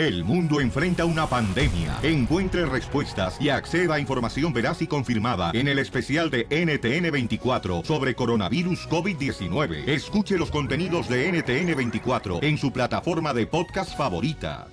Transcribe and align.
El 0.00 0.24
mundo 0.24 0.62
enfrenta 0.62 1.04
una 1.04 1.26
pandemia. 1.26 1.98
Encuentre 2.02 2.64
respuestas 2.64 3.36
y 3.38 3.50
acceda 3.50 3.96
a 3.96 4.00
información 4.00 4.50
veraz 4.50 4.80
y 4.80 4.86
confirmada 4.86 5.50
en 5.52 5.68
el 5.68 5.78
especial 5.78 6.30
de 6.30 6.48
NTN24 6.48 7.84
sobre 7.84 8.14
coronavirus 8.14 8.88
COVID-19. 8.88 9.86
Escuche 9.86 10.38
los 10.38 10.50
contenidos 10.50 11.06
de 11.06 11.30
NTN24 11.30 12.42
en 12.42 12.56
su 12.56 12.72
plataforma 12.72 13.34
de 13.34 13.46
podcast 13.46 13.94
favorita. 13.94 14.68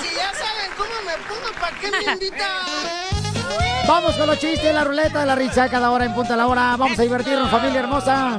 Si 0.00 0.14
ya 0.14 0.32
saben 0.32 0.70
cómo 0.76 0.94
me 1.04 1.14
pongo, 1.26 1.60
¿para 1.60 1.76
qué 1.80 1.90
me 1.90 2.12
invitan? 2.12 2.48
Vamos 3.88 4.14
con 4.14 4.28
los 4.28 4.38
chistes, 4.38 4.72
la 4.72 4.84
ruleta 4.84 5.18
de 5.18 5.26
la 5.26 5.34
risa 5.34 5.68
cada 5.68 5.90
hora 5.90 6.04
en 6.04 6.14
punta 6.14 6.36
la 6.36 6.46
hora. 6.46 6.76
Vamos 6.76 6.96
a 6.96 7.02
divertirnos, 7.02 7.50
familia 7.50 7.80
hermosa. 7.80 8.38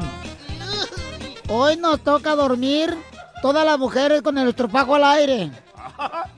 Hoy 1.50 1.75
nos 1.75 2.00
toca 2.00 2.34
dormir 2.38 2.95
todas 3.43 3.65
las 3.65 3.77
mujeres 3.77 4.21
con 4.21 4.37
el 4.37 4.47
estropajo 4.47 4.95
al 4.95 5.03
aire. 5.03 5.51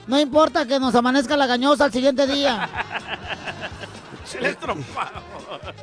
No 0.07 0.19
importa 0.19 0.65
que 0.65 0.79
nos 0.79 0.95
amanezca 0.95 1.37
la 1.37 1.45
gañosa 1.45 1.85
al 1.85 1.91
siguiente 1.91 2.25
día. 2.25 2.67
El 4.39 4.47
estropajo. 4.47 5.21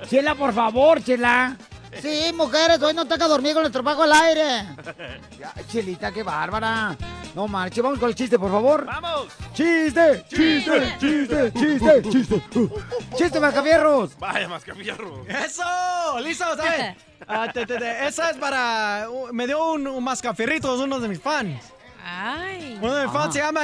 Chela, 0.08 0.34
por 0.34 0.52
favor, 0.52 1.00
Chela. 1.00 1.56
Sí, 2.00 2.32
mujeres, 2.34 2.80
hoy 2.82 2.94
nos 2.94 3.06
toca 3.06 3.28
dormir 3.28 3.52
con 3.54 3.62
el 3.62 3.66
estropajo 3.66 4.02
al 4.04 4.12
aire. 4.12 4.64
Ya, 5.38 5.52
Chelita, 5.70 6.10
qué 6.12 6.22
bárbara. 6.22 6.96
No 7.34 7.46
marche, 7.48 7.80
vamos 7.82 7.98
con 7.98 8.08
el 8.08 8.14
chiste, 8.14 8.38
por 8.38 8.50
favor. 8.50 8.84
¡Vamos! 8.86 9.26
¡Chiste! 9.54 10.24
¡Chiste! 10.28 10.96
¡Chiste! 10.98 11.52
¡Chiste! 11.52 12.02
¡Chiste! 12.10 12.42
¡Chiste, 13.16 13.40
Mascafierros! 13.40 14.18
Vaya, 14.18 14.48
mascafierro. 14.48 15.24
¡Eso! 15.28 15.62
¡Listo! 16.22 16.44
¿sabes? 16.56 16.96
Ah, 17.28 17.46
te- 17.54 17.64
te- 17.64 17.78
te- 17.78 18.06
esa 18.08 18.30
es 18.30 18.36
para... 18.36 19.06
uh, 19.08 19.32
Me 19.32 19.46
dio 19.46 19.74
un, 19.74 19.86
un 19.86 20.02
mascafierrito, 20.02 20.74
es 20.74 20.80
uno 20.80 20.98
de 20.98 21.06
mis 21.06 21.22
fans. 21.22 21.62
Ay. 22.04 22.78
Uno 22.80 22.94
de 22.94 23.04
mis 23.04 23.12
fans 23.12 23.28
Ah. 23.28 23.32
se 23.32 23.38
llama... 23.38 23.60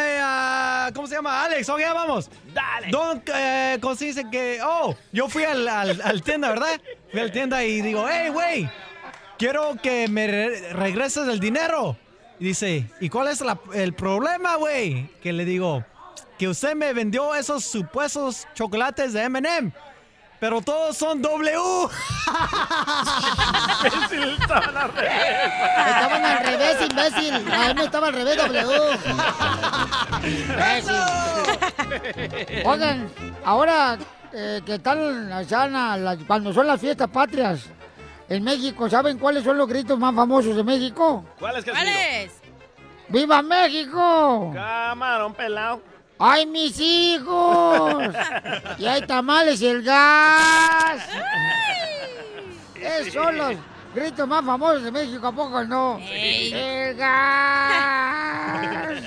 eh, 0.88 0.92
¿Cómo 0.94 1.06
se 1.06 1.14
llama? 1.16 1.44
Alex. 1.44 1.68
Ok, 1.68 1.80
vamos. 1.92 2.30
Dale. 2.54 2.88
Don, 2.90 3.22
eh, 3.34 3.78
¿cómo 3.80 3.94
se 3.96 4.06
dice 4.06 4.24
que... 4.30 4.60
Oh, 4.64 4.94
yo 5.12 5.28
fui 5.28 5.44
al, 5.44 5.66
al, 5.68 6.00
al 6.02 6.22
tienda, 6.22 6.50
¿verdad? 6.50 6.80
Fui 7.10 7.20
al 7.20 7.32
tienda 7.32 7.64
y 7.64 7.80
digo, 7.82 8.06
hey, 8.10 8.28
güey, 8.30 8.70
quiero 9.38 9.76
que 9.82 10.08
me 10.08 10.26
re- 10.26 10.72
regreses 10.72 11.26
el 11.28 11.40
dinero. 11.40 11.96
Y 12.40 12.44
dice, 12.46 12.86
¿y 13.00 13.08
cuál 13.08 13.28
es 13.28 13.40
la- 13.40 13.58
el 13.74 13.92
problema, 13.94 14.54
güey? 14.56 15.08
Que 15.20 15.32
le 15.32 15.44
digo, 15.44 15.84
que 16.38 16.46
usted 16.48 16.74
me 16.76 16.92
vendió 16.92 17.34
esos 17.34 17.64
supuestos 17.64 18.46
chocolates 18.54 19.12
de 19.12 19.22
M&M. 19.24 19.72
Pero 20.40 20.60
todos 20.62 20.96
son 20.96 21.20
W. 21.20 21.52
Estaban 23.84 24.76
al 24.76 24.92
revés. 24.92 25.12
Estaban 25.88 26.24
al 26.24 26.38
revés, 26.46 26.76
imbécil. 26.90 27.34
A 27.52 27.68
mí 27.68 27.74
me 27.74 27.84
estaba 27.84 28.06
al 28.08 28.14
revés, 28.14 28.36
W. 28.36 28.98
Imbécil. 30.24 30.94
Oigan, 32.64 33.10
ahora 33.44 33.98
eh, 34.32 34.60
que 34.64 34.74
están 34.76 35.32
allá 35.32 35.64
en 35.66 35.72
la- 35.72 35.96
la- 35.96 36.16
cuando 36.18 36.52
son 36.52 36.66
las 36.66 36.80
fiestas 36.80 37.08
patrias 37.08 37.60
en 38.28 38.44
México, 38.44 38.88
¿saben 38.88 39.18
cuáles 39.18 39.42
son 39.42 39.56
los 39.58 39.66
gritos 39.68 39.98
más 39.98 40.14
famosos 40.14 40.54
de 40.54 40.62
México? 40.62 41.24
¿Cuál 41.38 41.56
es, 41.56 41.64
¿Cuál 41.64 41.76
Casimiro? 41.76 41.98
es? 42.12 42.32
¡Viva 43.08 43.42
México! 43.42 44.50
Camarón 44.54 45.32
pelado. 45.34 45.80
¡Ay, 46.18 46.46
mis 46.46 46.80
hijos! 46.80 48.14
Y 48.78 48.86
hay 48.86 49.02
tamales 49.02 49.60
y 49.60 49.68
el 49.68 49.82
gas. 49.82 51.02
Esos 52.74 53.12
son 53.12 53.36
los 53.36 53.54
gritos 53.94 54.26
más 54.26 54.44
famosos 54.44 54.82
de 54.82 54.90
México, 54.90 55.26
¿a 55.26 55.32
poco 55.32 55.64
no? 55.64 55.98
Ey. 56.00 56.52
¡El 56.52 56.96
gas! 56.96 59.02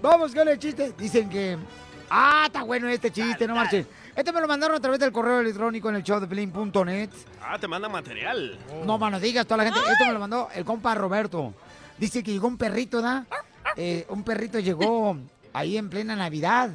Vamos 0.00 0.34
con 0.34 0.48
el 0.48 0.58
chiste. 0.58 0.94
Dicen 0.96 1.28
que... 1.28 1.58
Ah, 2.10 2.44
está 2.46 2.62
bueno 2.62 2.88
este 2.88 3.10
chiste, 3.10 3.46
no 3.46 3.54
marchen. 3.54 3.86
Este 4.14 4.32
me 4.32 4.40
lo 4.42 4.46
mandaron 4.46 4.76
a 4.76 4.80
través 4.80 5.00
del 5.00 5.12
correo 5.12 5.40
electrónico 5.40 5.88
en 5.88 5.96
el 5.96 6.02
show 6.02 6.20
de 6.20 6.26
Pelín.net. 6.26 7.08
Ah, 7.40 7.58
te 7.58 7.66
manda 7.66 7.88
material. 7.88 8.58
No, 8.84 8.98
mano, 8.98 9.18
digas 9.18 9.46
toda 9.46 9.58
la 9.58 9.64
gente. 9.64 9.80
Esto 9.90 10.04
me 10.04 10.12
lo 10.12 10.18
mandó 10.18 10.48
el 10.54 10.64
compa 10.64 10.94
Roberto. 10.94 11.54
Dice 11.96 12.22
que 12.22 12.32
llegó 12.32 12.48
un 12.48 12.58
perrito, 12.58 13.00
¿da? 13.00 13.24
Eh, 13.76 14.04
un 14.10 14.22
perrito 14.22 14.58
llegó 14.58 15.16
ahí 15.52 15.76
en 15.76 15.90
plena 15.90 16.16
Navidad. 16.16 16.70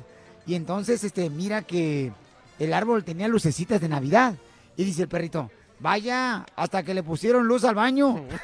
Y 0.46 0.56
entonces, 0.56 1.04
este, 1.04 1.30
mira 1.30 1.62
que 1.62 2.12
el 2.60 2.74
árbol 2.74 3.04
tenía 3.04 3.28
lucecitas 3.28 3.82
de 3.82 3.90
Navidad. 3.90 4.36
Y 4.76 4.84
dice 4.84 5.04
el 5.04 5.08
perrito, 5.08 5.52
vaya, 5.80 6.46
hasta 6.56 6.84
que 6.84 6.94
le 6.94 7.04
pusieron 7.04 7.48
luz 7.48 7.64
al 7.64 7.76
baño. 7.76 8.26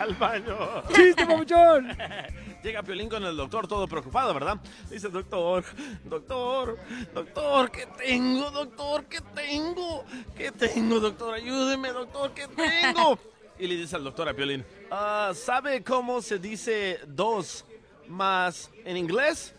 Al 0.00 0.14
baño. 0.14 0.82
¡Chiste, 0.94 1.26
papuchón! 1.26 1.88
Llega 2.62 2.82
Piolín 2.82 3.08
con 3.08 3.22
el 3.24 3.36
doctor 3.36 3.68
todo 3.68 3.86
preocupado, 3.86 4.32
¿verdad? 4.32 4.58
Dice, 4.90 5.10
doctor, 5.10 5.62
doctor, 6.04 6.78
doctor, 7.14 7.70
¿qué 7.70 7.86
tengo, 7.98 8.50
doctor? 8.50 9.04
¿Qué 9.04 9.20
tengo? 9.34 10.04
¿Qué 10.34 10.52
tengo, 10.52 11.00
doctor? 11.00 11.34
Ayúdeme, 11.34 11.92
doctor, 11.92 12.32
¿qué 12.32 12.48
tengo? 12.48 13.18
Y 13.60 13.66
le 13.66 13.76
dice 13.76 13.94
al 13.96 14.04
doctor 14.04 14.26
a 14.28 14.32
Piolín, 14.34 14.64
"Ah, 14.90 15.32
¿sabe 15.34 15.84
cómo 15.84 16.22
se 16.22 16.38
dice 16.38 16.98
dos 17.06 17.64
más 18.08 18.70
en 18.86 18.96
inglés? 18.96 19.54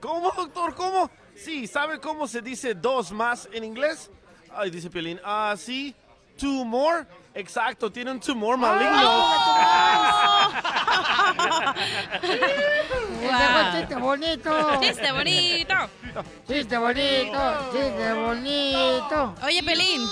¿Cómo, 0.00 0.32
doctor? 0.32 0.74
¿Cómo? 0.74 1.08
Sí, 1.36 1.66
¿sabe 1.68 2.00
cómo 2.00 2.26
se 2.26 2.42
dice 2.42 2.74
dos 2.74 3.12
más 3.12 3.48
en 3.52 3.62
inglés? 3.62 4.10
Ay, 4.52 4.70
dice 4.70 4.90
Piolín, 4.90 5.20
ah, 5.24 5.54
sí, 5.56 5.94
two 6.36 6.64
more. 6.64 7.06
Exacto, 7.34 7.92
tiene 7.92 8.10
un 8.10 8.18
tumor 8.20 8.56
maligno. 8.56 9.26
Fue 13.20 13.60
un 13.62 13.72
chiste 13.78 13.94
bonito. 13.96 14.80
Chiste 14.80 15.12
bonito. 15.12 15.74
Chiste 16.48 16.78
bonito, 16.78 17.70
chiste 17.72 18.12
bonito. 18.14 19.34
Oye, 19.44 19.62
Pelín. 19.62 20.02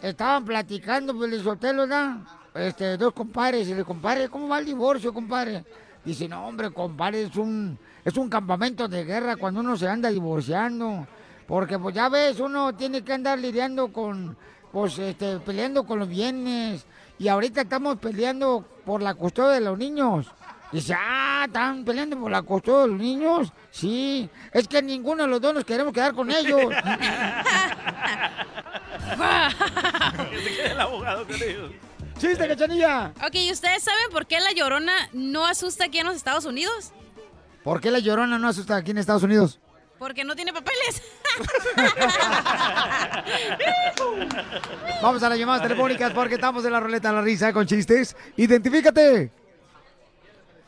Estaban 0.00 0.44
platicando, 0.44 1.14
pues, 1.14 1.42
Sotelo, 1.42 1.86
¿da? 1.86 2.18
Este, 2.54 2.98
dos 2.98 3.14
compadres, 3.14 3.68
y 3.68 3.74
le 3.74 3.84
compadre, 3.84 4.28
¿cómo 4.28 4.48
va 4.48 4.58
el 4.58 4.66
divorcio, 4.66 5.12
compadre? 5.14 5.64
Dice, 6.04 6.28
no, 6.28 6.46
hombre, 6.46 6.70
compadre, 6.70 7.22
es 7.22 7.36
un, 7.36 7.78
es 8.04 8.16
un 8.16 8.28
campamento 8.28 8.88
de 8.88 9.04
guerra 9.04 9.36
cuando 9.36 9.60
uno 9.60 9.76
se 9.76 9.88
anda 9.88 10.10
divorciando. 10.10 11.06
Porque, 11.46 11.78
pues, 11.78 11.94
ya 11.94 12.08
ves, 12.08 12.40
uno 12.40 12.74
tiene 12.74 13.02
que 13.02 13.12
andar 13.12 13.38
lidiando 13.38 13.92
con, 13.92 14.36
pues, 14.70 14.98
este, 14.98 15.38
peleando 15.38 15.84
con 15.84 15.98
los 15.98 16.08
bienes. 16.08 16.84
Y 17.18 17.28
ahorita 17.28 17.62
estamos 17.62 17.96
peleando 17.96 18.64
por 18.84 19.00
la 19.00 19.14
custodia 19.14 19.54
de 19.54 19.60
los 19.60 19.78
niños. 19.78 20.26
Dice, 20.72 20.94
ah, 20.98 21.44
¿están 21.46 21.84
peleando 21.84 22.18
por 22.18 22.30
la 22.30 22.42
custodia 22.42 22.82
de 22.82 22.88
los 22.88 22.98
niños? 23.00 23.52
Sí, 23.70 24.28
es 24.52 24.68
que 24.68 24.82
ninguno 24.82 25.22
de 25.22 25.28
los 25.28 25.40
dos 25.40 25.54
nos 25.54 25.64
queremos 25.64 25.92
quedar 25.92 26.12
con 26.14 26.30
ellos. 26.30 26.60
Que 30.30 30.38
se 30.38 30.56
quede 30.56 30.72
el 30.72 30.80
abogado 30.80 31.26
con 31.26 31.36
ellos. 31.36 31.72
¡Chiste, 32.18 32.46
cachanilla! 32.48 33.12
Ok, 33.24 33.34
¿y 33.34 33.52
ustedes 33.52 33.82
saben 33.82 34.10
por 34.12 34.26
qué 34.26 34.38
la 34.40 34.52
llorona 34.52 34.92
no 35.12 35.44
asusta 35.46 35.86
aquí 35.86 35.98
en 35.98 36.06
los 36.06 36.16
Estados 36.16 36.44
Unidos? 36.44 36.92
¿Por 37.64 37.80
qué 37.80 37.90
la 37.90 37.98
llorona 37.98 38.38
no 38.38 38.48
asusta 38.48 38.76
aquí 38.76 38.90
en 38.92 38.98
Estados 38.98 39.22
Unidos? 39.22 39.58
Porque 39.98 40.24
no 40.24 40.34
tiene 40.34 40.52
papeles. 40.52 41.02
Vamos 45.02 45.22
a 45.22 45.28
las 45.28 45.38
llamadas 45.38 45.62
telefónicas 45.62 46.12
porque 46.12 46.34
estamos 46.34 46.64
en 46.64 46.72
la 46.72 46.80
ruleta 46.80 47.08
de 47.10 47.14
la 47.14 47.22
risa 47.22 47.52
con 47.52 47.66
chistes. 47.66 48.16
¡Identifícate! 48.36 49.30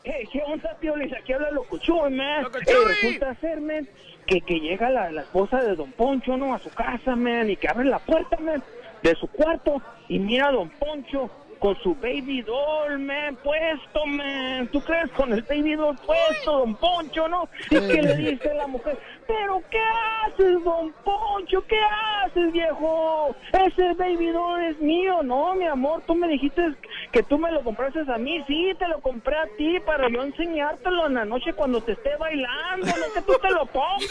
Hey, 0.03 0.29
¿qué 0.31 0.41
onda, 0.45 0.75
Piolis? 0.79 1.11
Aquí 1.13 1.33
habla 1.33 1.51
Locuchuy, 1.51 2.11
man. 2.11 2.43
Locuchuy. 2.43 2.73
Eh, 2.73 2.87
resulta 2.87 3.35
ser, 3.41 3.59
man, 3.59 3.89
que, 4.27 4.39
que 4.41 4.59
llega 4.59 4.89
la, 4.89 5.11
la 5.11 5.21
esposa 5.21 5.57
de 5.61 5.75
Don 5.75 5.91
Poncho, 5.93 6.37
¿no? 6.37 6.53
A 6.53 6.59
su 6.59 6.69
casa, 6.69 7.15
man, 7.15 7.49
y 7.49 7.57
que 7.57 7.67
abre 7.67 7.85
la 7.85 7.99
puerta, 7.99 8.37
man, 8.37 8.63
de 9.09 9.15
su 9.15 9.27
cuarto 9.27 9.81
y 10.09 10.17
mira 10.17 10.47
a 10.47 10.51
Don 10.51 10.69
Poncho 10.71 11.29
con 11.59 11.75
su 11.77 11.95
baby 11.95 12.41
doll, 12.41 12.99
man, 12.99 13.37
puesto, 13.43 14.05
man. 14.05 14.67
¿Tú 14.71 14.81
crees 14.81 15.11
con 15.11 15.31
el 15.31 15.41
baby 15.43 15.75
doll 15.75 15.95
puesto, 15.97 16.59
Don 16.59 16.75
Poncho, 16.75 17.27
no? 17.27 17.47
Y 17.69 17.75
que 17.75 18.01
le 18.01 18.15
dice 18.17 18.53
la 18.53 18.67
mujer, 18.67 18.97
¿pero 19.27 19.61
qué 19.69 19.79
haces, 20.25 20.63
Don 20.63 20.91
Poncho? 21.03 21.63
¿Qué 21.67 21.79
haces, 22.23 22.51
viejo? 22.51 23.35
Ese 23.53 23.93
baby 23.93 24.27
doll 24.31 24.63
es 24.63 24.79
mío, 24.79 25.21
no, 25.23 25.53
mi 25.55 25.65
amor. 25.65 26.03
Tú 26.05 26.15
me 26.15 26.27
dijiste 26.27 26.75
que 27.11 27.23
tú 27.23 27.37
me 27.37 27.51
lo 27.51 27.63
compraste 27.63 27.99
a 28.11 28.17
mí. 28.17 28.43
Sí, 28.47 28.71
te 28.77 28.87
lo 28.87 28.99
compré 29.01 29.35
a 29.37 29.47
ti 29.57 29.79
para 29.85 30.09
yo 30.09 30.23
enseñártelo 30.23 31.07
en 31.07 31.13
la 31.15 31.25
noche 31.25 31.53
cuando 31.53 31.81
te 31.81 31.93
esté 31.93 32.15
bailando, 32.17 32.85
no 32.87 33.13
que 33.13 33.21
tú 33.21 33.33
te 33.41 33.49
lo 33.51 33.65
pongas. 33.65 34.09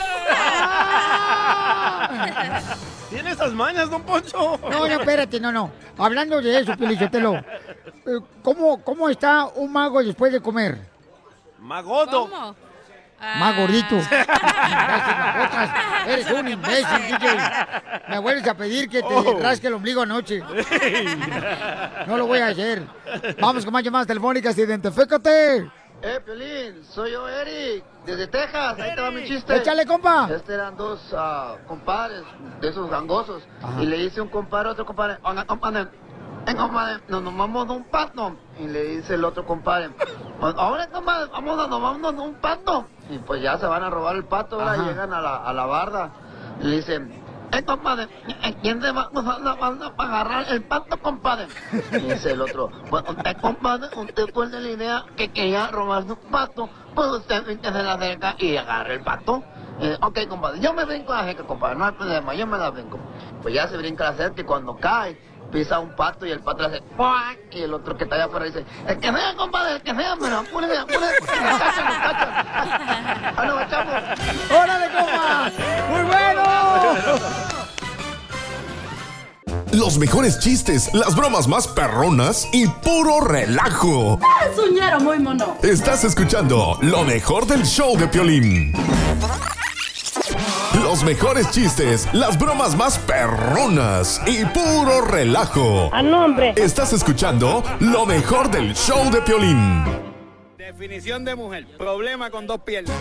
¿Tiene 3.11 3.31
esas 3.31 3.53
mañas, 3.53 3.91
don 3.91 4.03
Poncho? 4.03 4.59
No, 4.63 4.71
no, 4.71 4.87
espérate, 4.87 5.39
no, 5.41 5.53
no. 5.53 5.71
Hablando 5.99 6.41
de 6.41 6.59
eso, 6.59 6.77
Pelichotelo. 6.77 7.35
eh, 7.37 7.45
¿Cómo, 8.43 8.83
¿Cómo 8.83 9.09
está 9.09 9.47
un 9.55 9.73
mago 9.73 10.03
después 10.03 10.33
de 10.33 10.41
comer? 10.41 10.79
Magodo. 11.61 12.29
¿Cómo? 12.29 12.55
Más 13.39 13.57
gordito. 13.57 13.95
Imbécil, 13.97 15.15
babotas. 15.17 15.71
Eres 16.07 16.31
un 16.31 16.49
imbécil, 16.49 17.07
DJ. 17.09 17.37
Me 18.09 18.19
vuelves 18.19 18.47
a 18.49 18.55
pedir 18.55 18.89
que 18.89 19.01
te 19.01 19.09
Oh. 19.15 19.39
rasque 19.41 19.67
el 19.69 19.75
ombligo 19.75 20.03
anoche. 20.03 20.43
No 22.07 22.17
lo 22.19 22.27
voy 22.27 22.39
a 22.41 22.49
hacer. 22.49 22.83
Vamos 23.41 23.65
con 23.65 23.73
más 23.73 23.83
llamadas 23.83 24.07
telefónicas. 24.07 24.57
Identifícate. 24.59 25.71
Eh, 26.03 26.21
Piolín, 26.23 26.85
soy 26.85 27.13
yo, 27.13 27.27
Eric, 27.27 27.83
desde 28.05 28.27
Texas. 28.27 28.79
Ahí 28.79 28.95
te 28.95 29.01
va 29.01 29.11
mi 29.11 29.25
chiste. 29.25 29.57
Échale, 29.57 29.87
compa. 29.87 30.29
Este 30.31 30.53
eran 30.53 30.77
dos 30.77 31.01
ah, 31.17 31.57
compadres 31.67 32.23
de 32.61 32.69
esos 32.69 32.91
gangosos. 32.91 33.43
Ajá. 33.63 33.83
Y 33.83 33.87
le 33.87 33.97
dice 33.97 34.21
un 34.21 34.29
compadre 34.29 34.69
a 34.69 34.73
otro 34.73 34.85
compadre, 34.85 35.17
eh, 36.47 36.55
compadre, 36.57 37.01
nos 37.09 37.23
de 37.23 37.73
un 37.73 37.85
pato. 37.85 38.37
Y 38.59 38.67
le 38.67 38.85
dice 38.97 39.15
el 39.15 39.25
otro 39.25 39.45
compadre, 39.47 39.91
"Pues, 40.41 40.55
ahora, 40.57 40.87
compadre, 40.89 41.31
vamos 41.33 41.59
a 41.59 41.69
tomarnos 41.69 42.15
un 42.15 42.35
pato. 42.35 42.87
Y 43.11 43.19
pues 43.19 43.43
ya 43.43 43.59
se 43.59 43.67
van 43.67 43.83
a 43.83 43.91
robar 43.91 44.17
el 44.17 44.25
pato, 44.25 44.61
ahora 44.61 44.77
llegan 44.77 45.13
a 45.13 45.21
la, 45.21 45.37
a 45.37 45.53
la 45.53 45.67
barda. 45.67 46.11
Y 46.61 46.65
le 46.65 46.77
dicen, 46.77 47.13
eh, 47.53 47.63
compadre, 47.65 48.09
¿quién 48.63 48.81
se 48.81 48.91
va 48.91 49.03
a 49.03 49.19
usar 49.19 49.41
la 49.41 49.55
barda 49.55 49.95
para 49.95 50.21
agarrar 50.21 50.53
el 50.53 50.63
pato, 50.65 50.97
compadre? 51.01 51.47
Y 51.93 51.99
dice 51.99 52.33
el 52.33 52.41
otro, 52.41 52.71
pues 52.91 53.05
usted, 53.09 53.37
compadre, 53.41 53.89
usted 53.97 54.33
fue 54.33 54.49
la 54.49 54.61
idea 54.61 55.05
que 55.17 55.31
quería 55.31 55.69
robarse 55.69 56.13
un 56.13 56.31
pato, 56.31 56.69
pues 56.95 57.09
usted 57.09 57.61
se 57.61 57.71
la 57.83 57.93
acerca 57.93 58.35
y 58.39 58.57
agarra 58.57 58.95
el 58.95 59.03
pato. 59.03 59.45
Eh, 59.81 59.97
ok, 60.01 60.21
compadre, 60.29 60.61
yo 60.61 60.73
me 60.73 60.85
brinco 60.85 61.13
a 61.13 61.19
la 61.19 61.25
cerca, 61.25 61.45
compadre, 61.45 61.77
no 61.77 61.85
hay 61.85 61.93
problema, 61.93 62.35
yo 62.35 62.47
me 62.47 62.59
la 62.59 62.71
brinco. 62.71 62.99
Pues 63.43 63.55
ya 63.55 63.69
se 63.69 63.77
brinca 63.77 64.05
la 64.05 64.15
cerca 64.15 64.41
y 64.41 64.45
cuando 64.45 64.77
cae, 64.77 65.19
pisa 65.55 65.79
un 65.79 65.95
pato 65.95 66.27
y 66.27 66.33
el 66.33 66.41
pato 66.41 66.63
le 66.63 66.67
hace 66.67 66.81
¡cuac! 66.97 67.39
y 67.53 67.63
el 67.63 67.73
otro 67.73 67.97
que 67.97 68.03
está 68.05 68.17
allá 68.17 68.25
afuera 68.25 68.47
dice, 68.47 68.65
el 68.89 68.99
que 68.99 69.13
sea, 69.13 69.37
compadre, 69.37 69.77
el 69.77 69.83
que 69.83 69.95
sea, 69.95 70.17
pero 70.21 70.39
apúrese, 70.39 70.77
apúrese, 70.77 71.15
porque 71.21 71.41
me 71.41 71.59
cachan, 71.59 71.85
me 71.87 71.95
cachan. 72.03 72.29
¡Ah, 73.37 73.45
no, 73.47 73.61
echamos! 73.61 73.95
¡Órale, 74.51 74.87
compa! 74.87 75.53
¡Muy 75.91 76.03
bueno! 76.03 76.43
Los 79.71 79.99
mejores 79.99 80.41
chistes, 80.41 80.93
las 80.93 81.15
bromas 81.15 81.47
más 81.47 81.69
perronas 81.69 82.49
y 82.53 82.67
puro 82.67 83.21
relajo. 83.21 84.19
Es 84.51 84.59
un 84.59 84.75
ñero 84.75 85.01
muy 85.01 85.21
mono. 85.21 85.57
Estás 85.63 86.03
escuchando 86.05 86.79
lo 86.81 87.05
mejor 87.05 87.47
del 87.47 87.65
show 87.65 87.97
de 87.97 88.09
Piolín. 88.09 88.73
Los 90.95 91.03
mejores 91.03 91.51
chistes, 91.51 92.09
las 92.13 92.39
bromas 92.39 92.77
más 92.77 92.99
perronas 93.01 94.23
y 94.29 94.45
puro 94.45 95.01
relajo. 95.01 95.91
A 95.93 96.01
nombre. 96.01 96.55
Estás 96.55 96.93
escuchando 96.93 97.65
lo 97.81 98.07
mejor 98.07 98.49
del 98.49 98.73
show 98.77 99.11
de 99.11 99.21
Piolín. 99.23 99.83
Definición 100.57 101.25
de 101.25 101.35
mujer. 101.35 101.67
Problema 101.77 102.31
con 102.31 102.47
dos 102.47 102.61
piernas. 102.61 102.95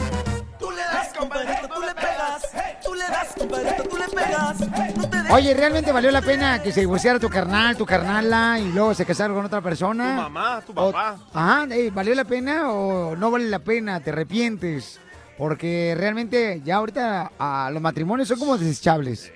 Tú 0.57 0.71
le 0.71 0.77
das, 0.77 1.13
compadrito, 1.15 1.67
tú 1.67 1.81
le 1.81 1.93
pegas. 1.93 2.41
Tú 2.83 2.93
le 2.95 3.03
das, 3.03 3.27
compadrito, 3.37 3.83
tú 3.83 3.97
le 3.97 4.05
pegas. 4.07 4.59
No 4.97 5.09
te 5.09 5.31
Oye, 5.31 5.53
¿realmente 5.53 5.91
valió 5.91 6.09
la 6.09 6.23
pena 6.23 6.63
que 6.63 6.71
se 6.71 6.79
divorciara 6.79 7.19
tu 7.19 7.29
carnal, 7.29 7.77
tu 7.77 7.85
carnala 7.85 8.57
y 8.57 8.71
luego 8.71 8.95
se 8.95 9.05
casaron 9.05 9.35
con 9.35 9.45
otra 9.45 9.61
persona? 9.61 10.15
Tu 10.15 10.21
mamá, 10.23 10.61
tu 10.65 10.71
O- 10.71 10.91
papá. 10.91 11.17
Ajá, 11.31 11.67
eh, 11.69 11.91
¿valió 11.93 12.15
la 12.15 12.23
pena 12.25 12.71
o 12.71 13.15
no 13.15 13.29
vale 13.29 13.45
la 13.51 13.59
pena? 13.59 13.99
¿Te 13.99 14.09
arrepientes? 14.09 14.99
Porque 15.37 15.95
realmente 15.97 16.61
ya 16.63 16.75
ahorita 16.75 17.31
a 17.39 17.69
los 17.71 17.81
matrimonios 17.81 18.27
son 18.27 18.39
como 18.39 18.57
desechables. 18.57 19.31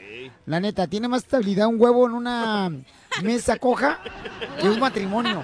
La 0.45 0.59
neta, 0.59 0.88
tiene 0.88 1.07
más 1.07 1.23
estabilidad 1.23 1.67
un 1.67 1.79
huevo 1.81 2.05
en 2.07 2.13
una 2.13 2.71
mesa 3.23 3.57
coja 3.57 3.99
que 4.61 4.69
un 4.69 4.79
matrimonio 4.79 5.41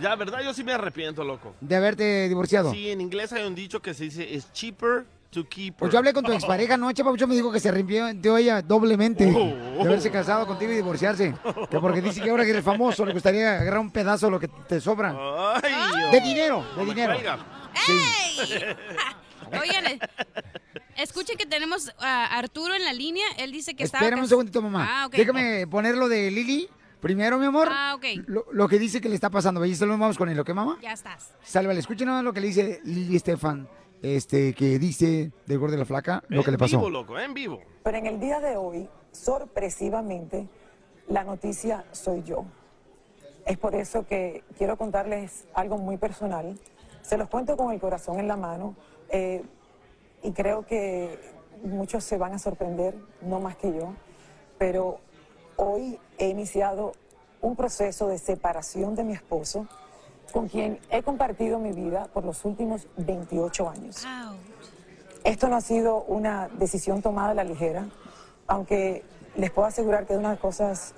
Ya, 0.00 0.14
¿verdad? 0.16 0.40
Yo 0.44 0.52
sí 0.52 0.62
me 0.62 0.72
arrepiento, 0.72 1.24
loco. 1.24 1.54
de 1.60 1.74
haberte 1.76 2.28
divorciado. 2.28 2.70
Sí, 2.72 2.90
en 2.90 3.00
inglés 3.00 3.32
hay 3.32 3.44
un 3.46 3.54
dicho 3.54 3.80
que 3.80 3.94
se 3.94 4.04
dice, 4.04 4.34
es 4.34 4.52
cheaper 4.52 5.06
to 5.30 5.48
keep. 5.48 5.74
Pues 5.76 5.90
yo 5.90 5.98
hablé 5.98 6.12
con 6.12 6.22
tu 6.24 6.32
expareja 6.32 6.74
anoche, 6.74 7.02
Pabucho 7.02 7.26
me 7.26 7.34
dijo 7.34 7.50
que 7.50 7.58
se 7.58 7.70
arrepintió 7.70 8.36
ella 8.36 8.60
doblemente 8.62 9.24
de 9.24 9.80
haberse 9.80 10.10
casado 10.10 10.46
contigo 10.46 10.72
y 10.72 10.76
divorciarse. 10.76 11.34
Que 11.70 11.80
porque 11.80 12.02
dice 12.02 12.20
que 12.20 12.30
ahora 12.30 12.44
que 12.44 12.50
eres 12.50 12.64
famoso 12.64 13.06
le 13.06 13.14
gustaría 13.14 13.58
agarrar 13.60 13.80
un 13.80 13.90
pedazo 13.90 14.26
de 14.26 14.32
lo 14.32 14.38
que 14.40 14.48
te 14.48 14.80
sobra. 14.80 15.14
Ay, 15.54 16.10
De 16.12 16.18
oh. 16.18 16.22
dinero, 16.22 16.62
de 16.62 16.76
No 16.76 16.84
me 16.84 16.94
dinero. 16.94 17.14
cuelga. 17.14 17.38
Oigan, 19.60 19.86
eh, 19.86 19.98
escuchen 20.96 21.36
que 21.36 21.46
tenemos 21.46 21.92
a 21.98 22.38
Arturo 22.38 22.74
en 22.74 22.84
la 22.84 22.92
línea. 22.92 23.26
Él 23.38 23.52
dice 23.52 23.74
que 23.74 23.84
está. 23.84 23.98
Espérame 23.98 24.20
un 24.22 24.28
segundito, 24.28 24.62
mamá. 24.62 24.86
Ah, 24.88 25.06
ok. 25.06 25.14
Déjame 25.14 25.66
poner 25.66 25.96
lo 25.96 26.08
de 26.08 26.30
Lili 26.30 26.68
primero, 27.00 27.38
mi 27.38 27.46
amor. 27.46 27.68
Ah, 27.70 27.94
ok. 27.96 28.04
Lo, 28.26 28.46
lo 28.52 28.68
que 28.68 28.78
dice 28.78 29.00
que 29.00 29.08
le 29.08 29.14
está 29.14 29.30
pasando. 29.30 29.64
Y 29.64 29.74
solo 29.74 29.92
vamos 29.98 30.16
con 30.18 30.28
él, 30.28 30.38
¿ok, 30.38 30.50
mamá? 30.50 30.78
Ya 30.82 30.92
estás. 30.92 31.32
Sálvale, 31.42 31.80
escuchen 31.80 32.06
nada 32.06 32.18
más 32.18 32.24
lo 32.24 32.32
que 32.32 32.40
le 32.40 32.46
dice 32.48 32.80
Lili 32.84 33.16
Estefan, 33.16 33.68
este, 34.02 34.54
que 34.54 34.78
dice 34.78 35.32
del 35.46 35.58
gordo 35.58 35.72
de 35.72 35.78
la 35.78 35.84
flaca, 35.84 36.22
lo 36.28 36.42
que 36.42 36.50
En 36.50 36.52
le 36.52 36.58
pasó. 36.58 36.78
vivo, 36.78 36.90
loco, 36.90 37.18
en 37.18 37.34
vivo. 37.34 37.60
Pero 37.82 37.98
en 37.98 38.06
el 38.06 38.20
día 38.20 38.38
de 38.40 38.56
hoy, 38.56 38.88
sorpresivamente, 39.10 40.48
la 41.08 41.24
noticia 41.24 41.84
soy 41.92 42.22
yo. 42.22 42.44
Es 43.44 43.58
por 43.58 43.74
eso 43.74 44.06
que 44.06 44.44
quiero 44.56 44.76
contarles 44.76 45.46
algo 45.54 45.76
muy 45.76 45.96
personal. 45.96 46.56
Se 47.02 47.18
los 47.18 47.28
cuento 47.28 47.56
con 47.56 47.72
el 47.72 47.80
corazón 47.80 48.20
en 48.20 48.28
la 48.28 48.36
mano 48.36 48.76
eh, 49.12 49.44
y 50.22 50.32
creo 50.32 50.66
que 50.66 51.18
muchos 51.62 52.02
se 52.02 52.18
van 52.18 52.32
a 52.32 52.38
sorprender, 52.38 52.96
no 53.20 53.38
más 53.38 53.56
que 53.56 53.72
yo. 53.72 53.94
Pero 54.58 54.98
hoy 55.56 55.98
he 56.18 56.28
iniciado 56.28 56.92
un 57.40 57.54
proceso 57.56 58.08
de 58.08 58.18
separación 58.18 58.94
de 58.94 59.04
mi 59.04 59.12
esposo, 59.12 59.66
con 60.32 60.48
quien 60.48 60.80
he 60.90 61.02
compartido 61.02 61.58
mi 61.58 61.72
vida 61.72 62.08
por 62.12 62.24
los 62.24 62.44
últimos 62.44 62.88
28 62.96 63.68
años. 63.68 64.04
Esto 65.24 65.48
no 65.48 65.56
ha 65.56 65.60
sido 65.60 66.02
una 66.04 66.48
decisión 66.48 67.02
tomada 67.02 67.30
a 67.30 67.34
la 67.34 67.44
ligera, 67.44 67.86
aunque 68.46 69.04
les 69.36 69.50
puedo 69.50 69.68
asegurar 69.68 70.06
que 70.06 70.14
es 70.14 70.18
una 70.18 70.30
de 70.30 70.34
las 70.36 70.40
cosas 70.40 70.94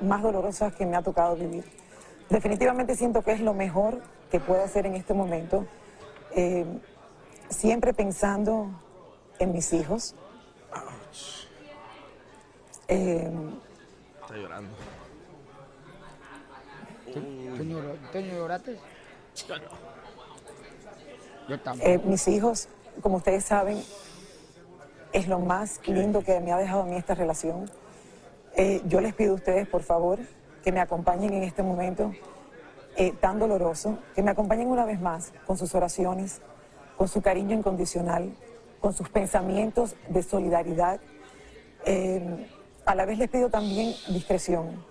más 0.00 0.22
dolorosas 0.22 0.74
que 0.74 0.86
me 0.86 0.96
ha 0.96 1.02
tocado 1.02 1.36
vivir. 1.36 1.64
Definitivamente 2.28 2.96
siento 2.96 3.22
que 3.22 3.32
es 3.32 3.40
lo 3.40 3.54
mejor 3.54 4.02
que 4.30 4.40
puedo 4.40 4.62
hacer 4.62 4.86
en 4.86 4.94
este 4.94 5.14
momento, 5.14 5.66
eh, 6.34 6.64
siempre 7.48 7.92
pensando 7.92 8.68
en 9.38 9.52
mis 9.52 9.72
hijos. 9.72 10.14
Eh, 12.88 13.30
Está 14.22 14.36
llorando. 14.36 14.74
Señor, 17.12 17.96
¿Toño 18.12 18.34
lloraste? 18.34 18.78
Yo 21.48 21.60
tampoco. 21.60 21.88
Eh, 21.88 22.00
mis 22.04 22.26
hijos, 22.28 22.68
como 23.02 23.16
ustedes 23.18 23.44
saben, 23.44 23.82
es 25.12 25.28
lo 25.28 25.38
más 25.38 25.80
lindo 25.86 26.22
que 26.22 26.40
me 26.40 26.52
ha 26.52 26.56
dejado 26.56 26.82
a 26.82 26.86
mí 26.86 26.96
esta 26.96 27.14
relación. 27.14 27.70
Eh, 28.56 28.82
yo 28.86 29.00
les 29.00 29.14
pido 29.14 29.32
a 29.32 29.34
ustedes, 29.36 29.68
por 29.68 29.82
favor, 29.82 30.18
que 30.62 30.72
me 30.72 30.80
acompañen 30.80 31.32
en 31.34 31.42
este 31.42 31.62
momento 31.62 32.12
eh, 32.96 33.12
tan 33.12 33.38
doloroso, 33.38 33.98
que 34.14 34.22
me 34.22 34.30
acompañen 34.30 34.68
una 34.68 34.84
vez 34.84 35.00
más 35.00 35.32
con 35.46 35.56
sus 35.58 35.74
oraciones, 35.74 36.40
con 36.96 37.08
su 37.08 37.22
cariño 37.22 37.56
incondicional, 37.56 38.34
con 38.80 38.92
sus 38.92 39.08
pensamientos 39.08 39.96
de 40.08 40.22
solidaridad. 40.22 41.00
Eh, 41.86 42.48
a 42.86 42.94
la 42.94 43.04
vez 43.04 43.18
les 43.18 43.28
pido 43.30 43.50
también 43.50 43.94
discreción. 44.08 44.84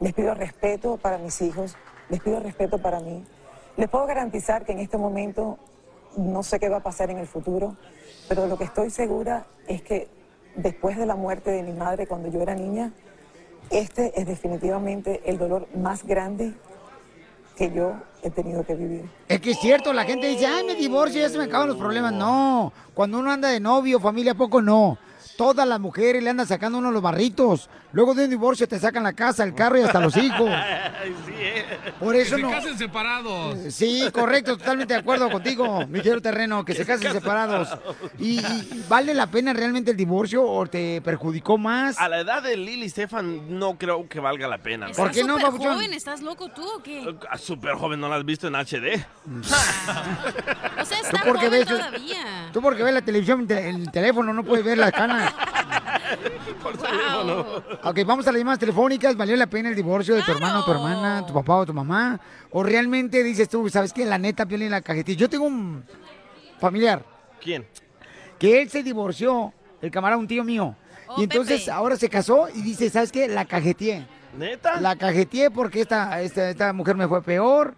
Les 0.00 0.12
pido 0.12 0.34
respeto 0.34 0.96
para 0.96 1.18
mis 1.18 1.40
hijos, 1.42 1.76
les 2.08 2.20
pido 2.20 2.40
respeto 2.40 2.78
para 2.78 3.00
mí. 3.00 3.24
Les 3.76 3.88
puedo 3.88 4.06
garantizar 4.06 4.64
que 4.64 4.72
en 4.72 4.78
este 4.78 4.96
momento 4.96 5.58
no 6.16 6.42
sé 6.42 6.58
qué 6.58 6.68
va 6.68 6.78
a 6.78 6.82
pasar 6.82 7.10
en 7.10 7.18
el 7.18 7.26
futuro, 7.26 7.76
pero 8.28 8.46
lo 8.46 8.56
que 8.56 8.64
estoy 8.64 8.90
segura 8.90 9.46
es 9.66 9.82
que 9.82 10.08
después 10.56 10.96
de 10.96 11.06
la 11.06 11.16
muerte 11.16 11.50
de 11.50 11.62
mi 11.62 11.72
madre 11.72 12.06
cuando 12.06 12.28
yo 12.28 12.40
era 12.40 12.54
niña, 12.54 12.92
este 13.70 14.18
es 14.20 14.26
definitivamente 14.26 15.22
el 15.26 15.38
dolor 15.38 15.68
más 15.76 16.04
grande 16.04 16.54
que 17.58 17.72
yo 17.72 17.96
he 18.22 18.30
tenido 18.30 18.64
que 18.64 18.74
vivir. 18.74 19.04
Es 19.28 19.40
que 19.40 19.50
es 19.50 19.58
cierto, 19.58 19.92
la 19.92 20.04
gente 20.04 20.28
dice, 20.28 20.46
ay, 20.46 20.64
me 20.64 20.76
divorcio, 20.76 21.20
ya 21.20 21.28
se 21.28 21.36
me 21.36 21.44
acaban 21.44 21.68
los 21.68 21.76
problemas. 21.76 22.12
No, 22.12 22.72
cuando 22.94 23.18
uno 23.18 23.32
anda 23.32 23.48
de 23.48 23.58
novio, 23.58 23.98
familia, 23.98 24.34
poco 24.34 24.62
no. 24.62 24.96
Todas 25.38 25.68
las 25.68 25.78
mujeres 25.78 26.20
le 26.20 26.30
andan 26.30 26.48
sacando 26.48 26.78
uno 26.78 26.90
los 26.90 27.00
barritos. 27.00 27.70
Luego 27.92 28.12
de 28.12 28.24
un 28.24 28.30
divorcio 28.30 28.66
te 28.66 28.76
sacan 28.80 29.04
la 29.04 29.12
casa, 29.12 29.44
el 29.44 29.54
carro 29.54 29.78
y 29.78 29.82
hasta 29.82 30.00
los 30.00 30.16
hijos. 30.16 30.50
Ay, 30.52 31.14
sí, 31.24 31.32
eh. 31.38 31.64
Por 32.00 32.16
eso 32.16 32.34
que 32.34 32.42
no. 32.42 32.48
se 32.48 32.54
casen 32.56 32.76
separados. 32.78 33.56
Sí, 33.72 34.02
correcto, 34.12 34.58
totalmente 34.58 34.94
de 34.94 34.98
acuerdo 35.00 35.30
contigo, 35.30 35.86
mi 35.86 36.00
querido 36.00 36.20
terreno, 36.20 36.64
que 36.64 36.74
se 36.74 36.84
casen 36.84 37.12
separados. 37.12 37.68
¿Y, 38.18 38.40
y 38.40 38.84
vale 38.88 39.14
la 39.14 39.28
pena 39.28 39.52
realmente 39.52 39.92
el 39.92 39.96
divorcio 39.96 40.42
o 40.44 40.66
te 40.66 41.00
perjudicó 41.02 41.56
más? 41.56 41.96
A 42.00 42.08
la 42.08 42.18
edad 42.18 42.42
de 42.42 42.56
Lily 42.56 42.88
Stefan 42.90 43.56
no 43.60 43.78
creo 43.78 44.08
que 44.08 44.18
valga 44.18 44.48
la 44.48 44.58
pena. 44.58 44.88
¿Por 44.90 45.12
qué 45.12 45.22
no, 45.22 45.38
papuchón? 45.38 45.74
joven, 45.74 45.94
¿estás 45.94 46.20
loco 46.20 46.48
tú 46.48 46.66
o 46.66 46.82
qué? 46.82 47.16
Ah, 47.30 47.38
Súper 47.38 47.74
joven, 47.76 48.00
¿no 48.00 48.08
la 48.08 48.16
has 48.16 48.24
visto 48.24 48.48
en 48.48 48.54
HD? 48.56 49.06
O 49.38 49.44
sea, 49.44 50.98
Tú 50.98 51.06
está 51.06 51.22
porque 51.24 51.46
joven 51.46 51.50
ves, 51.52 51.66
todavía. 51.68 52.50
tú 52.52 52.60
porque 52.60 52.82
ves 52.82 52.92
la 52.94 53.02
televisión 53.02 53.46
el 53.50 53.88
teléfono, 53.92 54.32
no 54.34 54.42
puedes 54.42 54.64
ver 54.64 54.78
las 54.78 54.90
canas. 54.92 55.27
Por 56.62 56.76
teléfono. 56.76 57.46
Ok, 57.84 57.98
vamos 58.06 58.26
a 58.26 58.32
las 58.32 58.38
llamadas 58.38 58.58
telefónicas. 58.58 59.16
¿Valió 59.16 59.36
la 59.36 59.46
pena 59.46 59.68
el 59.68 59.74
divorcio 59.74 60.14
de 60.14 60.22
tu 60.22 60.32
hermano, 60.32 60.64
tu 60.64 60.70
hermana, 60.72 61.24
tu 61.26 61.32
papá 61.34 61.56
o 61.56 61.66
tu 61.66 61.74
mamá? 61.74 62.20
¿O 62.50 62.62
realmente 62.62 63.22
dices 63.22 63.48
tú, 63.48 63.68
sabes 63.68 63.92
que 63.92 64.04
la 64.04 64.18
neta, 64.18 64.46
Piolín, 64.46 64.70
la 64.70 64.80
cajetilla? 64.80 65.18
Yo 65.18 65.28
tengo 65.28 65.44
un 65.44 65.84
familiar 66.58 67.04
¿Quién? 67.40 67.66
Que 68.38 68.62
él 68.62 68.70
se 68.70 68.82
divorció, 68.82 69.52
el 69.80 69.90
camarada, 69.90 70.18
un 70.18 70.26
tío 70.26 70.44
mío. 70.44 70.74
Oh, 71.08 71.20
y 71.20 71.24
entonces 71.24 71.62
Pepe. 71.62 71.70
ahora 71.70 71.96
se 71.96 72.08
casó 72.08 72.48
y 72.54 72.62
dice, 72.62 72.90
¿sabes 72.90 73.12
qué? 73.12 73.28
La 73.28 73.44
cajeteé. 73.44 74.06
¿Neta? 74.36 74.80
La 74.80 74.96
cajeteé 74.96 75.50
porque 75.50 75.80
esta, 75.80 76.20
esta, 76.20 76.50
esta 76.50 76.72
mujer 76.72 76.96
me 76.96 77.08
fue 77.08 77.22
peor. 77.22 77.74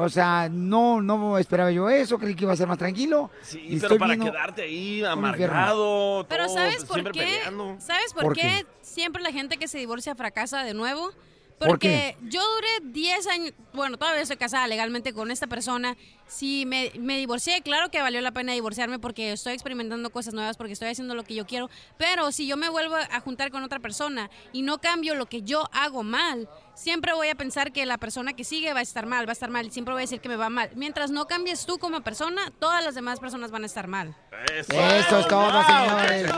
O 0.00 0.08
sea, 0.08 0.48
no, 0.50 1.00
no 1.00 1.38
esperaba 1.38 1.70
yo 1.70 1.88
eso, 1.88 2.18
creí 2.18 2.34
que 2.34 2.44
iba 2.44 2.52
a 2.52 2.56
ser 2.56 2.66
más 2.66 2.78
tranquilo. 2.78 3.30
Sí, 3.42 3.58
Y 3.58 3.64
pero 3.80 3.94
estoy 3.94 3.98
para 3.98 4.16
quedarte 4.16 4.62
ahí 4.62 5.02
amargado, 5.04 6.26
Pero 6.28 6.46
todo, 6.46 6.54
¿sabes 6.54 6.84
por 6.84 6.94
siempre 6.94 7.12
qué? 7.12 7.20
peleando. 7.26 7.76
¿Sabes 7.80 8.12
por, 8.12 8.24
¿Por 8.24 8.34
qué? 8.34 8.40
qué? 8.42 8.66
siempre 8.82 9.22
la 9.22 9.32
gente 9.32 9.56
que 9.56 9.68
se 9.68 9.78
divorcia 9.78 10.14
fracasa 10.14 10.64
de 10.64 10.74
nuevo? 10.74 11.10
¿Por 11.58 11.68
Porque 11.68 12.16
yo 12.22 12.40
duré 12.40 12.90
10 12.90 13.26
años, 13.26 13.52
bueno, 13.74 13.98
todavía 13.98 14.22
estoy 14.22 14.38
casada 14.38 14.66
legalmente 14.66 15.12
con 15.12 15.30
esta 15.30 15.46
persona. 15.46 15.94
Si 16.26 16.64
me, 16.64 16.90
me 16.98 17.18
divorcié, 17.18 17.60
claro 17.60 17.90
que 17.90 18.00
valió 18.00 18.22
la 18.22 18.32
pena 18.32 18.54
divorciarme 18.54 18.98
porque 18.98 19.32
estoy 19.32 19.52
experimentando 19.52 20.08
cosas 20.08 20.32
nuevas, 20.32 20.56
porque 20.56 20.72
estoy 20.72 20.88
haciendo 20.88 21.14
lo 21.14 21.22
que 21.22 21.34
yo 21.34 21.46
quiero. 21.46 21.68
Pero 21.98 22.32
si 22.32 22.46
yo 22.46 22.56
me 22.56 22.70
vuelvo 22.70 22.96
a 22.96 23.20
juntar 23.20 23.50
con 23.50 23.62
otra 23.62 23.78
persona 23.78 24.30
y 24.54 24.62
no 24.62 24.78
cambio 24.78 25.14
lo 25.14 25.26
que 25.26 25.42
yo 25.42 25.68
hago 25.74 26.02
mal, 26.02 26.48
siempre 26.80 27.12
voy 27.12 27.28
a 27.28 27.34
pensar 27.34 27.72
que 27.72 27.84
la 27.84 27.98
persona 27.98 28.32
que 28.32 28.42
sigue 28.44 28.72
va 28.72 28.80
a 28.80 28.82
estar 28.82 29.04
mal, 29.06 29.26
va 29.26 29.30
a 29.30 29.32
estar 29.32 29.50
mal. 29.50 29.70
Siempre 29.70 29.92
voy 29.92 30.00
a 30.00 30.04
decir 30.04 30.20
que 30.20 30.28
me 30.28 30.36
va 30.36 30.48
mal. 30.48 30.70
Mientras 30.74 31.10
no 31.10 31.26
cambies 31.26 31.66
tú 31.66 31.78
como 31.78 32.00
persona, 32.00 32.50
todas 32.58 32.82
las 32.82 32.94
demás 32.94 33.20
personas 33.20 33.50
van 33.50 33.64
a 33.64 33.66
estar 33.66 33.86
mal. 33.86 34.14
Eso, 34.56 34.72
Eso 34.72 35.18
es 35.18 35.28
todo, 35.28 35.52
Wow, 35.52 35.62
señores. 35.62 36.32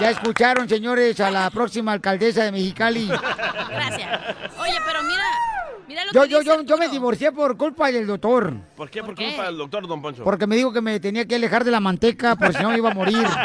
Ya 0.00 0.10
escucharon, 0.10 0.68
señores, 0.68 1.20
a 1.20 1.30
la 1.30 1.50
próxima 1.50 1.92
alcaldesa 1.92 2.44
de 2.44 2.52
Mexicali. 2.52 3.06
Gracias. 3.08 4.20
Oye, 4.58 4.78
pero 4.86 5.02
mira, 5.02 5.24
mira 5.86 6.04
lo 6.06 6.12
Yo, 6.12 6.22
que 6.22 6.28
yo, 6.28 6.38
dice 6.40 6.56
yo, 6.56 6.62
yo 6.62 6.78
me 6.78 6.88
divorcié 6.88 7.32
por 7.32 7.56
culpa 7.58 7.90
del 7.90 8.06
doctor. 8.06 8.54
¿Por 8.76 8.88
qué? 8.90 9.02
¿Por, 9.02 9.14
qué? 9.14 9.26
culpa 9.28 9.44
del 9.44 9.58
doctor, 9.58 9.86
don 9.86 10.00
Poncho? 10.00 10.24
Porque 10.24 10.46
me 10.46 10.56
dijo 10.56 10.72
que 10.72 10.80
me 10.80 10.98
tenía 11.00 11.26
que 11.26 11.34
alejar 11.34 11.64
de 11.64 11.70
la 11.70 11.80
manteca, 11.80 12.36
por 12.36 12.54
si 12.54 12.62
no 12.62 12.74
iba 12.76 12.90
a 12.90 12.94
morir. 12.94 13.26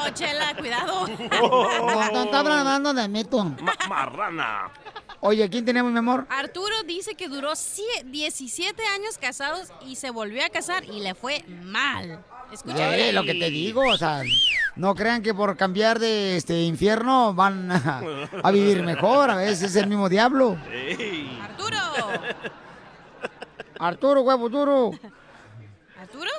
Oh, 0.00 0.10
chela, 0.14 0.54
cuidado. 0.56 1.06
No, 1.08 2.10
no, 2.12 2.22
está 2.24 2.38
hablando 2.40 2.94
de 2.94 3.08
mito. 3.08 3.44
Ma- 3.44 3.74
marrana. 3.88 4.70
Oye, 5.20 5.48
¿quién 5.50 5.64
tenemos, 5.64 5.90
mi 5.90 5.98
amor? 5.98 6.26
Arturo 6.30 6.74
dice 6.86 7.14
que 7.16 7.28
duró 7.28 7.52
sie- 7.56 8.04
17 8.04 8.80
años 8.94 9.18
casados 9.18 9.68
y 9.84 9.96
se 9.96 10.10
volvió 10.10 10.44
a 10.44 10.48
casar 10.48 10.84
y 10.84 11.00
le 11.00 11.14
fue 11.14 11.44
mal. 11.64 12.24
Escucha. 12.52 12.96
Eh, 12.96 13.12
lo 13.12 13.24
que 13.24 13.34
te 13.34 13.50
digo, 13.50 13.82
o 13.82 13.96
sea, 13.98 14.22
no 14.76 14.94
crean 14.94 15.20
que 15.22 15.34
por 15.34 15.56
cambiar 15.56 15.98
de 15.98 16.36
este 16.36 16.62
infierno 16.62 17.34
van 17.34 17.70
a, 17.70 18.00
a 18.42 18.50
vivir 18.52 18.82
mejor, 18.84 19.28
a 19.30 19.34
veces 19.36 19.62
es 19.62 19.76
el 19.76 19.88
mismo 19.88 20.08
diablo. 20.08 20.56
Ey. 20.70 21.38
Arturo. 21.42 21.76
Arturo, 23.80 24.22
huevo 24.22 24.48
duro. 24.48 24.90
¿Arturo? 26.00 26.30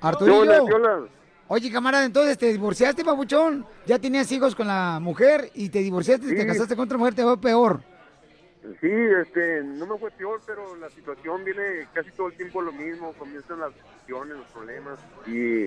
Arturillo. 0.00 1.08
Oye, 1.48 1.70
camarada, 1.70 2.04
entonces 2.06 2.38
te 2.38 2.46
divorciaste, 2.52 3.04
papuchón. 3.04 3.66
Ya 3.86 3.98
tenías 3.98 4.30
hijos 4.32 4.54
con 4.54 4.66
la 4.66 4.98
mujer 5.00 5.50
y 5.54 5.68
te 5.68 5.80
divorciaste 5.80 6.26
y 6.26 6.34
te 6.34 6.40
Sí. 6.40 6.46
casaste 6.46 6.74
con 6.74 6.86
otra 6.86 6.96
mujer, 6.98 7.14
te 7.14 7.22
fue 7.22 7.38
peor. 7.38 7.82
Sí, 8.80 8.90
este, 8.90 9.62
no 9.62 9.86
me 9.86 9.98
fue 9.98 10.10
peor, 10.10 10.40
pero 10.46 10.74
la 10.76 10.88
situación 10.88 11.44
viene 11.44 11.86
casi 11.92 12.10
todo 12.12 12.28
el 12.28 12.36
tiempo 12.36 12.62
lo 12.62 12.72
mismo, 12.72 13.12
comienzan 13.12 13.60
las 13.60 13.74
discusiones, 13.74 14.38
los 14.38 14.46
problemas 14.46 14.98
y, 15.26 15.64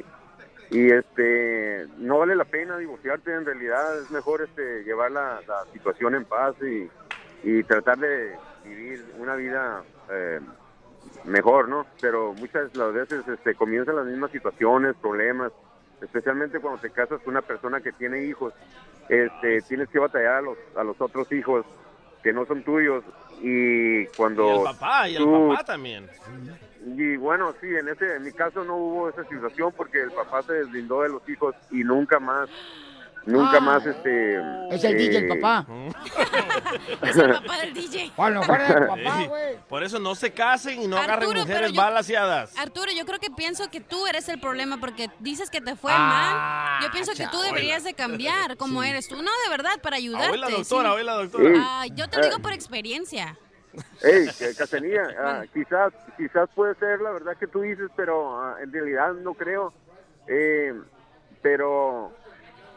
y 0.71 0.91
este, 0.91 1.85
no 1.99 2.17
vale 2.17 2.35
la 2.35 2.45
pena 2.45 2.75
divorciarte 2.75 3.31
en 3.31 3.45
realidad, 3.45 3.99
es 3.99 4.09
mejor 4.09 4.41
este, 4.41 4.83
llevar 4.83 5.11
la, 5.11 5.39
situación 5.71 6.15
en 6.15 6.25
paz 6.25 6.55
y, 6.63 6.89
y 7.43 7.63
tratar 7.65 7.99
de 7.99 8.35
vivir 8.63 9.05
una 9.19 9.35
vida 9.35 9.83
eh, 10.09 10.39
mejor, 11.23 11.69
¿no? 11.69 11.85
Pero 12.01 12.33
muchas 12.33 12.75
las 12.75 12.93
veces 12.93 13.27
este, 13.27 13.53
comienzan 13.53 13.97
las 13.97 14.07
mismas 14.07 14.31
situaciones, 14.31 14.95
problemas, 14.95 15.51
especialmente 16.01 16.59
cuando 16.59 16.81
te 16.81 16.89
casas 16.89 17.21
con 17.21 17.35
una 17.35 17.43
persona 17.43 17.79
que 17.79 17.91
tiene 17.91 18.23
hijos, 18.23 18.55
este, 19.07 19.61
tienes 19.61 19.87
que 19.89 19.99
batallar 19.99 20.37
a 20.37 20.41
los, 20.41 20.57
a 20.75 20.83
los 20.83 20.99
otros 20.99 21.31
hijos 21.31 21.63
que 22.23 22.33
no 22.33 22.45
son 22.45 22.63
tuyos 22.63 23.03
y 23.41 24.05
cuando 24.07 24.47
Y 24.47 24.57
el 24.57 24.63
papá, 24.63 25.09
y 25.09 25.15
el 25.15 25.23
tú- 25.23 25.49
papá 25.49 25.63
también. 25.63 26.07
y 26.95 27.15
bueno 27.17 27.53
sí 27.61 27.67
en 27.67 27.87
ese 27.89 28.15
en 28.15 28.23
mi 28.23 28.31
caso 28.31 28.63
no 28.63 28.75
hubo 28.77 29.09
esa 29.09 29.23
situación 29.25 29.73
porque 29.75 30.01
el 30.01 30.11
papá 30.11 30.41
se 30.43 30.53
deslindó 30.53 31.01
de 31.03 31.09
los 31.09 31.27
hijos 31.29 31.55
y 31.71 31.83
nunca 31.83 32.19
más 32.19 32.49
nunca 33.27 33.57
Ah. 33.57 33.61
más 33.61 33.85
este 33.85 34.37
Es 34.71 34.83
el 34.83 34.97
DJ, 34.97 35.17
el 35.19 35.27
papá. 35.39 35.65
Es 37.03 37.15
el 37.17 37.31
papá 37.31 37.57
del 37.59 37.73
DJ. 37.73 38.11
Papá, 38.17 39.23
güey. 39.27 39.57
Por 39.69 39.83
eso 39.83 39.99
no 39.99 40.15
se 40.15 40.31
casen 40.31 40.81
y 40.81 40.87
no 40.87 40.97
agarren 40.97 41.15
Arturo, 41.29 41.43
pero 41.45 41.45
mujeres 41.47 41.73
yo- 41.73 41.81
balaseadas. 41.81 42.57
Arturo, 42.57 42.91
yo 42.95 43.05
creo 43.05 43.19
que 43.19 43.29
pienso 43.29 43.69
que 43.69 43.79
tú 43.81 44.07
eres 44.07 44.27
el 44.29 44.39
problema 44.39 44.77
porque 44.79 45.09
dices 45.19 45.49
que 45.49 45.61
te 45.61 45.75
fue 45.75 45.91
Ah, 45.93 46.77
mal. 46.79 46.83
Yo 46.83 46.91
pienso 46.91 47.13
que 47.13 47.27
tú 47.27 47.39
deberías 47.41 47.83
de 47.83 47.93
cambiar 47.93 48.57
como 48.57 48.83
eres 48.83 49.07
tú. 49.07 49.15
No, 49.17 49.31
de 49.45 49.49
verdad, 49.49 49.79
para 49.81 49.97
ayudarte. 49.97 50.31
Oíla, 50.31 50.49
doctora, 50.49 50.89
sí. 50.89 50.95
oíla, 50.95 51.13
doctora. 51.13 51.49
Ah, 51.57 51.85
yo 51.93 52.09
te 52.09 52.17
lo 52.17 52.23
digo 52.25 52.39
por 52.39 52.53
experiencia. 52.53 53.37
Ey, 54.01 54.27
eh, 54.39 54.53
Casanilla, 54.57 55.03
ah, 55.19 55.43
quizás, 55.53 55.93
quizás 56.17 56.49
puede 56.55 56.73
ser 56.75 56.99
la 56.99 57.11
verdad 57.11 57.37
que 57.37 57.45
tú 57.45 57.61
dices, 57.61 57.89
pero 57.95 58.41
ah, 58.41 58.57
en 58.61 58.71
realidad 58.73 59.13
no 59.13 59.33
creo. 59.35 59.71
Eh, 60.27 60.73
pero 61.43 62.11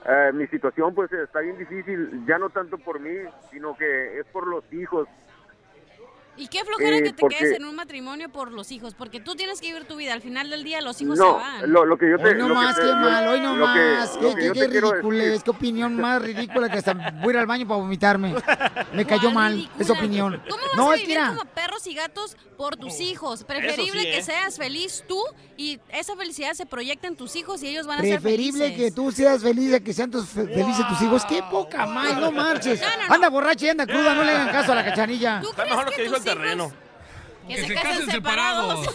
eh, 0.07 0.31
mi 0.33 0.47
situación 0.47 0.95
pues 0.95 1.13
está 1.13 1.41
bien 1.41 1.59
difícil, 1.59 2.25
ya 2.27 2.39
no 2.39 2.51
tanto 2.51 2.79
por 2.79 3.01
mí, 3.01 3.17
sino 3.51 3.77
que 3.77 4.19
es 4.19 4.27
por 4.27 4.47
los 4.47 4.65
hijos. 4.73 5.09
Y 6.41 6.49
qué 6.49 6.65
flojera 6.65 6.97
Eh, 6.97 7.03
que 7.03 7.13
te 7.13 7.21
porque- 7.21 7.37
quedes 7.37 7.57
en 7.59 7.65
un 7.67 7.77
matrimonio 7.77 8.31
por 8.31 8.51
los 8.51 8.73
hijos, 8.73 8.95
porque 8.95 9.21
tú 9.21 9.35
tienes 9.35 9.61
que 9.61 9.67
vivir 9.69 9.85
tu 9.85 9.97
vida. 9.97 10.15
Al 10.15 10.23
final 10.23 10.49
del 10.51 10.65
día 10.65 10.81
los 10.81 11.01
hijos 11.03 11.19
se 11.19 11.25
van. 11.25 11.71
lo, 11.71 11.85
lo 11.85 11.99
que 11.99 12.09
yo 12.11 12.17
te... 12.19 12.29
Hoy 12.29 12.35
no 12.37 12.49
lo 12.49 12.55
que 12.55 12.61
más, 12.61 12.77
te- 12.77 12.81
qué 12.83 12.87
lo- 12.89 12.95
mal, 12.97 13.29
hoy 13.29 13.41
no 13.41 13.57
lo 13.57 13.67
que- 13.73 13.95
más. 13.99 14.11
Qué, 14.19 14.35
que 14.35 14.53
qué, 14.53 14.69
qué 14.71 14.81
ridiculez, 14.81 15.43
qué 15.45 15.51
opinión 15.51 15.97
más 15.97 16.23
ridícula 16.23 16.69
que 16.71 16.79
hasta 16.79 16.95
voy 16.95 17.29
a 17.29 17.31
ir 17.31 17.37
al 17.39 17.47
baño 17.47 17.69
para 17.69 17.81
vomitarme. 17.81 18.35
Me 18.95 19.05
cayó 19.05 19.23
¿Cuál 19.25 19.35
mal 19.35 19.53
ridícula? 19.53 19.85
esa 19.85 19.93
opinión. 19.93 20.43
¿Cómo 20.49 20.63
vas 20.65 20.77
no, 20.77 20.91
a 20.91 20.95
que 20.97 21.01
vivir 21.03 21.19
como 21.29 21.45
perros 21.45 21.87
y 21.87 21.95
gatos 21.95 22.37
por 22.57 22.77
tus 22.77 23.01
hijos? 23.01 23.45
Preferible 23.45 24.01
sí, 24.01 24.07
que 24.07 24.19
¿eh? 24.19 24.23
seas 24.23 24.57
feliz 24.57 25.05
tú 25.07 25.21
y 25.57 25.79
esa 25.91 26.17
felicidad 26.17 26.55
se 26.55 26.65
proyecta 26.67 27.07
en 27.07 27.17
tus 27.17 27.37
hijos 27.37 27.63
y 27.63 27.69
ellos 27.69 27.87
van 27.87 27.99
a 27.99 28.03
ser 28.03 28.21
preferible 28.21 28.65
felices. 28.65 28.85
que 28.87 28.91
tú 28.91 29.13
seas 29.13 29.43
feliz 29.43 29.75
a 29.75 29.81
que 29.81 29.93
sean 29.93 30.11
tus 30.11 30.27
fe- 30.27 30.47
felices 30.47 30.89
tus 30.89 31.03
hijos. 31.03 31.25
Qué 31.27 31.43
poca 31.51 31.85
más, 31.87 32.17
no 32.17 32.33
marches. 32.33 32.81
Anda 33.09 33.29
borracha 33.29 33.67
y 33.67 33.69
anda 33.69 33.87
cruda, 33.87 34.15
no 34.15 34.25
le 34.25 34.33
hagan 34.33 34.49
caso 34.49 34.73
a 34.73 34.77
la 34.77 34.85
cachanilla. 34.85 35.41
Mejor 35.41 35.85
lo 35.87 35.91
que 35.93 36.03
dijo 36.03 36.17
el 36.17 36.23
terreno. 36.35 36.73
Que, 37.49 37.67
se, 37.67 37.75
casen 37.75 38.11
separados. 38.11 38.87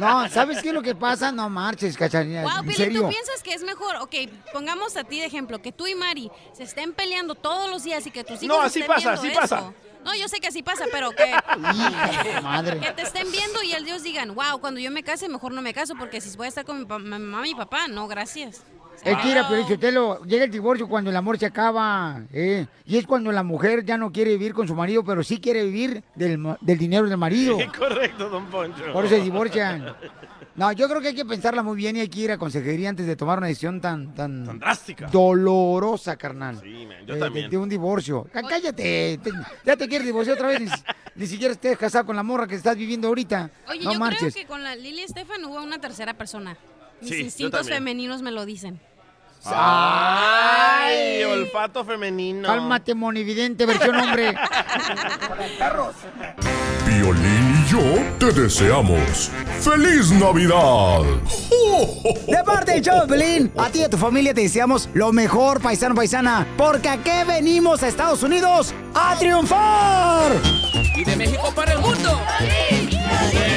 No, 0.00 0.28
¿sabes 0.28 0.60
qué 0.60 0.68
es 0.68 0.74
lo 0.74 0.82
que 0.82 0.94
pasa? 0.94 1.32
No 1.32 1.48
marches, 1.48 1.96
cachanilla. 1.96 2.42
Wow, 2.42 2.58
en 2.58 2.62
Pili, 2.64 2.76
serio. 2.76 3.02
¿tú 3.02 3.08
piensas 3.08 3.42
que 3.42 3.54
es 3.54 3.62
mejor? 3.62 3.96
Ok, 3.96 4.14
pongamos 4.52 4.96
a 4.96 5.04
ti 5.04 5.20
de 5.20 5.26
ejemplo, 5.26 5.62
que 5.62 5.72
tú 5.72 5.86
y 5.86 5.94
Mari 5.94 6.30
se 6.52 6.64
estén 6.64 6.92
peleando 6.92 7.34
todos 7.34 7.70
los 7.70 7.84
días 7.84 8.06
y 8.06 8.10
que 8.10 8.22
tus 8.22 8.42
hijos 8.42 8.56
No, 8.56 8.62
así 8.62 8.80
estén 8.80 8.94
pasa, 8.94 9.12
así 9.12 9.28
eso. 9.28 9.40
pasa. 9.40 9.72
No, 10.04 10.14
yo 10.14 10.28
sé 10.28 10.38
que 10.40 10.48
así 10.48 10.62
pasa, 10.62 10.84
pero 10.92 11.10
que, 11.10 11.34
madre. 12.42 12.78
que 12.78 12.92
te 12.92 13.02
estén 13.02 13.30
viendo 13.32 13.62
y 13.62 13.74
ellos 13.74 14.02
digan, 14.02 14.34
wow, 14.34 14.60
cuando 14.60 14.78
yo 14.78 14.90
me 14.90 15.02
case, 15.02 15.28
mejor 15.28 15.52
no 15.52 15.62
me 15.62 15.72
caso, 15.72 15.94
porque 15.98 16.20
si 16.20 16.36
voy 16.36 16.46
a 16.46 16.48
estar 16.48 16.64
con 16.64 16.78
mi 16.78 16.84
mamá 16.84 17.48
y 17.48 17.54
mi 17.54 17.58
papá, 17.58 17.88
no, 17.88 18.06
gracias. 18.06 18.62
Es 19.04 19.16
que 19.18 19.24
mira, 19.28 19.46
pero 19.80 20.22
llega 20.24 20.44
el 20.44 20.50
divorcio 20.50 20.88
cuando 20.88 21.10
el 21.10 21.16
amor 21.16 21.38
se 21.38 21.46
acaba, 21.46 22.22
¿eh? 22.32 22.66
Y 22.86 22.96
es 22.96 23.06
cuando 23.06 23.30
la 23.30 23.42
mujer 23.42 23.84
ya 23.84 23.96
no 23.96 24.10
quiere 24.10 24.32
vivir 24.32 24.52
con 24.54 24.66
su 24.66 24.74
marido, 24.74 25.04
pero 25.04 25.22
sí 25.22 25.38
quiere 25.40 25.64
vivir 25.64 26.02
del, 26.14 26.38
ma- 26.38 26.58
del 26.60 26.78
dinero 26.78 27.06
del 27.08 27.16
marido. 27.16 27.56
Correcto, 27.78 28.28
don 28.28 28.46
Poncho. 28.46 28.92
Por 28.92 29.04
eso 29.04 29.14
se 29.16 29.20
divorcian. 29.22 29.94
No, 30.56 30.72
yo 30.72 30.88
creo 30.88 31.02
que 31.02 31.08
hay 31.08 31.14
que 31.14 31.24
pensarla 31.26 31.62
muy 31.62 31.76
bien 31.76 31.96
y 31.96 32.00
hay 32.00 32.08
que 32.08 32.20
ir 32.20 32.32
a 32.32 32.38
consejería 32.38 32.88
antes 32.88 33.06
de 33.06 33.14
tomar 33.14 33.36
una 33.38 33.46
decisión 33.48 33.78
tan, 33.80 34.14
tan, 34.14 34.44
Tan 34.46 34.58
drástica. 34.58 35.06
dolorosa, 35.08 36.16
carnal. 36.16 36.58
Sí, 36.62 36.86
man, 36.86 37.04
yo 37.06 37.12
Eh, 37.12 37.16
de- 37.16 37.20
también. 37.20 37.50
De, 37.50 37.58
un 37.58 37.68
divorcio. 37.68 38.24
Cá- 38.32 38.42
Cállate, 38.42 39.18
te- 39.22 39.30
ya 39.64 39.76
te 39.76 39.86
quieres 39.88 40.06
divorciar 40.06 40.36
otra 40.36 40.48
vez, 40.48 40.60
ni, 40.62 40.68
ni 41.14 41.26
siquiera 41.26 41.52
estés 41.52 41.76
casado 41.76 42.06
con 42.06 42.16
la 42.16 42.22
morra 42.22 42.46
que 42.46 42.54
estás 42.54 42.76
viviendo 42.76 43.08
ahorita. 43.08 43.50
Oye, 43.68 43.84
no 43.84 43.92
yo 43.92 43.98
marches. 43.98 44.32
creo 44.32 44.44
que 44.44 44.46
con 44.48 44.62
la 44.64 44.74
Lili 44.74 45.02
Estefan 45.02 45.44
hubo 45.44 45.62
una 45.62 45.78
tercera 45.78 46.14
persona. 46.14 46.56
Mis 47.00 47.10
Sí, 47.10 47.20
instintos 47.22 47.68
femeninos 47.68 48.22
me 48.22 48.30
lo 48.30 48.44
dicen. 48.46 48.80
Ay, 49.44 51.22
olfato 51.24 51.84
femenino. 51.84 52.48
Cálmate, 52.48 52.94
monividente, 52.94 53.64
versión 53.66 53.94
hombre. 53.96 54.34
Violín 56.86 57.64
y 57.64 57.70
yo 57.70 57.80
te 58.18 58.32
deseamos 58.40 59.30
¡Feliz 59.60 60.10
Navidad! 60.12 61.02
De 62.26 62.44
parte 62.44 62.72
del 62.72 62.82
show 62.82 63.00
de 63.02 63.06
Pelín, 63.08 63.52
a 63.56 63.68
ti 63.68 63.80
y 63.80 63.82
a 63.84 63.90
tu 63.90 63.96
familia 63.96 64.32
te 64.32 64.40
deseamos 64.42 64.88
lo 64.94 65.12
mejor, 65.12 65.60
paisano, 65.60 65.94
paisana, 65.94 66.46
porque 66.56 66.88
aquí 66.88 67.10
venimos 67.26 67.82
a 67.82 67.88
Estados 67.88 68.22
Unidos 68.22 68.72
a 68.94 69.16
triunfar. 69.18 70.32
Y 70.96 71.04
de 71.04 71.16
México 71.16 71.52
para 71.54 71.72
el 71.72 71.80
mundo. 71.80 72.20
¿Qué 72.38 72.88
pasa 73.08 73.55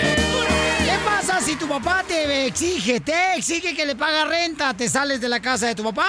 si 1.49 1.55
tu 1.55 1.67
papá 1.67 2.03
te 2.07 2.45
exige, 2.45 2.99
te 2.99 3.33
exige 3.35 3.75
que 3.75 3.83
le 3.83 3.95
paga 3.95 4.23
renta, 4.23 4.71
te 4.75 4.87
sales 4.87 5.19
de 5.19 5.27
la 5.27 5.39
casa 5.39 5.65
de 5.65 5.73
tu 5.73 5.83
papá? 5.83 6.07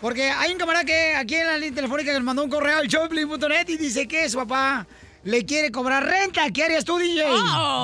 Porque 0.00 0.28
hay 0.28 0.50
un 0.50 0.58
camarada 0.58 0.84
que 0.84 1.14
aquí 1.14 1.36
en 1.36 1.46
la 1.46 1.56
línea 1.56 1.76
telefónica 1.76 2.10
que 2.10 2.18
le 2.18 2.24
mandó 2.24 2.42
un 2.42 2.50
correo 2.50 2.78
al 2.78 2.88
showplay.net 2.88 3.68
y 3.68 3.76
dice 3.76 4.08
que 4.08 4.28
su 4.28 4.38
papá 4.38 4.88
le 5.22 5.46
quiere 5.46 5.70
cobrar 5.70 6.04
renta. 6.04 6.50
¿Qué 6.50 6.64
harías 6.64 6.84
tú, 6.84 6.98
DJ? 6.98 7.26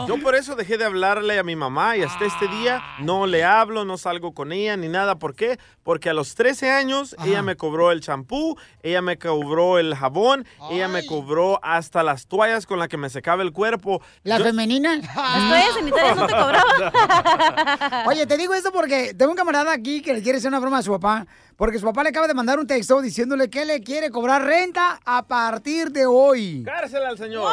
Yo 0.08 0.20
por 0.20 0.34
eso 0.34 0.56
dejé 0.56 0.76
de 0.76 0.86
hablarle 0.86 1.38
a 1.38 1.44
mi 1.44 1.54
mamá 1.54 1.96
y 1.96 2.02
hasta 2.02 2.24
este 2.24 2.48
día 2.48 2.82
no 2.98 3.28
le 3.28 3.44
hablo, 3.44 3.84
no 3.84 3.96
salgo 3.96 4.34
con 4.34 4.50
ella 4.50 4.76
ni 4.76 4.88
nada. 4.88 5.20
¿Por 5.20 5.36
qué? 5.36 5.56
Porque 5.82 6.10
a 6.10 6.14
los 6.14 6.34
13 6.34 6.70
años 6.70 7.16
ella 7.24 7.40
me 7.42 7.56
cobró 7.56 7.90
el 7.90 8.00
champú, 8.02 8.56
ella 8.82 9.00
me 9.00 9.18
cobró 9.18 9.78
el 9.78 9.94
jabón, 9.94 10.46
ella 10.70 10.88
me 10.88 11.06
cobró 11.06 11.58
hasta 11.62 12.02
las 12.02 12.26
toallas 12.26 12.66
con 12.66 12.78
las 12.78 12.88
que 12.88 12.98
me 12.98 13.08
secaba 13.08 13.42
el 13.42 13.52
cuerpo. 13.52 14.02
¿La 14.22 14.36
Yo- 14.38 14.44
femenina? 14.44 14.96
Las 14.96 15.14
toallas 15.14 15.74
sanitarias 15.74 16.16
no 16.16 16.26
te 16.26 16.32
cobraban. 16.34 18.04
Oye, 18.08 18.26
te 18.26 18.36
digo 18.36 18.52
esto 18.54 18.70
porque 18.72 19.14
tengo 19.14 19.30
un 19.32 19.36
camarada 19.38 19.72
aquí 19.72 20.02
que 20.02 20.12
le 20.12 20.22
quiere 20.22 20.36
hacer 20.38 20.48
una 20.48 20.60
broma 20.60 20.78
a 20.78 20.82
su 20.82 20.90
papá. 20.92 21.26
Porque 21.56 21.78
su 21.78 21.84
papá 21.84 22.02
le 22.02 22.08
acaba 22.08 22.26
de 22.26 22.32
mandar 22.32 22.58
un 22.58 22.66
texto 22.66 23.02
diciéndole 23.02 23.50
que 23.50 23.66
le 23.66 23.82
quiere 23.82 24.08
cobrar 24.08 24.42
renta 24.42 24.98
a 25.04 25.26
partir 25.26 25.90
de 25.92 26.06
hoy. 26.06 26.62
Cárcel 26.64 27.04
al 27.04 27.18
señor. 27.18 27.52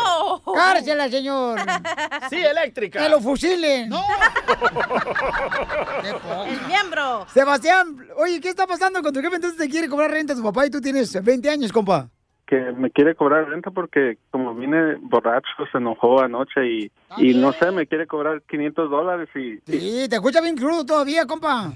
Cárcel 0.55 1.01
al 1.01 1.11
señor. 1.11 1.59
Sí, 2.29 2.35
eléctrica. 2.37 2.99
Que 2.99 3.09
lo 3.09 3.19
fusilen. 3.21 3.89
No. 3.89 4.01
El 6.47 6.61
miembro. 6.67 7.25
Sebastián, 7.33 8.07
oye, 8.17 8.41
¿qué 8.41 8.49
está 8.49 8.67
pasando 8.67 9.01
con 9.01 9.13
tu 9.13 9.21
jefe? 9.21 9.35
Entonces 9.35 9.57
te 9.57 9.69
quiere 9.69 9.87
cobrar 9.87 10.11
renta 10.11 10.35
tu 10.35 10.43
papá 10.43 10.65
y 10.65 10.69
tú 10.69 10.81
tienes 10.81 11.23
20 11.23 11.49
años, 11.49 11.71
compa. 11.71 12.09
que 12.45 12.71
me 12.71 12.89
quiere 12.89 13.15
cobrar 13.15 13.49
renta 13.49 13.71
porque 13.71 14.17
como 14.31 14.55
vine 14.55 14.95
borracho 15.01 15.47
se 15.71 15.77
enojó 15.77 16.21
anoche 16.21 16.65
y, 16.65 16.91
y 17.17 17.33
no 17.33 17.53
sé, 17.53 17.71
me 17.71 17.87
quiere 17.87 18.05
cobrar 18.05 18.41
500 18.41 18.89
dólares 18.89 19.29
y, 19.35 19.59
Sí, 19.71 20.07
te 20.09 20.15
escucha 20.17 20.41
bien 20.41 20.57
crudo 20.57 20.85
todavía, 20.85 21.25
compa. 21.25 21.71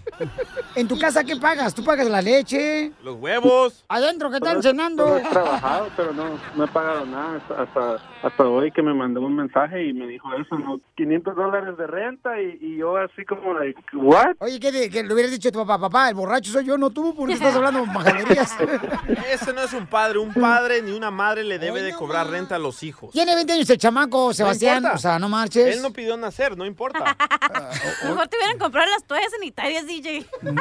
¿En 0.76 0.88
tu 0.88 0.98
casa 1.00 1.24
qué 1.24 1.36
pagas? 1.38 1.74
¿Tú 1.74 1.84
pagas 1.84 2.08
la 2.10 2.22
leche? 2.22 2.92
Los 3.04 3.16
huevos. 3.16 3.86
Adentro, 3.88 4.30
¿qué 4.30 4.38
están 4.38 4.62
cenando? 4.62 5.18
he 5.18 5.22
trabajado, 5.22 5.90
pero 5.96 6.14
no, 6.14 6.38
no 6.56 6.64
he 6.66 6.68
pagado 6.68 7.06
nada 7.06 7.38
hasta, 7.38 7.62
hasta, 7.64 8.28
hasta 8.28 8.44
hoy 8.48 8.72
que 8.72 8.82
me 8.82 8.94
mandó 8.94 9.22
un 9.22 9.36
mensaje 9.36 9.86
y 9.88 9.94
me 9.94 10.06
dijo 10.08 10.28
eso, 10.34 10.58
¿no? 10.60 10.80
500 10.98 11.36
dólares 11.36 11.78
de 11.78 11.88
renta 11.88 12.42
y, 12.42 12.58
y 12.62 12.78
yo 12.78 12.98
así 12.98 13.24
como, 13.26 13.54
like, 13.54 13.80
¿what? 13.94 14.36
Oye, 14.40 14.60
¿qué, 14.60 14.72
de- 14.72 14.90
que 14.90 15.04
le 15.04 15.14
hubieras 15.14 15.32
dicho 15.32 15.50
a 15.50 15.52
tu 15.52 15.60
papá? 15.60 15.80
Papá, 15.80 16.10
el 16.10 16.16
borracho 16.16 16.52
soy 16.52 16.66
yo, 16.66 16.78
no 16.78 16.90
tú, 16.90 17.16
porque 17.16 17.34
estás 17.34 17.56
hablando 17.56 17.86
majaderías. 17.86 18.56
Ese 19.32 19.54
no 19.54 19.62
es 19.62 19.74
un 19.74 19.88
padre. 19.88 20.20
Un 20.20 20.34
padre 20.34 20.82
ni 20.82 20.92
una 20.92 21.10
madre 21.12 21.44
le 21.44 21.58
debe 21.58 21.82
de 21.82 21.94
cobrar 21.94 22.28
renta 22.30 22.56
a 22.56 22.60
los 22.60 22.84
hijos. 22.84 23.12
Tiene 23.12 23.34
20 23.36 23.54
años 23.54 23.70
el 23.70 23.78
chamaco, 23.78 24.34
Sebastián. 24.34 24.86
o 24.86 24.98
sea, 24.98 25.20
no 25.22 25.30
marches. 25.30 25.76
Él 25.78 25.82
no 25.82 25.94
pidió 25.94 26.18
nacer, 26.18 26.58
no 26.58 26.66
importa. 26.66 27.16
Mejor 28.04 28.28
te 28.28 28.36
hubieran 28.38 28.58
comprado 28.58 28.90
las 28.92 29.06
toallas 29.06 29.32
sanitarias, 29.32 29.86
DJ. 29.88 30.26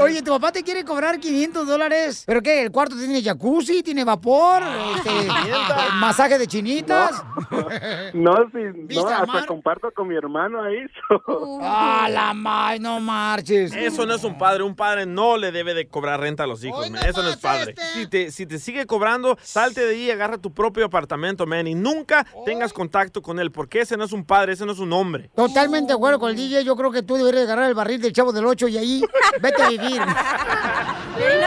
Oye, 0.00 0.22
tu 0.22 0.32
papá 0.32 0.50
te 0.50 0.62
quiere 0.64 0.84
cobrar 0.84 1.20
500 1.20 1.66
dólares. 1.66 2.24
¿Pero 2.26 2.42
qué? 2.42 2.62
¿El 2.62 2.72
cuarto 2.72 2.96
tiene 2.96 3.22
jacuzzi? 3.22 3.82
¿Tiene 3.82 4.02
vapor? 4.04 4.62
Este, 4.96 5.10
¿Masaje 5.94 6.36
de 6.38 6.46
chinitas? 6.48 7.22
No, 8.12 8.34
si, 8.52 8.58
no, 8.58 8.72
¿Viste 8.86 8.98
al 9.06 9.12
hasta 9.22 9.26
mar? 9.26 9.46
comparto 9.46 9.90
con 9.92 10.08
mi 10.08 10.16
hermano 10.16 10.62
ahí. 10.62 10.78
so- 11.08 11.58
¡Ah, 11.62 12.08
la 12.10 12.34
may! 12.34 12.80
No 12.80 12.98
marches. 13.00 13.72
Eso 13.72 14.04
no 14.04 14.14
es 14.14 14.24
un 14.24 14.36
padre. 14.36 14.64
Un 14.64 14.74
padre 14.74 15.06
no 15.06 15.36
le 15.36 15.52
debe 15.52 15.74
de 15.74 15.86
cobrar 15.86 16.20
renta 16.20 16.42
a 16.44 16.46
los 16.46 16.64
hijos, 16.64 16.90
man. 16.90 17.04
Eso 17.06 17.22
no 17.22 17.28
es 17.28 17.36
padre. 17.36 17.74
Si, 17.94 18.06
te, 18.08 18.30
si 18.32 18.46
te 18.46 18.58
sigue 18.58 18.86
cobrando, 18.86 19.38
salte 19.42 19.84
de 19.84 19.90
ahí 19.94 20.04
y 20.06 20.10
agarra 20.10 20.38
tu 20.38 20.52
propio 20.52 20.86
apartamento, 20.86 21.46
man. 21.46 21.66
Y 21.68 21.74
nunca 21.76 22.26
tengas 22.44 22.72
contacto 22.78 23.20
con 23.20 23.40
él, 23.40 23.50
porque 23.50 23.80
ese 23.80 23.96
no 23.96 24.04
es 24.04 24.12
un 24.12 24.24
padre, 24.24 24.52
ese 24.52 24.64
no 24.64 24.72
es 24.72 24.78
un 24.78 24.92
hombre. 24.92 25.30
Totalmente 25.34 25.88
de 25.88 25.94
acuerdo 25.94 26.20
con 26.20 26.30
el 26.30 26.36
DJ. 26.36 26.64
Yo 26.64 26.76
creo 26.76 26.92
que 26.92 27.02
tú 27.02 27.16
deberías 27.16 27.42
agarrar 27.42 27.68
el 27.68 27.74
barril 27.74 28.00
del 28.00 28.12
chavo 28.12 28.32
del 28.32 28.46
8 28.46 28.68
y 28.68 28.78
ahí 28.78 29.02
vete 29.42 29.62
a 29.62 29.68
vivir. 29.68 30.00
Eh, 31.20 31.42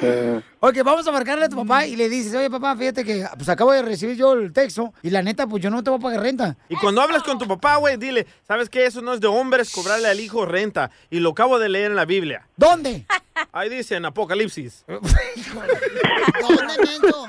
Ok, 0.62 0.76
vamos 0.84 1.06
a 1.06 1.12
marcarle 1.12 1.46
a 1.46 1.48
tu 1.48 1.56
papá 1.56 1.86
y 1.86 1.96
le 1.96 2.08
dices, 2.10 2.34
oye 2.34 2.50
papá, 2.50 2.76
fíjate 2.76 3.02
que 3.04 3.26
pues 3.36 3.48
acabo 3.48 3.72
de 3.72 3.80
recibir 3.82 4.14
yo 4.16 4.34
el 4.34 4.52
texto 4.52 4.92
y 5.02 5.08
la 5.10 5.22
neta, 5.22 5.46
pues 5.46 5.62
yo 5.62 5.70
no 5.70 5.82
te 5.82 5.88
voy 5.90 5.98
a 5.98 6.02
pagar 6.02 6.20
renta. 6.20 6.56
Y 6.68 6.76
cuando 6.76 7.00
hablas 7.00 7.22
con 7.22 7.38
tu 7.38 7.48
papá, 7.48 7.76
güey, 7.76 7.96
dile, 7.96 8.26
¿sabes 8.46 8.68
qué? 8.68 8.84
Eso 8.84 9.00
no 9.00 9.14
es 9.14 9.20
de 9.20 9.26
hombres 9.26 9.72
cobrarle 9.72 10.08
al 10.08 10.20
hijo 10.20 10.44
renta. 10.44 10.90
Y 11.08 11.20
lo 11.20 11.30
acabo 11.30 11.58
de 11.58 11.70
leer 11.70 11.90
en 11.92 11.96
la 11.96 12.04
Biblia. 12.04 12.46
¿Dónde? 12.56 13.06
Ahí 13.52 13.70
dice 13.70 13.94
en 13.96 14.04
Apocalipsis. 14.04 14.84
¿Dónde, 14.86 16.74
Mento? 16.86 17.22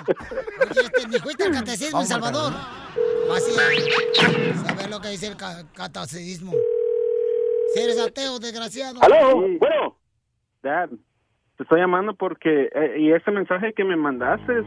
Oye, 0.70 0.82
este, 0.84 1.08
me 1.08 1.20
fuiste 1.20 1.44
al 1.46 1.54
catecismo 1.54 2.02
en 2.02 2.08
Salvador. 2.08 2.54
Así 3.36 3.52
es. 3.52 4.62
Saber 4.62 4.90
lo 4.90 5.00
que 5.00 5.08
dice 5.10 5.28
el 5.28 5.38
ca- 5.38 5.64
catecismo. 5.74 6.52
Si 7.74 7.80
eres 7.80 7.98
ateo, 8.00 8.40
desgraciado. 8.40 9.00
Sí. 9.02 9.60
Dad, 10.62 10.90
te 11.62 11.66
estoy 11.66 11.80
llamando 11.80 12.16
porque, 12.16 12.70
eh, 12.74 12.96
y 12.98 13.12
ese 13.12 13.30
mensaje 13.30 13.74
que 13.74 13.84
me 13.84 13.96
mandaste, 13.96 14.64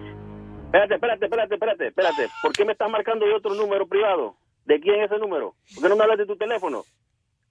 Espérate, 0.67 0.95
espérate, 0.95 1.25
espérate, 1.25 1.55
espérate, 1.55 1.87
espérate. 1.89 2.29
¿Por 2.41 2.53
qué 2.53 2.65
me 2.65 2.73
estás 2.73 2.91
marcando 2.91 3.27
de 3.27 3.33
otro 3.33 3.55
número 3.55 3.87
privado? 3.87 4.37
¿De 4.65 4.79
quién 4.81 5.01
es 5.01 5.11
ese 5.11 5.21
número? 5.21 5.55
¿Por 5.75 5.83
qué 5.83 5.89
no 5.89 5.97
me 5.97 6.03
hablas 6.03 6.19
de 6.19 6.27
tu 6.27 6.37
teléfono? 6.37 6.83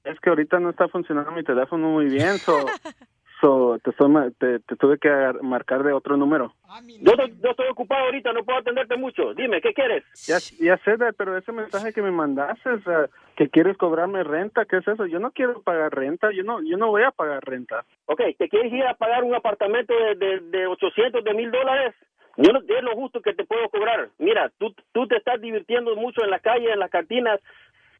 es 0.05 0.19
que 0.19 0.29
ahorita 0.29 0.59
no 0.59 0.69
está 0.69 0.87
funcionando 0.87 1.31
mi 1.31 1.43
teléfono 1.43 1.89
muy 1.89 2.05
bien, 2.05 2.37
so, 2.37 2.53
so 3.43 3.77
te, 3.83 3.89
estoy 3.89 4.09
ma- 4.09 4.31
te, 4.39 4.59
te 4.61 4.75
tuve 4.77 4.97
que 4.97 5.09
marcar 5.41 5.83
de 5.83 5.91
otro 5.91 6.15
número. 6.15 6.53
Yo 7.01 7.11
estoy, 7.11 7.33
yo 7.43 7.49
estoy 7.51 7.67
ocupado 7.69 8.05
ahorita, 8.05 8.31
no 8.31 8.43
puedo 8.43 8.59
atenderte 8.59 8.95
mucho. 8.95 9.33
Dime, 9.33 9.59
¿qué 9.61 9.73
quieres? 9.73 10.03
Ya, 10.27 10.37
ya 10.65 10.77
sé, 10.77 10.95
pero 11.17 11.37
ese 11.37 11.51
mensaje 11.51 11.91
que 11.93 12.01
me 12.01 12.11
mandaste, 12.11 12.69
o 12.69 12.81
sea, 12.81 13.09
que 13.35 13.49
quieres 13.49 13.77
cobrarme 13.77 14.23
renta, 14.23 14.65
¿qué 14.65 14.77
es 14.77 14.87
eso? 14.87 15.05
Yo 15.05 15.19
no 15.19 15.31
quiero 15.31 15.61
pagar 15.61 15.93
renta, 15.93 16.31
yo 16.31 16.43
no, 16.43 16.61
yo 16.63 16.77
no 16.77 16.87
voy 16.87 17.03
a 17.03 17.11
pagar 17.11 17.43
renta. 17.43 17.83
Ok, 18.05 18.21
¿te 18.37 18.47
quieres 18.49 18.71
ir 18.71 18.83
a 18.85 18.93
pagar 18.95 19.23
un 19.23 19.35
apartamento 19.35 19.93
de, 19.93 20.15
de, 20.15 20.39
de 20.39 20.67
800, 20.67 21.23
de 21.23 21.33
1000 21.33 21.51
dólares? 21.51 21.93
Yo 22.37 22.51
no, 22.53 22.59
es 22.61 22.83
lo 22.83 22.95
justo 22.95 23.21
que 23.21 23.33
te 23.33 23.43
puedo 23.45 23.69
cobrar. 23.69 24.09
Mira, 24.17 24.49
tú, 24.57 24.73
tú 24.91 25.05
te 25.07 25.17
estás 25.17 25.39
divirtiendo 25.41 25.95
mucho 25.95 26.23
en 26.23 26.31
la 26.31 26.39
calle, 26.39 26.71
en 26.71 26.79
las 26.79 26.89
cantinas. 26.89 27.39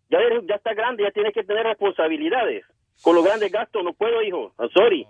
Ya 0.09 0.19
eres, 0.19 0.43
ya 0.47 0.55
estás 0.55 0.75
grande, 0.75 1.03
ya 1.03 1.11
tienes 1.11 1.33
que 1.33 1.43
tener 1.43 1.65
responsabilidades. 1.65 2.65
Con 3.03 3.15
los 3.15 3.23
grandes 3.25 3.51
gastos 3.51 3.83
no 3.83 3.93
puedo, 3.93 4.21
hijo. 4.23 4.51
I'm 4.57 4.69
sorry. 4.71 5.05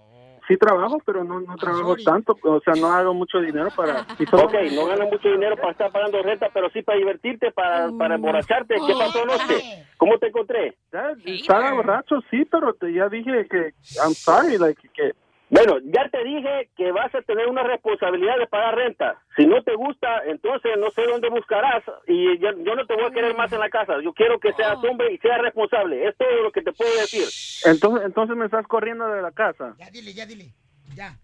Sí 0.48 0.58
trabajo, 0.58 0.98
pero 1.06 1.24
no, 1.24 1.40
no 1.40 1.58
trabajo 1.58 1.96
tanto, 2.04 2.38
o 2.42 2.60
sea, 2.62 2.76
no 2.76 2.92
hago 2.92 3.14
mucho 3.14 3.40
dinero 3.40 3.72
para... 3.72 4.06
y 4.20 4.26
solo- 4.26 4.44
Ok, 4.46 4.56
no 4.74 4.86
ganas 4.86 5.10
mucho 5.10 5.30
dinero 5.30 5.56
para 5.56 5.72
estar 5.72 5.92
pagando 5.92 6.22
renta, 6.22 6.50
pero 6.54 6.70
sí 6.72 6.82
para 6.82 6.98
divertirte, 7.00 7.52
para, 7.52 7.90
para 7.98 8.16
emborracharte. 8.16 8.76
¿Qué 8.86 8.96
pasó 8.96 9.24
anoche? 9.24 9.66
¿Cómo 9.98 10.18
te 10.18 10.28
encontré? 10.28 10.76
Ya, 10.92 11.14
estaba 11.26 11.72
borracho, 11.74 12.20
sí, 12.30 12.46
pero 12.52 12.74
te, 12.74 12.92
ya 12.94 13.08
dije 13.10 13.48
que 13.50 13.72
I'm 14.04 14.14
sorry, 14.16 14.58
like, 14.58 14.82
que... 14.94 15.12
Bueno, 15.54 15.78
ya 15.84 16.10
te 16.10 16.24
dije 16.24 16.70
que 16.76 16.92
vas 16.92 17.14
a 17.14 17.22
tener 17.22 17.48
una 17.48 17.62
responsabilidad 17.62 18.40
de 18.40 18.48
pagar 18.48 18.74
renta. 18.76 19.22
Si 19.38 19.46
no 19.46 19.62
te 19.62 19.76
gusta, 19.76 20.24
entonces 20.26 20.72
no 20.80 20.90
sé 20.92 21.04
dónde 21.06 21.30
buscarás 21.30 21.84
y 22.08 22.40
ya- 22.40 22.56
yo 22.58 22.74
no 22.74 22.88
te 22.88 22.96
voy 22.96 23.04
a 23.06 23.12
querer 23.12 23.36
más 23.38 23.52
en 23.54 23.60
la 23.60 23.70
casa. 23.70 24.02
Yo 24.04 24.14
quiero 24.14 24.40
que 24.40 24.52
seas 24.54 24.84
hombre 24.84 25.14
y 25.14 25.20
seas 25.20 25.40
responsable. 25.42 26.08
Es 26.08 26.18
todo 26.18 26.42
lo 26.42 26.52
que 26.52 26.64
te 26.64 26.72
puedo 26.74 26.90
decir. 27.00 27.28
Entonces, 27.72 28.04
entonces 28.04 28.36
me 28.36 28.46
estás 28.46 28.66
corriendo 28.66 29.06
de 29.08 29.22
la 29.22 29.32
casa. 29.32 29.76
Ya 29.78 29.92
dile, 29.92 30.12
ya 30.14 30.26
dile. 30.26 30.50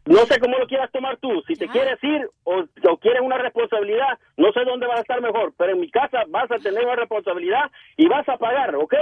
No 0.06 0.26
sé 0.28 0.40
cómo 0.40 0.58
lo 0.60 0.68
quieras 0.68 0.92
tomar 0.92 1.18
tú. 1.18 1.42
Si 1.48 1.56
te 1.56 1.68
quieres 1.68 1.98
ir 2.04 2.30
o, 2.44 2.64
o 2.90 2.98
quieres 2.98 3.22
una 3.22 3.38
responsabilidad, 3.40 4.18
no 4.38 4.52
sé 4.52 4.64
dónde 4.64 4.86
vas 4.86 5.00
a 5.00 5.02
estar 5.02 5.22
mejor. 5.22 5.54
Pero 5.58 5.74
en 5.74 5.80
mi 5.80 5.90
casa 5.90 6.20
vas 6.28 6.52
a 6.52 6.60
tener 6.60 6.84
una 6.86 6.96
responsabilidad 6.96 7.72
y 7.98 8.08
vas 8.08 8.30
a 8.30 8.38
pagar, 8.38 8.76
¿ok? 8.76 8.94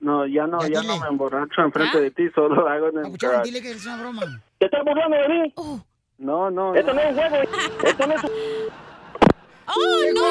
No, 0.00 0.26
ya 0.26 0.46
no, 0.46 0.66
ya, 0.68 0.82
no 0.82 0.98
me 0.98 1.06
emborracho 1.08 1.62
enfrente 1.62 1.98
de 2.00 2.10
ti, 2.10 2.28
solo 2.34 2.68
hago 2.68 2.88
en 2.90 2.98
el 2.98 3.12
dile 3.44 3.62
que 3.62 3.70
es 3.70 3.86
una 3.86 3.96
broma. 3.96 4.42
¿Te 4.64 4.68
estás 4.68 4.82
burlando 4.82 5.14
de 5.18 5.28
mí? 5.28 5.54
No, 6.16 6.50
no, 6.50 6.74
Esto 6.74 6.94
no. 6.94 7.02
no 7.02 7.08
es 7.10 7.16
un 7.18 7.28
juego. 7.28 7.48
Esto 7.84 8.06
no 8.06 8.14
es 8.14 8.24
un... 8.24 8.30
¡Oh, 9.66 10.00
no! 10.14 10.22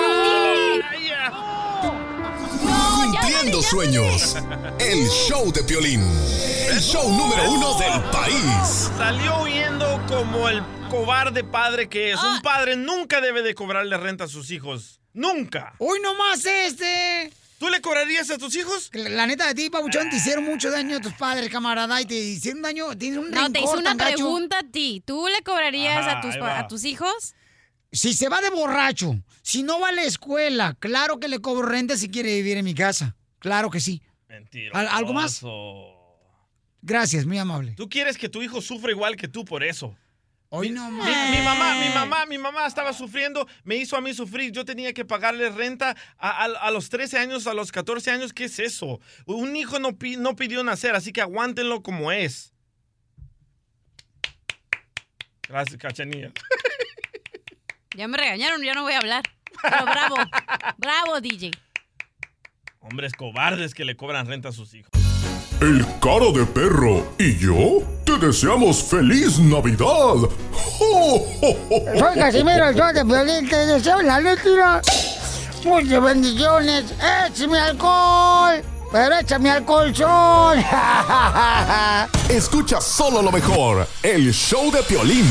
Cumpliendo 3.12 3.62
sueños. 3.62 4.36
El 4.80 5.08
show 5.08 5.52
de 5.52 5.63
Piolín. 5.63 6.02
El 6.67 6.80
show 6.80 7.08
número 7.12 7.43
uno 7.52 7.78
del 7.78 8.02
país. 8.10 8.91
Salió 8.98 9.43
huyendo 9.43 10.02
como 10.08 10.50
el 10.50 10.63
cobarde 10.89 11.43
padre 11.43 11.88
que 11.88 12.13
es. 12.13 12.24
Un 12.24 12.41
padre 12.41 12.76
nunca 12.76 13.22
debe 13.22 13.43
de 13.43 13.54
cobrarle 13.54 13.98
renta 13.98 14.24
a 14.24 14.28
sus 14.28 14.50
hijos. 14.50 15.00
¡Nunca! 15.13 15.76
¡Uy, 15.78 16.00
nomás 16.00 16.43
este! 16.43 17.32
¿Tú 17.63 17.69
le 17.69 17.80
cobrarías 17.80 18.30
a 18.30 18.38
tus 18.38 18.54
hijos? 18.58 18.89
La 18.91 19.26
neta 19.26 19.47
de 19.47 19.56
ti, 19.56 19.69
Pabuchón, 19.69 20.10
te 20.10 20.17
hicieron 20.17 20.43
mucho 20.43 20.69
daño 20.69 20.97
a 20.97 20.99
tus 20.99 21.13
padres, 21.13 21.49
camarada, 21.49 22.02
y 22.02 22.06
te 22.06 22.13
hicieron 22.13 22.62
daño, 22.62 22.93
tienes 22.97 23.19
un 23.19 23.32
No, 23.32 23.49
te 23.54 23.62
hice 23.62 23.78
una 23.78 23.93
gacho. 23.95 24.15
pregunta 24.15 24.60
a 24.60 24.63
ti. 24.63 25.02
¿Tú 25.06 25.30
le 25.30 25.41
cobrarías 25.43 26.06
Ajá, 26.06 26.17
a, 26.17 26.21
tus, 26.21 26.36
a 26.36 26.67
tus 26.67 26.84
hijos? 26.84 27.36
Si 27.89 28.12
se 28.13 28.28
va 28.28 28.41
de 28.41 28.49
borracho, 28.49 29.15
si 29.43 29.63
no 29.63 29.80
va 29.80 29.88
a 29.88 29.91
la 29.93 30.04
escuela, 30.04 30.76
claro 30.78 31.21
que 31.21 31.30
le 31.30 31.39
cobro 31.39 31.65
renta 31.65 31.95
si 31.95 32.10
quiere 32.10 32.36
vivir 32.36 32.58
en 32.58 32.65
mi 32.65 32.76
casa. 32.76 33.15
Claro 33.39 33.69
que 33.69 33.80
sí. 33.80 34.02
¿Al- 34.73 34.89
¿Algo 34.89 35.13
más? 35.13 35.39
Gracias, 36.82 37.26
muy 37.26 37.38
amable. 37.38 37.76
Tú 37.78 37.88
quieres 37.88 38.17
que 38.17 38.28
tu 38.28 38.41
hijo 38.41 38.62
sufra 38.62 38.91
igual 38.91 39.15
que 39.15 39.30
tú 39.30 39.45
por 39.45 39.63
eso. 39.63 39.95
Hoy 40.56 40.70
mi, 40.70 40.76
no 40.76 40.92
mi, 40.92 40.98
más. 41.00 41.30
mi 41.32 41.38
mamá, 41.42 41.74
mi 41.80 41.89
mamá, 41.89 42.26
mi 42.28 42.38
mamá 42.38 42.68
estaba 42.68 42.94
sufriendo, 42.94 43.48
me 43.63 43.76
hizo 43.76 43.98
a 43.98 44.02
mí 44.02 44.13
sufrir. 44.13 44.52
Yo 44.52 44.63
tenía 44.63 44.94
que 44.94 45.04
pagarle 45.04 45.50
renta 45.50 45.96
a, 46.20 46.30
a- 46.30 46.68
a 46.68 46.70
los 46.70 46.89
13 46.89 47.18
años, 47.18 47.48
a 47.48 47.56
los 47.56 47.72
14 47.72 48.12
años. 48.12 48.34
¿Qué 48.34 48.44
es 48.46 48.60
eso? 48.60 49.00
Un 49.26 49.56
hijo 49.56 49.80
no, 49.80 49.98
no 50.20 50.36
pidió 50.36 50.63
nacer, 50.63 50.94
así 50.94 51.12
que 51.12 51.22
aguántenlo 51.22 51.82
como 51.82 52.12
es. 52.12 52.54
Gracias, 55.48 55.78
cachanilla. 55.78 56.32
Ya 57.96 58.08
me 58.08 58.18
regañaron, 58.18 58.63
ya 58.63 58.74
no 58.74 58.82
voy 58.82 58.94
a 58.94 58.98
hablar. 58.98 59.22
Pero 59.62 59.86
bravo, 59.86 60.16
bravo, 60.78 61.22
DJ. 61.22 61.52
Hombres 62.80 63.13
cobardes 63.13 63.76
que 63.76 63.86
le 63.86 63.96
cobran 63.96 64.26
renta 64.26 64.50
a 64.50 64.52
sus 64.52 64.74
hijos. 64.74 64.89
El 65.63 65.86
cara 66.02 66.30
de 66.34 66.45
perro 66.45 67.08
y 67.17 67.38
yo 67.38 67.84
te 68.04 68.17
deseamos 68.17 68.84
feliz 68.84 69.39
Navidad. 69.39 70.30
Soy 70.78 72.15
Casimiro, 72.15 72.67
el 72.67 72.76
show 72.76 72.91
de 72.91 73.02
violín, 73.06 73.47
te 73.47 73.56
deseo 73.67 74.02
la 74.02 74.19
letra. 74.19 74.82
Muchas 75.63 76.04
bendiciones. 76.04 76.93
¡Échame 77.30 77.60
alcohol! 77.60 78.62
Pero 78.91 79.15
échame 79.15 79.52
alcohol 79.52 79.95
sol. 79.95 80.58
Escucha 82.28 82.82
solo 82.82 83.21
lo 83.21 83.32
mejor, 83.32 83.88
el 84.04 84.34
show 84.34 84.69
de 84.69 84.84
Piolín. 84.84 85.26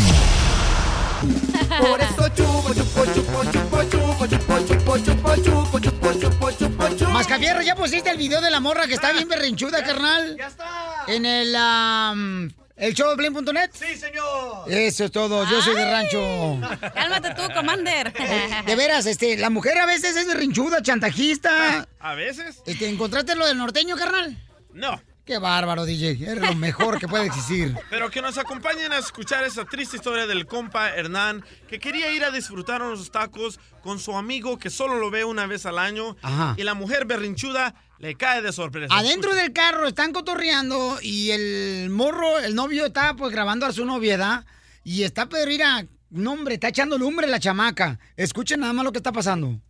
Por 1.81 2.01
eso 2.01 2.29
chupo, 2.29 2.75
chupo, 2.75 3.05
chupo, 3.07 3.45
chupo, 3.45 3.85
chupo, 3.85 4.27
chupo, 4.27 4.59
chupo, 4.59 4.99
chupo, 4.99 5.37
chupo, 5.37 5.79
chupo, 5.81 6.21
chupo, 6.21 6.51
chupo, 6.53 6.89
chupo. 6.97 7.11
Mascafierro, 7.11 7.63
¿ya 7.63 7.75
pusiste 7.75 8.11
el 8.11 8.19
video 8.19 8.41
de 8.41 8.51
la 8.51 8.61
morra 8.61 8.87
que 8.87 8.95
está 8.95 9.13
bien 9.13 9.29
berrinchuda, 9.29 9.83
carnal? 9.83 10.37
Ya 10.37 10.49
está. 10.49 11.05
En 11.07 11.25
el, 11.25 11.55
um, 11.55 12.51
el 12.77 12.95
show 12.95 13.11
de 13.11 13.17
Blin.net. 13.17 13.71
Sí, 13.73 13.97
señor. 13.97 14.71
Eso 14.71 15.05
es 15.05 15.13
todo, 15.13 15.49
yo 15.51 15.63
soy 15.63 15.75
de 15.75 15.91
rancho. 15.91 16.61
Cálmate 16.95 17.35
tú, 17.35 17.43
Commander. 17.55 18.13
De 18.67 18.77
veras, 18.77 19.07
este, 19.07 19.37
la 19.37 19.51
mujer 19.51 19.79
a 19.79 19.87
veces 19.87 20.17
es 20.17 20.27
berrinchuda, 20.27 20.83
chantajista. 20.83 21.89
¿A 22.01 22.15
veces? 22.15 22.63
Este, 22.67 22.89
¿encontraste 22.89 23.35
lo 23.35 23.47
del 23.47 23.59
norteño, 23.59 23.97
carnal? 23.97 24.37
No. 24.73 25.01
Qué 25.25 25.39
bárbaro, 25.39 25.85
DJ. 25.85 26.19
Eres 26.29 26.43
lo 26.43 26.55
mejor 26.57 26.99
que 26.99 27.07
puede 27.07 27.27
existir. 27.27 27.77
Pero 27.91 28.11
que 28.11 28.21
nos 28.21 28.39
acompañen 28.39 28.93
a 28.93 28.99
escuchar 28.99 29.45
esa 29.45 29.65
triste 29.65 29.97
historia 29.97 30.27
del 30.27 30.47
compa 30.47 30.91
Hernán, 30.91 31.45
que 31.69 31.79
quería 31.79 32.11
ir 32.11 32.25
a 32.25 32.33
disfrutar 32.33 32.83
unos 32.83 33.11
tacos 33.13 33.61
con 33.83 34.01
su 34.01 34.17
amigo 34.17 34.59
que 34.59 34.69
solo 34.69 34.97
lo 34.97 35.11
ve 35.11 35.25
una 35.25 35.47
vez 35.47 35.65
al 35.65 35.79
año. 35.79 36.17
Ajá. 36.23 36.55
Y 36.59 36.65
la 36.65 36.75
mujer 36.75 37.07
berrinchuda 37.07 37.75
le 37.99 38.17
cae 38.17 38.43
de 38.43 38.53
sorpresa. 38.53 38.93
Adentro 38.97 39.33
del 39.35 39.53
carro 39.53 39.87
están 39.87 40.13
cotorreando 40.13 40.99
y 41.01 41.31
el 41.31 41.89
morro, 41.91 42.41
el 42.41 42.57
novio 42.57 42.87
está 42.87 43.15
pues 43.15 43.31
grabando 43.31 43.65
a 43.65 43.73
su 43.73 43.85
novia, 43.85 44.17
¿verdad? 44.17 44.45
Y 44.83 45.05
está, 45.05 45.29
pero 45.29 45.47
mira, 45.47 45.87
no 46.11 46.33
hombre, 46.33 46.55
está 46.55 46.69
echando 46.69 46.99
lumbre 46.99 47.29
la 47.29 47.39
chamaca. 47.39 48.01
Escuchen 48.17 48.59
nada 48.59 48.73
más 48.73 48.85
lo 48.85 48.91
que 48.91 48.99
está 48.99 49.13
pasando. 49.13 49.61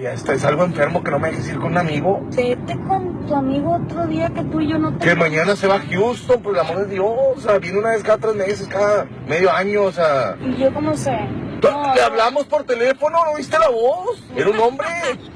Ya 0.00 0.12
estás 0.12 0.44
algo 0.44 0.64
enfermo 0.64 1.02
que 1.02 1.10
no 1.10 1.18
me 1.18 1.30
dejes 1.30 1.48
ir 1.48 1.56
con 1.56 1.72
un 1.72 1.78
amigo. 1.78 2.20
Vete 2.36 2.78
con 2.86 3.26
tu 3.26 3.34
amigo 3.34 3.76
otro 3.82 4.06
día 4.06 4.28
que 4.28 4.42
tú 4.44 4.60
y 4.60 4.68
yo 4.70 4.78
no 4.78 4.92
te... 4.98 5.06
Que 5.06 5.14
mañana 5.14 5.56
se 5.56 5.66
va 5.66 5.76
a 5.76 5.80
Houston, 5.80 6.42
por 6.42 6.52
el 6.54 6.60
amor 6.60 6.86
de 6.86 6.94
Dios. 6.94 7.06
O 7.36 7.40
sea, 7.40 7.58
viene 7.58 7.78
una 7.78 7.90
vez 7.90 8.02
cada 8.02 8.18
tres 8.18 8.34
meses, 8.34 8.68
cada 8.68 9.06
medio 9.26 9.50
año, 9.50 9.84
o 9.84 9.92
sea. 9.92 10.36
¿Y 10.40 10.54
yo 10.56 10.72
cómo 10.74 10.94
sé? 10.96 11.16
Tú- 11.62 11.68
Le 11.94 12.02
hablamos 12.02 12.44
por 12.44 12.64
teléfono, 12.64 13.18
¿no 13.24 13.36
viste 13.36 13.58
la 13.58 13.70
voz? 13.70 14.22
Era 14.36 14.50
un 14.50 14.58
hombre. 14.60 14.86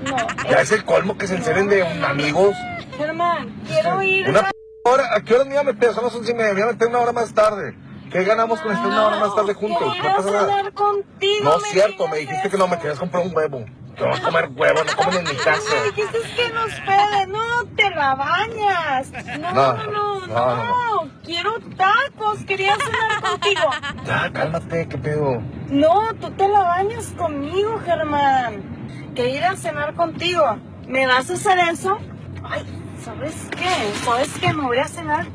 No. 0.05 0.16
Ya 0.51 0.61
es 0.61 0.73
el 0.73 0.85
colmo 0.85 1.16
que 1.16 1.27
se 1.27 1.37
enceren 1.37 1.66
de 1.68 1.83
un- 1.83 2.05
amigos. 2.05 2.55
Germán, 2.99 3.62
quiero 3.66 4.03
ir... 4.03 4.29
Una 4.29 4.42
p 4.42 4.51
hora, 4.85 5.05
¿a 5.16 5.20
qué 5.23 5.35
hora 5.37 5.44
me 5.44 5.53
iba 5.53 5.61
a 5.62 5.64
meter? 5.64 5.94
Son 5.94 6.05
las 6.05 6.14
once 6.14 6.33
y 6.33 6.35
media, 6.35 6.53
me 6.53 6.61
iba 6.61 6.68
a 6.68 6.73
meter 6.73 6.88
una 6.88 6.99
hora 6.99 7.12
más 7.12 7.33
tarde. 7.33 7.75
¿Qué 8.12 8.25
ganamos 8.25 8.61
con 8.61 8.73
estar 8.73 8.88
una 8.88 9.07
hora 9.07 9.20
más 9.20 9.35
tarde 9.35 9.55
juntos? 9.55 9.96
No 9.96 10.16
pasa 10.16 10.31
nada. 10.31 10.70
contigo. 10.73 11.44
No 11.44 11.57
es 11.57 11.62
cierto, 11.70 12.09
me 12.09 12.18
dijiste 12.18 12.51
que 12.51 12.59
no 12.59 12.68
me 12.68 12.77
querías 12.77 12.99
comprar 12.99 13.25
un 13.25 13.35
huevo. 13.35 13.64
Que 14.01 14.07
vas 14.07 14.19
a 14.19 14.23
comer 14.23 14.49
huevo, 14.57 14.81
no 14.83 14.97
comen 14.97 15.19
en 15.19 15.25
mi 15.25 15.37
casa. 15.37 15.75
Me 15.75 15.91
dijiste 15.93 16.19
que 16.35 16.49
nos 16.55 16.73
pede, 16.73 17.27
no 17.27 17.65
te 17.77 17.91
la 17.91 18.15
bañas. 18.15 19.13
No, 19.39 19.53
No, 19.53 19.77
no, 19.77 20.27
no, 20.27 20.27
no, 20.27 20.65
no, 20.65 21.11
Quiero 21.23 21.53
tacos, 21.77 22.39
quería 22.47 22.77
cenar 22.77 23.21
contigo. 23.21 23.71
Ya, 24.07 24.33
cálmate, 24.33 24.89
¿qué 24.89 24.97
pedo? 24.97 25.43
No, 25.69 26.15
tú 26.15 26.31
te 26.31 26.49
la 26.49 26.61
bañas 26.61 27.13
conmigo, 27.19 27.79
Germán. 27.85 29.13
Que 29.15 29.35
ir 29.37 29.45
a 29.45 29.55
cenar 29.55 29.93
contigo. 29.95 30.57
¿Me 30.89 31.07
vas 31.07 31.29
a 31.29 31.35
hacer 31.35 31.59
eso? 31.71 31.99
Ay, 32.43 32.65
¿sabes 33.05 33.35
qué? 33.51 33.93
¿Sabes 34.03 34.31
qué? 34.41 34.55
Me 34.55 34.63
voy 34.63 34.79
a 34.79 34.89
cenar. 34.89 35.27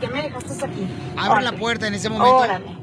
Ya 0.00 0.08
me 0.08 0.22
dejaste 0.22 0.64
aquí. 0.64 0.88
Abre 1.18 1.42
la 1.42 1.52
puerta 1.52 1.86
en 1.86 1.92
ese 1.92 2.08
momento. 2.08 2.34
Órale. 2.34 2.78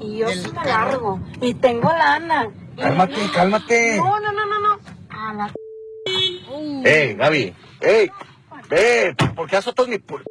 Y 0.00 0.18
yo 0.18 0.28
sí 0.28 0.48
me 0.52 0.64
largo. 0.64 1.18
Y 1.40 1.54
tengo 1.54 1.88
lana. 1.90 2.50
Cálmate, 2.76 3.30
cálmate. 3.34 3.96
No, 3.96 4.20
no, 4.20 4.32
no, 4.32 4.46
no, 4.46 4.60
no. 4.60 4.80
A 5.10 5.34
la... 5.34 5.52
¡Ey, 6.84 7.14
Gaby! 7.14 7.54
¡Ey! 7.80 8.10
¡Ve! 8.68 9.14
¿Por 9.34 9.48
qué 9.48 9.56
azotas 9.56 9.86
mi 9.88 9.96
pu- 9.96 10.22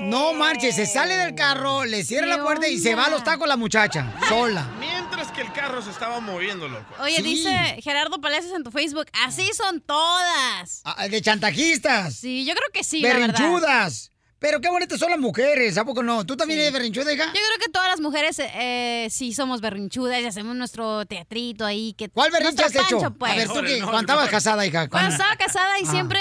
No 0.00 0.32
marches, 0.32 0.74
se 0.76 0.86
sale 0.86 1.16
del 1.16 1.34
carro, 1.34 1.84
le 1.84 2.02
cierra 2.04 2.26
la 2.26 2.42
puerta 2.42 2.66
y 2.68 2.78
se 2.78 2.94
va 2.94 3.06
a 3.06 3.10
los 3.10 3.22
tacos 3.22 3.46
la 3.46 3.56
muchacha, 3.56 4.12
sola. 4.28 4.66
Mientras 4.80 5.30
que 5.30 5.42
el 5.42 5.52
carro 5.52 5.82
se 5.82 5.90
estaba 5.90 6.20
moviendo, 6.20 6.68
loco. 6.68 6.86
Oye, 7.00 7.16
Sí. 7.16 7.22
dice 7.22 7.76
Gerardo 7.82 8.20
Palacios 8.20 8.54
en 8.54 8.64
tu 8.64 8.70
Facebook, 8.70 9.06
así 9.24 9.50
son 9.54 9.80
todas. 9.82 10.80
Ah, 10.84 11.06
De 11.08 11.20
chantajistas. 11.20 12.14
Sí, 12.16 12.44
yo 12.46 12.54
creo 12.54 12.68
que 12.72 12.82
sí, 12.82 13.02
la 13.02 13.10
verdad. 13.14 13.26
Berrinchudas. 13.38 14.09
Pero 14.40 14.58
qué 14.62 14.70
bonitas 14.70 14.98
son 14.98 15.10
las 15.10 15.18
mujeres, 15.20 15.76
¿a 15.76 15.84
poco 15.84 16.02
no? 16.02 16.24
¿Tú 16.24 16.34
también 16.34 16.60
eres 16.60 16.72
berrinchuda, 16.72 17.12
hija? 17.12 17.26
Yo 17.26 17.32
creo 17.32 17.58
que 17.60 17.68
todas 17.70 17.88
las 17.90 18.00
mujeres 18.00 18.38
eh, 18.40 19.06
sí 19.10 19.34
somos 19.34 19.60
berrinchudas 19.60 20.18
y 20.22 20.24
hacemos 20.24 20.56
nuestro 20.56 21.04
teatrito 21.04 21.66
ahí. 21.66 21.92
Que 21.92 22.08
¿Cuál 22.08 22.30
berrinche 22.30 22.64
has 22.64 22.74
hecho? 22.74 22.98
pancho, 23.00 23.10
pues. 23.18 23.32
A 23.32 23.36
ver, 23.36 23.48
tú 23.48 23.60
que 23.62 23.80
cuando 23.80 24.00
estabas 24.00 24.30
casada, 24.30 24.64
hija. 24.66 24.88
Cuando 24.88 25.10
estaba 25.10 25.36
casada 25.36 25.78
y 25.78 25.82
Ah. 25.86 25.90
siempre 25.90 26.20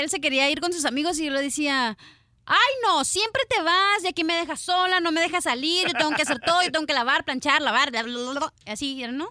él 0.00 0.08
se 0.08 0.18
quería 0.20 0.48
ir 0.50 0.60
con 0.60 0.72
sus 0.72 0.86
amigos 0.86 1.18
y 1.18 1.26
yo 1.26 1.30
le 1.30 1.42
decía, 1.42 1.98
ay 2.46 2.72
no, 2.84 3.04
siempre 3.04 3.42
te 3.50 3.60
vas 3.62 4.02
y 4.02 4.06
aquí 4.08 4.24
me 4.24 4.34
dejas 4.34 4.60
sola, 4.62 5.00
no 5.00 5.12
me 5.12 5.20
dejas 5.20 5.44
salir, 5.44 5.86
yo 5.88 5.92
tengo 5.92 6.12
que 6.12 6.22
hacer 6.22 6.38
todo, 6.40 6.62
yo 6.62 6.72
tengo 6.72 6.86
que 6.86 6.94
lavar, 6.94 7.24
planchar, 7.26 7.60
lavar, 7.60 7.90
bla, 7.90 8.02
bla, 8.02 8.16
bla, 8.18 8.32
bla", 8.40 8.52
así, 8.66 9.04
¿no? 9.12 9.28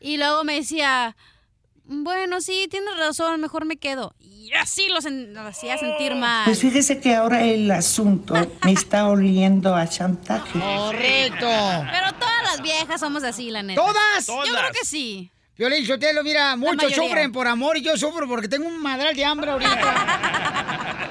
Y 0.00 0.18
luego 0.18 0.44
me 0.44 0.54
decía, 0.56 1.16
bueno, 1.90 2.40
sí, 2.40 2.68
tienes 2.70 2.96
razón, 2.96 3.40
mejor 3.40 3.64
me 3.64 3.76
quedo. 3.76 4.14
Y 4.20 4.52
así 4.54 4.88
los 4.88 5.04
hacía 5.38 5.76
sentir 5.76 6.14
mal. 6.14 6.44
Pues 6.44 6.60
fíjese 6.60 7.00
que 7.00 7.16
ahora 7.16 7.42
el 7.44 7.68
asunto 7.70 8.34
me 8.64 8.72
está 8.72 9.08
oliendo 9.08 9.74
a 9.74 9.88
chantaje. 9.88 10.58
Correcto. 10.58 11.46
Pero 11.46 12.12
todas 12.18 12.42
las 12.44 12.62
viejas 12.62 13.00
somos 13.00 13.24
así, 13.24 13.50
la 13.50 13.64
neta. 13.64 13.80
¿Todas? 13.80 14.26
Yo 14.26 14.54
creo 14.54 14.72
que 14.72 14.86
sí. 14.86 15.32
Violín 15.58 15.84
Sotelo, 15.84 16.22
mira, 16.22 16.56
muchos 16.56 16.92
sufren 16.94 17.32
por 17.32 17.46
amor 17.46 17.76
y 17.76 17.82
yo 17.82 17.96
sufro 17.96 18.26
porque 18.26 18.48
tengo 18.48 18.66
un 18.66 18.80
madral 18.80 19.14
de 19.14 19.24
hambre 19.24 19.50
ahorita. 19.50 21.10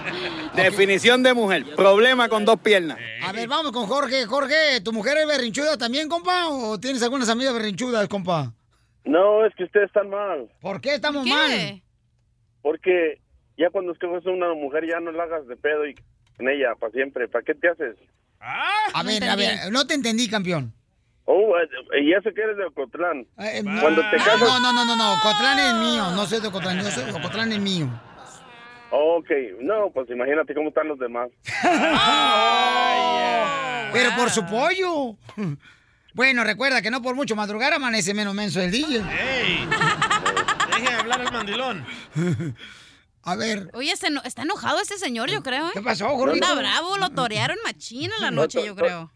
Definición 0.56 1.22
de 1.22 1.34
mujer. 1.34 1.76
Problema 1.76 2.30
con 2.30 2.46
dos 2.46 2.60
piernas. 2.60 2.98
A 3.22 3.32
ver, 3.32 3.48
vamos 3.48 3.72
con 3.72 3.86
Jorge. 3.86 4.26
Jorge, 4.26 4.82
¿tu 4.82 4.92
mujer 4.92 5.18
es 5.18 5.28
berrinchuda 5.28 5.78
también, 5.78 6.10
compa? 6.10 6.48
¿O 6.48 6.80
tienes 6.80 7.04
algunas 7.04 7.30
amigas 7.30 7.54
berrinchudas, 7.54 8.08
compa? 8.08 8.54
No, 9.10 9.44
es 9.44 9.56
que 9.56 9.64
ustedes 9.64 9.88
están 9.88 10.10
mal. 10.10 10.48
¿Por 10.62 10.80
qué 10.82 10.94
estamos 10.94 11.24
¿Qué? 11.24 11.32
mal? 11.32 11.82
Porque 12.62 13.20
ya 13.58 13.72
cuando 13.72 13.92
escoges 13.92 14.24
una 14.28 14.54
mujer 14.54 14.86
ya 14.88 15.00
no 15.00 15.12
la 15.12 15.24
hagas 15.24 15.48
de 15.48 15.58
pedo 15.58 15.88
y 15.88 15.96
con 16.38 16.48
ella 16.48 16.76
para 16.80 16.92
siempre. 16.92 17.28
¿Para 17.28 17.44
qué 17.44 17.56
te 17.56 17.70
haces? 17.70 17.96
A 18.40 19.02
ver, 19.04 19.24
a 19.24 19.36
ver, 19.36 19.72
no 19.72 19.88
te 19.88 19.96
entendí, 19.96 20.30
campeón. 20.30 20.74
Oh, 21.26 21.56
eh, 21.60 21.68
y 22.04 22.14
eso 22.14 22.32
que 22.34 22.42
eres 22.42 22.58
de 22.58 22.66
Ocotlán. 22.66 23.26
Eh, 23.40 23.62
Cuando 23.64 24.02
te 24.12 24.18
casas... 24.18 24.40
No, 24.40 24.60
no, 24.60 24.74
no, 24.74 24.86
no, 24.86 24.96
no, 24.96 25.14
Ocotlán 25.14 25.60
es 25.60 25.74
mío, 25.74 26.04
no 26.16 26.26
soy 26.26 26.42
de 26.42 26.48
Ocotlán, 26.48 26.78
yo 26.78 26.92
soy 26.92 27.10
Ocotlán 27.10 27.52
es 27.52 27.60
mío. 27.60 27.88
Ok, 28.92 29.30
no, 29.62 29.90
pues 29.92 30.10
imagínate 30.10 30.54
cómo 30.54 30.70
están 30.70 30.88
los 30.88 31.00
demás. 31.00 31.30
Pero 33.92 34.12
por 34.16 34.30
su 34.30 34.46
pollo. 34.46 35.16
Bueno, 36.20 36.44
recuerda 36.44 36.82
que 36.82 36.92
no 36.92 37.02
por 37.02 37.16
mucho 37.16 37.34
madrugar 37.38 37.72
amanece 37.72 38.14
menos 38.14 38.34
menso 38.34 38.60
el 38.60 38.72
DJ. 38.72 38.98
¡Ey! 38.98 39.70
Deje 40.76 40.94
hablar 40.94 41.22
al 41.22 41.32
mandilón. 41.32 41.86
A 43.24 43.38
ver. 43.38 43.70
Oye, 43.74 43.94
está, 43.94 44.08
eno- 44.08 44.22
está 44.26 44.42
enojado 44.42 44.82
este 44.82 44.98
señor, 44.98 45.30
yo 45.30 45.42
creo, 45.42 45.68
¿eh? 45.70 45.72
¿Qué 45.76 45.82
pasó, 45.82 46.10
Jorge? 46.10 46.36
Está 46.36 46.56
bravo, 46.56 46.98
lo 46.98 47.10
torearon 47.12 47.56
machina 47.64 48.16
la 48.20 48.32
noche, 48.32 48.62
yo 48.66 48.76
creo. 48.76 49.10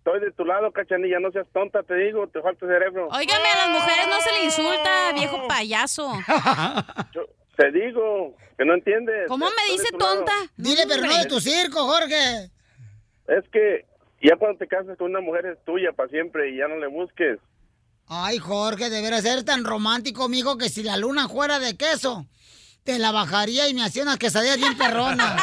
Estoy 0.00 0.20
de 0.20 0.32
tu 0.32 0.44
lado, 0.44 0.70
cachanilla, 0.70 1.18
no 1.18 1.32
seas 1.32 1.46
tonta, 1.50 1.82
te 1.82 1.94
digo, 1.94 2.26
te 2.28 2.42
falta 2.42 2.66
cerebro. 2.66 3.08
Óigame, 3.08 3.48
a 3.54 3.66
las 3.66 3.70
mujeres 3.80 4.06
no 4.08 4.20
se 4.20 4.32
le 4.32 4.44
insulta, 4.44 5.12
viejo 5.14 5.48
payaso. 5.48 6.12
Te 7.56 7.72
digo, 7.72 8.36
que 8.58 8.66
no 8.66 8.74
entiendes. 8.74 9.28
¿Cómo 9.28 9.46
me 9.46 9.64
de 9.64 9.72
dice 9.78 9.92
tonta? 9.98 10.32
Dile, 10.58 10.82
pero 10.86 11.04
no 11.06 11.16
de 11.16 11.24
tu 11.24 11.40
circo, 11.40 11.86
Jorge. 11.86 12.50
Es 13.28 13.48
que 13.50 13.86
ya 14.22 14.36
cuando 14.36 14.58
te 14.58 14.66
casas 14.66 14.96
con 14.98 15.10
una 15.10 15.20
mujer 15.20 15.46
es 15.46 15.64
tuya 15.64 15.92
para 15.92 16.08
siempre 16.08 16.50
y 16.50 16.58
ya 16.58 16.68
no 16.68 16.76
le 16.78 16.86
busques. 16.88 17.38
Ay, 18.06 18.38
Jorge, 18.38 18.90
debería 18.90 19.20
ser 19.22 19.44
tan 19.44 19.64
romántico, 19.64 20.28
mijo, 20.28 20.58
que 20.58 20.68
si 20.68 20.82
la 20.82 20.96
luna 20.96 21.28
fuera 21.28 21.60
de 21.60 21.76
queso, 21.76 22.26
te 22.82 22.98
la 22.98 23.12
bajaría 23.12 23.68
y 23.68 23.74
me 23.74 23.84
hacía 23.84 24.02
unas 24.02 24.18
quesadillas 24.18 24.56
bien 24.56 24.76
perronas. 24.76 25.40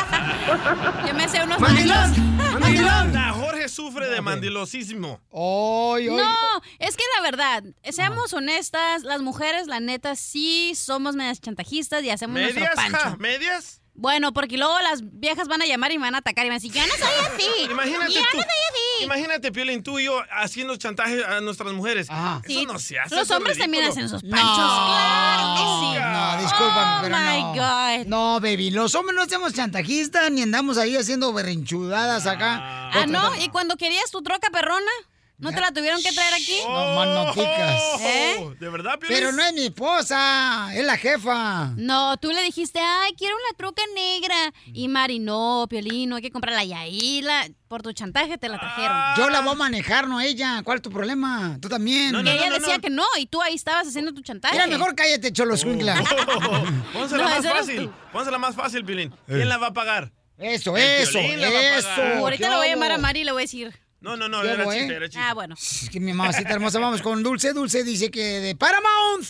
Yo 1.08 1.14
me 1.14 1.30
sé 1.30 1.44
unos 1.44 1.60
¡Mandilón! 1.60 2.38
¡Mandilón! 2.60 3.16
Ah, 3.16 3.32
Jorge 3.34 3.70
sufre 3.70 4.10
de 4.10 4.20
mandilosismo. 4.22 5.22
¡Ay, 5.32 6.08
No, 6.08 6.62
es 6.80 6.98
que 6.98 7.04
la 7.16 7.22
verdad, 7.22 7.64
seamos 7.92 8.34
honestas, 8.34 9.04
las 9.04 9.22
mujeres, 9.22 9.68
la 9.68 9.80
neta, 9.80 10.16
sí 10.16 10.74
somos 10.76 11.16
medias 11.16 11.40
chantajistas 11.40 12.04
y 12.04 12.10
hacemos 12.10 12.40
nuestro 12.42 12.60
¿Medias? 12.60 12.76
pancho. 12.76 12.98
ja? 12.98 13.16
¿Medias? 13.18 13.82
Bueno, 14.00 14.32
porque 14.32 14.58
luego 14.58 14.80
las 14.82 15.02
viejas 15.04 15.48
van 15.48 15.62
a 15.64 15.66
llamar 15.66 15.92
y 15.92 15.98
me 15.98 16.04
van 16.06 16.14
a 16.14 16.20
atacar 16.20 16.46
y 16.46 16.50
me 16.50 16.56
van 16.56 16.62
a 16.62 16.62
decir, 16.62 16.72
yo 16.72 16.82
no 16.86 16.94
soy 16.94 17.26
así. 17.36 17.64
Imagínate 17.72 18.14
yo 18.14 18.22
tú. 18.32 18.38
no 18.38 18.44
soy 18.44 18.52
así. 18.70 19.04
Imagínate, 19.06 19.52
Piolín, 19.52 19.82
tú 19.82 19.98
y 20.00 20.06
yo 20.06 20.22
haciendo 20.32 20.76
chantaje 20.78 21.26
a 21.26 21.42
nuestras 21.42 21.74
mujeres. 21.74 22.08
Eso 22.08 22.42
Sí, 22.46 22.66
no 22.68 22.78
se 22.78 23.00
hace. 23.00 23.16
Los 23.16 23.30
hombres 23.32 23.58
también 23.58 23.86
hacen 23.86 24.08
sus 24.08 24.22
panchos. 24.22 24.40
Claro 24.56 25.56
que 25.56 25.62
sí. 25.62 26.04
No, 26.12 26.42
discúlpame, 26.42 26.98
Oh, 26.98 27.02
pero 27.02 27.18
my 27.18 27.42
no. 27.42 27.54
God. 27.54 28.06
No, 28.08 28.40
baby, 28.40 28.70
los 28.70 28.94
hombres 28.96 29.16
no 29.16 29.24
hacemos 29.24 29.54
chantajistas 29.54 30.30
ni 30.32 30.44
andamos 30.44 30.78
ahí 30.78 30.96
haciendo 30.96 31.34
berrinchudadas 31.34 32.28
acá. 32.28 32.90
Ah, 32.94 33.06
¿no? 33.08 33.36
¿Y 33.42 33.50
cuando 33.50 33.78
querías 33.78 34.12
tu 34.12 34.22
troca 34.22 34.50
perrona? 34.52 34.92
¿No 35.40 35.52
te 35.52 35.62
la 35.62 35.72
tuvieron 35.72 36.02
que 36.02 36.12
traer 36.12 36.34
aquí? 36.34 36.62
No, 36.68 36.96
manoticas. 36.96 38.02
¿Eh? 38.02 38.56
¿De 38.60 38.70
verdad, 38.70 38.98
Piolín? 38.98 39.18
Pero 39.18 39.32
no 39.32 39.44
es 39.44 39.54
mi 39.54 39.66
esposa, 39.66 40.72
es 40.74 40.84
la 40.84 40.98
jefa. 40.98 41.74
No, 41.76 42.18
tú 42.18 42.32
le 42.32 42.42
dijiste, 42.42 42.80
ay, 42.80 43.14
quiero 43.16 43.36
una 43.36 43.56
troca 43.56 43.84
negra. 43.94 44.36
Y 44.74 44.88
Mari, 44.88 45.20
no, 45.20 45.68
Piolín, 45.70 46.10
no 46.10 46.16
hay 46.16 46.24
que 46.24 46.32
comprarla. 46.32 46.64
Y 46.64 46.74
ahí 46.74 47.22
la, 47.22 47.48
por 47.68 47.84
tu 47.84 47.94
chantaje 47.94 48.40
te 48.40 48.50
la 48.50 48.58
trajeron. 48.58 48.98
Yo 49.16 49.30
la 49.30 49.42
voy 49.42 49.52
a 49.52 49.56
manejar, 49.56 50.08
no 50.08 50.20
ella. 50.20 50.64
¿Cuál 50.64 50.78
es 50.78 50.82
tu 50.82 50.90
problema? 50.90 51.60
Tú 51.62 51.70
también. 51.70 52.14
que 52.24 52.32
ella 52.32 52.50
decía 52.50 52.80
que 52.80 52.90
no, 52.90 53.06
y 53.20 53.28
tú 53.28 53.40
ahí 53.40 53.54
estabas 53.54 53.88
haciendo 53.88 54.16
tu 54.16 54.22
chantaje. 54.22 54.56
Mira, 54.56 54.66
mejor 54.66 54.96
cállate, 54.96 55.32
cholo 55.32 55.54
escuincla. 55.54 56.04
Pónsela 56.94 57.24
No, 57.24 57.30
más 57.30 57.46
fácil. 57.46 57.92
Pónsela 58.12 58.38
más 58.40 58.56
fácil, 58.56 58.84
Piolín. 58.84 59.14
¿Quién 59.28 59.50
la 59.50 59.58
va 59.58 59.68
a 59.68 59.74
pagar? 59.74 60.12
Eso, 60.40 60.76
El 60.78 60.84
eso, 61.04 61.20
eso. 61.20 61.90
Ahorita 62.18 62.50
le 62.50 62.56
voy 62.56 62.68
a 62.68 62.70
llamar 62.72 62.92
a 62.92 62.98
Mari 62.98 63.22
y 63.22 63.24
le 63.24 63.32
voy 63.34 63.42
a 63.42 63.44
decir. 63.44 63.87
No, 64.00 64.16
no, 64.16 64.30
no, 64.30 64.42
¿Qué 64.42 64.52
era 64.52 64.64
chiste, 64.66 64.94
eh? 64.94 64.96
era 64.96 65.10
chiste. 65.10 65.20
Ah, 65.22 65.34
bueno. 65.34 65.56
Es 65.56 65.90
que 65.92 66.00
mi 66.00 66.14
mamacita 66.14 66.52
hermosa, 66.52 66.80
vamos 66.80 67.02
con 67.02 67.24
Dulce. 67.24 67.54
Dulce 67.54 67.84
dice 67.84 68.12
que 68.12 68.40
de 68.40 68.56
Paramount. 68.56 69.26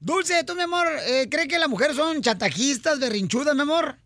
Dulce, 0.00 0.44
tú, 0.44 0.54
mi 0.54 0.62
amor, 0.62 0.86
eh, 1.06 1.28
¿cree 1.30 1.48
que 1.48 1.58
las 1.58 1.68
mujeres 1.68 1.96
son 1.96 2.22
chantajistas, 2.22 3.00
berrinchudas, 3.00 3.54
mi 3.54 3.62
amor? 3.62 3.96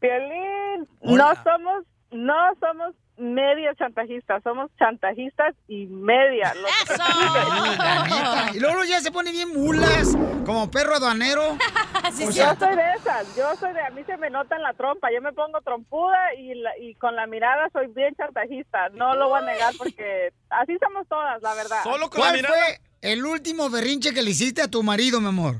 Piolín, 0.00 0.88
Hola. 1.00 1.34
no 1.34 1.42
somos, 1.42 1.84
no 2.12 2.34
somos 2.60 2.94
medio 3.18 3.74
chantajistas, 3.74 4.42
somos 4.42 4.70
chantajistas 4.78 5.54
y 5.66 5.86
media. 5.86 6.54
Neta. 6.54 8.50
Y 8.54 8.60
luego 8.60 8.84
ya 8.84 9.00
se 9.00 9.10
pone 9.10 9.32
bien 9.32 9.48
mulas, 9.52 10.16
como 10.46 10.70
perro 10.70 10.94
aduanero. 10.96 11.56
O 12.08 12.32
sea, 12.32 12.54
yo 12.54 12.60
soy 12.66 12.74
de 12.76 12.92
esas, 12.96 13.36
yo 13.36 13.54
soy 13.56 13.72
de, 13.74 13.80
a 13.82 13.90
mí 13.90 14.02
se 14.04 14.16
me 14.16 14.30
nota 14.30 14.56
en 14.56 14.62
la 14.62 14.72
trompa, 14.72 15.08
yo 15.12 15.20
me 15.20 15.32
pongo 15.32 15.60
trompuda 15.60 16.32
y, 16.38 16.54
la- 16.54 16.76
y 16.80 16.94
con 16.94 17.14
la 17.14 17.26
mirada 17.26 17.68
soy 17.72 17.88
bien 17.88 18.14
chantajista, 18.16 18.88
no 18.90 19.14
lo 19.14 19.28
voy 19.28 19.42
a 19.42 19.44
negar 19.44 19.74
porque 19.76 20.32
así 20.48 20.76
somos 20.82 21.06
todas, 21.06 21.42
la 21.42 21.54
verdad. 21.54 21.80
¿Cuál 21.84 22.46
fue 22.46 22.80
el 23.02 23.24
último 23.26 23.68
berrinche 23.68 24.14
que 24.14 24.22
le 24.22 24.30
hiciste 24.30 24.62
a 24.62 24.68
tu 24.68 24.82
marido, 24.82 25.20
mi 25.20 25.28
amor? 25.28 25.56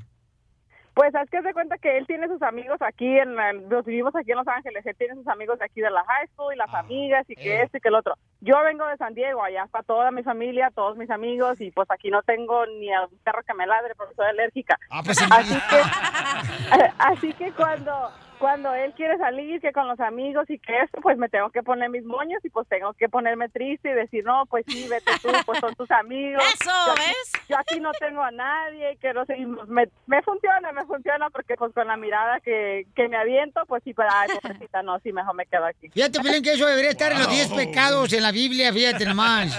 Pues 0.98 1.14
es 1.14 1.30
que 1.30 1.40
se 1.42 1.52
cuenta 1.52 1.78
que 1.78 1.96
él 1.96 2.08
tiene 2.08 2.26
sus 2.26 2.42
amigos 2.42 2.76
aquí, 2.82 3.06
en 3.20 3.36
la- 3.36 3.52
los 3.52 3.84
vivimos 3.84 4.16
aquí 4.16 4.32
en 4.32 4.38
Los 4.38 4.48
Ángeles, 4.48 4.84
él 4.84 4.96
tiene 4.98 5.14
sus 5.14 5.28
amigos 5.28 5.56
de 5.60 5.64
aquí 5.66 5.80
de 5.80 5.90
la 5.90 6.02
high 6.04 6.26
school 6.34 6.52
y 6.52 6.56
las 6.56 6.74
Ah. 6.74 6.80
amigas 6.80 7.24
y 7.30 7.34
Eh. 7.34 7.36
que 7.36 7.62
esto 7.62 7.76
y 7.76 7.80
que 7.80 7.88
el 7.88 7.94
otro. 7.94 8.14
Yo 8.40 8.60
vengo 8.64 8.84
de 8.84 8.96
San 8.96 9.14
Diego, 9.14 9.44
allá 9.44 9.62
está 9.62 9.84
toda 9.84 10.10
mi 10.10 10.24
familia, 10.24 10.72
todos 10.74 10.96
mis 10.96 11.08
amigos 11.08 11.60
y 11.60 11.70
pues 11.70 11.88
aquí 11.92 12.10
no 12.10 12.20
tengo 12.22 12.66
ni 12.66 12.92
a 12.92 13.02
un 13.02 13.16
perro 13.22 13.44
que 13.46 13.54
me 13.54 13.64
ladre 13.64 13.94
porque 13.94 14.16
soy 14.16 14.26
alérgica. 14.26 14.76
pues, 15.04 15.18
así 15.30 15.54
que, 15.70 15.82
así 16.98 17.32
que 17.34 17.52
cuando 17.52 18.10
cuando 18.38 18.72
él 18.74 18.92
quiere 18.96 19.18
salir, 19.18 19.60
que 19.60 19.72
con 19.72 19.88
los 19.88 19.98
amigos 20.00 20.48
y 20.48 20.58
que 20.58 20.80
esto, 20.80 21.00
pues 21.00 21.18
me 21.18 21.28
tengo 21.28 21.50
que 21.50 21.62
poner 21.62 21.90
mis 21.90 22.04
moños 22.04 22.44
y 22.44 22.50
pues 22.50 22.66
tengo 22.68 22.92
que 22.94 23.08
ponerme 23.08 23.48
triste 23.48 23.90
y 23.90 23.94
decir, 23.94 24.24
no, 24.24 24.44
pues 24.46 24.64
sí, 24.68 24.86
vete 24.88 25.12
tú, 25.22 25.28
pues 25.44 25.58
son 25.60 25.74
tus 25.74 25.90
amigos. 25.90 26.42
Eso, 26.60 26.70
Yo 26.86 26.94
¿ves? 26.94 27.32
Yo 27.48 27.58
aquí 27.58 27.80
no 27.80 27.90
tengo 27.98 28.22
a 28.22 28.30
nadie, 28.30 28.96
que 29.00 29.12
no 29.12 29.24
sé, 29.26 29.36
y 29.38 29.46
me, 29.46 29.88
me 30.06 30.22
funciona, 30.22 30.72
me 30.72 30.84
funciona 30.86 31.30
porque 31.30 31.56
pues 31.56 31.72
con 31.74 31.86
la 31.86 31.96
mirada 31.96 32.40
que, 32.40 32.86
que 32.94 33.08
me 33.08 33.16
aviento, 33.16 33.64
pues 33.66 33.82
sí, 33.84 33.92
pero 33.94 34.08
ay, 34.12 34.28
pobrecita, 34.40 34.82
no, 34.82 34.98
sí, 35.00 35.12
mejor 35.12 35.34
me 35.34 35.46
quedo 35.46 35.64
aquí. 35.66 35.88
Fíjate, 35.90 36.20
Pelín, 36.20 36.42
que 36.42 36.52
eso 36.52 36.66
debería 36.66 36.90
estar 36.90 37.12
en 37.12 37.18
los 37.18 37.30
10 37.30 37.52
pecados 37.54 38.12
en 38.12 38.22
la 38.22 38.32
Biblia, 38.32 38.72
fíjate 38.72 39.04
nomás. 39.04 39.54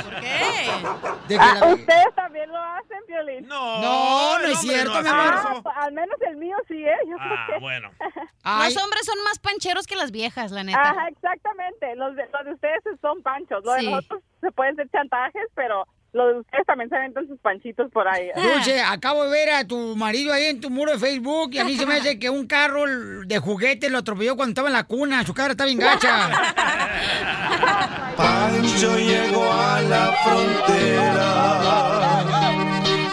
De 1.27 1.35
que 1.35 1.39
Ah, 1.41 1.57
la- 1.59 1.73
¿Ustedes 1.73 2.15
también 2.15 2.49
lo 2.49 2.57
hacen, 2.57 2.97
Violín? 3.07 3.47
No, 3.47 3.81
No, 3.81 4.39
no 4.39 4.45
es 4.47 4.59
cierto, 4.61 5.01
mi 5.01 5.07
amor. 5.07 5.33
Ah, 5.65 5.83
al 5.83 5.93
menos 5.93 6.15
el 6.27 6.37
mío 6.37 6.55
sí, 6.67 6.83
¿eh? 6.83 6.95
Yo 7.07 7.17
creo 7.17 7.37
que- 7.47 7.59
bueno. 7.59 7.89
Los 8.73 8.83
hombres 8.83 9.05
son 9.05 9.17
más 9.23 9.39
pancheros 9.39 9.85
que 9.87 9.95
las 9.95 10.11
viejas, 10.11 10.51
la 10.51 10.63
neta. 10.63 10.81
Ajá, 10.81 11.07
exactamente. 11.09 11.95
Los 11.95 12.15
de, 12.15 12.23
los 12.31 12.45
de 12.45 12.53
ustedes 12.53 12.81
son 13.01 13.21
panchos. 13.21 13.63
Los 13.63 13.75
Sí. 13.79 13.85
de 13.85 13.91
nosotros 13.91 14.21
se 14.41 14.51
pueden 14.51 14.75
ser 14.75 14.89
chantajes, 14.89 15.43
pero 15.55 15.85
los 16.11 16.33
de 16.33 16.39
ustedes 16.39 16.65
también 16.65 16.89
se 16.89 16.95
aventan 16.95 17.27
sus 17.27 17.39
panchitos 17.39 17.91
por 17.91 18.07
ahí. 18.07 18.29
Dulce, 18.35 18.81
acabo 18.81 19.25
de 19.25 19.29
ver 19.31 19.49
a 19.51 19.63
tu 19.67 19.95
marido 19.95 20.33
ahí 20.33 20.45
en 20.45 20.59
tu 20.59 20.69
muro 20.71 20.91
de 20.91 20.97
Facebook 20.99 21.49
y 21.53 21.59
a 21.59 21.63
mí 21.65 21.75
se 21.77 21.85
me 21.85 21.95
hace 21.95 22.17
que 22.17 22.29
un 22.31 22.47
carro 22.47 22.83
de 23.25 23.39
juguete 23.39 23.89
lo 23.91 23.99
atropelló 23.99 24.35
cuando 24.35 24.51
estaba 24.51 24.69
en 24.69 24.73
la 24.73 24.85
cuna. 24.85 25.23
Su 25.23 25.33
cara 25.35 25.51
está 25.51 25.65
bien 25.65 25.77
gacha. 25.77 26.29
Pancho 28.17 28.97
llegó 28.97 29.51
a 29.51 29.81
la 29.81 30.11
frontera 30.23 31.49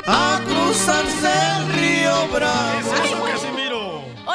a 0.08 0.40
cruzarse 0.44 1.28
el 1.58 1.72
río 1.74 2.28
Bravo. 2.32 3.55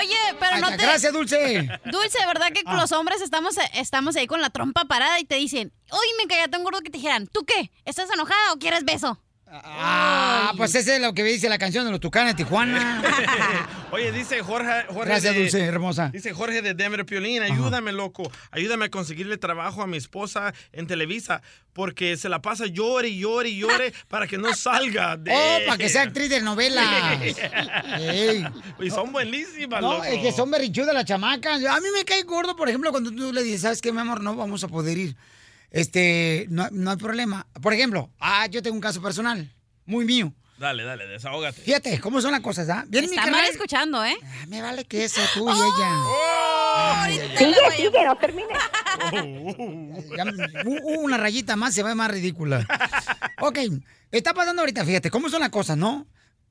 Oye, 0.02 0.36
pero 0.40 0.58
no 0.58 0.68
Ay, 0.68 0.78
te... 0.78 0.84
gracias, 0.84 1.14
Dulce. 1.14 1.68
Dulce, 1.86 2.26
¿verdad 2.26 2.52
que 2.54 2.62
Ah. 2.66 2.76
los 2.76 2.92
hombres 2.92 3.22
estamos, 3.22 3.56
estamos 3.74 4.16
ahí 4.16 4.28
con 4.28 4.42
la 4.42 4.50
trompa 4.50 4.86
parada 4.86 5.20
y 5.20 5.26
te 5.26 5.36
dicen, 5.36 5.72
hoy 5.92 6.08
me 6.18 6.28
caía 6.28 6.48
tan 6.48 6.64
gordo 6.64 6.80
que 6.82 6.90
te 6.90 6.98
dijeran, 6.98 7.28
¿tú 7.28 7.46
qué? 7.46 7.72
¿Estás 7.86 8.10
enojada 8.12 8.54
o 8.54 8.58
quieres 8.58 8.84
beso? 8.84 9.22
Ah, 9.54 10.54
pues 10.56 10.74
ese 10.76 10.96
es 10.96 11.02
lo 11.02 11.14
que 11.14 11.24
dice 11.24 11.50
la 11.50 11.58
canción 11.58 11.84
de 11.86 11.92
los 11.92 12.00
Tucanes 12.00 12.36
Tijuana. 12.36 13.02
Oye, 13.92 14.12
dice 14.14 14.42
Jorge, 14.42 14.86
Jorge 14.88 15.06
Gracias, 15.10 15.34
de- 15.34 15.42
Dulce, 15.42 15.60
hermosa. 15.66 16.10
Dice 16.14 16.32
Jorge 16.34 16.62
de 16.62 16.74
Denver 16.74 17.06
Piolín, 17.06 17.44
ayúdame, 17.44 17.92
loco. 17.92 18.32
Ayúdame 18.52 18.86
a 18.86 18.90
conseguirle 18.90 19.38
trabajo 19.38 19.82
a 19.82 19.88
mi 19.88 19.98
esposa 19.98 20.54
en 20.72 20.88
Televisa 20.88 21.42
porque 21.74 22.16
se 22.18 22.30
la 22.30 22.42
pasa 22.42 22.66
llore 22.66 23.16
llore 23.16 23.54
llore 23.56 23.94
para 24.08 24.26
que 24.28 24.38
no 24.38 24.54
salga. 24.54 25.18
De... 25.18 25.32
Oh, 25.34 25.58
para 25.66 25.78
que 25.78 25.90
sea 25.90 26.04
actriz 26.04 26.30
de 26.30 26.42
novelas. 26.42 27.20
Ey. 28.00 28.46
Y 28.80 28.90
son 28.90 29.12
buenísimas, 29.12 29.82
No, 29.82 29.94
loco. 29.94 30.04
es 30.06 30.22
que 30.22 30.32
son 30.32 30.50
berrinchudas 30.50 30.94
las 30.94 31.06
chamacas. 31.06 31.64
A 31.66 31.80
mí 31.82 31.88
me 31.94 32.06
cae 32.06 32.24
gordo, 32.24 32.56
por 32.56 32.70
ejemplo, 32.70 32.92
cuando 32.92 33.12
tú 33.12 33.34
le 33.34 33.44
dices, 33.44 33.62
¿sabes 33.62 33.82
qué, 33.82 33.92
mi 33.92 34.00
amor? 34.00 34.22
No 34.22 34.36
vamos 34.36 34.64
a 34.64 34.68
poder 34.70 34.98
ir. 34.98 35.16
Este, 35.72 36.46
no, 36.50 36.68
no 36.72 36.92
hay 36.92 36.98
problema. 36.98 37.48
Por 37.62 37.74
ejemplo, 37.74 38.10
ah, 38.20 38.46
yo 38.48 38.62
tengo 38.62 38.76
un 38.76 38.82
caso 38.82 39.02
personal, 39.02 39.50
muy 39.86 40.06
mío. 40.06 40.34
Dale, 40.60 40.84
dale, 40.84 41.08
desahógate. 41.08 41.60
Fíjate 41.62 42.00
cómo 42.00 42.22
son 42.22 42.32
las 42.34 42.42
cosas, 42.42 42.70
¿ah? 42.70 42.84
Viene 42.88 43.08
mi 43.08 43.16
Está 43.16 43.26
mal 43.26 43.34
carnal- 43.42 43.52
escuchando, 43.52 44.06
¿eh? 44.06 44.16
Ah, 44.24 44.46
me 44.48 44.62
vale 44.62 44.86
que 44.86 45.06
eso, 45.06 45.20
tú 45.34 45.50
y 45.50 45.54
ella. 45.54 45.92
Ay, 46.76 47.20
ay. 47.20 47.38
Sigue, 47.38 47.56
sigue, 47.78 48.06
no 48.06 48.16
termine. 48.18 48.54
Ya, 50.16 50.26
una 51.00 51.18
rayita 51.18 51.56
más 51.56 51.74
se 51.74 51.82
ve 51.84 51.96
más 51.96 52.12
ridícula. 52.12 52.68
Ok, 53.40 53.58
está 54.12 54.34
pasando 54.36 54.62
ahorita, 54.62 54.86
fíjate, 54.86 55.10
cómo 55.10 55.30
son 55.30 55.40
las 55.40 55.50
cosas, 55.50 55.78
¿no? 55.78 56.06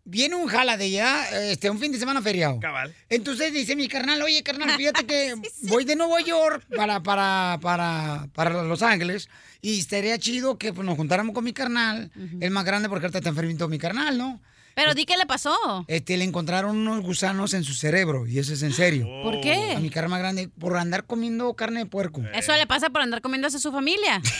Viene 0.04 0.34
un 0.34 0.48
jala 0.48 0.76
de 0.76 0.90
ya, 0.90 1.28
este, 1.50 1.70
un 1.70 1.78
fin 1.78 1.92
de 1.92 1.98
semana 1.98 2.22
feriado. 2.22 2.58
Cabal. 2.60 2.94
Entonces 3.08 3.52
dice 3.52 3.76
mi 3.76 3.88
carnal, 3.88 4.20
oye, 4.22 4.42
carnal, 4.42 4.70
fíjate 4.76 5.06
que 5.06 5.34
voy 5.62 5.84
de 5.84 5.96
Nueva 5.96 6.20
York 6.20 6.64
para, 6.74 7.02
para, 7.02 7.58
para, 7.60 8.28
para 8.34 8.62
Los 8.62 8.82
Ángeles 8.82 9.28
y 9.60 9.78
estaría 9.78 10.18
chido 10.18 10.58
que 10.58 10.72
pues, 10.72 10.86
nos 10.86 10.96
juntáramos 10.96 11.34
con 11.34 11.44
mi 11.44 11.52
carnal, 11.52 12.10
el 12.40 12.50
más 12.50 12.64
grande 12.64 12.88
porque 12.88 13.06
ahorita 13.06 13.18
está 13.18 13.30
enfermito 13.30 13.68
mi 13.68 13.78
carnal, 13.78 14.16
¿no? 14.16 14.40
Pero 14.74 14.94
di 14.94 15.04
qué 15.04 15.16
le 15.16 15.26
pasó. 15.26 15.84
Este, 15.88 16.16
le 16.16 16.24
encontraron 16.24 16.76
unos 16.76 17.02
gusanos 17.02 17.54
en 17.54 17.64
su 17.64 17.74
cerebro 17.74 18.26
y 18.26 18.38
eso 18.38 18.52
es 18.52 18.62
en 18.62 18.72
serio. 18.72 19.06
¿Por 19.22 19.40
qué? 19.40 19.74
A 19.76 19.80
mi 19.80 19.90
carnal 19.90 20.10
más 20.10 20.20
grande 20.20 20.48
por 20.48 20.76
andar 20.76 21.04
comiendo 21.04 21.54
carne 21.54 21.80
de 21.80 21.86
puerco. 21.86 22.22
Eso 22.34 22.52
le 22.56 22.66
pasa 22.66 22.90
por 22.90 23.02
andar 23.02 23.20
comiéndose 23.20 23.58
a 23.58 23.60
su 23.60 23.70
familia. 23.72 24.16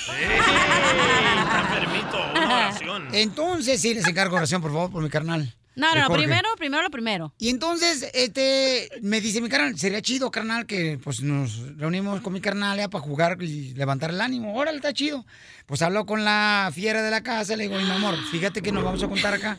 enfermito, 1.61 2.19
una 2.33 2.45
oración. 2.45 3.09
Entonces, 3.13 3.81
sí, 3.81 3.95
les 3.95 4.07
encargo 4.07 4.37
oración, 4.37 4.61
por 4.61 4.73
favor, 4.73 4.91
por 4.91 5.03
mi 5.03 5.09
carnal. 5.09 5.55
No, 5.77 5.95
no, 5.95 6.09
no, 6.09 6.15
primero, 6.15 6.49
primero 6.59 6.83
lo 6.83 6.91
primero. 6.91 7.33
Y 7.39 7.49
entonces, 7.49 8.11
este, 8.13 8.91
me 9.03 9.21
dice 9.21 9.41
mi 9.41 9.49
carnal, 9.49 9.79
sería 9.79 10.03
chido, 10.03 10.31
carnal, 10.31 10.67
que 10.67 10.99
pues 11.03 11.23
nos 11.23 11.77
reunimos 11.79 12.21
con 12.21 12.33
mi 12.33 12.41
carnal 12.41 12.77
ya 12.77 12.91
para 12.91 13.03
jugar 13.03 13.41
y 13.41 13.73
levantar 13.75 14.11
el 14.11 14.21
ánimo. 14.21 14.55
Órale, 14.55 14.77
está 14.77 14.93
chido. 14.93 15.25
Pues 15.67 15.81
hablo 15.83 16.05
con 16.07 16.25
la 16.25 16.71
fiera 16.75 17.03
de 17.03 17.11
la 17.11 17.23
casa, 17.23 17.57
le 17.57 17.69
digo, 17.69 17.81
mi 17.81 17.91
amor, 17.91 18.17
fíjate 18.31 18.61
que 18.63 18.73
nos 18.73 18.85
vamos 18.85 19.03
a 19.03 19.07
juntar 19.07 19.35
acá. 19.35 19.59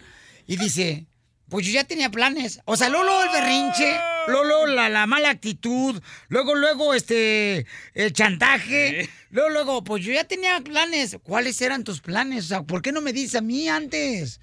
Y 0.52 0.58
dice, 0.58 1.06
pues 1.48 1.66
yo 1.66 1.72
ya 1.72 1.86
tenía 1.86 2.12
planes. 2.12 2.60
O 2.66 2.76
sea, 2.76 2.90
Lolo 2.90 3.24
el 3.24 3.30
berrinche, 3.30 3.98
Lolo 4.28 4.68
la, 4.68 4.90
la 4.90 5.08
mala 5.08 5.30
actitud, 5.30 6.02
luego, 6.28 6.56
luego, 6.56 6.94
este, 6.94 7.66
el 7.94 8.12
chantaje. 8.12 9.10
Luego, 9.30 9.50
luego, 9.50 9.84
pues 9.86 10.04
yo 10.04 10.12
ya 10.12 10.26
tenía 10.26 10.60
planes. 10.60 11.18
¿Cuáles 11.24 11.62
eran 11.62 11.86
tus 11.86 12.02
planes? 12.02 12.44
O 12.44 12.48
sea, 12.50 12.64
¿por 12.64 12.82
qué 12.82 12.92
no 12.92 13.00
me 13.00 13.14
dices 13.14 13.36
a 13.36 13.42
mí 13.42 13.70
antes? 13.70 14.42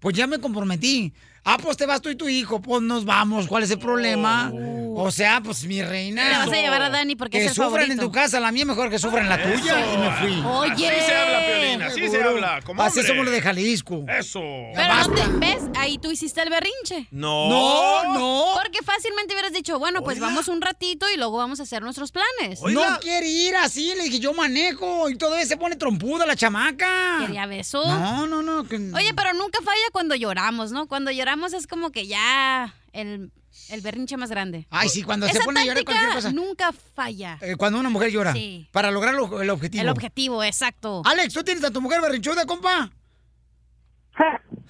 pues 0.00 0.16
ya 0.16 0.26
me 0.26 0.38
comprometí. 0.38 1.12
Ah, 1.44 1.56
pues 1.60 1.76
te 1.76 1.86
vas 1.86 2.02
tú 2.02 2.10
y 2.10 2.16
tu 2.16 2.28
hijo, 2.28 2.60
pues 2.60 2.82
nos 2.82 3.04
vamos, 3.04 3.46
¿cuál 3.46 3.62
es 3.62 3.70
el 3.70 3.78
problema? 3.78 4.52
O 4.92 5.10
sea, 5.10 5.40
pues 5.42 5.64
mi 5.64 5.80
reina. 5.82 6.28
Te 6.28 6.36
vas 6.36 6.48
a 6.48 6.60
llevar 6.60 6.82
a 6.82 6.90
Dani 6.90 7.16
porque 7.16 7.38
que 7.38 7.44
es 7.44 7.50
el 7.50 7.54
sufran 7.54 7.70
favorito. 7.70 7.92
en 7.92 7.98
tu 8.00 8.12
casa, 8.12 8.40
la 8.40 8.52
mía 8.52 8.66
mejor 8.66 8.90
que 8.90 8.98
sufran 8.98 9.22
en 9.24 9.28
la 9.30 9.42
tuya. 9.42 9.94
Y 9.94 9.98
me 9.98 10.10
fui. 10.12 10.42
Oye. 10.44 10.88
Así 10.88 11.06
se 11.06 11.14
habla, 11.16 11.38
Piolín, 11.46 11.82
así 11.82 12.08
se 12.08 12.22
habla, 12.22 12.60
como 12.62 12.82
Así 12.82 13.02
somos 13.04 13.24
los 13.24 13.32
de 13.32 13.40
Jalisco. 13.40 14.04
Eso. 14.08 14.40
Pero 14.74 14.94
no 14.94 15.14
te 15.14 15.22
ves, 15.38 15.62
ahí 15.78 15.96
tú 15.96 16.10
hiciste 16.10 16.42
el 16.42 16.50
berrinche. 16.50 17.06
No. 17.12 17.48
No, 17.48 18.14
no. 18.18 18.44
Porque 18.60 18.80
fácilmente 18.84 19.32
hubieras 19.32 19.52
dicho, 19.52 19.78
bueno, 19.78 20.02
pues 20.02 20.18
vamos 20.20 20.48
un 20.48 20.60
ratito 20.60 21.06
y 21.08 21.16
luego 21.16 21.38
vamos 21.38 21.60
a 21.60 21.62
hacer 21.62 21.82
nuestros 21.82 22.12
planes. 22.12 22.60
No 22.60 22.82
quiere 23.00 23.28
ir 23.28 23.56
así, 23.56 23.94
le 23.96 24.04
dije, 24.04 24.18
yo 24.18 24.34
manejo. 24.34 25.08
Y 25.08 25.16
todavía 25.16 25.46
se 25.46 25.56
pone 25.56 25.76
trompuda 25.76 26.26
la 26.26 26.36
chamaca. 26.36 27.18
Quería 27.20 27.46
beso. 27.46 27.82
No, 27.86 28.26
no, 28.26 28.42
no. 28.42 28.64
que- 28.64 28.76
Oye, 28.76 29.14
pero 29.14 29.32
nunca 29.34 29.60
falla 29.64 29.80
cuando 29.92 30.14
lloramos, 30.16 30.72
¿no? 30.72 30.86
Cuando 30.88 31.10
lloramos 31.10 31.29
es 31.52 31.66
como 31.66 31.90
que 31.90 32.06
ya 32.06 32.74
el, 32.92 33.30
el 33.68 33.80
berrinche 33.80 34.16
más 34.16 34.30
grande. 34.30 34.66
Ay, 34.70 34.88
sí, 34.88 35.02
cuando 35.02 35.28
se 35.28 35.40
pone 35.40 35.60
a 35.60 35.64
llorar 35.64 35.84
cualquier 35.84 36.12
cosa. 36.12 36.32
nunca 36.32 36.72
falla. 36.72 37.38
Eh, 37.40 37.56
cuando 37.56 37.78
una 37.78 37.88
mujer 37.88 38.10
llora. 38.10 38.32
Sí. 38.32 38.68
Para 38.72 38.90
lograr 38.90 39.14
lo- 39.14 39.40
el 39.40 39.50
objetivo. 39.50 39.82
El 39.82 39.88
objetivo, 39.88 40.42
exacto. 40.44 41.02
Alex, 41.04 41.34
¿tú 41.34 41.42
tienes 41.44 41.64
a 41.64 41.70
tu 41.70 41.80
mujer 41.80 42.00
berrinchuda, 42.00 42.46
compa? 42.46 42.90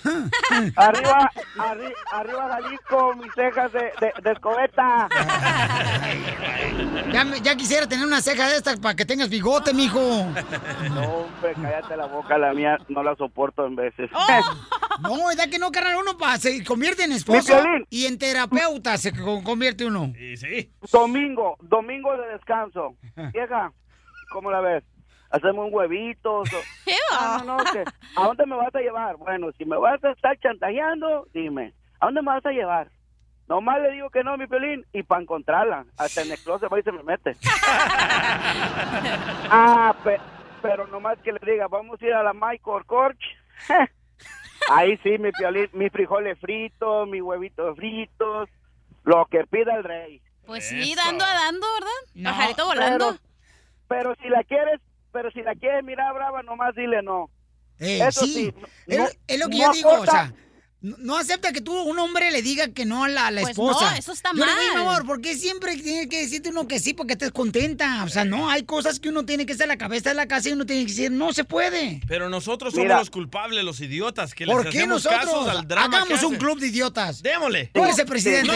Arriba, 0.77 1.31
arri- 1.59 1.95
arriba 2.13 2.49
Jalisco, 2.49 3.15
mis 3.17 3.33
cejas 3.35 3.71
de, 3.73 3.81
de, 4.01 4.13
de 4.23 4.33
escobeta. 4.33 5.09
Ya, 7.13 7.25
ya 7.43 7.57
quisiera 7.57 7.87
tener 7.89 8.07
una 8.07 8.21
ceja 8.21 8.49
de 8.49 8.57
estas 8.57 8.79
para 8.79 8.95
que 8.95 9.05
tengas 9.05 9.29
bigote, 9.29 9.75
mijo. 9.75 9.99
No, 10.95 11.03
hombre, 11.03 11.55
cállate 11.61 11.97
la 11.97 12.07
boca, 12.07 12.39
la 12.39 12.53
mía 12.55 12.79
no 12.89 13.03
la 13.03 13.17
soporto 13.17 13.67
en 13.67 13.75
veces. 13.77 14.11
No, 15.03 15.31
es 15.31 15.37
que 15.49 15.59
no, 15.59 15.71
carnal, 15.73 15.97
uno 16.01 16.17
pa- 16.17 16.39
se 16.39 16.63
convierte 16.65 17.05
en 17.05 17.13
esposo 17.13 17.61
y 17.89 18.07
en 18.07 18.19
terapeuta 18.19 18.97
se 18.97 19.13
co- 19.13 19.43
convierte 19.43 19.87
uno. 19.87 20.13
Sí, 20.17 20.37
sí. 20.37 20.73
Domingo, 20.93 21.57
domingo 21.63 22.17
de 22.17 22.29
descanso. 22.29 22.95
Vieja, 23.33 23.73
¿cómo 24.33 24.51
la 24.51 24.61
ves? 24.61 24.85
Hacemos 25.31 25.67
un 25.67 25.75
huevito. 25.75 26.45
so- 26.47 26.57
No, 27.21 27.39
no, 27.45 27.57
no, 27.59 27.65
que, 27.73 27.85
¿A 28.17 28.25
dónde 28.25 28.47
me 28.47 28.57
vas 28.57 28.75
a 28.75 28.79
llevar? 28.81 29.17
Bueno, 29.17 29.49
si 29.59 29.65
me 29.65 29.77
vas 29.77 30.03
a 30.05 30.11
estar 30.13 30.39
chantajeando, 30.39 31.27
dime, 31.35 31.75
¿a 32.01 32.07
dónde 32.07 32.23
me 32.23 32.29
vas 32.33 32.47
a 32.47 32.51
llevar? 32.53 32.89
Nomás 33.49 33.81
le 33.81 33.91
digo 33.91 34.11
que 34.11 34.23
no, 34.23 34.37
mi 34.37 34.47
pelín, 34.47 34.87
y 34.93 35.03
para 35.03 35.23
encontrarla, 35.23 35.85
hasta 35.99 36.23
en 36.23 36.31
el 36.31 36.39
closet 36.39 36.73
va 36.73 36.79
y 36.79 36.83
se 36.85 36.93
me 36.93 37.03
mete. 37.03 37.37
ah, 39.51 39.95
pe- 40.05 40.21
pero 40.63 40.87
nomás 40.87 41.19
que 41.19 41.33
le 41.33 41.41
diga, 41.41 41.67
vamos 41.69 42.01
a 42.01 42.07
ir 42.07 42.13
a 42.15 42.23
la 42.23 42.33
Michael 42.33 42.85
Corch. 42.87 43.21
Ahí 44.71 44.97
sí, 45.03 45.19
mi 45.19 45.33
piolín, 45.33 45.69
mis 45.73 45.91
frijoles 45.91 46.39
fritos, 46.39 47.09
mis 47.09 47.23
huevitos 47.23 47.77
fritos, 47.77 48.49
lo 49.05 49.27
que 49.27 49.45
pida 49.47 49.75
el 49.75 49.85
rey. 49.85 50.23
Pues 50.47 50.69
sí, 50.69 50.95
dando 50.95 51.25
a 51.25 51.33
dando, 51.35 51.67
¿verdad? 51.75 52.31
Pajarito 52.31 52.67
volando. 52.67 53.17
Pero, 53.89 53.91
pero 54.13 54.15
si 54.23 54.29
la 54.29 54.45
quieres, 54.45 54.81
pero 55.13 55.31
si 55.31 55.43
la 55.43 55.55
quieres 55.55 55.85
mirar 55.85 56.13
brava, 56.15 56.43
nomás 56.43 56.75
dile 56.75 57.03
no. 57.03 57.31
Eh, 57.79 58.01
Eso 58.07 58.25
sí, 58.27 58.33
sí, 58.35 58.55
es, 58.87 58.99
no- 58.99 59.05
lo- 59.05 59.11
es 59.27 59.39
lo 59.39 59.49
que 59.49 59.59
no 59.59 59.65
yo 59.67 59.73
digo, 59.73 59.91
aporta- 59.91 60.11
o 60.11 60.15
sea, 60.15 60.35
no, 60.83 60.97
no 60.99 61.17
acepta 61.19 61.53
que 61.53 61.61
tú, 61.61 61.79
un 61.79 61.99
hombre, 61.99 62.31
le 62.31 62.41
diga 62.41 62.69
que 62.69 62.85
no 62.87 63.05
a 63.05 63.09
la, 63.09 63.27
a 63.27 63.31
la 63.31 63.41
Pues 63.43 63.51
esposa. 63.53 63.91
no, 63.91 63.97
eso 63.99 64.13
está 64.13 64.31
yo 64.35 64.45
le 64.47 64.51
digo, 64.53 64.75
mal. 64.75 64.75
mi 64.77 64.81
amor, 64.89 65.07
¿por 65.07 65.21
qué 65.21 65.35
siempre 65.35 65.77
tiene 65.77 66.09
que 66.09 66.21
decirte 66.23 66.49
uno 66.51 66.67
que 66.67 66.79
sí 66.79 66.95
porque 66.95 67.13
estés 67.15 67.33
contenta? 67.33 68.03
O 68.05 68.09
sea, 68.09 68.25
no, 68.25 68.49
hay 68.51 68.63
cosas 68.65 68.99
que 69.01 69.09
uno 69.11 69.25
tiene 69.27 69.45
que 69.47 69.53
estar 69.53 69.67
en 69.67 69.71
la 69.71 69.77
cabeza 69.79 70.09
de 70.11 70.15
la 70.15 70.27
casa 70.27 70.49
y 70.49 70.53
uno 70.53 70.65
tiene 70.67 70.83
que 70.87 70.91
decir, 70.93 71.11
no 71.11 71.33
se 71.35 71.45
puede. 71.45 72.01
Pero 72.09 72.29
nosotros 72.31 72.73
somos 72.73 72.85
Mira. 72.87 72.99
los 72.99 73.11
culpables, 73.11 73.63
los 73.63 73.81
idiotas, 73.81 74.35
que 74.35 74.47
les 74.47 74.55
¿Por 74.55 74.63
qué 74.65 74.79
hacemos 74.79 75.05
nosotros? 75.05 75.21
casos 75.21 75.49
al 75.49 75.69
drama 75.69 75.99
Hagamos 75.99 76.19
que 76.21 76.27
un 76.27 76.37
club 76.37 76.59
de 76.59 76.67
idiotas. 76.69 77.23
Démosle. 77.23 77.67
Tú 77.75 77.83
eres 77.85 77.99
el 77.99 78.07
presidente. 78.07 78.53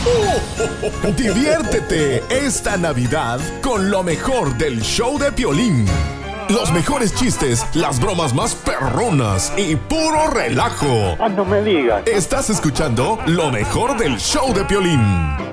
Diviértete 1.16 2.22
esta 2.30 2.76
Navidad 2.76 3.40
con 3.62 3.90
lo 3.90 4.02
mejor 4.02 4.56
del 4.56 4.80
show 4.80 5.18
de 5.18 5.30
Piolín. 5.32 5.86
Los 6.48 6.72
mejores 6.72 7.14
chistes, 7.14 7.64
las 7.74 8.00
bromas 8.00 8.34
más 8.34 8.54
perronas 8.54 9.52
y 9.56 9.76
puro 9.76 10.28
relajo. 10.28 11.16
No 11.36 11.44
me 11.44 11.62
digas. 11.62 12.02
Estás 12.06 12.50
escuchando 12.50 13.18
lo 13.26 13.50
mejor 13.50 13.96
del 13.96 14.18
show 14.18 14.52
de 14.52 14.64
Piolín. 14.64 15.49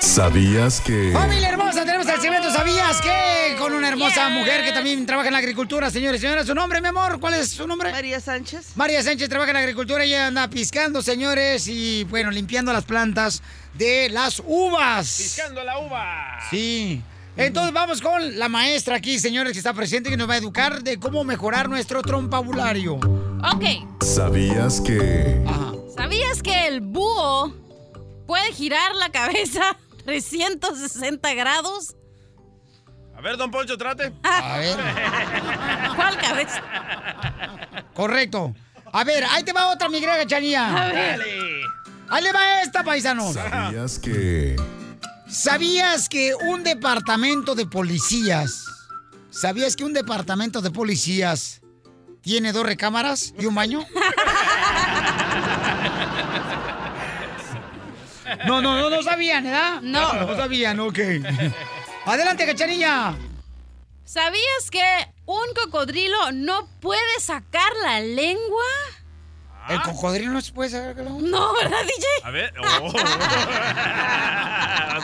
¿Sabías 0.00 0.80
que... 0.80 1.10
Familia 1.12 1.50
hermosa, 1.50 1.84
tenemos 1.84 2.08
el 2.08 2.20
segmento 2.20 2.50
¿Sabías 2.50 3.00
que? 3.00 3.56
Con 3.58 3.74
una 3.74 3.88
hermosa 3.88 4.30
mujer 4.30 4.64
que 4.64 4.72
también 4.72 5.04
trabaja 5.04 5.28
en 5.28 5.34
la 5.34 5.38
agricultura, 5.38 5.90
señores 5.90 6.20
y 6.20 6.22
señoras. 6.22 6.46
¿Su 6.46 6.54
nombre, 6.54 6.80
mi 6.80 6.88
amor? 6.88 7.20
¿Cuál 7.20 7.34
es 7.34 7.50
su 7.50 7.66
nombre? 7.66 7.92
María 7.92 8.18
Sánchez. 8.18 8.76
María 8.76 9.02
Sánchez 9.02 9.28
trabaja 9.28 9.50
en 9.50 9.54
la 9.54 9.60
agricultura 9.60 10.04
y 10.04 10.14
anda 10.14 10.48
piscando, 10.48 11.02
señores, 11.02 11.68
y 11.68 12.04
bueno, 12.04 12.30
limpiando 12.30 12.72
las 12.72 12.84
plantas 12.84 13.42
de 13.74 14.08
las 14.08 14.42
uvas. 14.44 15.16
Piscando 15.18 15.62
la 15.62 15.78
uva. 15.78 16.38
Sí. 16.50 17.02
Entonces 17.36 17.72
vamos 17.72 18.00
con 18.00 18.38
la 18.38 18.48
maestra 18.48 18.96
aquí, 18.96 19.18
señores, 19.18 19.52
que 19.52 19.58
está 19.58 19.74
presente, 19.74 20.10
que 20.10 20.16
nos 20.16 20.28
va 20.28 20.34
a 20.34 20.38
educar 20.38 20.82
de 20.82 20.98
cómo 20.98 21.24
mejorar 21.24 21.68
nuestro 21.68 22.02
trompabulario. 22.02 22.94
Ok, 22.94 24.02
¿Sabías 24.02 24.80
que... 24.80 25.44
¿sabías 25.94 26.42
que 26.42 26.66
el 26.66 26.80
búho 26.80 27.54
puede 28.26 28.52
girar 28.52 28.94
la 28.96 29.10
cabeza 29.10 29.76
360 30.04 31.34
grados? 31.34 31.96
A 33.16 33.20
ver, 33.20 33.36
don 33.36 33.50
Poncho, 33.50 33.76
trate. 33.76 34.12
A 34.22 34.58
ver. 34.58 34.76
¿Cuál 35.96 36.18
cabeza? 36.18 36.62
Correcto. 37.94 38.54
A 38.92 39.04
ver, 39.04 39.24
ahí 39.30 39.42
te 39.44 39.52
va 39.52 39.68
otra, 39.68 39.88
mi 39.88 40.00
gran 40.00 40.26
chanilla. 40.26 40.68
A 40.68 40.92
ver. 40.92 41.18
Dale. 41.18 41.62
Ahí 42.08 42.22
le 42.24 42.32
va 42.32 42.62
esta, 42.62 42.82
paisano. 42.82 43.32
¿Sabías 43.32 43.98
que... 43.98 44.56
¿Sabías 45.28 46.08
que 46.08 46.34
un 46.34 46.64
departamento 46.64 47.54
de 47.54 47.64
policías, 47.64 48.64
¿sabías 49.30 49.76
que 49.76 49.84
un 49.84 49.92
departamento 49.92 50.60
de 50.60 50.72
policías 50.72 51.60
tiene 52.20 52.52
dos 52.52 52.66
recámaras 52.66 53.32
y 53.38 53.46
un 53.46 53.54
baño? 53.54 53.84
No, 58.46 58.60
no, 58.60 58.78
no, 58.80 58.90
no 58.90 59.02
sabían, 59.02 59.44
¿verdad? 59.44 59.80
No. 59.82 60.12
No 60.14 60.36
sabían, 60.36 60.78
ok. 60.80 60.98
Adelante, 62.06 62.46
cachanilla. 62.46 63.14
¿Sabías 64.04 64.70
que 64.70 64.82
un 65.26 65.46
cocodrilo 65.54 66.32
no 66.32 66.66
puede 66.80 67.20
sacar 67.20 67.70
la 67.82 68.00
lengua? 68.00 68.64
¿El 69.68 69.80
cocodrilo 69.82 70.32
no 70.32 70.40
se 70.40 70.52
puede 70.52 70.70
sacar 70.70 70.96
la 70.96 71.10
No, 71.10 71.52
¿verdad, 71.54 71.78
DJ? 71.82 72.06
A 72.24 72.30
ver. 72.30 72.52
Oh. 72.58 72.92
Vas 72.92 73.06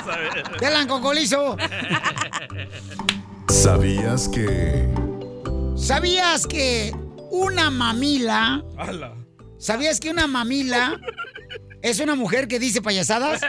a 0.08 0.16
ver. 0.16 0.58
¡Delan, 0.58 0.88
cocolizo! 0.88 1.56
¿Sabías 3.48 4.28
que... 4.28 4.88
¿Sabías 5.76 6.46
que 6.46 6.92
una 7.30 7.70
mamila... 7.70 8.64
Ala. 8.76 9.12
¿Sabías 9.58 10.00
que 10.00 10.10
una 10.10 10.26
mamila 10.26 10.98
es 11.87 12.01
una 12.01 12.16
mujer 12.16 12.49
que 12.49 12.59
dice 12.59 12.83
payasadas? 12.83 13.40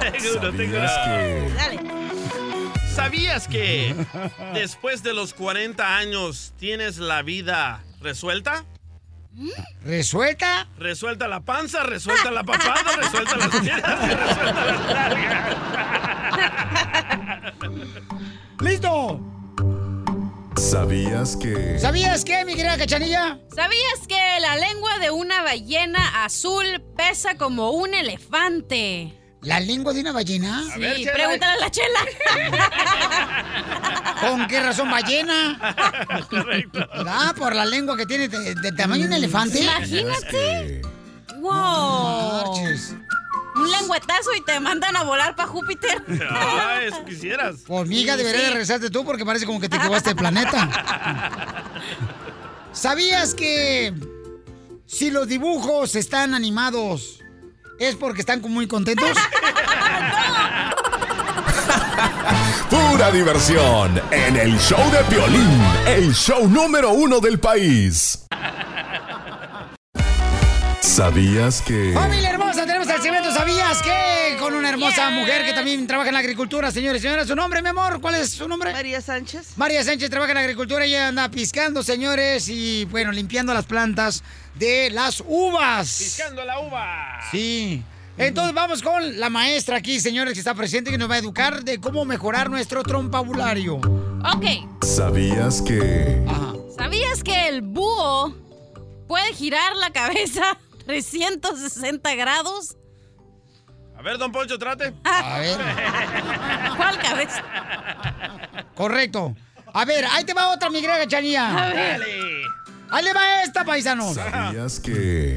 Tengo 0.00 0.40
¿Sabías 0.40 0.92
que... 1.04 1.52
Dale. 1.54 1.80
¿Sabías 2.94 3.46
que 3.46 3.94
después 4.54 5.02
de 5.02 5.12
los 5.12 5.34
40 5.34 5.96
años 5.96 6.54
tienes 6.58 6.96
la 6.96 7.20
vida 7.20 7.84
resuelta? 8.00 8.64
¿Resuelta? 9.84 10.66
Resuelta 10.78 11.28
la 11.28 11.40
panza, 11.40 11.82
resuelta 11.82 12.30
la 12.30 12.42
papada, 12.42 12.96
resuelta 12.96 13.36
las 13.36 13.48
piernas 13.60 14.10
y 14.10 14.14
resuelta 14.14 14.64
las 14.64 14.80
nalgas. 14.80 15.56
¡Listo! 18.60 19.37
¿Sabías 20.58 21.36
que... 21.36 21.78
¿Sabías 21.78 22.24
qué, 22.24 22.44
mi 22.44 22.54
querida 22.54 22.76
cachanilla? 22.76 23.38
¿Sabías 23.54 24.06
que 24.08 24.18
la 24.40 24.56
lengua 24.56 24.98
de 24.98 25.10
una 25.12 25.42
ballena 25.42 26.24
azul 26.24 26.82
pesa 26.96 27.36
como 27.36 27.70
un 27.70 27.94
elefante? 27.94 29.16
¿La 29.42 29.60
lengua 29.60 29.92
de 29.92 30.00
una 30.00 30.10
ballena? 30.10 30.64
Sí, 30.74 30.80
ver, 30.80 30.96
Chela. 30.96 31.12
pregúntale 31.12 31.52
a 31.52 31.60
la 31.60 31.70
chela. 31.70 32.00
¿Con 34.20 34.48
qué 34.48 34.60
razón 34.60 34.90
ballena? 34.90 36.26
Correcto. 36.28 36.88
Por 37.38 37.54
la 37.54 37.64
lengua 37.64 37.96
que 37.96 38.06
tiene 38.06 38.26
de, 38.26 38.56
de 38.56 38.72
tamaño 38.72 39.02
de 39.02 39.08
un 39.08 39.12
elefante. 39.14 39.60
Imagínate. 39.62 40.82
¡Wow! 41.36 41.52
Marches. 41.52 42.94
Un 43.60 43.70
lengüetazo 43.70 44.34
y 44.34 44.40
te 44.42 44.58
mandan 44.60 44.96
a 44.96 45.02
volar 45.04 45.34
para 45.36 45.48
Júpiter. 45.48 46.02
Ah, 46.30 46.80
eso 46.82 47.04
quisieras. 47.04 47.56
Hormiga, 47.68 48.12
Sí, 48.14 48.18
debería 48.18 48.40
sí. 48.40 48.44
de 48.46 48.50
regresarte 48.52 48.90
tú 48.90 49.04
porque 49.04 49.24
parece 49.24 49.46
como 49.46 49.60
que 49.60 49.68
te 49.68 49.76
equivocaste 49.76 50.10
de 50.10 50.16
planeta. 50.16 50.68
¿Sabías 52.72 53.34
que 53.34 53.92
si 54.86 55.10
los 55.10 55.26
dibujos 55.28 55.94
están 55.96 56.34
animados 56.34 57.20
es 57.80 57.96
porque 57.96 58.20
están 58.20 58.40
muy 58.42 58.66
contentos? 58.68 59.10
Pura 62.70 63.10
diversión 63.10 64.00
en 64.10 64.36
el 64.36 64.58
show 64.58 64.90
de 64.90 64.98
Piolín, 65.04 65.60
el 65.86 66.14
show 66.14 66.48
número 66.48 66.90
uno 66.92 67.20
del 67.20 67.38
país. 67.38 68.26
¿Sabías 70.98 71.62
que... 71.62 71.92
Familia 71.94 72.30
hermosa, 72.30 72.66
tenemos 72.66 72.88
el 72.88 73.00
segmento 73.00 73.32
¿Sabías 73.32 73.80
que? 73.82 74.36
Con 74.40 74.52
una 74.52 74.68
hermosa 74.68 75.10
mujer 75.10 75.44
que 75.44 75.52
también 75.52 75.86
trabaja 75.86 76.08
en 76.08 76.14
la 76.14 76.18
agricultura, 76.18 76.72
señores 76.72 77.00
y 77.00 77.02
señoras. 77.04 77.28
¿Su 77.28 77.36
nombre, 77.36 77.62
mi 77.62 77.68
amor? 77.68 78.00
¿Cuál 78.00 78.16
es 78.16 78.32
su 78.32 78.48
nombre? 78.48 78.72
María 78.72 79.00
Sánchez. 79.00 79.52
María 79.54 79.84
Sánchez 79.84 80.10
trabaja 80.10 80.32
en 80.32 80.34
la 80.34 80.40
agricultura 80.40 80.84
y 80.84 80.94
ella 80.94 81.06
anda 81.06 81.30
piscando, 81.30 81.84
señores, 81.84 82.48
y 82.48 82.84
bueno, 82.86 83.12
limpiando 83.12 83.54
las 83.54 83.64
plantas 83.64 84.24
de 84.56 84.90
las 84.90 85.22
uvas. 85.24 85.98
Piscando 85.98 86.44
la 86.44 86.58
uva. 86.58 87.20
Sí. 87.30 87.80
Entonces 88.16 88.52
vamos 88.52 88.82
con 88.82 89.20
la 89.20 89.30
maestra 89.30 89.76
aquí, 89.76 90.00
señores, 90.00 90.32
que 90.32 90.40
está 90.40 90.54
presente, 90.54 90.90
que 90.90 90.98
nos 90.98 91.08
va 91.08 91.14
a 91.14 91.18
educar 91.18 91.62
de 91.62 91.78
cómo 91.78 92.04
mejorar 92.06 92.50
nuestro 92.50 92.82
trompabulario. 92.82 93.76
Ok. 93.76 94.82
¿Sabías 94.84 95.62
que... 95.62 96.24
¿Sabías 96.76 97.22
que 97.22 97.46
el 97.46 97.62
búho 97.62 98.34
puede 99.06 99.32
girar 99.32 99.76
la 99.76 99.90
cabeza 99.92 100.58
360 100.88 102.14
grados? 102.14 102.78
A 103.94 104.00
ver, 104.00 104.16
don 104.16 104.32
Poncho, 104.32 104.58
trate. 104.58 104.94
A 105.04 105.38
ver. 105.38 105.58
¿Cuál 106.78 106.98
cabeza? 106.98 107.44
Correcto. 108.74 109.36
A 109.74 109.84
ver, 109.84 110.06
ahí 110.06 110.24
te 110.24 110.32
va 110.32 110.48
otra, 110.48 110.70
mi 110.70 110.80
gran 110.80 111.06
chanilla. 111.06 111.66
A 111.66 111.74
ver. 111.74 112.02
Ahí 112.88 113.04
le 113.04 113.12
va 113.12 113.42
esta, 113.42 113.66
paisanos. 113.66 114.14
¿Sabías 114.14 114.80
que... 114.80 115.36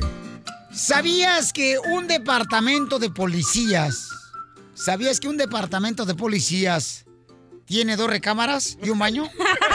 ¿Sabías 0.71 1.51
que 1.51 1.77
un 1.79 2.07
departamento 2.07 2.97
de 2.97 3.09
policías, 3.09 4.07
¿sabías 4.73 5.19
que 5.19 5.27
un 5.27 5.35
departamento 5.35 6.05
de 6.05 6.15
policías 6.15 7.03
tiene 7.65 7.97
dos 7.97 8.09
recámaras 8.09 8.77
y 8.81 8.89
un 8.89 8.99
baño? 8.99 9.29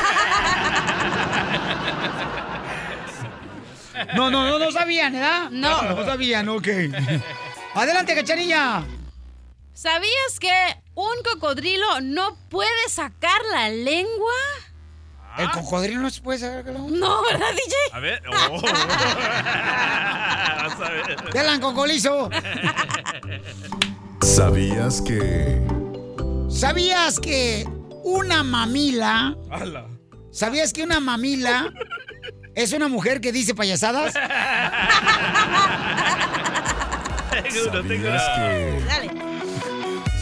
No, 4.14 4.30
no, 4.30 4.44
no, 4.48 4.58
no 4.58 4.70
sabían, 4.72 5.12
¿verdad? 5.12 5.50
No. 5.50 5.82
No 5.82 6.04
sabían, 6.04 6.48
ok. 6.48 6.68
Adelante, 7.74 8.14
cachanilla. 8.14 8.84
¿Sabías 9.72 10.40
que 10.40 10.52
un 10.94 11.14
cocodrilo 11.22 12.00
no 12.00 12.36
puede 12.48 12.88
sacar 12.88 13.40
la 13.52 13.68
lengua? 13.68 14.32
¿El 15.36 15.50
cocodrilo 15.50 16.00
no 16.00 16.08
se 16.08 16.22
puede 16.22 16.38
sacar 16.38 16.64
la 16.64 16.72
lengua? 16.72 16.90
No, 16.92 17.22
¿verdad, 17.22 17.48
DJ? 17.52 17.76
A 17.92 18.00
ver. 18.00 18.22
Oh. 18.28 18.60
Vas 20.66 20.80
a 20.80 20.90
ver. 20.90 21.16
¡Delan, 21.32 21.60
cocolizo! 21.60 22.30
¿Sabías 24.22 25.02
que... 25.02 25.60
¿Sabías 26.48 27.20
que 27.20 27.68
una 28.02 28.42
mamila... 28.42 29.36
Ala. 29.50 29.86
¿Sabías 30.32 30.72
que 30.72 30.82
una 30.82 31.00
mamila 31.00 31.70
es 32.56 32.72
una 32.72 32.88
mujer 32.88 33.20
que 33.20 33.30
dice 33.32 33.54
payasadas? 33.54 34.14
Tengo 37.30 37.70
uno, 37.70 37.82
tengo 37.82 38.08
¿Sabías 38.08 38.26
que... 38.34 38.82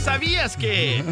¿Sabías 0.05 0.57
que 0.57 1.05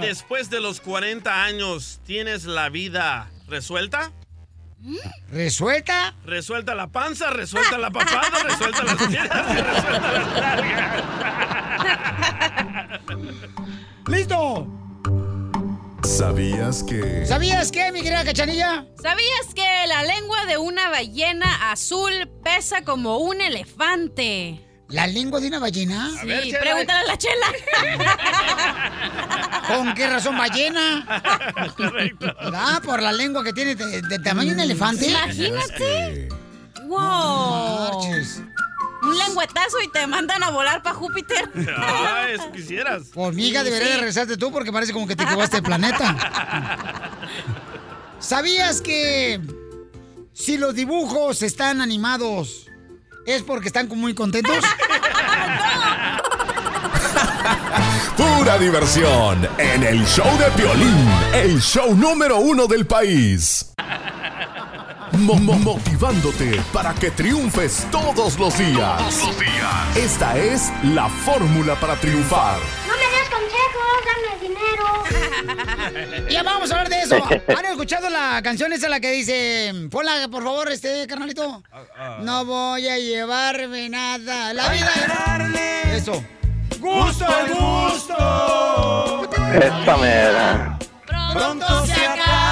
después 0.00 0.48
de 0.50 0.60
los 0.60 0.80
40 0.80 1.44
años 1.44 2.00
tienes 2.04 2.44
la 2.44 2.70
vida 2.70 3.30
resuelta? 3.46 4.10
¿Resuelta? 5.30 6.14
Resuelta 6.24 6.74
la 6.74 6.88
panza, 6.88 7.30
resuelta 7.30 7.76
la 7.78 7.90
papada, 7.90 8.42
resuelta 8.42 8.82
las 8.82 8.96
piernas 8.96 9.46
y 9.52 9.56
resuelta 9.60 10.12
las 10.12 10.26
nalgas. 10.40 11.02
¡Listo! 14.08 14.81
¿Sabías 16.04 16.82
que... 16.82 17.24
¿Sabías 17.26 17.70
qué, 17.70 17.92
mi 17.92 18.02
querida 18.02 18.24
cachanilla? 18.24 18.86
¿Sabías 19.00 19.54
que 19.54 19.86
la 19.86 20.02
lengua 20.02 20.44
de 20.46 20.58
una 20.58 20.90
ballena 20.90 21.70
azul 21.70 22.28
pesa 22.42 22.82
como 22.82 23.18
un 23.18 23.40
elefante? 23.40 24.60
¿La 24.88 25.06
lengua 25.06 25.40
de 25.40 25.48
una 25.48 25.58
ballena? 25.58 26.10
Sí, 26.20 26.52
pregúntale 26.60 27.00
a 27.00 27.04
la 27.04 27.16
chela. 27.16 27.46
¿Con 29.68 29.94
qué 29.94 30.06
razón 30.06 30.36
ballena? 30.36 31.06
Correcto. 31.76 32.26
Ah, 32.40 32.80
por 32.84 33.00
la 33.00 33.12
lengua 33.12 33.42
que 33.42 33.52
tiene 33.52 33.74
de, 33.74 34.02
de 34.02 34.18
tamaño 34.18 34.50
de 34.50 34.54
un 34.56 34.60
elefante. 34.60 35.08
Imagínate. 35.08 36.28
¡Wow! 36.84 36.98
marches. 38.02 38.42
Un 39.02 39.18
lengüetazo 39.18 39.80
y 39.84 39.88
te 39.88 40.06
mandan 40.06 40.42
a 40.44 40.50
volar 40.50 40.82
para 40.82 40.94
Júpiter. 40.94 41.50
Ah, 41.76 42.26
eso 42.30 42.50
quisieras. 42.52 43.02
Hormiga, 43.14 43.60
Sí, 43.60 43.64
debería 43.66 43.86
sí. 43.88 43.92
de 43.92 43.98
regresarte 43.98 44.36
tú 44.36 44.52
porque 44.52 44.72
parece 44.72 44.92
como 44.92 45.06
que 45.06 45.16
te 45.16 45.24
equivocaste 45.24 45.56
de 45.56 45.62
planeta. 45.62 47.10
¿Sabías 48.20 48.80
que 48.80 49.40
si 50.32 50.56
los 50.56 50.74
dibujos 50.74 51.42
están 51.42 51.80
animados 51.80 52.66
es 53.26 53.42
porque 53.42 53.66
están 53.68 53.88
muy 53.88 54.14
contentos? 54.14 54.56
Pura 58.16 58.58
diversión 58.58 59.48
en 59.58 59.82
el 59.82 60.04
show 60.06 60.26
de 60.38 60.46
Piolín, 60.52 61.08
el 61.34 61.60
show 61.60 61.94
número 61.94 62.38
uno 62.38 62.66
del 62.66 62.86
país. 62.86 63.72
Mo- 65.18 65.34
mo- 65.36 65.58
motivándote 65.58 66.60
para 66.72 66.94
que 66.94 67.10
triunfes 67.10 67.86
todos 67.90 68.38
los 68.38 68.56
días. 68.58 68.96
Todos 68.98 69.26
los 69.26 69.38
días. 69.38 69.96
Esta 69.96 70.36
es 70.38 70.72
la 70.84 71.08
fórmula 71.08 71.74
para 71.76 71.96
triunfar. 71.96 72.58
No 72.86 72.94
me 72.94 73.06
des 73.18 73.28
consejos, 73.28 73.92
dame 74.06 74.48
dinero. 74.48 74.84
Ya 76.30 76.42
vamos 76.42 76.70
a 76.70 76.74
hablar 76.74 76.88
de 76.88 77.02
eso. 77.02 77.16
¿Han 77.56 77.64
escuchado 77.66 78.08
la 78.08 78.40
canción 78.42 78.72
esa 78.72 78.88
la 78.88 79.00
que 79.00 79.10
dice, 79.12 79.72
ponla 79.90 80.28
por 80.30 80.42
favor, 80.42 80.70
este 80.72 81.06
carnalito? 81.06 81.62
No 82.20 82.44
voy 82.46 82.88
a 82.88 82.96
llevarme 82.98 83.88
nada. 83.90 84.52
La 84.54 84.68
vida 84.70 84.90
es... 85.94 86.02
Eso. 86.02 86.24
Gusto 86.80 87.26
al 87.26 87.48
gusto. 87.50 89.28
Esta 89.54 89.96
mera. 89.98 90.78
Pronto 91.06 91.86
se 91.86 91.92
acaba 92.06 92.51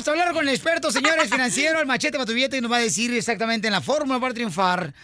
Vamos 0.00 0.08
a 0.08 0.12
hablar 0.12 0.32
con 0.32 0.48
el 0.48 0.54
experto, 0.54 0.90
señores, 0.90 1.28
financiero, 1.28 1.78
el 1.78 1.84
machete 1.84 2.16
Batubieta, 2.16 2.56
y 2.56 2.62
nos 2.62 2.72
va 2.72 2.78
a 2.78 2.80
decir 2.80 3.12
exactamente 3.12 3.66
en 3.66 3.74
la 3.74 3.82
fórmula 3.82 4.18
para 4.18 4.32
triunfar. 4.32 4.94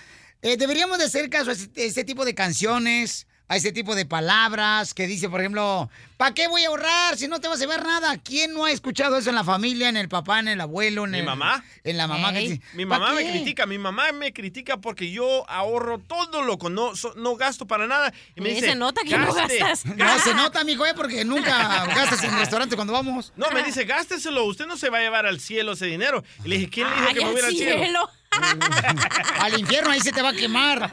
Eh, 0.40 0.56
deberíamos 0.56 0.96
de 0.96 1.04
hacer 1.04 1.28
caso 1.28 1.50
a 1.50 1.52
este, 1.52 1.84
este 1.84 2.02
tipo 2.02 2.24
de 2.24 2.34
canciones, 2.34 3.26
a 3.48 3.54
este 3.56 3.70
tipo 3.70 3.94
de 3.94 4.06
palabras 4.06 4.92
que 4.92 5.06
dice, 5.06 5.28
por 5.28 5.40
ejemplo, 5.40 5.88
¿para 6.16 6.34
qué 6.34 6.48
voy 6.48 6.64
a 6.64 6.68
ahorrar 6.68 7.16
si 7.16 7.28
no 7.28 7.40
te 7.40 7.46
vas 7.46 7.62
a 7.62 7.66
ver 7.66 7.84
nada? 7.84 8.16
¿Quién 8.18 8.52
no 8.52 8.64
ha 8.64 8.72
escuchado 8.72 9.16
eso 9.18 9.28
en 9.30 9.36
la 9.36 9.44
familia, 9.44 9.88
en 9.88 9.96
el 9.96 10.08
papá, 10.08 10.40
en 10.40 10.48
el 10.48 10.60
abuelo, 10.60 11.04
en 11.04 11.12
¿Mi 11.12 11.18
el- 11.20 11.24
mamá? 11.26 11.62
En 11.84 11.96
la 11.96 12.08
mamá. 12.08 12.32
que 12.32 12.38
Ey, 12.40 12.48
dice, 12.48 12.62
Mi 12.74 12.84
¿pa' 12.86 12.98
mamá 12.98 13.12
me 13.14 13.30
critica, 13.30 13.64
mi 13.66 13.78
mamá 13.78 14.10
me 14.12 14.32
critica 14.32 14.78
porque 14.78 15.12
yo 15.12 15.48
ahorro 15.48 15.98
todo 15.98 16.42
loco, 16.42 16.70
no, 16.70 16.96
so- 16.96 17.14
no 17.16 17.36
gasto 17.36 17.66
para 17.68 17.86
nada. 17.86 18.12
Y 18.34 18.40
me 18.40 18.48
dice, 18.50 18.70
se 18.70 18.74
nota 18.74 19.02
que 19.06 19.16
no 19.16 19.32
"Gaste, 19.32 19.58
gastas". 19.58 19.86
No, 19.96 20.18
se 20.18 20.34
nota, 20.34 20.64
mijo, 20.64 20.84
eh, 20.84 20.94
porque 20.96 21.24
nunca 21.24 21.84
gastas 21.94 22.24
en 22.24 22.32
el 22.34 22.40
restaurante 22.40 22.74
cuando 22.74 22.92
vamos. 22.94 23.32
No, 23.36 23.48
me 23.52 23.62
dice, 23.62 23.84
gásteselo, 23.84 24.44
usted 24.46 24.66
no 24.66 24.76
se 24.76 24.90
va 24.90 24.98
a 24.98 25.02
llevar 25.02 25.24
al 25.26 25.38
cielo 25.38 25.72
ese 25.74 25.86
dinero. 25.86 26.24
Y 26.44 26.48
le 26.48 26.56
dije, 26.58 26.70
¿quién 26.70 26.88
le 26.90 26.96
dijo 26.96 27.06
Ay, 27.08 27.14
que 27.14 27.20
me 27.20 27.26
al 27.26 27.32
voy 27.32 27.42
al 27.42 27.50
cielo? 27.52 27.78
cielo. 27.78 28.10
Al 29.40 29.58
infierno, 29.58 29.90
ahí 29.92 30.00
se 30.00 30.12
te 30.12 30.20
va 30.20 30.30
a 30.30 30.32
quemar 30.34 30.90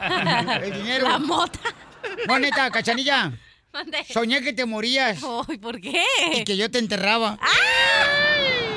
el 0.62 0.72
dinero. 0.72 1.08
La 1.08 1.18
mota. 1.18 1.58
No, 2.28 2.38
neta, 2.38 2.70
cachanilla. 2.70 3.32
Soñé 4.12 4.40
que 4.42 4.52
te 4.52 4.64
morías. 4.64 5.18
Ay, 5.48 5.58
¿por 5.58 5.80
qué? 5.80 6.04
Y 6.34 6.44
que 6.44 6.56
yo 6.56 6.70
te 6.70 6.78
enterraba. 6.78 7.38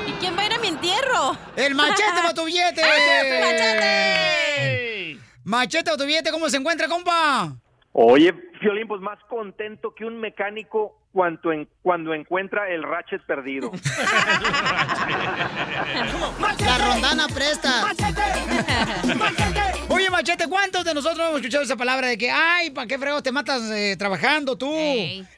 ¿Y 0.06 0.12
quién 0.20 0.36
va 0.36 0.42
a 0.42 0.46
ir 0.46 0.52
a 0.54 0.58
mi 0.58 0.68
entierro? 0.68 1.38
¡El 1.56 1.74
machete 1.74 2.12
para 2.14 2.34
tu 2.34 2.44
billete! 2.44 2.82
¡Machete! 3.40 5.18
Machete 5.44 5.90
o 5.90 5.96
tu 5.96 6.04
billete, 6.04 6.30
¿cómo 6.30 6.50
se 6.50 6.56
encuentra, 6.56 6.88
compa? 6.88 7.56
Oye, 8.00 8.32
Fiolín, 8.60 8.86
pues 8.86 9.00
más 9.00 9.18
contento 9.28 9.92
que 9.92 10.04
un 10.04 10.20
mecánico 10.20 11.00
cuando, 11.12 11.50
en, 11.50 11.68
cuando 11.82 12.14
encuentra 12.14 12.70
el 12.70 12.84
ratchet 12.84 13.26
perdido. 13.26 13.72
La 16.60 16.78
rondana 16.78 17.26
presta. 17.26 17.86
Oye, 19.88 20.10
Machete, 20.10 20.46
¿cuántos 20.46 20.84
de 20.84 20.94
nosotros 20.94 21.26
hemos 21.26 21.40
escuchado 21.40 21.64
esa 21.64 21.76
palabra 21.76 22.06
de 22.06 22.16
que, 22.16 22.30
ay, 22.30 22.70
¿para 22.70 22.86
qué 22.86 23.00
fregos 23.00 23.24
te 23.24 23.32
matas 23.32 23.68
eh, 23.72 23.96
trabajando 23.98 24.56
tú? 24.56 24.72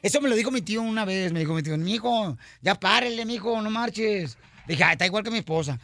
Eso 0.03 0.21
me 0.21 0.29
lo 0.29 0.35
dijo 0.35 0.51
mi 0.51 0.61
tío 0.61 0.83
una 0.83 1.03
vez, 1.03 1.33
me 1.33 1.39
dijo 1.39 1.55
mi 1.55 1.63
tío, 1.63 1.75
mijo, 1.79 2.37
ya 2.61 2.75
párele, 2.75 3.25
mijo, 3.25 3.59
no 3.59 3.71
marches. 3.71 4.37
Dije, 4.67 4.83
ah, 4.83 4.91
está 4.91 5.07
igual 5.07 5.23
que 5.23 5.31
mi 5.31 5.39
esposa. 5.39 5.79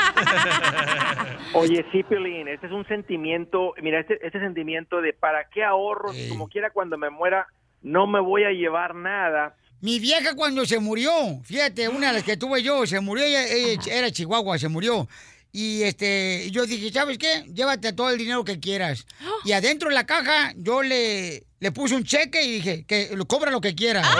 Oye, 1.54 1.84
sí, 1.92 2.02
Piolín, 2.02 2.48
este 2.48 2.66
es 2.66 2.72
un 2.72 2.86
sentimiento, 2.86 3.74
mira, 3.82 4.00
este, 4.00 4.24
este 4.24 4.38
sentimiento 4.40 5.00
de 5.00 5.12
para 5.12 5.48
qué 5.48 5.64
ahorro, 5.64 6.12
si 6.12 6.28
como 6.28 6.48
quiera 6.48 6.70
cuando 6.70 6.96
me 6.96 7.10
muera 7.10 7.46
no 7.82 8.06
me 8.06 8.20
voy 8.20 8.44
a 8.44 8.50
llevar 8.50 8.94
nada. 8.94 9.56
Mi 9.80 9.98
vieja 9.98 10.34
cuando 10.34 10.66
se 10.66 10.78
murió, 10.78 11.10
fíjate, 11.42 11.88
una 11.88 12.08
de 12.08 12.12
las 12.14 12.22
que 12.22 12.36
tuve 12.36 12.62
yo, 12.62 12.86
se 12.86 13.00
murió, 13.00 13.24
ella, 13.24 13.46
ella 13.46 13.94
era 13.94 14.10
Chihuahua, 14.10 14.58
se 14.58 14.68
murió. 14.68 15.08
Y 15.52 15.82
este, 15.82 16.50
yo 16.50 16.66
dije, 16.66 16.90
¿sabes 16.90 17.18
qué? 17.18 17.44
Llévate 17.52 17.92
todo 17.92 18.10
el 18.10 18.18
dinero 18.18 18.44
que 18.44 18.60
quieras. 18.60 19.06
Y 19.44 19.52
adentro 19.52 19.88
de 19.88 19.94
la 19.94 20.04
caja 20.04 20.52
yo 20.56 20.82
le, 20.82 21.44
le 21.60 21.72
puse 21.72 21.94
un 21.94 22.04
cheque 22.04 22.42
y 22.42 22.52
dije, 22.56 22.84
que 22.86 23.08
lo 23.16 23.24
cobra 23.24 23.50
lo 23.50 23.60
que 23.60 23.74
quiera. 23.74 24.02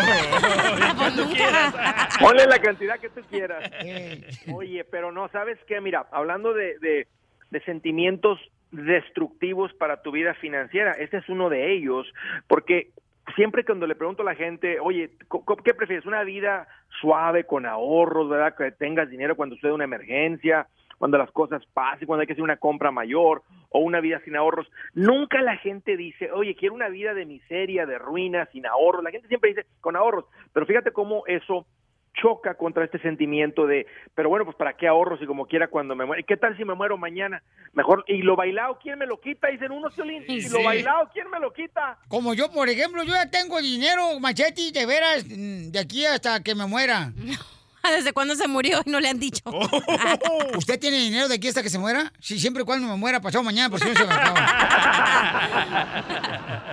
Ponle 2.20 2.46
la 2.46 2.58
cantidad 2.58 2.98
que 2.98 3.10
tú 3.10 3.20
quieras. 3.28 3.70
Oye, 4.52 4.84
pero 4.84 5.12
no, 5.12 5.28
¿sabes 5.28 5.58
qué? 5.66 5.80
Mira, 5.80 6.06
hablando 6.10 6.54
de, 6.54 6.78
de, 6.78 7.06
de 7.50 7.60
sentimientos 7.64 8.38
destructivos 8.70 9.72
para 9.74 10.02
tu 10.02 10.12
vida 10.12 10.34
financiera, 10.34 10.92
este 10.92 11.18
es 11.18 11.28
uno 11.28 11.50
de 11.50 11.72
ellos, 11.72 12.06
porque 12.46 12.90
siempre 13.34 13.64
cuando 13.64 13.86
le 13.86 13.94
pregunto 13.94 14.22
a 14.22 14.26
la 14.26 14.34
gente, 14.34 14.78
oye, 14.80 15.10
¿qué 15.64 15.74
prefieres? 15.74 16.06
¿Una 16.06 16.24
vida 16.24 16.68
suave, 17.00 17.44
con 17.44 17.66
ahorros, 17.66 18.28
verdad? 18.28 18.54
Que 18.56 18.72
tengas 18.72 19.10
dinero 19.10 19.36
cuando 19.36 19.56
sucede 19.56 19.72
una 19.72 19.84
emergencia, 19.84 20.66
cuando 21.00 21.16
las 21.16 21.30
cosas 21.30 21.62
pasen, 21.72 22.06
cuando 22.06 22.20
hay 22.20 22.26
que 22.26 22.34
hacer 22.34 22.42
una 22.44 22.58
compra 22.58 22.90
mayor, 22.90 23.42
o 23.70 23.78
una 23.78 24.00
vida 24.00 24.20
sin 24.22 24.36
ahorros. 24.36 24.66
Nunca 24.92 25.40
la 25.40 25.56
gente 25.56 25.96
dice, 25.96 26.30
oye, 26.30 26.54
quiero 26.54 26.74
una 26.74 26.90
vida 26.90 27.14
de 27.14 27.24
miseria, 27.24 27.86
de 27.86 27.96
ruina, 27.96 28.46
sin 28.52 28.66
ahorros. 28.66 29.02
La 29.02 29.10
gente 29.10 29.26
siempre 29.28 29.48
dice, 29.48 29.64
con 29.80 29.96
ahorros. 29.96 30.26
Pero 30.52 30.66
fíjate 30.66 30.92
cómo 30.92 31.22
eso 31.26 31.66
choca 32.20 32.54
contra 32.54 32.84
este 32.84 32.98
sentimiento 32.98 33.66
de, 33.66 33.86
pero 34.14 34.28
bueno, 34.28 34.44
pues 34.44 34.56
para 34.58 34.76
qué 34.76 34.88
ahorro 34.88 35.16
si 35.16 35.24
como 35.24 35.46
quiera 35.46 35.68
cuando 35.68 35.94
me 35.96 36.04
muero. 36.04 36.20
¿Y 36.20 36.24
qué 36.24 36.36
tal 36.36 36.54
si 36.58 36.66
me 36.66 36.74
muero 36.74 36.98
mañana? 36.98 37.42
Mejor, 37.72 38.04
y 38.06 38.20
lo 38.20 38.36
bailado, 38.36 38.78
¿quién 38.82 38.98
me 38.98 39.06
lo 39.06 39.18
quita? 39.20 39.48
Dicen 39.48 39.72
unos, 39.72 39.94
Piolín. 39.94 40.24
Y 40.26 40.42
lo 40.50 40.58
Sí. 40.58 40.64
bailado, 40.64 41.08
¿quién 41.14 41.30
me 41.30 41.40
lo 41.40 41.50
quita? 41.50 41.96
Como 42.08 42.34
yo, 42.34 42.50
por 42.52 42.68
ejemplo, 42.68 43.04
yo 43.04 43.14
ya 43.14 43.30
tengo 43.30 43.58
dinero, 43.62 44.20
machete, 44.20 44.70
de 44.78 44.84
veras, 44.84 45.24
mm, 45.24 45.70
de 45.70 45.78
aquí 45.78 46.04
hasta 46.04 46.42
que 46.42 46.54
me 46.54 46.66
muera. 46.66 47.10
¿Desde 47.96 48.12
cuándo 48.12 48.34
se 48.34 48.46
murió 48.48 48.80
y 48.84 48.90
no 48.90 49.00
le 49.00 49.08
han 49.08 49.18
dicho? 49.18 49.42
¿Usted 50.56 50.78
tiene 50.78 50.98
dinero 50.98 51.28
de 51.28 51.36
aquí 51.36 51.48
hasta 51.48 51.62
que 51.62 51.70
se 51.70 51.78
muera? 51.78 52.12
Sí, 52.20 52.38
siempre 52.38 52.62
y 52.62 52.66
cuando 52.66 52.86
me 52.88 52.96
muera, 52.96 53.20
pasado 53.20 53.42
mañana, 53.44 53.70
por 53.70 53.78
si 53.80 53.88
no 53.88 53.94
se 53.94 54.06
me 54.06 54.12
acaba. 54.14 54.36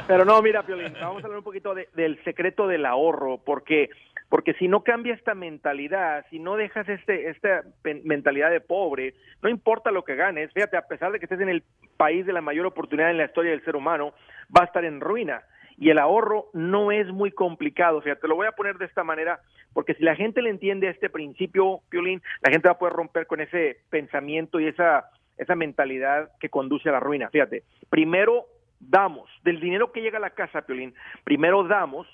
Pero 0.08 0.26
no, 0.26 0.42
mira, 0.42 0.64
Piolín, 0.66 0.94
vamos 1.00 1.22
a 1.24 1.26
hablar 1.26 1.38
un 1.40 1.44
poquito 1.44 1.74
de- 1.76 1.90
del 1.96 2.22
secreto 2.24 2.68
del 2.68 2.86
ahorro, 2.86 3.40
porque 3.44 3.90
porque 4.30 4.54
si 4.56 4.68
no 4.68 4.84
cambia 4.84 5.14
esta 5.14 5.34
mentalidad, 5.36 6.26
si 6.30 6.40
no 6.40 6.58
dejas 6.58 6.88
este 6.90 7.30
esta 7.30 7.64
mentalidad 8.04 8.52
de 8.52 8.60
pobre, 8.60 9.14
no 9.42 9.48
importa 9.50 9.90
lo 9.92 10.04
que 10.04 10.16
ganes, 10.16 10.52
fíjate, 10.54 10.76
a 10.78 10.82
pesar 10.88 11.12
de 11.14 11.20
que 11.20 11.26
estés 11.26 11.40
en 11.40 11.48
el 11.50 11.64
país 11.96 12.26
de 12.26 12.34
la 12.34 12.42
mayor 12.42 12.66
oportunidad 12.66 13.10
en 13.12 13.18
la 13.18 13.26
historia 13.26 13.52
del 13.52 13.64
ser 13.64 13.76
humano, 13.78 14.14
va 14.56 14.64
a 14.64 14.66
estar 14.66 14.84
en 14.84 15.00
ruina. 15.00 15.42
Y 15.78 15.92
el 15.92 16.00
ahorro 16.00 16.48
no 16.54 16.92
es 16.92 17.08
muy 17.08 17.32
complicado, 17.32 18.02
fíjate, 18.02 18.28
lo 18.28 18.36
voy 18.36 18.48
a 18.48 18.54
poner 18.54 18.78
de 18.78 18.86
esta 18.86 19.04
manera, 19.04 19.40
porque 19.74 19.94
si 19.94 20.04
la 20.04 20.16
gente 20.16 20.42
le 20.42 20.50
entiende 20.50 20.90
este 20.90 21.10
principio, 21.10 21.82
Piolín, 21.90 22.22
la 22.42 22.52
gente 22.52 22.68
va 22.68 22.74
a 22.74 22.80
poder 22.80 22.96
romper 22.96 23.28
con 23.28 23.42
ese 23.42 23.82
pensamiento 23.90 24.60
y 24.60 24.68
esa, 24.68 25.06
esa 25.38 25.56
mentalidad 25.56 26.32
que 26.40 26.50
conduce 26.50 26.90
a 26.90 26.94
la 26.94 27.00
ruina. 27.00 27.30
Fíjate, 27.30 27.64
primero 27.90 28.46
damos, 28.80 29.30
del 29.44 29.60
dinero 29.60 29.92
que 29.92 30.02
llega 30.02 30.18
a 30.18 30.22
la 30.22 30.32
casa, 30.32 30.64
Piolín, 30.64 30.96
primero 31.24 31.64
damos, 31.64 32.08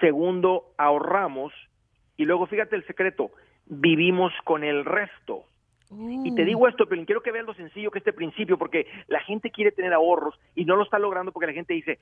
segundo 0.00 0.72
ahorramos 0.78 1.52
y 2.16 2.24
luego 2.24 2.46
fíjate 2.46 2.76
el 2.76 2.86
secreto, 2.86 3.30
vivimos 3.66 4.32
con 4.44 4.64
el 4.64 4.84
resto. 4.84 5.44
Y 5.92 6.34
te 6.36 6.44
digo 6.44 6.68
esto, 6.68 6.86
pero 6.86 7.04
quiero 7.04 7.20
que 7.22 7.32
veas 7.32 7.44
lo 7.46 7.54
sencillo 7.54 7.90
que 7.90 7.98
este 7.98 8.12
principio, 8.12 8.56
porque 8.56 8.86
la 9.08 9.20
gente 9.20 9.50
quiere 9.50 9.72
tener 9.72 9.92
ahorros 9.92 10.38
y 10.54 10.64
no 10.64 10.76
lo 10.76 10.84
está 10.84 10.98
logrando 11.00 11.32
porque 11.32 11.48
la 11.48 11.52
gente 11.52 11.74
dice, 11.74 11.98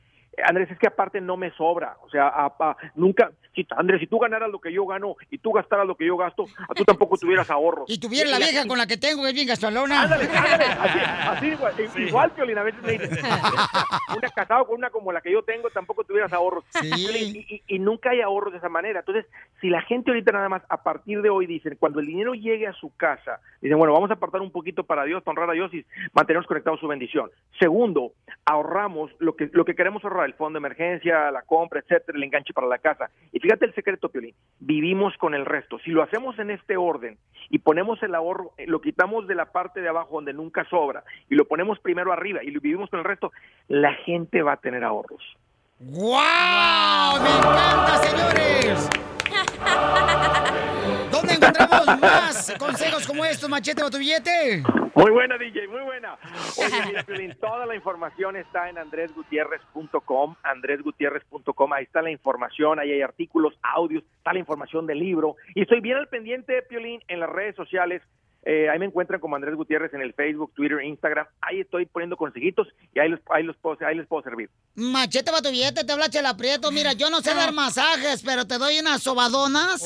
Andrés, 0.46 0.70
es 0.70 0.78
que 0.78 0.86
aparte 0.88 1.20
no 1.22 1.36
me 1.38 1.50
sobra. 1.52 1.96
O 2.02 2.10
sea, 2.10 2.28
a- 2.28 2.54
a- 2.58 2.76
nunca, 2.96 3.32
si, 3.54 3.66
Andrés, 3.70 4.00
si 4.00 4.06
tú 4.06 4.18
ganaras 4.18 4.50
lo 4.50 4.60
que 4.60 4.72
yo 4.72 4.84
gano 4.86 5.16
y 5.30 5.38
tú 5.38 5.52
gastaras 5.52 5.86
lo 5.86 5.94
que 5.96 6.04
yo 6.06 6.16
gasto, 6.18 6.44
a 6.68 6.74
tú 6.74 6.84
tampoco 6.84 7.16
tuvieras 7.20 7.50
ahorros. 7.50 7.88
Y 7.88 7.98
tuviera 7.98 8.28
la 8.30 8.36
vieja 8.38 8.66
con 8.66 8.76
la 8.76 8.86
que 8.86 8.98
tengo, 8.98 9.22
que 9.22 9.28
es 9.30 9.34
bien 9.34 9.48
gastalona. 9.48 10.02
Ándale, 10.02 10.24
ándale, 10.24 10.64
así, 10.64 10.98
así 11.30 11.46
igual, 11.52 11.74
igual, 11.96 12.30
Piolín, 12.32 12.58
a 12.58 12.62
veces 12.64 12.82
me 12.82 12.92
dicen, 12.92 13.18
una 14.16 14.28
casado 14.34 14.66
con 14.66 14.76
una 14.76 14.90
como 14.90 15.12
la 15.12 15.20
que 15.22 15.32
yo 15.32 15.42
tengo, 15.42 15.70
tampoco 15.70 16.04
tuvieras 16.04 16.32
ahorros. 16.32 16.64
Y, 16.82 17.38
y- 17.54 17.62
y 17.66 17.78
nunca 17.78 18.10
hay 18.10 18.20
ahorros 18.20 18.52
de 18.52 18.58
esa 18.58 18.68
manera. 18.68 19.00
Entonces, 19.00 19.24
si 19.62 19.70
la 19.70 19.80
gente 19.82 20.10
ahorita 20.10 20.30
nada 20.32 20.48
más, 20.50 20.62
a 20.68 20.82
partir 20.82 21.22
de 21.22 21.30
hoy, 21.30 21.46
dicen, 21.46 21.76
cuando 21.80 22.00
el 22.00 22.06
dinero 22.06 22.34
llegue 22.34 22.66
a 22.66 22.72
su 22.74 22.94
casa, 22.96 23.40
dicen, 23.62 23.77
bueno, 23.78 23.94
vamos 23.94 24.10
a 24.10 24.14
apartar 24.14 24.40
un 24.40 24.50
poquito 24.50 24.84
para 24.84 25.04
Dios, 25.04 25.22
para 25.22 25.32
honrar 25.32 25.50
a 25.50 25.54
Dios 25.54 25.72
y 25.72 25.84
mantenernos 26.12 26.46
conectados 26.46 26.78
a 26.78 26.80
su 26.80 26.88
bendición. 26.88 27.30
Segundo, 27.58 28.12
ahorramos 28.44 29.10
lo 29.18 29.36
que, 29.36 29.48
lo 29.52 29.64
que 29.64 29.74
queremos 29.74 30.04
ahorrar, 30.04 30.26
el 30.26 30.34
fondo 30.34 30.58
de 30.58 30.66
emergencia, 30.66 31.30
la 31.30 31.42
compra, 31.42 31.80
etcétera, 31.80 32.16
el 32.16 32.24
enganche 32.24 32.52
para 32.52 32.66
la 32.66 32.78
casa. 32.78 33.10
Y 33.32 33.40
fíjate 33.40 33.66
el 33.66 33.74
secreto, 33.74 34.08
Piolín, 34.08 34.34
vivimos 34.60 35.16
con 35.18 35.34
el 35.34 35.46
resto. 35.46 35.78
Si 35.80 35.90
lo 35.90 36.02
hacemos 36.02 36.38
en 36.38 36.50
este 36.50 36.76
orden 36.76 37.18
y 37.50 37.58
ponemos 37.58 38.02
el 38.02 38.14
ahorro, 38.14 38.52
eh, 38.58 38.66
lo 38.66 38.80
quitamos 38.80 39.26
de 39.26 39.34
la 39.34 39.52
parte 39.52 39.80
de 39.80 39.88
abajo 39.88 40.16
donde 40.16 40.32
nunca 40.32 40.64
sobra 40.68 41.04
y 41.28 41.34
lo 41.34 41.46
ponemos 41.46 41.78
primero 41.80 42.12
arriba 42.12 42.42
y 42.42 42.50
lo 42.50 42.60
vivimos 42.60 42.90
con 42.90 42.98
el 43.00 43.04
resto, 43.04 43.32
la 43.68 43.94
gente 43.94 44.42
va 44.42 44.52
a 44.52 44.56
tener 44.56 44.84
ahorros. 44.84 45.22
¡Guau! 45.80 47.22
¡Me 47.22 47.28
encanta, 47.28 47.96
señores! 47.98 48.90
¿Dónde 51.48 51.64
encontramos 51.64 52.00
más 52.00 52.54
consejos 52.58 53.06
como 53.06 53.24
estos, 53.24 53.48
Machete 53.48 53.82
o 53.82 53.90
tu 53.90 53.98
billete? 53.98 54.62
Muy 54.94 55.10
buena, 55.10 55.38
DJ, 55.38 55.68
muy 55.68 55.80
buena. 55.80 56.18
Oye, 56.58 56.86
mira, 56.86 57.02
Piolín, 57.04 57.34
toda 57.40 57.64
la 57.64 57.74
información 57.74 58.36
está 58.36 58.68
en 58.68 58.78
andresgutierrez.com, 58.78 60.34
andresgutierrez.com, 60.42 61.72
ahí 61.72 61.84
está 61.84 62.02
la 62.02 62.10
información, 62.10 62.78
ahí 62.78 62.92
hay 62.92 63.02
artículos, 63.02 63.54
audios, 63.62 64.04
está 64.18 64.32
la 64.32 64.40
información 64.40 64.86
del 64.86 64.98
libro. 64.98 65.36
Y 65.54 65.62
estoy 65.62 65.80
bien 65.80 65.96
al 65.96 66.08
pendiente, 66.08 66.62
Piolín, 66.62 67.00
en 67.08 67.20
las 67.20 67.30
redes 67.30 67.56
sociales. 67.56 68.02
Eh, 68.50 68.66
ahí 68.70 68.78
me 68.78 68.86
encuentran 68.86 69.20
como 69.20 69.36
Andrés 69.36 69.54
Gutiérrez 69.54 69.92
en 69.92 70.00
el 70.00 70.14
Facebook, 70.14 70.54
Twitter, 70.54 70.82
Instagram. 70.82 71.26
Ahí 71.42 71.60
estoy 71.60 71.84
poniendo 71.84 72.16
consejitos 72.16 72.66
y 72.94 72.98
ahí, 72.98 73.10
los, 73.10 73.20
ahí, 73.28 73.42
los 73.42 73.54
puedo, 73.58 73.76
ahí 73.86 73.94
les 73.94 74.06
puedo 74.06 74.22
servir. 74.22 74.48
Machete 74.74 75.30
para 75.30 75.42
tu 75.42 75.50
billete, 75.50 75.84
te 75.84 75.92
habla 75.92 76.08
Chela 76.08 76.34
Prieto. 76.34 76.70
Mira, 76.72 76.94
yo 76.94 77.10
no 77.10 77.20
sé 77.20 77.34
dar 77.34 77.52
masajes, 77.52 78.22
pero 78.24 78.46
te 78.46 78.56
doy 78.56 78.78
unas 78.78 79.02
sobadonas. 79.02 79.84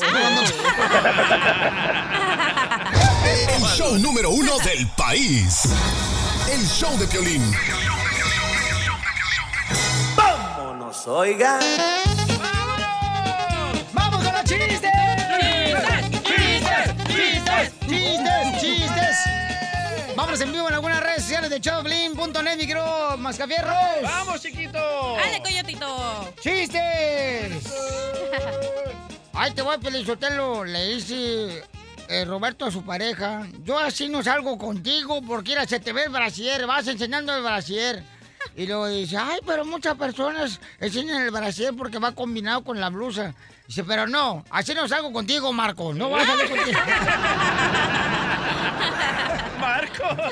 El 3.53 3.63
show 3.75 3.97
número 3.97 4.29
uno 4.29 4.57
del 4.59 4.87
país. 4.95 5.63
El 6.49 6.61
show 6.61 6.97
de 6.97 7.05
Piolín. 7.07 7.43
Vámonos, 10.15 11.05
oiga. 11.05 11.59
¡Vamos 13.91 14.23
con 14.23 14.33
los 14.33 14.43
chistes! 14.45 14.89
¡Chistes! 15.41 16.11
¡Chistes! 16.23 16.93
¡Chistes! 17.07 17.73
¡Chistes! 17.89 18.32
Vámonos 20.33 20.49
en 20.49 20.51
vivo 20.51 20.67
en 20.67 20.73
algunas 20.73 21.03
redes 21.03 21.21
sociales 21.21 21.49
de 21.51 21.59
showblin.net, 21.59 22.57
mi 22.57 22.65
querido 22.65 23.15
Mascafierros. 23.19 23.75
¡Vamos, 24.01 24.41
chiquito! 24.41 25.15
¡Dale, 25.15 25.39
coyotito! 25.43 26.33
¡Chistes! 26.41 27.63
Ay, 29.33 29.51
te 29.51 29.61
voy 29.61 29.75
a 29.75 29.77
pelizotelo. 29.77 30.65
Le 30.65 30.95
dice 30.95 31.63
eh, 32.07 32.25
Roberto 32.25 32.65
a 32.65 32.71
su 32.71 32.83
pareja. 32.83 33.45
Yo 33.63 33.77
así 33.77 34.09
no 34.09 34.23
salgo 34.23 34.57
contigo 34.57 35.21
porque 35.21 35.51
mira, 35.51 35.67
se 35.67 35.79
te 35.79 35.93
ve 35.93 36.05
el 36.05 36.09
brasier. 36.09 36.65
Vas 36.65 36.87
enseñando 36.87 37.35
el 37.35 37.43
brasier. 37.43 38.03
Y 38.55 38.65
luego 38.65 38.87
dice, 38.87 39.17
ay, 39.17 39.39
pero 39.45 39.65
muchas 39.65 39.95
personas 39.97 40.59
enseñan 40.79 41.21
el 41.21 41.29
brasier 41.29 41.75
porque 41.75 41.99
va 41.99 42.13
combinado 42.13 42.63
con 42.63 42.79
la 42.79 42.89
blusa. 42.89 43.35
Dice, 43.67 43.83
pero 43.83 44.07
no, 44.07 44.43
así 44.49 44.73
no 44.73 44.87
salgo 44.87 45.13
contigo, 45.13 45.53
Marco. 45.53 45.93
No 45.93 46.09
vas 46.09 46.27
a 46.27 46.31
salir 46.31 46.49
contigo. 46.49 46.79
Marco. 49.63 50.03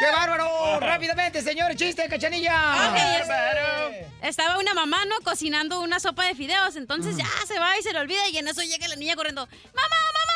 ¡Qué 0.00 0.10
bárbaro! 0.10 0.80
Rápidamente, 0.80 1.42
señores, 1.42 1.76
chiste, 1.76 2.08
cachanilla. 2.08 2.90
Ok, 2.90 2.96
es- 3.20 4.28
Estaba 4.28 4.58
una 4.58 4.74
mamá, 4.74 5.04
¿no? 5.04 5.20
Cocinando 5.22 5.80
una 5.80 6.00
sopa 6.00 6.24
de 6.24 6.34
fideos. 6.34 6.74
Entonces 6.76 7.16
ya 7.16 7.26
se 7.46 7.58
va 7.58 7.76
y 7.78 7.82
se 7.82 7.92
le 7.92 8.00
olvida. 8.00 8.28
Y 8.30 8.38
en 8.38 8.48
eso 8.48 8.62
llega 8.62 8.88
la 8.88 8.96
niña 8.96 9.14
corriendo. 9.16 9.46
¡Mamá, 9.46 9.88
mamá, 9.88 10.20
mamá! 10.26 10.31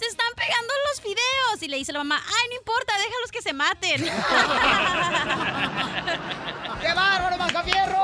¡Se 0.00 0.06
están 0.06 0.32
pegando 0.34 0.72
los 0.88 1.00
fideos! 1.02 1.60
Y 1.60 1.68
le 1.68 1.76
dice 1.76 1.92
la 1.92 1.98
mamá, 1.98 2.22
¡ay, 2.26 2.48
no 2.48 2.56
importa! 2.56 2.94
Déjalos 2.96 3.30
que 3.30 3.42
se 3.42 3.52
maten. 3.52 4.02
¡Qué 6.80 6.92
bárbaro, 6.94 7.36
Mascafierros! 7.36 8.00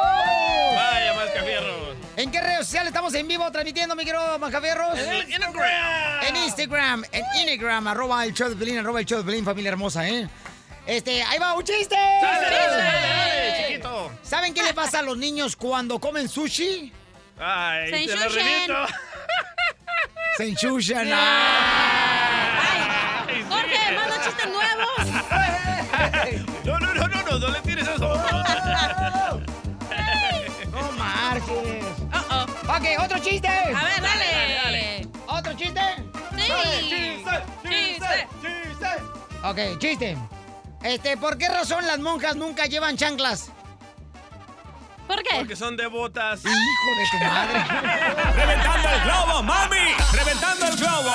Vaya, 0.75 1.15
Mascafierros. 1.15 1.97
¿En 2.19 2.31
qué 2.31 2.43
redes 2.43 2.67
sociales 2.67 2.89
estamos 2.89 3.15
en 3.15 3.27
vivo 3.27 3.51
transmitiendo, 3.51 3.97
mi 3.97 4.05
querido 4.05 4.39
Mascafierros? 4.39 4.99
En 4.99 5.15
Instagram. 5.15 6.23
En 6.23 6.37
Instagram, 6.37 7.03
en 7.13 7.25
Instagram, 7.49 7.89
arroba 7.89 8.27
el 8.27 8.35
show 8.35 8.51
de 8.51 8.57
Pelín, 8.57 8.77
arroba 8.77 9.01
el 9.01 9.07
show 9.07 9.21
de 9.21 9.25
Pelín, 9.25 9.47
familia 9.47 9.71
hermosa, 9.71 10.07
¿eh? 10.07 10.29
Este, 10.87 11.23
ahí 11.23 11.39
va, 11.39 11.55
un 11.55 11.65
chiste. 11.65 11.97
Dale, 11.97 12.47
dale, 12.47 12.75
dale, 12.75 13.69
chiquito. 13.69 14.13
¿Saben 14.23 14.53
qué 14.53 14.63
le 14.63 14.75
pasa 14.75 14.99
a 14.99 15.03
los 15.03 15.17
niños 15.17 15.57
cuando 15.57 15.99
comen 15.99 16.29
sushi? 16.29 16.93
Ay, 17.39 17.91
Se 17.91 18.07
te 18.07 18.17
la 18.69 18.87
Se 20.37 20.45
enchuchan. 20.49 21.09
Jorge, 23.49 23.93
manda 23.95 24.23
chistes 24.23 24.47
nuevos. 24.47 25.07
No, 26.65 26.79
no, 26.79 26.95
no, 26.95 27.09
no, 27.09 27.23
no, 27.23 27.39
no 27.39 27.49
le 27.49 27.61
tires 27.63 27.89
eso. 27.89 28.09
No 30.71 30.93
marches. 30.93 31.85
Ok, 32.69 32.85
otro 33.05 33.19
chiste. 33.21 33.49
A 33.49 33.85
ver, 33.85 34.03
dale. 34.03 35.09
¿Otro 35.27 35.55
chiste? 35.55 35.81
Sí. 36.37 36.53
Chiste, 37.63 38.07
Ok, 39.43 39.59
chiste. 39.79 40.17
Este, 40.83 41.17
¿por 41.17 41.39
qué 41.39 41.49
razón 41.49 41.87
las 41.87 41.99
monjas 41.99 42.37
nunca 42.37 42.67
llevan 42.67 42.97
chanclas? 42.97 43.51
¿Por 45.07 45.23
qué? 45.23 45.37
Porque 45.39 45.57
son 45.57 45.77
devotas. 45.77 46.41
Hijo 46.45 46.51
de 46.99 47.07
tu 47.11 47.25
madre. 47.25 47.65
¡Reventando 48.37 48.89
el 48.89 49.01
globo, 49.03 49.43
mami! 49.43 49.95
¡Reventando 50.13 50.67
el 50.67 50.77
globo! 50.77 51.11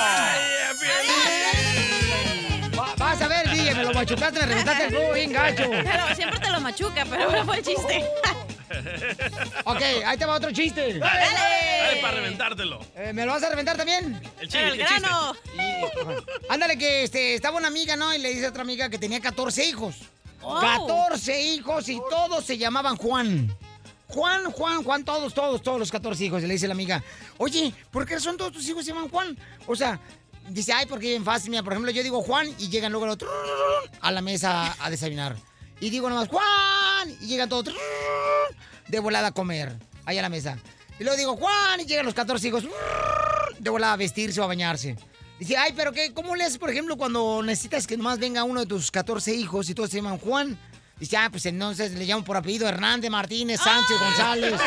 Va- 2.78 2.94
vas 2.96 3.22
a 3.22 3.28
ver, 3.28 3.50
DJ, 3.50 3.74
me 3.74 3.84
lo 3.84 3.92
machucaste, 3.94 4.40
me 4.40 4.46
reventaste 4.46 4.84
el 4.84 4.90
globo 4.90 5.12
bien 5.12 5.32
gacho. 5.32 5.64
Pero 5.70 6.14
siempre 6.14 6.38
te 6.40 6.50
lo 6.50 6.60
machuca, 6.60 7.04
pero 7.08 7.30
no 7.30 7.44
fue 7.44 7.58
el 7.58 7.64
chiste. 7.64 8.04
Ok, 9.64 9.82
ahí 10.06 10.16
te 10.16 10.24
va 10.24 10.34
otro 10.36 10.50
chiste. 10.50 10.98
Dale, 10.98 12.00
para 12.00 12.14
reventártelo. 12.14 12.80
Eh, 12.96 13.12
¿Me 13.12 13.26
lo 13.26 13.32
vas 13.32 13.42
a 13.42 13.50
reventar 13.50 13.76
también? 13.76 14.20
El 14.40 14.48
chiste, 14.48 14.66
El 14.68 14.80
el 14.80 14.86
chiste. 14.86 15.00
grano. 15.00 15.34
Ándale, 16.48 16.78
que 16.78 17.04
este, 17.04 17.34
estaba 17.34 17.58
una 17.58 17.68
amiga, 17.68 17.96
¿no? 17.96 18.14
Y 18.14 18.18
le 18.18 18.30
dice 18.30 18.46
a 18.46 18.48
otra 18.48 18.62
amiga 18.62 18.88
que 18.88 18.98
tenía 18.98 19.20
14 19.20 19.66
hijos. 19.66 19.96
Oh. 20.40 20.58
14 20.58 21.40
hijos 21.42 21.88
y 21.88 22.00
todos 22.10 22.44
se 22.44 22.56
llamaban 22.58 22.96
Juan. 22.96 23.54
Juan, 24.12 24.50
Juan, 24.52 24.82
Juan, 24.82 25.04
todos, 25.04 25.32
todos, 25.34 25.62
todos 25.62 25.78
los 25.78 25.90
14 25.90 26.24
hijos. 26.24 26.42
Le 26.42 26.54
dice 26.54 26.68
la 26.68 26.74
amiga, 26.74 27.02
oye, 27.38 27.74
¿por 27.90 28.06
qué 28.06 28.20
son 28.20 28.36
todos 28.36 28.52
tus 28.52 28.68
hijos 28.68 28.84
se 28.84 28.92
llaman 28.92 29.08
Juan? 29.08 29.36
O 29.66 29.74
sea, 29.74 30.00
dice, 30.48 30.72
ay, 30.72 30.86
porque 30.86 31.08
bien 31.08 31.24
fácil. 31.24 31.50
Mira, 31.50 31.62
por 31.62 31.72
ejemplo, 31.72 31.90
yo 31.90 32.02
digo 32.02 32.22
Juan 32.22 32.48
y 32.58 32.68
llegan 32.68 32.92
luego 32.92 33.06
el 33.06 33.12
otro 33.12 33.28
a 34.00 34.12
la 34.12 34.20
mesa 34.20 34.74
a 34.78 34.90
desayunar. 34.90 35.36
Y 35.80 35.90
digo 35.90 36.08
nomás, 36.08 36.28
Juan, 36.28 37.10
y 37.20 37.26
llegan 37.26 37.48
todos 37.48 37.74
de 38.88 38.98
volada 39.00 39.28
a 39.28 39.32
comer, 39.32 39.76
ahí 40.04 40.18
a 40.18 40.22
la 40.22 40.28
mesa. 40.28 40.58
Y 40.98 41.04
luego 41.04 41.16
digo, 41.16 41.36
Juan, 41.36 41.80
y 41.80 41.86
llegan 41.86 42.04
los 42.04 42.14
14 42.14 42.48
hijos 42.48 42.64
de 43.58 43.70
volada 43.70 43.94
a 43.94 43.96
vestirse 43.96 44.40
o 44.40 44.44
a 44.44 44.46
bañarse. 44.46 44.96
Dice, 45.38 45.56
ay, 45.56 45.72
pero 45.74 45.92
qué, 45.92 46.12
¿cómo 46.14 46.36
le 46.36 46.44
haces, 46.44 46.58
por 46.58 46.70
ejemplo, 46.70 46.96
cuando 46.96 47.42
necesitas 47.42 47.86
que 47.86 47.96
nomás 47.96 48.18
venga 48.20 48.44
uno 48.44 48.60
de 48.60 48.66
tus 48.66 48.92
14 48.92 49.34
hijos 49.34 49.68
y 49.70 49.74
todos 49.74 49.90
se 49.90 49.96
llaman 49.96 50.18
Juan? 50.18 50.56
Dice, 50.98 51.16
ah, 51.16 51.28
pues 51.30 51.46
entonces 51.46 51.92
le 51.92 52.04
llamo 52.04 52.24
por 52.24 52.36
apellido 52.36 52.68
Hernández, 52.68 53.10
Martínez, 53.10 53.60
Sánchez, 53.60 53.98
González. 53.98 54.54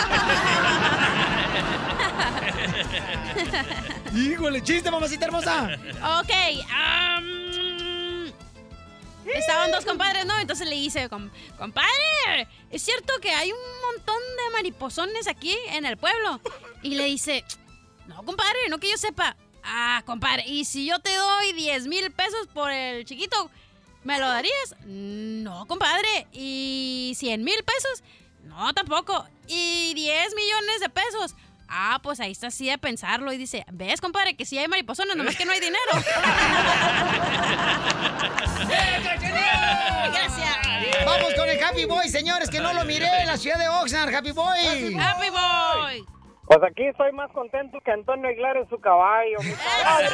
Híjole, 4.15 4.61
chiste, 4.63 4.89
mamacita 4.91 5.25
hermosa. 5.25 5.77
Ok, 6.19 6.29
estaban 9.35 9.71
dos 9.71 9.85
compadres, 9.85 10.25
¿no? 10.25 10.37
Entonces 10.39 10.67
le 10.67 10.75
dice, 10.75 11.09
"Com- 11.09 11.29
compadre, 11.57 12.47
es 12.69 12.81
cierto 12.81 13.13
que 13.21 13.31
hay 13.31 13.51
un 13.51 13.57
montón 13.95 14.15
de 14.15 14.53
mariposones 14.53 15.27
aquí 15.27 15.55
en 15.71 15.85
el 15.85 15.97
pueblo. 15.97 16.39
Y 16.81 16.95
le 16.95 17.05
dice, 17.05 17.43
no, 18.07 18.23
compadre, 18.23 18.57
no 18.69 18.77
que 18.77 18.91
yo 18.91 18.97
sepa. 18.97 19.35
Ah, 19.63 20.03
compadre, 20.05 20.43
¿y 20.47 20.65
si 20.65 20.85
yo 20.85 20.99
te 20.99 21.13
doy 21.15 21.53
10 21.53 21.87
mil 21.87 22.11
pesos 22.11 22.47
por 22.53 22.71
el 22.71 23.03
chiquito, 23.05 23.49
me 24.05 24.19
lo 24.19 24.27
darías? 24.27 24.75
No, 24.85 25.65
compadre. 25.67 26.27
¿Y 26.31 27.13
100 27.17 27.43
mil 27.43 27.61
pesos? 27.63 28.03
No, 28.43 28.73
tampoco. 28.73 29.27
¿Y 29.47 29.93
10 29.95 30.35
millones 30.35 30.79
de 30.79 30.89
pesos? 30.89 31.35
Ah, 31.67 31.99
pues 32.03 32.19
ahí 32.19 32.31
está 32.31 32.47
así 32.47 32.69
de 32.69 32.77
pensarlo 32.77 33.33
y 33.33 33.37
dice, 33.37 33.65
¿ves, 33.71 33.99
compadre, 33.99 34.35
que 34.35 34.45
sí 34.45 34.57
hay 34.59 34.67
mariposones, 34.67 35.15
nomás 35.15 35.35
que 35.35 35.45
no 35.45 35.51
hay 35.51 35.59
dinero? 35.59 35.79
Gracias. 40.13 40.57
Vamos 41.05 41.33
con 41.33 41.49
el 41.49 41.63
Happy 41.63 41.85
Boy, 41.85 42.07
señores, 42.09 42.51
que 42.51 42.59
no 42.59 42.73
lo 42.73 42.85
miré 42.85 43.09
en 43.21 43.27
la 43.27 43.37
ciudad 43.37 43.57
de 43.57 43.67
Oxnard, 43.67 44.13
Happy 44.13 44.31
Boy. 44.31 44.95
Happy 44.99 45.29
Boy. 45.31 46.14
Pues 46.47 46.59
aquí 46.63 46.85
estoy 46.85 47.11
más 47.13 47.31
contento 47.31 47.79
que 47.81 47.91
Antonio 47.91 48.27
Aguilar 48.29 48.57
en 48.57 48.69
su 48.69 48.79
caballo. 48.79 49.37
mi 49.41 49.51
caballo, 49.53 50.09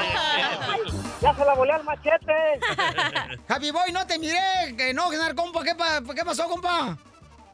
mi 0.00 0.12
caballo. 0.12 0.84
Ya 1.20 1.34
se 1.34 1.44
la 1.44 1.54
volé 1.54 1.72
al 1.72 1.84
machete. 1.84 2.60
Happy 3.46 3.70
Boy, 3.70 3.92
no 3.92 4.06
te 4.06 4.18
miré 4.18 4.38
en 4.78 4.98
Oxnard, 4.98 5.34
compa. 5.36 5.62
¿Qué, 5.62 5.74
pa- 5.74 6.00
qué 6.14 6.24
pasó, 6.24 6.48
compa? 6.48 6.96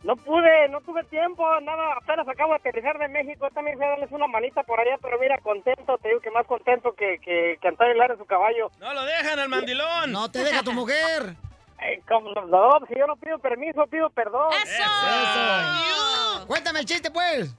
No 0.05 0.15
pude, 0.15 0.69
no 0.69 0.81
tuve 0.83 1.03
tiempo, 1.05 1.43
nada, 1.63 1.95
apenas 2.01 2.29
acabo 2.29 2.53
de 2.53 2.59
aterrizar 2.59 2.97
de 2.97 3.09
México, 3.09 3.49
también 3.53 3.77
fui 3.77 3.87
a 3.87 3.89
darles 3.89 4.13
una 4.13 4.29
manita 4.29 4.63
por 4.63 4.79
allá, 4.79 4.97
pero 5.03 5.19
mira, 5.19 5.37
contento, 5.39 5.99
te 5.99 6.09
digo 6.09 6.21
que 6.21 6.31
más 6.31 6.47
contento 6.47 6.93
que, 6.93 7.19
que, 7.19 7.59
que 7.61 7.67
Antonio 7.69 7.91
Aguilar 7.91 8.13
en 8.13 8.19
su 8.19 8.25
caballo. 8.25 8.71
No 8.79 8.95
lo 8.95 9.05
dejan 9.05 9.41
al 9.41 9.49
mandilón. 9.49 10.13
No 10.13 10.31
te 10.31 10.45
deja 10.45 10.63
tu 10.63 10.73
mujer. 10.73 11.35
Eh, 11.79 12.01
como- 12.09 12.31
no, 12.33 12.81
si 12.89 12.95
yo 12.99 13.07
no 13.07 13.17
pido 13.17 13.39
permiso, 13.39 13.87
pido 13.89 14.09
perdón. 14.09 14.51
Eso. 14.65 16.47
Cuéntame 16.47 16.81
el 16.81 16.87
chiste, 16.87 17.11
pues. 17.11 17.55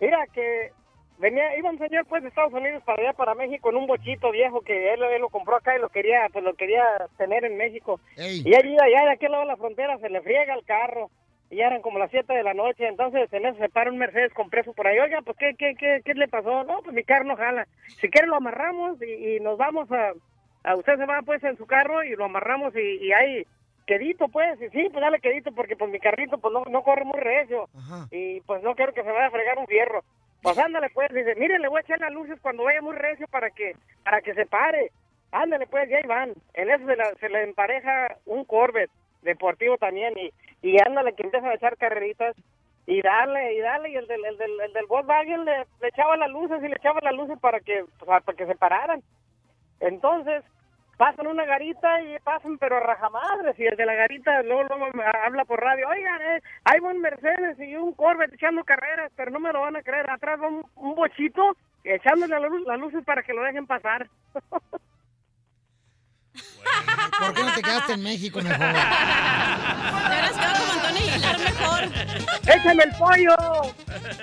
Mira 0.00 0.26
que 0.32 0.72
venía, 1.18 1.56
iba 1.56 1.70
un 1.70 1.78
señor 1.78 2.06
pues 2.06 2.22
de 2.22 2.30
Estados 2.30 2.52
Unidos 2.52 2.82
para 2.84 3.02
allá, 3.02 3.12
para 3.12 3.34
México, 3.34 3.70
en 3.70 3.76
un 3.76 3.86
bochito 3.86 4.30
viejo 4.30 4.62
que 4.62 4.94
él, 4.94 5.02
él 5.02 5.20
lo 5.20 5.28
compró 5.28 5.56
acá 5.56 5.76
y 5.76 5.80
lo 5.80 5.90
quería, 5.90 6.26
pues 6.32 6.42
lo 6.44 6.54
quería 6.54 6.84
tener 7.18 7.44
en 7.44 7.56
México. 7.56 8.00
Y 8.16 8.54
allí, 8.54 8.76
allá 8.78 9.04
de 9.04 9.12
aquel 9.12 9.32
lado 9.32 9.44
de 9.44 9.48
la 9.48 9.56
frontera 9.56 9.98
se 9.98 10.08
le 10.08 10.22
friega 10.22 10.54
el 10.54 10.64
carro. 10.64 11.10
Y 11.50 11.56
ya 11.56 11.66
eran 11.66 11.82
como 11.82 11.98
las 11.98 12.12
7 12.12 12.32
de 12.32 12.44
la 12.44 12.54
noche, 12.54 12.86
entonces 12.86 13.30
en 13.32 13.44
eso 13.44 13.58
se 13.58 13.68
para 13.68 13.90
un 13.90 13.98
Mercedes 13.98 14.32
con 14.32 14.50
preso 14.50 14.72
por 14.72 14.86
ahí. 14.86 14.98
Oiga, 15.00 15.20
pues 15.22 15.36
¿qué, 15.36 15.54
qué, 15.58 15.74
qué, 15.74 16.00
qué 16.04 16.14
le 16.14 16.28
pasó? 16.28 16.62
No, 16.62 16.80
pues 16.80 16.94
mi 16.94 17.02
carro 17.02 17.24
no 17.24 17.36
jala. 17.36 17.66
Si 18.00 18.08
quiere 18.08 18.28
lo 18.28 18.36
amarramos 18.36 19.02
y, 19.02 19.34
y 19.34 19.40
nos 19.40 19.58
vamos 19.58 19.90
a, 19.90 20.12
a... 20.62 20.76
Usted 20.76 20.96
se 20.96 21.06
va 21.06 21.22
pues 21.22 21.42
en 21.42 21.56
su 21.56 21.66
carro 21.66 22.04
y 22.04 22.14
lo 22.14 22.26
amarramos 22.26 22.72
y, 22.76 23.04
y 23.04 23.12
ahí 23.12 23.44
quedito 23.86 24.28
pues. 24.28 24.60
Y 24.62 24.68
sí, 24.70 24.88
pues 24.90 25.00
dale 25.00 25.20
quedito 25.20 25.52
porque 25.52 25.76
pues 25.76 25.90
mi 25.90 25.98
carrito 26.00 26.38
pues 26.38 26.52
no, 26.52 26.64
no 26.66 26.82
corre 26.82 27.04
muy 27.04 27.18
recio. 27.20 27.68
Y 28.10 28.40
pues 28.42 28.62
no 28.62 28.74
quiero 28.74 28.92
que 28.92 29.02
se 29.02 29.10
vaya 29.10 29.26
a 29.26 29.30
fregar 29.30 29.58
un 29.58 29.66
fierro. 29.66 30.02
Pues 30.42 30.58
ándale 30.58 30.88
pues, 30.90 31.12
dice, 31.12 31.34
mire, 31.36 31.58
le 31.58 31.68
voy 31.68 31.78
a 31.78 31.82
echar 31.82 32.00
las 32.00 32.12
luces 32.12 32.38
cuando 32.40 32.64
vaya 32.64 32.80
muy 32.80 32.94
recio 32.96 33.26
para 33.28 33.50
que 33.50 33.74
para 34.04 34.20
que 34.22 34.34
se 34.34 34.46
pare. 34.46 34.90
Ándale 35.32 35.66
pues, 35.66 35.88
ya 35.88 36.00
van. 36.06 36.32
En 36.54 36.70
eso 36.70 36.86
se, 36.86 36.96
la- 36.96 37.14
se 37.20 37.28
le 37.28 37.42
empareja 37.42 38.16
un 38.26 38.44
Corvette 38.44 38.90
deportivo 39.22 39.76
también 39.76 40.14
y, 40.18 40.32
y 40.62 40.80
ándale 40.82 41.12
que 41.14 41.22
empiezan 41.24 41.50
a 41.50 41.54
echar 41.54 41.76
carreritas 41.76 42.34
y 42.86 43.02
darle, 43.02 43.52
y 43.54 43.60
darle, 43.60 43.90
y 43.90 43.96
el 43.96 44.06
del, 44.08 44.24
el 44.24 44.38
del, 44.38 44.60
el 44.60 44.72
del 44.72 44.86
Volkswagen 44.86 45.44
le, 45.44 45.58
le 45.80 45.88
echaba 45.88 46.16
las 46.16 46.30
luces 46.30 46.58
y 46.64 46.68
le 46.68 46.74
echaba 46.76 46.98
las 47.02 47.14
luces 47.14 47.38
para 47.38 47.60
que, 47.60 47.84
para 48.04 48.20
que 48.22 48.46
se 48.46 48.54
pararan. 48.56 49.02
Entonces, 49.80 50.42
pasan 51.00 51.28
una 51.28 51.46
garita 51.46 52.02
y 52.02 52.18
pasan 52.18 52.58
pero 52.58 52.76
a 52.76 52.80
rajamadres 52.80 53.58
y 53.58 53.64
el 53.64 53.74
de 53.74 53.86
la 53.86 53.94
garita 53.94 54.42
luego, 54.42 54.64
luego 54.64 54.84
habla 55.24 55.46
por 55.46 55.58
radio, 55.58 55.88
oigan, 55.88 56.20
eh, 56.20 56.42
hay 56.64 56.78
un 56.80 57.00
Mercedes 57.00 57.58
y 57.58 57.74
un 57.74 57.94
Corvette 57.94 58.34
echando 58.34 58.62
carreras, 58.64 59.10
pero 59.16 59.30
no 59.30 59.40
me 59.40 59.50
lo 59.50 59.62
van 59.62 59.76
a 59.76 59.82
creer, 59.82 60.10
atrás 60.10 60.38
va 60.38 60.48
un, 60.48 60.62
un 60.76 60.94
bochito 60.94 61.56
echándole 61.84 62.36
las 62.66 62.78
luces 62.78 63.02
para 63.02 63.22
que 63.22 63.32
lo 63.32 63.42
dejen 63.42 63.66
pasar. 63.66 64.08
¿Por 67.18 67.34
qué 67.34 67.42
no 67.42 67.54
te 67.54 67.62
quedaste 67.62 67.92
en 67.94 68.02
México 68.02 68.40
mejor? 68.40 68.58
Te 68.58 70.06
hubieras 70.06 70.32
quedado 70.32 70.58
como 70.58 70.72
Antonio 70.72 71.02
Aguilar 71.02 71.38
mejor. 71.38 71.84
¡Échame 72.42 72.84
el 72.84 72.92
pollo! 72.96 73.36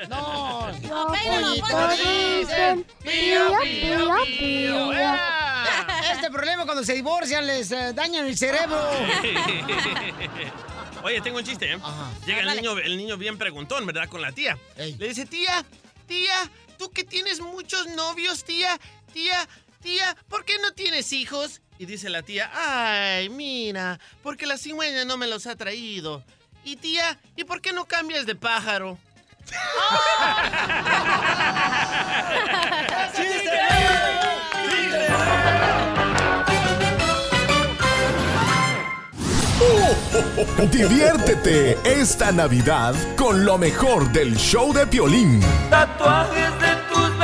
No, 0.10 0.72
no, 0.72 1.08
pollitos 1.08 1.97
dicen 1.97 2.86
pío, 3.03 3.60
pío, 3.62 4.16
pío. 4.26 4.91
Este 6.12 6.32
problema 6.32 6.66
cuando 6.66 6.84
se 6.84 6.93
divorcian 6.93 7.45
les 7.45 7.72
eh, 7.72 7.93
dañan 7.93 8.26
el 8.26 8.38
cerebro. 8.38 8.78
Oye, 11.03 11.22
tengo 11.22 11.38
un 11.38 11.43
chiste, 11.43 11.74
¿eh? 11.74 11.80
Llega 12.26 12.41
el 12.41 12.55
niño, 12.55 12.78
el 12.78 12.97
niño 12.97 13.18
bien 13.18 13.38
preguntón, 13.38 13.86
¿verdad? 13.86 14.10
Con 14.10 14.22
la 14.22 14.32
tía. 14.32 14.58
Le 14.78 15.08
dice, 15.08 15.26
tía, 15.26 15.64
tía, 16.08 16.34
tú 16.78 16.89
que 16.91 17.03
tienes 17.03 17.39
muchos 17.39 17.88
novios, 17.88 18.43
tía, 18.43 18.78
tía, 19.14 19.47
tía, 19.82 20.16
¿por 20.28 20.43
qué 20.43 20.58
no 20.60 20.72
tienes 20.74 21.14
hijos? 21.14 21.62
Y 21.80 21.86
dice 21.86 22.09
la 22.09 22.23
tía, 22.23 22.49
ay, 22.53 23.30
mira, 23.30 23.99
porque 24.23 24.47
la 24.47 24.57
cigüeña 24.57 25.05
no 25.05 25.17
me 25.17 25.28
los 25.28 25.45
ha 25.47 25.55
traído. 25.55 26.23
Y 26.63 26.78
tía, 26.78 27.19
¿y 27.36 27.43
por 27.43 27.61
qué 27.61 27.71
no 27.71 27.86
cambias 27.86 28.25
de 28.25 28.34
pájaro? 28.36 28.97
Diviértete 40.71 41.78
esta 41.84 42.32
Navidad 42.32 42.95
con 43.15 43.45
lo 43.45 43.57
mejor 43.57 44.11
del 44.11 44.36
show 44.38 44.73
de 44.73 44.88
Piolín. 44.88 45.39
Tatuajes 45.69 46.51
de 46.59 46.75
tus 46.89 47.17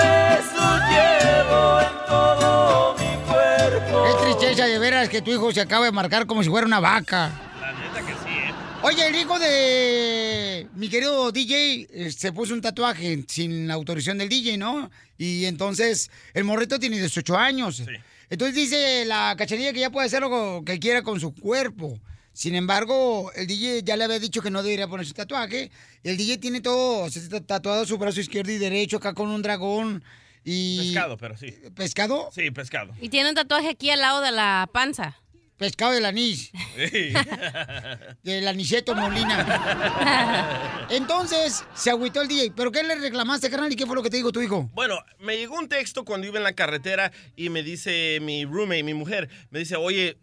de 4.73 4.79
veras 4.79 5.07
que 5.07 5.21
tu 5.21 5.29
hijo 5.29 5.51
se 5.51 5.61
acaba 5.61 5.85
de 5.85 5.91
marcar 5.91 6.25
como 6.25 6.41
si 6.41 6.49
fuera 6.49 6.65
una 6.65 6.79
vaca. 6.79 7.31
La 7.61 7.73
neta 7.73 7.99
que 7.99 8.13
sí, 8.13 8.29
¿eh? 8.29 8.53
Oye, 8.81 9.07
el 9.07 9.15
hijo 9.15 9.37
de 9.37 10.67
mi 10.73 10.89
querido 10.89 11.31
DJ 11.31 11.87
eh, 11.91 12.11
se 12.11 12.33
puso 12.33 12.55
un 12.55 12.61
tatuaje 12.61 13.23
sin 13.27 13.67
la 13.67 13.75
autorización 13.75 14.17
del 14.17 14.29
DJ, 14.29 14.57
¿no? 14.57 14.89
Y 15.15 15.45
entonces 15.45 16.09
el 16.33 16.43
morrito 16.43 16.79
tiene 16.79 16.97
18 16.97 17.37
años. 17.37 17.83
Entonces 18.31 18.55
dice 18.55 19.05
la 19.05 19.35
cachanilla 19.37 19.73
que 19.73 19.81
ya 19.81 19.91
puede 19.91 20.07
hacer 20.07 20.21
lo 20.21 20.63
que 20.65 20.79
quiera 20.79 21.03
con 21.03 21.19
su 21.19 21.35
cuerpo. 21.35 21.99
Sin 22.33 22.55
embargo, 22.55 23.31
el 23.35 23.45
DJ 23.45 23.83
ya 23.83 23.95
le 23.95 24.05
había 24.05 24.17
dicho 24.17 24.41
que 24.41 24.49
no 24.49 24.63
debería 24.63 24.87
poner 24.87 25.05
su 25.05 25.13
tatuaje. 25.13 25.69
El 26.03 26.17
DJ 26.17 26.39
tiene 26.39 26.61
todo, 26.61 27.05
está 27.05 27.41
tatuado 27.41 27.85
su 27.85 27.99
brazo 27.99 28.21
izquierdo 28.21 28.51
y 28.51 28.57
derecho 28.57 28.97
acá 28.97 29.13
con 29.13 29.29
un 29.29 29.43
dragón 29.43 30.03
y... 30.43 30.77
Pescado, 30.79 31.17
pero 31.17 31.37
sí. 31.37 31.53
¿Pescado? 31.75 32.29
Sí, 32.33 32.51
pescado. 32.51 32.93
Y 33.01 33.09
tiene 33.09 33.29
un 33.29 33.35
tatuaje 33.35 33.69
aquí 33.69 33.89
al 33.89 34.01
lado 34.01 34.21
de 34.21 34.31
la 34.31 34.69
panza. 34.71 35.17
Pescado 35.57 35.93
del 35.93 36.05
anís. 36.05 36.51
Del 38.23 38.47
aniceto 38.47 38.95
Molina. 38.95 40.87
Entonces, 40.89 41.63
se 41.73 41.91
agüitó 41.91 42.21
el 42.21 42.27
DJ. 42.27 42.51
¿Pero 42.55 42.71
qué 42.71 42.83
le 42.83 42.95
reclamaste, 42.95 43.49
carnal? 43.49 43.71
¿Y 43.71 43.75
qué 43.75 43.85
fue 43.85 43.95
lo 43.95 44.01
que 44.01 44.09
te 44.09 44.17
dijo 44.17 44.31
tu 44.31 44.41
hijo? 44.41 44.69
Bueno, 44.73 44.97
me 45.19 45.37
llegó 45.37 45.57
un 45.57 45.69
texto 45.69 46.03
cuando 46.05 46.27
iba 46.27 46.37
en 46.37 46.43
la 46.43 46.53
carretera 46.53 47.11
y 47.35 47.49
me 47.49 47.61
dice 47.61 48.17
mi 48.21 48.45
roommate, 48.45 48.83
mi 48.83 48.93
mujer, 48.93 49.29
me 49.51 49.59
dice, 49.59 49.75
oye, 49.75 50.17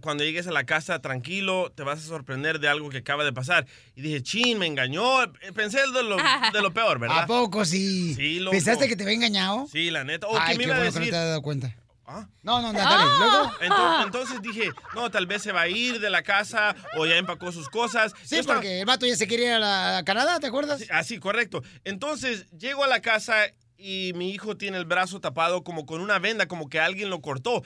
cuando 0.00 0.24
llegues 0.24 0.46
a 0.46 0.52
la 0.52 0.64
casa, 0.64 1.00
tranquilo, 1.00 1.72
te 1.74 1.82
vas 1.82 1.98
a 1.98 2.02
sorprender 2.02 2.60
de 2.60 2.68
algo 2.68 2.88
que 2.90 2.98
acaba 2.98 3.24
de 3.24 3.32
pasar. 3.32 3.66
Y 3.94 4.02
dije, 4.02 4.22
chin, 4.22 4.58
me 4.58 4.66
engañó. 4.66 5.22
Eh, 5.24 5.52
Pensé 5.54 5.78
de 5.80 6.02
lo, 6.02 6.16
de 6.16 6.62
lo 6.62 6.72
peor, 6.72 6.98
¿verdad? 6.98 7.18
¿A 7.22 7.26
poco 7.26 7.64
sí? 7.64 8.14
Sí, 8.14 8.38
loco. 8.40 8.52
¿Pensaste 8.52 8.88
que 8.88 8.96
te 8.96 9.02
había 9.04 9.14
engañado? 9.16 9.66
Sí, 9.70 9.90
la 9.90 10.04
neta. 10.04 10.26
¿O 10.28 10.38
Ay, 10.38 10.52
qué 10.52 10.58
me 10.58 10.64
iba 10.64 10.74
a 10.74 10.78
bueno 10.78 10.92
que 10.92 10.98
no 10.98 11.00
decir? 11.00 11.12
te 11.12 11.18
has 11.18 11.26
dado 11.28 11.42
cuenta. 11.42 11.74
¿Ah? 12.10 12.26
No, 12.42 12.62
no, 12.62 12.72
dale. 12.72 13.04
Luego. 13.18 13.50
Entonces, 13.60 14.04
entonces 14.06 14.42
dije, 14.42 14.70
no, 14.94 15.10
tal 15.10 15.26
vez 15.26 15.42
se 15.42 15.52
va 15.52 15.60
a 15.60 15.68
ir 15.68 16.00
de 16.00 16.08
la 16.08 16.22
casa 16.22 16.74
o 16.96 17.04
ya 17.04 17.16
empacó 17.16 17.52
sus 17.52 17.68
cosas. 17.68 18.14
Sí, 18.22 18.36
Yo 18.36 18.40
estaba- 18.40 18.60
porque 18.60 18.80
el 18.80 18.86
vato 18.86 19.04
ya 19.04 19.14
se 19.14 19.28
quería 19.28 19.48
ir 19.48 19.52
a, 19.56 19.58
la- 19.58 19.98
a 19.98 20.04
Canadá, 20.04 20.40
¿te 20.40 20.46
acuerdas? 20.46 20.82
Así, 20.90 21.18
correcto. 21.18 21.62
Entonces, 21.84 22.46
llego 22.58 22.82
a 22.82 22.86
la 22.86 23.02
casa 23.02 23.34
y 23.80 24.12
mi 24.16 24.32
hijo 24.32 24.56
tiene 24.56 24.76
el 24.76 24.84
brazo 24.86 25.20
tapado 25.20 25.62
como 25.62 25.86
con 25.86 26.00
una 26.00 26.18
venda, 26.18 26.48
como 26.48 26.68
que 26.68 26.80
alguien 26.80 27.10
lo 27.10 27.20
cortó. 27.20 27.62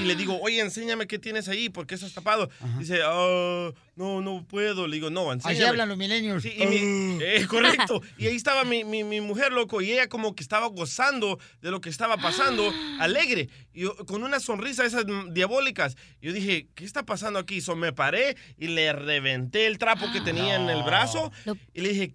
Y 0.00 0.04
le 0.04 0.14
digo, 0.14 0.38
oye, 0.42 0.60
enséñame 0.60 1.06
qué 1.06 1.18
tienes 1.18 1.48
ahí, 1.48 1.70
¿por 1.70 1.86
qué 1.86 1.94
estás 1.94 2.12
tapado? 2.12 2.50
Dice, 2.78 3.00
"Ah, 3.02 3.70
no, 3.96 4.20
no 4.20 4.44
puedo. 4.46 4.86
Le 4.86 4.96
digo, 4.96 5.08
no, 5.08 5.32
enséñame. 5.32 5.58
Así 5.58 5.66
hablan 5.66 5.88
los 5.88 5.96
milenios. 5.96 6.42
Sí, 6.42 6.54
mi- 6.68 7.18
eh, 7.22 7.46
correcto. 7.48 8.02
Y 8.18 8.26
ahí 8.26 8.36
estaba 8.36 8.64
mi, 8.64 8.84
mi- 8.84 9.04
mi 9.04 9.22
mujer, 9.22 9.52
loco, 9.52 9.80
y 9.80 9.90
ella 9.92 10.06
como 10.08 10.34
que 10.34 10.42
estaba 10.42 10.66
gozando 10.66 11.38
de 11.62 11.70
lo 11.70 11.80
que 11.80 11.88
estaba 11.88 12.18
pasando, 12.18 12.70
alegre, 13.00 13.48
y 13.72 13.86
con 14.06 14.22
una 14.22 14.40
sonrisa 14.40 14.84
esas 14.84 15.04
diabólicas. 15.32 15.96
Yo 16.20 16.32
dije, 16.34 16.68
¿qué 16.74 16.84
está 16.84 17.04
pasando 17.06 17.38
aquí? 17.38 17.62
So, 17.62 17.74
me 17.74 17.92
paré 17.94 18.36
y 18.58 18.68
le 18.68 18.92
reventé 18.92 19.66
el 19.66 19.78
trapo 19.78 20.12
que 20.12 20.20
tenía 20.20 20.56
en 20.56 20.68
el 20.68 20.82
brazo 20.82 21.32
y 21.72 21.80
le 21.80 21.88
dije, 21.88 22.14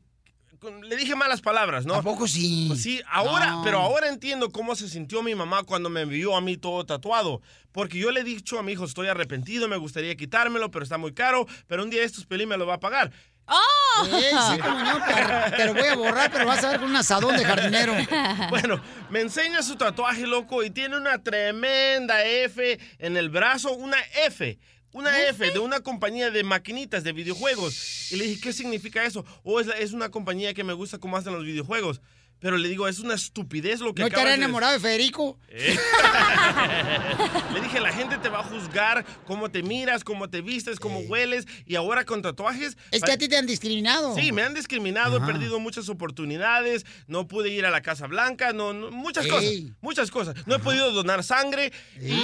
le 0.84 0.96
dije 0.96 1.16
malas 1.16 1.42
palabras, 1.42 1.86
¿no? 1.86 1.96
¿A 1.96 2.02
poco 2.02 2.28
sí? 2.28 2.66
Pues 2.68 2.82
sí, 2.84 3.02
ahora, 3.10 3.48
No. 3.52 3.64
pero 3.64 3.80
ahora 3.80 4.10
entiendo 4.10 4.50
cómo 4.50 4.76
se 4.76 4.88
sintió 4.90 5.24
mi 5.24 5.36
mamá 5.36 5.64
cuando 5.64 5.90
me 5.90 6.06
vio 6.06 6.36
a 6.36 6.42
mí 6.42 6.58
todo 6.58 6.86
tatuado. 6.86 7.42
Porque 7.72 7.98
yo 8.00 8.12
le 8.12 8.22
he 8.22 8.24
dicho 8.24 8.58
a 8.60 8.64
mi 8.64 8.72
hijo, 8.74 8.86
estoy 8.86 9.08
arrepentido, 9.08 9.68
me 9.68 9.78
gustaría 9.78 10.16
quitármelo, 10.16 10.72
pero 10.72 10.84
está 10.84 10.98
muy 10.98 11.14
caro, 11.14 11.46
pero 11.68 11.84
un 11.84 11.90
día 11.90 12.04
estos 12.04 12.26
pelín 12.26 12.50
me 12.50 12.58
lo 12.58 12.66
va 12.66 12.76
a 12.76 12.80
pagar. 12.80 13.12
¡Oh! 13.52 14.06
Eh, 14.06 14.30
sí, 14.52 14.60
cómo 14.60 14.80
no, 14.84 15.00
te, 15.06 15.56
te 15.58 15.66
lo 15.66 15.74
voy 15.74 15.88
a 15.88 15.96
borrar, 15.96 16.32
pero 16.32 16.46
vas 16.46 16.64
a 16.64 16.70
ver 16.70 16.80
con 16.80 16.90
un 16.90 16.96
asadón 16.96 17.36
de 17.36 17.44
jardinero. 17.46 17.94
Bueno, 18.50 18.82
me 19.10 19.22
enseña 19.22 19.62
su 19.64 19.76
tatuaje, 19.76 20.28
loco, 20.28 20.64
y 20.64 20.70
tiene 20.70 20.98
una 20.98 21.22
tremenda 21.24 22.24
F 22.26 22.80
en 23.00 23.18
el 23.18 23.30
brazo, 23.30 23.74
una 23.74 23.98
F. 24.28 24.60
Una 24.92 25.12
F 25.30 25.52
de 25.52 25.60
una 25.60 25.82
compañía 25.82 26.32
de 26.32 26.44
maquinitas 26.44 27.04
de 27.04 27.12
videojuegos. 27.14 28.12
Y 28.12 28.16
le 28.16 28.26
dije, 28.26 28.42
¿qué 28.42 28.54
significa 28.54 29.06
eso? 29.06 29.24
O 29.44 29.60
es, 29.60 29.68
la- 29.68 29.78
es 29.78 29.94
una 29.94 30.10
compañía 30.10 30.54
que 30.54 30.64
me 30.64 30.74
gusta 30.74 30.98
cómo 30.98 31.16
hacen 31.18 31.34
los 31.34 31.46
videojuegos. 31.46 32.02
Pero 32.40 32.58
le 32.58 32.70
digo, 32.70 32.88
es 32.88 33.00
una 33.00 33.16
estupidez 33.16 33.82
lo 33.82 33.94
que 33.94 34.02
¿No 34.02 34.08
estará 34.08 34.34
enamorado 34.34 34.74
de 34.74 34.80
Federico? 34.80 35.38
Eh. 35.50 35.78
Le 37.54 37.62
dije, 37.62 37.82
la 37.82 37.92
gente 37.92 38.18
te 38.18 38.30
va 38.30 38.40
a 38.40 38.44
juzgar 38.44 39.06
cómo 39.26 39.50
te 39.52 39.62
miras, 39.62 40.06
cómo 40.06 40.30
te 40.30 40.42
vistes, 40.42 40.80
cómo 40.80 41.00
hueles. 41.00 41.46
Y 41.66 41.76
ahora 41.76 42.06
con 42.06 42.22
tatuajes... 42.22 42.78
Es 42.92 43.04
que 43.04 43.12
a 43.12 43.18
ti 43.18 43.28
te 43.28 43.36
han 43.36 43.46
discriminado. 43.46 44.16
Sí, 44.16 44.32
me 44.32 44.44
han 44.44 44.54
discriminado, 44.54 45.18
he 45.18 45.22
perdido 45.22 45.60
muchas 45.60 45.90
oportunidades, 45.90 46.86
no 47.08 47.28
pude 47.28 47.50
ir 47.50 47.66
a 47.66 47.72
la 47.72 47.82
Casa 47.82 48.08
Blanca, 48.08 48.54
no, 48.54 48.72
no- 48.72 48.90
muchas 48.92 49.26
Ey. 49.26 49.32
cosas, 49.32 49.52
muchas 49.82 50.12
cosas. 50.12 50.48
No 50.48 50.56
he 50.56 50.60
podido 50.60 50.92
donar 50.92 51.24
sangre 51.26 51.74
y 52.02 52.24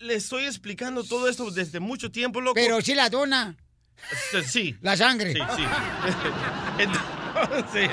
le 0.00 0.14
estoy 0.14 0.46
explicando 0.46 1.04
todo 1.04 1.28
esto 1.28 1.50
desde 1.52 1.78
mucho 1.78 2.10
tiempo, 2.10 2.40
loco. 2.40 2.54
Pero 2.54 2.80
sí 2.80 2.94
la 2.94 3.08
dona. 3.08 3.56
Sí. 4.48 4.76
La 4.80 4.96
sangre. 4.96 5.32
Sí, 5.32 5.40
sí. 5.56 5.62
Entonces, 6.78 7.90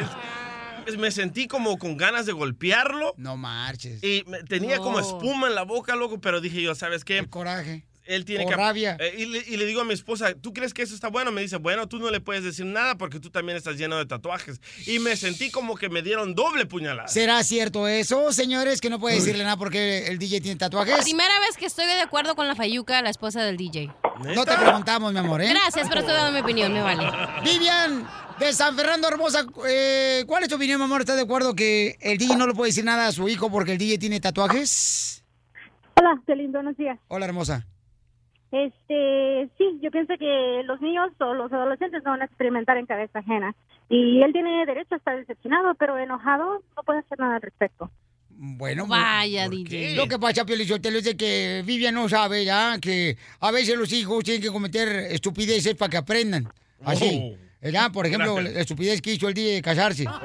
me 0.97 1.11
sentí 1.11 1.47
como 1.47 1.77
con 1.77 1.97
ganas 1.97 2.25
de 2.25 2.31
golpearlo. 2.33 3.13
No 3.17 3.37
marches. 3.37 4.03
Y 4.03 4.23
me- 4.27 4.43
tenía 4.43 4.77
como 4.79 4.99
espuma 4.99 5.47
en 5.47 5.55
la 5.55 5.63
boca, 5.63 5.95
loco, 5.95 6.19
pero 6.21 6.41
dije 6.41 6.61
yo, 6.61 6.75
¿sabes 6.75 7.03
qué? 7.05 7.25
coraje. 7.27 7.85
Él 8.05 8.25
tiene 8.25 8.45
O 8.45 8.47
que... 8.49 8.55
rabia. 8.55 8.97
Eh, 8.99 9.15
y, 9.17 9.25
le, 9.25 9.43
y 9.47 9.57
le 9.57 9.65
digo 9.65 9.81
a 9.81 9.85
mi 9.85 9.93
esposa, 9.93 10.33
¿tú 10.33 10.53
crees 10.53 10.73
que 10.73 10.81
eso 10.81 10.95
está 10.95 11.09
bueno? 11.09 11.31
Me 11.31 11.41
dice, 11.41 11.57
bueno, 11.57 11.87
tú 11.87 11.99
no 11.99 12.09
le 12.09 12.19
puedes 12.19 12.43
decir 12.43 12.65
nada 12.65 12.97
porque 12.97 13.19
tú 13.19 13.29
también 13.29 13.57
estás 13.57 13.77
lleno 13.77 13.97
de 13.97 14.05
tatuajes. 14.05 14.59
Y 14.87 14.99
me 14.99 15.15
sentí 15.15 15.51
como 15.51 15.75
que 15.75 15.89
me 15.89 16.01
dieron 16.01 16.33
doble 16.35 16.65
puñalada. 16.65 17.07
¿Será 17.07 17.43
cierto 17.43 17.87
eso, 17.87 18.31
señores, 18.31 18.81
que 18.81 18.89
no 18.89 18.99
puede 18.99 19.15
decirle 19.15 19.43
nada 19.43 19.57
porque 19.57 20.07
el 20.07 20.17
DJ 20.17 20.41
tiene 20.41 20.57
tatuajes? 20.57 21.03
Primera 21.03 21.39
vez 21.41 21.57
que 21.57 21.65
estoy 21.65 21.85
de 21.85 22.01
acuerdo 22.01 22.35
con 22.35 22.47
la 22.47 22.55
Fayuca, 22.55 23.01
la 23.01 23.09
esposa 23.09 23.43
del 23.43 23.57
DJ. 23.57 23.91
No 24.35 24.45
te 24.45 24.55
preguntamos, 24.57 25.13
mi 25.13 25.19
amor, 25.19 25.41
¿eh? 25.41 25.49
Gracias, 25.49 25.87
pero 25.87 26.01
estoy 26.01 26.15
dando 26.15 26.31
mi 26.31 26.39
opinión, 26.39 26.73
me 26.73 26.81
vale. 26.81 27.03
Vivian, 27.43 28.07
de 28.39 28.53
San 28.53 28.75
Fernando 28.75 29.07
Hermosa, 29.07 29.45
eh, 29.67 30.23
¿cuál 30.27 30.43
es 30.43 30.49
tu 30.49 30.55
opinión, 30.55 30.79
mi 30.79 30.85
amor? 30.85 31.01
¿Estás 31.01 31.15
de 31.15 31.23
acuerdo 31.23 31.55
que 31.55 31.97
el 32.01 32.17
DJ 32.17 32.35
no 32.37 32.47
le 32.47 32.53
puede 32.53 32.69
decir 32.69 32.83
nada 32.83 33.07
a 33.07 33.11
su 33.11 33.27
hijo 33.29 33.51
porque 33.51 33.73
el 33.73 33.77
DJ 33.77 33.97
tiene 33.99 34.19
tatuajes? 34.19 35.23
Hola, 35.95 36.19
Celín, 36.25 36.51
buenos 36.51 36.75
días. 36.77 36.97
Hola, 37.07 37.25
hermosa. 37.25 37.67
Este, 38.51 39.49
sí, 39.57 39.79
yo 39.81 39.91
pienso 39.91 40.13
que 40.17 40.61
los 40.65 40.81
niños 40.81 41.11
o 41.19 41.33
los 41.33 41.51
adolescentes 41.53 42.03
no 42.03 42.11
van 42.11 42.21
a 42.21 42.25
experimentar 42.25 42.77
en 42.77 42.85
cabeza 42.85 43.19
ajena. 43.19 43.55
Y 43.89 44.21
él 44.21 44.33
tiene 44.33 44.65
derecho 44.65 44.95
a 44.95 44.97
estar 44.97 45.17
decepcionado, 45.17 45.73
pero 45.75 45.97
enojado 45.97 46.61
no 46.75 46.83
puede 46.83 46.99
hacer 46.99 47.19
nada 47.19 47.35
al 47.35 47.41
respecto. 47.41 47.89
Bueno, 48.29 48.87
Vaya, 48.87 49.45
¿por 49.45 49.55
DJ. 49.55 49.69
qué? 49.69 49.95
Lo 49.95 50.07
que 50.07 50.17
pasa, 50.17 50.45
Pio 50.45 50.55
Lizotelo, 50.55 50.97
es 50.97 51.03
de 51.03 51.15
que 51.15 51.61
Vivian 51.65 51.93
no 51.93 52.09
sabe 52.09 52.43
ya 52.43 52.79
que 52.81 53.15
a 53.39 53.51
veces 53.51 53.77
los 53.77 53.93
hijos 53.93 54.23
tienen 54.23 54.41
que 54.41 54.49
cometer 54.49 54.87
estupideces 55.11 55.75
para 55.75 55.89
que 55.89 55.97
aprendan. 55.97 56.47
Así. 56.83 57.35
¿Verdad? 57.61 57.91
Por 57.91 58.07
ejemplo, 58.07 58.33
Gracias. 58.35 58.55
la 58.55 58.61
estupidez 58.61 59.01
que 59.01 59.13
hizo 59.13 59.27
el 59.27 59.35
DJ 59.35 59.53
de 59.55 59.61
casarse. 59.61 60.05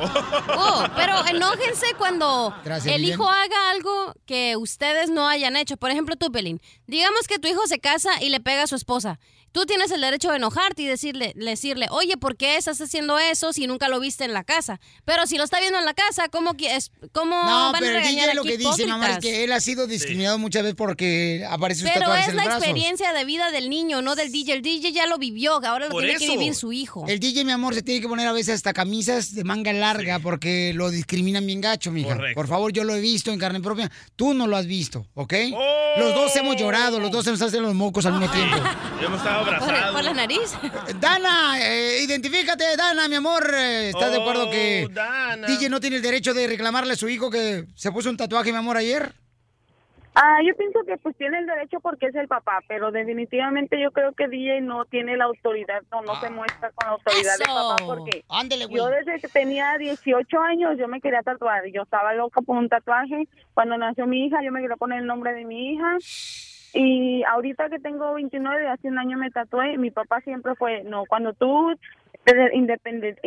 Oh, 0.59 0.84
pero 0.97 1.26
enójense 1.26 1.87
cuando 1.99 2.55
el 2.87 3.05
hijo 3.05 3.28
haga 3.28 3.70
algo 3.70 4.14
que 4.24 4.57
ustedes 4.57 5.11
no 5.11 5.28
hayan 5.28 5.55
hecho. 5.57 5.76
Por 5.76 5.91
ejemplo, 5.91 6.16
tú, 6.16 6.32
Pelín. 6.32 6.61
Digamos 6.87 7.28
que 7.28 7.39
tu 7.39 7.47
hijo 7.47 7.66
se 7.66 7.78
casa 7.78 8.11
y 8.22 8.30
le 8.30 8.41
pega 8.41 8.62
a 8.62 8.66
su 8.66 8.74
esposa. 8.74 9.18
Tú 9.57 9.64
tienes 9.64 9.90
el 9.90 10.02
derecho 10.02 10.28
de 10.28 10.36
enojarte 10.36 10.82
y 10.82 10.84
decirle, 10.84 11.32
decirle, 11.34 11.86
oye, 11.90 12.18
¿por 12.18 12.36
qué 12.36 12.59
estás 12.59 12.78
haciendo 12.82 13.18
eso 13.18 13.54
si 13.54 13.66
nunca 13.66 13.88
lo 13.88 13.98
viste 14.00 14.24
en 14.24 14.34
la 14.34 14.44
casa? 14.44 14.80
Pero 15.07 15.26
si 15.26 15.38
lo 15.38 15.44
está 15.44 15.61
viendo 15.61 15.78
en 15.78 15.86
la 15.86 15.94
casa, 15.94 16.28
¿cómo, 16.28 16.52
es- 16.59 16.92
cómo 17.12 17.42
No, 17.42 17.72
van 17.72 17.80
pero 17.80 17.86
a 17.86 17.88
el 17.88 17.94
regañar 18.02 18.24
DJ 18.26 18.34
lo 18.34 18.42
que 18.42 18.59
dice, 18.59 18.86
mamá, 18.86 19.12
es 19.12 19.18
que 19.20 19.44
él 19.44 19.52
ha 19.52 19.61
sido 19.61 19.86
discriminado 19.86 20.36
muchas 20.38 20.62
veces 20.62 20.76
porque 20.76 21.42
aparece 21.48 21.80
sus 21.80 21.90
Pero 21.90 22.14
es 22.14 22.28
en 22.28 22.36
la 22.36 22.44
brazos. 22.44 22.64
experiencia 22.64 23.14
de 23.14 23.24
vida 23.24 23.50
del 23.50 23.70
niño, 23.70 24.02
no 24.02 24.14
del 24.14 24.30
DJ. 24.30 24.52
El 24.57 24.61
DJ 24.61 24.92
ya 24.92 25.07
lo 25.07 25.16
vivió, 25.16 25.54
ahora 25.54 25.86
lo 25.86 25.90
Por 25.90 26.04
tiene 26.04 26.18
que 26.18 26.28
vivir 26.28 26.54
su 26.54 26.74
hijo. 26.74 27.07
El 27.09 27.18
DJ, 27.18 27.46
mi 27.46 27.52
amor, 27.52 27.72
se 27.74 27.80
tiene 27.80 28.02
que 28.02 28.09
poner 28.09 28.28
a 28.28 28.32
veces 28.32 28.57
hasta 28.57 28.74
camisas 28.74 29.34
de 29.34 29.42
manga 29.44 29.72
larga 29.72 30.18
porque 30.18 30.72
lo 30.74 30.90
discriminan 30.90 31.46
bien 31.46 31.62
gacho, 31.62 31.90
mija. 31.90 32.14
Correcto. 32.14 32.34
Por 32.38 32.46
favor, 32.46 32.74
yo 32.74 32.84
lo 32.84 32.94
he 32.94 33.00
visto 33.00 33.30
en 33.32 33.38
carne 33.38 33.62
propia. 33.62 33.90
Tú 34.16 34.34
no 34.34 34.46
lo 34.46 34.59
has 34.59 34.66
visto, 34.66 35.07
¿ok? 35.14 35.32
Los 35.96 36.14
dos 36.14 36.36
hemos 36.36 36.57
llorado, 36.57 37.00
los 37.00 37.11
dos 37.11 37.24
se 37.24 37.30
nos 37.30 37.40
hacen 37.40 37.62
los 37.62 37.72
mocos 37.74 38.04
al 38.04 38.12
mismo 38.20 38.30
tiempo. 38.30 38.54
Hemos 39.02 39.16
estado 39.16 39.45
Por 39.92 40.05
la 40.05 40.12
nariz. 40.14 40.57
Dana, 41.01 41.59
eh, 41.61 42.03
identifícate, 42.03 42.76
Dana, 42.76 43.09
mi 43.09 43.14
amor. 43.16 43.49
Eh, 43.55 43.90
¿Estás 43.90 44.11
de 44.12 44.20
acuerdo 44.20 44.49
Oh, 44.49 44.51
que 44.51 44.88
Dana. 44.90 45.47
DJ 45.47 45.68
no 45.70 45.80
tiene 45.80 45.97
el 45.97 46.03
derecho 46.03 46.34
de 46.34 46.47
reclamarle 46.47 46.92
a 46.92 46.97
su 46.97 47.09
hijo 47.09 47.30
que 47.30 47.64
se 47.74 47.92
puso 47.92 48.11
un 48.11 48.16
tatuaje, 48.16 48.53
mi 48.53 48.59
amor, 48.59 48.76
ayer? 48.76 49.12
Ah, 50.18 50.38
yo 50.47 50.55
pienso 50.57 50.78
que 50.86 50.97
pues 50.97 51.14
tiene 51.18 51.38
el 51.40 51.47
derecho 51.47 51.78
porque 51.80 52.07
es 52.07 52.14
el 52.14 52.26
papá, 52.26 52.61
pero 52.66 52.90
definitivamente 52.90 53.78
yo 53.78 53.90
creo 53.92 54.12
que 54.14 54.28
DJ 54.28 54.62
no 54.62 54.86
tiene 54.86 55.14
la 55.14 55.24
autoridad, 55.24 55.82
no, 55.90 56.01
no 56.01 56.18
se 56.20 56.30
muestra 56.30 56.70
con 56.70 56.86
la 56.88 56.92
autoridad 56.94 57.36
de 57.36 57.44
Eso. 57.44 57.55
papá 57.55 57.76
porque 57.84 58.24
Ándele, 58.30 58.64
güey. 58.64 58.78
yo 58.78 58.86
desde 58.86 59.20
que 59.20 59.28
tenía 59.28 59.76
18 59.76 60.40
años 60.40 60.78
yo 60.78 60.88
me 60.88 61.03
quería 61.03 61.20
tatuar, 61.22 61.64
yo 61.70 61.82
estaba 61.82 62.14
loca 62.14 62.40
por 62.40 62.57
un 62.57 62.66
tatuaje, 62.70 63.28
cuando 63.53 63.76
nació 63.76 64.07
mi 64.07 64.24
hija 64.24 64.38
yo 64.42 64.53
me 64.53 64.62
quería 64.62 64.76
poner 64.76 65.01
el 65.01 65.07
nombre 65.07 65.34
de 65.34 65.44
mi 65.44 65.74
hija 65.74 65.99
y 66.75 67.23
ahorita 67.25 67.69
que 67.71 67.79
tengo 67.79 68.14
29, 68.14 68.69
hace 68.69 68.89
un 68.89 68.99
año 68.99 69.19
me 69.19 69.31
tatué, 69.31 69.79
mi 69.79 69.91
papá 69.91 70.21
siempre 70.21 70.55
fue, 70.55 70.83
no, 70.85 71.05
cuando 71.07 71.33
tú 71.33 71.73
independiente, 72.53 73.21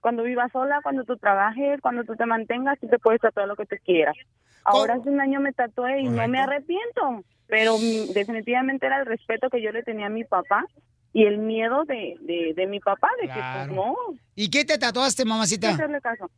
cuando 0.00 0.22
vivas 0.22 0.52
sola, 0.52 0.80
cuando 0.82 1.04
tú 1.04 1.16
trabajes, 1.16 1.80
cuando 1.80 2.04
tú 2.04 2.14
te 2.14 2.26
mantengas, 2.26 2.78
tú 2.78 2.86
te 2.88 2.98
puedes 2.98 3.20
tatuar 3.20 3.48
lo 3.48 3.56
que 3.56 3.66
tú 3.66 3.76
quieras. 3.84 4.16
Ahora 4.64 4.94
hace 4.94 5.08
un 5.08 5.20
año 5.20 5.40
me 5.40 5.52
tatué 5.52 6.00
y 6.00 6.08
no 6.08 6.26
me 6.28 6.38
arrepiento, 6.38 7.24
pero 7.46 7.76
definitivamente 8.14 8.86
era 8.86 9.00
el 9.00 9.06
respeto 9.06 9.50
que 9.50 9.62
yo 9.62 9.72
le 9.72 9.82
tenía 9.82 10.06
a 10.06 10.10
mi 10.10 10.24
papá 10.24 10.64
y 11.12 11.24
el 11.24 11.38
miedo 11.38 11.84
de, 11.84 12.16
de, 12.20 12.52
de 12.54 12.66
mi 12.66 12.80
papá, 12.80 13.08
de 13.20 13.28
que 13.28 13.40
pues 13.54 13.68
no. 13.68 13.94
¿Y 14.34 14.50
qué 14.50 14.64
te 14.64 14.76
tatuaste, 14.78 15.24
mamacita? 15.24 15.70
hacerle 15.70 16.00
caso. 16.00 16.30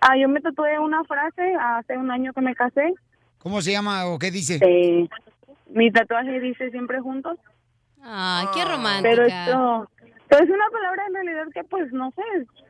Ah, 0.00 0.16
yo 0.16 0.28
me 0.28 0.40
tatué 0.40 0.78
una 0.78 1.04
frase 1.04 1.54
hace 1.60 1.96
un 1.96 2.10
año 2.10 2.32
que 2.32 2.40
me 2.40 2.54
casé. 2.54 2.94
¿Cómo 3.38 3.60
se 3.60 3.72
llama 3.72 4.06
o 4.06 4.18
qué 4.18 4.30
dice? 4.30 4.58
Eh, 4.62 5.08
mi 5.72 5.90
tatuaje 5.92 6.40
dice 6.40 6.70
siempre 6.70 7.00
juntos. 7.00 7.36
Ay, 8.02 8.46
qué 8.54 8.64
romántica. 8.64 9.10
Pero 9.10 9.26
esto, 9.26 9.90
pero 10.28 10.44
es 10.44 10.50
una 10.50 10.64
palabra 10.72 11.02
en 11.08 11.14
realidad 11.14 11.44
que 11.52 11.64
pues 11.64 11.92
no 11.92 12.10
sé, 12.12 12.22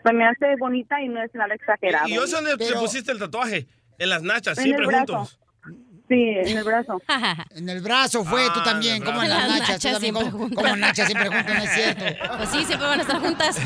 se 0.05 0.13
me 0.13 0.27
hace 0.27 0.57
bonita 0.59 1.01
y 1.01 1.09
no 1.09 1.23
es 1.23 1.33
nada 1.35 1.55
exagerado. 1.55 2.09
¿Y 2.09 2.15
yo 2.15 2.27
sé 2.27 2.37
dónde 2.37 2.57
te 2.57 2.73
pusiste 2.75 3.13
el 3.13 3.19
tatuaje? 3.19 3.67
En 3.99 4.09
las 4.09 4.23
nachas, 4.23 4.57
En 4.59 4.65
siempre 4.65 4.85
el 4.85 4.91
brazo. 4.91 5.15
juntos. 5.17 5.39
Sí, 6.09 6.17
en 6.17 6.59
el 6.59 6.65
brazo. 6.65 7.01
En 7.55 7.69
el 7.69 7.81
brazo 7.83 8.25
fue, 8.25 8.47
tú 8.47 8.61
Ah, 8.61 8.65
también, 8.65 8.97
en 8.97 9.03
el 9.03 9.07
como 9.09 9.23
en 9.23 9.29
las 9.29 9.49
Las 9.49 9.59
nachas, 9.61 9.81
tú 9.81 9.89
también, 9.93 10.15
como, 10.15 10.31
juntas. 10.31 10.63
como 10.65 10.77
nachas 10.77 11.07
siempre 11.07 11.29
juntas, 11.29 11.55
no 11.57 11.63
es 11.63 11.71
cierto. 11.71 12.05
Pues 12.39 12.49
sí, 12.49 12.65
siempre 12.65 12.89
van 12.89 12.99
a 12.99 13.03
estar 13.03 13.21
juntas. 13.21 13.61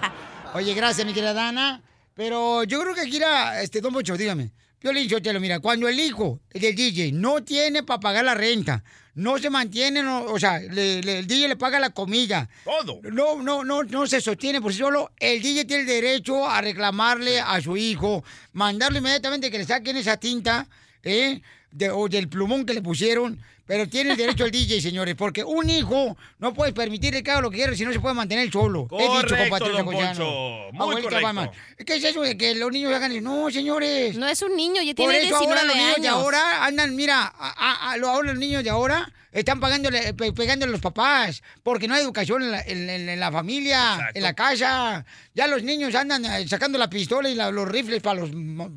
Oye, 0.54 0.74
gracias, 0.74 1.06
mi 1.06 1.12
querida 1.12 1.34
Dana. 1.34 1.80
Pero 2.14 2.64
yo 2.64 2.80
creo 2.80 2.94
que 2.94 3.02
aquí 3.02 3.16
era, 3.16 3.60
este, 3.62 3.80
Don 3.80 3.92
Bocho, 3.92 4.16
dígame. 4.16 4.50
Piolín 4.84 5.08
lo 5.32 5.40
mira, 5.40 5.60
cuando 5.60 5.88
el 5.88 5.98
hijo 5.98 6.40
del 6.52 6.74
DJ 6.76 7.10
no 7.12 7.42
tiene 7.42 7.82
para 7.84 8.00
pagar 8.00 8.22
la 8.22 8.34
renta, 8.34 8.84
no 9.14 9.38
se 9.38 9.48
mantiene, 9.48 10.02
no, 10.02 10.24
o 10.24 10.38
sea, 10.38 10.58
le- 10.58 11.00
le- 11.00 11.20
el 11.20 11.26
DJ 11.26 11.48
le 11.48 11.56
paga 11.56 11.80
la 11.80 11.88
comida. 11.88 12.50
Todo. 12.66 13.00
No, 13.04 13.40
no, 13.42 13.64
no, 13.64 13.82
no 13.82 14.06
se 14.06 14.20
sostiene 14.20 14.60
por 14.60 14.72
sí 14.74 14.80
solo. 14.80 15.10
El 15.18 15.40
DJ 15.40 15.64
tiene 15.64 15.82
el 15.84 15.88
derecho 15.88 16.46
a 16.46 16.60
reclamarle 16.60 17.40
a 17.40 17.62
su 17.62 17.78
hijo, 17.78 18.22
mandarle 18.52 18.98
inmediatamente 18.98 19.50
que 19.50 19.56
le 19.56 19.64
saquen 19.64 19.96
esa 19.96 20.18
tinta, 20.18 20.68
¿eh? 21.02 21.40
De- 21.74 21.90
o 21.90 22.08
del 22.08 22.28
plumón 22.28 22.64
que 22.64 22.72
le 22.74 22.80
pusieron. 22.82 23.38
Pero 23.66 23.88
tiene 23.88 24.10
el 24.10 24.16
derecho 24.18 24.44
el 24.44 24.50
DJ, 24.50 24.80
señores, 24.82 25.14
porque 25.14 25.42
un 25.42 25.68
hijo 25.70 26.16
no 26.38 26.52
puede 26.52 26.72
permitirle 26.74 27.22
que 27.22 27.30
haga 27.30 27.40
lo 27.40 27.50
que 27.50 27.56
quiera 27.56 27.74
si 27.74 27.82
no 27.84 27.92
se 27.94 27.98
puede 28.00 28.14
mantener 28.14 28.50
solo. 28.52 28.86
He 28.92 29.02
dicho, 29.02 29.08
Correcto, 29.12 29.36
compadre 29.38 29.72
don. 29.72 29.84
Poncho. 29.86 30.24
Muy 30.72 30.80
Abuelita 30.82 31.20
correcto. 31.20 31.52
¿Qué 31.86 31.96
es 31.96 32.04
eso 32.04 32.20
de 32.20 32.36
que 32.36 32.54
los 32.56 32.70
niños 32.70 32.92
hagan 32.92 33.10
eso? 33.12 33.22
No, 33.22 33.50
señores. 33.50 34.16
No 34.16 34.26
es 34.28 34.40
un 34.42 34.54
niño, 34.54 34.82
ya 34.82 34.94
Por 34.94 35.10
tiene 35.10 35.26
eso 35.26 35.36
ahora 35.36 35.62
19 35.62 35.66
los 35.66 35.76
niños 35.76 35.96
de 36.02 36.08
años. 36.08 36.20
ahora 36.22 36.64
andan, 36.66 36.94
mira, 36.94 37.22
a, 37.22 37.30
a- 37.30 37.92
a- 37.92 37.94
ahora 37.94 38.28
los 38.32 38.38
niños 38.38 38.62
de 38.64 38.68
ahora 38.70 39.10
están 39.34 39.60
pagándole, 39.60 40.14
pe- 40.14 40.32
pegándole 40.32 40.70
a 40.70 40.72
los 40.72 40.80
papás, 40.80 41.42
porque 41.62 41.86
no 41.88 41.94
hay 41.94 42.02
educación 42.02 42.42
en 42.42 42.50
la, 42.52 42.62
en- 42.62 43.20
la 43.20 43.30
familia, 43.30 44.10
en 44.14 44.22
la 44.22 44.32
casa. 44.34 45.04
Ya 45.34 45.46
los 45.46 45.62
niños 45.62 45.94
andan 45.94 46.24
eh, 46.24 46.48
sacando 46.48 46.78
la 46.78 46.88
pistola 46.88 47.28
y 47.28 47.34
la- 47.34 47.50
los 47.50 47.68
rifles 47.68 48.00
para 48.00 48.20
los, 48.20 48.30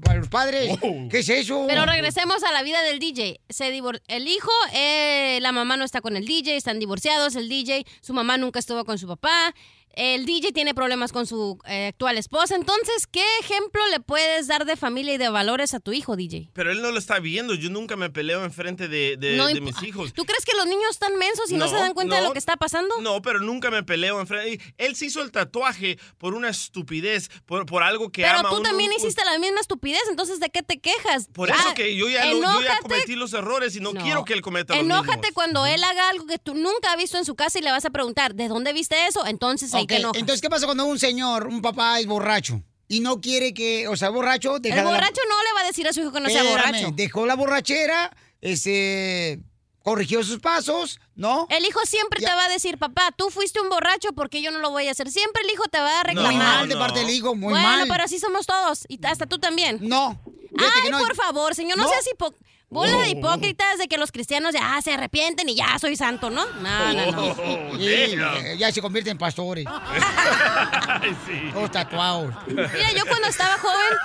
para 0.03 0.19
los 0.19 0.27
padres. 0.27 0.77
¿Qué 1.09 1.19
es 1.19 1.29
eso? 1.29 1.65
Pero 1.67 1.85
regresemos 1.85 2.43
a 2.43 2.51
la 2.51 2.63
vida 2.63 2.81
del 2.81 2.99
DJ. 2.99 3.39
Se 3.47 3.71
divor- 3.71 4.01
el 4.07 4.27
hijo, 4.27 4.51
eh, 4.73 5.39
la 5.41 5.51
mamá 5.53 5.77
no 5.77 5.85
está 5.85 6.01
con 6.01 6.17
el 6.17 6.25
DJ, 6.25 6.57
están 6.57 6.79
divorciados, 6.79 7.35
el 7.35 7.47
DJ, 7.47 7.85
su 8.01 8.13
mamá 8.13 8.37
nunca 8.37 8.59
estuvo 8.59 8.83
con 8.83 8.97
su 8.97 9.07
papá. 9.07 9.53
El 9.99 10.27
DJ 10.27 10.51
tiene 10.51 10.75
problemas 10.75 11.11
con 11.11 11.25
su 11.25 11.57
eh, 11.65 11.87
actual 11.87 12.19
esposa. 12.19 12.55
Entonces, 12.55 13.07
¿qué 13.07 13.23
ejemplo 13.41 13.81
le 13.87 13.99
puedes 13.99 14.45
dar 14.45 14.65
de 14.65 14.75
familia 14.77 15.15
y 15.15 15.17
de 15.17 15.29
valores 15.29 15.73
a 15.73 15.79
tu 15.79 15.91
hijo, 15.91 16.15
DJ? 16.15 16.51
Pero 16.53 16.71
él 16.71 16.83
no 16.83 16.91
lo 16.91 16.99
está 16.99 17.17
viendo. 17.19 17.55
Yo 17.55 17.71
nunca 17.71 17.95
me 17.95 18.11
peleo 18.11 18.43
enfrente 18.43 18.87
de, 18.87 19.17
de, 19.17 19.35
No 19.37 19.47
de 19.47 19.55
imp- 19.55 19.61
mis 19.61 19.81
hijos. 19.81 20.13
¿Tú 20.13 20.23
crees 20.25 20.45
que 20.45 20.55
los 20.55 20.67
niños 20.67 20.91
están 20.91 21.15
mensos 21.15 21.49
y 21.51 21.55
no, 21.57 21.67
se 21.67 21.73
dan 21.75 21.95
cuenta 21.95 22.17
de 22.17 22.21
lo 22.21 22.31
que 22.31 22.37
está 22.37 22.57
pasando? 22.57 23.01
No, 23.01 23.23
pero 23.23 23.39
nunca 23.39 23.71
me 23.71 23.81
peleo 23.83 24.19
enfrente. 24.19 24.63
Él 24.77 24.95
se 24.95 25.07
hizo 25.07 25.21
el 25.23 25.31
tatuaje 25.31 25.97
por 26.19 26.35
una 26.35 26.49
estupidez, 26.49 27.29
por, 27.47 27.65
por 27.65 27.81
algo 27.81 28.11
que 28.11 28.21
Pero 28.21 28.37
ama. 28.39 28.49
tú 28.49 28.57
un- 28.57 28.63
también 28.63 28.91
un- 28.91 28.97
hiciste 28.97 29.25
la 29.25 29.39
misma 29.39 29.61
estupidez, 29.61 30.03
entonces 30.11 30.39
¿de 30.39 30.49
qué 30.51 30.61
te 30.61 30.79
quejas? 30.79 31.27
Por 31.33 31.49
eso 31.49 31.57
Ah, 31.69 31.73
que 31.73 31.95
yo 31.95 32.07
ya, 32.07 32.23
lo- 32.25 32.39
yo 32.41 32.61
ya 32.61 32.77
cometí 32.81 33.15
los 33.15 33.33
errores 33.33 33.75
y 33.75 33.79
no, 33.79 33.93
No. 33.93 34.01
quiero 34.03 34.25
que 34.25 34.33
él 34.33 34.41
cometa 34.43 34.75
los 34.75 34.83
Enójate 34.83 35.17
mismos. 35.17 35.31
cuando 35.33 35.65
él 35.65 35.83
haga 35.83 36.09
algo 36.09 36.27
que 36.27 36.37
tú 36.37 36.53
nunca 36.53 36.91
has 36.91 36.97
visto 36.97 37.17
en 37.17 37.25
su 37.25 37.33
casa 37.35 37.57
y 37.57 37.63
le 37.63 37.71
vas 37.71 37.85
a 37.85 37.89
preguntar, 37.89 38.35
¿de 38.35 38.47
dónde 38.47 38.73
viste 38.73 39.07
eso? 39.07 39.25
Entonces 39.25 39.73
ahí 39.73 39.86
Ok, 39.87 39.93
te 39.93 39.95
enojas. 39.97 40.19
Entonces, 40.19 40.41
¿qué 40.41 40.49
pasa 40.49 40.65
cuando 40.65 40.85
un 40.85 40.99
señor, 40.99 41.47
un 41.47 41.61
papá 41.61 41.99
es 41.99 42.05
borracho 42.07 42.61
y 42.87 42.99
no 42.99 43.19
quiere 43.21 43.53
que, 43.53 43.87
o 43.87 43.95
sea, 43.95 44.09
borracho, 44.09 44.59
deja 44.59 44.77
el 44.79 44.83
la- 44.85 44.91
borracho 44.91 45.21
no 45.29 45.43
le 45.43 45.53
va 45.55 45.61
a 45.61 45.67
decir 45.67 45.87
a 45.87 45.93
su 45.93 46.01
hijo 46.01 46.11
que 46.11 46.19
no 46.21 46.29
sea 46.29 46.43
borracho. 46.43 46.91
Dejó 46.93 47.25
la 47.25 47.35
borrachera, 47.35 48.15
este, 48.41 49.39
corrigió 49.83 50.23
sus 50.23 50.39
pasos, 50.39 50.99
¿no? 51.15 51.47
El 51.49 51.65
hijo 51.65 51.79
siempre 51.85 52.19
te 52.19 52.25
va 52.27 52.45
a 52.45 52.49
decir, 52.49 52.77
papá, 52.77 53.13
tú 53.17 53.29
fuiste 53.29 53.59
un 53.61 53.69
borracho 53.69 54.09
porque 54.13 54.41
yo 54.41 54.51
no 54.51 54.59
lo 54.59 54.69
voy 54.71 54.87
a 54.87 54.91
hacer. 54.91 55.09
Siempre 55.11 55.41
el 55.43 55.51
hijo 55.51 55.63
te 55.71 55.79
va 55.79 56.01
a 56.01 56.03
reclamar. 56.03 56.33
Muy 56.33 56.41
mal 56.43 56.69
de 56.69 56.75
parte 56.75 56.99
del 56.99 57.09
hijo, 57.09 57.35
muy 57.35 57.51
bueno, 57.53 57.67
mal. 57.67 57.87
pero 57.89 58.03
así 58.03 58.19
somos 58.19 58.45
todos. 58.45 58.85
Y 58.89 58.99
hasta 59.05 59.25
tú 59.25 59.37
también. 59.39 59.79
No. 59.81 60.19
Ay, 60.57 60.91
por 60.91 61.15
favor, 61.15 61.55
señor, 61.55 61.77
no, 61.77 61.83
No. 61.83 61.89
seas 61.89 62.05
hipo... 62.11 62.33
Bola 62.69 62.91
de 62.97 62.97
Oh. 62.97 63.05
hipócritas 63.05 63.77
de 63.77 63.87
que 63.87 63.97
los 63.97 64.11
cristianos 64.11 64.53
ya 64.53 64.77
se 64.83 64.91
arrepienten 64.91 65.47
y 65.47 65.55
ya 65.55 65.79
soy 65.79 65.95
santo, 65.95 66.29
¿no? 66.29 66.45
No, 66.45 66.93
no, 66.93 67.11
no. 67.11 67.35
Sí, 67.77 67.85
eh, 67.87 68.55
ya 68.59 68.71
se 68.73 68.81
convierten 68.81 69.11
en 69.11 69.17
pastores. 69.17 69.65
Todos 71.53 71.71
tatuados. 71.71 72.33
Mira, 72.47 72.91
yo 72.95 73.05
cuando 73.05 73.27
estaba 73.29 73.57
joven 73.57 73.97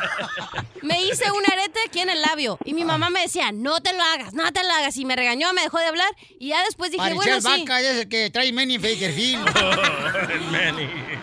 me 0.82 1.02
hice 1.02 1.30
un 1.32 1.42
arete 1.50 1.80
aquí 1.86 2.00
en 2.00 2.10
el 2.10 2.20
labio 2.22 2.56
y 2.64 2.74
mi 2.74 2.84
mamá 2.84 3.10
me 3.10 3.22
decía, 3.22 3.50
no 3.52 3.80
te 3.80 3.92
lo 3.94 4.02
hagas, 4.02 4.32
no 4.32 4.52
te 4.52 4.62
lo 4.62 4.70
hagas. 4.70 4.96
Y 4.96 5.04
me 5.04 5.16
regañó, 5.16 5.52
me 5.52 5.62
dejó 5.62 5.78
de 5.78 5.86
hablar 5.86 6.08
y 6.38 6.48
ya 6.48 6.62
después 6.64 6.90
dije, 6.92 6.98
Parecía 7.02 7.16
bueno, 7.16 7.36
el 7.36 7.42
sí. 7.42 7.48
vaca 7.62 7.80
ese 7.80 8.08
que 8.08 8.30
trae 8.30 8.52
Manny 8.52 8.78
Bakerfield. 8.82 9.44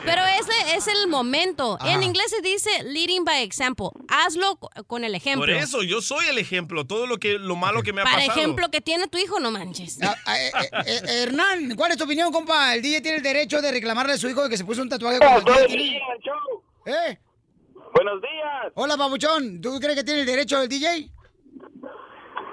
Pero 0.05 0.21
ese 0.25 0.75
es 0.75 0.87
el 0.87 1.07
momento. 1.07 1.77
Ajá. 1.79 1.93
En 1.93 2.03
inglés 2.03 2.31
se 2.31 2.41
dice 2.41 2.69
leading 2.83 3.23
by 3.23 3.43
example. 3.43 3.89
Hazlo 4.07 4.57
co- 4.57 4.69
con 4.87 5.03
el 5.03 5.15
ejemplo. 5.15 5.41
Por 5.41 5.49
eso, 5.51 5.83
yo 5.83 6.01
soy 6.01 6.27
el 6.27 6.37
ejemplo. 6.37 6.85
Todo 6.85 7.05
lo 7.07 7.17
que 7.17 7.28
lo 7.37 7.55
malo 7.55 7.83
que 7.83 7.93
me 7.93 8.01
ha 8.01 8.03
Para 8.05 8.17
pasado. 8.17 8.39
ejemplo 8.39 8.69
que 8.71 8.81
tiene 8.81 9.07
tu 9.07 9.17
hijo, 9.17 9.39
no 9.39 9.51
manches. 9.51 9.99
Ah, 10.01 10.15
ah, 10.25 10.39
eh, 10.39 10.51
eh, 10.55 10.81
eh, 10.85 11.23
Hernán, 11.23 11.75
¿cuál 11.75 11.91
es 11.91 11.97
tu 11.97 12.05
opinión, 12.05 12.31
compa? 12.31 12.73
El 12.73 12.81
DJ 12.81 13.01
tiene 13.01 13.17
el 13.17 13.23
derecho 13.23 13.61
de 13.61 13.71
reclamarle 13.71 14.13
a 14.13 14.17
su 14.17 14.27
hijo 14.29 14.43
de 14.43 14.49
que 14.49 14.57
se 14.57 14.65
puso 14.65 14.81
un 14.81 14.89
tatuaje 14.89 15.19
con 15.19 15.43
Buenos 15.43 15.61
el 15.61 15.67
días, 15.77 16.01
DJ. 16.17 17.11
¿Eh? 17.11 17.19
Buenos 17.93 18.21
días. 18.21 18.71
Hola, 18.75 18.95
babuchón. 18.95 19.61
¿Tú 19.61 19.79
crees 19.79 19.95
que 19.95 20.03
tiene 20.03 20.21
el 20.21 20.25
derecho 20.25 20.61
el 20.61 20.69
DJ? 20.69 21.09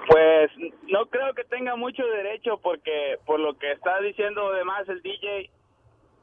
Pues 0.09 0.51
no 0.89 1.07
creo 1.07 1.35
que 1.35 1.45
tenga 1.45 1.75
mucho 1.77 2.05
derecho 2.07 2.59
porque 2.63 3.19
por 3.27 3.41
lo 3.41 3.59
que 3.59 3.73
está 3.73 4.01
diciendo 4.01 4.53
además 4.53 4.89
el 4.89 5.03
DJ 5.03 5.51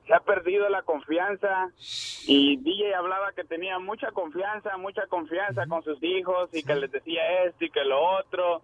se 0.08 0.14
ha 0.14 0.20
perdido 0.20 0.70
la 0.70 0.84
confianza. 0.84 1.70
Y 2.28 2.58
DJ 2.58 2.96
hablaba 2.96 3.34
que 3.34 3.44
tenía 3.44 3.80
mucha 3.80 4.12
confianza, 4.12 4.78
mucha 4.78 5.08
confianza 5.08 5.66
con 5.68 5.84
sus 5.84 6.02
hijos 6.04 6.50
y 6.54 6.64
que 6.64 6.76
les 6.76 6.92
decía 6.92 7.44
esto 7.44 7.66
y 7.66 7.70
que 7.70 7.84
lo 7.84 8.02
otro. 8.20 8.62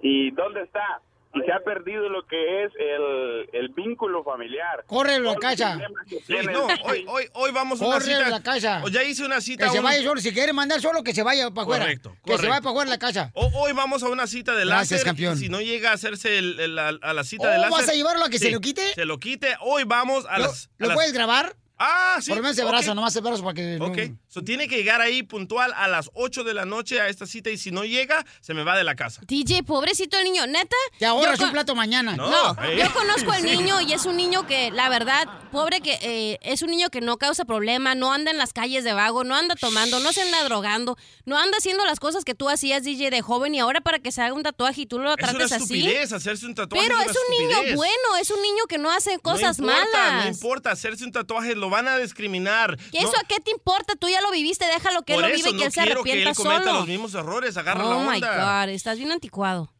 Y 0.00 0.30
dónde 0.32 0.62
está 0.62 1.00
y 1.34 1.40
se 1.44 1.52
ha 1.52 1.60
perdido 1.60 2.08
lo 2.08 2.26
que 2.26 2.64
es 2.64 2.72
el, 2.78 3.48
el 3.52 3.68
vínculo 3.70 4.22
familiar. 4.24 4.84
Córrelo 4.86 5.30
a 5.30 5.36
casa. 5.36 5.78
Sí, 6.26 6.34
no, 6.52 6.66
hoy, 6.84 7.04
hoy, 7.08 7.24
hoy 7.34 7.50
vamos 7.52 7.80
a 7.82 7.86
una 7.86 8.00
cita. 8.00 8.28
la 8.28 8.42
casa. 8.42 8.80
O 8.84 8.88
ya 8.88 9.02
hice 9.02 9.24
una 9.24 9.40
cita. 9.40 9.66
Que 9.66 9.72
se 9.72 9.80
vaya 9.80 10.02
solo. 10.02 10.20
Si 10.20 10.32
quiere 10.32 10.52
mandar 10.52 10.80
solo, 10.80 11.02
que 11.02 11.12
se 11.14 11.22
vaya 11.22 11.50
para 11.50 11.62
afuera. 11.62 11.84
Correcto, 11.84 12.16
Que 12.24 12.38
se 12.38 12.46
vaya 12.48 12.60
para 12.60 12.70
afuera 12.70 12.90
la 12.90 12.98
casa. 12.98 13.30
O- 13.34 13.50
hoy 13.62 13.72
vamos 13.72 14.02
a 14.02 14.08
una 14.08 14.26
cita 14.26 14.52
de 14.54 14.64
Gracias, 14.64 14.90
láser. 15.00 15.04
campeón. 15.04 15.36
Si 15.36 15.48
no 15.48 15.60
llega 15.60 15.90
a 15.90 15.94
hacerse 15.94 16.38
el- 16.38 16.58
el- 16.60 16.74
la- 16.74 16.98
a 17.00 17.12
la 17.12 17.24
cita 17.24 17.48
Oh, 17.48 17.50
de 17.50 17.58
láser. 17.58 17.70
¿vas 17.72 17.88
a 17.88 17.92
llevarlo 17.92 18.24
a 18.24 18.30
que 18.30 18.38
se 18.38 18.50
lo 18.50 18.60
quite? 18.60 18.94
Se 18.94 19.04
lo 19.04 19.18
quite. 19.18 19.56
Hoy 19.60 19.84
vamos 19.84 20.26
a 20.28 20.38
¿Lo, 20.38 20.44
las. 20.46 20.66
a 20.66 20.70
lo 20.78 20.86
las- 20.88 20.94
puedes 20.96 21.12
grabar? 21.12 21.56
Ah, 21.78 22.18
sí. 22.20 22.28
Por 22.30 22.36
lo 22.38 22.42
menos 22.44 22.58
ok. 22.58 22.68
brazo, 22.68 22.94
nomás 22.94 23.20
brazo 23.20 23.42
para 23.42 23.54
que... 23.54 23.78
no- 23.78 23.86
Ok. 23.86 23.98
So, 24.28 24.42
tiene 24.42 24.68
que 24.68 24.76
llegar 24.76 25.00
ahí 25.00 25.22
puntual 25.22 25.72
a 25.76 25.86
las 25.88 26.10
8 26.14 26.44
de 26.44 26.54
la 26.54 26.64
noche 26.64 27.00
a 27.00 27.08
esta 27.08 27.26
cita 27.26 27.50
y 27.50 27.58
si 27.58 27.70
no 27.70 27.84
llega, 27.84 28.24
se 28.40 28.52
me 28.54 28.64
va 28.64 28.76
de 28.76 28.84
la 28.84 28.94
casa. 28.96 29.22
DJ, 29.26 29.62
pobrecito 29.64 30.18
el 30.18 30.24
niño, 30.24 30.46
neta. 30.46 30.76
Te 30.98 31.06
ahorras 31.06 31.38
un 31.40 31.52
plato 31.52 31.74
mañana. 31.74 32.16
No, 32.16 32.28
No, 32.30 32.64
eh. 32.64 32.78
yo 32.78 32.92
conozco 32.92 33.32
al 33.32 33.44
niño 33.44 33.80
y 33.80 33.92
es 33.92 34.06
un 34.06 34.16
niño 34.16 34.46
que, 34.46 34.70
la 34.70 34.88
verdad, 34.88 35.28
pobre 35.52 35.80
que 35.80 35.98
eh, 36.02 36.38
es 36.42 36.62
un 36.62 36.70
niño 36.70 36.90
que 36.90 37.00
no 37.00 37.16
causa 37.16 37.44
problema, 37.44 37.94
no 37.94 38.12
anda 38.12 38.30
en 38.30 38.38
las 38.38 38.52
calles 38.52 38.82
de 38.84 38.92
vago, 38.92 39.24
no 39.24 39.34
anda 39.36 39.54
tomando, 39.56 40.00
no 40.00 40.12
se 40.12 40.22
anda 40.22 40.42
drogando, 40.44 40.96
no 41.26 41.38
anda 41.38 41.58
haciendo 41.58 41.84
las 41.84 42.00
cosas 42.00 42.24
que 42.24 42.34
tú 42.34 42.48
hacías, 42.48 42.82
DJ, 42.84 43.10
de 43.10 43.22
joven 43.22 43.54
y 43.54 43.60
ahora 43.60 43.80
para 43.80 43.98
que 43.98 44.10
se 44.12 44.22
haga 44.22 44.32
un 44.34 44.42
tatuaje 44.42 44.82
y 44.82 44.86
tú 44.86 44.98
lo 44.98 45.10
Es 45.10 45.16
una 45.18 45.32
trates 45.32 45.52
así. 45.52 45.62
estupidez 45.74 46.12
hacerse 46.12 46.46
un 46.46 46.54
tatuaje. 46.54 46.86
Pero 46.88 47.00
es, 47.00 47.10
es 47.10 47.16
un 47.16 47.38
niño 47.38 47.76
bueno, 47.76 48.16
es 48.20 48.30
un 48.30 48.42
niño 48.42 48.64
que 48.68 48.78
no 48.78 48.90
hace 48.90 49.18
cosas 49.18 49.58
no 49.58 49.66
importa, 49.68 49.98
malas. 49.98 50.24
No 50.24 50.30
importa, 50.30 50.70
hacerse 50.70 51.04
un 51.04 51.12
tatuaje 51.12 51.54
lo 51.64 51.70
van 51.70 51.88
a 51.88 51.96
discriminar. 51.98 52.78
¿Y 52.92 52.98
eso 52.98 53.12
No, 53.12 53.18
a 53.18 53.24
qué 53.26 53.40
te 53.40 53.50
importa? 53.50 53.94
Tú 53.96 54.08
ya 54.08 54.20
lo 54.20 54.30
viviste, 54.30 54.66
déjalo 54.66 55.02
que 55.02 55.14
él 55.14 55.22
lo 55.22 55.26
vive 55.28 55.50
y 55.50 55.56
que 55.56 55.64
él 55.64 55.72
se 55.72 55.82
quiero 55.82 56.02
que 56.02 56.12
arrepienta 56.12 56.30
él 56.30 56.36
cometa 56.36 56.64
solo. 56.64 56.78
los 56.80 56.88
mismos 56.88 57.14
errores, 57.14 57.56
agarra 57.56 57.84
oh 57.84 57.90
la 58.04 58.10
my 58.10 58.16
onda. 58.16 58.64
God, 58.64 58.68
estás 58.70 58.98
bien 58.98 59.10
anticuado. 59.12 59.70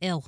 Ew. 0.00 0.22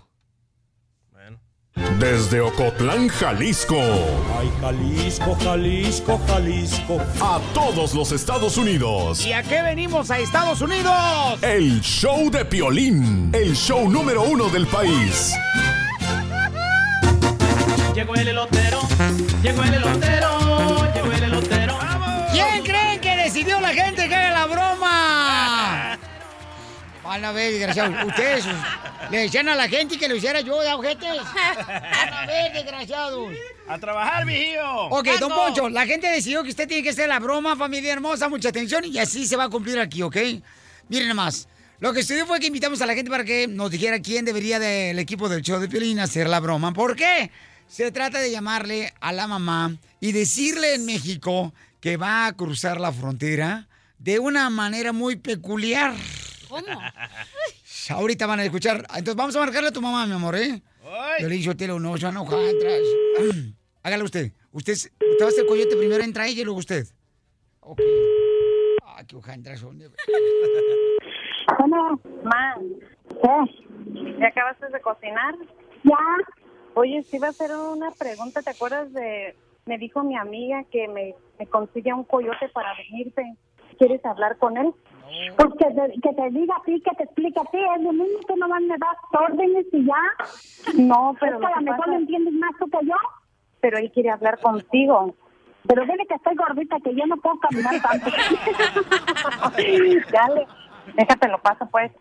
Desde 1.98 2.40
Ocotlán, 2.40 3.08
Jalisco. 3.08 3.76
Ay, 3.78 4.50
Jalisco, 4.60 5.36
Jalisco, 5.42 6.20
Jalisco. 6.26 6.98
A 7.20 7.40
todos 7.54 7.94
los 7.94 8.12
Estados 8.12 8.56
Unidos. 8.56 9.24
¿Y 9.24 9.32
a 9.32 9.42
qué 9.42 9.62
venimos 9.62 10.10
a 10.10 10.18
Estados 10.18 10.60
Unidos? 10.60 10.94
El 11.42 11.80
show 11.80 12.30
de 12.30 12.44
Piolín. 12.44 13.30
El 13.34 13.54
show 13.54 13.88
número 13.88 14.22
uno 14.24 14.48
del 14.48 14.66
país. 14.66 15.32
Llegó 17.94 18.14
el 18.14 18.28
elotero, 18.28 18.80
llegó 19.42 19.62
el 19.64 19.74
elotero, 19.74 20.92
llegó 20.94 21.12
el 21.12 21.22
elotero. 21.24 21.78
¿Quién 22.32 22.62
creen 22.62 23.00
que 23.00 23.16
decidió 23.16 23.60
la 23.60 23.70
gente 23.70 24.08
que 24.08 24.14
haga 24.14 24.30
la 24.30 24.46
broma? 24.46 25.98
A 27.04 27.18
la 27.18 27.32
vez, 27.32 27.50
desgraciados. 27.52 28.06
Ustedes 28.06 28.44
le 29.10 29.18
decían 29.18 29.48
a 29.48 29.56
la 29.56 29.68
gente 29.68 29.98
que 29.98 30.06
lo 30.06 30.14
hiciera 30.14 30.42
yo, 30.42 30.60
¿de 30.60 30.72
ojetes? 30.72 31.08
A 31.08 32.06
la 32.08 32.26
vez, 32.26 32.52
desgraciados. 32.52 33.32
A 33.68 33.78
trabajar, 33.78 34.24
vigío. 34.24 34.84
Ok, 34.90 35.08
don 35.18 35.32
Poncho, 35.32 35.68
la 35.68 35.86
gente 35.86 36.06
decidió 36.06 36.44
que 36.44 36.50
usted 36.50 36.68
tiene 36.68 36.84
que 36.84 36.90
hacer 36.90 37.08
la 37.08 37.18
broma, 37.18 37.56
familia 37.56 37.92
hermosa, 37.92 38.28
mucha 38.28 38.50
atención, 38.50 38.84
y 38.84 38.98
así 39.00 39.26
se 39.26 39.34
va 39.34 39.44
a 39.44 39.48
cumplir 39.48 39.80
aquí, 39.80 40.02
¿ok? 40.02 40.16
Miren 40.88 41.08
nomás. 41.08 41.48
Lo 41.80 41.92
que 41.92 42.02
sucedió 42.02 42.26
fue 42.26 42.38
que 42.38 42.46
invitamos 42.46 42.80
a 42.80 42.86
la 42.86 42.94
gente 42.94 43.10
para 43.10 43.24
que 43.24 43.48
nos 43.48 43.72
dijera 43.72 44.00
quién 44.00 44.24
debería 44.24 44.60
del 44.60 44.98
equipo 45.00 45.28
del 45.28 45.42
show 45.42 45.58
de 45.58 45.68
Piolín 45.68 45.98
hacer 45.98 46.28
la 46.28 46.38
broma. 46.38 46.72
¿Por 46.72 46.94
qué? 46.94 47.32
Se 47.70 47.92
trata 47.92 48.18
de 48.18 48.32
llamarle 48.32 48.92
a 49.00 49.12
la 49.12 49.28
mamá 49.28 49.76
y 50.00 50.10
decirle 50.10 50.74
en 50.74 50.84
México 50.86 51.54
que 51.80 51.96
va 51.96 52.26
a 52.26 52.32
cruzar 52.32 52.80
la 52.80 52.90
frontera 52.90 53.68
de 53.96 54.18
una 54.18 54.50
manera 54.50 54.92
muy 54.92 55.14
peculiar. 55.14 55.94
¿Cómo? 56.48 56.66
Ahorita 57.90 58.26
van 58.26 58.40
a 58.40 58.44
escuchar. 58.44 58.78
Entonces 58.88 59.14
vamos 59.14 59.36
a 59.36 59.38
marcarle 59.38 59.68
a 59.68 59.72
tu 59.72 59.80
mamá, 59.80 60.04
mi 60.04 60.14
amor, 60.14 60.34
¿eh? 60.34 60.60
Yo 61.20 61.28
le 61.28 61.36
dije, 61.36 61.54
Telo, 61.54 61.78
no, 61.78 61.96
se 61.96 62.02
va 62.02 62.08
a 62.08 62.12
enojar 62.12 62.40
atrás. 62.40 62.80
Hágalo 63.84 64.04
usted. 64.04 64.32
Usted, 64.50 64.72
usted 64.72 65.24
va 65.24 65.28
a 65.28 65.30
ser 65.30 65.46
coyote, 65.46 65.76
primero 65.76 66.02
entra 66.02 66.26
ella 66.26 66.42
y 66.42 66.44
luego 66.44 66.58
usted. 66.58 66.88
Ok. 67.60 67.80
Ah, 68.84 69.04
qué 69.06 69.14
hojandras 69.14 69.60
son. 69.60 69.80
Bueno, 71.58 72.00
ma, 72.24 72.54
¿qué? 73.08 74.18
¿Ya 74.20 74.28
acabaste 74.28 74.66
de 74.72 74.80
cocinar? 74.80 75.34
Ya. 75.84 75.96
Oye, 76.74 77.04
sí 77.10 77.16
iba 77.16 77.28
a 77.28 77.30
hacer 77.30 77.54
una 77.54 77.90
pregunta. 77.92 78.42
¿Te 78.42 78.50
acuerdas 78.50 78.92
de...? 78.92 79.36
Me 79.66 79.76
dijo 79.76 80.02
mi 80.02 80.16
amiga 80.16 80.64
que 80.70 80.88
me, 80.88 81.14
me 81.38 81.46
consigue 81.46 81.92
un 81.92 82.04
coyote 82.04 82.48
para 82.48 82.72
venirte. 82.74 83.36
¿Quieres 83.78 84.04
hablar 84.04 84.38
con 84.38 84.56
él? 84.56 84.72
Pues 85.36 85.50
que 85.58 85.66
te, 85.66 86.00
que 86.00 86.14
te 86.14 86.30
diga 86.30 86.56
a 86.56 86.62
ti, 86.62 86.80
que 86.80 86.96
te 86.96 87.04
explique 87.04 87.38
a 87.38 87.44
ti, 87.44 87.58
es 87.76 87.82
lo 87.82 87.92
mismo 87.92 88.18
que 88.26 88.36
no 88.36 88.48
van 88.48 88.70
a 88.70 88.76
dar 88.78 88.96
órdenes 89.30 89.66
y 89.72 89.84
ya. 89.84 90.74
No, 90.76 91.14
pero 91.20 91.36
Es 91.36 91.40
lo 91.40 91.46
que 91.46 91.52
a 91.52 91.56
lo 91.56 91.62
mejor 91.62 91.88
lo 91.88 91.96
entiendes 91.96 92.34
más 92.34 92.52
tú 92.58 92.68
que 92.70 92.86
yo. 92.86 92.94
Pero 93.60 93.78
él 93.78 93.90
quiere 93.92 94.10
hablar 94.10 94.40
contigo. 94.40 95.14
Pero 95.66 95.82
dile 95.82 96.06
que 96.06 96.14
estoy 96.14 96.34
gordita, 96.36 96.80
que 96.80 96.94
yo 96.94 97.06
no 97.06 97.16
puedo 97.18 97.38
caminar 97.38 97.74
tanto. 97.82 98.06
Dale, 100.12 100.46
déjate 100.94 101.28
lo 101.28 101.38
paso 101.42 101.68
pues. 101.70 101.92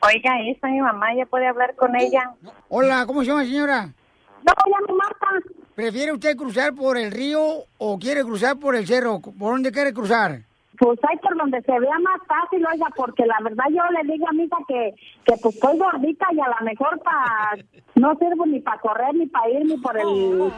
Oiga, 0.00 0.40
esa 0.46 0.68
mi 0.68 0.80
mamá, 0.80 1.14
ya 1.14 1.26
puede 1.26 1.46
hablar 1.46 1.74
con 1.76 1.96
ella. 1.96 2.30
Hola, 2.68 3.04
¿cómo 3.06 3.22
se 3.22 3.28
llama, 3.28 3.44
señora? 3.44 3.86
No, 3.86 4.52
ya 4.66 4.86
me 4.86 4.94
mata. 4.94 5.48
¿Prefiere 5.74 6.12
usted 6.12 6.36
cruzar 6.36 6.74
por 6.74 6.98
el 6.98 7.10
río 7.10 7.40
o 7.78 7.98
quiere 7.98 8.22
cruzar 8.22 8.58
por 8.58 8.76
el 8.76 8.86
cerro? 8.86 9.20
¿Por 9.20 9.52
dónde 9.52 9.72
quiere 9.72 9.94
cruzar? 9.94 10.40
Pues 10.78 10.98
hay 11.08 11.16
por 11.18 11.36
donde 11.36 11.62
se 11.62 11.78
vea 11.78 11.98
más 12.00 12.20
fácil, 12.26 12.66
oiga, 12.66 12.86
porque 12.96 13.24
la 13.24 13.38
verdad 13.42 13.64
yo 13.70 13.82
le 13.92 14.12
digo 14.12 14.28
a 14.28 14.32
mi 14.32 14.44
hija 14.44 14.56
que, 14.66 14.94
que 15.24 15.36
pues 15.40 15.54
estoy 15.54 15.78
gordita 15.78 16.26
y 16.32 16.40
a 16.40 16.48
lo 16.48 16.64
mejor 16.64 17.00
para 17.02 17.56
no 17.94 18.14
sirvo 18.16 18.46
ni 18.46 18.60
para 18.60 18.80
correr, 18.80 19.14
ni 19.14 19.26
para 19.26 19.48
ir, 19.50 19.64
ni 19.64 19.76
por 19.76 19.96
el, 19.96 20.52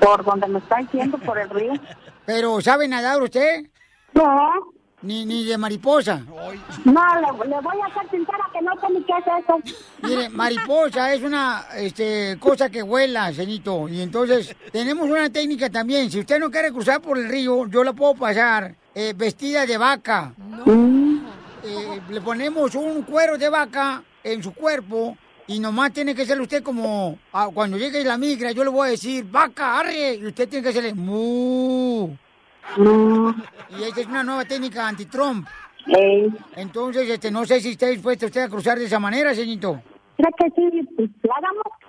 por 0.00 0.24
donde 0.24 0.48
me 0.48 0.58
está 0.58 0.78
diciendo, 0.78 1.16
por 1.18 1.38
el 1.38 1.48
río. 1.48 1.72
¿Pero 2.26 2.60
sabe 2.60 2.88
nadar 2.88 3.22
usted? 3.22 3.66
No. 4.14 4.72
Ni, 5.00 5.24
ni 5.24 5.44
de 5.44 5.56
mariposa. 5.56 6.22
No, 6.84 7.02
le, 7.20 7.48
le 7.48 7.60
voy 7.60 7.76
a 7.80 7.94
ser 7.94 8.10
sincera 8.10 8.50
que 8.52 8.60
no 8.62 8.72
sé 8.80 8.92
ni 8.92 9.02
qué 9.04 9.12
es 9.12 9.44
eso. 9.44 9.60
Mire, 10.02 10.28
mariposa 10.28 11.14
es 11.14 11.22
una 11.22 11.66
este, 11.76 12.36
cosa 12.40 12.68
que 12.68 12.82
vuela, 12.82 13.32
ceñito. 13.32 13.88
Y 13.88 14.02
entonces 14.02 14.56
tenemos 14.72 15.08
una 15.08 15.30
técnica 15.30 15.70
también. 15.70 16.10
Si 16.10 16.18
usted 16.18 16.40
no 16.40 16.50
quiere 16.50 16.72
cruzar 16.72 17.00
por 17.00 17.16
el 17.16 17.28
río, 17.28 17.68
yo 17.68 17.84
la 17.84 17.92
puedo 17.92 18.14
pasar 18.14 18.74
eh, 18.92 19.14
vestida 19.16 19.66
de 19.66 19.78
vaca. 19.78 20.32
Eh, 21.62 22.00
le 22.10 22.20
ponemos 22.20 22.74
un 22.74 23.02
cuero 23.02 23.38
de 23.38 23.48
vaca 23.48 24.02
en 24.24 24.42
su 24.42 24.52
cuerpo 24.52 25.16
y 25.46 25.60
nomás 25.60 25.92
tiene 25.92 26.14
que 26.14 26.26
ser 26.26 26.40
usted 26.40 26.62
como 26.62 27.18
ah, 27.32 27.48
cuando 27.54 27.78
llegue 27.78 28.02
la 28.04 28.18
migra, 28.18 28.52
yo 28.52 28.64
le 28.64 28.70
voy 28.70 28.88
a 28.88 28.90
decir, 28.90 29.24
vaca, 29.24 29.78
arre, 29.78 30.14
y 30.14 30.26
usted 30.26 30.48
tiene 30.48 30.62
que 30.62 30.70
hacerle 30.70 30.94
mu. 30.94 32.10
Y 32.76 33.82
esa 33.82 34.00
es 34.00 34.06
una 34.06 34.22
nueva 34.22 34.44
técnica 34.44 34.86
anti-Trump. 34.86 35.46
Entonces, 36.56 37.08
este, 37.08 37.30
no 37.30 37.44
sé 37.46 37.60
si 37.60 37.70
está 37.70 37.86
dispuesto 37.86 38.26
usted 38.26 38.42
a 38.42 38.48
cruzar 38.48 38.78
de 38.78 38.84
esa 38.84 38.98
manera, 38.98 39.34
señorito. 39.34 39.80
¿Cree 40.16 40.32
que 40.36 40.54
sí? 40.54 40.88
Pues. 40.96 41.10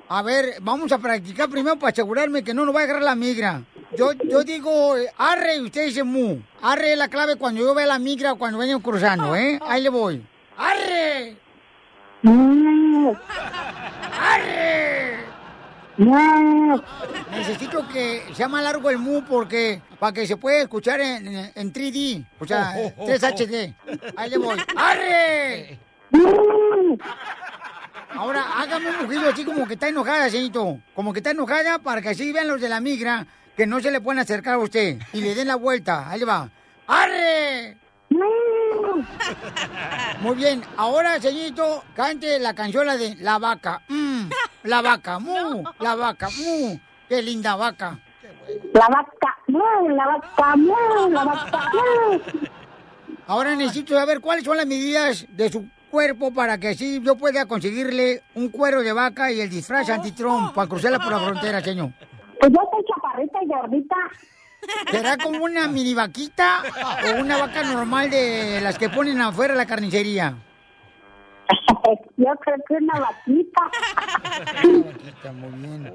A 0.07 0.21
ver, 0.21 0.55
vamos 0.61 0.91
a 0.91 0.97
practicar 0.97 1.49
primero 1.49 1.77
para 1.77 1.91
asegurarme 1.91 2.43
que 2.43 2.53
no 2.53 2.65
nos 2.65 2.75
va 2.75 2.81
a 2.81 2.83
agarrar 2.83 3.03
la 3.03 3.15
migra. 3.15 3.63
Yo, 3.97 4.13
yo 4.13 4.43
digo 4.43 4.97
eh, 4.97 5.07
arre 5.17 5.57
y 5.57 5.61
usted 5.61 5.85
dice 5.85 6.03
mu. 6.03 6.37
Arre 6.61 6.93
es 6.93 6.97
la 6.97 7.07
clave 7.07 7.35
cuando 7.35 7.61
yo 7.61 7.73
vea 7.73 7.87
la 7.87 7.99
migra 7.99 8.33
o 8.33 8.37
cuando 8.37 8.59
vengan 8.59 8.81
cruzando, 8.81 9.35
¿eh? 9.35 9.59
Ahí 9.65 9.81
le 9.81 9.89
voy. 9.89 10.25
¡Arre! 10.57 11.37
¡Arre! 14.19 15.25
Necesito 17.31 17.87
que 17.89 18.23
sea 18.33 18.47
más 18.47 18.63
largo 18.63 18.89
el 18.89 18.97
mu 18.97 19.21
porque 19.23 19.81
para 19.99 20.13
que 20.13 20.25
se 20.25 20.37
pueda 20.37 20.61
escuchar 20.61 20.99
en, 21.01 21.27
en- 21.27 21.51
en 21.53 21.73
3D, 21.73 22.25
o 22.39 22.45
sea, 22.45 22.73
3 23.05 23.23
HD. 23.23 23.73
Ahí 24.15 24.29
le 24.29 24.37
voy. 24.37 24.57
¡Arre! 24.75 25.77
Ahora 28.15 28.43
hágame 28.57 28.89
un 28.89 29.03
mugido 29.05 29.29
así 29.29 29.43
como 29.45 29.67
que 29.67 29.73
está 29.73 29.87
enojada, 29.89 30.29
señorito. 30.29 30.79
Como 30.95 31.11
que 31.13 31.19
está 31.19 31.31
enojada 31.31 31.79
para 31.79 32.01
que 32.01 32.09
así 32.09 32.31
vean 32.31 32.47
los 32.47 32.61
de 32.61 32.69
la 32.69 32.79
migra 32.79 33.25
que 33.57 33.67
no 33.67 33.79
se 33.81 33.91
le 33.91 33.99
pueden 34.01 34.19
acercar 34.19 34.53
a 34.55 34.59
usted 34.59 34.97
y 35.13 35.21
le 35.21 35.35
den 35.35 35.47
la 35.47 35.55
vuelta. 35.55 36.09
Ahí 36.09 36.19
le 36.19 36.25
va. 36.25 36.49
¡Arre! 36.87 37.77
Muy 40.21 40.35
bien, 40.35 40.61
ahora, 40.75 41.19
señorito, 41.21 41.83
cante 41.95 42.39
la 42.39 42.53
canción 42.55 42.87
de 42.97 43.15
La 43.19 43.37
Vaca. 43.37 43.81
Mm, 43.87 44.08
la 44.63 44.81
vaca, 44.81 45.19
mu, 45.19 45.63
la 45.79 45.95
vaca, 45.95 46.29
mu. 46.29 46.79
Qué 47.07 47.21
linda 47.21 47.55
vaca. 47.55 47.99
La 48.73 48.87
vaca, 48.87 49.37
mu, 49.47 49.89
la 49.89 50.05
vaca, 50.05 50.55
mu, 50.55 51.09
la 51.09 51.23
vaca, 51.23 51.69
mu. 51.73 52.19
Ahora 53.27 53.55
necesito 53.55 53.95
saber 53.95 54.21
cuáles 54.21 54.43
son 54.43 54.57
las 54.57 54.65
medidas 54.65 55.25
de 55.29 55.51
su 55.51 55.67
cuerpo 55.91 56.33
para 56.33 56.57
que 56.59 56.69
así 56.69 57.01
yo 57.01 57.15
pueda 57.15 57.45
conseguirle 57.45 58.23
un 58.35 58.49
cuero 58.49 58.81
de 58.81 58.93
vaca 58.93 59.31
y 59.31 59.41
el 59.41 59.49
disfraz 59.49 59.89
anti-Trump 59.89 60.53
para 60.53 60.67
cruzarla 60.67 60.99
por 60.99 61.11
la 61.11 61.19
frontera, 61.19 61.61
señor. 61.61 61.91
Pues 62.39 62.51
yo 62.51 62.69
soy 62.71 62.83
chaparrita 62.85 63.39
y 63.43 63.47
gordita. 63.47 63.95
¿Será 64.91 65.17
como 65.17 65.43
una 65.43 65.67
mini 65.67 65.93
vaquita 65.93 66.61
o 67.07 67.21
una 67.21 67.37
vaca 67.37 67.63
normal 67.63 68.09
de 68.09 68.59
las 68.61 68.77
que 68.77 68.89
ponen 68.89 69.21
afuera 69.21 69.53
de 69.53 69.57
la 69.57 69.65
carnicería? 69.65 70.35
Yo 72.17 72.27
creo 72.41 72.55
que 72.67 72.73
una 72.75 72.99
vaquita. 72.99 73.61
Está 75.07 75.31
muy 75.33 75.49
bien. 75.59 75.93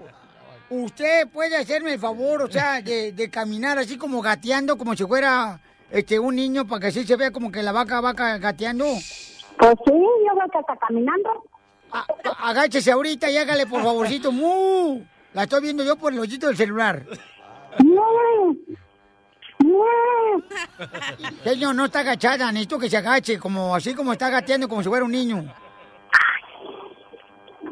¿Usted 0.70 1.28
puede 1.28 1.56
hacerme 1.56 1.94
el 1.94 2.00
favor, 2.00 2.42
o 2.42 2.50
sea, 2.50 2.80
de, 2.80 3.12
de 3.12 3.30
caminar 3.30 3.78
así 3.78 3.96
como 3.96 4.20
gateando, 4.22 4.76
como 4.76 4.96
si 4.96 5.04
fuera 5.04 5.60
este 5.90 6.18
un 6.18 6.34
niño, 6.36 6.66
para 6.66 6.80
que 6.80 6.86
así 6.88 7.04
se 7.04 7.16
vea 7.16 7.30
como 7.30 7.52
que 7.52 7.62
la 7.62 7.70
vaca 7.72 8.00
va 8.00 8.14
ca- 8.14 8.38
gateando? 8.38 8.84
Pues 8.84 9.74
sí, 9.86 9.92
yo 9.92 10.34
veo 10.34 10.48
que 10.52 10.58
está 10.58 10.76
caminando. 10.76 11.44
A- 11.92 12.06
agáchese 12.50 12.90
ahorita 12.90 13.30
y 13.30 13.36
hágale, 13.36 13.66
por 13.66 13.82
favorcito. 13.82 14.32
¡Mu! 14.32 15.02
La 15.34 15.44
estoy 15.44 15.62
viendo 15.62 15.84
yo 15.84 15.96
por 15.96 16.12
el 16.12 16.18
hoyito 16.18 16.46
del 16.48 16.56
celular. 16.56 17.04
Señor, 21.42 21.74
no 21.74 21.84
está 21.86 22.00
agachada, 22.00 22.50
necesito 22.50 22.78
que 22.78 22.90
se 22.90 22.96
agache, 22.96 23.38
como 23.38 23.74
así 23.74 23.94
como 23.94 24.12
está 24.12 24.30
gateando, 24.30 24.68
como 24.68 24.82
si 24.82 24.88
fuera 24.88 25.04
un 25.04 25.12
niño. 25.12 25.44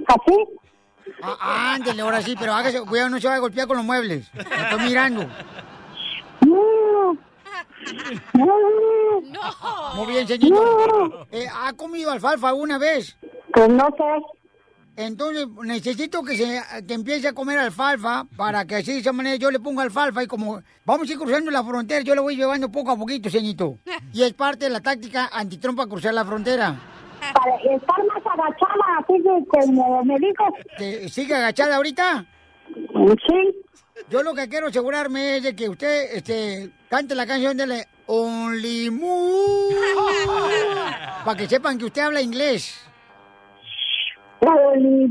¿Así? 0.06 0.44
Ah, 1.22 1.74
ándele, 1.74 2.02
ahora 2.02 2.20
sí, 2.22 2.34
pero 2.38 2.52
hágase, 2.52 2.80
cuidado, 2.82 3.10
no 3.10 3.20
se 3.20 3.28
va 3.28 3.34
a 3.34 3.38
golpear 3.38 3.66
con 3.66 3.76
los 3.76 3.86
muebles. 3.86 4.30
Estoy 4.34 4.80
mirando. 4.80 5.28
Muy 9.94 10.06
bien, 10.06 10.26
señorito. 10.26 11.26
Eh, 11.30 11.46
¿Ha 11.52 11.72
comido 11.74 12.10
alfalfa 12.10 12.48
alguna 12.48 12.78
vez? 12.78 13.16
Pues 13.52 13.68
no 13.68 13.88
sé. 13.96 14.41
Entonces, 15.06 15.46
necesito 15.62 16.22
que 16.22 16.36
se 16.36 16.62
que 16.86 16.94
empiece 16.94 17.28
a 17.28 17.32
comer 17.32 17.58
alfalfa 17.58 18.26
para 18.36 18.64
que 18.64 18.76
así 18.76 18.92
de 18.92 18.98
esa 18.98 19.12
manera 19.12 19.36
yo 19.36 19.50
le 19.50 19.60
ponga 19.60 19.82
alfalfa 19.82 20.22
y 20.22 20.26
como 20.26 20.62
vamos 20.84 21.08
a 21.08 21.12
ir 21.12 21.18
cruzando 21.18 21.50
la 21.50 21.64
frontera, 21.64 22.02
yo 22.02 22.14
le 22.14 22.20
voy 22.20 22.36
llevando 22.36 22.70
poco 22.70 22.90
a 22.90 22.96
poquito, 22.96 23.30
señorito. 23.30 23.78
Y 24.14 24.22
es 24.22 24.34
parte 24.34 24.66
de 24.66 24.70
la 24.70 24.80
táctica 24.80 25.30
antitrompa 25.32 25.86
cruzar 25.86 26.12
la 26.12 26.24
frontera. 26.24 26.78
Para 27.32 27.56
estar 27.56 27.98
más 28.06 28.26
agachada, 28.26 28.98
así 28.98 29.14
que 29.22 29.48
como 29.48 30.04
me 30.04 30.18
dijo. 30.18 30.44
¿Que 30.76 31.08
¿Sigue 31.08 31.34
agachada 31.34 31.76
ahorita? 31.76 32.26
Sí. 32.76 33.62
Yo 34.10 34.22
lo 34.22 34.34
que 34.34 34.48
quiero 34.48 34.66
asegurarme 34.66 35.36
es 35.36 35.42
de 35.44 35.56
que 35.56 35.68
usted 35.68 36.14
este, 36.14 36.70
cante 36.90 37.14
la 37.14 37.26
canción 37.26 37.56
de 37.56 37.86
Only 38.06 38.90
Move. 38.90 39.76
para 41.24 41.36
que 41.36 41.48
sepan 41.48 41.78
que 41.78 41.86
usted 41.86 42.02
habla 42.02 42.20
inglés. 42.20 42.91
Only 44.44 45.08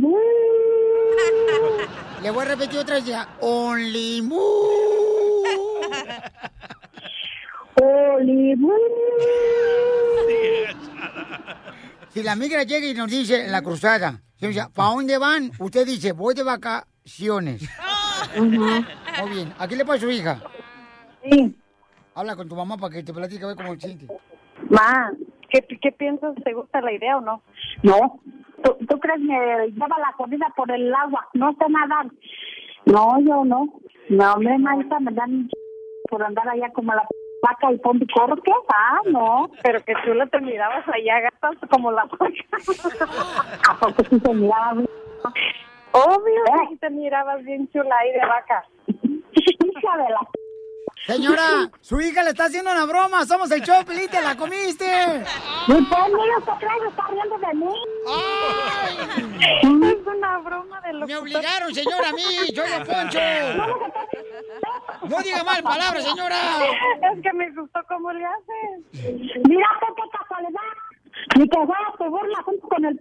Le 2.21 2.31
voy 2.31 2.45
a 2.45 2.49
repetir 2.49 2.79
otra 2.79 2.95
vez 2.95 3.05
ya. 3.05 3.27
Only 3.39 4.21
Move. 4.21 4.41
Only 7.81 8.55
Si 12.09 12.21
la 12.23 12.35
migra 12.35 12.63
llega 12.63 12.87
y 12.87 12.93
nos 12.93 13.09
dice 13.09 13.45
en 13.45 13.51
la 13.53 13.61
cruzada, 13.61 14.21
¿para 14.75 14.89
dónde 14.89 15.17
van? 15.17 15.51
Usted 15.59 15.85
dice, 15.85 16.11
voy 16.11 16.35
de 16.35 16.43
vacaciones. 16.43 17.63
Muy 18.37 19.29
bien. 19.29 19.53
¿A 19.57 19.67
qué 19.67 19.77
le 19.77 19.85
pasa 19.85 19.97
a 19.97 20.01
su 20.01 20.11
hija? 20.11 20.41
Sí. 21.23 21.55
Habla 22.15 22.35
con 22.35 22.49
tu 22.49 22.55
mamá 22.55 22.77
para 22.77 22.93
que 22.93 23.03
te 23.03 23.13
platique 23.13 23.45
a 23.45 23.47
ver 23.47 23.55
cómo 23.55 23.75
siente. 23.79 24.07
Ma, 24.69 25.09
¿qué, 25.49 25.65
¿qué 25.81 25.91
piensas? 25.93 26.35
¿Te 26.43 26.53
gusta 26.53 26.81
la 26.81 26.91
idea 26.91 27.17
o 27.17 27.21
no? 27.21 27.41
No. 27.81 28.19
¿Tú, 28.63 28.77
tú 28.87 28.99
crees 28.99 29.19
que 29.19 29.71
lleva 29.71 29.97
la 29.99 30.13
comida 30.17 30.47
por 30.55 30.71
el 30.71 30.93
agua? 30.93 31.27
No 31.33 31.53
sé 31.53 31.69
nadar. 31.69 32.07
No, 32.85 33.19
yo 33.21 33.45
no. 33.45 33.67
No, 34.09 34.33
hombre, 34.33 34.57
Marita, 34.57 34.99
me 34.99 35.11
dan 35.11 35.49
por 36.09 36.23
andar 36.23 36.47
allá 36.49 36.71
como 36.73 36.93
la 36.93 37.07
vaca 37.41 37.71
y 37.71 37.77
ponte 37.77 38.05
corte. 38.13 38.51
Ah, 38.73 38.99
no. 39.05 39.49
Pero 39.63 39.83
que 39.83 39.93
tú 40.05 40.13
lo 40.13 40.27
te 40.27 40.39
mirabas 40.41 40.85
allá, 40.87 41.21
gatas 41.21 41.69
como 41.69 41.91
la 41.91 42.05
vaca. 42.05 42.27
¿A 43.69 43.77
poco 43.79 44.03
sí 44.09 44.19
se 44.19 44.33
miraba 44.33 44.73
bien? 44.73 44.89
Obvio, 45.93 46.43
que 46.69 46.77
te 46.77 46.89
mirabas 46.89 47.43
bien 47.43 47.69
chula 47.69 47.95
ahí 47.97 48.11
de 48.11 48.25
vaca. 48.25 48.65
Hija 48.87 49.97
de 49.97 50.09
la... 50.09 50.27
Señora, 51.07 51.69
su 51.81 51.99
hija 51.99 52.23
le 52.23 52.29
está 52.29 52.45
haciendo 52.45 52.71
una 52.71 52.85
broma. 52.85 53.25
Somos 53.25 53.49
el 53.51 53.61
show, 53.61 53.83
Pelín, 53.85 54.09
te 54.09 54.21
la 54.21 54.35
comiste. 54.35 54.85
Mi 55.67 55.75
mira, 55.75 55.89
¿qué 55.89 56.51
crees? 56.59 56.83
Está 56.89 57.07
riendo 57.07 57.37
de 57.37 57.53
mí. 57.55 57.73
Es 59.91 60.07
una 60.07 60.37
broma 60.39 60.81
de 60.81 60.93
lo 60.93 61.07
Me 61.07 61.15
obligaron, 61.17 61.73
señora, 61.73 62.09
a 62.09 62.13
mí. 62.13 62.23
Yo 62.53 62.63
lo 62.67 62.85
poncho. 62.85 63.19
No 65.09 65.17
diga 65.23 65.43
mal 65.43 65.63
palabras, 65.63 66.03
señora. 66.03 66.35
Es 67.13 67.21
que 67.21 67.33
me 67.33 67.49
gustó 67.51 67.79
cómo 67.87 68.11
le 68.11 68.23
haces. 68.25 69.03
Mira, 69.47 69.67
qué 69.95 70.03
casualidad. 70.17 70.61
Ni 71.37 71.47
que 71.47 71.57
fuera 71.57 71.93
te 71.97 72.07
burla 72.07 72.41
junto 72.43 72.67
con 72.67 72.85
el... 72.85 72.99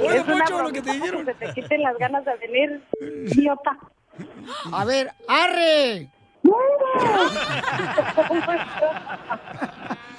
Oye, 0.00 0.16
es 0.18 0.24
una 0.26 0.44
Poncho, 0.44 0.50
lo 0.50 0.56
broma 0.58 0.72
que 0.72 0.82
te 0.82 0.92
dijeron. 0.92 1.26
que 1.26 1.34
te 1.34 1.52
quiten 1.54 1.82
las 1.82 1.96
ganas 1.98 2.24
de 2.24 2.36
venir. 2.36 2.82
Idiota. 3.00 3.78
A 4.72 4.84
ver, 4.84 5.12
arre. 5.28 6.10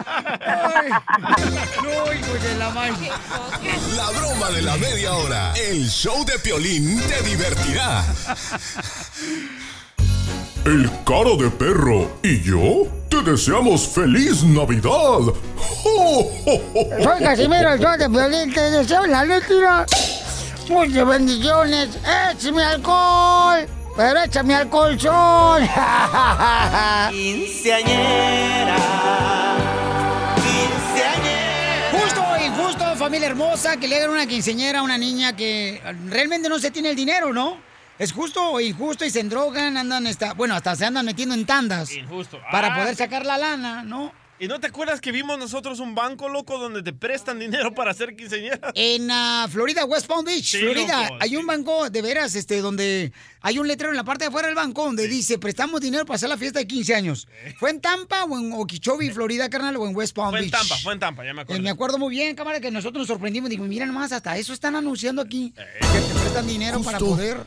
Ay, 0.05 0.89
no, 1.83 2.13
hijo 2.13 2.33
de 2.33 2.55
la. 2.57 2.73
La 3.95 4.09
broma 4.19 4.49
de 4.49 4.61
la 4.61 4.77
media 4.77 5.13
hora. 5.13 5.53
El 5.53 5.87
show 5.89 6.25
de 6.25 6.39
Piolín 6.39 7.01
te 7.01 7.21
divertirá. 7.23 8.03
El 10.65 10.89
cara 11.03 11.35
de 11.37 11.49
perro 11.51 12.09
y 12.23 12.41
yo 12.41 12.87
te 13.09 13.21
deseamos 13.21 13.87
feliz 13.87 14.43
Navidad. 14.43 15.33
Soy 15.83 17.19
Casimiro, 17.19 17.73
el 17.73 17.79
show 17.79 17.97
de 17.97 18.07
violín. 18.07 18.53
Te 18.53 18.71
deseo 18.71 19.05
la 19.05 19.25
letra. 19.25 19.85
Muchas 20.69 21.07
bendiciones. 21.07 21.89
¡Échame 22.31 22.63
alcohol! 22.63 23.67
Pero 23.95 24.19
échame 24.23 24.55
alcohol, 24.55 24.99
sol. 24.99 25.61
Quinceañera. 27.11 28.75
Justo 31.91 32.21
o 32.23 32.37
injusto, 32.43 32.95
familia 32.95 33.27
hermosa, 33.27 33.77
que 33.77 33.87
le 33.87 33.97
hagan 33.97 34.09
una 34.09 34.25
quinceñera 34.25 34.79
a 34.79 34.81
una 34.81 34.97
niña 34.97 35.35
que 35.35 35.81
realmente 36.09 36.49
no 36.49 36.57
se 36.59 36.71
tiene 36.71 36.89
el 36.89 36.95
dinero, 36.95 37.31
¿no? 37.33 37.57
Es 37.99 38.11
justo 38.11 38.43
o 38.53 38.59
injusto 38.59 39.05
y 39.05 39.11
se 39.11 39.19
endrogan, 39.19 39.77
andan, 39.77 40.07
esta, 40.07 40.33
bueno, 40.33 40.55
hasta 40.55 40.75
se 40.75 40.85
andan 40.85 41.05
metiendo 41.05 41.35
en 41.35 41.45
tandas. 41.45 41.91
Injusto. 41.93 42.39
Para 42.51 42.73
Ah, 42.73 42.75
poder 42.75 42.89
sí. 42.95 43.03
sacar 43.03 43.23
la 43.25 43.37
lana, 43.37 43.83
¿no? 43.83 44.11
¿Y 44.43 44.47
no 44.49 44.59
te 44.59 44.67
acuerdas 44.67 44.99
que 44.99 45.13
vimos 45.13 45.39
nosotros 45.39 45.79
un 45.79 45.95
banco 45.95 46.27
loco 46.27 46.57
donde 46.57 46.83
te 46.83 46.91
prestan 46.91 47.39
dinero 47.39 47.73
para 47.73 47.91
hacer 47.91 48.13
quinceañera? 48.13 48.73
En 48.75 49.09
ah, 49.09 49.47
Florida, 49.49 49.85
West 49.85 50.05
Palm 50.05 50.25
Beach, 50.25 50.43
Sí, 50.43 50.57
Florida, 50.57 51.03
loco, 51.03 51.17
hay 51.21 51.37
un 51.37 51.45
banco 51.45 51.89
de 51.89 52.01
veras, 52.01 52.35
este, 52.35 52.59
donde 52.59 53.13
hay 53.39 53.57
un 53.57 53.69
letrero 53.69 53.91
en 53.93 53.95
la 53.95 54.03
parte 54.03 54.25
de 54.25 54.27
afuera 54.27 54.47
del 54.49 54.55
banco 54.55 54.83
donde 54.83 55.07
dice, 55.07 55.37
prestamos 55.39 55.79
dinero 55.79 56.05
para 56.05 56.15
hacer 56.17 56.27
la 56.27 56.35
fiesta 56.37 56.59
de 56.59 56.67
15 56.67 56.93
años. 56.93 57.25
¿Fue 57.57 57.69
en 57.69 57.79
Tampa 57.79 58.25
o 58.25 58.37
en 58.37 58.51
Okeechobee, 58.51 59.11
Florida, 59.13 59.49
carnal, 59.49 59.77
o 59.77 59.87
en 59.87 59.95
West 59.95 60.13
Palm 60.13 60.31
Fue 60.31 60.39
en 60.39 60.51
Beach? 60.51 60.59
Tampa, 60.59 60.75
fue 60.83 60.91
en 60.93 60.99
Tampa, 60.99 61.23
ya 61.23 61.33
me 61.33 61.39
Eh, 61.39 61.43
acuerdo. 61.43 61.63
me 61.63 61.69
acuerdo 61.69 61.97
muy 61.99 62.09
bien, 62.13 62.35
cámara, 62.35 62.59
que 62.59 62.69
nosotros 62.69 62.99
nos 63.03 63.07
sorprendimos. 63.07 63.49
Digo, 63.49 63.63
mira 63.63 63.85
nomás, 63.85 64.11
hasta 64.11 64.37
eso 64.37 64.51
están 64.51 64.75
anunciando 64.75 65.21
aquí. 65.21 65.53
Que 65.55 65.63
te 66.01 66.19
prestan 66.19 66.47
dinero 66.47 66.81
para 66.81 66.99
poder... 66.99 67.37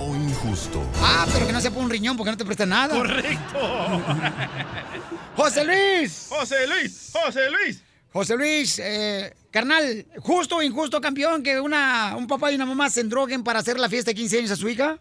O 0.00 0.14
injusto. 0.16 0.82
Ah, 1.02 1.26
pero 1.32 1.46
que 1.46 1.52
no 1.52 1.60
se 1.60 1.70
ponga 1.70 1.84
un 1.84 1.90
riñón 1.90 2.16
porque 2.16 2.30
no 2.30 2.36
te 2.36 2.44
prestan 2.44 2.70
nada. 2.70 2.94
Correcto. 2.96 3.58
José 5.36 5.64
Luis. 5.64 6.26
José 6.30 6.66
Luis, 6.66 7.10
José 7.12 7.50
Luis. 7.50 7.82
José 8.12 8.36
Luis, 8.36 8.78
eh, 8.80 9.34
carnal, 9.50 10.04
justo 10.18 10.56
o 10.56 10.62
injusto, 10.62 11.00
campeón, 11.00 11.42
que 11.42 11.60
una, 11.60 12.16
un 12.16 12.26
papá 12.26 12.50
y 12.50 12.56
una 12.56 12.66
mamá 12.66 12.90
se 12.90 13.02
endroguen 13.02 13.44
para 13.44 13.60
hacer 13.60 13.78
la 13.78 13.88
fiesta 13.88 14.10
de 14.10 14.14
15 14.16 14.38
años 14.38 14.50
a 14.50 14.56
su 14.56 14.68
hija. 14.68 14.98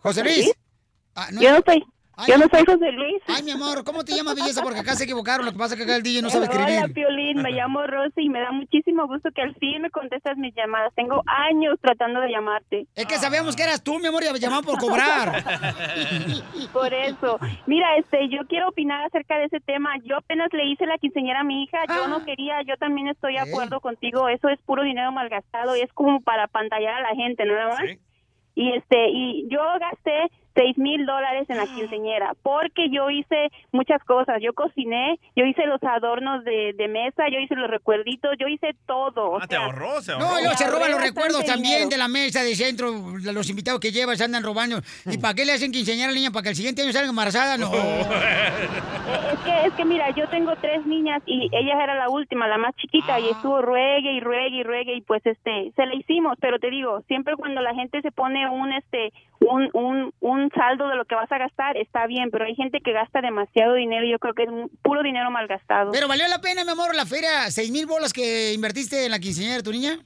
José 0.00 0.22
Luis. 0.22 0.44
¿Sí? 0.44 0.52
Ah, 1.14 1.28
Yo 1.32 1.50
no 1.52 1.62
soy- 1.64 1.84
Ay, 2.20 2.26
yo 2.32 2.36
no 2.38 2.46
soy 2.50 2.64
José 2.66 2.90
Luis. 2.92 3.22
Ay, 3.28 3.44
mi 3.44 3.52
amor, 3.52 3.84
¿cómo 3.84 4.04
te 4.04 4.10
llamas, 4.12 4.34
belleza? 4.34 4.60
Porque 4.62 4.80
acá 4.80 4.96
se 4.96 5.04
equivocaron. 5.04 5.46
Lo 5.46 5.52
que 5.52 5.58
pasa 5.58 5.74
es 5.74 5.78
que 5.78 5.84
acá 5.84 5.94
el 5.94 6.02
DJ 6.02 6.20
no 6.22 6.30
sabe 6.30 6.46
escribir. 6.46 6.78
Hola, 6.82 6.88
Piolín, 6.92 7.42
me 7.42 7.52
llamo 7.52 7.86
Rosy 7.86 8.22
y 8.22 8.28
me 8.28 8.40
da 8.40 8.50
muchísimo 8.50 9.06
gusto 9.06 9.30
que 9.32 9.42
al 9.42 9.54
fin 9.54 9.82
me 9.82 9.90
contestas 9.90 10.36
mis 10.36 10.52
llamadas. 10.56 10.92
Tengo 10.96 11.22
años 11.26 11.76
tratando 11.80 12.20
de 12.20 12.30
llamarte. 12.30 12.86
Es 12.96 13.06
que 13.06 13.14
sabíamos 13.18 13.54
que 13.54 13.62
eras 13.62 13.84
tú, 13.84 14.00
mi 14.00 14.08
amor, 14.08 14.24
y 14.28 14.32
me 14.32 14.40
llamaban 14.40 14.64
por 14.64 14.78
cobrar. 14.80 15.44
Por 16.72 16.92
eso. 16.92 17.38
Mira, 17.66 17.96
este, 17.98 18.28
yo 18.28 18.40
quiero 18.48 18.68
opinar 18.68 19.04
acerca 19.04 19.38
de 19.38 19.44
ese 19.44 19.60
tema. 19.60 19.90
Yo 20.04 20.16
apenas 20.16 20.48
le 20.52 20.64
hice 20.66 20.86
la 20.86 20.98
quinceañera 20.98 21.40
a 21.40 21.44
mi 21.44 21.62
hija. 21.62 21.78
Yo 21.88 22.04
Ah. 22.04 22.08
no 22.08 22.24
quería, 22.24 22.62
yo 22.62 22.76
también 22.78 23.06
estoy 23.08 23.34
de 23.34 23.40
acuerdo 23.40 23.80
contigo. 23.80 24.28
Eso 24.28 24.48
es 24.48 24.58
puro 24.62 24.82
dinero 24.82 25.12
malgastado 25.12 25.76
y 25.76 25.82
es 25.82 25.92
como 25.92 26.20
para 26.20 26.48
pantallar 26.48 26.94
a 26.94 27.00
la 27.10 27.14
gente, 27.14 27.44
nada 27.44 27.68
más. 27.68 27.82
Y 28.54 28.72
este, 28.72 29.10
y 29.10 29.46
yo 29.48 29.60
gasté 29.78 30.30
seis 30.58 30.76
mil 30.76 31.06
dólares 31.06 31.46
en 31.48 31.56
la 31.56 31.66
quinceañera 31.66 32.32
porque 32.42 32.90
yo 32.90 33.10
hice 33.10 33.48
muchas 33.70 34.02
cosas. 34.02 34.38
Yo 34.42 34.52
cociné, 34.54 35.20
yo 35.36 35.44
hice 35.44 35.64
los 35.66 35.80
adornos 35.84 36.42
de, 36.44 36.72
de 36.76 36.88
mesa, 36.88 37.28
yo 37.30 37.38
hice 37.38 37.54
los 37.54 37.70
recuerditos, 37.70 38.34
yo 38.40 38.48
hice 38.48 38.74
todo. 38.86 39.30
o 39.30 39.38
Ah, 39.40 39.46
te 39.46 39.54
ahorró, 39.54 40.00
se 40.02 40.12
ahorró. 40.12 40.26
No, 40.26 40.38
y 40.40 40.42
luego 40.42 40.58
se 40.58 40.66
roban 40.68 40.90
los 40.90 41.00
recuerdos 41.00 41.44
también 41.44 41.74
dinero. 41.88 41.90
de 41.90 41.96
la 41.98 42.08
mesa 42.08 42.42
de 42.42 42.56
centro, 42.56 42.90
los 43.22 43.48
invitados 43.50 43.78
que 43.80 43.92
llevan, 43.92 44.16
se 44.16 44.24
andan 44.24 44.42
robando. 44.42 44.80
¿Y 45.06 45.18
para 45.18 45.34
qué 45.34 45.44
le 45.44 45.52
hacen 45.52 45.70
quinceañera 45.70 46.08
a 46.08 46.12
la 46.12 46.16
niña? 46.16 46.30
¿Para 46.32 46.42
que 46.42 46.48
el 46.50 46.56
siguiente 46.56 46.82
año 46.82 46.92
salga 46.92 47.10
embarazada? 47.10 47.56
No. 47.56 47.70
Es 47.72 49.38
que, 49.44 49.66
es 49.66 49.72
que 49.74 49.84
mira, 49.84 50.10
yo 50.10 50.28
tengo 50.28 50.54
tres 50.56 50.84
niñas 50.86 51.22
y 51.26 51.48
ella 51.52 51.82
era 51.84 51.94
la 51.94 52.08
última, 52.08 52.48
la 52.48 52.58
más 52.58 52.74
chiquita, 52.76 53.18
y 53.20 53.28
estuvo 53.28 53.62
ruegue 53.62 54.12
y 54.12 54.20
ruegue 54.20 54.56
y 54.56 54.62
ruegue 54.62 54.94
y 54.96 55.00
pues 55.02 55.24
este, 55.24 55.72
se 55.76 55.86
la 55.86 55.94
hicimos, 55.94 56.36
pero 56.40 56.58
te 56.58 56.70
digo, 56.70 57.02
siempre 57.06 57.36
cuando 57.36 57.60
la 57.60 57.74
gente 57.74 58.00
se 58.02 58.10
pone 58.10 58.48
un 58.48 58.72
este, 58.72 59.12
un, 59.40 59.70
un, 59.72 60.12
un 60.20 60.50
saldo 60.50 60.88
de 60.88 60.96
lo 60.96 61.04
que 61.04 61.14
vas 61.14 61.30
a 61.30 61.38
gastar, 61.38 61.76
está 61.76 62.06
bien, 62.06 62.30
pero 62.30 62.44
hay 62.44 62.54
gente 62.54 62.80
que 62.80 62.92
gasta 62.92 63.20
demasiado 63.20 63.74
dinero 63.74 64.04
y 64.04 64.10
yo 64.10 64.18
creo 64.18 64.34
que 64.34 64.44
es 64.44 64.50
puro 64.82 65.02
dinero 65.02 65.30
malgastado. 65.30 65.92
Pero 65.92 66.08
valió 66.08 66.26
la 66.28 66.40
pena, 66.40 66.64
mi 66.64 66.70
amor, 66.70 66.94
la 66.94 67.06
feria, 67.06 67.50
seis 67.50 67.70
mil 67.70 67.86
bolas 67.86 68.12
que 68.12 68.52
invertiste 68.52 69.04
en 69.04 69.10
la 69.10 69.18
quinceañera 69.18 69.58
de 69.58 69.62
tu 69.62 69.72
niña. 69.72 69.98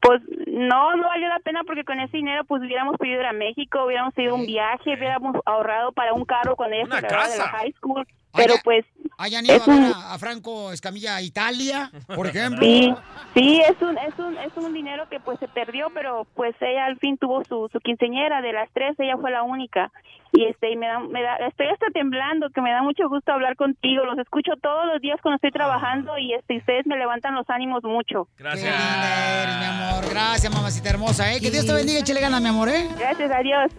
Pues 0.00 0.22
no, 0.46 0.96
no 0.96 1.08
valió 1.08 1.28
la 1.28 1.40
pena 1.40 1.64
porque 1.64 1.84
con 1.84 1.98
ese 1.98 2.16
dinero 2.16 2.44
pues 2.44 2.62
hubiéramos 2.62 2.96
podido 2.96 3.20
ir 3.20 3.26
a 3.26 3.32
México, 3.32 3.84
hubiéramos 3.84 4.16
ido 4.16 4.32
a 4.32 4.38
un 4.38 4.46
viaje, 4.46 4.94
hubiéramos 4.94 5.36
ahorrado 5.46 5.92
para 5.92 6.12
un 6.14 6.24
carro 6.24 6.54
cuando 6.54 6.76
ella 6.76 6.86
se 6.86 7.06
de 7.06 7.38
la 7.38 7.48
high 7.48 7.72
school, 7.72 8.06
pero 8.34 8.54
pues 8.64 8.84
Hayan 9.18 9.44
ido 9.44 9.56
es 9.56 9.68
a 9.68 9.70
ver 9.70 9.78
un- 9.80 9.84
a, 9.92 10.14
a 10.14 10.18
Franco 10.18 10.72
Escamilla 10.72 11.16
a 11.16 11.22
Italia, 11.22 11.90
por 12.14 12.26
ejemplo. 12.28 12.62
Sí, 12.62 12.94
sí, 13.34 13.60
es 13.60 13.80
un, 13.82 13.98
es 13.98 14.18
un, 14.18 14.36
es 14.38 14.56
un 14.56 14.72
dinero 14.72 15.08
que 15.10 15.20
pues 15.20 15.38
se 15.38 15.48
perdió, 15.48 15.88
pero 15.92 16.26
pues 16.34 16.54
ella 16.60 16.86
al 16.86 16.98
fin 16.98 17.18
tuvo 17.18 17.44
su, 17.44 17.68
su 17.72 17.80
quinceñera, 17.80 18.40
de 18.40 18.52
las 18.52 18.70
tres 18.72 18.98
ella 18.98 19.16
fue 19.18 19.30
la 19.30 19.42
única. 19.42 19.92
Y 20.32 20.44
este, 20.44 20.70
y 20.70 20.76
me 20.76 20.86
da, 20.86 21.00
me 21.00 21.22
da, 21.22 21.36
estoy 21.48 21.66
hasta 21.66 21.86
temblando, 21.92 22.50
que 22.50 22.60
me 22.60 22.70
da 22.70 22.82
mucho 22.82 23.08
gusto 23.08 23.32
hablar 23.32 23.56
contigo, 23.56 24.04
los 24.04 24.18
escucho 24.18 24.52
todos 24.62 24.86
los 24.86 25.00
días 25.00 25.18
cuando 25.22 25.36
estoy 25.36 25.50
trabajando 25.50 26.16
y 26.18 26.34
este, 26.34 26.54
y 26.54 26.58
ustedes 26.58 26.86
me 26.86 26.96
levantan 26.96 27.34
los 27.34 27.48
ánimos 27.50 27.82
mucho. 27.82 28.28
Gracias. 28.38 28.72
Qué 28.72 28.78
linda 28.78 29.42
eres, 29.42 29.58
mi 29.58 29.64
amor. 29.64 30.10
Gracias, 30.10 30.54
mamacita 30.54 30.90
hermosa, 30.90 31.32
¿eh? 31.32 31.40
Que 31.40 31.50
Dios 31.50 31.66
te 31.66 31.72
bendiga 31.72 31.98
y 31.98 32.02
échale 32.02 32.20
ganas, 32.20 32.40
mi 32.40 32.48
amor, 32.48 32.68
¿eh? 32.68 32.88
Gracias, 32.98 33.30
adiós. 33.30 33.72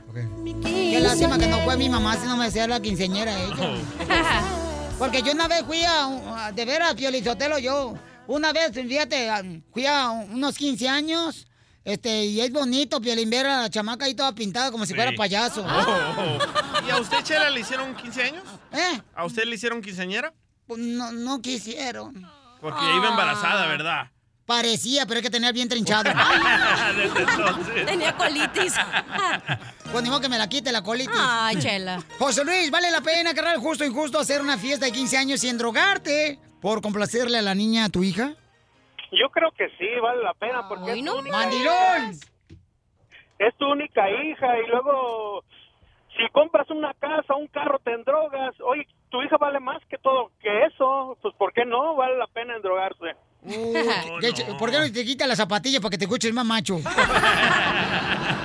Qué 0.64 1.00
lástima 1.00 1.38
que 1.38 1.48
no 1.48 1.58
fue 1.60 1.78
mi 1.78 1.90
mamá 1.90 2.16
si 2.16 2.28
no 2.28 2.36
me 2.36 2.46
decía 2.46 2.68
la 2.68 2.82
quinceañera 2.82 3.32
ella. 3.32 3.70
Porque 5.00 5.22
yo 5.24 5.32
una 5.32 5.48
vez 5.48 5.64
fui 5.64 5.82
a, 5.84 6.52
de 6.52 6.66
veras, 6.66 6.94
Piolizotelo, 6.94 7.58
yo, 7.58 7.96
una 8.28 8.54
vez, 8.54 8.72
fíjate, 8.72 9.62
fui 9.74 9.86
a 9.88 10.12
unos 10.12 10.58
15 10.58 10.88
años, 10.88 11.48
este, 11.84 12.26
y 12.26 12.42
es 12.42 12.52
bonito, 12.52 13.02
Piolín, 13.02 13.30
ver 13.30 13.48
a 13.48 13.62
la 13.62 13.70
chamaca 13.70 14.06
ahí 14.06 14.14
toda 14.14 14.34
pintada 14.34 14.72
como 14.72 14.86
si 14.86 14.94
fuera 14.94 15.12
payaso. 15.16 15.66
Oh, 15.66 16.16
oh. 16.18 16.88
¿Y 16.88 16.92
a 16.92 16.98
usted, 16.98 17.24
Chela, 17.24 17.50
le 17.50 17.62
hicieron 17.62 17.96
15 17.96 18.24
años? 18.24 18.44
¿Eh? 18.72 19.02
¿A 19.16 19.26
usted 19.26 19.46
le 19.46 19.56
hicieron 19.56 19.82
quinceañera? 19.82 20.34
Pues 20.68 20.80
no, 20.80 21.12
no 21.12 21.42
quisieron. 21.42 22.26
Porque 22.62 22.82
iba 22.96 23.10
embarazada, 23.10 23.66
¿verdad? 23.68 24.12
Parecía, 24.46 25.06
pero 25.06 25.20
es 25.20 25.24
que 25.24 25.30
tenía. 25.30 25.52
Desde 25.54 25.70
entonces. 27.20 27.86
Tenía 27.86 28.16
colitis. 28.16 28.74
Pues 29.92 30.04
ni 30.04 30.10
modo 30.10 30.22
que 30.22 30.30
me 30.30 30.38
la 30.38 30.48
quite 30.48 30.72
la 30.72 30.84
colitis. 30.84 31.16
Ay, 31.18 31.58
Chela. 31.58 32.04
José 32.20 32.44
Luis, 32.44 32.70
vale 32.70 32.92
la 32.92 33.02
pena, 33.02 33.34
carnal, 33.34 33.58
justo 33.58 33.86
y 33.86 33.90
justo 33.90 34.20
hacer 34.20 34.42
una 34.42 34.58
fiesta 34.58 34.86
de 34.86 34.92
15 34.92 35.18
años 35.18 35.40
sin 35.40 35.58
drogarte 35.58 36.40
por 36.60 36.82
complacerle 36.82 37.40
a 37.40 37.42
la 37.42 37.56
niña, 37.56 37.86
a 37.86 37.90
tu 37.90 38.04
hija? 38.04 38.36
Yo 39.12 39.30
creo 39.30 39.52
que 39.52 39.68
sí, 39.78 39.88
vale 40.02 40.24
la 40.24 40.34
pena 40.34 40.68
porque 40.68 40.94
es 40.94 41.06
tu 41.06 41.18
única 41.18 41.38
¡Mandilón! 41.38 42.14
hija. 42.14 42.28
Es 43.40 43.56
tu 43.58 43.72
única 43.72 44.10
hija 44.10 44.60
y 44.60 44.68
luego 44.68 45.44
si 46.16 46.28
compras 46.32 46.70
una 46.70 46.94
casa, 46.94 47.36
un 47.36 47.48
carro, 47.48 47.80
te 47.80 47.94
endrogas. 47.94 48.54
Oye, 48.62 48.88
tu 49.10 49.22
hija 49.22 49.38
vale 49.38 49.60
más 49.60 49.82
que 49.90 49.98
todo 49.98 50.32
que 50.42 50.66
eso. 50.66 51.18
Pues 51.22 51.34
¿por 51.36 51.52
qué 51.54 51.66
no? 51.66 51.96
Vale 51.96 52.18
la 52.18 52.28
pena 52.28 52.56
endrogarse. 52.56 53.16
De 53.42 54.28
hecho, 54.28 54.56
¿Por 54.58 54.70
qué 54.70 54.78
no 54.80 54.92
te 54.92 55.04
quitas 55.04 55.28
las 55.28 55.38
zapatillas 55.38 55.82
para 55.82 55.92
que 55.92 55.98
te 55.98 56.06
escuches 56.06 56.34
más 56.34 56.46
macho? 56.46 56.78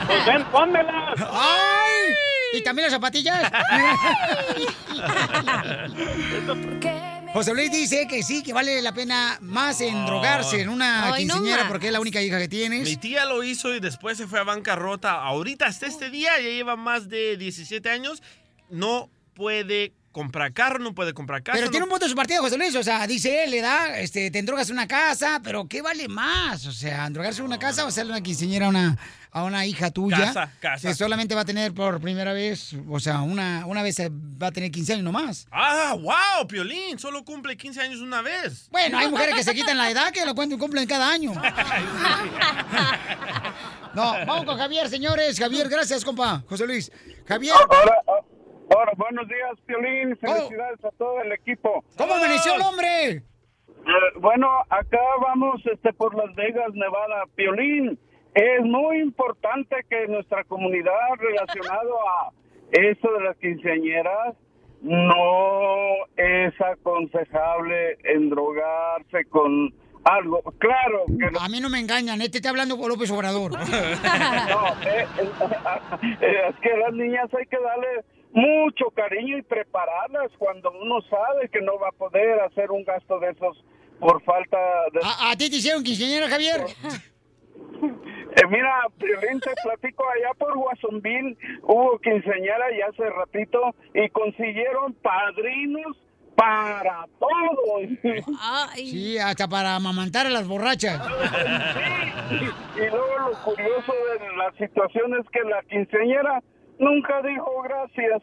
Pues 0.07 0.25
ven, 0.25 0.45
pónmelas. 0.53 1.21
¡Ay! 1.33 2.15
¿Y 2.53 2.63
también 2.63 2.85
las 2.85 2.93
zapatillas? 2.93 3.43
José 7.37 7.53
Luis 7.53 7.71
dice 7.71 8.09
que 8.09 8.23
sí, 8.23 8.43
que 8.43 8.55
vale 8.55 8.81
la 8.81 8.95
pena 8.95 9.37
más 9.43 9.83
en 9.83 10.07
drogarse 10.07 10.63
en 10.63 10.71
una 10.71 11.13
Ay, 11.13 11.27
quinceañera 11.27 11.69
porque 11.69 11.89
es 11.89 11.93
la 11.93 12.01
única 12.01 12.23
hija 12.23 12.39
que 12.39 12.49
tienes. 12.49 12.89
Mi 12.89 12.97
tía 12.97 13.27
lo 13.27 13.43
hizo 13.43 13.75
y 13.75 13.81
después 13.81 14.17
se 14.17 14.27
fue 14.27 14.41
a 14.41 14.43
bancarrota. 14.43 15.23
Ahorita, 15.23 15.67
hasta 15.67 15.85
este 15.85 16.09
día, 16.09 16.31
ya 16.39 16.49
lleva 16.49 16.77
más 16.77 17.11
de 17.11 17.37
17 17.37 17.91
años. 17.91 18.23
No 18.71 19.11
puede 19.35 19.93
comprar 20.17 20.55
carro, 20.55 20.79
no 20.79 20.95
puede 20.95 21.13
comprar 21.13 21.43
casa. 21.43 21.57
Pero 21.57 21.67
no- 21.67 21.71
tiene 21.71 21.85
un 21.85 21.91
punto 21.91 22.07
de 22.07 22.11
su 22.11 22.17
partido, 22.17 22.41
José 22.41 22.57
Luis. 22.57 22.75
O 22.75 22.83
sea, 22.83 23.07
dice 23.07 23.45
él, 23.45 23.51
le 23.51 23.61
da, 23.61 23.99
este, 23.99 24.31
te 24.31 24.39
endrogas 24.39 24.67
en 24.71 24.77
una 24.77 24.89
casa, 24.89 25.41
pero 25.45 25.69
¿qué 25.69 25.83
vale 25.83 26.09
más? 26.09 26.65
O 26.65 26.73
sea, 26.73 27.05
endrogarse 27.07 27.41
en 27.41 27.47
una 27.47 27.59
casa 27.59 27.85
o 27.85 27.89
hacerle 27.89 28.13
una 28.13 28.23
quinceañera 28.23 28.65
a 28.65 28.69
una, 28.71 28.97
a 29.31 29.45
una 29.45 29.67
hija 29.67 29.91
tuya. 29.91 30.17
Casa, 30.17 30.51
casa. 30.59 30.89
Que 30.89 30.95
solamente 30.95 31.35
va 31.35 31.43
a 31.43 31.45
tener 31.45 31.75
por 31.75 32.01
primera 32.01 32.33
vez, 32.33 32.75
o 32.89 32.99
sea, 32.99 33.21
una, 33.21 33.67
una 33.67 33.83
vez 33.83 33.99
va 34.01 34.47
a 34.47 34.53
tener 34.53 34.71
15 34.71 34.95
años 34.95 35.05
nomás. 35.05 35.47
Ah, 35.51 35.95
wow, 35.95 36.47
Piolín, 36.49 36.99
solo 36.99 37.23
cumple 37.23 37.55
15 37.59 37.83
años 37.83 38.01
una 38.01 38.23
vez. 38.23 38.69
Bueno, 38.71 38.97
hay 38.97 39.11
mujeres 39.11 39.35
que 39.35 39.45
se 39.45 39.55
quitan 39.55 39.77
la 39.77 39.91
edad 39.91 40.11
que 40.13 40.25
lo 40.25 40.35
cuentan 40.35 40.59
cumplen 40.59 40.87
cada 40.89 41.11
año. 41.11 41.35
No, 43.95 44.13
vamos 44.27 44.45
con 44.45 44.59
Javier, 44.59 44.91
señores. 44.91 45.39
Javier, 45.39 45.71
gracias, 45.71 46.05
compa. 46.05 46.43
José 46.47 46.67
Luis. 46.67 46.93
Javier. 47.27 47.55
Ahora, 47.55 47.96
ahora, 48.71 48.93
buenos 48.97 49.29
días, 49.29 49.61
Piolín. 49.67 50.17
Felicidades 50.17 50.85
a 50.85 50.91
todo 50.93 51.21
el 51.21 51.33
equipo. 51.33 51.85
¿Cómo 51.97 52.15
amaneció 52.15 52.55
el 52.55 52.63
hombre? 52.63 53.13
Eh, 53.13 53.23
bueno, 54.19 54.49
acá 54.69 55.01
vamos 55.21 55.61
este, 55.73 55.93
por 55.93 56.15
Las 56.15 56.35
Vegas, 56.35 56.73
Nevada. 56.75 57.25
Piolín, 57.35 57.99
es 58.35 58.63
muy 58.63 59.01
importante 59.01 59.77
que 59.89 60.07
nuestra 60.09 60.45
comunidad 60.45 61.15
relacionado 61.19 61.97
a 62.09 62.33
eso 62.73 63.13
de 63.13 63.25
las 63.25 63.37
quinceañeras 63.39 64.35
no 64.83 66.07
es 66.17 66.61
aconsejable 66.61 67.99
endrogarse 68.05 69.25
con 69.31 69.73
algo. 70.05 70.43
Claro 70.59 71.05
que 71.19 71.31
A 71.41 71.49
mí 71.49 71.61
no 71.61 71.69
me 71.69 71.81
engañan, 71.81 72.21
este 72.21 72.39
está 72.39 72.51
hablando 72.51 72.77
con 72.79 72.89
López 72.89 73.11
Obrador. 73.11 73.53
No, 74.49 74.69
eh, 74.83 75.07
eh, 76.21 76.43
es 76.49 76.57
que 76.61 76.73
a 76.73 76.77
las 76.77 76.93
niñas 76.93 77.29
hay 77.35 77.47
que 77.47 77.59
darle 77.59 78.05
mucho 78.37 78.91
cariño 78.95 79.39
y 79.39 79.43
prepararlas 79.43 80.31
cuando 80.37 80.71
uno 80.71 81.01
sabe 81.09 81.49
que 81.49 81.63
no 81.63 81.79
va 81.79 81.89
a 81.89 81.93
poder 81.93 82.39
hacer 82.41 82.71
un 82.71 82.85
gasto 82.85 83.19
de 83.19 83.31
esos 83.31 83.65
por 83.99 84.23
falta 84.25 84.59
de... 84.93 85.01
¿A, 85.03 85.31
a 85.31 85.37
ti 85.37 85.49
te 85.49 85.57
hicieron 85.57 85.83
quinceañera, 85.83 86.29
Javier? 86.29 86.61
Eh, 88.39 88.47
mira, 88.51 88.83
Piolín, 88.99 89.41
te 89.41 89.51
platico 89.63 90.05
allá 90.11 90.35
por 90.39 90.55
Guasonville, 90.55 91.39
hubo 91.63 91.99
quinceañera 92.01 92.67
ya 92.79 92.87
hace 92.89 93.09
ratito 93.09 93.75
y 93.95 94.11
consiguieron 94.11 94.93
padrinos 94.95 95.97
para 96.37 97.07
todo. 97.19 97.81
Sí, 98.75 99.17
hasta 99.17 99.49
para 99.49 99.77
amamantar 99.77 100.27
a 100.27 100.31
las 100.31 100.47
borrachas. 100.47 101.01
Y 102.77 102.91
luego 102.91 103.31
lo 103.31 103.39
curioso 103.43 103.93
de 103.93 104.37
la 104.37 104.53
situación 104.59 105.15
es 105.19 105.27
que 105.31 105.41
la 105.49 105.63
quinceañera 105.63 106.43
nunca 106.79 107.23
dijo 107.23 107.51
gracias. 107.63 108.23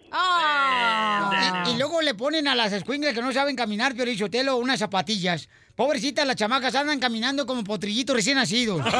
Y, 1.67 1.71
y 1.71 1.77
luego 1.77 2.01
le 2.01 2.13
ponen 2.15 2.47
a 2.47 2.55
las 2.55 2.73
escuingles 2.73 3.13
que 3.13 3.21
no 3.21 3.31
saben 3.31 3.55
caminar, 3.55 3.93
pero 3.97 4.13
Chotelo, 4.13 4.57
unas 4.57 4.79
zapatillas. 4.79 5.49
Pobrecitas, 5.75 6.27
las 6.27 6.35
chamacas 6.35 6.75
andan 6.75 6.99
caminando 6.99 7.45
como 7.45 7.63
potrillitos 7.63 8.15
recién 8.15 8.37
nacidos. 8.37 8.85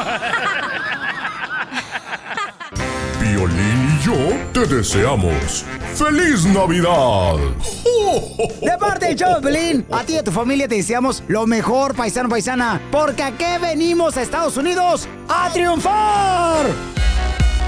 Piolín 3.19 3.99
y 3.99 4.05
yo 4.05 4.15
te 4.51 4.65
deseamos 4.67 5.65
¡Feliz 5.95 6.45
Navidad! 6.45 7.35
De 8.61 8.77
parte 8.80 9.13
de 9.13 9.41
Pelín, 9.41 9.85
a 9.91 10.03
ti 10.03 10.13
y 10.13 10.17
a 10.17 10.23
tu 10.23 10.31
familia 10.31 10.67
te 10.67 10.75
deseamos 10.75 11.23
lo 11.27 11.45
mejor, 11.45 11.95
paisano, 11.95 12.27
paisana, 12.30 12.81
porque 12.91 13.21
aquí 13.21 13.45
venimos 13.61 14.17
a 14.17 14.23
Estados 14.23 14.57
Unidos 14.57 15.07
a 15.30 15.51
triunfar. 15.53 16.65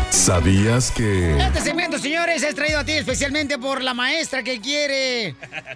¿Sabías 0.10 0.91
que... 0.91 1.38
Este 1.38 1.61
segmento, 1.61 1.99
señores, 1.99 2.41
es 2.44 2.56
traído 2.56 2.80
a 2.80 2.84
ti 2.84 2.94
especialmente 2.94 3.57
por 3.57 3.84
la 3.84 3.94
maestra 3.94 4.44
que 4.44 4.60
quiere 4.60 5.36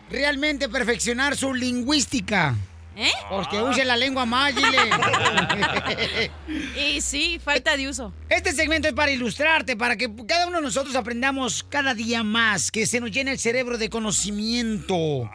realmente 0.09 0.69
perfeccionar 0.69 1.35
su 1.35 1.53
lingüística. 1.53 2.55
¿Eh? 2.95 3.11
Porque 3.29 3.61
use 3.61 3.85
la 3.85 3.95
lengua 3.95 4.25
mágile. 4.25 4.77
Y 6.75 7.01
sí, 7.01 7.39
falta 7.43 7.77
de 7.77 7.87
uso. 7.87 8.11
Este 8.29 8.51
segmento 8.51 8.87
es 8.87 8.93
para 8.93 9.11
ilustrarte, 9.11 9.77
para 9.77 9.95
que 9.95 10.09
cada 10.27 10.47
uno 10.47 10.57
de 10.57 10.63
nosotros 10.63 10.95
aprendamos 10.95 11.63
cada 11.63 11.93
día 11.93 12.23
más, 12.23 12.71
que 12.71 12.85
se 12.85 12.99
nos 12.99 13.11
llene 13.11 13.31
el 13.31 13.39
cerebro 13.39 13.77
de 13.77 13.89
conocimiento. 13.89 15.29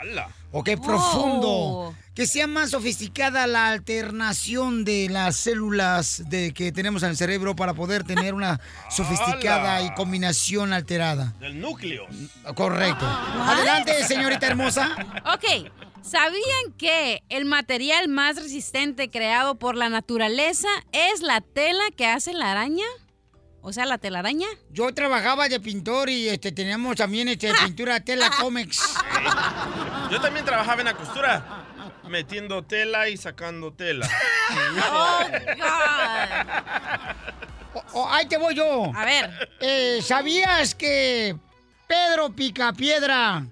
Ok, 0.50 0.70
profundo. 0.84 1.94
Que 2.14 2.26
sea 2.26 2.46
más 2.46 2.70
sofisticada 2.70 3.46
la 3.48 3.70
alternación 3.70 4.84
de 4.84 5.08
las 5.10 5.36
células 5.36 6.22
de, 6.28 6.54
que 6.54 6.70
tenemos 6.70 7.02
en 7.02 7.10
el 7.10 7.16
cerebro 7.16 7.56
para 7.56 7.74
poder 7.74 8.04
tener 8.04 8.34
una 8.34 8.60
sofisticada 8.90 9.82
y 9.82 9.92
combinación 9.94 10.72
alterada. 10.72 11.34
Del 11.40 11.60
núcleo. 11.60 12.06
Correcto. 12.54 13.04
Adelante, 13.04 14.04
señorita 14.04 14.46
hermosa. 14.46 14.94
Ok, 15.34 15.70
¿sabían 16.02 16.72
que 16.76 17.22
el 17.28 17.44
material 17.46 18.08
más 18.08 18.36
resistente 18.36 19.10
creado 19.10 19.56
por 19.56 19.74
la 19.74 19.88
naturaleza 19.88 20.68
es 20.92 21.22
la 21.22 21.40
tela 21.40 21.82
que 21.96 22.06
hace 22.06 22.32
la 22.34 22.52
araña? 22.52 22.84
O 23.66 23.72
sea, 23.72 23.86
la 23.86 23.96
telaraña. 23.96 24.46
Yo 24.70 24.92
trabajaba 24.92 25.48
de 25.48 25.58
pintor 25.58 26.10
y 26.10 26.28
este 26.28 26.52
teníamos 26.52 26.96
también 26.96 27.28
este, 27.28 27.50
pintura 27.64 27.98
tela 28.00 28.30
cómics. 28.38 28.94
Yo 30.10 30.20
también 30.20 30.44
trabajaba 30.44 30.82
en 30.82 30.86
la 30.86 30.94
costura, 30.94 31.63
metiendo 32.08 32.62
tela 32.62 33.08
y 33.08 33.16
sacando 33.16 33.72
tela. 33.72 34.08
O- 37.74 38.00
o, 38.00 38.08
ahí 38.10 38.26
te 38.26 38.36
voy 38.36 38.54
yo. 38.54 38.92
A 38.94 39.04
ver. 39.04 39.50
Eh, 39.60 40.00
¿Sabías 40.02 40.74
que 40.74 41.36
Pedro 41.86 42.30
Picapiedra, 42.30 43.44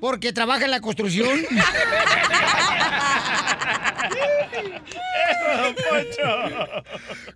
porque 0.00 0.32
trabaja 0.32 0.64
en 0.64 0.70
la 0.70 0.80
construcción? 0.80 1.44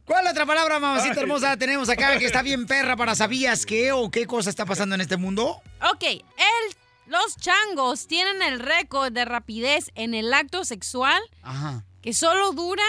¿Cuál 0.05 0.27
otra 0.27 0.47
palabra, 0.47 0.79
mamacita 0.79 1.21
hermosa, 1.21 1.57
tenemos 1.57 1.89
acá 1.89 2.19
que 2.19 2.27
está 2.27 2.43
bien 2.43 2.67
perra 2.67 2.97
para 2.97 3.15
sabías 3.15 3.67
qué 3.67 3.93
o 3.93 4.11
qué 4.11 4.27
cosa 4.27 4.51
está 4.51 4.65
pasando 4.67 4.95
en 4.95 5.01
este 5.01 5.17
mundo? 5.17 5.61
Ok, 5.93 6.03
el, 6.05 6.77
los 7.09 7.37
changos 7.37 8.07
tienen 8.07 8.43
el 8.43 8.61
récord 8.61 9.13
de 9.13 9.25
rapidez 9.25 9.91
en 9.95 10.15
el 10.15 10.33
acto 10.33 10.65
sexual 10.65 11.23
Ajá. 11.43 11.85
que 12.03 12.13
solo 12.13 12.53
duran 12.53 12.85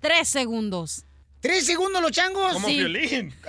tres 0.00 0.28
segundos. 0.28 1.04
¿Tres 1.40 1.66
segundos 1.66 2.02
los 2.02 2.10
changos? 2.10 2.52
Como 2.52 2.66
Sí. 2.66 2.78
violín. 2.78 3.32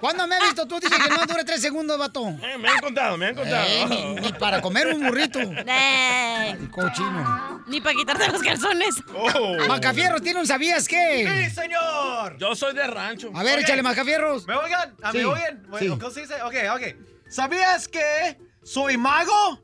¿Cuándo 0.00 0.26
me 0.26 0.34
has 0.36 0.42
visto 0.42 0.66
tú? 0.66 0.78
Dices 0.80 0.98
que 0.98 1.08
no 1.08 1.24
dura 1.26 1.44
tres 1.44 1.60
segundos, 1.62 1.96
vato. 1.98 2.28
Eh, 2.42 2.58
me 2.58 2.68
han 2.68 2.78
contado, 2.80 3.16
me 3.16 3.26
han 3.26 3.34
contado. 3.34 3.64
Eh, 3.66 3.86
ni, 3.88 4.14
ni 4.16 4.32
para 4.32 4.60
comer 4.60 4.88
un 4.88 5.02
burrito. 5.06 5.38
Eh, 5.40 6.58
Cochino. 6.70 7.62
ni 7.66 7.80
para 7.80 7.94
quitarte 7.94 8.28
los 8.28 8.42
calzones. 8.42 8.96
Oh. 9.14 9.56
Macafierros, 9.68 10.20
¿tiene 10.22 10.40
un 10.40 10.46
sabías 10.46 10.86
qué? 10.88 11.44
¡Sí, 11.48 11.54
señor! 11.54 12.36
Yo 12.38 12.54
soy 12.54 12.74
de 12.74 12.86
rancho. 12.86 13.30
A 13.34 13.42
ver, 13.42 13.58
Ok. 13.58 13.64
échale 13.64 13.82
Macafierros. 13.82 14.46
¿Me 14.46 14.54
oigan? 14.54 14.94
¿A 15.02 15.12
Sí, 15.12 15.18
¿Me 15.18 15.24
oigan? 15.26 15.60
sí. 15.62 15.68
Bueno, 15.68 15.98
¿Cómo 15.98 16.10
se 16.10 16.20
dice? 16.22 16.42
Ok, 16.42 16.54
ok. 16.74 16.82
¿Sabías 17.28 17.88
que 17.88 18.38
soy 18.62 18.96
mago? 18.96 19.60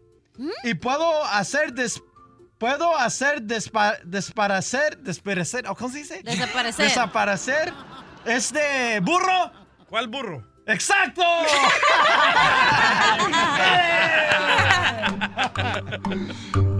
Y 0.64 0.74
puedo 0.74 1.24
hacer 1.26 1.72
des... 1.74 2.00
Puedo 2.60 2.94
hacer 2.94 3.40
despa... 3.40 3.96
desparecer... 4.04 4.98
Desparecer... 4.98 5.66
¿o 5.66 5.74
¿Cómo 5.74 5.90
se 5.90 6.00
dice? 6.00 6.20
Desaparecer. 6.22 6.84
Desaparecer. 6.84 7.72
¿Este 8.26 9.00
burro? 9.00 9.50
¿Cuál 9.88 10.08
burro? 10.08 10.46
¡Exacto! 10.66 11.22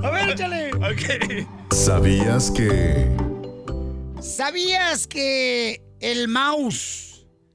A 0.04 0.10
ver, 0.10 0.28
échale. 0.28 0.70
Ok. 0.74 1.46
¿Sabías 1.72 2.50
que... 2.50 3.08
¿Sabías 4.20 5.06
que 5.06 5.80
el 6.00 6.28
mouse 6.28 7.09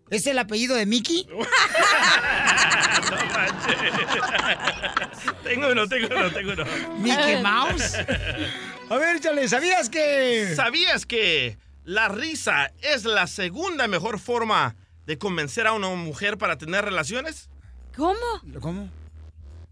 ¿Es 0.09 0.27
el 0.27 0.37
apellido 0.37 0.75
de 0.75 0.85
Mickey? 0.85 1.27
tengo 5.43 5.71
uno, 5.71 5.87
tengo 5.87 6.07
uno, 6.15 6.31
tengo 6.31 6.53
uno. 6.53 6.63
Mickey 6.99 7.41
Mouse. 7.41 7.95
A 8.89 8.97
ver, 8.97 9.19
chale, 9.19 9.47
¿sabías 9.47 9.89
que...? 9.89 10.53
¿Sabías 10.55 11.07
que 11.07 11.57
la 11.83 12.07
risa 12.07 12.71
es 12.81 13.05
la 13.05 13.25
segunda 13.25 13.87
mejor 13.87 14.19
forma 14.19 14.75
de 15.07 15.17
convencer 15.17 15.65
a 15.65 15.73
una 15.73 15.89
mujer 15.89 16.37
para 16.37 16.57
tener 16.57 16.85
relaciones? 16.85 17.49
¿Cómo? 17.95 18.19
¿Cómo? 18.59 18.89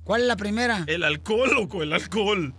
¿Cuál 0.03 0.21
es 0.21 0.27
la 0.27 0.35
primera? 0.35 0.83
El 0.87 1.03
alcohol, 1.03 1.51
loco, 1.53 1.83
el 1.83 1.93
alcohol. 1.93 2.55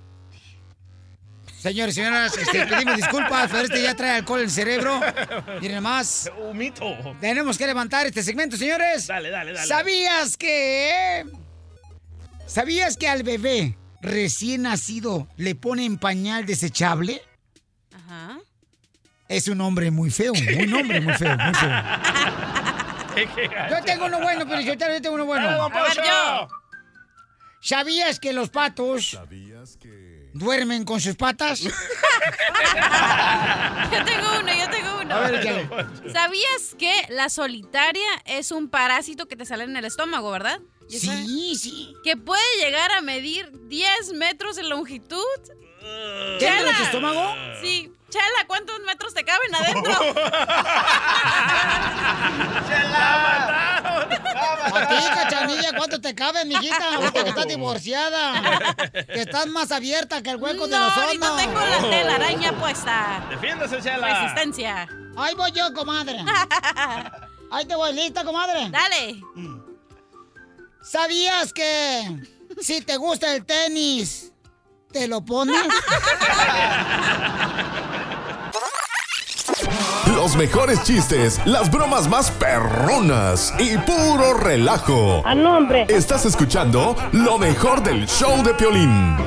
Señores 1.65 1.97
y 1.97 2.01
señoras, 2.03 2.37
este, 2.37 2.67
pedimos 2.67 2.97
disculpas, 2.97 3.51
pero 3.51 3.63
este 3.63 3.81
ya 3.81 3.95
trae 3.95 4.17
alcohol 4.17 4.41
en 4.41 4.45
el 4.45 4.51
cerebro. 4.51 5.01
Miren 5.63 5.83
más. 5.83 6.31
Un 6.39 6.59
mito. 6.59 6.85
Tenemos 7.23 7.57
que 7.57 7.67
levantar 7.67 8.07
este 8.07 8.23
segmento, 8.23 8.59
señores. 8.59 9.07
Dale, 9.07 9.31
dale, 9.31 9.55
dale. 9.55 9.67
¿Sabías 9.67 10.37
que... 10.37 11.25
¿Sabías 12.45 12.99
que 12.99 13.09
al 13.09 13.23
bebé 13.23 13.79
recién 14.03 14.65
nacido 14.65 15.27
le 15.39 15.55
ponen 15.55 15.97
pañal 15.97 16.45
desechable? 16.45 17.23
Ajá. 17.95 18.41
Es 19.27 19.49
un 19.49 19.59
hombre 19.63 19.91
muy 19.91 20.11
feo, 20.11 20.35
un 20.35 20.75
hombre 20.75 21.01
muy 21.01 21.15
feo, 21.15 21.35
muy 21.35 21.55
feo. 21.55 21.71
Yo 23.71 23.83
tengo 23.87 24.05
uno 24.05 24.21
bueno, 24.21 24.45
pero 24.47 24.61
yo 24.61 24.77
tengo 24.77 25.15
uno 25.15 25.25
bueno. 25.25 25.49
A 25.49 25.69
ver, 25.71 25.97
yo. 25.97 26.49
¿Sabías 27.63 28.21
que 28.21 28.35
los 28.35 28.51
patos 28.51 29.19
duermen 30.35 30.85
con 30.85 31.01
sus 31.01 31.17
patas? 31.17 31.61
Yo 33.93 34.05
tengo 34.05 34.27
uno, 34.41 34.53
yo 34.53 34.71
tengo 34.71 35.01
uno. 35.01 35.15
A 35.15 35.31
ver. 35.31 35.67
¿Sabías 36.13 36.75
que 36.79 36.93
la 37.11 37.29
solitaria 37.29 38.07
es 38.25 38.51
un 38.51 38.69
parásito 38.69 39.27
que 39.29 39.37
te 39.37 39.45
sale 39.45 39.65
en 39.65 39.77
el 39.77 39.85
estómago, 39.85 40.31
verdad? 40.31 40.61
Sí, 40.89 41.55
sí. 41.57 41.95
Que 42.03 42.17
puede 42.17 42.43
llegar 42.59 42.91
a 42.93 43.01
medir 43.01 43.51
10 43.69 44.15
metros 44.15 44.59
en 44.59 44.69
longitud. 44.69 45.23
¿Dentro 46.41 46.67
de 46.67 46.75
tu 46.75 46.83
estómago? 46.83 47.35
Sí. 47.63 47.93
Chela, 48.15 48.47
¿cuántos 48.47 48.79
metros 48.87 49.13
te 49.13 49.25
caben 49.25 49.53
adentro? 49.57 49.93
A 54.73 54.87
ti, 54.89 54.95
cachanilla, 55.15 55.73
¿cuánto 55.77 56.01
te 56.01 56.15
cabe, 56.15 56.45
mijita? 56.45 56.77
Ahorita 56.95 57.25
que 57.25 57.31
estás 57.31 57.49
divorciada. 57.49 58.61
Que 58.93 59.23
estás 59.23 59.49
más 59.49 59.73
abierta 59.73 60.23
que 60.23 60.31
el 60.31 60.37
hueco 60.37 60.69
de 60.69 60.79
no, 60.79 60.85
los 60.85 60.97
hornos. 60.97 61.37
tengo 61.37 61.59
la 61.61 61.91
telaraña 61.91 62.53
puesta. 62.53 63.27
Defiéndase, 63.31 63.83
Chela. 63.83 64.07
Resistencia. 64.21 64.89
Ahí 65.17 65.35
voy 65.35 65.51
yo, 65.51 65.75
comadre. 65.75 66.17
Ahí 67.51 67.65
te 67.67 67.75
voy, 67.75 67.95
¿lista, 67.95 68.23
comadre? 68.23 68.71
Dale. 68.71 69.21
¿Sabías 70.85 71.53
que 71.53 72.17
si 72.61 72.81
te 72.81 72.97
gusta 72.97 73.35
el 73.35 73.45
tenis, 73.45 74.33
te 74.93 75.09
lo 75.09 75.25
pones? 75.25 75.57
Los 80.25 80.37
mejores 80.37 80.83
chistes, 80.85 81.39
las 81.45 81.71
bromas 81.71 82.09
más 82.09 82.31
perronas 82.31 83.53
y 83.59 83.77
puro 83.77 84.33
relajo. 84.33 85.23
¡A 85.23 85.35
nombre! 85.35 85.85
Estás 85.91 86.25
escuchando 86.25 86.97
lo 87.13 87.37
mejor 87.37 87.83
del 87.83 88.07
show 88.07 88.43
de 88.43 88.55
Piolín. 88.55 89.19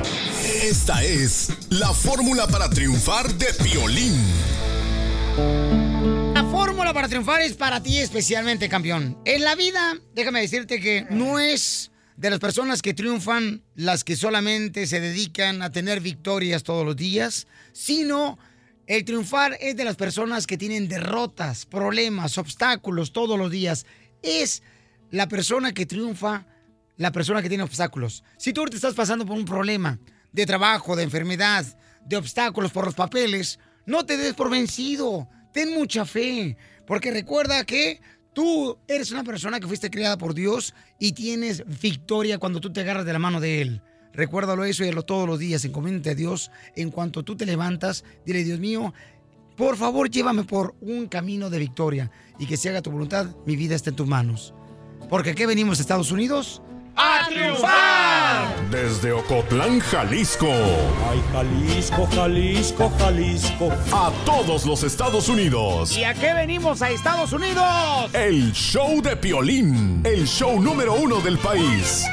Esta 0.60 1.04
es 1.04 1.52
la 1.70 1.92
fórmula 1.92 2.48
para 2.48 2.68
triunfar 2.68 3.32
de 3.34 3.46
Piolín. 3.62 4.20
La 6.34 6.42
fórmula 6.50 6.92
para 6.92 7.06
triunfar 7.06 7.42
es 7.42 7.52
para 7.52 7.80
ti 7.80 7.98
especialmente, 7.98 8.68
campeón. 8.68 9.16
En 9.24 9.44
la 9.44 9.54
vida, 9.54 9.94
déjame 10.16 10.40
decirte 10.40 10.80
que 10.80 11.06
no 11.10 11.38
es 11.38 11.92
de 12.16 12.30
las 12.30 12.40
personas 12.40 12.82
que 12.82 12.92
triunfan 12.92 13.62
las 13.76 14.02
que 14.02 14.16
solamente 14.16 14.88
se 14.88 14.98
dedican 14.98 15.62
a 15.62 15.70
tener 15.70 16.00
victorias 16.00 16.64
todos 16.64 16.84
los 16.84 16.96
días, 16.96 17.46
sino 17.72 18.36
el 18.88 19.04
triunfar 19.04 19.58
es 19.60 19.76
de 19.76 19.84
las 19.84 19.96
personas 19.96 20.46
que 20.46 20.56
tienen 20.56 20.88
derrotas, 20.88 21.66
problemas, 21.66 22.38
obstáculos 22.38 23.12
todos 23.12 23.38
los 23.38 23.50
días. 23.50 23.84
Es 24.22 24.62
la 25.10 25.28
persona 25.28 25.74
que 25.74 25.84
triunfa, 25.84 26.46
la 26.96 27.12
persona 27.12 27.42
que 27.42 27.50
tiene 27.50 27.64
obstáculos. 27.64 28.24
Si 28.38 28.54
tú 28.54 28.64
te 28.64 28.76
estás 28.76 28.94
pasando 28.94 29.26
por 29.26 29.36
un 29.36 29.44
problema 29.44 29.98
de 30.32 30.46
trabajo, 30.46 30.96
de 30.96 31.02
enfermedad, 31.02 31.66
de 32.06 32.16
obstáculos 32.16 32.72
por 32.72 32.86
los 32.86 32.94
papeles, 32.94 33.58
no 33.84 34.06
te 34.06 34.16
des 34.16 34.32
por 34.32 34.48
vencido. 34.48 35.28
Ten 35.52 35.74
mucha 35.74 36.06
fe, 36.06 36.56
porque 36.86 37.10
recuerda 37.10 37.66
que 37.66 38.00
tú 38.32 38.78
eres 38.88 39.10
una 39.10 39.22
persona 39.22 39.60
que 39.60 39.66
fuiste 39.66 39.90
criada 39.90 40.16
por 40.16 40.32
Dios 40.32 40.74
y 40.98 41.12
tienes 41.12 41.62
victoria 41.82 42.38
cuando 42.38 42.58
tú 42.58 42.72
te 42.72 42.80
agarras 42.80 43.04
de 43.04 43.12
la 43.12 43.18
mano 43.18 43.38
de 43.38 43.60
Él. 43.60 43.82
Recuérdalo 44.12 44.64
eso 44.64 44.84
y 44.84 44.88
hazlo 44.88 45.04
todos 45.04 45.26
los 45.26 45.38
días. 45.38 45.64
Encomiéndate 45.64 46.10
a 46.10 46.14
Dios. 46.14 46.50
En 46.76 46.90
cuanto 46.90 47.22
tú 47.22 47.36
te 47.36 47.46
levantas, 47.46 48.04
dile, 48.24 48.44
Dios 48.44 48.58
mío, 48.58 48.92
por 49.56 49.76
favor, 49.76 50.10
llévame 50.10 50.44
por 50.44 50.74
un 50.80 51.08
camino 51.08 51.50
de 51.50 51.58
victoria 51.58 52.10
y 52.38 52.46
que 52.46 52.56
se 52.56 52.68
haga 52.68 52.82
tu 52.82 52.90
voluntad. 52.90 53.26
Mi 53.46 53.56
vida 53.56 53.74
está 53.74 53.90
en 53.90 53.96
tus 53.96 54.06
manos. 54.06 54.54
Porque 55.08 55.30
aquí 55.30 55.46
venimos 55.46 55.78
a 55.78 55.82
Estados 55.82 56.12
Unidos 56.12 56.62
¡A 57.00 57.28
triunfar! 57.28 58.70
Desde 58.72 59.12
Ocotlán, 59.12 59.78
Jalisco. 59.78 60.48
Ay, 60.48 61.22
Jalisco, 61.32 62.08
Jalisco, 62.12 62.92
Jalisco. 62.98 63.70
A 63.92 64.10
todos 64.24 64.66
los 64.66 64.82
Estados 64.82 65.28
Unidos. 65.28 65.96
¿Y 65.96 66.02
a 66.02 66.12
qué 66.12 66.34
venimos 66.34 66.82
a 66.82 66.90
Estados 66.90 67.32
Unidos? 67.32 68.12
El 68.12 68.52
show 68.52 69.00
de 69.00 69.14
Piolín. 69.14 70.00
El 70.04 70.26
show 70.26 70.60
número 70.60 70.94
uno 70.94 71.20
del 71.20 71.38
país. 71.38 72.04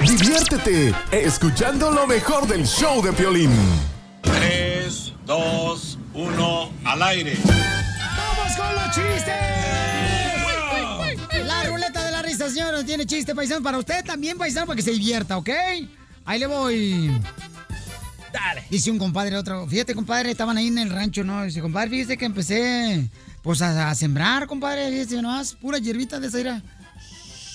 Diviértete 0.00 0.94
escuchando 1.10 1.90
lo 1.90 2.06
mejor 2.06 2.46
del 2.46 2.66
show 2.66 3.02
de 3.02 3.12
Piolín. 3.12 3.50
3, 4.22 5.12
2, 5.26 5.98
1, 6.14 6.72
al 6.84 7.02
aire. 7.02 7.36
¡Vamos 7.44 8.56
con 8.56 8.74
los 8.74 8.84
chistes! 8.94 9.34
La 11.44 11.64
ruleta 11.64 12.02
de 12.02 12.12
la 12.12 12.22
risa, 12.22 12.48
señores, 12.48 12.86
tiene 12.86 13.04
chiste 13.04 13.34
paisano 13.34 13.62
para 13.62 13.76
usted 13.76 14.02
también, 14.04 14.38
paisano, 14.38 14.66
para 14.66 14.76
que 14.76 14.82
se 14.82 14.92
divierta, 14.92 15.36
¿ok? 15.36 15.50
Ahí 16.24 16.38
le 16.38 16.46
voy. 16.46 17.10
Dale. 18.32 18.64
Dice 18.70 18.90
un 18.90 18.98
compadre 18.98 19.36
otro, 19.36 19.66
fíjate, 19.66 19.94
compadre, 19.94 20.30
estaban 20.30 20.56
ahí 20.56 20.68
en 20.68 20.78
el 20.78 20.88
rancho, 20.88 21.24
¿no? 21.24 21.44
Dice, 21.44 21.60
compadre, 21.60 21.90
fíjese 21.90 22.16
que 22.16 22.24
empecé, 22.24 23.06
pues, 23.42 23.60
a, 23.60 23.90
a 23.90 23.94
sembrar, 23.94 24.46
compadre, 24.46 24.88
fíjese 24.88 25.20
nomás, 25.20 25.52
pura 25.52 25.76
hierbita 25.76 26.18
de 26.18 26.28
esa 26.28 26.40
ira. 26.40 26.62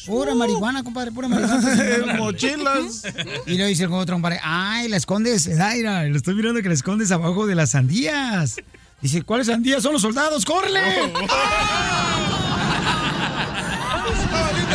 Pura 0.09 0.33
marihuana, 0.33 0.81
compadre, 0.83 1.11
pura 1.11 1.27
marihuana. 1.27 2.13
Mochilas. 2.17 3.03
Y 3.45 3.53
le 3.53 3.67
dice 3.67 3.83
el 3.83 3.93
otro 3.93 4.15
compadre, 4.15 4.39
ay, 4.41 4.87
la 4.87 4.97
escondes, 4.97 5.55
Daira, 5.55 6.03
lo 6.05 6.17
estoy 6.17 6.33
mirando 6.33 6.63
que 6.63 6.67
la 6.67 6.73
escondes 6.73 7.11
abajo 7.11 7.45
de 7.45 7.53
las 7.53 7.69
sandías. 7.69 8.55
Dice, 9.01 9.21
¿cuáles 9.21 9.45
sandías? 9.45 9.83
Son 9.83 9.93
los 9.93 10.01
soldados, 10.01 10.45
¡córrele! 10.45 10.79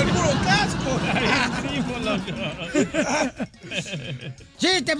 el 0.00 0.08
puro 0.08 0.30
casco. 0.44 1.00
¡Chiste, 4.56 4.92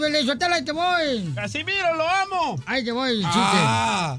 ahí 0.52 0.65
te 0.65 0.73
voy! 0.73 1.32
Casimiro, 1.36 1.94
lo 1.94 2.09
amo. 2.09 2.61
Ahí 2.66 2.85
te 2.85 2.90
voy, 2.90 3.19
chiste. 3.19 3.31
Ah. 3.32 4.19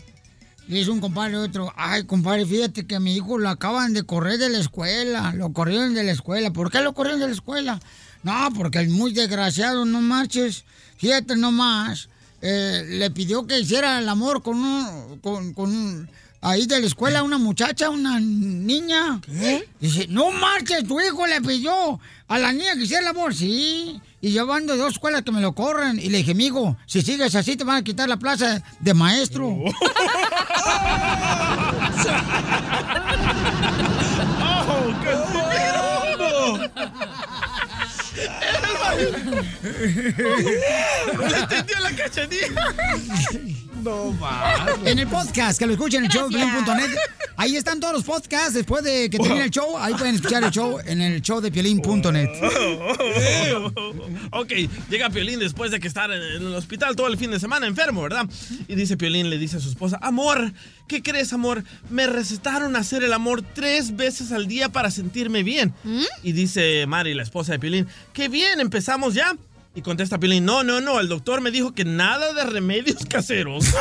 Le 0.68 0.78
dice 0.78 0.90
un 0.90 1.00
compadre 1.00 1.38
otro, 1.38 1.72
ay, 1.78 2.06
compadre, 2.06 2.46
fíjate 2.46 2.88
que 2.88 3.00
mi 3.00 3.16
hijo 3.16 3.38
lo 3.38 3.50
acaban 3.50 3.94
de 3.94 4.02
correr 4.04 4.40
de 4.40 4.50
la 4.50 4.58
escuela, 4.58 5.32
lo 5.36 5.54
corrieron 5.54 5.94
de 5.94 6.04
la 6.04 6.12
escuela. 6.12 6.52
¿Por 6.52 6.72
qué 6.72 6.82
lo 6.82 6.94
corrieron 6.94 7.20
de 7.20 7.28
la 7.28 7.34
escuela? 7.34 7.80
No, 8.24 8.50
porque 8.56 8.80
el 8.80 8.90
muy 8.90 9.14
desgraciado, 9.14 9.86
no 9.86 10.02
marches. 10.02 10.64
Fíjate 10.98 11.36
nomás, 11.36 12.10
eh, 12.42 12.84
le 12.88 13.12
pidió 13.12 13.46
que 13.46 13.60
hiciera 13.60 14.00
el 14.00 14.10
amor 14.10 14.42
con 14.42 14.58
un, 14.58 15.20
con, 15.20 15.54
con 15.54 15.70
un- 15.70 16.10
ahí 16.46 16.68
de 16.68 16.80
la 16.80 16.86
escuela 16.86 17.24
una 17.24 17.40
muchacha, 17.40 17.90
una 17.90 18.20
niña. 18.20 19.20
Dice, 19.80 20.06
no 20.08 20.30
marches, 20.32 20.88
tu 20.88 21.02
hijo 21.02 21.26
le 21.26 21.42
pidió 21.42 22.00
a 22.28 22.38
la 22.38 22.52
niña 22.54 22.76
que 22.76 22.84
hiciera 22.84 23.02
el 23.02 23.08
amor, 23.08 23.34
sí. 23.34 24.00
Y 24.22 24.32
yo 24.32 24.52
ando 24.54 24.74
de 24.74 24.80
dos 24.80 24.94
escuelas 24.94 25.24
que 25.24 25.32
me 25.32 25.42
lo 25.42 25.54
corren. 25.54 26.00
Y 26.00 26.10
le 26.10 26.20
dije, 26.20 26.32
amigo, 26.32 26.78
si 26.86 27.02
sigues 27.02 27.34
así 27.36 27.56
te 27.56 27.64
van 27.64 27.78
a 27.78 27.84
quitar 27.84 28.08
la 28.08 28.18
plaza 28.18 28.62
de 28.80 28.94
maestro. 28.94 29.48
¡Oh, 34.68 34.94
Casimiro! 35.04 36.60
¡Le 41.30 41.38
entendió 41.38 41.80
la 41.82 41.92
cachanilla! 41.96 42.74
No 43.86 44.12
más. 44.20 44.80
En 44.84 44.98
el 44.98 45.08
podcast, 45.08 45.60
que 45.60 45.68
lo 45.68 45.74
escuchen 45.74 46.00
en 46.00 46.06
el 46.06 46.12
show 46.12 46.28
de 46.28 46.38
Piolín.net, 46.38 46.98
Ahí 47.38 47.58
están 47.58 47.80
todos 47.80 47.94
los 47.94 48.04
podcasts 48.04 48.54
después 48.54 48.84
de 48.84 49.10
que 49.10 49.20
termine 49.20 49.44
el 49.44 49.52
show. 49.52 49.78
Ahí 49.78 49.94
pueden 49.94 50.16
escuchar 50.16 50.44
el 50.44 50.52
show 50.52 50.80
en 50.86 51.02
el 51.02 51.22
show 51.22 51.42
de 51.42 51.52
piolín.net. 51.52 52.30
ok, 54.32 54.52
llega 54.90 55.10
Piolín 55.10 55.40
después 55.40 55.72
de 55.72 55.82
que 55.82 55.88
estar 55.88 56.10
en 56.12 56.22
el 56.22 56.56
hospital 56.56 56.96
todo 56.96 57.08
el 57.08 57.18
fin 57.18 57.32
de 57.32 57.40
semana 57.40 57.68
enfermo, 57.68 58.04
¿verdad? 58.04 58.26
Y 58.68 58.76
dice 58.76 58.96
Piolín, 58.96 59.30
le 59.30 59.38
dice 59.38 59.58
a 59.58 59.60
su 59.60 59.68
esposa, 59.68 60.00
amor, 60.02 60.54
¿qué 60.88 61.04
crees, 61.04 61.34
amor? 61.34 61.64
Me 61.90 62.08
recetaron 62.08 62.78
hacer 62.78 63.04
el 63.04 63.12
amor 63.12 63.42
tres 63.42 63.98
veces 63.98 64.32
al 64.32 64.48
día 64.48 64.70
para 64.70 64.90
sentirme 64.90 65.44
bien. 65.44 65.74
Y 66.24 66.32
dice 66.32 66.86
Mari, 66.88 67.14
la 67.14 67.24
esposa 67.24 67.52
de 67.52 67.60
Piolín, 67.60 67.88
qué 68.14 68.30
bien, 68.30 68.62
empezamos 68.62 69.14
ya. 69.14 69.36
Y 69.76 69.82
contesta 69.82 70.18
Piolín, 70.18 70.46
no, 70.46 70.64
no, 70.64 70.80
no, 70.80 71.00
el 71.02 71.10
doctor 71.10 71.42
me 71.42 71.52
dijo 71.52 71.74
que 71.74 71.84
nada 71.84 72.34
de 72.34 72.46
remedios 72.46 73.06
caseros. 73.10 73.66
Está 73.66 73.78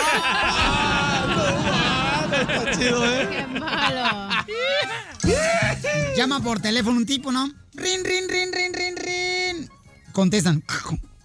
chido, 2.76 3.04
¿eh? 3.06 3.28
Qué 3.30 3.60
malo. 3.60 4.28
Llama 6.16 6.40
por 6.40 6.60
teléfono 6.60 6.96
un 6.96 7.06
tipo, 7.06 7.30
¿no? 7.30 7.46
Rin, 7.74 8.04
rin, 8.04 8.28
rin, 8.28 8.52
rin, 8.52 8.74
rin, 8.74 8.96
rin. 8.96 9.70
Contestan. 10.12 10.62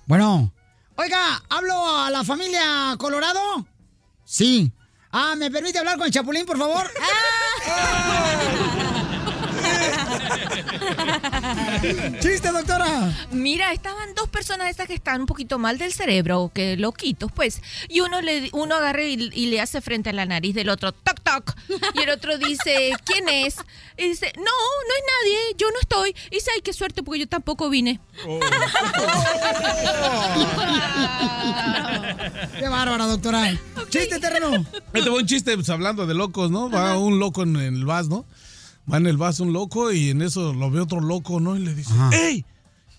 Bueno. 0.06 0.52
Oiga, 0.96 1.44
¿hablo 1.50 1.98
a 2.00 2.10
la 2.10 2.24
familia 2.24 2.96
Colorado? 2.98 3.68
Sí. 4.26 4.72
Ah, 5.12 5.36
¿me 5.38 5.52
permite 5.52 5.78
hablar 5.78 5.98
con 5.98 6.08
el 6.08 6.12
Chapulín, 6.12 6.48
por 6.48 6.58
favor? 6.58 6.90
¡Chiste, 12.20 12.52
doctora! 12.52 13.14
Mira, 13.32 13.72
estaban 13.74 14.14
dos 14.16 14.30
personas 14.30 14.70
estas 14.70 14.88
que 14.88 14.94
están 14.94 15.22
un 15.22 15.28
poquito 15.28 15.60
mal 15.60 15.78
del 15.78 15.94
cerebro, 15.94 16.52
que 16.54 16.78
loquitos, 16.78 17.32
pues. 17.32 17.62
Y 17.88 18.02
uno 18.02 18.22
le 18.22 18.50
uno 18.54 18.76
agarra 18.76 19.04
y, 19.04 19.30
y 19.34 19.48
le 19.48 19.62
hace 19.62 19.82
frente 19.82 20.10
a 20.10 20.14
la 20.14 20.26
nariz 20.26 20.56
del 20.56 20.70
otro, 20.70 20.92
toc, 20.92 21.22
toc. 21.22 21.56
Y 21.96 22.02
el 22.02 22.10
otro 22.10 22.38
dice, 22.38 22.92
¿quién 23.06 23.30
es? 23.30 23.58
Y 23.98 24.10
dice, 24.10 24.32
no, 24.38 24.44
no 24.44 24.96
es 24.96 25.04
nadie, 25.24 25.38
yo 25.58 25.68
no 25.72 25.80
estoy. 25.82 26.16
Y 26.32 26.36
dice, 26.36 26.52
ay, 26.56 26.62
qué 26.62 26.74
suerte, 26.74 27.04
porque 27.04 27.20
yo 27.20 27.28
tampoco 27.28 27.70
vine. 27.70 28.00
¡Qué 32.58 32.68
bárbara, 32.68 33.06
doctora! 33.06 33.52
¡Chiste, 33.90 34.20
terreno! 34.20 34.66
Ahí 34.94 35.04
te 35.04 35.10
va 35.10 35.18
un 35.18 35.26
chiste 35.26 35.56
pues, 35.56 35.70
hablando 35.70 36.06
de 36.06 36.14
locos, 36.14 36.52
¿no? 36.52 36.70
Va 36.70 36.98
un 36.98 37.20
loco 37.20 37.44
en 37.44 37.56
el 37.58 37.86
bus, 37.86 38.08
¿no? 38.08 38.26
Va 38.92 38.98
en 38.98 39.08
el 39.08 39.18
bus 39.18 39.40
un 39.40 39.54
loco 39.54 39.92
y 39.92 40.10
en 40.10 40.22
eso 40.22 40.54
lo 40.54 40.72
ve 40.72 40.82
otro 40.82 41.00
loco, 41.00 41.40
¿no? 41.40 41.56
Y 41.56 41.60
le 41.60 41.76
dice, 41.76 41.94
¡Ey! 42.12 42.46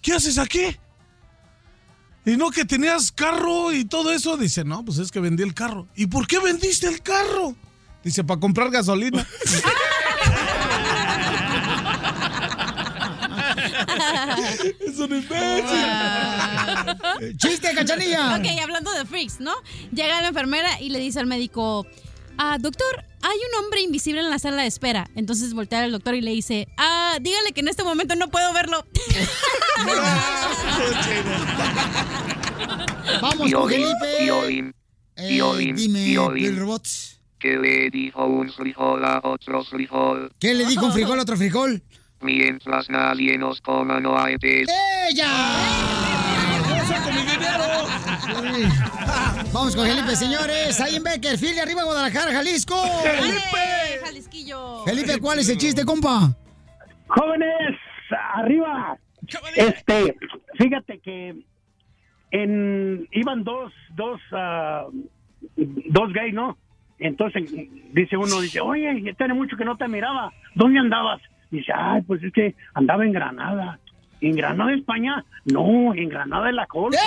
¿Qué 0.00 0.14
haces 0.14 0.38
aquí? 0.38 0.76
Y 2.24 2.36
no 2.36 2.50
que 2.50 2.64
tenías 2.64 3.10
carro 3.10 3.72
y 3.72 3.84
todo 3.84 4.12
eso. 4.12 4.36
Dice, 4.36 4.62
no, 4.64 4.84
pues 4.84 4.98
es 4.98 5.10
que 5.10 5.20
vendí 5.20 5.42
el 5.42 5.54
carro. 5.54 5.88
¿Y 5.96 6.06
por 6.06 6.26
qué 6.26 6.38
vendiste 6.38 6.86
el 6.86 7.02
carro? 7.02 7.56
Dice, 8.04 8.24
para 8.24 8.38
comprar 8.38 8.70
gasolina. 8.70 9.26
es 14.80 14.98
un 14.98 15.12
imbécil. 15.16 15.86
¡Chiste, 17.36 17.74
cachanilla! 17.74 18.36
Ok, 18.36 18.46
hablando 18.62 18.92
de 18.92 19.04
freaks, 19.04 19.40
¿no? 19.40 19.54
Llega 19.92 20.20
la 20.20 20.28
enfermera 20.28 20.80
y 20.80 20.90
le 20.90 20.98
dice 20.98 21.20
al 21.20 21.26
médico, 21.26 21.86
ah, 22.38 22.58
doctor, 22.58 23.04
hay 23.22 23.36
un 23.38 23.64
hombre 23.64 23.80
invisible 23.82 24.20
en 24.20 24.30
la 24.30 24.38
sala 24.38 24.62
de 24.62 24.68
espera. 24.68 25.08
Entonces 25.14 25.52
voltea 25.54 25.82
al 25.84 25.92
doctor 25.92 26.14
y 26.14 26.20
le 26.20 26.30
dice, 26.32 26.68
ah, 26.76 27.16
dígale 27.20 27.52
que 27.52 27.60
en 27.60 27.68
este 27.68 27.84
momento 27.84 28.14
no 28.16 28.28
puedo 28.28 28.52
verlo. 28.52 28.84
Vamos 33.20 33.46
Piolín, 33.48 33.80
Felipe. 34.00 34.16
Piolín, 34.24 34.74
Eh, 35.16 35.28
Piolín, 35.28 35.76
dime, 35.76 36.04
Piolín. 36.06 36.44
Bill 36.44 36.56
Robots. 36.60 37.20
¿Qué 37.38 37.56
le 37.56 37.90
dijo 37.90 38.24
un 38.26 38.50
frijol 38.52 39.04
a 39.04 39.20
otro 39.24 39.64
frijol? 39.64 40.30
¿Qué 40.38 40.54
le 40.54 40.66
dijo 40.66 40.86
un 40.86 40.92
frijol 40.92 41.18
a 41.18 41.22
otro 41.22 41.36
frijol? 41.36 41.82
Mientras 42.20 42.90
nadie 42.90 43.38
nos 43.38 43.60
coma 43.62 43.98
no 44.00 44.18
hay 44.18 44.36
pez. 44.36 44.68
¡Ella! 45.08 45.30
Vamos 49.52 49.74
con 49.74 49.84
Felipe, 49.84 50.14
señores. 50.14 50.80
Ahí 50.80 50.96
en 50.96 51.02
Beckerfield, 51.02 51.58
arriba 51.58 51.82
Guadalajara, 51.82 52.32
Jalisco. 52.32 52.76
¡Felipe! 53.02 54.04
Jalisquillo. 54.04 54.84
Felipe, 54.84 55.18
¿cuál 55.20 55.40
es 55.40 55.48
el 55.48 55.58
chiste, 55.58 55.84
compa? 55.84 56.32
Jóvenes, 57.08 57.76
arriba. 58.34 58.96
Este, 59.56 60.16
fíjate 60.56 61.00
que 61.00 61.34
en 62.30 63.08
iban 63.10 63.42
dos, 63.42 63.72
dos, 63.96 64.20
ah, 64.32 64.86
dos 65.56 66.12
gays, 66.12 66.32
¿no? 66.32 66.56
Entonces 67.00 67.50
dice 67.92 68.16
uno, 68.16 68.40
dice, 68.40 68.60
oye, 68.60 69.02
ya 69.02 69.12
tiene 69.14 69.34
mucho 69.34 69.56
que 69.56 69.64
no 69.64 69.76
te 69.76 69.88
miraba. 69.88 70.32
¿Dónde 70.54 70.78
andabas? 70.78 71.20
Dice, 71.50 71.72
ay, 71.74 72.02
pues 72.02 72.22
es 72.22 72.32
que 72.32 72.54
andaba 72.74 73.04
en 73.04 73.12
Granada. 73.12 73.80
¿En 74.20 74.36
Granada, 74.36 74.72
España? 74.74 75.24
No, 75.44 75.92
en 75.94 76.08
Granada 76.08 76.46
de 76.46 76.52
la 76.52 76.66
Col. 76.66 76.94
¡Eh! 76.94 76.98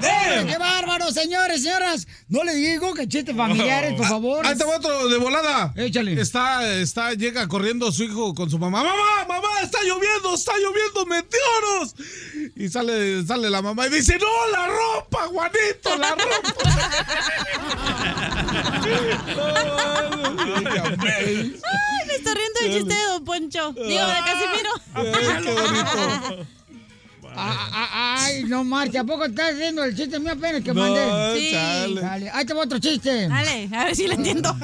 ¡Qué 0.00 0.56
bárbaro, 0.58 1.10
señores, 1.10 1.62
señoras! 1.62 2.06
No 2.28 2.44
le 2.44 2.54
digo 2.54 2.94
que 2.94 3.08
chistes 3.08 3.36
familiares, 3.36 3.94
por 3.94 4.06
favor. 4.06 4.46
Ahí 4.46 4.56
te 4.56 4.64
va 4.64 4.76
otro 4.76 5.08
de 5.08 5.16
volada. 5.18 5.72
Échale. 5.76 6.20
Está, 6.20 6.68
está, 6.74 7.14
llega 7.14 7.46
corriendo 7.48 7.90
su 7.92 8.04
hijo 8.04 8.34
con 8.34 8.50
su 8.50 8.58
mamá. 8.58 8.82
¡Mamá, 8.82 9.26
mamá! 9.26 9.48
¡Está 9.62 9.78
lloviendo! 9.82 10.34
¡Está 10.34 10.52
lloviendo! 10.58 11.06
¡Meteoros! 11.06 11.94
Y 12.56 12.68
sale, 12.68 13.24
sale 13.24 13.50
la 13.50 13.62
mamá 13.62 13.86
y 13.86 13.90
dice, 13.90 14.18
¡No, 14.18 14.26
la 14.52 14.66
ropa, 14.66 15.26
Juanito! 15.28 15.96
¡La 15.98 16.16
Ay, 20.98 22.06
me 22.06 22.14
está 22.14 22.34
riendo 22.34 22.60
el 22.64 22.72
chiste 22.72 22.94
de 22.94 23.04
Don 23.04 23.24
Poncho. 23.24 23.72
Digo, 23.72 24.06
de 24.06 24.20
Casimiro. 24.24 24.70
Ah, 24.94 25.02
ah, 26.34 26.57
Ay, 27.36 28.44
no 28.44 28.64
marcha, 28.64 29.00
¿a 29.00 29.04
poco 29.04 29.24
estás 29.26 29.54
haciendo 29.54 29.84
el 29.84 29.94
chiste 29.96 30.18
mío 30.18 30.32
apenas 30.32 30.62
que 30.62 30.72
No, 30.72 30.80
mandé? 30.82 31.38
Sí. 31.40 31.50
chale. 31.52 32.00
Dale, 32.00 32.30
ahí 32.30 32.44
te 32.44 32.54
va 32.54 32.62
otro 32.64 32.78
chiste. 32.78 33.28
Dale, 33.28 33.68
a 33.74 33.84
ver 33.84 33.96
si 33.96 34.06
lo 34.06 34.14
entiendo. 34.14 34.54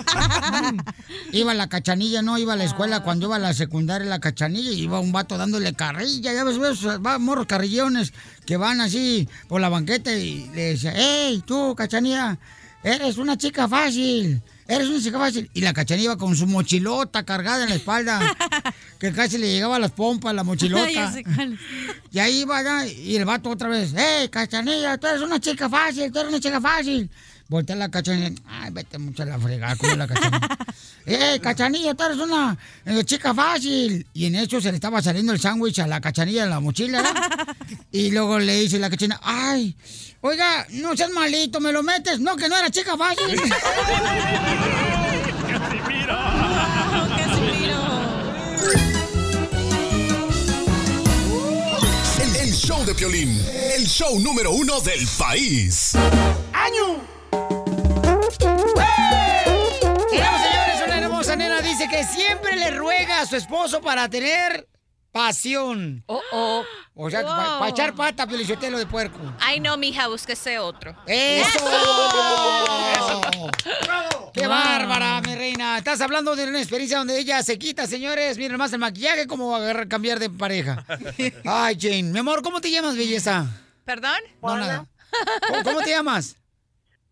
iba 1.32 1.52
a 1.52 1.54
la 1.54 1.68
cachanilla, 1.68 2.22
no 2.22 2.38
iba 2.38 2.54
a 2.54 2.56
la 2.56 2.64
escuela 2.64 3.00
cuando 3.00 3.26
iba 3.26 3.36
a 3.36 3.38
la 3.40 3.54
secundaria 3.54 4.08
la 4.08 4.18
cachanilla 4.20 4.70
y 4.70 4.82
iba 4.82 5.00
un 5.00 5.12
vato 5.12 5.36
dándole 5.38 5.72
carrilla, 5.74 6.32
ya 6.32 6.44
ves, 6.44 6.58
ves, 6.58 6.86
va 7.04 7.18
morros 7.18 7.46
carrillones 7.46 8.12
que 8.46 8.56
van 8.56 8.80
así 8.80 9.28
por 9.48 9.60
la 9.60 9.68
banqueta 9.68 10.12
y 10.12 10.50
le 10.54 10.72
dice, 10.72 10.92
hey, 10.94 11.42
tú, 11.46 11.74
cachanilla, 11.76 12.38
eres 12.82 13.18
una 13.18 13.36
chica 13.36 13.68
fácil, 13.68 14.42
eres 14.68 14.88
una 14.88 15.00
chica 15.00 15.18
fácil. 15.18 15.50
Y 15.54 15.60
la 15.60 15.72
cachanilla 15.72 16.04
iba 16.04 16.16
con 16.16 16.36
su 16.36 16.46
mochilota 16.46 17.24
cargada 17.24 17.64
en 17.64 17.70
la 17.70 17.76
espalda, 17.76 18.20
que 18.98 19.12
casi 19.12 19.38
le 19.38 19.50
llegaba 19.50 19.76
a 19.76 19.78
las 19.78 19.92
pompas 19.92 20.34
la 20.34 20.44
mochilota. 20.44 21.14
Y 22.12 22.20
ahí 22.20 22.42
iba 22.42 22.86
y 22.86 23.16
el 23.16 23.24
vato 23.24 23.50
otra 23.50 23.68
vez, 23.68 23.92
¡Hey, 23.96 24.28
cachanilla, 24.28 24.96
tú 24.98 25.08
eres 25.08 25.20
una 25.20 25.40
chica 25.40 25.68
fácil, 25.68 26.12
tú 26.12 26.20
eres 26.20 26.30
una 26.30 26.40
chica 26.40 26.60
fácil! 26.60 27.10
Voltea 27.48 27.76
la 27.76 27.90
cachanilla, 27.90 28.32
¡ay, 28.48 28.70
vete 28.72 28.96
mucho 28.98 29.22
a 29.22 29.26
la 29.26 29.38
fregada, 29.38 29.76
como 29.76 29.94
la 29.96 30.06
cachanilla! 30.08 30.58
¡Eh, 31.06 31.38
cachanilla, 31.42 31.94
tú 31.94 32.04
eres 32.04 32.16
una 32.16 32.56
eh, 32.86 33.04
chica 33.04 33.34
fácil! 33.34 34.06
Y 34.14 34.24
en 34.26 34.36
eso 34.36 34.60
se 34.62 34.70
le 34.70 34.76
estaba 34.76 35.02
saliendo 35.02 35.32
el 35.32 35.40
sándwich 35.40 35.78
a 35.80 35.86
la 35.86 36.00
cachanilla 36.00 36.44
en 36.44 36.50
la 36.50 36.60
mochila, 36.60 37.02
¿verdad? 37.02 37.56
Y 37.92 38.10
luego 38.10 38.38
le 38.38 38.60
dice 38.60 38.78
la 38.78 38.88
cachanilla, 38.88 39.20
¡ay, 39.22 39.76
oiga, 40.22 40.66
no 40.70 40.96
seas 40.96 41.10
malito, 41.10 41.60
me 41.60 41.70
lo 41.70 41.82
metes! 41.82 42.18
¡No, 42.18 42.34
que 42.34 42.48
no 42.48 42.56
era 42.56 42.70
chica 42.70 42.96
fácil! 42.96 43.38
El, 52.18 52.36
el 52.36 52.52
show 52.54 52.84
de 52.86 52.94
Piolín, 52.94 53.38
el 53.76 53.86
show 53.86 54.18
número 54.18 54.52
uno 54.52 54.80
del 54.80 55.06
país. 55.18 55.92
¡Año! 56.52 57.13
Dice 61.84 61.96
que 61.96 62.04
siempre 62.04 62.56
le 62.56 62.70
ruega 62.72 63.20
a 63.20 63.26
su 63.26 63.36
esposo 63.36 63.80
para 63.80 64.08
tener 64.08 64.68
pasión. 65.12 66.02
Oh, 66.06 66.20
oh. 66.32 66.64
O 66.94 67.10
sea, 67.10 67.22
para 67.24 67.58
Wow. 67.58 67.68
echar 67.68 67.94
pata, 67.94 68.26
pelichotelo 68.26 68.78
de 68.78 68.86
puerco. 68.86 69.18
Ay, 69.40 69.60
no, 69.60 69.76
mija, 69.76 70.08
búsquese 70.08 70.58
otro. 70.58 70.96
¡Eso! 71.06 71.64
¡Qué 74.32 74.46
bárbara, 74.46 75.20
mi 75.20 75.34
reina! 75.36 75.78
Estás 75.78 76.00
hablando 76.00 76.34
de 76.34 76.48
una 76.48 76.58
experiencia 76.58 76.98
donde 76.98 77.18
ella 77.18 77.42
se 77.42 77.58
quita, 77.58 77.86
señores. 77.86 78.36
Miren 78.38 78.56
más 78.56 78.72
el 78.72 78.80
maquillaje, 78.80 79.26
cómo 79.26 79.50
va 79.50 79.58
a 79.58 79.60
agarrar- 79.60 79.88
cambiar 79.88 80.18
de 80.18 80.30
pareja. 80.30 80.84
Ay, 81.44 81.76
Jane. 81.80 82.04
Mi 82.04 82.18
amor, 82.18 82.42
¿cómo 82.42 82.60
te 82.60 82.70
llamas, 82.70 82.96
belleza? 82.96 83.46
¿Perdón? 83.84 84.18
No, 84.42 84.56
nada. 84.56 84.86
¿Cómo, 85.48 85.62
cómo 85.62 85.80
te 85.82 85.90
llamas? 85.90 86.36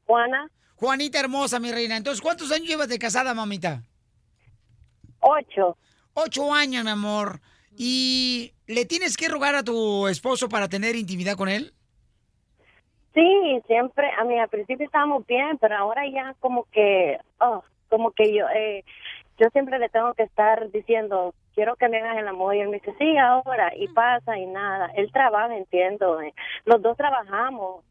Juana. 0.07 0.49
Juanita 0.74 1.20
hermosa, 1.20 1.61
mi 1.61 1.70
reina. 1.70 1.97
Entonces, 1.97 2.20
¿cuántos 2.20 2.51
años 2.51 2.66
llevas 2.66 2.89
de 2.89 2.99
casada, 2.99 3.35
mamita? 3.35 3.82
Ocho. 5.23 5.77
Ocho 6.15 6.53
años, 6.53 6.85
mi 6.85 6.90
amor. 6.90 7.40
¿Y 7.77 8.53
le 8.66 8.85
tienes 8.85 9.16
que 9.16 9.28
rogar 9.28 9.55
a 9.55 9.62
tu 9.62 10.07
esposo 10.09 10.49
para 10.49 10.69
tener 10.69 10.94
intimidad 10.94 11.36
con 11.36 11.49
él? 11.49 11.73
Sí, 13.15 13.62
siempre, 13.66 14.11
a 14.19 14.24
mí 14.24 14.39
al 14.39 14.49
principio 14.49 14.86
estábamos 14.86 15.27
bien, 15.27 15.59
pero 15.59 15.77
ahora 15.77 16.03
ya 16.09 16.35
como 16.40 16.65
que, 16.73 17.19
oh, 17.40 17.62
como 17.89 18.11
que 18.11 18.35
yo, 18.35 18.47
eh, 18.55 18.85
yo 19.39 19.49
siempre 19.53 19.78
le 19.78 19.90
tengo 19.90 20.15
que 20.15 20.23
estar 20.23 20.70
diciendo, 20.70 21.35
quiero 21.55 21.77
que 21.77 21.89
me 21.89 21.99
hagas 21.99 22.19
el 22.19 22.28
amor, 22.28 22.55
y 22.55 22.61
él 22.61 22.69
me 22.69 22.78
dice, 22.78 22.94
sí, 22.99 23.16
ahora, 23.19 23.73
y 23.77 23.89
pasa, 23.89 24.39
y 24.39 24.47
nada. 24.47 24.90
Él 24.97 25.12
trabaja, 25.12 25.55
entiendo, 25.55 26.20
eh. 26.23 26.32
los 26.65 26.81
dos 26.81 26.97
trabajamos, 26.97 27.85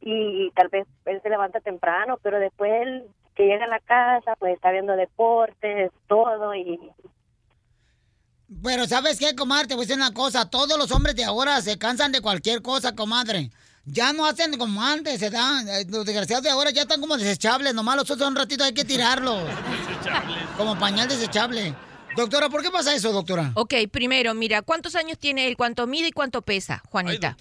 y 0.00 0.50
tal 0.52 0.68
vez 0.68 0.86
él 1.04 1.20
se 1.22 1.30
levanta 1.30 1.60
temprano, 1.60 2.18
pero 2.22 2.38
después 2.40 2.72
él 2.82 3.04
que 3.34 3.44
llega 3.44 3.64
a 3.64 3.68
la 3.68 3.80
casa, 3.80 4.34
pues 4.38 4.54
está 4.54 4.70
viendo 4.70 4.94
deportes, 4.94 5.90
todo, 6.08 6.54
y 6.54 6.78
Pero 8.62 8.86
¿sabes 8.86 9.18
qué, 9.18 9.34
comadre? 9.34 9.68
Te 9.68 9.74
voy 9.74 9.84
a 9.84 9.86
decir 9.86 9.96
una 9.96 10.12
cosa. 10.12 10.48
Todos 10.50 10.78
los 10.78 10.90
hombres 10.92 11.14
de 11.16 11.24
ahora 11.24 11.60
se 11.62 11.78
cansan 11.78 12.12
de 12.12 12.20
cualquier 12.20 12.62
cosa, 12.62 12.94
comadre. 12.94 13.50
Ya 13.84 14.12
no 14.12 14.26
hacen 14.26 14.56
como 14.58 14.80
antes, 14.82 15.18
se 15.18 15.30
dan. 15.30 15.68
eh, 15.68 15.84
Los 15.88 16.04
desgraciados 16.04 16.44
de 16.44 16.50
ahora 16.50 16.70
ya 16.70 16.82
están 16.82 17.00
como 17.00 17.16
desechables. 17.16 17.74
Nomás 17.74 17.96
los 17.96 18.10
otros 18.10 18.28
un 18.28 18.36
ratito 18.36 18.62
hay 18.62 18.72
que 18.74 18.84
tirarlos. 18.84 19.42
como 20.56 20.78
pañal 20.78 21.08
desechable. 21.08 21.74
Doctora, 22.14 22.48
¿por 22.50 22.62
qué 22.62 22.70
pasa 22.70 22.94
eso, 22.94 23.10
doctora? 23.10 23.52
Ok, 23.54 23.74
primero, 23.90 24.34
mira, 24.34 24.60
¿cuántos 24.60 24.94
años 24.96 25.18
tiene 25.18 25.46
él? 25.48 25.56
¿Cuánto 25.56 25.86
mide 25.86 26.08
y 26.08 26.12
cuánto 26.12 26.42
pesa, 26.42 26.82
Juanita? 26.90 27.36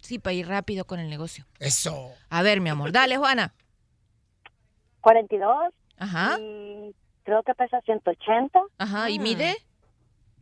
Sí, 0.00 0.18
para 0.18 0.32
ir 0.32 0.48
rápido 0.48 0.86
con 0.86 0.98
el 0.98 1.10
negocio. 1.10 1.44
Eso. 1.58 2.10
A 2.30 2.42
ver, 2.42 2.60
mi 2.60 2.70
amor, 2.70 2.90
dale, 2.90 3.18
Juana. 3.18 3.52
42. 5.04 5.54
Ajá. 5.98 6.38
Y 6.40 6.94
creo 7.22 7.42
que 7.44 7.54
pesa 7.54 7.80
180. 7.82 8.58
Ajá, 8.78 9.10
¿y 9.10 9.18
mide? 9.18 9.54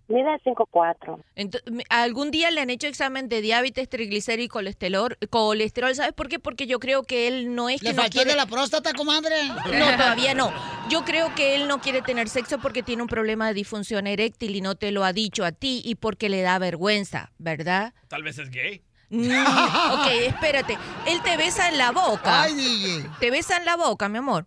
Mide 0.09 0.39
5'4". 0.45 1.23
Ento- 1.37 1.71
me- 1.71 1.85
¿Algún 1.89 2.31
día 2.31 2.51
le 2.51 2.61
han 2.61 2.71
hecho 2.71 2.87
examen 2.87 3.29
de 3.29 3.41
diabetes, 3.41 3.89
triglicéridos 3.89 4.47
y 4.47 4.49
colesterol? 4.49 5.17
colesterol? 5.31 5.95
¿Sabes 5.95 6.13
por 6.13 6.29
qué? 6.29 6.39
Porque 6.39 6.67
yo 6.67 6.79
creo 6.81 7.03
que 7.03 7.29
él 7.29 7.55
no 7.55 7.69
es 7.71 7.83
¿Le 7.83 7.91
que 7.91 7.97
no 7.97 8.03
faltó 8.03 8.17
quiere... 8.17 8.31
de 8.33 8.37
la 8.37 8.47
próstata, 8.47 8.93
comadre? 8.95 9.35
No, 9.47 9.97
todavía 9.97 10.35
no. 10.35 10.53
Yo 10.91 11.05
creo 11.05 11.35
que 11.35 11.55
él 11.55 11.67
no 11.69 11.81
quiere 11.81 12.03
tener 12.03 12.29
sexo 12.29 12.59
porque 12.59 12.83
tiene 12.83 13.03
un 13.03 13.09
problema 13.09 13.47
de 13.49 13.55
disfunción 13.55 14.07
eréctil 14.07 14.55
y 14.57 14.61
no 14.61 14.75
te 14.75 14.91
lo 14.93 15.05
ha 15.05 15.13
dicho 15.13 15.45
a 15.45 15.53
ti 15.53 15.81
y 15.85 15.95
porque 15.95 16.29
le 16.29 16.43
da 16.43 16.59
vergüenza, 16.59 17.33
¿verdad? 17.39 17.95
Tal 18.09 18.23
vez 18.23 18.39
es 18.39 18.51
gay. 18.51 18.83
Mm, 19.09 19.31
ok, 19.31 20.07
espérate. 20.27 20.77
Él 21.07 21.23
te 21.23 21.37
besa 21.37 21.69
en 21.69 21.79
la 21.79 21.93
boca. 21.93 22.43
Ay, 22.43 22.55
DJ. 22.55 23.09
Te 23.21 23.31
besa 23.31 23.57
en 23.57 23.65
la 23.65 23.77
boca, 23.77 24.09
mi 24.09 24.19
amor. 24.19 24.47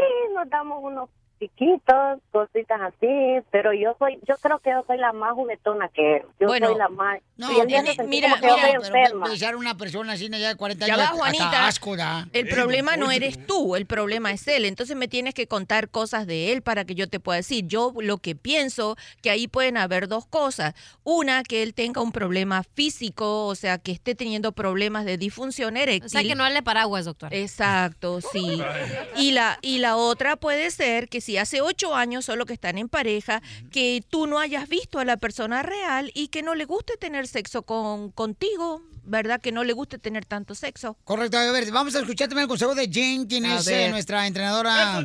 Sí, 0.00 0.32
nos 0.34 0.48
damos 0.48 0.82
unos 0.82 1.10
piquitos, 1.40 2.18
cositas 2.30 2.80
así, 2.82 3.08
pero 3.50 3.72
yo 3.72 3.96
soy, 3.98 4.18
yo 4.28 4.36
creo 4.42 4.58
que 4.58 4.70
yo 4.70 4.84
soy 4.86 4.98
la 4.98 5.12
más 5.14 5.32
juguetona 5.32 5.88
que 5.88 6.18
él. 6.18 6.22
Yo 6.38 6.48
Bueno, 6.48 6.68
soy 6.68 6.78
la 6.78 6.88
más. 6.90 7.18
No, 7.38 7.50
y 7.50 7.66
mira, 7.66 7.82
mira, 8.06 8.36
pero 8.40 8.54
a 8.54 9.56
una 9.56 9.76
persona 9.76 10.12
así 10.12 10.28
ya 10.28 10.48
de 10.48 10.56
40 10.56 10.86
Ya 10.86 10.94
años, 10.94 11.06
va, 11.06 11.10
hasta 11.10 11.16
Juanita. 11.18 11.66
asco 11.66 11.96
da. 11.96 12.28
El 12.34 12.46
problema 12.48 12.98
no 12.98 13.10
eres 13.10 13.46
tú, 13.46 13.74
el 13.74 13.86
problema 13.86 14.30
es 14.30 14.46
él. 14.46 14.66
Entonces 14.66 14.94
me 14.96 15.08
tienes 15.08 15.32
que 15.32 15.46
contar 15.46 15.88
cosas 15.88 16.26
de 16.26 16.52
él 16.52 16.60
para 16.60 16.84
que 16.84 16.94
yo 16.94 17.08
te 17.08 17.18
pueda 17.18 17.38
decir. 17.38 17.66
Yo 17.66 17.94
lo 17.98 18.18
que 18.18 18.36
pienso 18.36 18.96
que 19.22 19.30
ahí 19.30 19.48
pueden 19.48 19.78
haber 19.78 20.06
dos 20.08 20.26
cosas. 20.26 20.74
Una, 21.02 21.42
que 21.42 21.62
él 21.62 21.72
tenga 21.72 22.02
un 22.02 22.12
problema 22.12 22.62
físico, 22.74 23.46
o 23.46 23.54
sea, 23.54 23.78
que 23.78 23.92
esté 23.92 24.14
teniendo 24.14 24.52
problemas 24.52 25.06
de 25.06 25.16
disfunción 25.16 25.78
eréctil. 25.78 26.06
O 26.06 26.08
sea, 26.10 26.22
que 26.22 26.34
no 26.34 26.44
hable 26.44 26.62
paraguas, 26.62 27.06
doctor. 27.06 27.32
Exacto, 27.32 28.20
sí. 28.20 28.60
Y 29.16 29.32
la, 29.32 29.58
y 29.62 29.78
la 29.78 29.96
otra 29.96 30.36
puede 30.36 30.70
ser 30.70 31.08
que 31.08 31.22
si 31.22 31.29
hace 31.38 31.60
ocho 31.60 31.94
años 31.94 32.24
solo 32.24 32.46
que 32.46 32.52
están 32.52 32.78
en 32.78 32.88
pareja, 32.88 33.42
que 33.70 34.02
tú 34.08 34.26
no 34.26 34.38
hayas 34.38 34.68
visto 34.68 34.98
a 34.98 35.04
la 35.04 35.16
persona 35.16 35.62
real 35.62 36.10
y 36.14 36.28
que 36.28 36.42
no 36.42 36.54
le 36.54 36.64
guste 36.64 36.96
tener 36.96 37.26
sexo 37.28 37.62
con, 37.62 38.10
contigo, 38.10 38.82
¿verdad? 39.04 39.40
Que 39.40 39.52
no 39.52 39.64
le 39.64 39.72
guste 39.72 39.98
tener 39.98 40.24
tanto 40.24 40.54
sexo. 40.54 40.96
Correcto, 41.04 41.38
a 41.38 41.50
ver, 41.52 41.70
vamos 41.70 41.94
a 41.94 42.00
escuchar 42.00 42.28
también 42.28 42.44
el 42.44 42.48
consejo 42.48 42.74
de 42.74 42.88
Jane, 42.92 43.26
quien 43.28 43.44
A 43.46 43.56
es 43.58 43.66
eh, 43.68 43.88
nuestra 43.90 44.26
entrenadora 44.26 45.04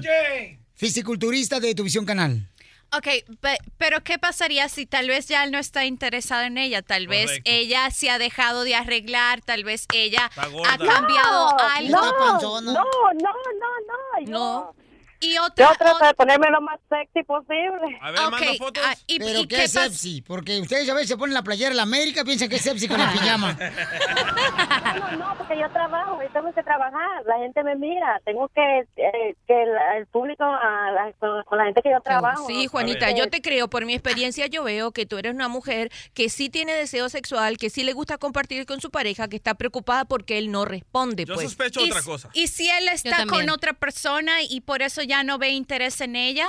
fisiculturista 0.73 1.60
de 1.60 1.73
tu 1.76 1.84
visión 1.84 2.06
canal. 2.06 2.47
Ok, 2.95 3.07
pe- 3.41 3.57
pero 3.77 4.03
¿qué 4.03 4.19
pasaría 4.19 4.69
si 4.69 4.85
tal 4.85 5.07
vez 5.07 5.27
ya 5.27 5.43
él 5.43 5.52
no 5.52 5.57
está 5.57 5.85
interesado 5.85 6.43
en 6.43 6.57
ella? 6.57 6.81
Tal 6.81 7.07
vez 7.07 7.26
Correcto. 7.26 7.52
ella 7.52 7.89
se 7.91 8.10
ha 8.10 8.19
dejado 8.19 8.64
de 8.64 8.76
arreglar, 8.76 9.41
tal 9.41 9.64
vez 9.64 9.85
ella 9.93 10.30
ha 10.38 10.77
cambiado 10.77 11.52
No, 11.52 11.57
algo. 11.60 11.89
No, 11.89 12.61
no, 12.61 12.61
no, 12.61 12.73
no, 13.14 14.22
no. 14.22 14.30
No. 14.30 14.76
Y 15.20 15.34
Yo 15.36 15.44
otra, 15.46 15.74
trato 15.78 16.06
de 16.06 16.14
ponerme 16.14 16.50
lo 16.52 16.62
más 16.62 16.80
sexy 16.90 17.24
posible. 17.24 17.98
A 18.02 18.12
ver, 18.12 18.22
manda 18.30 18.54
fotos. 18.58 18.84
ah, 18.86 18.96
y- 19.08 19.20
Pero 19.20 19.40
y 19.40 19.48
qué, 19.48 19.56
qué 19.56 19.64
es 19.64 19.72
sepsi, 19.72 20.22
porque 20.22 20.60
ustedes 20.60 20.90
a 20.90 20.94
veces 20.94 21.10
se 21.10 21.18
ponen 21.18 21.34
la 21.34 21.44
playera 21.44 21.70
de 21.70 21.76
la 21.76 21.84
América 21.84 22.24
piensan 22.24 22.50
que 22.50 22.58
es 22.58 22.62
sepsi 22.62 22.88
con 22.88 23.00
la 23.00 23.12
pijama. 23.14 23.54
No, 23.54 25.12
no, 25.12 25.18
no, 25.18 25.38
porque 25.38 25.58
yo 25.60 25.70
trabajo 25.72 26.20
y 26.24 26.32
tengo 26.32 26.54
que 26.54 26.64
trabajar. 26.64 27.24
La 27.26 27.38
gente 27.40 27.64
me 27.64 27.76
mira. 27.76 28.22
Tengo 28.26 28.48
que 28.50 28.80
eh, 28.98 29.36
que 29.48 29.66
la- 29.66 29.98
el 29.98 30.06
público, 30.08 30.44
ah, 30.44 30.92
la- 30.94 31.14
con, 31.14 31.44
con 31.44 31.58
la 31.58 31.66
gente 31.66 31.82
que 31.82 31.92
yo 31.92 32.02
trabajo. 32.02 32.46
Sí, 32.48 32.68
Juanita, 32.68 33.12
yo 33.12 33.30
te 33.30 33.42
creo, 33.42 33.70
por 33.70 33.86
mi 33.86 33.94
experiencia 33.94 34.48
yo 34.48 34.64
veo 34.64 34.92
que 34.92 35.06
tú 35.06 35.18
eres 35.18 35.34
una 35.34 35.48
mujer 35.48 35.92
que 36.14 36.30
sí 36.30 36.50
tiene 36.50 36.74
deseo 36.74 37.10
sexual, 37.10 37.58
que 37.58 37.70
sí 37.70 37.84
le 37.84 37.94
gusta 37.94 38.18
compartir 38.18 38.66
con 38.66 38.82
su 38.82 38.92
pareja, 38.92 39.28
que 39.28 39.36
está 39.36 39.54
preocupada 39.56 40.06
porque 40.06 40.38
él 40.38 40.52
no 40.52 40.66
responde. 40.66 41.26
Yo 41.26 41.36
pues. 41.36 41.48
sospecho 41.48 41.82
y, 41.86 41.90
otra 41.90 42.02
cosa. 42.04 42.30
y 42.34 42.48
si 42.48 42.70
él 42.70 42.88
está 42.90 43.26
con 43.26 43.50
otra 43.50 43.74
persona 43.74 44.42
y 44.44 44.62
por 44.62 44.82
eso 44.82 45.02
ya 45.06 45.23
no 45.23 45.38
ve 45.38 45.49
interés 45.49 45.99
en 46.02 46.15
ella. 46.15 46.48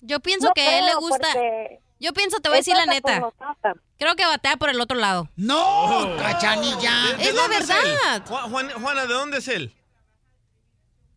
Yo 0.00 0.20
pienso 0.20 0.48
No 0.48 0.54
que 0.54 0.62
a 0.62 0.78
él 0.78 0.86
le 0.86 0.94
gusta. 0.96 1.28
Yo 2.00 2.12
pienso, 2.12 2.38
te 2.40 2.48
voy 2.48 2.56
a 2.56 2.60
decir 2.60 2.74
la 2.76 2.86
neta. 2.86 3.30
Creo 3.98 4.16
que 4.16 4.26
batea 4.26 4.56
por 4.56 4.68
el 4.68 4.80
otro 4.80 4.96
lado. 4.98 5.28
¡No! 5.36 6.16
¡Cachanilla! 6.18 7.12
¿De- 7.12 7.16
de 7.16 7.24
Es 7.30 7.34
la 7.34 7.48
verdad. 7.48 8.24
Ju- 8.26 8.50
Juan- 8.50 8.70
Juana, 8.70 9.06
¿de 9.06 9.14
dónde 9.14 9.38
es 9.38 9.48
él? 9.48 9.72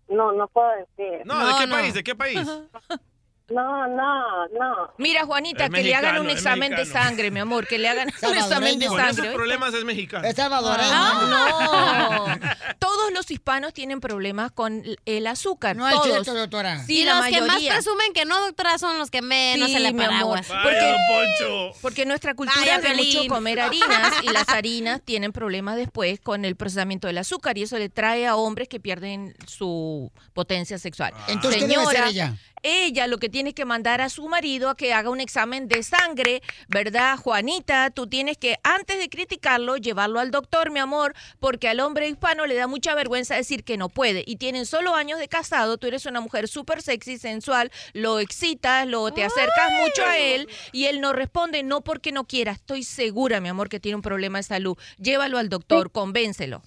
No, 0.08 0.32
no 0.32 0.48
puedo 0.48 0.70
decir. 0.70 1.26
No, 1.26 1.46
¿de 1.46 1.66
qué 1.66 1.68
país? 1.70 1.94
¿De 1.94 2.04
qué 2.04 2.16
país? 2.16 2.40
No, 3.50 3.88
no, 3.88 4.48
no. 4.50 4.92
Mira, 4.98 5.26
Juanita, 5.26 5.66
Es 5.66 5.70
que 5.72 5.82
le 5.84 5.96
hagan 5.96 6.20
un 6.20 6.26
mexicano, 6.28 6.66
examen 6.66 6.76
de 6.76 6.86
sangre, 6.86 7.32
mi 7.32 7.40
amor, 7.40 7.66
que 7.66 7.78
le 7.78 7.88
hagan 7.88 8.10
un 8.22 8.36
examen 8.38 8.78
de 8.78 8.88
Con 8.88 9.00
esos 9.00 9.08
sangre. 9.08 9.22
¿oíste? 9.30 9.36
problemas 9.36 9.74
es 9.74 9.86
mexicano. 9.86 10.28
Es 10.28 10.36
salvadoreño. 10.36 10.90
Ah, 10.92 12.38
no. 12.42 12.76
Todos 12.80 13.12
los 13.14 13.32
hispanos 13.32 13.74
tienen 13.74 14.02
problemas 14.02 14.52
con 14.52 14.84
el 15.06 15.28
azúcar. 15.28 15.76
No 15.78 15.88
es 15.88 15.94
todos. 15.96 16.08
cierto, 16.08 16.34
doctora. 16.34 16.84
Sí, 16.86 17.02
y 17.02 17.06
la 17.06 17.16
los 17.20 17.26
que 17.28 17.40
más 17.40 17.48
mayoría. 17.48 17.74
presumen 17.76 18.14
que 18.14 18.26
no, 18.26 18.40
doctora, 18.42 18.78
son 18.78 18.98
los 18.98 19.10
que 19.10 19.22
menos 19.22 19.68
Sí, 19.70 19.74
se 19.76 19.80
le 19.80 19.94
paraguas. 19.94 20.48
Porque, 20.48 20.96
Poncho. 21.10 21.72
porque 21.82 22.06
nuestra 22.06 22.34
cultura 22.36 22.60
Vaya, 22.60 22.76
es 22.92 22.98
mucho 22.98 23.28
comer 23.30 23.62
harinas 23.62 24.14
y 24.24 24.28
las 24.30 24.50
harinas 24.50 25.02
tienen 25.04 25.32
problemas 25.32 25.78
después 25.78 26.20
con 26.20 26.44
el 26.46 26.56
procesamiento 26.58 27.08
del 27.08 27.18
azúcar 27.18 27.58
y 27.58 27.64
eso 27.64 27.78
le 27.78 27.88
trae 27.90 28.28
a 28.28 28.36
hombres 28.36 28.68
que 28.68 28.80
pierden 28.82 29.36
su 29.48 30.12
potencia 30.34 30.78
sexual. 30.78 31.14
Entonces, 31.30 31.62
¿qué 31.64 31.68
debe 31.70 31.82
hacer 31.84 32.04
ella? 32.08 32.36
Ella 32.70 33.08
lo 33.08 33.18
que 33.18 33.30
tiene 33.30 33.54
que 33.54 33.64
mandar 33.64 34.02
a 34.02 34.10
su 34.10 34.28
marido 34.28 34.70
a 34.70 34.76
que 34.76 34.94
haga 34.94 35.10
un 35.10 35.22
examen 35.22 35.70
de 35.70 35.84
sangre, 35.84 36.42
¿verdad, 36.68 37.16
Juanita? 37.16 37.92
Tú 37.92 38.08
tienes 38.08 38.38
que, 38.38 38.58
antes 38.62 39.00
de 39.00 39.08
criticarlo, 39.08 39.78
llevarlo 39.78 40.20
al 40.20 40.32
doctor, 40.32 40.70
mi 40.70 40.82
amor, 40.82 41.14
porque 41.40 41.70
al 41.70 41.80
hombre 41.80 42.10
hispano 42.10 42.46
le 42.46 42.56
da 42.56 42.68
mucha 42.68 42.94
vergüenza 42.94 43.36
decir 43.36 43.64
que 43.64 43.78
no 43.78 43.88
puede. 43.88 44.22
Y 44.28 44.36
tienen 44.36 44.66
solo 44.66 44.96
años 44.96 45.18
de 45.18 45.30
casado, 45.30 45.78
tú 45.78 45.88
eres 45.88 46.06
una 46.06 46.20
mujer 46.20 46.50
súper 46.50 46.82
sexy, 46.82 47.18
sensual, 47.18 47.72
lo 47.94 48.20
excitas, 48.20 48.86
lo, 48.86 49.12
te 49.12 49.24
acercas 49.24 49.72
mucho 49.82 50.04
a 50.06 50.18
él 50.18 50.50
y 50.74 50.88
él 50.88 51.00
no 51.00 51.14
responde, 51.14 51.64
no 51.64 51.86
porque 51.86 52.12
no 52.12 52.26
quiera. 52.26 52.52
Estoy 52.52 52.84
segura, 52.84 53.40
mi 53.40 53.48
amor, 53.48 53.70
que 53.70 53.80
tiene 53.80 53.96
un 53.96 54.02
problema 54.02 54.40
de 54.40 54.44
salud. 54.44 54.78
Llévalo 54.98 55.38
al 55.38 55.48
doctor, 55.48 55.90
convéncelo. 55.90 56.62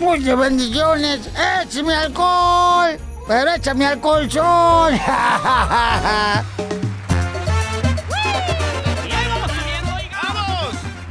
Muchas 0.00 0.38
bendiciones. 0.38 1.28
¡Échame 1.62 1.94
alcohol! 1.94 2.98
Pero 3.26 3.54
échame 3.54 3.86
alcohol, 3.86 4.30
son. 4.30 4.92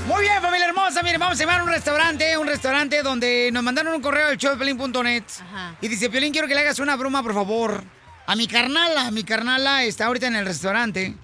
Muy 0.07 0.21
bien, 0.21 0.41
familia 0.41 0.67
hermosa. 0.67 1.01
Miren, 1.01 1.19
vamos 1.19 1.37
a 1.37 1.39
llevar 1.39 1.61
a 1.61 1.63
un 1.63 1.69
restaurante, 1.69 2.37
un 2.37 2.45
restaurante 2.47 3.01
donde 3.01 3.49
nos 3.51 3.63
mandaron 3.63 3.93
un 3.95 4.01
correo 4.01 4.27
al 4.27 4.37
showpelín.net. 4.37 5.23
Y 5.81 5.87
dice, 5.87 6.09
Piolín, 6.09 6.33
quiero 6.33 6.47
que 6.47 6.53
le 6.53 6.61
hagas 6.61 6.79
una 6.79 6.95
broma, 6.95 7.23
por 7.23 7.33
favor. 7.33 7.83
A 8.27 8.35
mi 8.35 8.47
carnala, 8.47 9.09
mi 9.11 9.23
carnala 9.23 9.83
está 9.83 10.05
ahorita 10.05 10.27
en 10.27 10.35
el 10.35 10.45
restaurante. 10.45 11.15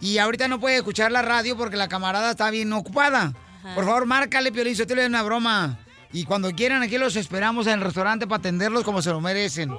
Y 0.00 0.18
ahorita 0.18 0.46
no 0.48 0.60
puede 0.60 0.76
escuchar 0.76 1.10
la 1.10 1.22
radio 1.22 1.56
porque 1.56 1.76
la 1.76 1.88
camarada 1.88 2.30
está 2.32 2.50
bien 2.50 2.72
ocupada. 2.72 3.32
Por 3.74 3.84
favor, 3.84 4.06
márcale, 4.06 4.52
Piolín, 4.52 4.74
yo 4.74 4.86
te 4.86 4.94
le 4.94 5.02
doy 5.02 5.08
una 5.08 5.22
broma. 5.22 5.78
Y 6.12 6.24
cuando 6.24 6.50
quieran, 6.52 6.82
aquí 6.82 6.98
los 6.98 7.16
esperamos 7.16 7.66
en 7.66 7.74
el 7.74 7.80
restaurante 7.80 8.26
para 8.26 8.38
atenderlos 8.38 8.84
como 8.84 9.02
se 9.02 9.10
lo 9.10 9.20
merecen. 9.20 9.70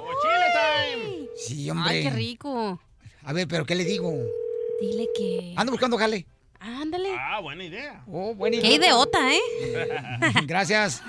Sí, 1.36 1.70
hombre. 1.70 1.90
Ay, 1.90 2.02
qué 2.02 2.10
rico. 2.10 2.80
A 3.24 3.32
ver, 3.32 3.48
pero 3.48 3.64
¿qué 3.64 3.74
le 3.74 3.84
digo? 3.84 4.12
Dile 4.80 5.08
que... 5.16 5.54
Ando 5.56 5.72
buscando 5.72 5.96
jale. 5.96 6.26
Ándale. 6.60 7.14
Ah, 7.16 7.40
buena 7.40 7.64
idea. 7.64 8.02
Oh, 8.10 8.34
buena 8.34 8.60
Qué 8.60 8.74
ideota, 8.74 9.18
¿eh? 9.32 9.38
Gracias. 10.46 11.02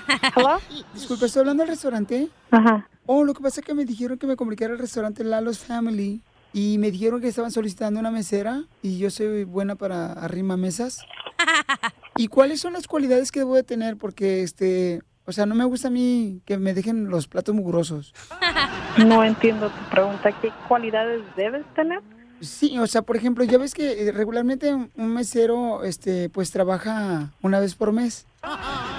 Disculpe, 0.94 1.26
¿estoy 1.26 1.40
hablando 1.40 1.62
del 1.64 1.70
restaurante? 1.70 2.28
Ajá. 2.50 2.88
Oh, 3.06 3.24
lo 3.24 3.34
que 3.34 3.42
pasa 3.42 3.60
es 3.60 3.66
que 3.66 3.74
me 3.74 3.84
dijeron 3.84 4.18
que 4.18 4.26
me 4.26 4.36
comunicara 4.36 4.72
al 4.72 4.78
restaurante 4.78 5.24
Lalo's 5.24 5.58
Family 5.58 6.22
y 6.52 6.78
me 6.78 6.90
dijeron 6.90 7.20
que 7.20 7.28
estaban 7.28 7.50
solicitando 7.50 7.98
una 7.98 8.10
mesera 8.10 8.64
y 8.82 8.98
yo 8.98 9.10
soy 9.10 9.44
buena 9.44 9.74
para 9.74 10.12
arrima 10.12 10.56
mesas. 10.56 11.04
¿Y 12.16 12.28
cuáles 12.28 12.60
son 12.60 12.74
las 12.74 12.86
cualidades 12.86 13.32
que 13.32 13.40
debo 13.40 13.56
de 13.56 13.62
tener? 13.62 13.96
Porque, 13.96 14.42
este, 14.42 15.02
o 15.30 15.32
sea, 15.32 15.46
no 15.46 15.54
me 15.54 15.64
gusta 15.64 15.86
a 15.86 15.90
mí 15.92 16.40
que 16.44 16.58
me 16.58 16.74
dejen 16.74 17.08
los 17.08 17.28
platos 17.28 17.54
mugrosos. 17.54 18.12
No 19.06 19.22
entiendo 19.22 19.70
tu 19.70 19.82
pregunta. 19.88 20.32
¿Qué 20.42 20.50
cualidades 20.66 21.22
debes 21.36 21.64
tener? 21.74 22.00
Sí, 22.40 22.76
o 22.76 22.86
sea, 22.88 23.02
por 23.02 23.16
ejemplo, 23.16 23.44
ya 23.44 23.56
ves 23.56 23.72
que 23.72 24.08
eh, 24.08 24.12
regularmente 24.12 24.74
un 24.74 25.14
mesero, 25.14 25.84
este, 25.84 26.28
pues 26.28 26.50
trabaja 26.50 27.30
una 27.40 27.60
vez 27.60 27.76
por 27.76 27.92
mes. 27.92 28.26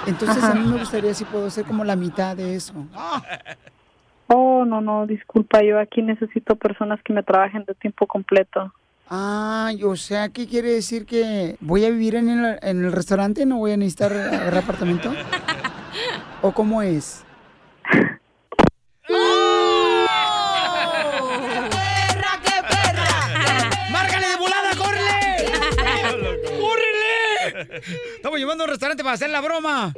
Entonces 0.08 0.42
a 0.46 0.56
mí 0.56 0.66
me 0.66 0.80
gustaría 0.80 1.14
si 1.14 1.26
puedo 1.26 1.50
ser 1.50 1.66
como 1.66 1.84
la 1.84 1.98
mitad 1.98 2.38
de 2.38 2.56
eso. 2.56 2.74
Oh, 4.34 4.64
no, 4.64 4.80
no, 4.80 5.06
disculpa. 5.08 5.62
Yo 5.62 5.78
aquí 5.78 6.02
necesito 6.02 6.56
personas 6.56 7.02
que 7.04 7.12
me 7.12 7.22
trabajen 7.22 7.66
de 7.66 7.74
tiempo 7.74 8.08
completo. 8.08 8.74
Ah, 9.10 9.72
o 9.86 9.98
sea, 9.98 10.30
¿qué 10.30 10.48
quiere 10.48 10.72
decir 10.72 11.06
que 11.06 11.58
voy 11.60 11.84
a 11.84 11.90
vivir 11.90 12.16
en 12.16 12.30
el, 12.30 12.58
en 12.62 12.86
el 12.86 12.94
restaurante? 12.94 13.46
¿No 13.46 13.58
voy 13.58 13.74
a 13.74 13.78
necesitar 13.78 14.14
agarrar 14.14 14.64
apartamento? 14.64 15.12
¿O 16.44 16.52
cómo 16.52 16.82
es? 16.82 17.24
¡Perra, 17.84 18.10
qué 22.44 22.62
perra! 22.68 23.70
¡Márcale 23.92 24.28
de 24.28 24.38
volada, 24.38 24.72
córrele! 24.76 25.46
¡Córrele! 26.60 27.82
Estamos 28.16 28.40
llevando 28.40 28.64
a 28.64 28.66
un 28.66 28.72
restaurante 28.72 29.04
para 29.04 29.14
hacer 29.14 29.30
la 29.30 29.42
broma. 29.42 29.94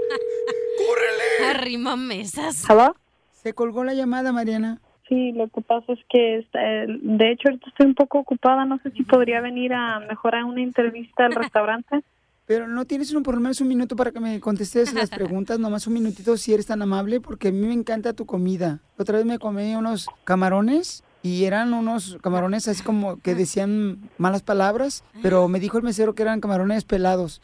Arrima 1.50 1.96
mesas. 1.96 2.70
¿Aló? 2.70 2.96
Se 3.32 3.54
colgó 3.54 3.84
la 3.84 3.94
llamada, 3.94 4.32
Mariana. 4.34 4.80
Sí, 5.08 5.32
lo 5.34 5.48
que 5.48 5.62
pasa 5.62 5.94
es 5.94 6.00
que, 6.10 6.40
este, 6.40 6.60
de 6.60 7.32
hecho, 7.32 7.50
ahorita 7.50 7.70
estoy 7.70 7.86
un 7.86 7.96
poco 7.96 8.20
ocupada. 8.20 8.66
No 8.66 8.80
sé 8.80 8.92
si 8.92 9.04
podría 9.04 9.40
venir 9.42 9.74
a 9.74 10.00
mejorar 10.00 10.44
una 10.44 10.62
entrevista 10.62 11.26
al 11.26 11.36
restaurante. 11.36 12.04
Pero 12.46 12.68
no 12.68 12.86
tienes 12.86 13.14
por 13.24 13.36
lo 13.36 13.42
menos 13.42 13.62
un 13.62 13.70
minuto 13.70 13.96
para 13.96 14.12
que 14.12 14.20
me 14.20 14.40
contestes 14.40 14.94
las 14.94 15.10
preguntas, 15.12 15.60
nomás 15.60 15.88
un 15.88 15.94
minutito 15.94 16.36
si 16.38 16.54
eres 16.54 16.66
tan 16.66 16.82
amable, 16.82 17.22
porque 17.22 17.50
a 17.50 17.52
mí 17.52 17.66
me 17.66 17.74
encanta 17.74 18.14
tu 18.14 18.26
comida. 18.26 18.82
Otra 18.98 19.18
vez 19.18 19.26
me 19.26 19.40
comí 19.40 19.76
unos 19.76 20.08
camarones 20.26 21.04
y 21.22 21.46
eran 21.46 21.74
unos 21.74 22.18
camarones 22.22 22.68
así 22.68 22.84
como 22.84 23.18
que 23.22 23.34
decían 23.34 24.10
malas 24.18 24.42
palabras, 24.42 25.06
pero 25.22 25.48
me 25.48 25.62
dijo 25.62 25.78
el 25.78 25.84
mesero 25.84 26.16
que 26.16 26.24
eran 26.24 26.42
camarones 26.42 26.84
pelados. 26.84 27.42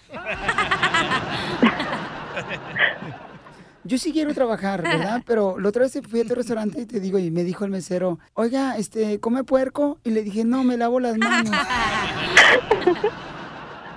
Yo 3.86 3.98
sí 3.98 4.12
quiero 4.12 4.34
trabajar, 4.34 4.84
¿verdad? 4.84 5.24
Pero 5.26 5.58
la 5.60 5.70
otra 5.70 5.84
vez 5.84 5.98
fui 6.08 6.20
a 6.20 6.26
tu 6.26 6.36
restaurante 6.36 6.82
y 6.82 6.86
te 6.86 7.00
digo, 7.00 7.18
y 7.18 7.32
me 7.32 7.46
dijo 7.46 7.64
el 7.64 7.72
mesero, 7.72 8.20
oiga, 8.34 8.78
este, 8.78 9.20
¿come 9.22 9.46
puerco? 9.46 9.98
Y 10.04 10.12
le 10.12 10.22
dije, 10.24 10.44
no, 10.44 10.64
me 10.66 10.78
lavo 10.78 11.00
las 11.00 11.18
manos. 11.18 11.56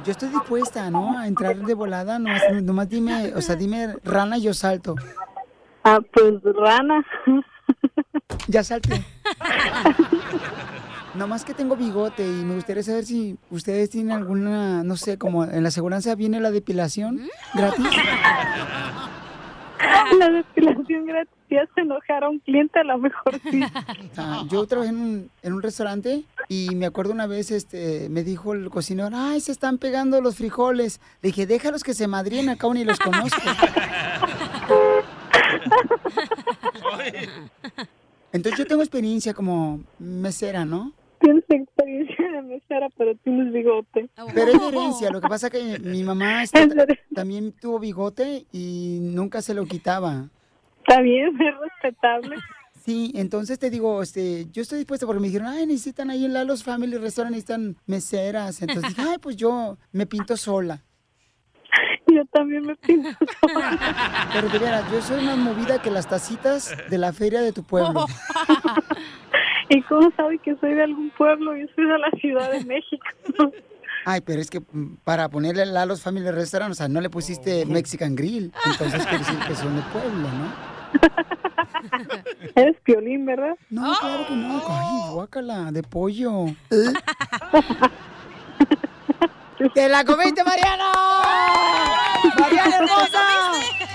Yo 0.05 0.11
estoy 0.11 0.31
dispuesta, 0.31 0.91
¿no? 0.91 1.19
A 1.19 1.27
entrar 1.29 1.57
de 1.57 1.75
volada, 1.75 2.19
nomás, 2.19 2.43
nomás 2.63 2.89
dime, 2.89 3.33
o 3.35 3.41
sea, 3.41 3.55
dime 3.55 3.95
rana 4.05 4.39
y 4.39 4.43
yo 4.43 4.55
salto. 4.55 4.97
Ah, 5.85 6.01
pues 6.13 6.35
rana. 6.43 7.05
Ya 8.49 8.65
salte. 8.65 9.05
Nomás 11.15 11.45
que 11.45 11.55
tengo 11.55 11.77
bigote 11.77 12.27
y 12.27 12.45
me 12.45 12.55
gustaría 12.55 12.83
saber 12.83 13.05
si 13.05 13.37
ustedes 13.51 13.91
tienen 13.91 14.13
alguna, 14.13 14.83
no 14.83 14.97
sé, 14.97 15.19
como 15.19 15.45
en 15.45 15.63
la 15.63 15.69
aseguranza 15.69 16.15
viene 16.15 16.41
la 16.41 16.51
depilación 16.51 17.21
gratis. 17.55 17.87
La 20.19 20.31
depilación 20.31 21.07
gratis. 21.07 21.35
Ya 21.53 21.69
se 21.75 21.83
enojar 21.83 22.25
a 22.25 22.31
un 22.31 22.39
cliente, 22.39 22.79
a 22.79 22.85
lo 22.85 22.97
mejor 22.97 23.39
sí. 23.51 23.61
Ah, 24.17 24.45
yo 24.49 24.67
trabajé 24.67 24.89
en 24.91 24.97
un, 24.97 25.31
en 25.43 25.53
un 25.53 25.63
restaurante 25.63 26.23
y 26.49 26.75
me 26.75 26.87
acuerdo 26.87 27.13
una 27.13 27.27
vez, 27.27 27.51
este, 27.51 28.09
me 28.09 28.25
dijo 28.25 28.55
el 28.55 28.71
cocinero, 28.71 29.11
ay, 29.13 29.41
se 29.41 29.53
están 29.53 29.77
pegando 29.77 30.23
los 30.23 30.37
frijoles. 30.37 30.99
Le 31.21 31.29
dije, 31.29 31.47
déjalos 31.47 31.85
que 31.85 31.93
se 31.93 32.07
madrien 32.09 32.49
acá, 32.49 32.69
ni 32.73 32.85
los 32.85 32.99
conozco. 32.99 33.43
Entonces 38.33 38.59
yo 38.59 38.67
tengo 38.67 38.81
experiencia 38.83 39.35
como 39.35 39.81
mesera, 39.99 40.65
¿no? 40.65 40.93
Tienes 41.21 41.45
experiencia 41.49 42.33
de 42.33 42.43
mesera, 42.43 42.89
pero 42.97 43.15
tienes 43.17 43.53
bigote. 43.53 44.09
Pero 44.35 44.53
es 44.53 44.63
herencia, 44.63 45.11
lo 45.11 45.21
que 45.21 45.29
pasa 45.29 45.51
que 45.51 45.79
mi 45.81 46.03
mamá 46.03 46.43
este, 46.45 46.67
también 47.15 47.53
tuvo 47.53 47.79
bigote 47.79 48.47
y 48.53 48.99
nunca 49.03 49.43
se 49.43 49.53
lo 49.53 49.67
quitaba. 49.67 50.31
Está 50.87 51.01
bien, 51.01 51.29
es 51.41 51.59
respetable. 51.59 52.37
Sí, 52.85 53.13
entonces 53.15 53.59
te 53.61 53.71
digo, 53.71 54.03
este, 54.03 54.47
yo 54.51 54.63
estoy 54.63 54.79
dispuesta 54.79 55.07
porque 55.07 55.21
me 55.21 55.29
dijeron, 55.29 55.47
ay, 55.47 55.67
necesitan 55.67 56.11
ahí 56.11 56.25
en 56.25 56.33
Lalo's 56.33 56.65
Family 56.65 56.97
Restaurant, 56.99 57.33
necesitan 57.33 57.77
meseras. 57.87 58.61
Entonces 58.61 58.97
dije, 58.97 59.09
ay, 59.09 59.19
pues 59.19 59.37
yo 59.37 59.79
me 59.93 60.07
pinto 60.07 60.37
sola. 60.37 60.83
Yo 62.09 62.27
también 62.27 62.67
me 62.67 62.77
pinto 62.77 63.09
Pero 64.35 64.49
de 64.51 64.59
veras, 64.59 64.93
yo 64.93 65.01
soy 65.01 65.25
más 65.25 65.39
movida 65.39 65.81
que 65.81 65.91
las 65.91 66.07
tacitas 66.07 66.77
de 66.91 66.99
la 66.99 67.11
feria 67.15 67.41
de 67.41 67.53
tu 67.53 67.63
pueblo. 67.63 68.05
¿Y 69.71 69.81
cómo 69.83 70.11
sabe 70.15 70.39
que 70.39 70.55
soy 70.57 70.75
de 70.75 70.83
algún 70.83 71.09
pueblo? 71.17 71.57
Yo 71.57 71.65
soy 71.75 71.87
de 71.87 71.99
la 71.99 72.11
Ciudad 72.21 72.53
de 72.53 72.65
México. 72.67 73.07
Ay, 74.05 74.21
pero 74.21 74.43
es 74.43 74.51
que 74.51 74.61
mm, 74.61 74.97
para 75.05 75.31
ponerle 75.31 75.65
Lalo's 75.65 76.03
Family 76.03 76.31
Restaurant, 76.31 76.73
o 76.73 76.75
sea, 76.75 76.89
no 76.89 77.01
le 77.01 77.09
pusiste 77.09 77.65
Mexican 77.65 78.15
Grill. 78.15 78.53
Entonces 78.67 79.07
quiere 79.07 79.25
decir 79.25 79.39
que 79.49 79.55
son 79.55 79.77
de 79.77 79.83
pueblo, 79.83 80.29
¿no? 80.29 80.72
Eres 82.55 82.77
piolín, 82.83 83.27
¿verdad? 83.27 83.57
No, 83.71 83.95
claro 83.99 84.27
que 84.27 84.35
no. 84.35 84.63
Ay, 84.69 85.13
guácala, 85.15 85.73
de 85.73 85.83
pollo. 85.83 86.47
¿Eh? 86.71 86.93
¡Te 89.75 89.89
la 89.89 90.05
comiste, 90.05 90.43
Mariana! 90.43 90.93
¡Mariana 92.39 92.77
hermosa! 92.77 93.21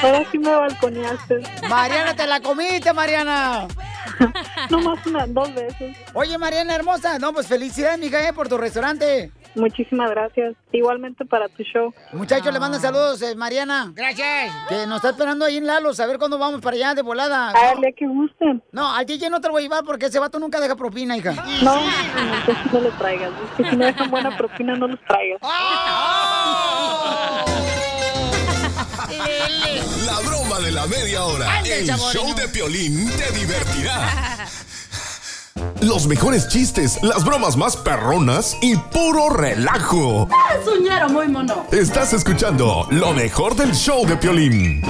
Ahora 0.02 0.26
sí 0.32 0.38
me 0.38 0.50
balconeaste. 0.50 1.44
Mariana, 1.70 2.16
te 2.16 2.28
la 2.28 2.40
comiste, 2.40 2.94
Mariana. 2.94 3.68
No 4.70 4.80
más 4.80 5.06
una, 5.06 5.28
dos 5.28 5.54
veces. 5.54 5.96
Oye, 6.14 6.38
Mariana 6.38 6.76
hermosa, 6.76 7.20
no, 7.20 7.34
pues 7.34 7.48
felicidades, 7.48 8.00
mija, 8.00 8.28
eh, 8.28 8.34
por 8.34 8.50
tu 8.50 8.58
restaurante. 8.58 9.32
Muchísimas 9.58 10.10
gracias. 10.12 10.56
Igualmente 10.72 11.26
para 11.26 11.48
tu 11.50 11.64
show. 11.64 11.94
Muchachos, 12.14 12.54
le 12.54 12.60
mandan 12.60 12.80
saludos, 12.80 13.22
eh, 13.22 13.36
Mariana. 13.36 13.92
Gracias. 13.94 14.54
Que 14.70 14.86
nos 14.86 14.98
está 14.98 15.10
esperando 15.10 15.46
ahí 15.46 15.58
en 15.58 15.66
Lalos, 15.66 16.00
a 16.00 16.06
ver 16.06 16.18
cuándo 16.18 16.38
vamos 16.38 16.62
para 16.62 16.76
allá 16.76 16.94
de 16.94 17.02
volada. 17.02 17.50
A 17.50 17.76
ver, 17.76 17.94
que 17.96 18.08
gusten. 18.08 18.64
No, 18.72 18.94
al 18.94 19.06
DJ 19.06 19.30
no 19.30 19.42
te 19.42 19.48
lo 19.48 19.54
voy 19.54 19.62
a 19.62 19.64
llevar 19.64 19.84
porque 19.84 20.06
ese 20.06 20.20
vato 20.20 20.40
nunca 20.40 20.60
deja 20.60 20.76
propina, 20.76 21.18
hija. 21.18 21.34
No, 21.64 21.76
entonces 22.40 22.74
no 22.74 22.80
los 22.82 22.98
traigas. 22.98 23.32
Es 23.32 23.52
que 23.58 23.70
si 23.70 23.76
no 23.76 23.86
dejan 23.86 24.12
buena 24.12 24.38
propina, 24.38 24.76
no 24.76 24.88
los 24.88 25.00
traigas. 25.08 25.42
La 30.06 30.20
broma 30.20 30.60
de 30.60 30.72
la 30.72 30.86
media 30.86 31.24
hora. 31.24 31.62
El 31.62 31.88
show 31.88 32.36
de 32.36 32.48
Piolín 32.48 33.10
te 33.12 33.32
divertirá. 33.32 34.48
Los 35.82 36.08
mejores 36.08 36.48
chistes, 36.48 36.98
las 37.04 37.24
bromas 37.24 37.56
más 37.56 37.78
perronas 37.78 38.58
y 38.62 38.76
puro 38.76 39.30
relajo. 39.30 40.28
Es 40.60 40.68
un 40.68 40.84
ñero 40.84 41.10
muy 41.10 41.28
mono. 41.28 41.68
Estás 41.72 42.14
escuchando 42.14 42.88
lo 42.92 43.14
mejor 43.14 43.56
del 43.56 43.74
show 43.74 44.06
de 44.06 44.18
Piolín. 44.18 44.82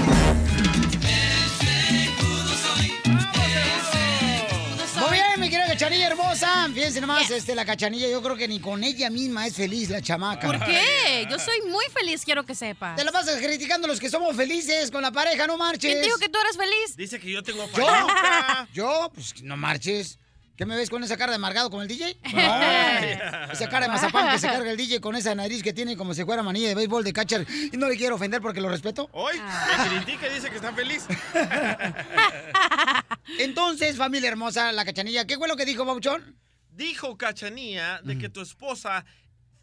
Muy 5.00 5.12
bien, 5.12 5.40
mi 5.40 5.50
querida 5.50 5.68
cachanilla 5.68 6.08
hermosa. 6.08 6.68
Fíjense 6.74 7.02
nomás, 7.02 7.30
este, 7.30 7.54
la 7.54 7.66
cachanilla, 7.66 8.08
yo 8.08 8.22
creo 8.22 8.36
que 8.36 8.48
ni 8.48 8.60
con 8.60 8.84
ella 8.84 9.10
misma 9.10 9.46
es 9.46 9.56
feliz 9.56 9.90
la 9.90 10.02
chamaca. 10.02 10.48
¿Por 10.48 10.60
qué? 10.66 11.28
Yo 11.30 11.38
soy 11.38 11.62
muy 11.70 11.86
feliz, 11.94 12.24
quiero 12.26 12.46
que 12.46 12.56
sepas. 12.56 12.96
Te 12.96 13.04
la 13.04 13.12
pasas 13.12 13.38
criticando 13.38 13.86
a 13.86 13.90
los 13.90 14.00
que 14.00 14.10
somos 14.10 14.36
felices 14.36 14.90
con 14.90 15.02
la 15.02 15.12
pareja, 15.12 15.46
no 15.48 15.58
marches. 15.58 15.92
¿Quién 15.92 16.02
dijo 16.02 16.18
que 16.18 16.30
tú 16.30 16.40
eres 16.40 16.58
feliz? 16.58 16.96
Dice 16.96 17.20
que 17.20 17.30
yo 17.32 17.44
tengo 17.44 17.66
¿Yo? 17.68 17.86
pareja. 17.86 18.68
¿Yo? 18.74 19.12
Pues 19.14 19.44
no 19.44 19.56
marches. 19.58 20.18
¿Qué 20.58 20.66
me 20.66 20.76
ves 20.76 20.90
con 20.90 21.04
esa 21.04 21.18
cara 21.18 21.32
de 21.32 21.36
amargado 21.36 21.70
como 21.70 21.84
el 21.84 21.88
DJ? 21.88 22.18
Esa 23.52 23.70
cara 23.70 23.86
de 23.86 23.92
mazapán 23.92 24.32
que 24.32 24.40
se 24.40 24.48
carga 24.48 24.72
el 24.72 24.76
DJ 24.76 25.00
con 25.00 25.16
esa 25.16 25.36
nariz 25.36 25.62
que 25.62 25.72
tiene 25.72 25.96
como 25.96 26.16
si 26.16 26.26
fuera 26.26 26.42
manilla 26.42 26.70
de 26.70 26.74
béisbol 26.74 27.04
de 27.04 27.14
catcher. 27.14 27.46
Y 27.72 27.78
no 27.78 27.88
le 27.88 27.96
quiero 27.96 28.16
ofender 28.16 28.42
porque 28.42 28.60
lo 28.60 28.68
respeto. 28.68 29.08
Hoy 29.14 29.36
me 29.38 30.04
critica 30.04 30.28
y 30.28 30.34
dice 30.34 30.50
que 30.50 30.56
está 30.56 30.74
feliz. 30.74 31.06
Entonces, 33.40 33.98
familia 33.98 34.30
hermosa, 34.30 34.72
la 34.72 34.84
cachanilla, 34.84 35.26
¿qué 35.26 35.38
fue 35.38 35.48
lo 35.48 35.56
que 35.56 35.66
dijo 35.66 35.86
Bauchón? 35.86 36.36
Dijo 36.72 37.18
Cachanía 37.18 38.02
de 38.04 38.18
que 38.18 38.28
tu 38.28 38.42
esposa 38.42 39.06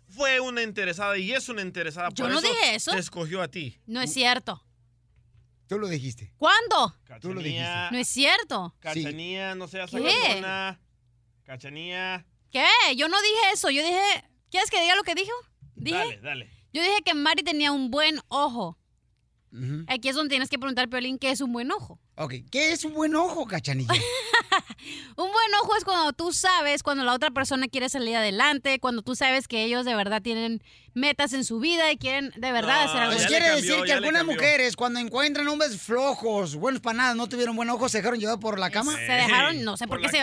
fue 0.08 0.38
una 0.38 0.62
interesada 0.62 1.18
y 1.18 1.32
es 1.32 1.48
una 1.48 1.62
interesada. 1.62 2.10
Yo 2.10 2.26
por 2.26 2.34
no 2.34 2.40
dije 2.40 2.76
eso. 2.76 2.92
Te 2.92 2.98
escogió 2.98 3.42
a 3.42 3.48
ti. 3.48 3.80
No 3.86 4.00
es 4.00 4.12
cierto. 4.12 4.64
Tú 5.66 5.78
lo 5.78 5.88
dijiste. 5.88 6.32
¿Cuándo? 6.36 6.94
Tú 7.20 7.34
lo 7.34 7.40
dijiste. 7.40 7.88
No 7.90 7.98
es 7.98 8.06
cierto. 8.06 8.76
Cachanía, 8.78 9.56
no 9.56 9.66
seas 9.66 9.90
¿Qué? 9.90 10.44
Cachanía. 11.44 12.26
¿Qué? 12.50 12.66
Yo 12.96 13.08
no 13.08 13.20
dije 13.20 13.52
eso. 13.52 13.70
Yo 13.70 13.82
dije. 13.82 14.00
¿Quieres 14.50 14.70
que 14.70 14.80
diga 14.80 14.96
lo 14.96 15.02
que 15.02 15.14
dijo? 15.14 15.32
Dije. 15.74 15.98
Dale, 15.98 16.20
dale. 16.20 16.50
Yo 16.72 16.82
dije 16.82 17.02
que 17.04 17.14
Mari 17.14 17.42
tenía 17.42 17.72
un 17.72 17.90
buen 17.90 18.20
ojo. 18.28 18.78
Aquí 19.86 20.08
es 20.08 20.16
donde 20.16 20.30
tienes 20.30 20.48
que 20.48 20.58
preguntar, 20.58 20.88
Piolín, 20.88 21.16
¿qué 21.16 21.30
es 21.30 21.40
un 21.40 21.52
buen 21.52 21.70
ojo? 21.70 22.00
Ok, 22.16 22.34
¿qué 22.50 22.70
es 22.72 22.84
un 22.84 22.94
buen 22.94 23.14
ojo, 23.16 23.44
cachanilla? 23.44 23.92
Un 25.16 25.30
buen 25.30 25.54
ojo 25.62 25.76
es 25.76 25.84
cuando 25.84 26.12
tú 26.12 26.32
sabes, 26.32 26.82
cuando 26.82 27.04
la 27.04 27.12
otra 27.14 27.30
persona 27.30 27.66
quiere 27.68 27.88
salir 27.88 28.16
adelante, 28.16 28.78
cuando 28.78 29.02
tú 29.02 29.16
sabes 29.16 29.48
que 29.48 29.64
ellos 29.64 29.84
de 29.84 29.94
verdad 29.94 30.22
tienen 30.22 30.62
metas 30.92 31.32
en 31.32 31.44
su 31.44 31.58
vida 31.58 31.90
y 31.90 31.96
quieren 31.96 32.32
de 32.36 32.52
verdad 32.52 32.84
hacer 32.84 33.02
algo. 33.02 33.14
Pues 33.14 33.26
quiere 33.26 33.50
decir 33.50 33.82
que 33.84 33.92
algunas 33.92 34.24
mujeres 34.24 34.76
cuando 34.76 35.00
encuentran 35.00 35.48
hombres 35.48 35.80
flojos, 35.80 36.56
buenos 36.56 36.80
para 36.80 36.98
nada, 36.98 37.14
no 37.14 37.28
tuvieron 37.28 37.56
buen 37.56 37.70
ojo, 37.70 37.88
se 37.88 37.98
dejaron 37.98 38.20
llevar 38.20 38.38
por 38.38 38.58
la 38.58 38.70
cama. 38.70 38.92
Se 38.92 39.12
dejaron, 39.12 39.64
no 39.64 39.76
sé 39.76 39.88
por, 39.88 40.00
qué 40.00 40.08
se 40.08 40.20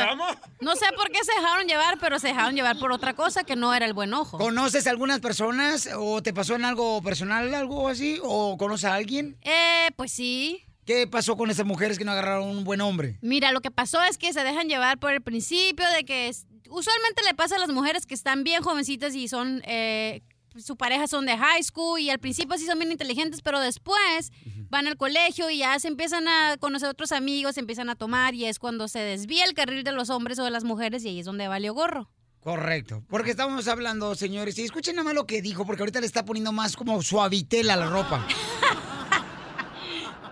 No 0.62 0.76
sé 0.76 0.86
por 0.96 1.10
qué 1.12 1.24
se 1.24 1.34
dejaron 1.34 1.68
llevar, 1.68 1.98
pero 2.00 2.20
se 2.20 2.28
dejaron 2.28 2.56
llevar 2.56 2.78
por 2.80 2.92
otra 2.92 3.14
cosa 3.14 3.44
que 3.44 3.56
no 3.56 3.74
era 3.74 3.86
el 3.86 3.94
buen 3.94 4.14
ojo. 4.14 4.38
¿Conoces 4.38 4.88
a 4.88 4.92
algunas 4.92 5.20
personas 5.20 5.90
o 5.98 6.22
te 6.22 6.34
pasó 6.34 6.56
en 6.56 6.66
algo 6.66 7.02
personal, 7.02 7.54
algo 7.54 7.90
así? 7.90 8.20
¿O 8.24 8.58
conoces 8.58 8.86
a 8.86 8.96
alguien? 8.96 9.38
Eh, 9.42 9.90
pues 9.96 10.12
sí. 10.12 10.64
¿Qué 10.86 11.08
pasó 11.08 11.38
con 11.38 11.50
esas 11.52 11.66
mujeres 11.66 11.98
que 11.98 12.06
no 12.06 12.12
agarraron 12.12 12.48
un 12.50 12.64
buen 12.64 12.82
hombre? 12.82 13.18
Mira, 13.22 13.52
lo 13.52 13.62
que 13.62 13.72
pasó 13.72 14.02
es 14.04 14.18
que 14.18 14.34
se 14.34 14.44
dejan 14.44 14.68
llevar 14.68 14.98
por 15.00 15.12
el 15.14 15.22
principio 15.22 15.86
de 15.96 16.04
que 16.04 16.28
es- 16.28 16.48
usualmente 16.70 17.22
le 17.24 17.34
pasa 17.36 17.56
a 17.56 17.60
las 17.60 17.70
mujeres 17.70 18.06
que 18.06 18.14
están 18.16 18.44
bien 18.44 18.64
jovencitas 18.64 19.14
y 19.16 19.28
son 19.28 19.62
eh, 19.66 20.22
su 20.58 20.76
pareja 20.76 21.08
son 21.08 21.26
de 21.26 21.38
high 21.38 21.64
school 21.64 22.00
y 22.00 22.10
al 22.10 22.20
principio 22.20 22.58
sí 22.58 22.66
son 22.66 22.78
bien 22.80 22.92
inteligentes, 22.92 23.42
pero 23.42 23.60
después 23.62 24.32
van 24.70 24.86
al 24.88 24.98
colegio 24.98 25.50
y 25.50 25.60
ya 25.60 25.80
se 25.80 25.88
empiezan 25.88 26.28
a 26.28 26.58
conocer 26.58 26.90
otros 26.90 27.14
amigos, 27.14 27.54
se 27.56 27.62
empiezan 27.62 27.90
a 27.90 27.96
tomar 27.96 28.34
y 28.36 28.46
es 28.46 28.60
cuando 28.60 28.88
se 28.90 29.00
desvía 29.00 29.46
el 29.46 29.54
carril 29.54 29.84
de 29.86 29.92
los 29.94 30.10
hombres 30.10 30.40
o 30.40 30.44
de 30.44 30.52
las 30.52 30.64
mujeres 30.66 31.06
y 31.06 31.10
ahí 31.10 31.20
es 31.20 31.26
donde 31.26 31.48
valió 31.48 31.74
gorro. 31.74 32.10
Correcto. 32.42 33.04
Porque 33.08 33.32
estamos 33.32 33.68
hablando, 33.70 34.14
señores, 34.16 34.58
y 34.58 34.64
escuchen 34.64 34.96
nada 34.96 35.06
más 35.06 35.14
lo 35.14 35.26
que 35.28 35.42
dijo, 35.42 35.66
porque 35.66 35.84
ahorita 35.84 36.02
le 36.02 36.08
está 36.08 36.26
poniendo 36.26 36.52
más 36.52 36.76
como 36.76 37.02
suavitela 37.02 37.76
a 37.76 37.78
la 37.78 37.90
ropa. 37.90 38.28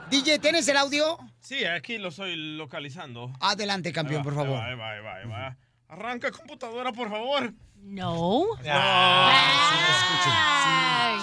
DJ, 0.10 0.40
¿tienes 0.40 0.68
el 0.68 0.78
audio? 0.78 1.18
Sí, 1.40 1.66
aquí 1.66 1.98
lo 1.98 2.10
estoy 2.10 2.36
localizando. 2.36 3.32
Adelante, 3.40 3.92
campeón, 3.94 4.24
por 4.24 4.36
favor. 4.36 4.62
Ahí 4.62 4.76
va, 4.76 4.92
ahí 4.92 5.02
va, 5.02 5.16
ahí 5.16 5.26
va, 5.28 5.46
ahí 5.46 5.50
va. 5.52 5.58
Arranca 5.88 6.32
computadora, 6.32 6.92
por 6.92 7.10
favor. 7.10 7.54
No. 7.82 8.46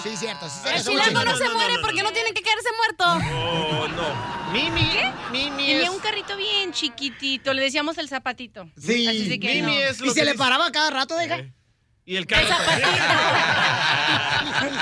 Sí, 0.03 0.09
sí, 0.09 0.17
cierto. 0.17 0.49
Sí, 0.49 0.59
El 0.73 0.79
se 0.81 0.89
chilango 0.91 1.23
no, 1.23 1.35
se 1.37 1.49
muere 1.49 1.75
porque 1.81 2.03
no 2.03 2.11
tiene 2.11 2.31
que 2.33 2.41
quedarse 2.41 2.69
muerto. 2.77 3.05
Oh, 3.35 3.87
no. 3.89 4.51
Mimi, 4.53 4.89
Mimi 5.31 5.67
Tenía 5.67 5.83
es... 5.83 5.89
un 5.89 5.99
carrito 5.99 6.35
bien 6.37 6.71
chiquitito, 6.71 7.53
le 7.53 7.61
decíamos 7.63 7.97
el 7.97 8.07
zapatito. 8.07 8.69
Sí. 8.77 9.07
Así 9.07 9.27
de 9.29 9.39
que 9.39 9.47
Mimi 9.55 9.73
no. 9.75 9.79
es 9.83 9.99
lo 9.99 10.07
Y 10.07 10.09
se 10.09 10.15
que 10.15 10.25
le 10.25 10.31
dice- 10.31 10.43
paraba 10.43 10.71
cada 10.71 10.89
rato, 10.89 11.15
deja. 11.17 11.37
Y 12.07 12.15
el 12.15 12.25
carro. 12.25 12.47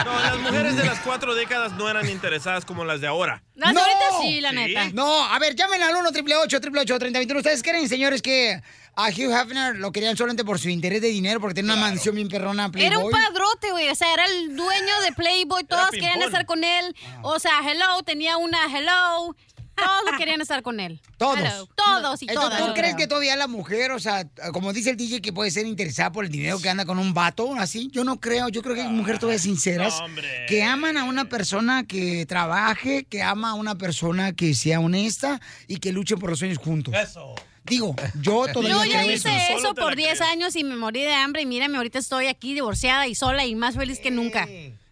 no, 0.05 0.19
las 0.19 0.37
mujeres 0.37 0.77
de 0.77 0.83
las 0.83 0.99
cuatro 0.99 1.33
décadas 1.33 1.71
no 1.73 1.89
eran 1.89 2.07
interesadas 2.07 2.65
como 2.65 2.85
las 2.85 3.01
de 3.01 3.07
ahora. 3.07 3.41
No, 3.55 3.65
ahorita 3.65 4.21
sí, 4.21 4.41
la 4.41 4.51
neta. 4.51 4.91
No, 4.93 5.25
a 5.25 5.39
ver, 5.39 5.55
llamen 5.55 5.81
al 5.81 5.95
1 5.95 6.09
888 6.09 6.99
3021 6.99 7.39
¿Ustedes 7.39 7.63
creen, 7.63 7.89
señores, 7.89 8.21
que 8.21 8.61
a 8.95 9.07
Hugh 9.07 9.31
Hefner 9.31 9.77
lo 9.77 9.91
querían 9.91 10.15
solamente 10.15 10.45
por 10.45 10.59
su 10.59 10.69
interés 10.69 11.01
de 11.01 11.07
dinero, 11.07 11.39
porque 11.39 11.55
tiene 11.55 11.73
una 11.73 11.81
mansión 11.81 12.13
bien 12.13 12.27
perrona 12.27 12.69
Playboy? 12.69 12.93
Era 12.95 12.99
un 12.99 13.09
padrote, 13.09 13.71
güey. 13.71 13.89
O 13.89 13.95
sea, 13.95 14.13
era 14.13 14.27
el 14.27 14.55
dueño 14.55 15.01
de 15.03 15.11
Playboy. 15.13 15.63
Todos 15.63 15.89
querían 15.89 16.21
estar 16.21 16.45
con 16.45 16.63
él. 16.63 16.95
O 17.23 17.39
sea, 17.39 17.59
hello, 17.67 18.03
tenía 18.05 18.37
una 18.37 18.59
hello. 18.67 19.35
Todos 19.75 20.17
querían 20.17 20.41
estar 20.41 20.61
con 20.61 20.79
él. 20.79 20.99
Todos. 21.17 21.39
Hello. 21.39 21.67
Todos 21.75 22.21
y 22.21 22.27
Entonces, 22.29 22.57
todas. 22.57 22.67
¿Tú 22.67 22.73
crees 22.73 22.95
que 22.95 23.07
todavía 23.07 23.35
la 23.35 23.47
mujer, 23.47 23.91
o 23.91 23.99
sea, 23.99 24.27
como 24.53 24.73
dice 24.73 24.91
el 24.91 24.97
DJ, 24.97 25.21
que 25.21 25.33
puede 25.33 25.51
ser 25.51 25.65
interesada 25.65 26.11
por 26.11 26.25
el 26.25 26.31
dinero 26.31 26.59
que 26.59 26.69
anda 26.69 26.85
con 26.85 26.97
un 26.99 27.13
vato 27.13 27.55
así? 27.55 27.89
Yo 27.91 28.03
no 28.03 28.19
creo. 28.19 28.49
Yo 28.49 28.61
creo 28.61 28.75
que 28.75 28.81
hay 28.81 28.89
mujeres 28.89 29.19
todavía 29.19 29.39
sinceras 29.39 30.01
que 30.47 30.63
aman 30.63 30.97
a 30.97 31.03
una 31.03 31.25
persona 31.25 31.85
que 31.85 32.25
trabaje, 32.25 33.05
que 33.05 33.21
ama 33.21 33.51
a 33.51 33.53
una 33.53 33.75
persona 33.75 34.33
que 34.33 34.53
sea 34.55 34.79
honesta 34.79 35.41
y 35.67 35.77
que 35.77 35.91
luche 35.91 36.17
por 36.17 36.29
los 36.29 36.39
sueños 36.39 36.57
juntos. 36.57 36.93
Eso. 36.93 37.35
Digo, 37.65 37.95
yo 38.21 38.45
todavía 38.53 38.77
Yo 38.77 38.85
ya 38.85 39.05
hice 39.05 39.35
eso. 39.35 39.57
eso 39.57 39.73
por 39.73 39.95
10 39.95 40.21
años 40.21 40.55
y 40.55 40.63
me 40.63 40.75
morí 40.75 41.01
de 41.01 41.13
hambre. 41.13 41.41
Y 41.41 41.45
mírame, 41.47 41.77
ahorita 41.77 41.97
estoy 41.97 42.27
aquí 42.27 42.53
divorciada 42.53 43.07
y 43.07 43.15
sola 43.15 43.45
y 43.45 43.55
más 43.55 43.75
feliz 43.75 43.99
que 43.99 44.11
nunca. 44.11 44.47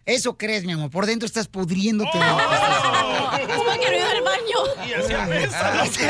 Eso 0.06 0.36
crees, 0.36 0.64
mi 0.64 0.72
amor. 0.72 0.90
Por 0.90 1.06
dentro 1.06 1.26
estás 1.26 1.48
pudriéndote. 1.48 2.18
Es 2.18 3.62
porque 3.62 3.90
no 3.90 3.96
iba 3.96 4.10
al 4.10 4.22
baño. 4.22 4.86
Y 4.86 4.92
así 4.92 5.12
apesta. 5.14 5.82
Así 5.82 6.04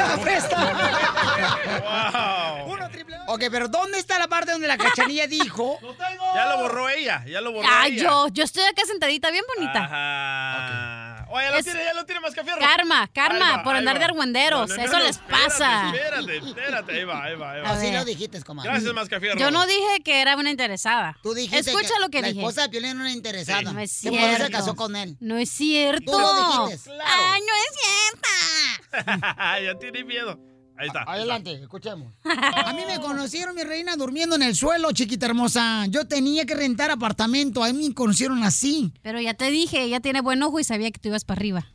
Ok, 3.26 3.44
pero 3.50 3.68
¿dónde 3.68 3.98
está 3.98 4.18
la 4.18 4.28
parte 4.28 4.52
donde 4.52 4.68
la 4.68 4.76
cachanilla 4.76 5.26
dijo? 5.26 5.78
Ya 6.34 6.46
lo 6.46 6.58
borró 6.62 6.88
ella, 6.88 7.24
ya 7.26 7.40
lo 7.40 7.52
borró 7.52 7.68
Ay, 7.70 7.92
ella. 7.92 8.02
yo, 8.02 8.26
yo 8.28 8.42
estoy 8.42 8.64
acá 8.64 8.82
sentadita 8.86 9.30
bien 9.30 9.44
bonita. 9.56 9.84
Ajá. 9.84 11.13
Oye, 11.34 11.44
ya 11.46 11.50
lo 11.50 11.58
Es- 11.58 11.64
tiene, 11.64 11.84
ya 11.84 11.94
lo 11.94 12.06
tiene 12.06 12.20
más 12.20 12.32
fierro. 12.32 12.58
Karma, 12.60 13.10
karma, 13.12 13.56
va, 13.56 13.62
por 13.64 13.74
andar 13.74 13.96
va. 13.96 13.98
de 13.98 14.04
argüenderos. 14.04 14.68
No, 14.68 14.76
no, 14.76 14.82
Eso 14.84 14.92
no, 14.92 14.98
les 15.00 15.10
espérate, 15.16 15.44
pasa. 15.44 15.86
Espérate, 15.92 16.36
espérate, 16.36 16.92
ahí 16.92 17.04
va, 17.04 17.24
ahí 17.24 17.34
va, 17.34 17.50
ahí 17.52 17.60
va. 17.62 17.70
Así 17.70 17.90
lo 17.90 18.04
dijiste, 18.04 18.40
comadre. 18.42 18.70
Gracias, 18.70 18.94
Mascafierro. 18.94 19.40
Yo 19.40 19.50
no 19.50 19.66
dije 19.66 20.00
que 20.04 20.20
era 20.20 20.36
una 20.36 20.50
interesada. 20.50 21.18
Tú 21.24 21.34
dijiste 21.34 21.70
Escucha 21.72 21.98
lo 21.98 22.08
que 22.10 22.20
la 22.20 22.28
dije. 22.28 22.38
esposa 22.40 22.62
de 22.62 22.68
Piolín 22.68 22.90
era 22.90 23.00
una 23.00 23.10
interesada. 23.12 23.62
No 23.72 23.80
es 23.80 24.00
Que 24.00 24.10
por 24.10 24.18
eso 24.20 24.28
se 24.30 24.36
cierto. 24.36 24.56
casó 24.56 24.76
con 24.76 24.94
él. 24.94 25.16
No 25.18 25.36
es 25.36 25.50
cierto. 25.50 26.12
Tú 26.12 26.18
lo 26.20 26.66
dijiste. 26.68 26.90
Ay, 27.04 27.40
no 27.40 27.52
es 27.56 28.92
cierto. 28.92 29.04
ya 29.64 29.78
tiene 29.80 30.04
miedo. 30.04 30.38
Ahí 30.76 30.88
está. 30.88 31.02
Adelante, 31.06 31.52
escuchemos. 31.62 32.12
A 32.24 32.72
mí 32.72 32.82
me 32.86 32.98
conocieron, 33.00 33.54
mi 33.54 33.62
reina, 33.62 33.94
durmiendo 33.96 34.34
en 34.34 34.42
el 34.42 34.56
suelo, 34.56 34.90
chiquita 34.92 35.26
hermosa. 35.26 35.86
Yo 35.88 36.06
tenía 36.06 36.44
que 36.46 36.54
rentar 36.54 36.90
apartamento. 36.90 37.62
A 37.62 37.72
mí 37.72 37.88
me 37.88 37.94
conocieron 37.94 38.42
así. 38.42 38.92
Pero 39.02 39.20
ya 39.20 39.34
te 39.34 39.50
dije, 39.50 39.82
ella 39.82 40.00
tiene 40.00 40.20
buen 40.20 40.42
ojo 40.42 40.58
y 40.58 40.64
sabía 40.64 40.90
que 40.90 40.98
tú 40.98 41.08
ibas 41.08 41.24
para 41.24 41.38
arriba. 41.38 41.66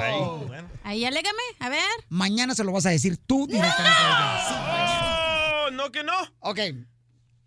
Ahí, 0.00 0.20
bueno. 0.48 0.68
Ahí, 0.82 1.04
alégame, 1.04 1.42
a 1.60 1.68
ver. 1.68 1.80
Mañana 2.08 2.54
se 2.54 2.64
lo 2.64 2.72
vas 2.72 2.86
a 2.86 2.90
decir 2.90 3.16
tú 3.16 3.46
directamente 3.46 3.90
a 3.92 4.84
ella. 4.84 5.66
Oh, 5.66 5.70
no 5.70 5.92
que 5.92 6.02
no. 6.02 6.12
Ok. 6.40 6.58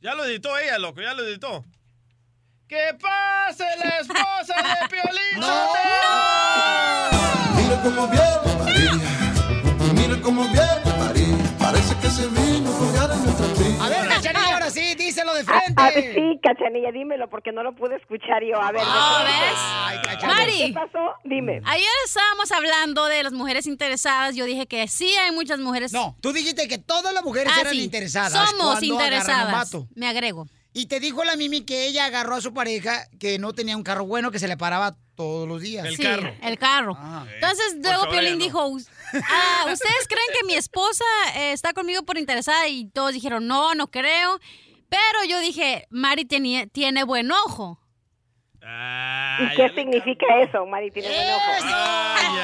Ya 0.02 0.14
lo 0.16 0.24
editó 0.24 0.58
ella, 0.58 0.78
loco, 0.78 1.02
ya 1.02 1.14
lo 1.14 1.24
editó. 1.28 1.66
¡Que 2.68 2.98
pase 3.00 3.66
la 3.84 4.00
esposa 4.00 4.56
de 4.56 4.88
Piolín! 4.90 5.40
Mira 7.56 7.82
cómo 7.84 8.08
viene 8.08 9.25
Cómo 10.26 10.42
viene 10.46 10.98
María. 10.98 11.38
Parece 11.60 11.96
que 12.00 12.10
se 12.10 12.28
vino 12.30 12.70
a 12.74 12.78
colgar 12.80 13.12
en 13.12 13.24
nuestra 13.24 13.46
vida. 13.48 13.86
A 13.86 13.90
ver, 13.90 14.08
cachanilla, 14.10 14.54
ahora 14.54 14.70
sí, 14.72 14.96
díselo 14.96 15.36
de 15.36 15.44
frente. 15.44 15.74
A 15.78 15.92
ver, 15.92 16.14
sí, 16.16 16.40
Cachanilla, 16.42 16.92
dímelo, 16.92 17.30
porque 17.30 17.52
no 17.52 17.62
lo 17.62 17.76
pude 17.76 17.96
escuchar 17.98 18.44
yo. 18.44 18.60
A 18.60 18.72
ver, 18.72 18.82
Ah, 18.84 19.24
¿me- 19.24 20.16
¿ves? 20.16 20.24
Mari. 20.26 20.58
¿Qué 20.68 20.74
pasó? 20.74 21.14
Dime. 21.24 21.62
Ayer 21.66 21.88
estábamos 22.06 22.52
hablando 22.52 23.06
de 23.06 23.22
las 23.22 23.34
mujeres 23.34 23.68
interesadas. 23.68 24.36
Yo 24.36 24.46
dije 24.46 24.66
que 24.66 24.88
sí 24.88 25.08
hay 25.16 25.32
muchas 25.32 25.60
mujeres. 25.60 25.94
No, 25.94 26.16
Tú 26.22 26.34
dijiste 26.34 26.68
que 26.68 26.80
todas 26.80 27.14
las 27.14 27.24
mujeres 27.24 27.54
Ah, 27.56 27.62
eran 27.62 27.74
sí. 27.74 27.84
interesadas. 27.84 28.50
Somos 28.50 28.82
interesadas. 28.82 29.72
Me 29.94 30.08
agrego. 30.08 30.48
Y 30.78 30.88
te 30.88 31.00
dijo 31.00 31.24
la 31.24 31.38
Mimi 31.38 31.62
que 31.62 31.88
ella 31.88 32.04
agarró 32.06 32.36
a 32.36 32.42
su 32.42 32.54
pareja 32.54 33.08
que 33.18 33.40
no 33.40 33.54
tenía 33.54 33.78
un 33.78 33.84
carro 33.84 34.06
bueno 34.06 34.30
que 34.30 34.40
se 34.40 34.48
le 34.50 34.58
paraba 34.58 34.98
todos 35.16 35.48
los 35.48 35.62
días. 35.62 35.88
sí, 35.96 36.04
El 36.42 36.60
carro. 36.60 36.98
Entonces, 37.36 37.78
luego 37.82 38.10
Piolín 38.10 38.38
no. 38.38 38.44
dijo, 38.44 38.66
"Us- 38.68 38.90
ah, 39.14 39.64
¿ustedes 39.72 40.06
creen 40.10 40.28
que 40.38 40.46
mi 40.46 40.54
esposa 40.56 41.06
eh, 41.38 41.54
está 41.54 41.72
conmigo 41.72 42.04
por 42.04 42.18
interesada? 42.18 42.68
Y 42.68 42.90
todos 42.90 43.14
dijeron, 43.14 43.48
no, 43.48 43.74
no 43.74 43.88
creo. 43.88 44.38
Pero 44.90 45.24
yo 45.30 45.40
dije, 45.40 45.88
Mari 45.92 46.26
tenía- 46.26 46.68
tiene 46.68 47.06
buen 47.06 47.32
ojo. 47.32 47.80
¿Y 48.62 49.56
qué 49.56 49.70
significa 49.76 50.26
eso, 50.42 50.66
Mari? 50.66 50.92
Tiene 50.92 51.08
buen 51.08 51.30
ojo. 51.36 52.36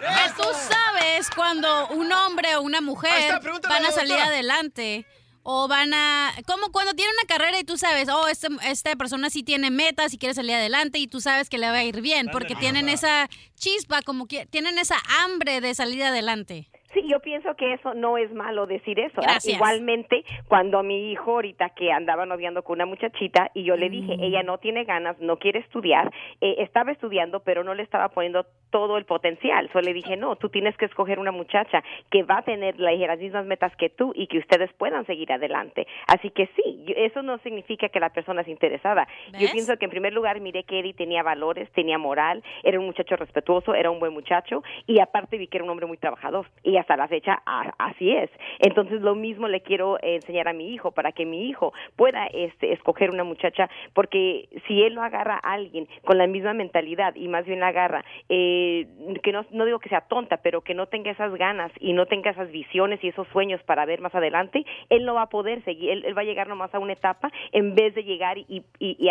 Que 0.00 0.42
tú 0.42 0.48
sabes 0.68 1.28
cuando 1.34 1.88
un 1.88 2.12
hombre 2.12 2.54
o 2.56 2.62
una 2.62 2.80
mujer 2.80 3.34
está, 3.34 3.68
van 3.68 3.84
a 3.86 3.90
salir 3.90 4.14
adelante 4.16 5.06
o 5.44 5.68
van 5.68 5.94
a... 5.94 6.32
Como 6.46 6.72
cuando 6.72 6.94
tiene 6.94 7.12
una 7.12 7.26
carrera 7.28 7.60
y 7.60 7.64
tú 7.64 7.78
sabes, 7.78 8.08
oh, 8.08 8.26
este- 8.28 8.48
esta 8.64 8.96
persona 8.96 9.30
sí 9.30 9.42
tiene 9.42 9.70
metas 9.70 10.12
y 10.12 10.18
quiere 10.18 10.34
salir 10.34 10.54
adelante 10.54 10.98
y 10.98 11.06
tú 11.06 11.20
sabes 11.20 11.48
que 11.48 11.58
le 11.58 11.68
va 11.68 11.76
a 11.76 11.84
ir 11.84 12.00
bien 12.00 12.28
porque 12.32 12.56
tienen 12.56 12.88
esa 12.88 13.28
chispa, 13.54 14.02
como 14.02 14.26
que 14.26 14.46
tienen 14.46 14.78
esa 14.78 14.96
hambre 15.22 15.60
de 15.60 15.74
salir 15.74 16.02
adelante. 16.02 16.68
Sí, 16.94 17.02
yo 17.08 17.20
pienso 17.20 17.54
que 17.56 17.74
eso 17.74 17.92
no 17.94 18.16
es 18.16 18.32
malo 18.32 18.66
decir 18.66 18.98
eso. 19.00 19.20
Gracias. 19.20 19.54
Igualmente, 19.56 20.24
cuando 20.48 20.78
a 20.78 20.82
mi 20.82 21.10
hijo 21.12 21.32
ahorita 21.32 21.70
que 21.70 21.92
andaba 21.92 22.24
noviando 22.24 22.62
con 22.62 22.76
una 22.76 22.86
muchachita 22.86 23.50
y 23.52 23.64
yo 23.64 23.76
le 23.76 23.90
dije, 23.90 24.16
ella 24.20 24.42
no 24.42 24.58
tiene 24.58 24.84
ganas, 24.84 25.18
no 25.20 25.36
quiere 25.38 25.58
estudiar, 25.58 26.12
eh, 26.40 26.54
estaba 26.58 26.92
estudiando, 26.92 27.40
pero 27.40 27.64
no 27.64 27.74
le 27.74 27.82
estaba 27.82 28.08
poniendo 28.10 28.46
todo 28.70 28.96
el 28.96 29.04
potencial. 29.04 29.68
Solo 29.72 29.82
le 29.86 29.92
dije, 29.92 30.16
no, 30.16 30.36
tú 30.36 30.48
tienes 30.48 30.76
que 30.76 30.84
escoger 30.86 31.18
una 31.18 31.30
muchacha 31.32 31.82
que 32.10 32.22
va 32.22 32.38
a 32.38 32.42
tener 32.42 32.78
la- 32.80 32.92
las 32.92 33.18
mismas 33.18 33.44
metas 33.44 33.74
que 33.76 33.90
tú 33.90 34.12
y 34.14 34.26
que 34.28 34.38
ustedes 34.38 34.72
puedan 34.74 35.04
seguir 35.06 35.32
adelante. 35.32 35.86
Así 36.06 36.30
que 36.30 36.48
sí, 36.56 36.84
eso 36.96 37.22
no 37.22 37.38
significa 37.38 37.88
que 37.88 38.00
la 38.00 38.10
persona 38.10 38.42
es 38.42 38.48
interesada. 38.48 39.06
Yo 39.38 39.48
pienso 39.52 39.76
que 39.76 39.84
en 39.84 39.90
primer 39.90 40.12
lugar 40.12 40.40
miré 40.40 40.62
que 40.64 40.78
Eddie 40.80 40.94
tenía 40.94 41.22
valores, 41.22 41.70
tenía 41.72 41.98
moral, 41.98 42.42
era 42.62 42.78
un 42.78 42.86
muchacho 42.86 43.16
respetuoso, 43.16 43.74
era 43.74 43.90
un 43.90 43.98
buen 43.98 44.12
muchacho 44.12 44.62
y 44.86 45.00
aparte 45.00 45.38
vi 45.38 45.48
que 45.48 45.58
era 45.58 45.64
un 45.64 45.70
hombre 45.70 45.86
muy 45.86 45.96
trabajador 45.96 46.46
y 46.62 46.76
hasta 46.84 46.96
la 46.96 47.08
fecha 47.08 47.42
así 47.78 48.12
es. 48.12 48.30
Entonces 48.58 49.00
lo 49.00 49.14
mismo 49.14 49.48
le 49.48 49.62
quiero 49.62 49.98
enseñar 50.02 50.48
a 50.48 50.52
mi 50.52 50.72
hijo 50.72 50.92
para 50.92 51.12
que 51.12 51.24
mi 51.24 51.48
hijo 51.48 51.72
pueda 51.96 52.26
este, 52.26 52.72
escoger 52.72 53.10
una 53.10 53.24
muchacha 53.24 53.68
porque 53.94 54.48
si 54.66 54.82
él 54.82 54.94
lo 54.94 55.02
agarra 55.02 55.40
a 55.42 55.54
alguien 55.54 55.88
con 56.04 56.18
la 56.18 56.26
misma 56.26 56.52
mentalidad 56.52 57.14
y 57.14 57.28
más 57.28 57.46
bien 57.46 57.62
agarra, 57.62 58.04
eh, 58.28 58.86
que 59.22 59.32
no, 59.32 59.46
no 59.50 59.64
digo 59.64 59.78
que 59.78 59.88
sea 59.88 60.02
tonta, 60.02 60.38
pero 60.38 60.60
que 60.60 60.74
no 60.74 60.86
tenga 60.86 61.10
esas 61.10 61.34
ganas 61.34 61.72
y 61.80 61.94
no 61.94 62.06
tenga 62.06 62.30
esas 62.30 62.50
visiones 62.50 63.02
y 63.02 63.08
esos 63.08 63.26
sueños 63.28 63.62
para 63.62 63.86
ver 63.86 64.00
más 64.00 64.14
adelante, 64.14 64.64
él 64.90 65.04
no 65.04 65.14
va 65.14 65.22
a 65.22 65.28
poder 65.28 65.64
seguir, 65.64 65.90
él, 65.90 66.16
va 66.16 66.22
a 66.22 66.24
llegar 66.24 66.48
nomás 66.48 66.74
a 66.74 66.78
una 66.78 66.92
etapa 66.92 67.30
en 67.52 67.74
vez 67.74 67.94
de 67.94 68.04
llegar 68.04 68.36
y, 68.38 68.62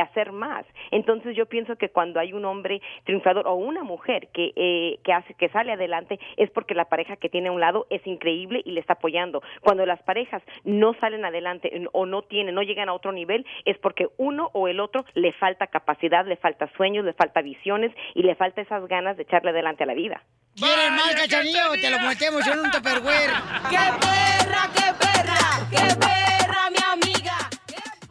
hacer 0.03 0.33
más. 0.33 0.65
Entonces 0.91 1.33
yo 1.33 1.45
pienso 1.45 1.77
que 1.77 1.87
cuando 1.87 2.19
hay 2.19 2.33
un 2.33 2.43
hombre 2.43 2.81
triunfador 3.05 3.47
o 3.47 3.53
una 3.53 3.83
mujer 3.83 4.27
que, 4.33 4.51
eh, 4.55 4.99
que 5.01 5.13
hace 5.13 5.33
que 5.35 5.47
sale 5.47 5.71
adelante 5.71 6.19
es 6.35 6.49
porque 6.51 6.75
la 6.75 6.85
pareja 6.85 7.15
que 7.15 7.29
tiene 7.29 7.49
un 7.49 7.61
lado 7.63 7.87
es 7.89 8.05
increíble 8.05 8.61
y 8.65 8.71
le 8.71 8.81
está 8.81 8.93
apoyando. 8.93 9.41
Cuando 9.61 9.85
las 9.85 10.01
parejas 10.03 10.43
no 10.65 10.93
salen 10.99 11.23
adelante 11.23 11.71
o 11.93 12.05
no 12.05 12.23
tienen, 12.23 12.55
no 12.55 12.61
llegan 12.61 12.89
a 12.89 12.93
otro 12.93 13.13
nivel 13.13 13.45
es 13.63 13.77
porque 13.77 14.07
uno 14.17 14.49
o 14.53 14.67
el 14.67 14.81
otro 14.81 15.05
le 15.13 15.31
falta 15.33 15.67
capacidad, 15.67 16.25
le 16.25 16.35
falta 16.35 16.69
sueños, 16.75 17.05
le 17.05 17.13
falta 17.13 17.41
visiones 17.41 17.91
y 18.15 18.23
le 18.23 18.35
falta 18.35 18.61
esas 18.61 18.85
ganas 18.87 19.15
de 19.15 19.23
echarle 19.23 19.51
adelante 19.51 19.83
a 19.83 19.87
la 19.87 19.93
vida. 19.93 20.23
¿Quieres 20.55 20.91
más, 20.91 21.15
cachanillo? 21.15 21.71
Te 21.81 21.89
lo 21.89 21.99
metemos 21.99 22.45
en 22.47 22.59
un 22.59 22.71
tupperware. 22.73 23.31
¡Qué 23.69 23.85
perra, 24.03 24.63
qué 24.75 24.87
perra, 24.99 25.41
qué 25.71 25.95
perra, 25.95 26.69
mi 26.69 26.83
amiga! 26.93 27.22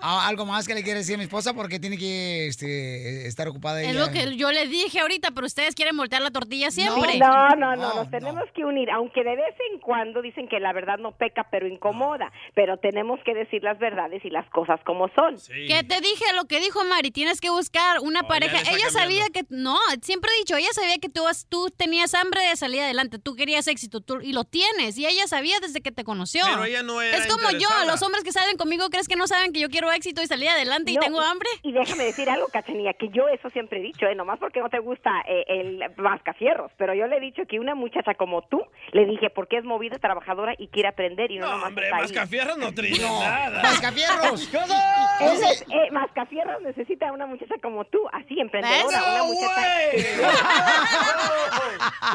Ah, 0.04 0.26
algo 0.28 0.44
más 0.44 0.66
que 0.66 0.74
le 0.74 0.82
quiere 0.82 0.98
decir 0.98 1.14
a 1.14 1.18
mi 1.18 1.24
esposa 1.24 1.54
porque 1.54 1.78
tiene 1.78 1.96
que 1.96 2.46
este, 2.48 3.26
estar 3.28 3.46
ocupada 3.48 3.80
Es 3.82 3.88
ella. 3.90 4.00
lo 4.06 4.10
que 4.12 4.36
yo 4.36 4.50
le 4.50 4.66
dije 4.66 4.98
ahorita, 5.00 5.30
pero 5.30 5.46
ustedes 5.46 5.74
quieren 5.76 5.96
voltear 5.96 6.20
la 6.22 6.30
tortilla 6.32 6.70
siempre. 6.72 7.18
No, 7.18 7.48
no, 7.56 7.76
no, 7.76 7.94
nos 7.94 8.10
tenemos 8.10 8.42
que 8.54 8.64
unir, 8.64 8.90
aunque 8.90 9.22
de 9.22 9.36
vez 9.36 9.54
en 9.72 9.78
cuando 9.80 10.20
dicen 10.20 10.48
que 10.48 10.58
la 10.58 10.72
verdad 10.72 10.98
no 10.98 11.12
peca, 11.12 11.46
pero 11.50 11.68
incomoda, 11.68 12.32
pero 12.54 12.78
tenemos 12.78 13.20
que 13.24 13.32
decir 13.34 13.62
las 13.62 13.78
verdades 13.78 14.24
y 14.24 14.30
las 14.30 14.48
cosas 14.50 14.80
como 14.84 15.08
son. 15.14 15.36
Que 15.46 15.84
te 15.84 16.00
dije 16.00 16.24
lo 16.34 16.46
que 16.46 16.58
dijo 16.60 16.84
Mari, 16.84 17.12
tienes 17.12 17.40
que 17.40 17.50
buscar 17.50 18.00
una 18.00 18.24
pareja. 18.24 18.58
Ella 18.72 18.90
sabía 18.90 19.26
que, 19.32 19.44
no, 19.50 19.78
siempre 20.02 20.30
he 20.34 20.38
dicho, 20.38 20.56
ella 20.56 20.72
sabía 20.72 20.98
que 20.98 21.08
tú, 21.10 21.28
has- 21.28 21.46
tú 21.48 21.68
tenías 21.76 22.14
hambre 22.14 22.40
de 22.42 22.56
salir 22.56 22.80
adelante, 22.80 23.18
tú 23.20 23.36
querías 23.36 23.68
éxito 23.68 24.00
tú, 24.00 24.20
y 24.20 24.32
lo 24.32 24.42
tienes, 24.44 24.98
y 24.98 25.06
ella 25.06 25.28
sabía 25.28 25.60
desde 25.60 25.80
que 25.80 25.92
te 25.92 26.02
conoció. 26.02 26.42
Pero 26.44 26.64
ella 26.64 26.82
no 26.82 27.00
era 27.00 27.16
Es 27.18 27.26
como 27.28 27.50
yo, 27.52 27.68
los 27.86 28.02
hombres 28.02 28.24
que 28.24 28.32
salen 28.32 28.56
conmigo, 28.56 28.88
¿crees 28.90 29.06
que 29.06 29.14
no 29.16 29.28
saben 29.28 29.52
que 29.52 29.60
yo 29.60 29.68
quiero 29.68 29.91
éxito 29.92 30.22
y 30.22 30.26
salir 30.26 30.48
adelante 30.48 30.92
y 30.92 30.94
No, 30.96 31.00
tengo 31.02 31.20
hambre? 31.20 31.48
Y 31.62 31.72
déjame 31.72 32.04
decir 32.04 32.28
algo, 32.30 32.48
Cachanilla, 32.48 32.92
que 32.94 33.08
yo 33.10 33.28
eso 33.28 33.50
siempre 33.50 33.78
he 33.78 33.82
dicho, 33.82 34.06
¿eh? 34.06 34.14
nomás 34.14 34.38
porque 34.38 34.60
no 34.60 34.68
te 34.70 34.78
gusta 34.78 35.10
eh, 35.28 35.44
el 35.48 35.82
mascafierros, 35.96 36.70
pero 36.76 36.94
yo 36.94 37.06
le 37.06 37.16
he 37.16 37.20
dicho 37.20 37.42
que 37.48 37.58
una 37.60 37.74
muchacha 37.74 38.14
como 38.14 38.42
tú, 38.42 38.62
le 38.92 39.04
dije, 39.06 39.30
porque 39.30 39.58
es 39.58 39.64
movida, 39.64 39.98
trabajadora 39.98 40.54
y 40.58 40.68
quiere 40.68 40.88
aprender 40.88 41.30
y 41.30 41.38
no, 41.38 41.48
nomás 41.50 41.68
Hombre, 41.68 41.84
está 41.86 41.96
ahí. 41.96 42.02
mascafierros 42.02 42.58
no 42.58 42.72
trilla 42.74 43.08
No. 43.08 43.20
nada. 43.20 43.62
¡Mascafierros! 43.62 44.48
Entonces, 45.20 45.64
eh, 45.70 45.90
Mascafierros 45.92 46.62
necesita 46.62 47.12
una 47.12 47.26
muchacha 47.26 47.54
como 47.62 47.84
tú, 47.84 47.98
así, 48.12 48.38
emprendedora, 48.40 49.02
una 49.12 49.22
muchacha... 49.24 49.62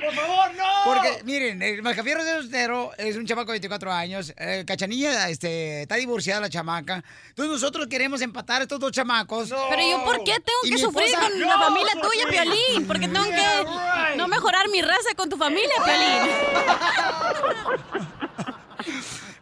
¡Por 0.04 0.14
favor, 0.14 0.56
no! 0.56 0.64
Porque, 0.86 1.24
miren, 1.24 1.62
el 1.62 1.82
Mascafierro 1.82 2.24
de 2.24 2.36
Ostero 2.36 2.92
es 2.98 3.16
un 3.16 3.26
chamaco 3.26 3.48
de 3.52 3.56
24 3.60 3.92
años. 3.92 4.34
eh, 4.38 4.64
Cachanilla 4.66 5.30
este, 5.30 5.82
está 5.84 5.96
divorciada 5.96 6.42
la 6.42 6.50
chamaca. 6.50 7.04
Entonces 7.30 7.52
nosotros 7.54 7.67
queremos 7.90 8.22
empatar 8.22 8.62
a 8.62 8.64
estos 8.64 8.80
dos 8.80 8.92
chamacos. 8.92 9.50
Pero 9.70 9.82
yo, 9.82 10.04
¿por 10.04 10.24
qué 10.24 10.34
tengo 10.40 10.60
que 10.64 10.78
sufrir 10.78 11.08
esposa- 11.10 11.30
con 11.30 11.40
la 11.40 11.58
familia 11.60 11.94
tuya, 12.02 12.26
Piolín? 12.30 12.88
Porque 12.88 13.08
tengo 13.08 13.26
que 13.26 14.16
no 14.18 14.28
mejorar 14.28 14.70
mi 14.70 14.82
raza 14.82 15.14
con 15.16 15.30
tu 15.30 15.38
familia, 15.38 15.74
Piolín. 15.86 16.32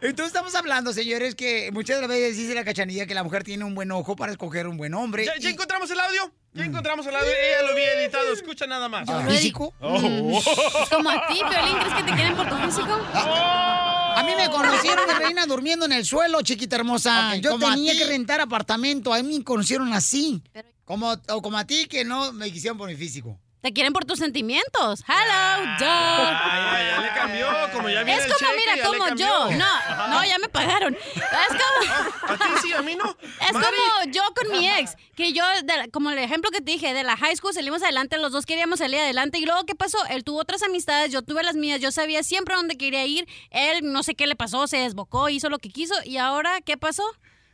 Entonces 0.01 0.27
estamos 0.27 0.53
hablando, 0.55 0.93
señores, 0.93 1.35
que 1.35 1.71
muchas 1.71 1.95
de 1.97 2.01
las 2.01 2.09
veces 2.09 2.37
dice 2.37 2.53
la 2.53 2.63
Cachanilla 2.63 3.05
que 3.07 3.15
la 3.15 3.23
mujer 3.23 3.43
tiene 3.43 3.63
un 3.63 3.73
buen 3.75 3.91
ojo 3.91 4.15
para 4.15 4.31
escoger 4.31 4.67
un 4.67 4.77
buen 4.77 4.93
hombre. 4.93 5.25
¿Ya, 5.25 5.35
ya 5.37 5.49
encontramos 5.49 5.89
el 5.89 5.99
audio? 5.99 6.31
Ya 6.55 6.63
encontramos 6.65 7.05
el 7.05 7.15
audio. 7.15 7.27
Ella 7.29 7.61
lo 7.63 7.71
había 7.73 7.93
editado. 8.01 8.31
Escucha 8.33 8.65
nada 8.65 8.87
más. 8.89 9.07
He- 9.09 9.31
¿Físico? 9.31 9.73
Oh. 9.81 9.99
Es 10.01 10.89
como 10.89 11.09
a 11.09 11.27
ti, 11.27 11.35
Piolín, 11.49 11.77
¿crees 11.79 11.93
que 11.95 12.03
te 12.03 12.13
quieren 12.13 12.35
por 12.35 12.47
tu 12.49 12.55
físico? 12.55 12.93
A 13.13 14.23
mí 14.25 14.31
me 14.37 14.49
conocieron 14.49 15.05
de 15.07 15.13
reina 15.15 15.45
durmiendo 15.45 15.85
en 15.85 15.91
el 15.91 16.05
suelo, 16.05 16.41
chiquita 16.41 16.77
hermosa. 16.77 17.35
Yo 17.37 17.57
tenía 17.59 17.93
que 17.97 18.05
rentar 18.05 18.39
apartamento. 18.41 19.13
A 19.13 19.21
mí 19.21 19.37
me 19.37 19.43
conocieron 19.43 19.91
así. 19.93 20.41
Como, 20.85 21.11
o 21.29 21.41
como 21.41 21.57
a 21.57 21.65
ti 21.65 21.87
que 21.87 22.05
no 22.05 22.31
me 22.31 22.51
quisieron 22.51 22.77
por 22.77 22.87
mi 22.87 22.95
físico. 22.95 23.37
Te 23.65 23.73
quieren 23.73 23.93
por 23.93 24.05
tus 24.05 24.19
sentimientos. 24.19 25.03
Hello, 25.07 25.65
Ya, 25.79 25.79
dog. 25.79 26.77
ya 26.87 27.01
le 27.01 27.09
cambió. 27.19 27.47
Como 27.73 27.89
ya 27.89 28.03
viene 28.03 28.19
Es 28.19 28.25
el 28.27 28.31
como, 28.33 28.51
cheque, 28.51 28.59
mira, 28.59 28.75
ya 28.75 28.83
como 28.85 29.15
yo. 29.15 29.51
No, 29.57 30.07
no, 30.09 30.23
ya 30.23 30.37
me 30.37 30.49
pagaron. 30.49 30.93
Es 30.95 31.47
como. 31.49 32.31
A 32.31 32.37
ti 32.37 32.43
sí, 32.61 32.73
a 32.73 32.83
mí 32.83 32.95
no. 32.95 33.17
Es 33.23 33.53
Mari. 33.53 33.65
como 33.65 34.11
yo 34.13 34.21
con 34.35 34.51
mi 34.51 34.69
ex, 34.69 34.95
que 35.15 35.33
yo, 35.33 35.43
la- 35.63 35.87
como 35.91 36.11
el 36.11 36.19
ejemplo 36.19 36.51
que 36.51 36.59
te 36.59 36.73
dije, 36.73 36.93
de 36.93 37.01
la 37.03 37.17
high 37.17 37.35
school 37.35 37.55
salimos 37.55 37.81
adelante, 37.81 38.19
los 38.19 38.31
dos 38.31 38.45
queríamos 38.45 38.77
salir 38.77 38.99
adelante. 38.99 39.39
Y 39.39 39.45
luego, 39.47 39.65
¿qué 39.65 39.73
pasó? 39.73 39.97
Él 40.11 40.23
tuvo 40.23 40.41
otras 40.41 40.61
amistades, 40.61 41.11
yo 41.11 41.23
tuve 41.23 41.41
las 41.41 41.55
mías, 41.55 41.81
yo 41.81 41.91
sabía 41.91 42.21
siempre 42.21 42.53
a 42.53 42.57
dónde 42.57 42.77
quería 42.77 43.03
ir. 43.07 43.27
Él, 43.49 43.91
no 43.91 44.03
sé 44.03 44.13
qué 44.13 44.27
le 44.27 44.35
pasó, 44.35 44.67
se 44.67 44.77
desbocó, 44.77 45.27
hizo 45.29 45.49
lo 45.49 45.57
que 45.57 45.69
quiso. 45.69 45.95
Y 46.03 46.17
ahora, 46.17 46.61
¿qué 46.61 46.77
pasó? 46.77 47.01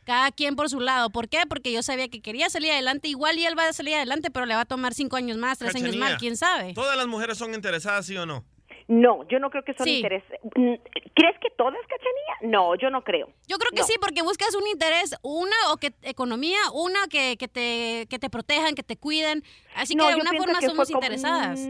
Cada 0.04 0.30
quien 0.32 0.56
por 0.56 0.68
su 0.68 0.80
lado. 0.80 1.10
¿Por 1.10 1.28
qué? 1.28 1.40
Porque 1.48 1.72
yo 1.72 1.82
sabía 1.82 2.08
que 2.08 2.20
quería 2.20 2.50
salir 2.50 2.72
adelante. 2.72 3.08
Igual 3.08 3.38
y 3.38 3.46
él 3.46 3.56
va 3.58 3.68
a 3.68 3.72
salir 3.72 3.94
adelante, 3.94 4.30
pero 4.30 4.46
le 4.46 4.54
va 4.54 4.62
a 4.62 4.64
tomar 4.64 4.94
cinco 4.94 5.16
años 5.16 5.36
más, 5.38 5.58
tres 5.58 5.74
años 5.76 5.96
más, 5.96 6.16
quién 6.16 6.36
sabe. 6.36 6.74
¿Todas 6.74 6.96
las 6.96 7.06
mujeres 7.06 7.38
son 7.38 7.54
interesadas, 7.54 8.06
sí 8.06 8.16
o 8.16 8.26
no? 8.26 8.44
No, 8.88 9.26
yo 9.28 9.38
no 9.38 9.48
creo 9.50 9.62
que 9.62 9.74
son 9.74 9.84
Sí. 9.86 9.96
interés. 9.98 10.24
Mm, 10.56 10.74
¿Crees 11.14 11.38
que 11.40 11.48
todas, 11.56 11.74
Cachanilla? 11.88 12.52
No, 12.58 12.74
yo 12.74 12.90
no 12.90 13.02
creo. 13.04 13.28
Yo 13.46 13.56
creo 13.58 13.70
que 13.70 13.80
No. 13.80 13.86
sí, 13.86 13.94
porque 14.00 14.22
buscas 14.22 14.54
un 14.56 14.66
interés, 14.66 15.14
una 15.22 15.54
o 15.70 15.76
que 15.76 15.92
economía, 16.02 16.58
una 16.74 17.06
que, 17.08 17.36
que 17.38 17.46
te 17.46 18.06
que 18.10 18.18
te 18.18 18.28
protejan, 18.28 18.74
que 18.74 18.82
te 18.82 18.96
cuiden. 18.96 19.44
Así 19.76 19.94
No, 19.94 20.06
que 20.06 20.12
de 20.12 20.16
yo 20.18 20.22
una 20.22 20.30
pienso 20.30 20.46
forma 20.46 20.60
que 20.60 20.66
somos 20.66 20.88
como- 20.88 20.98
interesadas. 21.00 21.60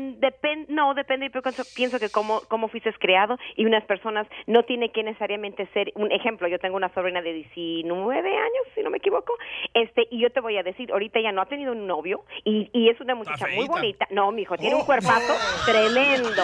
no, 0.69 0.95
depende, 0.95 1.31
yo 1.33 1.43
pienso, 1.43 1.63
pienso 1.75 1.99
que 1.99 2.09
cómo, 2.11 2.41
cómo 2.49 2.69
fuiste 2.69 2.93
criado 2.99 3.39
y 3.57 3.65
unas 3.65 3.85
personas 3.85 4.27
no 4.47 4.65
tiene 4.65 4.91
que 4.91 5.03
necesariamente 5.03 5.67
ser 5.73 5.93
un 5.95 6.11
ejemplo. 6.13 6.49
Yo 6.49 6.59
tengo 6.59 6.77
una 6.77 6.93
sobrina 6.95 7.23
de 7.23 7.33
19 7.33 8.29
años, 8.37 8.65
si 8.75 8.83
no 8.83 8.91
me 8.91 8.99
equivoco, 8.99 9.33
este 9.75 10.07
y 10.11 10.21
yo 10.21 10.31
te 10.31 10.41
voy 10.41 10.57
a 10.59 10.63
decir, 10.63 10.91
ahorita 10.93 11.19
ella 11.21 11.33
no 11.33 11.43
ha 11.43 11.47
tenido 11.47 11.73
un 11.73 11.87
novio 11.87 12.25
y, 12.45 12.69
y 12.73 12.89
es 12.89 13.01
una 13.01 13.15
muchacha 13.15 13.47
muy 13.55 13.67
bonita. 13.69 14.07
No, 14.11 14.31
mijo, 14.33 14.57
tiene 14.57 14.75
un 14.77 14.85
cuerpazo 14.85 15.35
tremendo. 15.67 16.43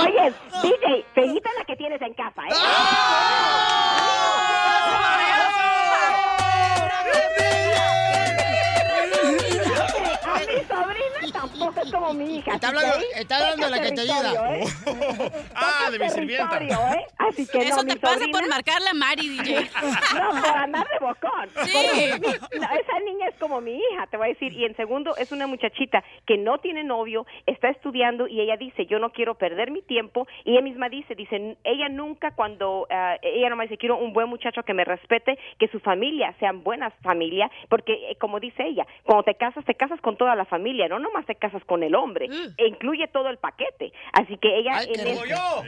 Oye, 0.00 0.32
DJ, 0.62 1.04
feíta 1.14 1.50
la 1.58 1.64
que 1.64 1.76
tienes 1.76 2.00
en 2.02 2.14
casa, 2.14 2.42
¿eh? 2.48 2.52
Es 10.70 11.92
como 11.92 12.14
mi 12.14 12.36
hija. 12.38 12.54
Está 12.54 12.68
hablando- 12.68 12.94
ahí 12.96 13.04
está 13.16 13.36
hablando 13.36 13.64
de 13.66 13.70
la 13.70 13.82
que 13.82 13.92
te 13.92 14.00
ayuda. 14.02 14.56
¿eh? 14.56 14.64
Ah, 15.54 15.90
de 15.90 15.98
mi 15.98 16.08
sirvienta. 16.10 16.58
¿eh? 16.60 17.06
Así 17.18 17.46
que 17.46 17.58
Eso 17.58 17.76
no, 17.76 17.82
te 17.84 17.94
mi 17.94 18.00
pasa 18.00 18.14
sobrina- 18.18 18.38
por 18.38 18.48
marcarle 18.48 18.88
a 18.90 18.94
Mari, 18.94 19.28
DJ. 19.38 19.70
No, 20.14 20.30
por 20.42 20.56
andar 20.56 20.88
de 20.88 20.98
bocón. 20.98 21.48
Sí. 21.66 22.10
No, 22.58 22.66
esa 22.66 22.98
niña 23.04 23.28
es 23.28 23.34
como 23.38 23.60
mi 23.60 23.76
hija, 23.76 24.06
te 24.10 24.16
voy 24.16 24.26
a 24.26 24.28
decir. 24.30 24.52
Y 24.52 24.64
en 24.64 24.76
segundo, 24.76 25.16
es 25.16 25.32
una 25.32 25.46
muchachita 25.46 26.02
que 26.26 26.36
no 26.36 26.58
tiene 26.58 26.84
novio, 26.84 27.26
está 27.46 27.68
estudiando 27.68 28.26
y 28.26 28.40
ella 28.40 28.56
dice, 28.56 28.86
yo 28.86 28.98
no 28.98 29.10
quiero 29.10 29.34
perder 29.36 29.70
mi 29.70 29.82
tiempo. 29.82 30.26
Y 30.44 30.52
ella 30.52 30.62
misma 30.62 30.88
dice, 30.88 31.14
dice, 31.14 31.56
ella 31.64 31.88
nunca 31.88 32.32
cuando, 32.34 32.86
ah, 32.90 33.16
ella 33.22 33.48
nomás 33.50 33.68
dice, 33.68 33.78
quiero 33.78 33.96
un 33.98 34.12
buen 34.12 34.28
muchacho 34.28 34.62
que 34.62 34.74
me 34.74 34.84
respete, 34.84 35.38
que 35.58 35.68
su 35.68 35.80
familia 35.80 36.34
sean 36.38 36.62
buenas 36.62 36.92
familia, 37.02 37.50
porque 37.68 37.92
eh, 38.10 38.16
como 38.16 38.40
dice 38.40 38.64
ella, 38.66 38.86
cuando 39.04 39.24
te 39.24 39.34
casas, 39.34 39.64
te 39.64 39.74
casas 39.74 40.00
con 40.00 40.16
toda 40.16 40.34
la 40.34 40.44
familia, 40.44 40.59
no 40.88 40.98
nomás 40.98 41.26
te 41.26 41.34
casas 41.34 41.62
con 41.64 41.82
el 41.82 41.94
hombre, 41.94 42.28
e 42.56 42.66
incluye 42.66 43.06
todo 43.08 43.28
el 43.28 43.36
paquete. 43.38 43.92
Así 44.12 44.36
que 44.38 44.58
ella... 44.58 44.82
en 44.82 44.94
Como 44.94 45.24
este- 45.24 45.28
yo. 45.28 45.62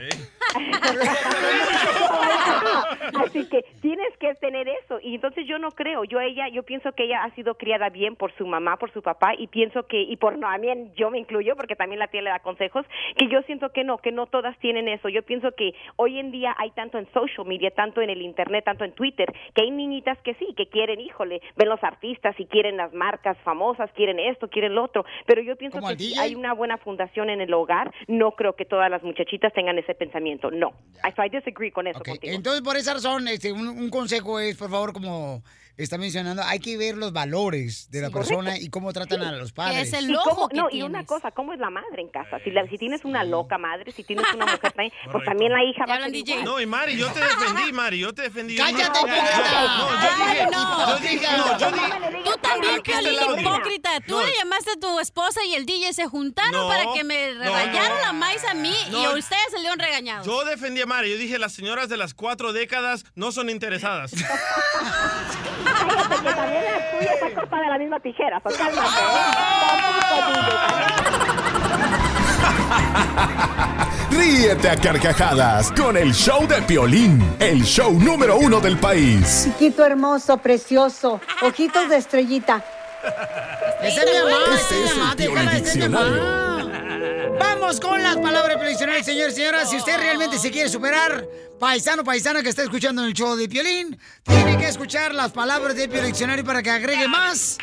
Así 3.23 3.47
que 3.49 3.65
tienes 3.81 4.15
que 4.17 4.35
tener 4.35 4.67
eso. 4.67 4.99
Y 5.01 5.15
entonces 5.15 5.45
yo 5.47 5.57
no 5.59 5.71
creo, 5.71 6.03
yo 6.03 6.19
ella, 6.19 6.47
yo 6.49 6.63
pienso 6.63 6.91
que 6.91 7.05
ella 7.05 7.23
ha 7.23 7.31
sido 7.31 7.55
criada 7.55 7.89
bien 7.89 8.15
por 8.15 8.33
su 8.35 8.45
mamá, 8.45 8.77
por 8.77 8.91
su 8.91 9.01
papá, 9.01 9.33
y 9.37 9.47
pienso 9.47 9.83
que, 9.87 10.01
y 10.01 10.15
por 10.17 10.37
no, 10.37 10.47
a 10.47 10.57
mí 10.57 10.67
yo 10.95 11.09
me 11.09 11.19
incluyo, 11.19 11.55
porque 11.55 11.75
también 11.75 11.99
la 11.99 12.07
tía 12.07 12.21
le 12.21 12.29
da 12.29 12.39
consejos, 12.39 12.85
que 13.17 13.27
yo 13.27 13.41
siento 13.43 13.71
que 13.71 13.83
no, 13.83 13.97
que 13.97 14.11
no 14.11 14.27
todas 14.27 14.57
tienen 14.59 14.87
eso. 14.87 15.09
Yo 15.09 15.23
pienso 15.23 15.51
que 15.53 15.73
hoy 15.95 16.19
en 16.19 16.31
día 16.31 16.55
hay 16.57 16.71
tanto 16.71 16.97
en 16.97 17.11
social 17.13 17.47
media, 17.47 17.71
tanto 17.71 18.01
en 18.01 18.09
el 18.09 18.21
internet, 18.21 18.65
tanto 18.65 18.83
en 18.83 18.93
Twitter, 18.93 19.33
que 19.53 19.63
hay 19.63 19.71
niñitas 19.71 20.17
que 20.19 20.33
sí, 20.35 20.53
que 20.55 20.67
quieren, 20.67 20.99
híjole, 20.99 21.41
ven 21.55 21.69
los 21.69 21.83
artistas 21.83 22.39
y 22.39 22.45
quieren 22.45 22.77
las 22.77 22.93
marcas 22.93 23.37
famosas, 23.43 23.91
quieren 23.93 24.19
esto, 24.19 24.49
quieren 24.49 24.75
lo 24.75 24.82
otro, 24.83 25.05
pero 25.25 25.41
yo 25.41 25.55
pienso 25.55 25.79
¿Como 25.79 25.89
que 25.89 25.97
si 25.97 26.19
hay 26.19 26.35
una 26.35 26.53
buena 26.53 26.77
fundación 26.77 27.29
en 27.29 27.41
el 27.41 27.53
hogar, 27.53 27.93
no 28.07 28.31
creo 28.31 28.55
que 28.55 28.65
todas 28.65 28.89
las 28.89 29.03
muchachitas 29.03 29.53
tengan 29.53 29.77
ese 29.77 29.95
pensamiento, 29.95 30.51
no. 30.51 30.73
So 31.15 31.23
I 31.23 31.29
disagree 31.29 31.71
con 31.71 31.87
eso 31.87 31.99
contigo. 31.99 32.33
Entonces, 32.33 32.61
por 32.61 32.75
esa 32.77 32.93
razón, 32.93 33.27
este, 33.27 33.51
un, 33.51 33.67
un 33.67 33.89
consejo 33.89 34.39
es, 34.39 34.57
por 34.57 34.69
favor, 34.69 34.93
como 34.93 35.43
está 35.77 35.97
mencionando, 35.97 36.43
hay 36.43 36.59
que 36.59 36.77
ver 36.77 36.95
los 36.97 37.11
valores 37.13 37.89
de 37.89 38.01
la 38.01 38.07
Sí, 38.09 38.13
persona 38.13 38.43
correcto. 38.51 38.65
y 38.65 38.69
cómo 38.69 38.93
tratan 38.93 39.21
a 39.23 39.31
los 39.31 39.51
padres. 39.53 39.91
Y 39.93 40.13
cómo- 40.13 40.49
no, 40.53 40.67
y 40.71 40.81
una 40.83 41.05
cosa, 41.05 41.31
¿cómo 41.31 41.53
es 41.53 41.59
la 41.59 41.69
madre 41.69 42.01
en 42.01 42.09
casa? 42.09 42.39
Si, 42.43 42.51
la- 42.51 42.67
si 42.67 42.77
tienes 42.77 43.03
una 43.05 43.23
loca 43.23 43.57
madre, 43.57 43.91
si 43.91 44.03
tienes 44.03 44.25
una 44.33 44.45
mujer 44.45 44.59
también, 44.71 44.91
pues 45.11 45.23
también 45.25 45.51
la 45.51 45.63
hija 45.63 45.85
va 45.87 45.95
a 45.95 45.99
ser 46.03 46.15
igual. 46.15 46.43
No, 46.43 46.61
y 46.61 46.65
Mari, 46.65 46.95
yo 46.97 47.11
te 47.11 47.19
defendí, 47.19 47.71
Mari, 47.73 47.99
yo 47.99 48.13
te 48.13 48.21
defendí. 48.23 48.55
¡Cállate, 48.55 48.99
no, 49.01 49.07
yo 49.07 50.09
dije, 50.19 50.47
no. 50.51 50.89
yo 50.89 50.99
dije, 50.99 51.27
no, 51.37 51.59
yo 51.59 51.71
dije. 51.71 52.23
Tú 52.23 52.37
también, 52.41 52.73
el 52.75 52.81
Piolín, 52.81 53.39
hipócrita. 53.39 53.89
Tú 54.07 54.19
le 54.19 54.33
llamaste 54.37 54.71
a 54.71 54.79
tu 54.79 54.99
esposa 54.99 55.39
y 55.45 55.55
el 55.55 55.65
DJ 55.65 55.93
se 55.93 56.05
juntaron 56.07 56.67
para 56.67 56.85
que 56.93 57.03
me 57.03 57.33
no. 57.35 57.43
la 57.43 58.13
maíz 58.13 58.43
a 58.45 58.53
mí 58.53 58.73
y 58.91 59.03
a 59.03 59.11
ustedes 59.11 59.41
salieron 59.51 59.79
regañados. 59.79 60.25
Yo 60.25 60.45
defendí 60.45 60.81
a 60.81 60.85
Mari, 60.85 61.09
yo 61.11 61.17
dije, 61.17 61.37
las 61.39 61.53
señoras 61.53 61.89
de 61.89 61.97
las 61.97 62.13
cuatro 62.13 62.53
décadas 62.53 63.05
no 63.15 63.31
son 63.31 63.49
interesadas. 63.49 64.11
Cállate, 65.63 66.15
que 66.23 66.33
también 66.33 66.63
la 66.65 66.91
tuya 66.99 67.13
está 67.13 67.33
cortada 67.33 67.61
de 67.63 67.69
la 67.69 67.77
misma 67.77 67.99
tijera, 67.99 68.41
so 68.41 68.49
cálmate, 68.57 68.89
Ríete 74.11 74.69
a 74.69 74.75
carcajadas 74.75 75.71
con 75.71 75.97
el 75.97 76.13
show 76.13 76.47
de 76.47 76.61
Piolín, 76.61 77.35
el 77.39 77.63
show 77.63 77.91
número 77.93 78.37
uno 78.37 78.59
del 78.59 78.77
país. 78.77 79.43
Chiquito 79.45 79.85
hermoso, 79.85 80.37
precioso, 80.37 81.19
ojitos 81.41 81.89
de 81.89 81.97
estrellita. 81.97 82.63
Esa 83.81 84.03
es 84.03 84.11
mi 84.11 84.31
mamá, 84.31 84.37
Este 84.55 84.83
esa 84.83 84.85
es 84.85 84.91
es 84.91 84.93
mi 84.93 84.99
mamá, 84.99 85.11
el 85.11 85.17
déjala, 85.17 85.57
esa 85.57 85.69
es 85.69 85.75
mi 85.75 85.89
mamá. 85.89 86.52
Vamos 87.39 87.79
con 87.79 88.01
las 88.01 88.17
palabras 88.17 88.59
del 88.59 88.69
diccionario, 88.69 89.03
señores 89.03 89.33
y 89.33 89.37
señoras. 89.37 89.69
Si 89.69 89.77
usted 89.77 89.97
realmente 89.97 90.37
se 90.37 90.51
quiere 90.51 90.69
superar, 90.69 91.25
paisano, 91.59 92.03
paisana 92.03 92.43
que 92.43 92.49
está 92.49 92.63
escuchando 92.63 93.03
el 93.03 93.13
show 93.13 93.35
de 93.35 93.47
Piolín, 93.47 93.97
tiene 94.23 94.57
que 94.57 94.67
escuchar 94.67 95.13
las 95.13 95.31
palabras 95.31 95.75
del 95.75 96.05
diccionario 96.05 96.43
para 96.43 96.61
que 96.61 96.69
agregue 96.69 97.07
más 97.07 97.57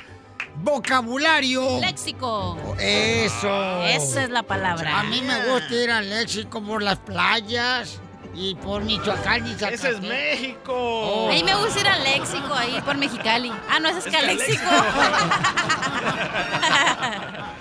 vocabulario. 0.57 1.81
Léxico. 1.81 2.77
Eso. 2.79 3.85
Esa 3.85 4.25
es 4.25 4.31
la 4.31 4.43
palabra. 4.43 5.01
A 5.01 5.05
mí 5.05 5.23
me 5.23 5.47
gusta 5.47 5.75
ir 5.75 5.91
al 5.91 6.09
léxico 6.09 6.63
por 6.63 6.83
las 6.83 6.99
playas 6.99 8.01
y 8.35 8.55
por 8.57 8.83
Michoacán 8.83 9.47
y 9.47 9.55
Zacatecas. 9.55 9.85
Ese 9.85 9.91
es 9.91 10.01
México. 10.01 11.29
A 11.29 11.33
mí 11.33 11.45
me 11.45 11.55
gusta 11.57 11.81
ir 11.81 11.89
al 11.89 12.05
léxico 12.05 12.55
ahí 12.55 12.81
por 12.85 12.97
Mexicali. 12.97 13.53
Ah, 13.69 13.81
no, 13.81 13.89
ese 13.89 14.01
es 14.01 14.15
Caléxico. 14.15 14.65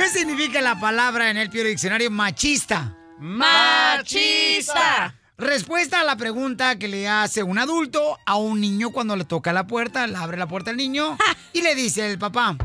¿Qué 0.00 0.08
significa 0.08 0.62
la 0.62 0.80
palabra 0.80 1.28
en 1.28 1.36
el 1.36 1.50
Pio 1.50 1.62
Diccionario 1.62 2.10
machista? 2.10 2.96
Machista. 3.18 5.14
Respuesta 5.36 6.00
a 6.00 6.04
la 6.04 6.16
pregunta 6.16 6.78
que 6.78 6.88
le 6.88 7.06
hace 7.06 7.42
un 7.42 7.58
adulto 7.58 8.18
a 8.24 8.36
un 8.36 8.62
niño 8.62 8.92
cuando 8.92 9.14
le 9.14 9.26
toca 9.26 9.52
la 9.52 9.66
puerta, 9.66 10.06
le 10.06 10.16
abre 10.16 10.38
la 10.38 10.46
puerta 10.46 10.70
al 10.70 10.78
niño 10.78 11.18
y 11.52 11.60
le 11.60 11.74
dice 11.74 12.10
el 12.10 12.18
papá, 12.18 12.56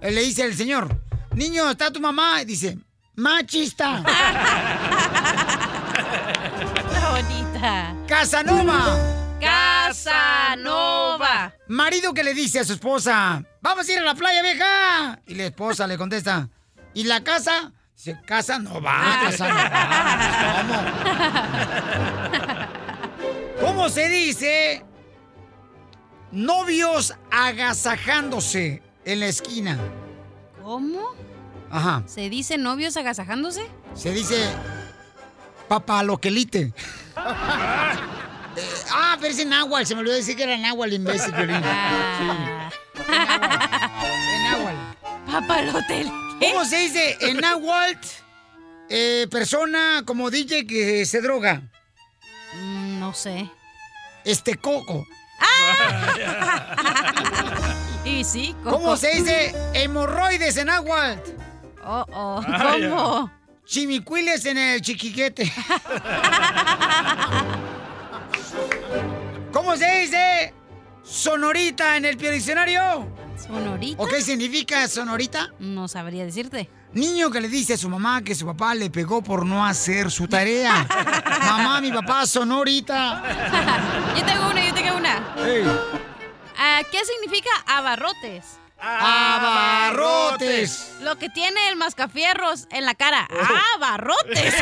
eh, 0.00 0.10
le 0.10 0.22
dice 0.22 0.42
el 0.42 0.56
señor, 0.56 0.88
niño, 1.34 1.70
¿está 1.70 1.92
tu 1.92 2.00
mamá? 2.00 2.40
Y 2.40 2.46
dice, 2.46 2.78
machista. 3.14 4.02
bonita. 7.10 7.94
Casanova. 8.08 9.13
Casanova. 9.44 11.52
Marido 11.68 12.12
que 12.14 12.24
le 12.24 12.34
dice 12.34 12.60
a 12.60 12.64
su 12.64 12.72
esposa, 12.74 13.42
vamos 13.60 13.88
a 13.88 13.92
ir 13.92 13.98
a 13.98 14.02
la 14.02 14.14
playa, 14.14 14.42
vieja. 14.42 15.20
Y 15.26 15.34
la 15.34 15.46
esposa 15.46 15.86
le 15.86 15.96
contesta, 15.98 16.48
¿y 16.94 17.04
la 17.04 17.22
casa? 17.22 17.72
Dice, 17.94 18.18
casa 18.26 18.58
no 18.58 18.80
va, 18.82 19.20
casa 19.22 19.48
no 19.48 19.54
va. 19.54 19.70
¿Cómo? 23.60 23.66
¿Cómo 23.66 23.88
se 23.88 24.08
dice? 24.08 24.84
Novios 26.32 27.14
agasajándose 27.30 28.82
en 29.04 29.20
la 29.20 29.26
esquina. 29.26 29.78
¿Cómo? 30.62 31.14
Ajá. 31.70 32.02
¿Se 32.06 32.28
dice 32.30 32.58
novios 32.58 32.96
agasajándose? 32.96 33.68
Se 33.94 34.10
dice 34.10 34.50
papaloquelite. 35.68 36.72
Eh, 38.56 38.68
ah, 38.90 39.16
pero 39.20 39.32
es 39.32 39.38
en 39.40 39.48
náhuatl. 39.50 39.86
Se 39.86 39.94
me 39.94 40.00
olvidó 40.00 40.16
decir 40.16 40.36
que 40.36 40.44
era 40.44 40.56
náhuatl, 40.56 40.92
imbécil, 40.94 41.32
Piolín. 41.34 41.60
Ah. 41.64 42.70
Sí. 42.96 43.10
En 44.34 44.44
náhuatl. 44.44 44.78
Papalotel. 45.30 46.06
¿Cómo 46.40 46.64
se 46.64 46.76
dice 46.78 47.16
en 47.20 47.36
náhuatl? 47.38 48.06
eh, 48.88 49.26
persona 49.30 50.02
como 50.06 50.30
DJ 50.30 50.66
que 50.66 51.04
se 51.06 51.20
droga. 51.20 51.62
Mm, 52.54 53.00
no 53.00 53.12
sé. 53.14 53.48
Este 54.24 54.56
coco. 54.56 55.04
Y 58.04 58.22
sí, 58.22 58.54
Coco. 58.62 58.76
¿Cómo 58.76 58.96
se 58.98 59.08
dice 59.14 59.54
hemorroides 59.72 60.58
en 60.58 60.66
náhuatl? 60.66 61.30
Oh, 61.86 62.04
oh. 62.12 62.42
Ah, 62.46 62.76
¿Cómo? 62.78 63.30
Chimicuiles 63.64 64.44
en 64.44 64.58
el 64.58 64.82
chiquiquete. 64.82 65.50
¿Cómo 69.54 69.74
se 69.76 69.86
dice 70.00 70.52
sonorita 71.04 71.96
en 71.96 72.04
el 72.06 72.18
diccionario? 72.18 73.08
¿Sonorita? 73.40 74.02
¿O 74.02 74.06
qué 74.06 74.20
significa 74.20 74.88
sonorita? 74.88 75.52
No 75.60 75.86
sabría 75.86 76.24
decirte. 76.24 76.68
Niño 76.92 77.30
que 77.30 77.40
le 77.40 77.46
dice 77.48 77.74
a 77.74 77.76
su 77.76 77.88
mamá 77.88 78.22
que 78.22 78.34
su 78.34 78.44
papá 78.46 78.74
le 78.74 78.90
pegó 78.90 79.22
por 79.22 79.46
no 79.46 79.64
hacer 79.64 80.10
su 80.10 80.26
tarea. 80.26 80.84
mamá, 81.46 81.80
mi 81.80 81.92
papá 81.92 82.26
sonorita. 82.26 83.22
Yo 84.18 84.26
tengo 84.26 84.50
una, 84.50 84.66
yo 84.66 84.74
tengo 84.74 84.96
una. 84.96 85.34
Ah, 86.58 86.80
¿Qué 86.90 86.98
significa 87.04 87.50
abarrotes? 87.68 88.58
Abarrotes. 88.80 90.26
Lo 91.00 91.16
que 91.16 91.28
tiene 91.30 91.68
el 91.68 91.76
mascafierros 91.76 92.66
en 92.70 92.84
la 92.84 92.96
cara. 92.96 93.28
¡Abarrotes! 93.76 94.54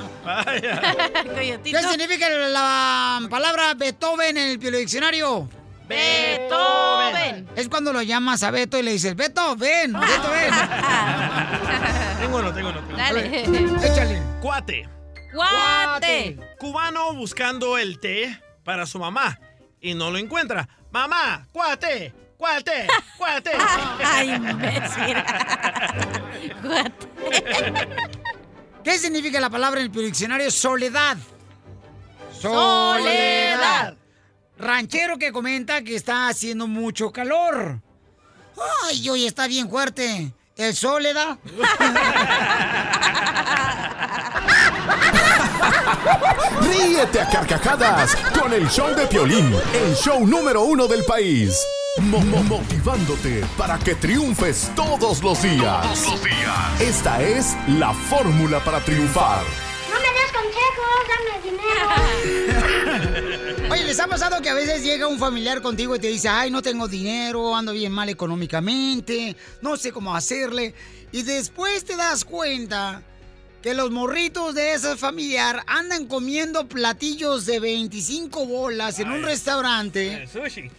¿Qué 1.64 1.82
significa 1.82 2.28
la 2.28 3.20
palabra 3.30 3.74
Beethoven 3.74 4.36
en 4.36 4.50
el 4.50 4.58
Pio 4.58 4.70
diccionario? 4.70 5.48
Beethoven. 5.88 7.48
Es 7.54 7.68
cuando 7.68 7.92
lo 7.92 8.02
llamas 8.02 8.42
a 8.42 8.50
Beto 8.50 8.78
y 8.78 8.82
le 8.82 8.92
dices, 8.92 9.14
Beto, 9.14 9.54
ven, 9.56 9.92
Beto, 10.00 10.30
ven. 10.30 10.52
Tengo 12.20 12.38
uno, 12.38 12.52
tengo 12.52 12.70
uno. 12.70 12.80
tengo 12.80 12.94
uno. 12.94 12.96
Dale. 12.98 13.86
Échale. 13.86 14.22
Cuate. 14.40 14.88
Guate. 15.32 16.38
Cubano 16.58 17.12
buscando 17.14 17.78
el 17.78 18.00
té 18.00 18.40
para 18.64 18.86
su 18.86 18.98
mamá 18.98 19.38
y 19.80 19.94
no 19.94 20.10
lo 20.10 20.18
encuentra. 20.18 20.68
Mamá, 20.90 21.46
cuate, 21.52 22.12
cuate, 22.36 22.88
cuate. 23.18 23.52
Ay, 24.02 24.30
imbécil. 24.30 25.16
Guate. 26.62 28.18
¿Qué 28.86 28.98
significa 29.00 29.40
la 29.40 29.50
palabra 29.50 29.80
en 29.80 29.86
el 29.86 29.92
diccionario 29.92 30.48
soledad? 30.48 31.16
Soledad. 32.40 33.96
Ranchero 34.60 35.18
que 35.18 35.32
comenta 35.32 35.82
que 35.82 35.96
está 35.96 36.28
haciendo 36.28 36.68
mucho 36.68 37.10
calor. 37.10 37.80
Ay, 38.84 39.08
hoy 39.08 39.26
está 39.26 39.48
bien 39.48 39.68
fuerte. 39.68 40.32
¿El 40.56 40.76
sol 40.76 41.02
le 41.02 41.14
da? 41.14 41.36
Ríete 46.60 47.22
a 47.22 47.28
carcajadas 47.28 48.14
con 48.40 48.52
el 48.52 48.70
show 48.70 48.94
de 48.94 49.04
Piolín, 49.08 49.52
el 49.74 49.96
show 49.96 50.24
número 50.24 50.62
uno 50.62 50.86
del 50.86 51.04
país. 51.04 51.58
Mo- 52.00 52.20
mo- 52.20 52.42
motivándote 52.42 53.42
para 53.56 53.78
que 53.78 53.94
triunfes 53.94 54.70
todos 54.76 55.22
los 55.22 55.42
días. 55.42 55.82
Todos 55.82 56.06
los 56.12 56.24
días. 56.24 56.80
Esta 56.80 57.22
es 57.22 57.56
la 57.68 57.92
fórmula 57.94 58.62
para 58.62 58.80
triunfar. 58.80 59.42
No 59.90 59.96
me 60.00 60.08
des 60.12 60.30
consejos, 60.32 60.86
dame 61.08 61.40
dinero. 61.50 61.86
Oye, 63.72 63.84
¿les 63.84 63.98
ha 63.98 64.06
pasado 64.06 64.40
que 64.42 64.50
a 64.50 64.54
veces 64.54 64.82
llega 64.84 65.06
un 65.08 65.18
familiar 65.18 65.62
contigo 65.62 65.96
y 65.96 65.98
te 65.98 66.08
dice, 66.08 66.28
ay, 66.28 66.50
no 66.50 66.60
tengo 66.62 66.86
dinero, 66.86 67.56
ando 67.56 67.72
bien 67.72 67.92
mal 67.92 68.08
económicamente, 68.10 69.34
no 69.62 69.76
sé 69.76 69.90
cómo 69.90 70.14
hacerle? 70.14 70.74
Y 71.12 71.22
después 71.22 71.84
te 71.84 71.96
das 71.96 72.24
cuenta 72.24 73.02
que 73.62 73.72
los 73.74 73.90
morritos 73.90 74.54
de 74.54 74.74
ese 74.74 74.96
familiar 74.96 75.62
andan 75.66 76.06
comiendo 76.06 76.68
platillos 76.68 77.46
de 77.46 77.58
25 77.58 78.44
bolas 78.46 78.98
en 79.00 79.10
un 79.10 79.22
restaurante. 79.22 80.28
Sushi. 80.30 80.70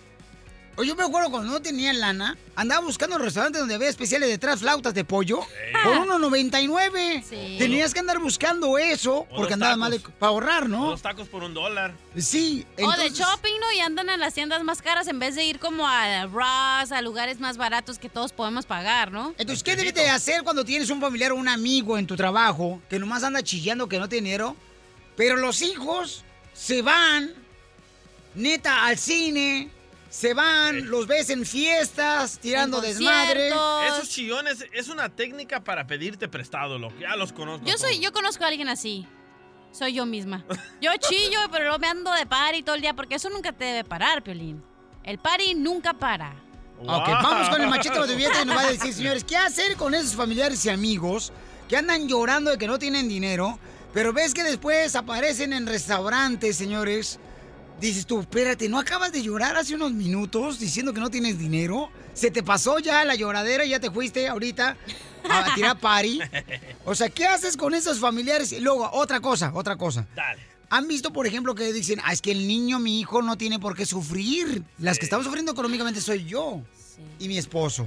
O 0.79 0.83
yo 0.83 0.95
me 0.95 1.03
acuerdo 1.03 1.31
cuando 1.31 1.51
no 1.51 1.59
tenía 1.59 1.91
lana, 1.91 2.37
andaba 2.55 2.81
buscando 2.85 3.15
un 3.15 3.23
restaurante 3.23 3.57
donde 3.57 3.73
había 3.73 3.89
especiales 3.89 4.29
de 4.29 4.37
tres 4.37 4.59
flautas 4.59 4.93
de 4.93 5.03
pollo 5.03 5.39
por 5.83 5.97
1.99. 6.07 7.23
Sí. 7.27 7.55
Tenías 7.57 7.95
que 7.95 7.99
andar 7.99 8.19
buscando 8.19 8.77
eso 8.77 9.21
O 9.21 9.27
porque 9.35 9.55
andaba 9.55 9.71
tacos. 9.71 9.79
mal 9.79 9.91
de- 9.91 9.99
para 9.99 10.29
ahorrar, 10.29 10.69
¿no? 10.69 10.85
Dos 10.91 11.01
tacos 11.01 11.27
por 11.29 11.43
un 11.43 11.55
dólar. 11.55 11.93
Sí. 12.15 12.63
O 12.73 12.75
de 12.75 12.83
entonces- 13.07 13.17
shopping, 13.17 13.53
¿no? 13.59 13.71
Y 13.73 13.79
andan 13.79 14.09
en 14.09 14.19
las 14.19 14.35
tiendas 14.35 14.63
más 14.63 14.83
caras 14.83 15.07
en 15.07 15.17
vez 15.17 15.33
de 15.33 15.45
ir 15.45 15.57
como 15.57 15.87
a 15.87 16.27
Ross, 16.27 16.91
a 16.91 17.01
lugares 17.01 17.39
más 17.39 17.57
baratos 17.57 17.97
que 17.97 18.07
todos 18.09 18.31
podemos 18.31 18.67
pagar, 18.67 19.11
¿no? 19.11 19.33
Entonces, 19.39 19.63
¿qué 19.63 19.75
debes 19.75 19.95
de 19.95 20.09
hacer 20.09 20.43
cuando 20.43 20.63
tienes 20.63 20.91
un 20.91 21.01
familiar 21.01 21.31
o 21.31 21.35
un 21.37 21.47
amigo 21.47 21.97
en 21.97 22.05
tu 22.05 22.15
trabajo 22.15 22.79
que 22.87 22.99
nomás 22.99 23.23
anda 23.23 23.41
chillando 23.41 23.89
que 23.89 23.97
no 23.97 24.07
tiene 24.07 24.25
dinero? 24.29 24.55
Pero 25.15 25.37
los 25.37 25.63
hijos 25.63 26.23
se 26.53 26.83
van, 26.83 27.33
neta, 28.35 28.85
al 28.85 28.97
cine, 28.99 29.71
se 30.09 30.33
van, 30.33 30.89
los 30.89 31.07
ves 31.07 31.29
en 31.29 31.45
fiestas, 31.45 32.39
tirando 32.39 32.81
desmadre. 32.81 33.49
Esos 33.87 34.09
chillones 34.09 34.65
es 34.71 34.87
una 34.87 35.09
técnica 35.09 35.63
para 35.63 35.85
pedirte 35.85 36.27
prestado, 36.27 36.77
loco. 36.79 36.95
Ya 36.99 37.15
los 37.15 37.33
conozco. 37.33 37.65
Yo 37.65 37.77
soy, 37.77 37.91
todos. 37.91 38.03
yo 38.03 38.11
conozco 38.13 38.43
a 38.43 38.47
alguien 38.47 38.69
así. 38.69 39.05
Soy 39.71 39.93
yo 39.93 40.05
misma. 40.05 40.45
Yo 40.81 40.91
chillo, 40.97 41.39
pero 41.51 41.65
luego 41.65 41.79
me 41.79 41.87
ando 41.87 42.11
de 42.13 42.25
party 42.25 42.63
todo 42.63 42.75
el 42.75 42.81
día 42.81 42.93
porque 42.93 43.15
eso 43.15 43.29
nunca 43.29 43.51
te 43.51 43.65
debe 43.65 43.83
parar, 43.83 44.23
Piolín. 44.23 44.63
El 45.03 45.19
party 45.19 45.55
nunca 45.55 45.93
para. 45.93 46.33
Ok, 46.79 47.07
vamos 47.07 47.49
con 47.49 47.61
el 47.61 47.67
machete 47.67 47.99
de 47.99 48.15
billete 48.15 48.41
y 48.43 48.45
nos 48.45 48.55
va 48.55 48.61
a 48.61 48.71
decir, 48.71 48.93
señores, 48.93 49.23
¿qué 49.23 49.35
hacer 49.35 49.75
con 49.75 49.93
esos 49.93 50.15
familiares 50.15 50.63
y 50.65 50.69
amigos 50.69 51.31
que 51.67 51.75
andan 51.75 52.07
llorando 52.07 52.51
de 52.51 52.57
que 52.57 52.67
no 52.67 52.79
tienen 52.79 53.09
dinero, 53.09 53.59
pero 53.93 54.13
ves 54.13 54.33
que 54.33 54.43
después 54.43 54.95
aparecen 54.95 55.53
en 55.53 55.65
restaurantes, 55.65 56.55
señores? 56.55 57.19
Dices 57.79 58.07
tú, 58.07 58.21
espérate, 58.21 58.67
¿no 58.69 58.79
acabas 58.79 59.11
de 59.11 59.21
llorar 59.21 59.55
hace 59.55 59.75
unos 59.75 59.91
minutos 59.91 60.59
diciendo 60.59 60.93
que 60.93 60.99
no 60.99 61.11
tienes 61.11 61.37
dinero? 61.37 61.89
¿Se 62.13 62.31
te 62.31 62.41
pasó 62.41 62.79
ya 62.79 63.05
la 63.05 63.13
lloradera 63.13 63.65
y 63.65 63.69
ya 63.69 63.79
te 63.79 63.91
fuiste 63.91 64.27
ahorita 64.27 64.75
a 65.29 65.53
tirar 65.55 65.79
party? 65.79 66.19
O 66.85 66.95
sea, 66.95 67.09
¿qué 67.09 67.27
haces 67.27 67.55
con 67.55 67.75
esos 67.75 67.99
familiares? 67.99 68.51
Y 68.51 68.59
luego, 68.61 68.89
otra 68.93 69.19
cosa, 69.19 69.51
otra 69.53 69.75
cosa. 69.75 70.07
Dale. 70.15 70.41
¿Han 70.69 70.87
visto, 70.87 71.13
por 71.13 71.27
ejemplo, 71.27 71.53
que 71.53 71.71
dicen, 71.71 72.01
ah, 72.03 72.11
es 72.11 72.21
que 72.21 72.31
el 72.31 72.47
niño, 72.47 72.79
mi 72.79 72.99
hijo, 72.99 73.21
no 73.21 73.37
tiene 73.37 73.59
por 73.59 73.75
qué 73.75 73.85
sufrir? 73.85 74.63
Las 74.79 74.97
que 74.97 75.05
estamos 75.05 75.25
sufriendo 75.25 75.51
económicamente 75.51 76.01
soy 76.01 76.25
yo 76.25 76.61
y 77.19 77.27
mi 77.27 77.37
esposo, 77.37 77.85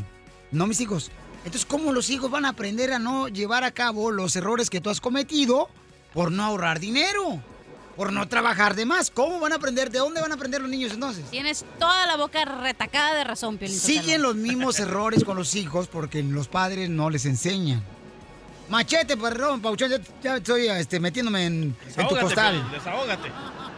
no 0.53 0.67
mis 0.67 0.81
hijos. 0.81 1.11
Entonces, 1.39 1.67
¿cómo 1.67 1.93
los 1.93 2.11
hijos 2.11 2.31
van 2.31 2.45
a 2.45 2.51
aprender 2.51 2.93
a 2.93 2.99
no 2.99 3.29
llevar 3.29 3.65
a 3.65 3.73
cabo 3.73 4.11
los 4.11 4.37
errores 4.37 4.71
que 4.71 4.81
tú 4.81 4.89
has 4.89 5.01
cometido 5.01 5.69
por 6.15 6.31
no 6.31 6.45
ahorrar 6.45 6.81
dinero? 6.81 7.43
Por 8.01 8.15
no 8.15 8.27
trabajar 8.27 8.75
de 8.77 8.87
más. 8.87 9.11
¿Cómo 9.11 9.39
van 9.41 9.53
a 9.53 9.57
aprender? 9.57 9.91
¿De 9.91 9.99
dónde 9.99 10.23
van 10.23 10.33
a 10.33 10.35
aprender 10.35 10.63
los 10.63 10.71
niños 10.71 10.93
entonces? 10.95 11.23
Tienes 11.31 11.67
toda 11.79 12.07
la 12.07 12.17
boca 12.17 12.47
retacada 12.47 13.13
de 13.13 13.25
razón, 13.25 13.59
Piolín. 13.59 13.79
Siguen 13.79 14.23
los 14.23 14.37
mismos 14.37 14.81
errores 14.81 15.23
con 15.23 15.37
los 15.37 15.55
hijos 15.55 15.87
porque 15.87 16.23
los 16.23 16.49
padres 16.49 16.89
no 16.89 17.11
les 17.11 17.27
enseñan. 17.27 17.83
Machete, 18.71 19.19
perdón, 19.19 19.61
Pauchón, 19.61 19.91
ya, 19.91 19.99
ya 20.23 20.37
estoy 20.39 20.69
este, 20.69 20.99
metiéndome 20.99 21.45
en, 21.45 21.77
en 21.95 22.09
tu 22.09 22.17
costal. 22.17 22.71
Desahógate. 22.71 23.31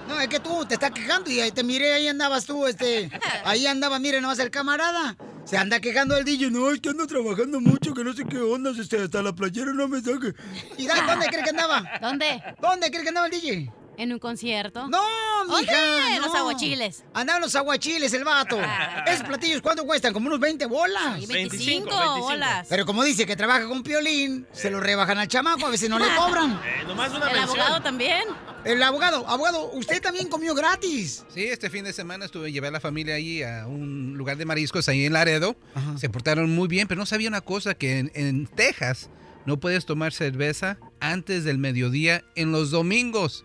No, 0.06 0.20
es 0.20 0.28
que 0.28 0.38
tú 0.38 0.64
te 0.66 0.74
estás 0.74 0.92
quejando 0.92 1.28
y 1.28 1.40
ahí 1.40 1.50
te 1.50 1.64
miré, 1.64 1.92
ahí 1.92 2.06
andabas 2.06 2.44
tú, 2.44 2.64
este, 2.68 3.10
ahí 3.44 3.66
andaba, 3.66 3.98
mire, 3.98 4.20
nomás 4.20 4.38
el 4.38 4.52
camarada. 4.52 5.16
Se 5.44 5.56
anda 5.56 5.80
quejando 5.80 6.16
el 6.16 6.24
DJ, 6.24 6.52
no, 6.52 6.70
es 6.70 6.80
que 6.80 6.90
ando 6.90 7.08
trabajando 7.08 7.60
mucho, 7.60 7.92
que 7.92 8.04
no 8.04 8.12
sé 8.12 8.24
qué 8.24 8.38
onda, 8.38 8.70
este, 8.70 9.02
hasta 9.02 9.20
la 9.20 9.32
playera 9.32 9.72
no 9.72 9.88
me 9.88 10.00
saque. 10.00 10.32
¿Y 10.78 10.86
da- 10.86 11.06
dónde 11.08 11.26
crees 11.26 11.42
que 11.42 11.50
andaba? 11.50 11.82
¿Dónde? 12.00 12.40
¿Dónde 12.60 12.88
crees 12.88 13.02
que 13.02 13.08
andaba 13.08 13.26
el 13.26 13.32
DJ? 13.32 13.81
¿En 13.98 14.12
un 14.12 14.18
concierto? 14.18 14.88
No, 14.88 14.98
¿Dónde? 15.46 15.60
mija, 15.70 16.16
En 16.16 16.22
los 16.22 16.32
no. 16.32 16.38
aguachiles. 16.40 17.04
Andaba 17.12 17.36
en 17.38 17.42
los 17.42 17.54
aguachiles 17.54 18.12
el 18.14 18.24
vato. 18.24 18.58
Esos 19.06 19.26
platillos, 19.26 19.60
¿cuánto 19.60 19.84
cuestan? 19.84 20.12
Como 20.14 20.28
unos 20.28 20.40
20 20.40 20.64
bolas. 20.66 21.20
Sí, 21.20 21.26
25 21.26 22.18
bolas. 22.20 22.66
Pero 22.70 22.86
como 22.86 23.04
dice 23.04 23.26
que 23.26 23.36
trabaja 23.36 23.66
con 23.68 23.82
Piolín, 23.82 24.46
se 24.52 24.70
lo 24.70 24.80
rebajan 24.80 25.18
al 25.18 25.28
chamaco, 25.28 25.66
a 25.66 25.70
veces 25.70 25.90
no 25.90 25.98
le 25.98 26.06
cobran. 26.16 26.60
Eh, 26.72 26.84
nomás 26.86 27.10
una 27.12 27.28
El 27.30 27.36
mención. 27.38 27.60
abogado 27.60 27.82
también. 27.82 28.22
El 28.64 28.82
abogado, 28.82 29.28
abogado, 29.28 29.70
usted 29.72 30.00
también 30.00 30.28
comió 30.28 30.54
gratis. 30.54 31.24
Sí, 31.34 31.44
este 31.44 31.68
fin 31.70 31.84
de 31.84 31.92
semana 31.92 32.24
estuve, 32.24 32.50
llevé 32.52 32.68
a 32.68 32.70
la 32.70 32.80
familia 32.80 33.16
ahí 33.16 33.42
a 33.42 33.66
un 33.66 34.14
lugar 34.16 34.36
de 34.36 34.44
mariscos 34.46 34.88
ahí 34.88 35.04
en 35.04 35.12
Laredo. 35.12 35.56
Se 35.96 36.08
portaron 36.08 36.50
muy 36.54 36.68
bien, 36.68 36.88
pero 36.88 36.98
no 36.98 37.06
sabía 37.06 37.28
una 37.28 37.40
cosa, 37.40 37.74
que 37.74 37.98
en, 37.98 38.10
en 38.14 38.46
Texas 38.46 39.10
no 39.44 39.58
puedes 39.58 39.84
tomar 39.86 40.12
cerveza 40.12 40.78
antes 41.00 41.44
del 41.44 41.58
mediodía 41.58 42.24
en 42.36 42.52
los 42.52 42.70
domingos. 42.70 43.44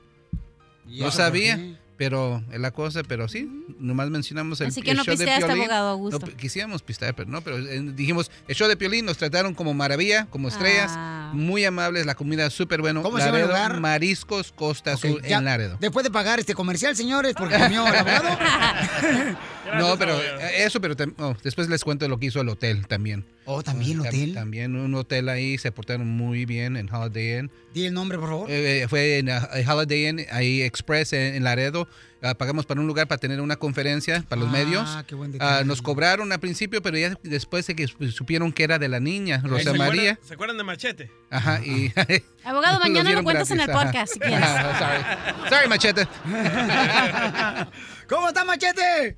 ¿Y 0.88 1.00
No 1.02 1.12
sabía, 1.12 1.60
pero 1.98 2.44
es 2.52 2.60
la 2.60 2.72
cosa, 2.72 3.02
pero 3.04 3.28
sí, 3.28 3.50
nomás 3.80 4.10
mencionamos 4.10 4.62
el, 4.62 4.68
Así 4.68 4.82
que 4.82 4.92
el 4.92 4.98
no 4.98 5.04
show 5.04 5.16
de 5.16 5.26
Piolín. 5.26 5.44
abogado 5.62 5.90
Augusto. 5.90 6.20
No, 6.20 6.26
pi- 6.28 6.34
quisiéramos 6.34 6.82
pistear, 6.84 7.16
pero 7.16 7.30
no, 7.30 7.42
pero 7.42 7.58
eh, 7.58 7.82
dijimos, 7.96 8.30
el 8.48 8.56
show 8.56 8.68
de 8.68 8.78
Piolín 8.78 9.06
nos 9.06 9.18
trataron 9.18 9.54
como 9.56 9.74
maravilla, 9.74 10.28
como 10.30 10.48
estrellas, 10.48 10.92
Ah. 10.96 11.32
muy 11.34 11.66
amables, 11.66 12.06
la 12.06 12.14
comida 12.16 12.50
súper 12.50 12.82
bueno. 12.82 13.02
¿Cómo 13.02 13.18
se 13.18 13.26
llama 13.26 13.40
el 13.40 13.48
Laredo, 13.48 13.68
lugar? 13.68 13.80
Mariscos 13.82 14.52
Costa 14.52 14.92
Ok, 14.94 14.98
Azul 15.06 15.22
ya, 15.24 15.38
en 15.40 15.46
Laredo. 15.46 15.78
Después 15.82 16.04
de 16.04 16.12
pagar 16.12 16.40
este 16.40 16.54
comercial, 16.54 16.96
señores, 16.96 17.34
porque 17.38 17.58
comió 17.58 17.86
el 17.88 17.96
abogado. 17.96 18.38
No, 19.78 19.98
pero 19.98 20.18
eh, 20.22 20.64
eso, 20.64 20.80
pero 20.80 20.96
tam- 20.96 21.14
oh, 21.20 21.36
después 21.44 21.68
les 21.68 21.84
cuento 21.84 22.08
lo 22.08 22.18
que 22.20 22.28
hizo 22.28 22.40
el 22.40 22.48
hotel 22.50 22.88
también. 22.88 23.26
Oh, 23.50 23.64
¿también 23.64 24.00
Tam- 24.00 24.08
hotel? 24.08 24.34
También 24.34 24.76
un 24.76 24.94
hotel 24.96 25.30
ahí, 25.30 25.58
se 25.58 25.72
portaron 25.72 26.06
muy 26.06 26.46
bien 26.46 26.76
en 26.76 26.94
Holiday 26.94 27.40
Inn. 27.40 27.52
Di 27.74 27.86
el 27.86 27.94
nombre, 27.94 28.18
por 28.18 28.28
favor. 28.30 28.48
Eh, 28.52 28.86
fue 28.90 29.20
en 29.20 29.30
ah, 29.30 29.48
Holiday 29.68 30.08
Inn, 30.10 30.26
ahí 30.32 30.62
Express 30.62 31.14
en, 31.14 31.36
en 31.36 31.44
Laredo. 31.46 31.88
Ah, 32.22 32.34
pagamos 32.34 32.66
para 32.66 32.82
un 32.82 32.88
lugar 32.88 33.08
para 33.08 33.20
tener 33.20 33.40
una 33.40 33.56
conferencia 33.56 34.24
para 34.28 34.42
los 34.42 34.50
Ah, 34.50 34.52
medios. 34.52 34.98
qué 35.08 35.16
buen 35.16 35.30
Ah, 35.30 35.34
detalle. 35.34 35.66
nos 35.66 35.82
cobraron 35.82 36.32
al 36.32 36.40
principio, 36.40 36.82
pero 36.82 36.98
ya 36.98 37.14
después 37.24 37.66
de 37.68 37.76
que 37.76 37.88
su- 37.88 38.12
supieron 38.12 38.52
que 38.52 38.64
era 38.64 38.80
de 38.80 38.90
la 38.90 39.00
niña, 39.00 39.40
¿Se 39.40 39.48
Rosa 39.48 39.70
acuerdan- 39.70 39.88
María. 39.96 40.20
¿Se 40.24 40.34
acuerdan 40.34 40.58
de 40.58 40.64
Machete? 40.64 41.12
Ajá, 41.30 41.62
y... 41.64 41.94
Abogado, 42.44 42.80
mañana 42.80 43.12
lo 43.12 43.24
cuentas 43.24 43.50
en 43.52 43.60
el 43.62 43.70
podcast 43.70 44.12
si 44.14 44.20
quieres. 44.20 44.40
Sorry. 44.80 45.50
Sorry, 45.50 45.70
Machete. 45.70 46.08
¿Cómo 48.10 48.28
está, 48.30 48.44
Machete? 48.44 49.16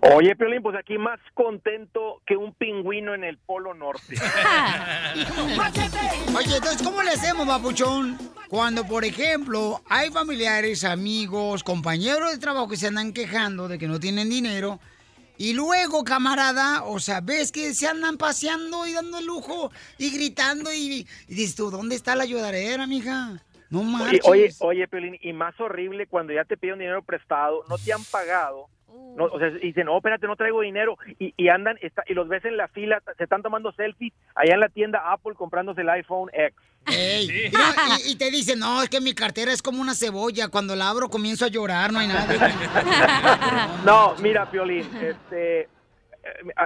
Oye, 0.00 0.34
Piolín, 0.36 0.62
pues 0.62 0.76
aquí 0.76 0.98
más 0.98 1.20
contento 1.34 2.22
que 2.26 2.36
un 2.36 2.52
pingüino 2.54 3.14
en 3.14 3.24
el 3.24 3.38
Polo 3.38 3.74
Norte. 3.74 4.14
Oye, 6.36 6.56
entonces, 6.56 6.82
¿cómo 6.82 7.02
le 7.02 7.10
hacemos, 7.10 7.46
papuchón? 7.46 8.18
Cuando, 8.48 8.84
por 8.84 9.04
ejemplo, 9.04 9.80
hay 9.88 10.10
familiares, 10.10 10.84
amigos, 10.84 11.62
compañeros 11.62 12.32
de 12.32 12.38
trabajo 12.38 12.68
que 12.68 12.76
se 12.76 12.88
andan 12.88 13.12
quejando 13.12 13.68
de 13.68 13.78
que 13.78 13.88
no 13.88 14.00
tienen 14.00 14.28
dinero. 14.28 14.78
Y 15.38 15.54
luego, 15.54 16.04
camarada, 16.04 16.84
o 16.84 17.00
sea, 17.00 17.20
ves 17.20 17.50
que 17.50 17.72
se 17.74 17.88
andan 17.88 18.18
paseando 18.18 18.86
y 18.86 18.92
dando 18.92 19.18
el 19.18 19.26
lujo 19.26 19.70
y 19.98 20.10
gritando 20.10 20.72
y, 20.72 21.06
y 21.28 21.34
dices 21.34 21.56
tú, 21.56 21.70
¿dónde 21.70 21.94
está 21.94 22.14
la 22.14 22.24
ayudadera, 22.24 22.86
mija? 22.86 23.42
No 23.70 23.80
Oye, 23.80 23.90
marches. 23.90 24.20
oye, 24.24 24.50
oye, 24.60 24.88
Piolín, 24.88 25.18
y 25.22 25.32
más 25.32 25.58
horrible 25.58 26.06
cuando 26.06 26.34
ya 26.34 26.44
te 26.44 26.58
piden 26.58 26.78
dinero 26.78 27.02
prestado, 27.02 27.64
no 27.70 27.78
te 27.78 27.92
han 27.92 28.04
pagado. 28.04 28.66
No, 29.16 29.24
o 29.26 29.38
sea, 29.38 29.50
dicen, 29.50 29.86
no, 29.86 29.96
espérate, 29.96 30.26
no 30.26 30.36
traigo 30.36 30.60
dinero. 30.62 30.96
Y, 31.18 31.34
y 31.36 31.48
andan, 31.48 31.78
está- 31.82 32.04
y 32.06 32.14
los 32.14 32.28
ves 32.28 32.44
en 32.44 32.56
la 32.56 32.68
fila, 32.68 33.02
se 33.16 33.24
están 33.24 33.42
tomando 33.42 33.72
selfies 33.72 34.12
allá 34.34 34.54
en 34.54 34.60
la 34.60 34.68
tienda 34.68 35.12
Apple 35.12 35.34
comprándose 35.34 35.82
el 35.82 35.90
iPhone 35.90 36.30
X. 36.32 36.56
Ey, 36.86 37.26
y, 37.46 37.50
no, 37.50 37.60
y- 38.06 38.12
y 38.12 38.16
te 38.16 38.30
dicen, 38.30 38.58
no, 38.58 38.82
es 38.82 38.88
que 38.88 39.00
mi 39.00 39.14
cartera 39.14 39.52
es 39.52 39.62
como 39.62 39.80
una 39.80 39.94
cebolla. 39.94 40.48
Cuando 40.48 40.74
la 40.74 40.88
abro 40.88 41.08
comienzo 41.08 41.44
a 41.44 41.48
llorar, 41.48 41.92
no 41.92 41.98
hay 42.00 42.08
nada. 42.08 43.78
No, 43.84 44.14
mira, 44.20 44.50
Piolín, 44.50 44.88
este, 45.00 45.60
eh, 45.62 45.68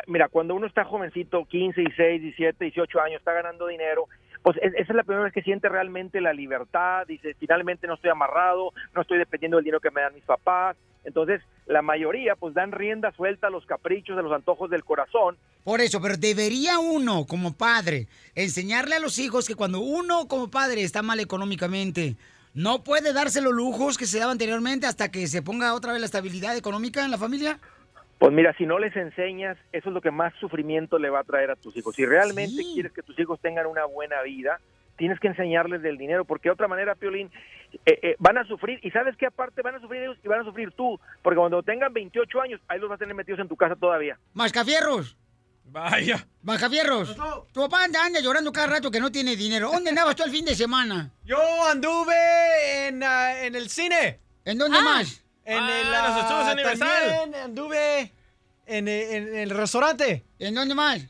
mira, 0.07 0.29
cuando 0.29 0.55
uno 0.55 0.67
está 0.67 0.85
jovencito, 0.85 1.45
15, 1.47 1.81
16, 1.81 2.23
17, 2.23 2.65
18 2.65 3.01
años, 3.01 3.19
está 3.19 3.33
ganando 3.33 3.67
dinero, 3.67 4.07
pues 4.47 4.59
es- 4.63 4.75
esa 4.75 4.93
es 4.93 4.97
la 4.97 5.03
primera 5.03 5.25
vez 5.25 5.33
que 5.33 5.43
siente 5.43 5.69
realmente 5.69 6.21
la 6.21 6.33
libertad, 6.33 7.05
dice, 7.09 7.35
finalmente 7.35 7.89
no 7.89 7.95
estoy 7.95 8.11
amarrado, 8.11 8.73
no 8.95 9.03
estoy 9.03 9.19
dependiendo 9.19 9.57
del 9.57 9.65
dinero 9.65 9.81
que 9.81 9.91
me 9.91 10.03
dan 10.03 10.15
mis 10.15 10.23
papás. 10.23 10.77
Entonces, 11.03 11.43
la 11.67 11.83
mayoría 11.83 12.37
pues 12.37 12.55
dan 12.55 12.71
rienda 12.71 13.11
suelta 13.17 13.49
a 13.49 13.51
los 13.51 13.67
caprichos, 13.67 14.17
a 14.17 14.23
los 14.23 14.33
antojos 14.33 14.71
del 14.71 14.85
corazón. 14.85 15.37
Por 15.65 15.81
eso, 15.81 16.01
pero 16.01 16.17
debería 16.17 16.79
uno 16.79 17.27
como 17.27 17.55
padre 17.57 18.07
enseñarle 18.37 18.95
a 18.95 19.01
los 19.01 19.19
hijos 19.19 19.49
que 19.49 19.57
cuando 19.57 19.81
uno 19.81 20.29
como 20.29 20.49
padre 20.49 20.85
está 20.85 21.03
mal 21.03 21.19
económicamente, 21.19 22.15
no 22.55 22.85
puede 22.85 23.13
darse 23.13 23.41
los 23.41 23.53
lujos 23.53 23.99
que 23.99 24.07
se 24.07 24.21
daba 24.21 24.31
anteriormente 24.31 24.87
hasta 24.87 25.11
que 25.11 25.27
se 25.27 25.43
ponga 25.43 25.75
otra 25.75 25.91
vez 25.91 26.01
la 26.01 26.07
estabilidad 26.07 26.57
económica 26.57 27.05
en 27.05 27.11
la 27.11 27.19
familia. 27.19 27.59
Pues 28.19 28.33
mira, 28.33 28.55
si 28.57 28.65
no 28.65 28.79
les 28.79 28.97
enseñas, 28.97 29.59
eso 29.73 29.89
es 29.91 29.95
lo 29.95 30.01
que 30.01 30.11
más 30.11 30.33
sufrimiento 30.41 30.99
le 30.99 31.11
va 31.11 31.21
a 31.21 31.25
traer 31.25 31.51
a 31.51 31.57
tus 31.57 31.77
hijos. 31.77 31.95
Si 31.95 32.07
realmente 32.07 32.63
quieres 32.73 32.93
que 32.93 33.03
tus 33.03 33.19
hijos 33.19 33.39
tengan 33.41 33.67
una 33.67 33.85
buena 33.85 34.23
vida, 34.23 34.59
tienes 34.97 35.21
que 35.21 35.29
enseñarles 35.29 35.83
del 35.83 35.99
dinero, 35.99 36.25
porque 36.25 36.49
de 36.49 36.55
otra 36.55 36.67
manera, 36.67 36.95
Piolín, 36.95 37.31
eh, 37.85 37.99
eh, 38.03 38.17
van 38.19 38.39
a 38.39 38.45
sufrir. 38.47 38.81
Y 38.83 38.91
sabes 38.91 39.17
que 39.17 39.27
aparte 39.27 39.61
van 39.61 39.75
a 39.75 39.81
sufrir 39.81 40.03
ellos 40.03 40.19
y 40.25 40.29
van 40.29 40.41
a 40.41 40.45
sufrir 40.45 40.73
tú, 40.73 40.99
porque 41.23 41.37
cuando 41.37 41.63
tengan 41.63 41.93
28 41.93 42.41
años, 42.41 42.61
ahí 42.69 42.81
los 42.81 42.89
vas 42.89 42.97
a 42.97 43.01
tener 43.01 43.15
metidos 43.15 43.41
en 43.41 43.49
tu 43.49 43.57
casa 43.57 43.77
todavía. 43.77 44.19
Mascafierros. 44.33 45.17
Vaya. 45.65 46.27
Mascafierros. 46.43 47.17
Tu 47.53 47.61
papá 47.61 47.85
anda, 47.85 48.05
anda 48.05 48.21
llorando 48.21 48.53
cada 48.53 48.69
rato 48.69 48.91
que 48.91 49.01
no 49.01 49.11
tiene 49.11 49.37
dinero. 49.37 49.71
¿Dónde 49.71 49.91
andabas 49.91 50.17
tú 50.17 50.23
el 50.23 50.31
fin 50.31 50.45
de 50.45 50.55
semana? 50.55 51.11
Yo 51.25 51.39
anduve 51.69 52.87
en, 52.87 53.03
ah, 53.03 53.43
en 53.43 53.55
el 53.57 53.69
cine. 53.69 54.21
¿En 54.45 54.59
dónde 54.59 54.81
más? 54.81 55.26
En 55.47 55.59
Ah, 55.63 55.81
el 55.81 55.87
los 55.93 56.23
estudios 56.23 56.49
ah, 56.49 56.53
Universal. 56.53 56.89
También 57.09 57.35
anduve 57.45 58.13
en, 58.67 58.89
en 58.89 59.37
el 59.37 59.51
restaurante. 59.51 60.25
¿En 60.39 60.55
dónde 60.55 60.75
más? 60.75 61.01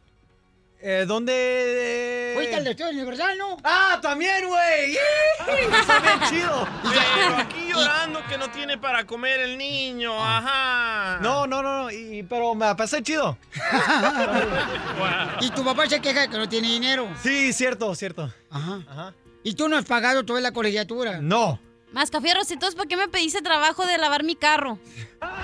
Eh, 0.79 1.05
¿Dónde? 1.07 2.33
Fuiste 2.37 2.55
al 2.55 2.67
Estudio 2.67 2.91
Universal, 2.91 3.39
¿no? 3.39 3.57
¡Ah, 3.65 3.99
también, 4.01 4.47
güey! 4.47 4.97
Está 5.81 6.01
bien 6.01 6.21
chido. 6.29 6.69
Pero 6.83 7.37
aquí 7.39 7.69
llorando 7.73 8.21
que 8.29 8.37
no 8.37 8.51
tiene 8.51 8.77
para 8.77 9.07
comer 9.07 9.41
el 9.41 9.57
niño, 9.57 10.13
ajá. 10.23 11.19
No, 11.23 11.47
no, 11.47 11.63
no, 11.63 11.85
no, 11.85 11.91
y, 11.91 12.23
pero 12.25 12.55
me 12.55 12.75
pasé 12.75 13.03
chido. 13.03 13.39
Y 15.41 15.51
tu 15.51 15.65
papá 15.65 15.87
se 15.89 16.01
queja 16.01 16.23
de 16.23 16.29
que 16.29 16.37
no 16.39 16.49
tiene 16.49 16.69
dinero. 16.69 17.09
Sí, 17.23 17.53
cierto, 17.53 17.95
cierto. 17.95 18.33
Ajá. 18.51 19.13
¿Y 19.43 19.55
tú 19.55 19.69
no 19.69 19.77
has 19.77 19.85
pagado 19.85 20.25
toda 20.25 20.41
la 20.41 20.53
colegiatura? 20.53 21.21
No. 21.21 21.59
Mascafierros, 21.97 22.51
entonces, 22.51 22.77
¿por 22.77 22.89
qué 22.89 22.97
me 22.99 23.09
pediste 23.09 23.41
trabajo 23.41 23.87
de 23.87 23.97
lavar 23.97 24.23
mi 24.23 24.37
carro? 24.37 24.79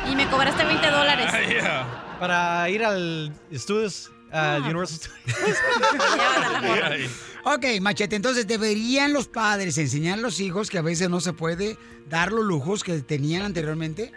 Y 0.07 0.15
me 0.15 0.27
cobraste 0.27 0.63
20 0.67 0.87
dólares. 0.87 1.33
Para 2.21 2.69
ir 2.69 2.85
al 2.85 3.33
estudios, 3.51 4.13
al 4.31 4.61
Universal 4.65 5.11
Studios. 5.27 5.59
Ok, 7.45 7.65
machete, 7.81 8.17
entonces 8.17 8.47
deberían 8.47 9.15
los 9.15 9.29
padres 9.29 9.79
enseñar 9.79 10.19
a 10.19 10.21
los 10.21 10.41
hijos 10.41 10.69
que 10.69 10.77
a 10.77 10.83
veces 10.83 11.09
no 11.09 11.21
se 11.21 11.33
puede 11.33 11.77
dar 12.09 12.31
los 12.31 12.45
lujos 12.45 12.85
que 12.85 13.01
tenían 13.01 13.43
anteriormente. 13.43 14.13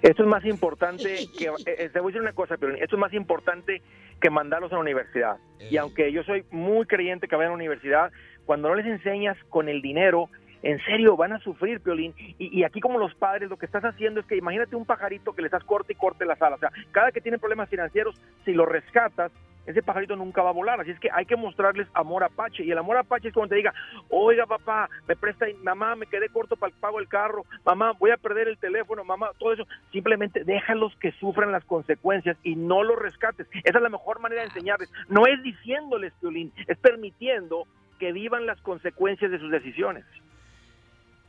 Esto 0.00 0.22
es 0.22 0.28
más 0.28 0.44
importante 0.44 1.26
que, 1.36 1.46
eh, 1.46 1.50
eh, 1.66 1.90
te 1.92 1.98
voy 1.98 2.10
a 2.10 2.12
decir 2.12 2.22
una 2.22 2.32
cosa, 2.34 2.56
pero 2.56 2.74
esto 2.76 2.94
es 2.94 3.00
más 3.00 3.12
importante 3.12 3.82
que 4.20 4.30
mandarlos 4.30 4.70
a 4.70 4.76
la 4.76 4.80
universidad. 4.80 5.38
Y 5.70 5.76
aunque 5.76 6.12
yo 6.12 6.22
soy 6.22 6.44
muy 6.52 6.86
creyente 6.86 7.26
que 7.26 7.34
vayan 7.34 7.48
a 7.48 7.54
la 7.54 7.56
universidad, 7.56 8.12
cuando 8.46 8.68
no 8.68 8.76
les 8.76 8.86
enseñas 8.86 9.36
con 9.50 9.68
el 9.68 9.82
dinero, 9.82 10.30
en 10.62 10.78
serio, 10.84 11.16
van 11.16 11.32
a 11.32 11.38
sufrir, 11.40 11.80
Piolín. 11.80 12.14
Y, 12.18 12.58
y 12.58 12.64
aquí 12.64 12.80
como 12.80 12.98
los 12.98 13.14
padres, 13.14 13.48
lo 13.48 13.56
que 13.56 13.66
estás 13.66 13.84
haciendo 13.84 14.20
es 14.20 14.26
que 14.26 14.36
imagínate 14.36 14.76
un 14.76 14.86
pajarito 14.86 15.34
que 15.34 15.42
le 15.42 15.48
estás 15.48 15.64
corte 15.64 15.92
y 15.92 15.96
corte 15.96 16.24
las 16.24 16.40
alas. 16.42 16.58
O 16.58 16.60
sea, 16.60 16.72
cada 16.92 17.12
que 17.12 17.20
tiene 17.20 17.38
problemas 17.38 17.68
financieros, 17.68 18.20
si 18.44 18.52
lo 18.52 18.66
rescatas, 18.66 19.32
ese 19.68 19.82
pajarito 19.82 20.16
nunca 20.16 20.42
va 20.42 20.48
a 20.48 20.54
volar. 20.54 20.80
Así 20.80 20.90
es 20.90 20.98
que 20.98 21.10
hay 21.12 21.26
que 21.26 21.36
mostrarles 21.36 21.86
amor 21.92 22.24
apache. 22.24 22.64
Y 22.64 22.70
el 22.70 22.78
amor 22.78 22.96
apache 22.96 23.28
es 23.28 23.34
cuando 23.34 23.50
te 23.50 23.56
diga, 23.56 23.74
oiga 24.08 24.46
papá, 24.46 24.88
me 25.06 25.14
presta, 25.14 25.46
mamá, 25.62 25.94
me 25.94 26.06
quedé 26.06 26.30
corto 26.30 26.56
para 26.56 26.72
el 26.72 26.80
pago 26.80 26.98
del 26.98 27.08
carro, 27.08 27.44
mamá, 27.66 27.92
voy 27.98 28.10
a 28.10 28.16
perder 28.16 28.48
el 28.48 28.56
teléfono, 28.56 29.04
mamá, 29.04 29.30
todo 29.38 29.52
eso. 29.52 29.66
Simplemente 29.92 30.42
déjalos 30.44 30.96
que 30.96 31.12
sufran 31.12 31.52
las 31.52 31.64
consecuencias 31.66 32.38
y 32.42 32.56
no 32.56 32.82
los 32.82 32.98
rescates. 32.98 33.46
Esa 33.62 33.76
es 33.78 33.82
la 33.82 33.90
mejor 33.90 34.20
manera 34.20 34.40
de 34.40 34.48
enseñarles. 34.48 34.90
No 35.10 35.26
es 35.26 35.42
diciéndoles, 35.42 36.14
Piolín, 36.18 36.50
es 36.66 36.78
permitiendo 36.78 37.66
que 37.98 38.12
vivan 38.12 38.46
las 38.46 38.60
consecuencias 38.62 39.30
de 39.30 39.38
sus 39.38 39.50
decisiones. 39.50 40.06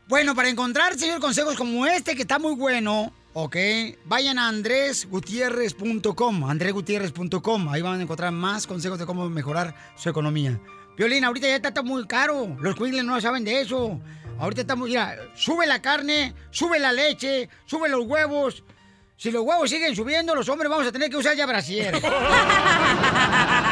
Bueno, 0.10 0.34
para 0.34 0.50
encontrar, 0.50 0.98
señor, 0.98 1.20
consejos 1.20 1.56
como 1.56 1.86
este 1.86 2.16
que 2.16 2.24
está 2.24 2.40
muy 2.40 2.56
bueno, 2.56 3.14
ok, 3.34 3.56
vayan 4.06 4.40
a 4.40 4.48
andresgutierrez.com, 4.48 6.46
andresgutierrez.com, 6.46 7.70
ahí 7.70 7.84
van 7.84 8.00
a 8.00 8.02
encontrar 8.02 8.32
más 8.32 8.66
consejos 8.66 8.98
de 8.98 9.06
cómo 9.06 9.30
mejorar 9.30 9.76
su 9.96 10.10
economía. 10.10 10.60
Violín, 10.98 11.26
ahorita 11.26 11.48
ya 11.48 11.58
está, 11.58 11.84
muy 11.84 12.08
caro, 12.08 12.58
los 12.60 12.76
cuingles 12.76 13.06
no 13.06 13.22
saben 13.22 13.46
de 13.46 13.62
eso. 13.62 14.02
Ahorita 14.40 14.62
está 14.62 14.76
muy, 14.76 14.90
mira, 14.90 15.16
sube 15.36 15.68
la 15.68 15.80
carne, 15.80 16.34
sube 16.50 16.80
la 16.80 16.92
leche, 16.92 17.48
sube 17.68 17.88
los 17.88 18.04
huevos. 18.08 18.64
Si 19.16 19.30
los 19.30 19.44
huevos 19.44 19.70
siguen 19.70 19.96
subiendo, 19.96 20.34
los 20.34 20.50
hombres 20.50 20.72
vamos 20.72 20.88
a 20.88 20.92
tener 20.92 21.12
que 21.12 21.18
usar 21.18 21.36
ya 21.36 21.46
brasier. 21.46 21.94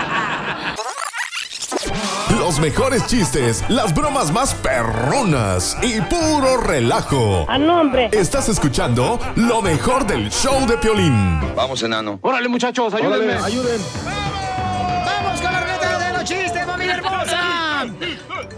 Los 2.47 2.61
mejores 2.61 3.05
chistes, 3.07 3.61
las 3.67 3.93
bromas 3.93 4.31
más 4.31 4.53
perronas 4.53 5.75
y 5.81 5.99
puro 5.99 6.55
relajo. 6.55 7.45
¡A 7.49 7.57
nombre! 7.57 8.09
Estás 8.13 8.47
escuchando 8.47 9.19
lo 9.35 9.61
mejor 9.61 10.07
del 10.07 10.31
show 10.31 10.65
de 10.65 10.77
Piolín. 10.77 11.41
Vamos, 11.57 11.83
enano. 11.83 12.19
Órale, 12.21 12.47
muchachos, 12.47 12.93
ayúdenme, 12.93 13.33
ayuden. 13.33 13.81
¡Vamos 14.05 15.41
con 15.41 15.51
la 15.51 15.59
ruleta 15.59 15.99
de 15.99 16.13
los 16.13 16.23
chistes, 16.23 16.65
familia 16.65 16.93
hermosa! 16.95 17.85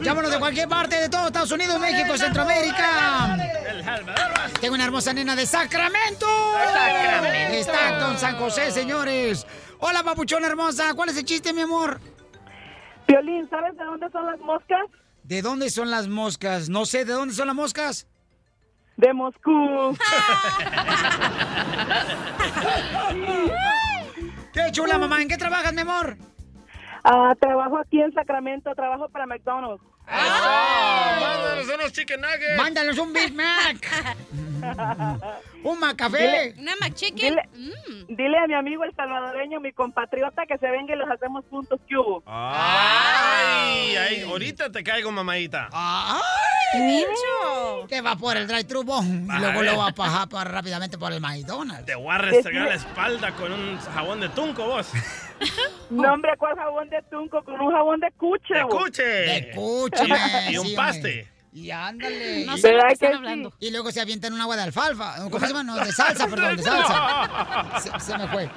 Llámanos 0.03 0.31
de 0.33 0.37
cualquier 0.37 0.69
parte 0.69 0.95
de 0.95 1.09
todo 1.09 1.25
Estados 1.25 1.51
Unidos, 1.51 1.79
México, 1.79 2.15
Centroamérica. 2.15 3.37
Tengo 4.61 4.75
una 4.75 4.83
hermosa 4.83 5.13
nena 5.13 5.35
de 5.35 5.47
Sacramento. 5.47 6.27
Sacramento. 6.71 7.55
Está 7.55 8.11
en 8.11 8.19
San 8.19 8.35
José, 8.37 8.69
señores. 8.69 9.47
Hola, 9.79 10.03
papuchona 10.03 10.45
hermosa. 10.45 10.93
¿Cuál 10.93 11.09
es 11.09 11.17
el 11.17 11.25
chiste, 11.25 11.53
mi 11.53 11.61
amor? 11.61 11.99
Piolín, 13.09 13.49
¿sabes 13.49 13.75
de 13.75 13.83
dónde 13.83 14.07
son 14.11 14.23
las 14.27 14.39
moscas? 14.39 14.85
¿De 15.23 15.41
dónde 15.41 15.71
son 15.71 15.89
las 15.89 16.07
moscas? 16.07 16.69
No 16.69 16.85
sé, 16.85 17.05
¿de 17.05 17.13
dónde 17.13 17.33
son 17.33 17.47
las 17.47 17.55
moscas? 17.55 18.07
De 18.97 19.11
Moscú. 19.13 19.97
¡Qué 24.53 24.71
chula, 24.71 24.99
mamá! 24.99 25.23
¿En 25.23 25.27
qué 25.27 25.37
trabajas, 25.37 25.73
mi 25.73 25.81
amor? 25.81 26.17
Ah, 27.03 27.33
trabajo 27.39 27.79
aquí 27.79 27.99
en 27.99 28.13
Sacramento, 28.13 28.75
trabajo 28.75 29.09
para 29.09 29.25
McDonald's. 29.25 29.83
¡Mándanos 30.09 31.67
unos 31.75 31.91
chicken 31.93 32.21
nuggets! 32.21 32.57
¡Mándanos 32.57 32.97
un 32.97 33.13
Big 33.13 33.33
Mac! 33.33 33.77
¡Un 35.63 35.79
Macafé! 35.79 36.53
Una 36.57 36.71
McChicken. 36.81 37.35
Dile, 37.35 37.43
dile 38.07 38.37
a 38.37 38.47
mi 38.47 38.53
amigo 38.55 38.83
el 38.83 38.95
salvadoreño, 38.95 39.59
mi 39.59 39.71
compatriota, 39.73 40.45
que 40.45 40.57
se 40.57 40.69
venga 40.69 40.93
y 40.95 40.97
los 40.97 41.09
hacemos 41.09 41.43
juntos, 41.49 41.79
¿qué 41.87 41.97
hubo? 41.97 42.23
¡Ay! 42.25 43.95
ay, 43.95 44.21
ahorita 44.29 44.71
te 44.71 44.83
caigo, 44.83 45.11
mamadita. 45.11 45.69
¡Ay! 45.71 46.21
bicho! 46.81 47.87
Que 47.87 47.99
va 48.01 48.15
por 48.15 48.37
el 48.37 48.45
drive-thru 48.47 48.81
y 48.83 49.39
luego 49.39 49.63
lo 49.63 49.77
va 49.77 49.87
a 49.87 49.91
pajar 49.91 50.29
para- 50.29 50.49
rápidamente 50.51 50.97
por 50.97 51.11
el 51.11 51.19
McDonald's. 51.19 51.85
Te 51.85 51.95
voy 51.95 52.13
a 52.13 52.17
restregar 52.19 52.67
la 52.67 52.75
espalda 52.75 53.31
con 53.33 53.51
un 53.51 53.77
jabón 53.79 54.19
de 54.19 54.29
tunco, 54.29 54.65
vos. 54.65 54.89
No, 55.89 56.13
hombre, 56.13 56.33
¿cuál 56.37 56.55
jabón 56.55 56.89
de 56.89 57.01
tunco? 57.09 57.41
Con 57.43 57.59
un 57.61 57.71
jabón 57.71 57.99
de 58.01 58.11
cuche. 58.11 58.53
De 58.53 58.63
vos. 58.63 58.75
cuche. 58.75 59.25
Y 60.51 60.57
un 60.57 60.67
sí, 60.67 60.75
paste. 60.75 60.97
hombre. 61.21 61.39
Y 61.51 61.71
ándale. 61.71 62.45
No 62.45 62.55
Y- 62.57 62.61
sé 62.61 62.77
hablando. 63.13 63.51
Y 63.59 63.71
luego 63.71 63.91
se 63.91 63.99
avientan 63.99 64.33
un 64.33 64.39
agua 64.41 64.55
de 64.55 64.61
alfalfa. 64.63 65.15
¿Cómo 65.23 65.39
se 65.39 65.47
llama? 65.47 65.63
No, 65.63 65.75
de 65.83 65.91
salsa, 65.91 66.27
perdón, 66.27 66.57
de 66.57 66.63
salsa. 66.63 67.79
Se, 67.99 67.99
se 68.05 68.17
me 68.19 68.27
fue. 68.27 68.47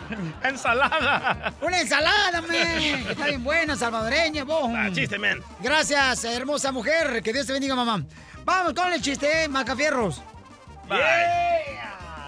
Ensalada. 0.44 1.55
Una 1.62 1.81
ensalada, 1.81 2.43
men. 2.43 3.06
Está 3.09 3.27
bien 3.27 3.43
buena, 3.43 3.77
salvadoreña, 3.77 4.44
vos. 4.44 4.70
Ah, 4.77 4.90
chiste, 4.93 5.19
men. 5.19 5.43
Gracias, 5.60 6.23
hermosa 6.24 6.70
mujer. 6.70 7.23
Que 7.23 7.32
Dios 7.32 7.47
te 7.47 7.55
bendiga, 7.55 7.74
mamá. 7.74 8.05
Vamos 8.44 8.74
con 8.74 8.93
el 8.93 9.01
chiste, 9.01 9.44
¿eh? 9.44 9.48
Macafierros. 9.48 10.20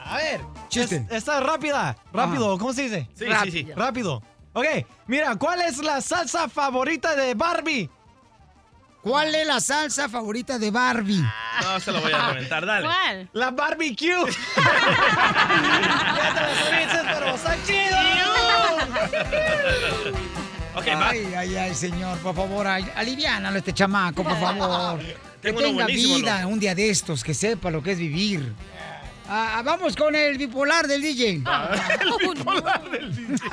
A 0.06 0.16
ver. 0.16 0.40
Chiste. 0.68 1.04
es- 1.10 1.16
Está 1.18 1.40
rápida. 1.40 1.96
Rápido, 2.12 2.56
¿cómo 2.58 2.72
se 2.72 2.82
dice? 2.84 3.08
Sí, 3.14 3.26
sí, 3.44 3.50
sí. 3.50 3.68
Rápido. 3.76 4.22
Ok, 4.54 4.64
mira, 5.08 5.34
¿cuál 5.36 5.60
es 5.62 5.78
la 5.78 6.00
salsa 6.00 6.48
favorita 6.48 7.16
de 7.16 7.34
Barbie? 7.34 7.90
¿Cuál 9.04 9.34
es 9.34 9.46
la 9.46 9.60
salsa 9.60 10.08
favorita 10.08 10.58
de 10.58 10.70
Barbie? 10.70 11.22
No 11.62 11.78
se 11.78 11.92
lo 11.92 12.00
voy 12.00 12.10
a 12.10 12.30
reventar, 12.30 12.64
dale. 12.64 12.86
¿Cuál? 12.86 13.28
La 13.34 13.50
barbecue. 13.50 14.08
ya 16.16 16.34
te 16.34 16.40
lo 16.40 16.46
pero 17.14 17.34
está 17.34 17.54
chido. 17.66 17.94
Ok, 20.76 20.88
va. 20.88 21.10
ay, 21.10 21.32
ay, 21.36 21.56
ay, 21.56 21.72
señor, 21.74 22.18
por 22.18 22.34
favor, 22.34 22.66
ay, 22.66 22.84
aliviánalo 22.96 23.54
a 23.54 23.58
este 23.58 23.72
chamaco, 23.72 24.24
por 24.24 24.36
favor. 24.40 24.98
que 25.00 25.14
Tengo 25.40 25.60
uno 25.60 25.68
tenga 25.68 25.86
vida 25.86 26.42
¿no? 26.42 26.48
un 26.48 26.58
día 26.58 26.74
de 26.74 26.90
estos, 26.90 27.22
que 27.22 27.32
sepa 27.32 27.70
lo 27.70 27.80
que 27.80 27.92
es 27.92 27.98
vivir. 27.98 28.52
Ah, 29.26 29.56
ah, 29.58 29.62
vamos 29.62 29.96
con 29.96 30.14
el 30.14 30.36
bipolar 30.36 30.86
del 30.86 31.00
DJ. 31.00 31.42
el 32.00 32.28
bipolar 32.28 32.90
del 32.90 33.14
DJ. 33.14 33.34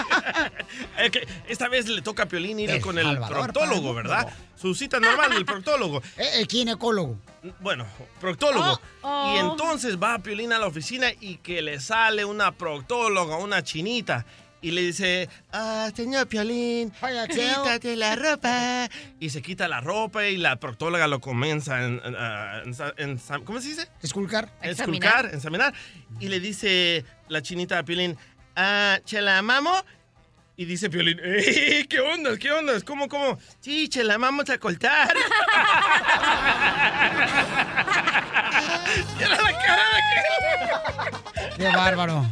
Es 1.00 1.12
que 1.12 1.28
esta 1.48 1.68
vez 1.70 1.88
le 1.88 2.02
toca 2.02 2.24
a 2.24 2.26
Piolín 2.28 2.60
ir 2.60 2.70
El 2.70 2.82
con 2.82 2.98
el 2.98 3.06
Salvador, 3.06 3.52
proctólogo. 3.52 3.94
¿verdad? 3.94 4.32
Su 4.56 4.76
cita 4.76 5.00
normal, 5.00 5.32
el 5.34 5.46
proctólogo. 5.46 6.02
El 6.18 6.48
ginecólogo. 6.48 7.18
Bueno, 7.60 7.86
proctólogo. 8.20 8.80
Oh, 9.02 9.08
oh. 9.08 9.34
Y 9.34 9.40
entonces 9.40 9.98
va 9.98 10.20
Piolín 10.20 10.54
a 10.54 10.60
la 10.60 10.68
oficina 10.68 11.08
y 11.20 11.38
que 11.38 11.62
le 11.62 11.80
sale 11.80 12.26
una 12.26 12.52
proctóloga, 12.52 13.38
una 13.38 13.64
chinita. 13.64 14.26
Y 14.64 14.72
le 14.72 14.82
dice, 14.82 15.28
ah, 15.52 15.90
señor 15.96 16.28
Piolín, 16.28 16.92
quítate 17.30 17.96
la 17.96 18.16
ropa. 18.16 18.88
Y 19.20 19.30
se 19.32 19.42
quita 19.42 19.68
la 19.68 19.82
ropa 19.82 20.26
y 20.28 20.38
la 20.38 20.58
proctóloga 20.58 21.08
lo 21.08 21.20
comienza 21.20 21.84
en, 21.84 22.00
en, 22.04 22.16
ah, 22.18 22.62
en- 22.64 22.76
en- 23.20 23.20
¿cómo 23.44 23.60
se 23.60 23.70
dice? 23.70 23.88
Esculcar. 24.04 24.50
Esculcar, 24.62 25.26
examinar. 25.34 25.74
Y 26.20 26.28
le 26.28 26.40
dice 26.40 27.04
la 27.28 27.42
chinita 27.42 27.80
a 27.80 27.84
Piolín, 27.84 28.16
ah, 28.56 29.00
¿chela 29.04 29.42
mamo? 29.42 29.74
Y 30.58 30.66
dice 30.66 30.90
Piolín, 30.92 31.20
"Eh, 31.24 31.88
¿qué 31.90 32.00
onda? 32.00 32.38
¿Qué 32.38 32.52
onda? 32.52 32.74
¿Cómo, 32.82 33.08
cómo? 33.08 33.40
Sí, 33.62 33.88
chela, 33.90 34.18
vamos 34.20 34.48
a 34.52 34.60
cortar. 34.60 35.12
Era 39.20 39.42
la 39.42 39.52
cara 39.60 39.84
de 39.96 41.58
Qué 41.58 41.64
bárbaro. 41.76 42.26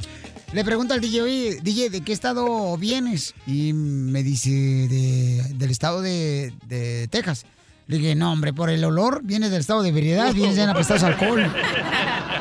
Le 0.52 0.64
pregunto 0.64 0.96
al 0.96 1.02
DJ, 1.02 1.22
oye, 1.22 1.60
DJ, 1.62 1.90
¿de 1.92 2.02
qué 2.02 2.12
estado 2.12 2.76
vienes? 2.78 3.36
Y 3.46 3.72
me 3.74 4.24
dice, 4.24 4.50
de, 4.50 5.44
del 5.54 5.70
estado 5.70 6.02
de, 6.02 6.52
de 6.66 7.08
Texas. 7.08 7.46
Le 7.86 7.98
dije, 7.98 8.16
no, 8.16 8.32
hombre, 8.32 8.52
por 8.52 8.70
el 8.70 8.84
olor 8.84 9.22
viene 9.24 9.50
del 9.50 9.62
estado 9.62 9.84
de 9.84 9.92
veredad, 9.92 10.34
vienes 10.34 10.58
en 10.58 10.70
apestoso 10.70 11.06
alcohol. 11.06 11.52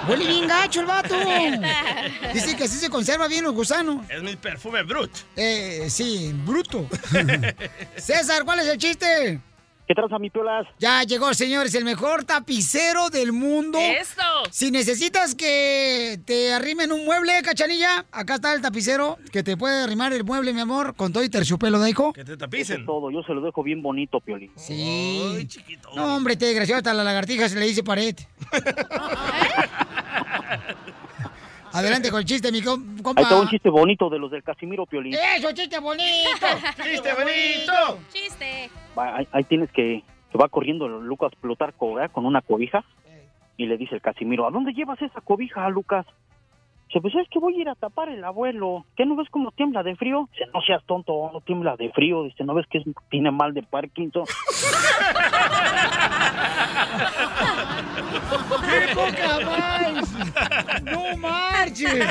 Huele 0.08 0.26
bien 0.26 0.48
gacho 0.48 0.80
el 0.80 0.86
vato. 0.86 1.14
Dice 2.32 2.56
que 2.56 2.64
así 2.64 2.78
se 2.78 2.88
conserva 2.88 3.28
bien 3.28 3.44
los 3.44 3.54
gusanos. 3.54 4.04
Es 4.08 4.22
mi 4.22 4.36
perfume 4.36 4.82
brut. 4.82 5.10
Eh, 5.36 5.86
sí, 5.90 6.32
bruto. 6.46 6.86
César, 7.96 8.44
¿cuál 8.44 8.60
es 8.60 8.68
el 8.68 8.78
chiste? 8.78 9.40
¿Qué 9.88 9.94
traza 9.94 10.18
mi 10.18 10.28
piolas? 10.28 10.66
Ya 10.78 11.02
llegó, 11.02 11.32
señores, 11.32 11.74
el 11.74 11.82
mejor 11.86 12.24
tapicero 12.24 13.08
del 13.08 13.32
mundo. 13.32 13.78
¡Eso! 13.78 14.20
Si 14.50 14.70
necesitas 14.70 15.34
que 15.34 16.20
te 16.26 16.52
arrimen 16.52 16.92
un 16.92 17.06
mueble, 17.06 17.32
cachanilla, 17.42 18.04
acá 18.12 18.34
está 18.34 18.52
el 18.52 18.60
tapicero 18.60 19.16
que 19.32 19.42
te 19.42 19.56
puede 19.56 19.82
arrimar 19.82 20.12
el 20.12 20.24
mueble, 20.24 20.52
mi 20.52 20.60
amor, 20.60 20.94
con 20.94 21.10
todo 21.14 21.24
y 21.24 21.30
terciopelo, 21.30 21.78
¿de 21.80 21.88
hijo? 21.88 22.12
Que 22.12 22.22
te 22.22 22.32
Eso 22.32 22.38
tapicen. 22.38 22.80
es 22.80 22.86
todo, 22.86 23.10
yo 23.10 23.22
se 23.22 23.32
lo 23.32 23.40
dejo 23.40 23.62
bien 23.62 23.80
bonito, 23.80 24.20
Piolín. 24.20 24.52
Sí. 24.56 25.48
No, 25.96 26.16
hombre, 26.16 26.36
te 26.36 26.44
desgraciado, 26.44 26.80
hasta 26.80 26.92
la 26.92 27.02
lagartija 27.02 27.48
se 27.48 27.58
le 27.58 27.64
dice 27.64 27.82
pared. 27.82 28.14
Adelante 31.78 32.10
con 32.10 32.18
el 32.20 32.24
chiste, 32.24 32.50
mi 32.50 32.60
com- 32.60 32.98
compa. 33.02 33.20
Ahí 33.20 33.24
está 33.24 33.40
un 33.40 33.48
chiste 33.48 33.70
bonito 33.70 34.10
de 34.10 34.18
los 34.18 34.30
del 34.30 34.42
Casimiro, 34.42 34.84
Piolín. 34.84 35.14
¡Eso, 35.14 35.52
chiste 35.52 35.78
bonito! 35.78 36.46
¡Chiste 36.82 37.12
bonito! 37.14 37.98
Chiste. 38.12 38.70
Va, 38.98 39.16
ahí, 39.18 39.28
ahí 39.32 39.44
tienes 39.44 39.70
que, 39.70 40.02
que 40.32 40.38
va 40.38 40.48
corriendo 40.48 40.88
Lucas 40.88 41.32
Plutarco 41.40 41.94
¿verdad? 41.94 42.10
con 42.10 42.26
una 42.26 42.40
cobija 42.40 42.84
y 43.56 43.66
le 43.66 43.76
dice 43.76 43.94
el 43.94 44.00
Casimiro, 44.00 44.46
¿a 44.46 44.50
dónde 44.50 44.72
llevas 44.72 45.00
esa 45.02 45.20
cobija, 45.20 45.68
Lucas? 45.68 46.06
Dice, 46.88 47.00
pues 47.02 47.14
es 47.16 47.28
que 47.30 47.38
voy 47.38 47.54
a 47.56 47.60
ir 47.60 47.68
a 47.68 47.74
tapar 47.74 48.08
el 48.08 48.24
abuelo. 48.24 48.86
¿Qué 48.96 49.04
no 49.04 49.14
ves 49.16 49.28
cómo 49.30 49.50
tiembla 49.52 49.82
de 49.82 49.94
frío? 49.96 50.26
Dice, 50.32 50.44
no 50.54 50.60
seas 50.62 50.82
tonto, 50.86 51.30
no 51.32 51.40
tiembla 51.42 51.76
de 51.76 51.90
frío. 51.92 52.22
Dice, 52.24 52.44
¿no 52.44 52.54
ves 52.54 52.66
que 52.70 52.78
es- 52.78 52.84
tiene 53.10 53.30
mal 53.30 53.52
de 53.52 53.62
Parkinson? 53.62 54.24
¡Qué 58.68 58.94
poca 58.94 59.40
más! 59.44 60.08
¡No 60.82 61.16
marches! 61.16 62.06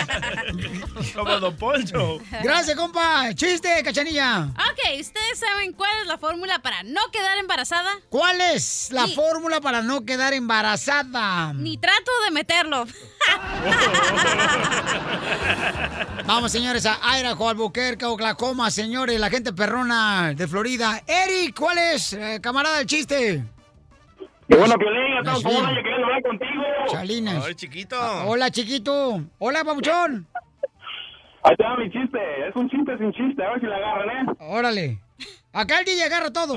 Como 1.15 1.39
Don 1.39 1.55
Poncho. 1.57 2.19
Gracias, 2.43 2.75
compa. 2.77 3.33
Chiste, 3.33 3.69
cachanilla. 3.83 4.43
Ok, 4.51 4.99
¿ustedes 4.99 5.39
saben 5.39 5.73
cuál 5.73 5.89
es 6.01 6.07
la 6.07 6.17
fórmula 6.17 6.59
para 6.59 6.83
no 6.83 7.01
quedar 7.11 7.37
embarazada? 7.37 7.91
¿Cuál 8.09 8.39
es 8.41 8.89
la 8.91 9.05
Ni- 9.07 9.15
fórmula 9.15 9.61
para 9.61 9.81
no 9.81 10.05
quedar 10.05 10.33
embarazada? 10.33 11.53
Ni 11.53 11.77
trato 11.77 12.11
de 12.25 12.31
meterlo. 12.31 12.85
Vamos, 16.26 16.52
señores, 16.52 16.85
a 16.85 16.99
Idaho, 17.19 17.49
Albuquerque, 17.49 18.06
Oklahoma, 18.06 18.69
señores, 18.69 19.19
la 19.19 19.30
gente 19.30 19.53
perrona 19.53 20.34
de 20.35 20.48
Florida. 20.48 21.02
Eric, 21.07 21.57
¿cuál 21.57 21.77
es, 21.77 22.14
eh, 22.14 22.39
camarada, 22.41 22.81
el 22.81 22.85
chiste? 22.85 23.44
Qué 24.49 24.56
bueno, 24.56 24.76
Piolín, 24.77 25.18
estamos 25.18 25.44
como 25.44 25.60
un 25.60 25.65
año 25.65 25.76
queriendo 25.84 26.06
hablar 26.06 26.22
contigo. 26.23 26.64
Chalinas. 26.88 27.45
Ay, 27.45 27.56
chiquito. 27.56 27.98
Ah, 27.99 28.23
Hola, 28.26 28.49
chiquito. 28.49 29.22
Hola, 29.39 29.64
papuchón. 29.64 30.27
Ahí 31.44 31.52
está 31.57 31.76
mi 31.77 31.89
chiste, 31.91 32.48
es 32.48 32.56
un 32.56 32.69
chiste 32.69 32.98
sin 32.98 33.14
chiste, 33.14 33.44
a 33.44 33.52
ver 33.52 33.60
si 33.61 33.65
la 33.68 33.76
agarran, 33.77 34.10
¿eh? 34.10 34.31
Órale. 34.39 34.99
Acá 35.53 35.80
el 35.80 35.85
DJ 35.85 36.03
agarra 36.03 36.31
todo. 36.31 36.56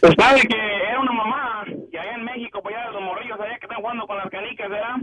Pues 0.00 0.14
sabe 0.16 0.40
que 0.42 0.56
era 0.56 1.00
una 1.00 1.12
mamá, 1.12 1.64
y 1.66 1.96
allá 1.96 2.14
en 2.14 2.24
México, 2.24 2.60
pues 2.62 2.74
ya 2.74 2.90
los 2.92 3.02
morrillos 3.02 3.38
allá 3.40 3.58
que 3.58 3.66
están 3.66 3.80
jugando 3.80 4.06
con 4.06 4.16
las 4.16 4.30
canicas, 4.30 4.70
¿verdad? 4.70 4.96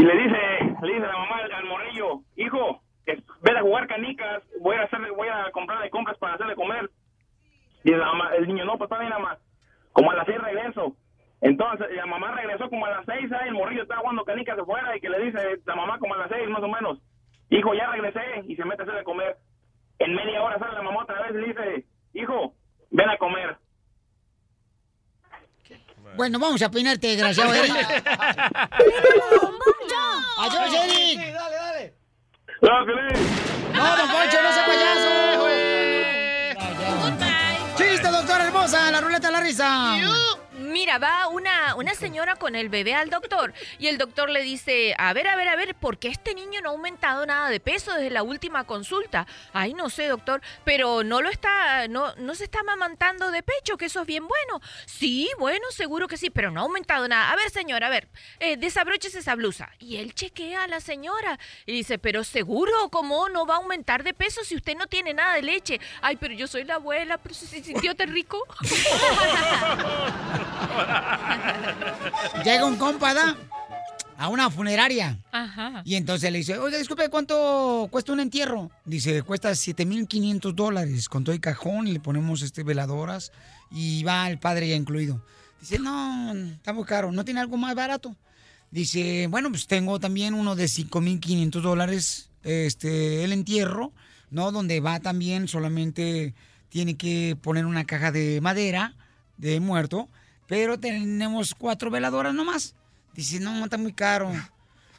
Y 0.00 0.04
le 0.04 0.14
dice, 0.16 0.38
le 0.82 0.94
dice 0.94 1.06
la 1.06 1.18
mamá 1.18 1.36
al, 1.44 1.52
al 1.52 1.64
morrillo, 1.66 2.20
hijo, 2.36 2.80
que 3.04 3.22
ve 3.42 3.58
a 3.58 3.60
jugar 3.60 3.86
canicas, 3.86 4.42
voy 4.62 4.76
a 4.76 4.84
hacerle, 4.84 5.10
voy 5.10 5.28
a 5.28 5.50
comprarle 5.52 5.90
compras 5.90 6.16
para 6.18 6.34
hacerle 6.36 6.54
comer. 6.54 6.88
Y 7.84 7.90
la 7.90 8.06
mamá- 8.06 8.34
el 8.34 8.48
niño, 8.48 8.64
no, 8.64 8.78
pues 8.78 8.90
está 8.90 8.98
bien, 8.98 9.10
mamá, 9.10 9.36
como 9.92 10.10
a 10.10 10.14
las 10.14 10.26
seis 10.26 10.38
regreso. 10.40 10.96
Entonces, 11.42 11.86
la 11.94 12.06
mamá 12.06 12.32
regresó 12.32 12.70
como 12.70 12.86
a 12.86 12.90
las 12.92 13.04
seis, 13.04 13.30
¿eh? 13.30 13.36
el 13.46 13.52
morrillo 13.54 13.82
estaba 13.82 14.00
jugando 14.00 14.24
canicas 14.24 14.58
afuera 14.58 14.96
y 14.96 15.00
que 15.00 15.10
le 15.10 15.18
dice 15.24 15.58
la 15.66 15.74
mamá 15.76 15.98
como 15.98 16.14
a 16.14 16.18
las 16.18 16.30
seis, 16.30 16.48
más 16.48 16.62
o 16.62 16.68
menos, 16.68 16.98
hijo, 17.50 17.74
ya 17.74 17.90
regresé, 17.90 18.44
y 18.46 18.56
se 18.56 18.64
mete 18.64 18.82
a 18.82 18.84
hacerle 18.84 19.04
comer. 19.04 19.36
En 19.98 20.14
media 20.14 20.42
hora 20.42 20.58
sale 20.58 20.74
la 20.74 20.82
mamá 20.82 21.02
otra 21.02 21.20
vez 21.22 21.32
y 21.32 21.38
le 21.40 21.46
dice, 21.48 21.84
hijo, 22.14 22.54
ven 22.90 23.08
a 23.10 23.18
comer. 23.18 23.56
Bueno, 26.16 26.38
vamos 26.38 26.60
a 26.62 26.70
peinarte, 26.70 27.08
desgraciado 27.08 27.54
Eric. 27.54 27.72
¡Adiós, 30.38 30.74
Eric! 30.84 31.34
dale, 31.34 31.56
dale. 31.56 31.94
¡No, 32.62 33.96
don 33.96 34.08
Poncho, 34.10 34.42
no 34.42 34.52
sea 34.52 34.66
payaso! 34.66 35.08
¡Chiste, 37.76 38.08
doctora 38.08 38.44
hermosa! 38.46 38.90
¡La 38.90 39.00
ruleta 39.00 39.28
de 39.28 39.32
la 39.32 39.40
risa! 39.40 39.94
Mira, 40.70 40.98
va 40.98 41.26
una, 41.26 41.74
una 41.74 41.94
señora 41.94 42.36
con 42.36 42.54
el 42.54 42.68
bebé 42.68 42.94
al 42.94 43.10
doctor 43.10 43.52
y 43.80 43.88
el 43.88 43.98
doctor 43.98 44.30
le 44.30 44.40
dice, 44.42 44.94
a 44.98 45.12
ver, 45.12 45.26
a 45.26 45.34
ver, 45.34 45.48
a 45.48 45.56
ver, 45.56 45.74
¿por 45.74 45.98
qué 45.98 46.06
este 46.06 46.32
niño 46.32 46.60
no 46.60 46.68
ha 46.68 46.72
aumentado 46.72 47.26
nada 47.26 47.50
de 47.50 47.58
peso 47.58 47.92
desde 47.92 48.10
la 48.10 48.22
última 48.22 48.62
consulta? 48.62 49.26
Ay, 49.52 49.74
no 49.74 49.90
sé, 49.90 50.06
doctor, 50.06 50.40
pero 50.62 51.02
no 51.02 51.22
lo 51.22 51.28
está, 51.28 51.88
no, 51.88 52.14
no 52.16 52.36
se 52.36 52.44
está 52.44 52.60
amamantando 52.60 53.32
de 53.32 53.42
pecho, 53.42 53.76
que 53.76 53.86
eso 53.86 54.02
es 54.02 54.06
bien 54.06 54.28
bueno. 54.28 54.60
Sí, 54.86 55.28
bueno, 55.40 55.64
seguro 55.70 56.06
que 56.06 56.16
sí, 56.16 56.30
pero 56.30 56.52
no 56.52 56.60
ha 56.60 56.62
aumentado 56.62 57.08
nada. 57.08 57.32
A 57.32 57.36
ver, 57.36 57.50
señora, 57.50 57.88
a 57.88 57.90
ver, 57.90 58.08
eh, 58.38 58.56
desabróchese 58.56 59.18
esa 59.18 59.34
blusa. 59.34 59.70
Y 59.80 59.96
él 59.96 60.14
chequea 60.14 60.62
a 60.62 60.68
la 60.68 60.78
señora 60.78 61.40
y 61.66 61.72
dice, 61.72 61.98
pero 61.98 62.22
seguro, 62.22 62.90
¿cómo 62.90 63.28
no 63.28 63.44
va 63.44 63.54
a 63.54 63.58
aumentar 63.58 64.04
de 64.04 64.14
peso 64.14 64.44
si 64.44 64.54
usted 64.54 64.76
no 64.76 64.86
tiene 64.86 65.14
nada 65.14 65.34
de 65.34 65.42
leche? 65.42 65.80
Ay, 66.00 66.16
pero 66.16 66.32
yo 66.32 66.46
soy 66.46 66.62
la 66.62 66.76
abuela, 66.76 67.18
pero 67.18 67.34
si 67.34 67.46
se 67.46 67.60
sintió 67.60 67.96
tan 67.96 68.12
rico. 68.12 68.46
Llega 72.44 72.64
un 72.64 72.76
compa, 72.76 73.14
¿da? 73.14 73.36
A 74.16 74.28
una 74.28 74.50
funeraria. 74.50 75.18
Ajá. 75.32 75.82
Y 75.84 75.94
entonces 75.94 76.30
le 76.30 76.38
dice, 76.38 76.58
oiga, 76.58 76.76
disculpe, 76.76 77.08
¿cuánto 77.08 77.88
cuesta 77.90 78.12
un 78.12 78.20
entierro? 78.20 78.70
Dice, 78.84 79.22
cuesta 79.22 79.50
7.500 79.50 80.52
dólares 80.52 81.08
con 81.08 81.24
todo 81.24 81.34
el 81.34 81.40
cajón 81.40 81.86
y 81.86 81.92
le 81.92 82.00
ponemos 82.00 82.42
este 82.42 82.62
veladoras 82.62 83.32
y 83.70 84.02
va 84.04 84.28
el 84.28 84.38
padre 84.38 84.68
ya 84.68 84.76
incluido. 84.76 85.22
Dice, 85.60 85.78
no, 85.78 86.34
está 86.34 86.72
muy 86.72 86.84
caro, 86.84 87.12
¿no 87.12 87.24
tiene 87.24 87.40
algo 87.40 87.56
más 87.56 87.74
barato? 87.74 88.14
Dice, 88.70 89.26
bueno, 89.28 89.50
pues 89.50 89.66
tengo 89.66 89.98
también 89.98 90.34
uno 90.34 90.54
de 90.54 90.66
5.500 90.66 91.60
dólares, 91.60 92.30
este, 92.44 93.24
el 93.24 93.32
entierro, 93.32 93.92
¿no? 94.30 94.52
Donde 94.52 94.80
va 94.80 95.00
también 95.00 95.48
solamente 95.48 96.34
tiene 96.68 96.96
que 96.96 97.36
poner 97.40 97.66
una 97.66 97.84
caja 97.84 98.12
de 98.12 98.40
madera 98.40 98.94
de 99.38 99.58
muerto, 99.60 100.08
pero 100.50 100.78
tenemos 100.80 101.54
cuatro 101.54 101.92
veladoras 101.92 102.34
nomás. 102.34 102.74
Dice, 103.14 103.38
no, 103.38 103.62
está 103.62 103.78
muy 103.78 103.92
caro. 103.92 104.32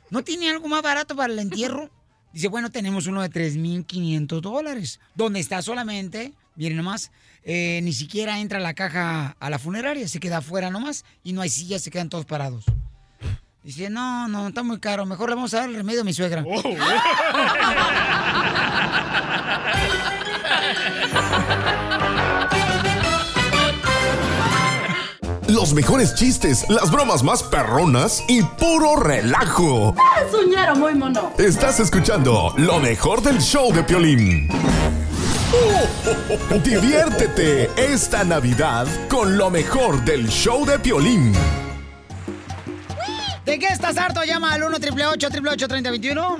¿No 0.10 0.24
tiene 0.24 0.50
algo 0.50 0.70
más 0.70 0.82
barato 0.82 1.14
para 1.14 1.34
el 1.34 1.40
entierro? 1.40 1.90
Dice, 2.32 2.48
bueno, 2.48 2.72
tenemos 2.72 3.06
uno 3.06 3.22
de 3.22 3.30
3.500 3.30 4.40
dólares, 4.40 5.02
donde 5.14 5.42
está 5.42 5.62
solamente, 5.62 6.32
miren 6.56 6.78
nomás, 6.78 7.12
eh, 7.44 7.82
ni 7.84 7.92
siquiera 7.92 8.40
entra 8.40 8.62
la 8.62 8.74
caja 8.74 9.36
a 9.42 9.50
la 9.50 9.60
funeraria, 9.60 10.08
se 10.08 10.22
queda 10.22 10.38
afuera 10.38 10.70
nomás 10.70 11.04
y 11.22 11.34
no 11.34 11.42
hay 11.42 11.50
sillas, 11.50 11.82
se 11.82 11.92
quedan 11.92 12.08
todos 12.08 12.24
parados. 12.24 12.64
Dice, 13.62 13.90
no, 13.90 14.30
no, 14.30 14.48
está 14.48 14.64
muy 14.64 14.80
caro, 14.80 15.06
mejor 15.06 15.32
le 15.32 15.36
vamos 15.36 15.54
a 15.54 15.58
dar 15.58 15.70
el 15.70 15.76
remedio 15.76 16.00
a 16.00 16.06
mi 16.06 16.14
suegra. 16.14 16.46
los 25.52 25.74
mejores 25.74 26.16
chistes, 26.16 26.66
las 26.70 26.90
bromas 26.92 27.24
más 27.24 27.44
perronas 27.44 28.24
y 28.28 28.42
puro 28.42 28.96
relajo. 28.96 29.94
Es 30.26 30.34
un 30.34 30.50
ñero 30.50 30.76
muy 30.76 30.96
mono. 30.96 31.34
Estás 31.38 31.80
escuchando 31.80 32.54
lo 32.58 32.80
mejor 32.80 33.22
del 33.22 33.40
show 33.42 33.74
de 33.74 33.84
Piolín. 33.84 34.48
Diviértete 36.64 37.70
esta 37.76 38.24
Navidad 38.24 38.88
con 39.10 39.38
lo 39.38 39.50
mejor 39.50 40.04
del 40.06 40.30
show 40.30 40.66
de 40.66 40.80
Piolín. 40.80 41.34
¿De 43.46 43.60
qué 43.60 43.68
estás 43.68 43.98
harto? 43.98 44.24
Llama 44.24 44.54
al 44.54 44.64
1 44.64 44.78
888 44.78 45.68
3021 45.68 46.38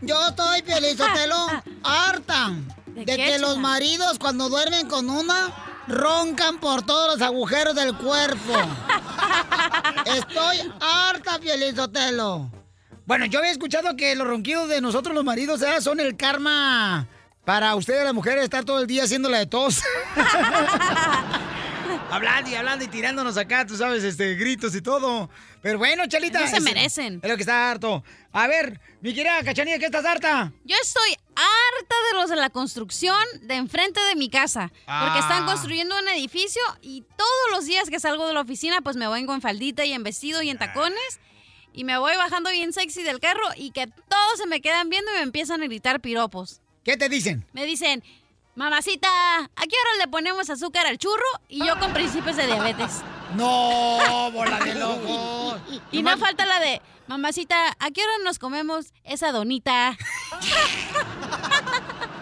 Yo 0.00 0.28
estoy, 0.28 0.62
Piolizotelo, 0.62 1.36
harta 1.84 2.52
de, 2.86 3.04
que 3.04 3.38
los 3.38 3.58
maridos 3.58 4.18
cuando 4.18 4.48
duermen 4.48 4.88
con 4.88 5.08
una 5.08 5.69
roncan 5.90 6.58
por 6.58 6.82
todos 6.84 7.14
los 7.18 7.22
agujeros 7.26 7.74
del 7.74 7.94
cuerpo. 7.96 8.54
Estoy 10.06 10.72
harta, 10.80 11.38
Piolizotelo. 11.38 12.50
Bueno, 13.06 13.26
yo 13.26 13.40
había 13.40 13.50
escuchado 13.50 13.96
que 13.96 14.14
los 14.14 14.26
ronquidos 14.26 14.68
de 14.68 14.80
nosotros 14.80 15.14
los 15.14 15.24
maridos 15.24 15.62
¿eh? 15.62 15.80
son 15.80 15.98
el 16.00 16.16
karma 16.16 17.08
para 17.44 17.74
ustedes 17.74 18.04
las 18.04 18.14
mujeres 18.14 18.44
estar 18.44 18.64
todo 18.64 18.80
el 18.80 18.86
día 18.86 19.04
haciéndola 19.04 19.38
de 19.38 19.46
tos. 19.46 19.82
hablando 22.10 22.50
y 22.50 22.54
hablando 22.54 22.84
y 22.84 22.88
tirándonos 22.88 23.36
acá, 23.36 23.66
tú 23.66 23.76
sabes, 23.76 24.04
este, 24.04 24.34
gritos 24.34 24.74
y 24.74 24.82
todo. 24.82 25.28
Pero 25.62 25.78
bueno, 25.78 26.06
Chalita. 26.06 26.40
Eso 26.42 26.50
se 26.52 26.56
es- 26.58 26.62
merecen. 26.62 27.20
Es 27.22 27.28
lo 27.28 27.36
que 27.36 27.42
está 27.42 27.70
harto. 27.70 28.02
A 28.32 28.46
ver, 28.46 28.80
mi 29.00 29.14
querida 29.14 29.42
Cachanilla, 29.44 29.78
¿qué 29.78 29.86
estás 29.86 30.04
harta? 30.04 30.52
Yo 30.64 30.76
estoy 30.82 31.16
harta 31.40 31.94
de 32.10 32.18
los 32.18 32.30
de 32.30 32.36
la 32.36 32.50
construcción 32.50 33.16
de 33.42 33.54
enfrente 33.56 34.00
de 34.00 34.14
mi 34.16 34.28
casa. 34.30 34.68
Porque 34.68 34.84
Ah. 34.86 35.18
están 35.20 35.46
construyendo 35.46 35.98
un 35.98 36.08
edificio 36.08 36.62
y 36.82 37.02
todos 37.16 37.50
los 37.52 37.64
días 37.66 37.88
que 37.90 37.98
salgo 38.00 38.26
de 38.26 38.34
la 38.34 38.40
oficina, 38.40 38.80
pues 38.82 38.96
me 38.96 39.08
vengo 39.08 39.34
en 39.34 39.40
faldita 39.40 39.84
y 39.84 39.92
en 39.92 40.02
vestido 40.02 40.42
y 40.42 40.50
en 40.50 40.58
tacones. 40.58 41.20
Y 41.72 41.84
me 41.84 41.98
voy 41.98 42.16
bajando 42.16 42.50
bien 42.50 42.72
sexy 42.72 43.02
del 43.02 43.20
carro 43.20 43.44
y 43.56 43.70
que 43.70 43.86
todos 43.86 44.38
se 44.38 44.46
me 44.46 44.60
quedan 44.60 44.88
viendo 44.88 45.10
y 45.12 45.14
me 45.14 45.22
empiezan 45.22 45.62
a 45.62 45.66
gritar 45.66 46.00
piropos. 46.00 46.60
¿Qué 46.84 46.96
te 46.96 47.08
dicen? 47.08 47.46
Me 47.52 47.64
dicen, 47.64 48.02
mamacita, 48.56 49.08
¿a 49.08 49.46
qué 49.66 49.76
hora 49.76 49.98
le 50.04 50.08
ponemos 50.08 50.50
azúcar 50.50 50.86
al 50.86 50.98
churro? 50.98 51.22
Y 51.48 51.64
yo 51.64 51.78
con 51.78 51.92
principios 51.92 52.36
de 52.36 52.46
diabetes. 52.46 53.02
No, 53.36 54.28
bola 54.32 54.58
de 54.58 54.74
locos. 54.74 55.60
Y 55.92 56.02
no 56.02 56.18
falta 56.18 56.44
la 56.46 56.58
de, 56.58 56.82
mamacita, 57.10 57.76
¿a 57.80 57.90
qué 57.90 58.02
hora 58.02 58.12
nos 58.24 58.38
comemos 58.38 58.92
esa 59.02 59.32
donita? 59.32 59.98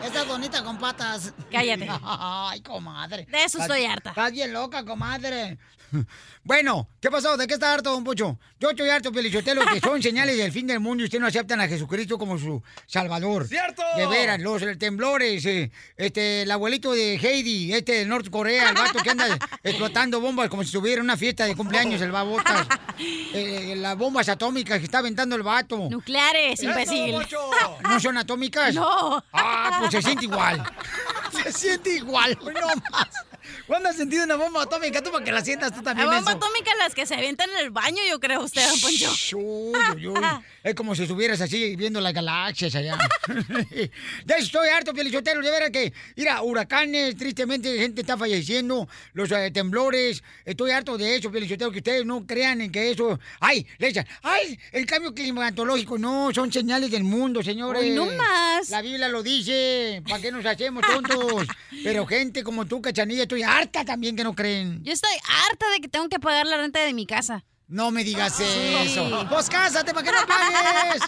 Esa 0.03 0.25
donita 0.25 0.65
con 0.65 0.79
patas. 0.79 1.35
Cállate. 1.51 1.87
Ay, 2.03 2.63
comadre. 2.63 3.27
De 3.27 3.45
eso 3.45 3.59
estoy 3.59 3.85
harta. 3.85 4.11
Estás 4.11 4.33
bien 4.33 4.53
loca, 4.53 4.83
comadre. 4.85 5.59
Bueno, 6.45 6.89
¿qué 6.99 7.11
pasó? 7.11 7.37
¿De 7.37 7.47
qué 7.47 7.55
está 7.55 7.75
harto, 7.75 7.91
don 7.91 8.05
Pocho? 8.05 8.39
Yo 8.59 8.71
estoy 8.71 8.89
harto, 8.89 9.13
Pelichotelo, 9.13 9.67
que 9.67 9.81
son 9.81 10.03
señales 10.03 10.39
del 10.39 10.51
fin 10.51 10.67
del 10.67 10.81
mundo 10.81 11.03
y 11.03 11.05
usted 11.05 11.21
no 11.21 11.27
aceptan 11.27 11.61
a 11.61 11.69
Jesucristo 11.69 12.17
como 12.17 12.39
su 12.39 12.63
salvador. 12.87 13.47
¡Cierto! 13.47 13.83
De 13.99 14.07
veras, 14.07 14.41
los 14.41 14.63
eh, 14.63 14.77
temblores, 14.77 15.45
eh, 15.45 15.71
este, 15.97 16.43
el 16.43 16.51
abuelito 16.51 16.93
de 16.93 17.17
Heidi, 17.17 17.75
este 17.75 17.93
de 17.93 18.07
Norte 18.07 18.31
Corea, 18.31 18.71
el 18.71 18.77
vato 18.77 18.99
que 19.01 19.11
anda 19.11 19.39
explotando 19.63 20.23
bombas 20.23 20.49
como 20.49 20.63
si 20.63 20.69
estuviera 20.69 21.01
en 21.01 21.05
una 21.05 21.19
fiesta 21.19 21.45
de 21.45 21.55
cumpleaños, 21.55 22.01
el 22.01 22.13
babotas. 22.13 22.67
Eh, 22.99 23.75
las 23.77 23.97
bombas 23.99 24.31
atómicas 24.31 24.79
que 24.79 24.87
está 24.87 25.01
aventando 25.01 25.37
el 25.37 25.43
vato. 25.43 25.89
Nucleares, 25.91 26.63
imbécil. 26.63 27.15
¿No 27.83 28.01
son 28.01 28.17
atómicas? 28.17 28.75
No. 28.75 29.23
Ah, 29.35 29.77
pues 29.81 29.91
se 29.93 30.01
siente 30.01 30.25
igual. 30.25 30.65
Se 31.31 31.53
siente 31.53 31.91
igual, 31.97 32.39
no 32.43 32.91
más. 32.91 33.09
¿Cuándo 33.67 33.89
has 33.89 33.97
sentido 33.97 34.25
una 34.25 34.37
bomba 34.37 34.63
atómica 34.63 35.03
tú 35.03 35.11
para 35.11 35.25
que 35.25 35.33
la 35.33 35.45
sientas 35.45 35.71
tú 35.73 35.79
La 35.79 35.83
también? 35.85 36.07
bomba 36.09 36.21
menso? 36.21 36.37
atómica 36.47 36.71
las 36.79 36.95
que 36.95 37.07
se 37.07 37.15
avientan 37.15 37.49
en 37.51 37.59
el 37.59 37.71
baño, 37.71 37.99
yo 38.09 38.19
creo 38.21 38.43
usted, 38.43 38.67
don 38.69 38.81
Poncho. 38.81 39.13
Uy, 39.37 39.79
uy, 39.97 40.07
uy. 40.09 40.19
Es 40.63 40.75
como 40.75 40.95
si 40.95 41.03
estuvieras 41.05 41.41
así 41.41 41.77
viendo 41.77 42.01
las 42.01 42.13
galaxias 42.13 42.75
allá. 42.75 42.99
ya 44.27 44.37
estoy 44.37 44.69
harto, 44.69 44.93
Pielichotero, 44.93 45.41
de 45.41 45.51
veras 45.51 45.71
que, 45.71 45.93
mira, 46.17 46.43
huracanes, 46.43 47.17
tristemente 47.17 47.75
gente 47.79 48.01
está 48.03 48.19
falleciendo, 48.19 48.87
los 49.15 49.31
eh, 49.31 49.51
temblores, 49.51 50.23
estoy 50.45 50.73
harto 50.73 50.99
de 50.99 51.17
eso, 51.17 51.31
Pielichotero, 51.31 51.71
que 51.71 51.79
ustedes 51.79 52.05
no 52.05 52.27
crean 52.27 52.61
en 52.61 52.71
que 52.73 52.91
eso, 52.91 53.19
ay, 53.41 53.67
le 53.79 53.89
echan, 53.89 54.07
ay, 54.23 54.59
el 54.73 54.85
cambio 54.85 55.15
climatológico, 55.15 55.97
no, 55.99 56.33
son 56.35 56.53
señales 56.53 56.91
del 56.91 57.05
mundo, 57.05 57.43
señores. 57.43 57.83
Hoy 57.83 57.91
no 57.91 58.07
más. 58.07 58.69
La 58.71 58.83
Biblia 58.83 59.09
lo 59.09 59.23
dice, 59.23 60.03
¿para 60.07 60.21
qué 60.21 60.31
nos 60.33 60.45
hacemos 60.45 60.83
tontos? 60.87 61.47
Pero 61.85 62.05
gente 62.07 62.43
como 62.43 62.67
tú, 62.67 62.83
Cachanilla, 62.83 63.23
estoy 63.23 63.38
harta 63.45 63.85
también 63.85 64.17
que 64.17 64.25
no 64.25 64.35
creen. 64.35 64.83
Yo 64.85 64.93
estoy 64.93 65.11
harta 65.51 65.69
de 65.71 65.81
que 65.81 65.89
tengo 65.89 66.09
que 66.09 66.19
pagar 66.19 66.47
la 66.47 66.57
renta 66.57 66.81
de 66.81 66.93
mi 66.95 67.07
casa. 67.07 67.45
No 67.71 67.91
me 67.91 68.03
digas 68.03 68.35
Sí. 68.35 68.45
eso. 68.47 69.27
Pues 69.29 69.51
cásate 69.51 69.93
para 69.93 70.03
que 70.07 70.11
no 70.11 70.27
pagues. 70.27 71.03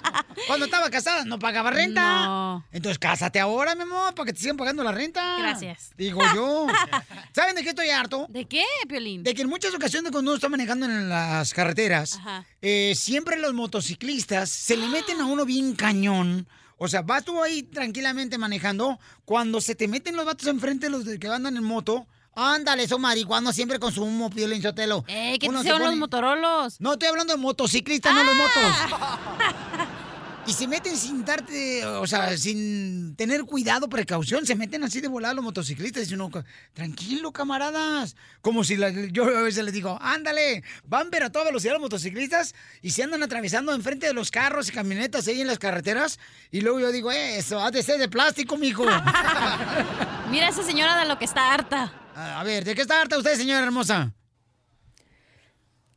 Cuando 0.46 0.66
estaba 0.66 0.90
casada 0.90 1.24
no 1.24 1.38
pagaba 1.38 1.70
renta. 1.70 2.26
No. 2.26 2.66
Entonces 2.70 2.98
cásate 2.98 3.40
ahora, 3.40 3.74
mi 3.74 3.82
amor, 3.82 4.14
para 4.14 4.26
que 4.26 4.32
te 4.34 4.40
sigan 4.40 4.58
pagando 4.58 4.84
la 4.84 4.92
renta. 4.92 5.36
Gracias. 5.38 5.90
Digo 5.96 6.20
yo. 6.34 6.66
¿Saben 7.34 7.54
de 7.54 7.62
qué 7.62 7.70
estoy 7.70 7.88
harto? 7.88 8.26
¿De 8.28 8.44
qué, 8.46 8.64
Piolín? 8.86 9.22
De 9.22 9.34
que 9.34 9.40
en 9.40 9.48
muchas 9.48 9.74
ocasiones 9.74 10.12
cuando 10.12 10.32
uno 10.32 10.36
está 10.36 10.50
manejando 10.50 10.84
en 10.84 11.08
las 11.08 11.54
carreteras, 11.54 12.20
eh, 12.60 12.92
siempre 12.94 13.38
los 13.38 13.54
motociclistas 13.54 14.50
se 14.50 14.76
le 14.76 14.86
meten 14.88 15.18
a 15.22 15.24
uno 15.24 15.46
bien 15.46 15.74
cañón. 15.74 16.46
O 16.76 16.88
sea, 16.88 17.00
vas 17.00 17.24
tú 17.24 17.42
ahí 17.42 17.62
tranquilamente 17.62 18.36
manejando, 18.36 18.98
cuando 19.24 19.60
se 19.62 19.74
te 19.74 19.88
meten 19.88 20.14
los 20.16 20.24
vatos 20.26 20.46
enfrente, 20.46 20.88
los 20.90 21.04
que 21.04 21.28
andan 21.28 21.56
en 21.56 21.64
moto, 21.64 22.06
ándale, 22.34 22.86
son 22.88 23.00
marihuanos 23.00 23.54
siempre 23.54 23.78
con 23.78 23.92
su 23.92 24.02
humo, 24.02 24.30
Piolín 24.30 24.62
Sotelo. 24.62 25.04
Eh, 25.08 25.38
¿qué 25.38 25.46
son 25.46 25.54
los 25.56 25.64
pone- 25.66 25.96
motorolos? 25.96 26.80
No, 26.80 26.92
estoy 26.92 27.08
hablando 27.08 27.32
de 27.34 27.38
motociclistas, 27.38 28.14
no 28.14 28.24
los 28.24 28.34
Ah. 28.34 29.18
motos. 29.18 29.88
Y 30.46 30.52
se 30.54 30.66
meten 30.66 30.96
sin 30.96 31.22
darte, 31.24 31.84
o 31.84 32.06
sea, 32.08 32.36
sin 32.36 33.14
tener 33.14 33.44
cuidado, 33.44 33.88
precaución, 33.88 34.46
se 34.46 34.56
meten 34.56 34.82
así 34.82 35.00
de 35.00 35.06
volar 35.06 35.34
los 35.36 35.44
motociclistas. 35.44 36.10
Y 36.10 36.14
uno, 36.14 36.28
tranquilo, 36.72 37.30
camaradas. 37.30 38.16
Como 38.40 38.64
si 38.64 38.76
la- 38.76 38.88
yo 38.90 39.24
a 39.26 39.42
veces 39.42 39.62
les 39.64 39.72
digo, 39.74 39.98
ándale, 40.00 40.64
van 40.84 41.10
pero 41.10 41.26
a 41.26 41.30
toda 41.30 41.44
velocidad 41.44 41.74
los 41.74 41.82
motociclistas 41.82 42.54
y 42.82 42.90
se 42.90 43.02
andan 43.04 43.22
atravesando 43.22 43.72
enfrente 43.74 44.06
de 44.06 44.14
los 44.14 44.30
carros 44.32 44.70
y 44.70 44.72
camionetas 44.72 45.28
ahí 45.28 45.40
en 45.42 45.46
las 45.46 45.58
carreteras. 45.58 46.18
Y 46.50 46.62
luego 46.62 46.80
yo 46.80 46.90
digo, 46.90 47.12
eh, 47.12 47.36
eso 47.36 47.60
ha 47.60 47.70
de 47.70 47.82
ser 47.82 47.98
de 47.98 48.08
plástico, 48.08 48.56
mijo. 48.56 48.84
Mira 50.30 50.48
esa 50.48 50.62
señora 50.64 50.98
de 50.98 51.06
lo 51.06 51.18
que 51.18 51.26
está 51.26 51.52
harta. 51.52 51.92
A 52.20 52.44
ver, 52.44 52.64
¿de 52.64 52.74
qué 52.74 52.82
está 52.82 53.00
harta 53.00 53.16
usted, 53.16 53.34
señora 53.36 53.64
hermosa? 53.64 54.12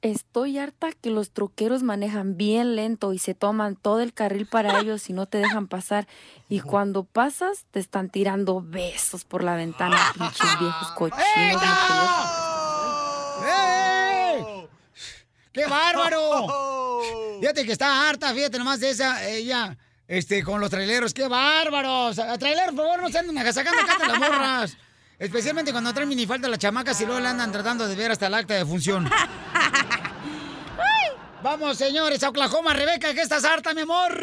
Estoy 0.01 0.57
harta 0.57 0.91
que 0.91 1.09
los 1.09 1.31
troqueros 1.31 1.83
manejan 1.83 2.37
bien 2.37 2.75
lento 2.75 3.13
y 3.13 3.19
se 3.19 3.33
toman 3.33 3.75
todo 3.75 4.01
el 4.01 4.13
carril 4.13 4.45
para 4.45 4.79
ellos 4.81 5.09
y 5.09 5.13
no 5.13 5.25
te 5.25 5.37
dejan 5.37 5.67
pasar. 5.67 6.07
Y 6.49 6.61
cuando 6.61 7.03
pasas, 7.03 7.65
te 7.71 7.79
están 7.79 8.09
tirando 8.09 8.61
besos 8.61 9.25
por 9.25 9.43
la 9.43 9.55
ventana, 9.55 9.97
pinches 10.13 10.59
viejos 10.59 10.91
cochinos. 10.91 11.63
¡Ey! 13.45 14.67
¡Qué 15.51 15.65
bárbaro! 15.67 16.99
Fíjate 17.41 17.65
que 17.65 17.73
está 17.73 18.07
harta, 18.09 18.33
fíjate 18.33 18.57
nomás 18.57 18.79
de 18.79 18.91
esa, 18.91 19.27
ella, 19.27 19.77
este, 20.07 20.41
con 20.43 20.61
los 20.61 20.69
traileros. 20.69 21.13
¡Qué 21.13 21.27
bárbaros! 21.27 22.15
Traileros, 22.39 22.73
por 22.73 22.85
favor, 22.85 23.01
no 23.01 23.09
se 23.09 23.19
anden 23.19 23.37
agasacando 23.37 23.81
acá 23.81 23.97
de 23.99 24.07
las 24.07 24.19
morras. 24.19 24.77
Especialmente 25.19 25.71
cuando 25.71 25.93
traen 25.93 26.09
minifalda 26.09 26.49
las 26.49 26.59
chamacas 26.59 26.99
y 27.01 27.05
luego 27.05 27.21
le 27.21 27.27
andan 27.27 27.51
tratando 27.51 27.87
de 27.87 27.95
ver 27.95 28.11
hasta 28.11 28.27
el 28.27 28.33
acta 28.33 28.55
de 28.55 28.65
función. 28.65 29.07
Vamos, 31.43 31.77
señores, 31.77 32.23
a 32.23 32.29
Oklahoma. 32.29 32.73
Rebeca, 32.73 33.13
¿qué 33.13 33.21
estás 33.21 33.43
harta, 33.43 33.73
mi 33.73 33.81
amor? 33.81 34.13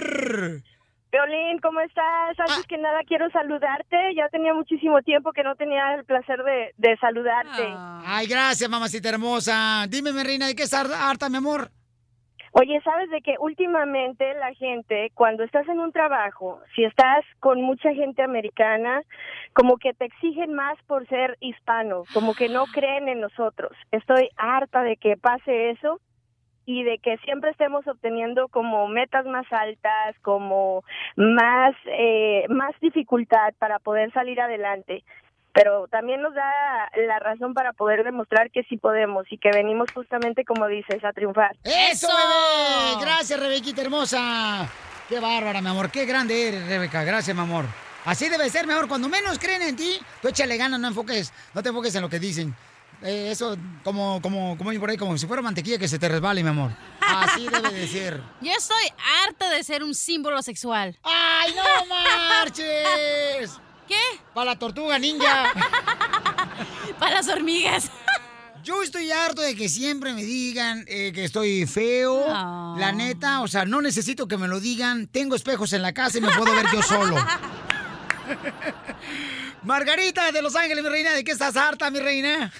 Violín, 1.12 1.58
¿cómo 1.60 1.80
estás? 1.80 2.38
Antes 2.38 2.66
que 2.66 2.78
nada 2.78 3.00
quiero 3.06 3.28
saludarte. 3.30 4.14
Ya 4.16 4.28
tenía 4.28 4.54
muchísimo 4.54 5.02
tiempo 5.02 5.32
que 5.32 5.42
no 5.42 5.54
tenía 5.56 5.94
el 5.96 6.04
placer 6.04 6.42
de, 6.42 6.72
de 6.78 6.96
saludarte. 6.98 7.74
Ay, 8.06 8.26
gracias, 8.26 8.70
mamacita 8.70 9.10
hermosa. 9.10 9.86
Dime, 9.88 10.12
mi 10.12 10.22
reina, 10.22 10.46
¿de 10.46 10.54
qué 10.54 10.62
estás 10.62 10.90
harta, 10.90 11.28
mi 11.28 11.36
amor? 11.36 11.70
Oye, 12.52 12.80
¿sabes 12.82 13.10
de 13.10 13.20
que 13.20 13.34
últimamente 13.38 14.34
la 14.34 14.52
gente, 14.54 15.12
cuando 15.14 15.44
estás 15.44 15.68
en 15.68 15.78
un 15.78 15.92
trabajo, 15.92 16.60
si 16.74 16.84
estás 16.84 17.24
con 17.38 17.60
mucha 17.62 17.92
gente 17.92 18.22
americana, 18.22 19.02
como 19.52 19.78
que 19.78 19.92
te 19.94 20.04
exigen 20.04 20.54
más 20.54 20.78
por 20.86 21.06
ser 21.08 21.36
hispano, 21.40 22.04
como 22.14 22.34
que 22.34 22.48
no 22.48 22.66
creen 22.66 23.08
en 23.08 23.20
nosotros. 23.20 23.72
Estoy 23.90 24.30
harta 24.36 24.82
de 24.82 24.96
que 24.96 25.16
pase 25.16 25.70
eso 25.70 26.00
y 26.66 26.84
de 26.84 26.98
que 26.98 27.16
siempre 27.18 27.50
estemos 27.50 27.86
obteniendo 27.86 28.48
como 28.48 28.86
metas 28.88 29.26
más 29.26 29.46
altas, 29.50 30.14
como 30.22 30.84
más 31.16 31.74
eh, 31.86 32.44
más 32.48 32.72
dificultad 32.80 33.54
para 33.58 33.78
poder 33.78 34.12
salir 34.12 34.40
adelante. 34.40 35.02
Pero 35.52 35.88
también 35.88 36.22
nos 36.22 36.32
da 36.32 36.90
la 37.08 37.18
razón 37.18 37.54
para 37.54 37.72
poder 37.72 38.04
demostrar 38.04 38.52
que 38.52 38.62
sí 38.64 38.76
podemos 38.76 39.26
y 39.32 39.38
que 39.38 39.50
venimos 39.50 39.90
justamente, 39.92 40.44
como 40.44 40.68
dices, 40.68 41.04
a 41.04 41.12
triunfar. 41.12 41.56
¡Eso, 41.64 42.06
bebé! 42.06 43.04
Gracias, 43.04 43.40
Rebequita 43.40 43.82
hermosa. 43.82 44.68
Qué 45.08 45.18
bárbara, 45.18 45.60
mi 45.60 45.68
amor. 45.68 45.90
Qué 45.90 46.06
grande 46.06 46.48
eres, 46.48 46.68
Rebeca. 46.68 47.02
Gracias, 47.02 47.34
mi 47.34 47.42
amor. 47.42 47.64
Así 48.04 48.28
debe 48.28 48.48
ser, 48.50 48.66
mi 48.66 48.72
amor. 48.72 48.88
Cuando 48.88 49.08
menos 49.08 49.38
creen 49.38 49.62
en 49.62 49.76
ti, 49.76 49.98
tú 50.22 50.28
échale 50.28 50.56
ganas, 50.56 50.80
no 50.80 50.88
enfoques, 50.88 51.32
no 51.54 51.62
te 51.62 51.68
enfoques 51.68 51.94
en 51.94 52.02
lo 52.02 52.08
que 52.08 52.18
dicen. 52.18 52.54
eh, 53.02 53.28
eso, 53.30 53.56
como, 53.84 54.20
como, 54.22 54.56
como 54.58 54.72
por 54.80 54.90
ahí, 54.90 54.96
como 54.96 55.16
si 55.18 55.26
fuera 55.26 55.42
mantequilla 55.42 55.78
que 55.78 55.88
se 55.88 55.98
te 55.98 56.08
resbale, 56.08 56.42
mi 56.42 56.48
amor. 56.50 56.70
Así 57.00 57.46
debe 57.48 57.70
de 57.72 57.86
ser. 57.88 58.22
Yo 58.40 58.52
estoy 58.52 58.84
harta 59.24 59.50
de 59.50 59.62
ser 59.64 59.82
un 59.82 59.94
símbolo 59.94 60.42
sexual. 60.42 60.98
¡Ay, 61.02 61.54
no 61.54 61.86
marches! 61.86 63.58
¿Qué? 63.88 64.00
Para 64.34 64.52
la 64.52 64.58
tortuga 64.58 64.98
ninja. 64.98 65.52
Para 66.98 67.16
las 67.16 67.28
hormigas. 67.28 67.90
Yo 68.62 68.82
estoy 68.82 69.10
harto 69.10 69.40
de 69.40 69.56
que 69.56 69.70
siempre 69.70 70.12
me 70.12 70.22
digan 70.22 70.84
eh, 70.86 71.12
que 71.14 71.24
estoy 71.24 71.66
feo. 71.66 72.26
La 72.28 72.92
neta, 72.92 73.40
o 73.40 73.48
sea, 73.48 73.64
no 73.64 73.80
necesito 73.80 74.28
que 74.28 74.36
me 74.36 74.48
lo 74.48 74.60
digan. 74.60 75.06
Tengo 75.06 75.34
espejos 75.34 75.72
en 75.72 75.80
la 75.80 75.92
casa 75.94 76.18
y 76.18 76.20
me 76.20 76.30
puedo 76.30 76.54
ver 76.54 76.66
yo 76.70 76.82
solo. 76.82 77.16
Margarita 79.62 80.32
de 80.32 80.42
Los 80.42 80.56
Ángeles, 80.56 80.82
mi 80.84 80.90
reina, 80.90 81.12
¿de 81.12 81.24
qué 81.24 81.32
estás 81.32 81.56
harta, 81.56 81.90
mi 81.90 82.00
reina? 82.00 82.50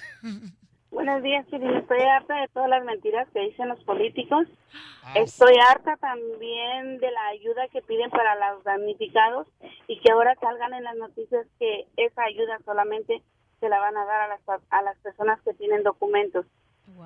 Buenos 0.91 1.23
días, 1.23 1.45
Piolín. 1.47 1.75
Estoy 1.77 1.99
harta 2.01 2.35
de 2.41 2.47
todas 2.49 2.69
las 2.69 2.83
mentiras 2.83 3.27
que 3.33 3.39
dicen 3.41 3.69
los 3.69 3.81
políticos. 3.83 4.47
Estoy 5.15 5.55
harta 5.69 5.95
también 5.97 6.99
de 6.99 7.11
la 7.11 7.27
ayuda 7.27 7.67
que 7.71 7.81
piden 7.81 8.09
para 8.11 8.35
los 8.53 8.63
damnificados 8.63 9.47
y 9.87 9.99
que 9.99 10.11
ahora 10.11 10.35
salgan 10.41 10.73
en 10.73 10.83
las 10.83 10.95
noticias 10.97 11.47
que 11.59 11.87
esa 11.97 12.23
ayuda 12.23 12.59
solamente 12.65 13.21
se 13.59 13.69
la 13.69 13.79
van 13.79 13.95
a 13.97 14.05
dar 14.05 14.21
a 14.21 14.27
las, 14.27 14.41
a 14.69 14.81
las 14.81 14.97
personas 14.99 15.39
que 15.41 15.53
tienen 15.53 15.83
documentos. 15.83 16.45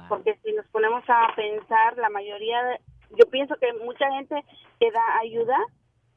Porque 0.09 0.37
si 0.43 0.51
nos 0.53 0.65
ponemos 0.67 1.03
a 1.07 1.27
pensar, 1.35 1.97
la 1.97 2.09
mayoría, 2.09 2.63
de- 2.63 2.79
yo 3.17 3.29
pienso 3.29 3.55
que 3.57 3.71
mucha 3.83 4.09
gente 4.11 4.43
que 4.79 4.91
da 4.91 5.19
ayuda 5.21 5.57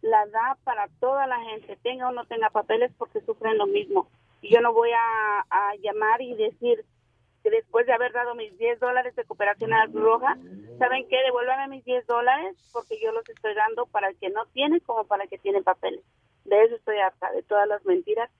la 0.02 0.26
da 0.26 0.56
para 0.64 0.88
toda 1.00 1.26
la 1.26 1.40
gente, 1.40 1.76
tenga 1.82 2.08
o 2.08 2.12
no 2.12 2.24
tenga 2.24 2.50
papeles, 2.50 2.92
porque 2.98 3.20
sufren 3.20 3.58
lo 3.58 3.66
mismo. 3.66 4.08
Y 4.40 4.54
yo 4.54 4.60
no 4.60 4.72
voy 4.72 4.90
a, 4.92 5.40
a 5.50 5.74
llamar 5.76 6.22
y 6.22 6.34
decir 6.34 6.84
que 7.42 7.50
después 7.50 7.86
de 7.86 7.92
haber 7.92 8.12
dado 8.12 8.34
mis 8.34 8.56
10 8.58 8.80
dólares 8.80 9.14
de 9.16 9.24
cooperación 9.24 9.72
a 9.72 9.84
la 9.84 9.90
Cruz 9.90 10.04
Roja, 10.04 10.36
¿saben 10.78 11.08
qué? 11.08 11.16
Devuélvame 11.24 11.68
mis 11.68 11.84
10 11.84 12.06
dólares 12.06 12.56
porque 12.72 13.00
yo 13.00 13.12
los 13.12 13.28
estoy 13.28 13.54
dando 13.54 13.86
para 13.86 14.08
el 14.08 14.16
que 14.18 14.30
no 14.30 14.46
tiene 14.46 14.80
como 14.80 15.04
para 15.04 15.24
el 15.24 15.30
que 15.30 15.38
tiene 15.38 15.62
papeles. 15.62 16.04
De 16.44 16.64
eso 16.64 16.76
estoy 16.76 16.98
harta, 16.98 17.30
de 17.32 17.42
todas 17.42 17.68
las 17.68 17.84
mentiras 17.84 18.30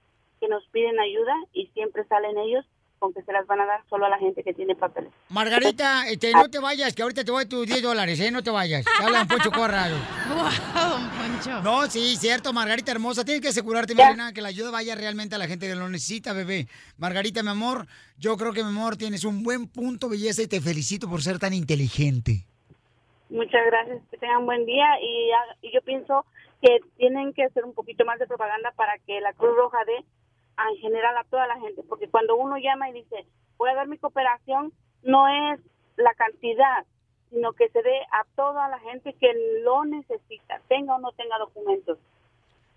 que 0.40 0.48
nos 0.48 0.66
piden 0.68 0.98
ayuda 1.01 1.35
y 1.52 1.66
siempre 1.68 2.05
salen 2.05 2.39
ellos 2.39 2.64
con 2.99 3.12
que 3.12 3.23
se 3.23 3.33
las 3.33 3.47
van 3.47 3.61
a 3.61 3.66
dar 3.66 3.81
solo 3.89 4.07
a 4.07 4.09
la 4.09 4.19
gente 4.19 4.43
que 4.43 4.53
tiene 4.53 4.75
papeles. 4.75 5.11
Margarita, 5.29 6.09
este, 6.09 6.33
no 6.33 6.49
te 6.49 6.59
vayas, 6.59 6.95
que 6.95 7.03
ahorita 7.03 7.25
te 7.25 7.31
voy 7.31 7.45
a 7.45 7.49
tus 7.49 7.66
10 7.66 7.83
dólares, 7.83 8.20
¿eh? 8.20 8.31
No 8.31 8.43
te 8.43 8.51
vayas. 8.51 8.85
Te 8.85 9.05
habla 9.05 9.19
Don 9.20 9.29
Poncho 9.29 9.51
Corrado. 9.51 9.97
don 10.29 11.11
Poncho. 11.11 11.62
No, 11.62 11.87
sí, 11.87 12.16
cierto, 12.16 12.53
Margarita 12.53 12.93
hermosa. 12.93 13.25
Tienes 13.25 13.43
que 13.43 13.49
asegurarte, 13.49 13.95
mi 13.95 14.03
reina, 14.03 14.33
que 14.33 14.43
la 14.43 14.49
ayuda 14.49 14.70
vaya 14.70 14.95
realmente 14.95 15.35
a 15.35 15.39
la 15.39 15.47
gente 15.47 15.66
que 15.66 15.75
lo 15.75 15.89
necesita, 15.89 16.33
bebé. 16.33 16.66
Margarita, 16.97 17.43
mi 17.43 17.51
amor, 17.51 17.87
yo 18.19 18.37
creo 18.37 18.53
que, 18.53 18.62
mi 18.62 18.70
amor, 18.70 18.97
tienes 18.97 19.25
un 19.25 19.43
buen 19.43 19.69
punto, 19.69 20.09
belleza, 20.09 20.43
y 20.43 20.49
te 20.49 20.61
felicito 20.61 21.09
por 21.09 21.23
ser 21.23 21.39
tan 21.39 21.55
inteligente. 21.55 22.45
Muchas 23.31 23.61
gracias, 23.66 24.01
que 24.11 24.16
tengan 24.16 24.47
buen 24.47 24.65
día 24.65 24.87
y, 25.03 25.31
ah, 25.33 25.57
y 25.61 25.73
yo 25.73 25.83
pienso 25.83 26.25
que 26.62 26.81
tienen 26.97 27.33
que 27.35 27.45
hacer 27.45 27.65
un 27.65 27.75
poquito 27.75 28.05
más 28.05 28.19
de 28.19 28.27
propaganda 28.27 28.73
para 28.75 28.99
que 29.07 29.20
la 29.20 29.33
Cruz 29.35 29.55
Roja 29.57 29.79
dé 29.87 30.05
en 30.70 30.76
general 30.78 31.16
a 31.16 31.24
toda 31.24 31.47
la 31.47 31.59
gente, 31.60 31.82
porque 31.89 32.09
cuando 32.09 32.36
uno 32.36 32.56
llama 32.59 32.89
y 32.90 32.94
dice, 32.94 33.26
voy 33.56 33.70
a 33.70 33.74
dar 33.74 33.89
mi 33.89 33.98
cooperación, 33.98 34.72
no 35.02 35.28
es 35.28 35.60
la 35.97 36.14
cantidad, 36.14 36.85
sino 37.30 37.52
que 37.52 37.68
se 37.68 37.82
dé 37.82 37.98
a 38.12 38.24
toda 38.36 38.68
la 38.68 38.78
gente 38.80 39.14
que 39.14 39.32
lo 39.62 39.85
necesita, 39.85 40.60
tenga 40.68 40.94
o 40.97 40.98
no 40.98 41.12
tenga 41.12 41.39
documentos. 41.39 41.98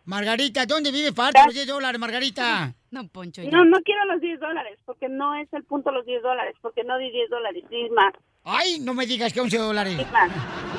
Margarita, 0.05 0.65
¿dónde 0.65 0.91
vive 0.91 1.13
para 1.13 1.45
los 1.45 1.53
10 1.53 1.67
dólares, 1.67 1.99
Margarita? 1.99 2.73
No, 2.89 3.07
Poncho. 3.07 3.43
No, 3.51 3.63
no 3.65 3.81
quiero 3.81 4.03
los 4.05 4.19
10 4.19 4.39
dólares, 4.39 4.79
porque 4.85 5.07
no 5.07 5.35
es 5.35 5.51
el 5.53 5.63
punto 5.63 5.91
los 5.91 6.05
10 6.05 6.23
dólares, 6.23 6.55
porque 6.61 6.83
no 6.83 6.97
di 6.97 7.11
10 7.11 7.29
dólares, 7.29 7.63
di 7.69 7.89
más. 7.91 8.13
Ay, 8.43 8.79
no 8.79 8.93
me 8.95 9.05
digas 9.05 9.31
que 9.31 9.41
11 9.41 9.57
dólares. 9.59 9.97
di 9.97 10.05
más. 10.05 10.31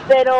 Pero 0.08 0.34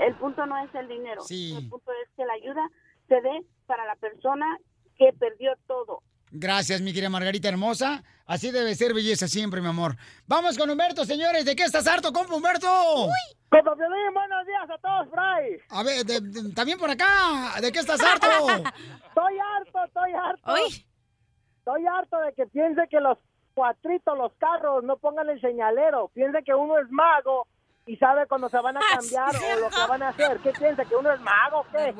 el 0.00 0.14
punto 0.14 0.44
no 0.46 0.58
es 0.58 0.74
el 0.74 0.88
dinero, 0.88 1.22
Sí. 1.22 1.54
el 1.56 1.68
punto 1.68 1.92
es 2.02 2.08
que 2.16 2.24
la 2.26 2.32
ayuda 2.34 2.68
se 3.08 3.20
dé 3.20 3.42
para 3.66 3.86
la 3.86 3.94
persona 3.96 4.58
que 4.98 5.12
perdió 5.18 5.52
todo. 5.66 6.02
Gracias, 6.30 6.80
mi 6.80 6.92
querida 6.92 7.10
Margarita 7.10 7.48
hermosa. 7.48 8.02
Así 8.24 8.50
debe 8.50 8.74
ser 8.74 8.94
belleza 8.94 9.28
siempre, 9.28 9.60
mi 9.60 9.68
amor. 9.68 9.96
Vamos 10.26 10.56
con 10.56 10.70
Humberto, 10.70 11.04
señores. 11.04 11.44
¿De 11.44 11.54
qué 11.54 11.64
estás 11.64 11.86
harto, 11.86 12.12
compa 12.12 12.34
Humberto? 12.34 12.66
Compa 13.50 13.74
Piolín, 13.76 14.14
buenos 14.14 14.46
días 14.46 14.70
a 14.70 14.78
todos, 14.78 15.08
Fray. 15.10 15.58
A 15.68 15.82
ver, 15.82 16.06
de- 16.06 16.20
de- 16.20 16.54
también 16.54 16.78
por 16.78 16.88
acá. 16.88 17.60
¿De 17.60 17.70
qué 17.70 17.80
estás 17.80 18.00
harto? 18.02 18.26
Estoy 19.08 19.38
harto, 19.38 19.84
estoy 19.84 20.12
harto. 20.14 20.56
Estoy 21.58 21.86
harto 21.86 22.18
de 22.20 22.32
que 22.32 22.46
piense 22.46 22.82
que 22.90 22.98
los 23.00 23.18
cuatritos, 23.54 24.16
los 24.16 24.32
carros, 24.38 24.82
no 24.84 24.96
pongan 24.96 25.28
el 25.28 25.40
señalero. 25.42 26.08
Piense 26.14 26.42
que 26.44 26.54
uno 26.54 26.78
es 26.78 26.90
mago 26.90 27.46
y 27.86 27.96
sabe 27.98 28.26
cuando 28.26 28.48
se 28.48 28.58
van 28.58 28.78
a 28.78 28.80
cambiar 28.94 29.36
o 29.36 29.60
lo 29.60 29.68
que 29.68 29.86
van 29.86 30.02
a 30.02 30.08
hacer. 30.08 30.38
¿Qué 30.38 30.52
piensa? 30.52 30.84
¿Que 30.86 30.96
uno 30.96 31.12
es 31.12 31.20
mago 31.20 31.60
o 31.60 31.66
qué? 31.70 31.92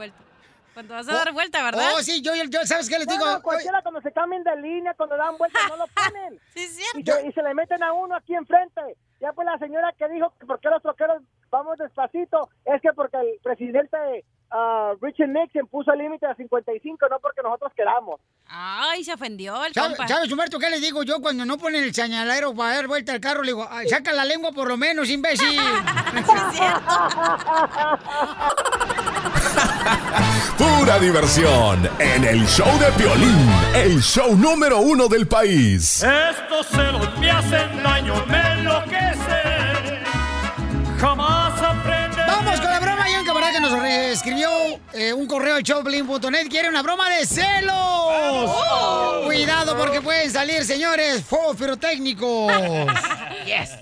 Cuando 0.74 0.94
vas 0.94 1.09
a 1.09 1.12
dar 1.12 1.32
vuelta, 1.32 1.62
¿verdad? 1.62 1.93
Oh, 1.97 2.03
sí, 2.03 2.23
yo, 2.23 2.32
yo 2.35 2.61
¿sabes 2.65 2.89
qué 2.89 2.99
les 2.99 3.07
digo? 3.07 3.24
Bueno, 3.24 3.43
cualquiera 3.43 3.82
cuando 3.82 4.01
se 4.01 4.12
cambien 4.12 4.43
de 4.43 4.57
línea, 4.57 4.94
cuando 4.94 5.16
dan 5.16 5.36
vuelta, 5.36 5.59
no 5.69 5.77
lo 5.77 5.86
ponen. 5.89 6.40
sí, 6.55 6.82
Y 6.94 7.03
se, 7.05 7.27
y 7.27 7.32
se 7.32 7.43
le 7.43 7.55
meten 7.55 7.82
a 7.82 7.93
uno 7.93 8.16
aquí 8.16 8.35
enfrente. 8.35 8.81
Ya 9.20 9.32
pues 9.32 9.47
la 9.47 9.59
señora 9.59 9.93
que 9.99 10.09
dijo 10.09 10.32
que 10.40 10.47
por 10.47 10.61
qué 10.61 10.69
los 10.69 10.82
troqueros 10.82 11.23
vamos 11.52 11.78
despacito, 11.78 12.48
es 12.64 12.80
que 12.82 12.92
porque 12.94 13.16
el 13.18 13.38
presidente 13.42 13.96
ah, 14.50 14.92
Richard 15.00 15.28
Nixon 15.28 15.66
puso 15.68 15.92
el 15.92 15.98
límite 16.00 16.26
a 16.26 16.34
55, 16.34 17.06
no 17.08 17.20
porque 17.20 17.42
nosotros 17.42 17.70
queramos. 17.76 18.20
Ay, 18.48 19.04
se 19.04 19.12
ofendió 19.12 19.64
el 19.64 19.72
¿Sabes, 19.72 19.96
compa. 19.96 20.08
¿Sabes, 20.08 20.32
Humberto, 20.32 20.58
qué 20.58 20.68
le 20.70 20.80
digo 20.80 21.02
yo 21.04 21.20
cuando 21.20 21.44
no 21.44 21.58
ponen 21.58 21.84
el 21.84 21.94
señalero 21.94 22.54
para 22.54 22.74
dar 22.76 22.88
vuelta 22.88 23.12
al 23.12 23.20
carro? 23.20 23.42
Le 23.42 23.52
digo, 23.52 23.66
"Ay, 23.70 23.88
saca 23.88 24.12
la 24.12 24.24
lengua 24.24 24.50
por 24.52 24.66
lo 24.66 24.76
menos, 24.76 25.08
imbécil. 25.10 25.48
Pura 30.58 30.98
diversión 30.98 31.88
en 31.98 32.24
el 32.24 32.46
show 32.46 32.66
de 32.78 32.92
Piolín, 32.92 33.48
el 33.74 34.00
show 34.00 34.36
número 34.36 34.78
uno 34.80 35.08
del 35.08 35.26
país. 35.26 36.02
Estos 36.02 36.66
celos 36.68 37.18
me 37.18 37.30
hacen 37.30 37.82
daño, 37.82 38.14
me 38.26 38.52
enloquecen. 38.52 40.02
Jamás 41.00 41.41
nos 43.73 43.85
escribió 43.86 44.49
eh, 44.93 45.12
un 45.12 45.27
correo 45.27 45.55
al 45.57 45.62
showblin.net. 45.62 46.49
Quiere 46.49 46.69
una 46.69 46.82
broma 46.82 47.09
de 47.11 47.27
celos. 47.27 47.74
Oh. 47.74 49.23
Cuidado 49.24 49.77
porque 49.77 50.01
pueden 50.01 50.31
salir, 50.31 50.65
señores, 50.65 51.24
fuegos 51.24 51.57
pirotécnicos. 51.57 52.53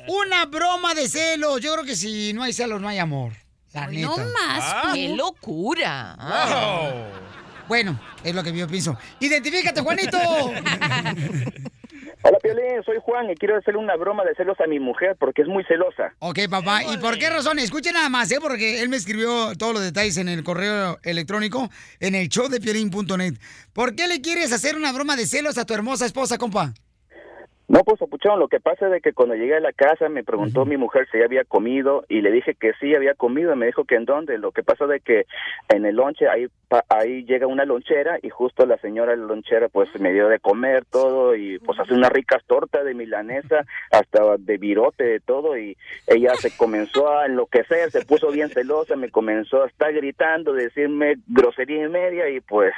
Una 0.08 0.46
broma 0.46 0.94
de 0.94 1.08
celos. 1.08 1.60
Yo 1.60 1.72
creo 1.74 1.84
que 1.84 1.94
si 1.96 2.32
no 2.32 2.42
hay 2.42 2.52
celos, 2.52 2.80
no 2.80 2.88
hay 2.88 2.98
amor. 2.98 3.32
La 3.72 3.86
neta. 3.86 4.06
no 4.08 4.16
más, 4.16 4.62
Ah. 4.62 4.90
¡Qué 4.94 5.08
locura! 5.10 6.16
Bueno, 7.68 8.00
es 8.24 8.34
lo 8.34 8.42
que 8.42 8.52
yo 8.56 8.66
pienso. 8.66 8.96
Identifícate, 9.20 9.80
Juanito. 9.80 10.18
Hola 12.22 12.38
Piolín, 12.42 12.82
soy 12.84 12.98
Juan 13.00 13.30
y 13.30 13.34
quiero 13.34 13.56
hacerle 13.56 13.80
una 13.80 13.96
broma 13.96 14.24
de 14.24 14.34
celos 14.34 14.60
a 14.60 14.66
mi 14.66 14.78
mujer 14.78 15.16
porque 15.18 15.40
es 15.40 15.48
muy 15.48 15.64
celosa. 15.64 16.12
Ok, 16.18 16.40
papá. 16.50 16.82
¿Y 16.84 16.98
por 16.98 17.18
qué 17.18 17.30
razón? 17.30 17.58
Escuchen 17.58 17.94
nada 17.94 18.10
más, 18.10 18.30
¿eh? 18.30 18.38
Porque 18.40 18.82
él 18.82 18.90
me 18.90 18.96
escribió 18.96 19.54
todos 19.56 19.72
los 19.72 19.82
detalles 19.82 20.18
en 20.18 20.28
el 20.28 20.44
correo 20.44 20.98
electrónico 21.02 21.70
en 21.98 22.14
el 22.14 22.28
show 22.28 22.48
de 22.48 22.60
Piolín.net. 22.60 23.34
¿Por 23.72 23.94
qué 23.94 24.06
le 24.06 24.20
quieres 24.20 24.52
hacer 24.52 24.76
una 24.76 24.92
broma 24.92 25.16
de 25.16 25.26
celos 25.26 25.56
a 25.56 25.64
tu 25.64 25.72
hermosa 25.72 26.04
esposa, 26.04 26.36
compa? 26.36 26.74
No, 27.72 27.84
pues 27.84 28.02
apuchón, 28.02 28.40
lo 28.40 28.48
que 28.48 28.58
pasa 28.58 28.86
es 28.86 28.90
de 28.92 29.00
que 29.00 29.12
cuando 29.12 29.36
llegué 29.36 29.54
a 29.54 29.60
la 29.60 29.72
casa 29.72 30.08
me 30.08 30.24
preguntó 30.24 30.64
mi 30.64 30.76
mujer 30.76 31.06
si 31.12 31.18
ya 31.20 31.24
había 31.24 31.44
comido 31.44 32.04
y 32.08 32.20
le 32.20 32.32
dije 32.32 32.56
que 32.56 32.72
sí 32.80 32.96
había 32.96 33.14
comido 33.14 33.52
y 33.52 33.56
me 33.56 33.66
dijo 33.66 33.84
que 33.84 33.94
en 33.94 34.06
dónde. 34.06 34.38
Lo 34.38 34.50
que 34.50 34.64
pasa 34.64 34.88
de 34.88 34.98
que 34.98 35.26
en 35.68 35.86
el 35.86 35.94
lonche 35.94 36.28
ahí 36.28 36.48
pa- 36.66 36.84
ahí 36.88 37.22
llega 37.26 37.46
una 37.46 37.64
lonchera 37.64 38.18
y 38.22 38.28
justo 38.28 38.66
la 38.66 38.76
señora 38.78 39.14
lonchera 39.14 39.68
pues 39.68 39.88
me 40.00 40.12
dio 40.12 40.26
de 40.26 40.40
comer 40.40 40.84
todo 40.84 41.36
y 41.36 41.60
pues 41.60 41.78
hace 41.78 41.94
unas 41.94 42.10
ricas 42.10 42.42
tortas 42.44 42.84
de 42.84 42.92
milanesa 42.94 43.64
hasta 43.92 44.36
de 44.36 44.58
virote 44.58 45.04
de 45.04 45.20
todo 45.20 45.56
y 45.56 45.76
ella 46.08 46.34
se 46.34 46.56
comenzó 46.56 47.08
a 47.16 47.26
enloquecer, 47.26 47.92
se 47.92 48.04
puso 48.04 48.32
bien 48.32 48.48
celosa, 48.48 48.96
me 48.96 49.10
comenzó 49.12 49.62
a 49.62 49.68
estar 49.68 49.92
gritando, 49.92 50.54
decirme 50.54 51.18
grosería 51.28 51.84
y 51.86 51.88
media 51.88 52.28
y 52.30 52.40
pues 52.40 52.72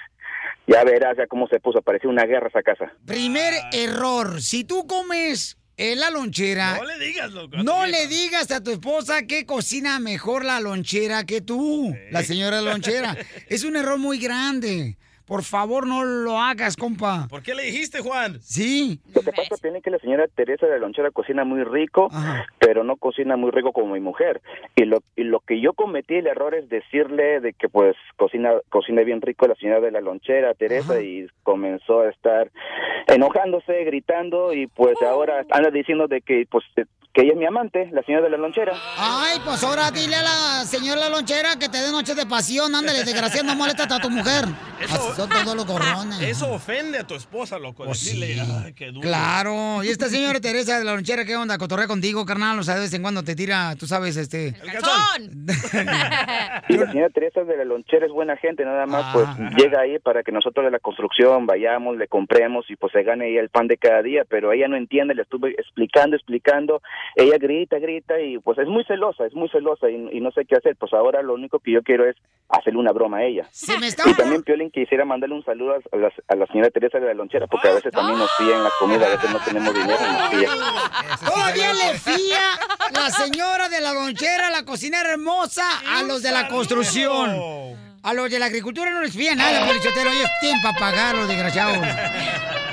ya 0.66 0.84
verás 0.84 1.16
ya 1.16 1.26
cómo 1.26 1.46
se 1.48 1.60
puso, 1.60 1.82
parecía 1.82 2.10
una 2.10 2.24
guerra 2.24 2.48
esa 2.48 2.62
casa. 2.62 2.92
Primer 3.06 3.54
error. 3.72 4.40
Si 4.40 4.64
tú 4.64 4.86
comes 4.86 5.58
en 5.76 6.00
la 6.00 6.10
lonchera... 6.10 6.76
No 6.76 6.84
le 6.84 6.98
digas, 6.98 7.32
loco. 7.32 7.56
No 7.58 7.86
le 7.86 8.06
digas 8.06 8.50
a 8.50 8.62
tu 8.62 8.70
esposa 8.70 9.26
que 9.26 9.46
cocina 9.46 9.98
mejor 9.98 10.44
la 10.44 10.60
lonchera 10.60 11.24
que 11.24 11.40
tú, 11.40 11.94
la 12.10 12.22
señora 12.22 12.60
lonchera. 12.60 13.16
Es 13.48 13.64
un 13.64 13.76
error 13.76 13.98
muy 13.98 14.18
grande. 14.18 14.96
Por 15.32 15.44
favor, 15.44 15.86
no 15.86 16.04
lo 16.04 16.38
hagas, 16.38 16.76
compa. 16.76 17.26
¿Por 17.30 17.42
qué 17.42 17.54
le 17.54 17.62
dijiste, 17.62 18.00
Juan? 18.00 18.38
Sí. 18.42 19.00
Lo 19.14 19.22
que 19.22 19.32
pasa 19.32 19.56
tiene 19.62 19.80
que 19.80 19.88
la 19.88 19.98
señora 19.98 20.28
Teresa 20.28 20.66
de 20.66 20.72
la 20.72 20.80
Lonchera 20.80 21.10
cocina 21.10 21.42
muy 21.42 21.64
rico, 21.64 22.10
pero 22.58 22.84
no 22.84 22.96
cocina 22.96 23.34
muy 23.38 23.50
rico 23.50 23.72
como 23.72 23.94
mi 23.94 24.00
mujer. 24.00 24.42
Y 24.76 24.84
lo, 24.84 24.98
y 25.16 25.24
lo 25.24 25.40
que 25.40 25.58
yo 25.58 25.72
cometí 25.72 26.16
el 26.16 26.26
error 26.26 26.54
es 26.54 26.68
decirle 26.68 27.40
de 27.40 27.54
que 27.54 27.70
pues 27.70 27.96
cocina 28.16 28.50
cocina 28.68 29.00
bien 29.04 29.22
rico 29.22 29.46
la 29.46 29.54
señora 29.54 29.80
de 29.80 29.90
la 29.90 30.02
Lonchera, 30.02 30.52
Teresa, 30.52 31.00
y 31.00 31.26
comenzó 31.44 32.00
a 32.00 32.10
estar 32.10 32.50
enojándose, 33.06 33.84
gritando 33.84 34.52
y 34.52 34.66
pues 34.66 35.00
ahora 35.00 35.46
anda 35.48 35.70
diciendo 35.70 36.08
de 36.08 36.20
que 36.20 36.46
pues 36.50 36.66
que 37.12 37.22
ella 37.22 37.32
es 37.32 37.38
mi 37.38 37.44
amante, 37.44 37.90
la 37.92 38.02
señora 38.02 38.24
de 38.24 38.30
la 38.30 38.38
lonchera. 38.38 38.72
Ay, 38.96 39.38
pues 39.44 39.62
ahora 39.62 39.90
dile 39.90 40.16
a 40.16 40.22
la 40.22 40.64
señora 40.64 41.00
la 41.00 41.08
lonchera 41.10 41.58
que 41.58 41.68
te 41.68 41.78
dé 41.78 41.90
noches 41.90 42.16
de 42.16 42.24
pasión. 42.24 42.74
Ándale, 42.74 43.04
desgraciado, 43.04 43.46
no 43.46 43.54
molestas 43.54 43.90
a 43.90 44.00
tu 44.00 44.08
mujer. 44.08 44.44
Así 44.82 44.96
son 45.16 45.28
todos 45.28 45.54
los 45.54 45.66
gorrones. 45.66 46.20
Eso 46.22 46.50
ofende 46.50 46.98
a 46.98 47.06
tu 47.06 47.14
esposa, 47.14 47.58
loco. 47.58 47.84
decirle, 47.84 48.40
ay, 48.40 48.72
qué 48.72 48.86
duro. 48.86 49.02
Claro. 49.02 49.84
Y 49.84 49.88
esta 49.88 50.08
señora 50.08 50.40
Teresa 50.40 50.78
de 50.78 50.84
la 50.84 50.94
lonchera, 50.94 51.24
¿qué 51.24 51.36
onda? 51.36 51.58
Cotorrea 51.58 51.86
contigo, 51.86 52.24
carnal. 52.24 52.58
O 52.58 52.62
sea, 52.62 52.76
de 52.76 52.80
vez 52.80 52.94
en 52.94 53.02
cuando 53.02 53.22
te 53.22 53.36
tira, 53.36 53.76
tú 53.76 53.86
sabes, 53.86 54.16
este... 54.16 54.54
Y 56.68 56.76
la 56.76 56.90
señora 56.90 57.10
Teresa 57.10 57.44
de 57.44 57.56
la 57.56 57.64
lonchera 57.64 58.06
es 58.06 58.12
buena 58.12 58.36
gente, 58.36 58.64
nada 58.64 58.86
más 58.86 59.12
pues 59.12 59.26
llega 59.56 59.80
ahí 59.80 59.98
para 59.98 60.22
que 60.22 60.32
nosotros 60.32 60.64
de 60.64 60.70
la 60.70 60.78
construcción 60.78 61.46
vayamos, 61.46 61.96
le 61.96 62.08
compremos 62.08 62.64
y 62.70 62.76
pues 62.76 62.92
se 62.92 63.02
gane 63.02 63.30
ella 63.30 63.40
el 63.40 63.48
pan 63.48 63.68
de 63.68 63.76
cada 63.76 64.02
día, 64.02 64.24
pero 64.28 64.52
ella 64.52 64.68
no 64.68 64.76
entiende, 64.76 65.14
le 65.14 65.22
estuve 65.22 65.50
explicando, 65.50 66.16
explicando, 66.16 66.82
ella 67.16 67.36
grita, 67.38 67.78
grita 67.78 68.20
y 68.20 68.38
pues 68.38 68.58
es 68.58 68.66
muy 68.66 68.84
celosa, 68.84 69.26
es 69.26 69.34
muy 69.34 69.48
celosa 69.48 69.90
y, 69.90 70.08
y 70.12 70.20
no 70.20 70.30
sé 70.32 70.44
qué 70.44 70.56
hacer, 70.56 70.76
pues 70.76 70.92
ahora 70.92 71.22
lo 71.22 71.34
único 71.34 71.58
que 71.58 71.72
yo 71.72 71.82
quiero 71.82 72.08
es 72.08 72.16
hacerle 72.48 72.80
una 72.80 72.92
broma 72.92 73.18
a 73.18 73.24
ella. 73.24 73.48
Y 74.06 74.14
también 74.14 74.42
Piolín 74.42 74.70
quisiera 74.70 75.04
mandarle 75.04 75.34
un 75.36 75.44
saludo 75.44 75.74
a 75.92 75.96
la, 75.96 76.12
a 76.28 76.34
la 76.36 76.46
señora 76.46 76.70
Teresa 76.70 76.98
de 76.98 77.06
la 77.06 77.14
lonchera, 77.14 77.46
porque 77.46 77.68
a 77.68 77.74
veces 77.74 77.92
también 77.92 78.18
nos 78.18 78.30
fían 78.36 78.62
la 78.62 78.70
comida, 78.78 79.06
a 79.06 79.10
veces 79.10 79.30
no 79.30 79.38
tenemos 79.40 79.74
dinero 79.74 79.98
y 80.00 80.12
nos 80.12 80.28
fía. 80.30 80.50
Todavía 81.26 81.72
le 81.72 81.98
fía 81.98 82.40
la 82.92 83.10
señora 83.10 83.68
de 83.68 83.80
la 83.80 83.92
lonchera, 83.92 84.50
la 84.50 84.64
cocinera 84.64 85.10
hermosa, 85.10 85.64
a 85.88 86.02
los 86.02 86.22
de 86.22 86.30
la 86.30 86.48
construcción. 86.48 87.80
A 88.04 88.14
los 88.14 88.28
de 88.30 88.38
la 88.40 88.46
agricultura 88.46 88.90
no 88.90 89.00
les 89.00 89.14
fía 89.14 89.36
nada, 89.36 89.64
Pelichotero. 89.64 90.10
Ellos 90.10 90.28
tienen 90.40 90.60
para 90.60 90.76
pagar, 90.76 91.14
los 91.14 91.28
desgraciados. 91.28 91.78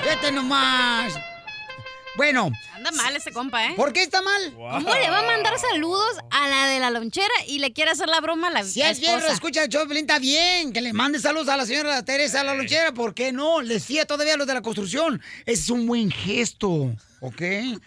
Vete 0.03 0.31
nomás. 0.31 1.19
Bueno, 2.17 2.49
Anda 2.79 2.91
mal 2.93 3.13
ese 3.13 3.33
compa, 3.33 3.65
¿eh? 3.65 3.73
¿por 3.75 3.91
qué 3.91 4.01
está 4.03 4.21
mal? 4.21 4.53
¿Cómo 4.53 4.95
le 4.95 5.09
va 5.09 5.19
a 5.19 5.23
mandar 5.23 5.59
saludos 5.59 6.17
a 6.31 6.47
la 6.47 6.67
de 6.67 6.79
la 6.79 6.89
lonchera 6.89 7.27
y 7.45 7.59
le 7.59 7.73
quiere 7.73 7.91
hacer 7.91 8.07
la 8.07 8.21
broma 8.21 8.47
a 8.47 8.51
la 8.51 8.63
Si 8.63 8.81
es 8.81 9.01
bien, 9.01 9.15
esposa? 9.15 9.33
escucha 9.33 9.63
el 9.65 9.69
show, 9.69 9.85
está 9.91 10.17
bien. 10.17 10.71
Que 10.71 10.79
le 10.79 10.93
mande 10.93 11.19
saludos 11.19 11.49
a 11.49 11.57
la 11.57 11.65
señora 11.65 12.05
Teresa 12.05 12.37
de 12.37 12.45
la 12.45 12.55
lonchera. 12.55 12.93
¿Por 12.93 13.13
qué 13.13 13.33
no? 13.33 13.61
Les 13.61 13.83
fía 13.83 14.05
todavía 14.05 14.35
a 14.35 14.37
los 14.37 14.47
de 14.47 14.53
la 14.53 14.61
construcción. 14.61 15.21
Ese 15.45 15.61
es 15.63 15.69
un 15.69 15.87
buen 15.87 16.09
gesto, 16.09 16.95
¿ok? 17.19 17.41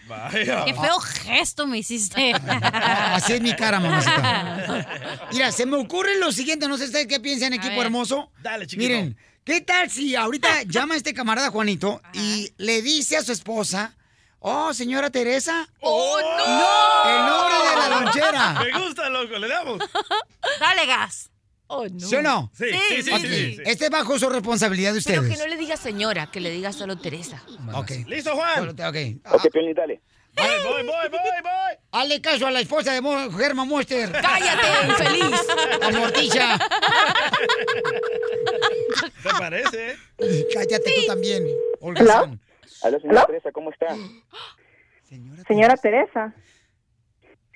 Vaya. 0.07 0.65
Qué 0.65 0.75
feo 0.75 0.99
gesto 0.99 1.65
me 1.65 1.79
hiciste. 1.79 2.33
Así 2.47 3.33
es 3.33 3.41
mi 3.41 3.55
cara, 3.55 3.79
mamacita. 3.79 5.25
Mira, 5.33 5.51
se 5.51 5.65
me 5.65 5.77
ocurre 5.77 6.19
lo 6.19 6.31
siguiente, 6.31 6.67
no 6.67 6.77
sé 6.77 6.85
ustedes 6.85 7.07
qué 7.07 7.19
piensan, 7.19 7.53
equipo 7.53 7.81
hermoso. 7.81 8.29
Dale, 8.43 8.67
chiquito. 8.67 8.87
Miren, 8.89 9.17
¿qué 9.43 9.59
tal 9.61 9.89
si 9.89 10.15
ahorita 10.15 10.61
llama 10.67 10.95
este 10.95 11.15
camarada 11.15 11.49
Juanito 11.49 11.99
y 12.13 12.51
le 12.57 12.83
dice 12.83 13.17
a 13.17 13.23
su 13.23 13.31
esposa, 13.31 13.95
oh, 14.43 14.73
señora 14.73 15.09
Teresa, 15.09 15.67
¡Oh, 15.81 16.19
no! 16.21 17.09
el 17.09 17.25
nombre 17.25 17.55
de 17.69 17.75
la 17.75 18.01
lonchera? 18.01 18.53
Me 18.73 18.85
gusta, 18.85 19.09
loco, 19.09 19.37
le 19.39 19.47
damos. 19.47 19.79
Dale 20.59 20.85
gas. 20.85 21.29
Oh, 21.67 21.87
no. 21.87 21.99
¿Sí 22.07 22.15
o 22.15 22.21
no? 22.21 22.51
Sí, 22.53 22.65
sí, 22.69 22.79
sí, 22.87 23.03
sí, 23.03 23.19
sí, 23.19 23.55
sí. 23.55 23.61
Este 23.65 23.85
es 23.85 23.89
bajo 23.89 24.19
su 24.19 24.29
responsabilidad 24.29 24.93
de 24.93 25.01
Pero 25.01 25.21
ustedes. 25.21 25.37
que 25.39 25.43
no 25.43 25.49
le 25.49 25.57
diga 25.57 25.75
señora, 25.75 26.29
que 26.29 26.39
le 26.39 26.51
diga 26.51 26.71
solo 26.71 26.97
Teresa. 26.97 27.41
Ok. 27.73 27.91
¿Listo, 28.05 28.35
Juan? 28.35 28.69
Ok. 28.69 28.97
Ok, 29.33 29.51
Piolín, 29.51 29.73
dale. 29.73 30.01
Voy, 30.35 30.47
voy, 30.63 30.83
voy, 30.83 31.09
voy, 31.09 31.41
voy. 31.43 31.77
Hazle 31.91 32.19
caso 32.21 32.47
a 32.47 32.51
la 32.51 32.59
esposa 32.59 32.91
de 32.91 33.01
Germán 33.37 33.67
Monster. 33.67 34.11
¡Cállate, 34.11 34.87
infeliz! 34.87 35.39
La 35.79 35.91
morticia. 35.91 36.59
¿Te 39.21 39.29
parece, 39.29 39.91
eh? 39.91 40.47
Cállate 40.53 40.93
tú 40.95 41.05
también, 41.07 41.45
¿Hello? 41.95 42.37
Hola, 42.83 42.99
señora 42.99 43.19
¿Aló? 43.19 43.27
Teresa, 43.27 43.51
¿cómo 43.51 43.69
está? 43.71 43.95
Señora 45.47 45.75
Teresa. 45.77 46.33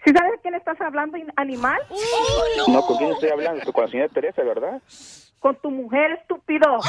¿Sí 0.05 0.13
sabes 0.13 0.33
a 0.37 0.41
quién 0.41 0.55
estás 0.55 0.79
hablando, 0.79 1.17
animal? 1.35 1.79
No, 2.67 2.81
¿con 2.85 2.97
quién 2.97 3.11
estoy 3.11 3.29
hablando? 3.29 3.73
Con 3.73 3.85
la 3.85 3.91
señora 3.91 4.09
Teresa, 4.13 4.43
¿verdad? 4.43 4.81
Con 5.39 5.55
tu 5.61 5.69
mujer, 5.69 6.11
estúpido. 6.13 6.79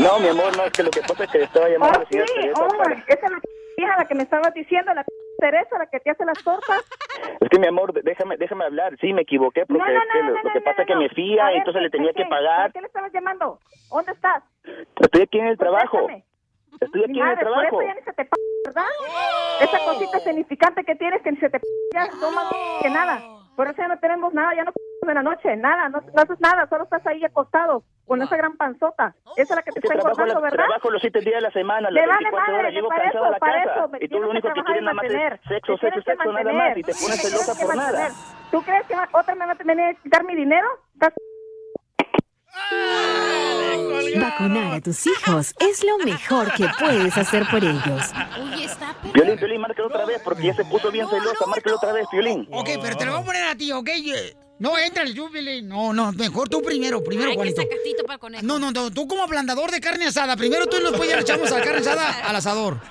No, 0.00 0.18
mi 0.20 0.28
amor, 0.28 0.56
no, 0.56 0.64
es 0.64 0.72
que 0.72 0.82
lo 0.82 0.90
que 0.90 1.00
pasa 1.00 1.24
es 1.24 1.30
que 1.30 1.38
le 1.38 1.44
estaba 1.44 1.68
llamando 1.68 1.98
a 1.98 2.00
Oh, 2.00 2.02
la 2.02 2.08
sí, 2.08 2.12
señora 2.14 2.32
Teresa 2.34 2.64
oh, 2.64 2.76
para- 2.78 2.94
esa 3.06 3.26
es 3.26 3.32
la 3.32 3.38
hija 3.78 3.96
la 3.98 4.04
que 4.06 4.14
me 4.14 4.22
estabas 4.22 4.54
diciendo, 4.54 4.92
la 4.94 5.04
Teresa, 5.38 5.78
la 5.78 5.86
que 5.86 6.00
te 6.00 6.10
hace 6.10 6.24
las 6.24 6.42
tortas. 6.44 6.82
Es 7.40 7.48
que 7.48 7.58
mi 7.58 7.66
amor, 7.66 7.92
déjame, 8.02 8.36
déjame 8.36 8.64
hablar. 8.64 8.96
Sí, 9.00 9.12
me 9.12 9.22
equivoqué 9.22 9.64
porque 9.66 9.82
No, 9.82 9.86
no, 9.92 10.00
es 10.02 10.08
que 10.12 10.18
no, 10.18 10.24
lo, 10.28 10.34
no, 10.36 10.42
lo 10.42 10.50
que 10.52 10.58
no, 10.58 10.64
pasa 10.64 10.82
es 10.82 10.86
que 10.88 10.94
no. 10.94 11.00
me 11.00 11.08
fía 11.08 11.46
A 11.46 11.50
y 11.50 11.52
ver, 11.54 11.58
entonces 11.58 11.82
le 11.82 11.90
¿por 11.90 11.98
tenía 11.98 12.12
qué? 12.12 12.22
que 12.22 12.28
pagar. 12.28 12.62
¿Por 12.66 12.72
qué 12.72 12.80
le 12.80 12.86
estabas 12.86 13.12
llamando? 13.12 13.58
¿Dónde 13.90 14.12
estás? 14.12 14.42
Estoy 15.00 15.22
aquí 15.22 15.38
en 15.38 15.46
el 15.46 15.58
trabajo. 15.58 15.98
Contéstame. 15.98 16.31
Estoy 16.84 17.02
aquí 17.04 17.12
Mi 17.12 17.20
en 17.20 17.26
el 17.28 17.34
madre, 17.34 17.44
por 17.44 17.52
trabajo. 17.54 17.80
eso 17.82 17.88
ya 17.88 17.94
ni 17.94 18.02
se 18.02 18.12
te 18.12 18.24
p 18.24 18.30
¿verdad? 18.66 18.84
Esa 19.60 19.78
cosita 19.84 20.18
significante 20.20 20.84
que 20.84 20.94
tienes 20.96 21.22
que 21.22 21.32
ni 21.32 21.38
se 21.38 21.50
te 21.50 21.58
p 21.60 21.66
ya 21.94 22.06
no 22.20 22.30
más 22.30 22.46
que 22.82 22.90
nada. 22.90 23.20
Por 23.56 23.66
eso 23.68 23.76
ya 23.78 23.88
no 23.88 23.98
tenemos 23.98 24.32
nada, 24.32 24.54
ya 24.54 24.64
no 24.64 24.72
p 24.72 24.78
en 25.08 25.14
la 25.14 25.22
noche, 25.22 25.56
nada, 25.56 25.88
no, 25.88 26.00
no 26.00 26.22
haces 26.22 26.38
nada, 26.40 26.66
solo 26.68 26.84
estás 26.84 27.04
ahí 27.08 27.24
acostado 27.24 27.82
con 28.06 28.22
esa 28.22 28.36
gran 28.36 28.56
panzota. 28.56 29.14
Esa 29.36 29.54
es 29.54 29.56
la 29.56 29.62
que 29.62 29.72
te 29.72 29.80
Que 29.80 29.86
está 29.88 29.94
trabajo, 29.98 30.12
engordando, 30.22 30.40
¿verdad? 30.42 30.64
trabajo 30.64 30.90
los 30.90 31.00
siete 31.00 31.20
días 31.20 31.34
de 31.36 31.40
la 31.40 31.50
semana, 31.50 31.90
Le 31.90 32.00
las 32.06 32.08
vale 32.08 32.18
24 32.30 32.40
madre, 32.52 32.58
horas. 32.60 32.72
Llego 32.74 32.88
para 32.88 33.02
cansado 33.02 33.24
a 33.24 33.30
la 33.30 33.36
eso, 33.36 33.40
para 33.40 33.64
casa. 33.64 33.84
eso, 33.96 34.04
y 34.04 34.08
tú 34.08 34.18
lo 34.20 34.30
único 34.30 34.48
que 34.52 34.62
quieres 34.62 34.82
nada 34.82 34.94
más 34.94 35.02
mantener. 35.04 35.32
es 35.34 35.40
sexo, 35.48 35.76
sexo, 35.78 36.02
sexo, 36.02 36.24
nada 36.24 36.32
mantener. 36.34 36.68
más. 36.68 36.76
Y 36.78 36.82
te 36.84 36.92
pones 36.94 37.20
celosa 37.22 37.54
por 37.66 37.74
nada. 37.76 37.90
mantener. 37.92 38.12
¿Tú 38.52 38.62
crees 38.62 38.86
que 38.86 38.94
otra 39.12 39.34
me 39.34 39.46
va 39.46 39.52
a 39.52 39.56
tener 39.56 39.96
que 39.96 40.02
quitar 40.02 40.24
mi 40.24 40.34
dinero? 40.36 40.68
¿Estás 40.94 41.12
Vacunar 44.20 44.74
a 44.74 44.80
tus 44.80 45.06
hijos 45.06 45.54
es 45.58 45.82
lo 45.84 45.98
mejor 46.04 46.52
que 46.54 46.66
puedes 46.78 47.16
hacer 47.16 47.44
por 47.50 47.62
ellos. 47.64 48.10
Oye, 48.40 48.64
está 48.64 48.94
Violín, 49.12 49.36
Violín, 49.36 49.60
márcalo 49.60 49.88
otra 49.88 50.04
vez 50.04 50.20
porque 50.22 50.44
ya 50.44 50.54
se 50.54 50.64
puso 50.64 50.90
bien 50.90 51.08
celosa. 51.08 51.46
Márcalo 51.46 51.76
otra 51.76 51.92
vez, 51.92 52.06
Violín. 52.12 52.46
Ok, 52.52 52.70
pero 52.80 52.96
te 52.96 53.06
lo 53.06 53.12
voy 53.12 53.22
a 53.22 53.24
poner 53.24 53.44
a 53.44 53.54
ti, 53.56 53.72
¿ok? 53.72 53.88
No, 54.58 54.78
entrale 54.78 55.12
tú, 55.14 55.28
Piolín. 55.30 55.66
No, 55.68 55.92
no, 55.92 56.12
mejor 56.12 56.48
tú 56.48 56.62
primero, 56.62 57.02
primero, 57.02 57.34
Juanito. 57.34 57.62
sacatito 57.62 58.04
para 58.04 58.14
el 58.14 58.20
conejo. 58.20 58.44
No, 58.44 58.58
no, 58.58 58.70
no, 58.70 58.90
tú 58.92 59.08
como 59.08 59.22
ablandador 59.24 59.70
de 59.70 59.80
carne 59.80 60.06
asada. 60.06 60.36
Primero 60.36 60.66
tú 60.66 60.76
y 60.76 60.82
después 60.82 61.08
ya 61.08 61.16
le 61.16 61.22
echamos 61.22 61.50
a 61.50 61.58
la 61.58 61.64
carne 61.64 61.80
asada 61.80 62.10
al 62.28 62.36
asador. 62.36 62.78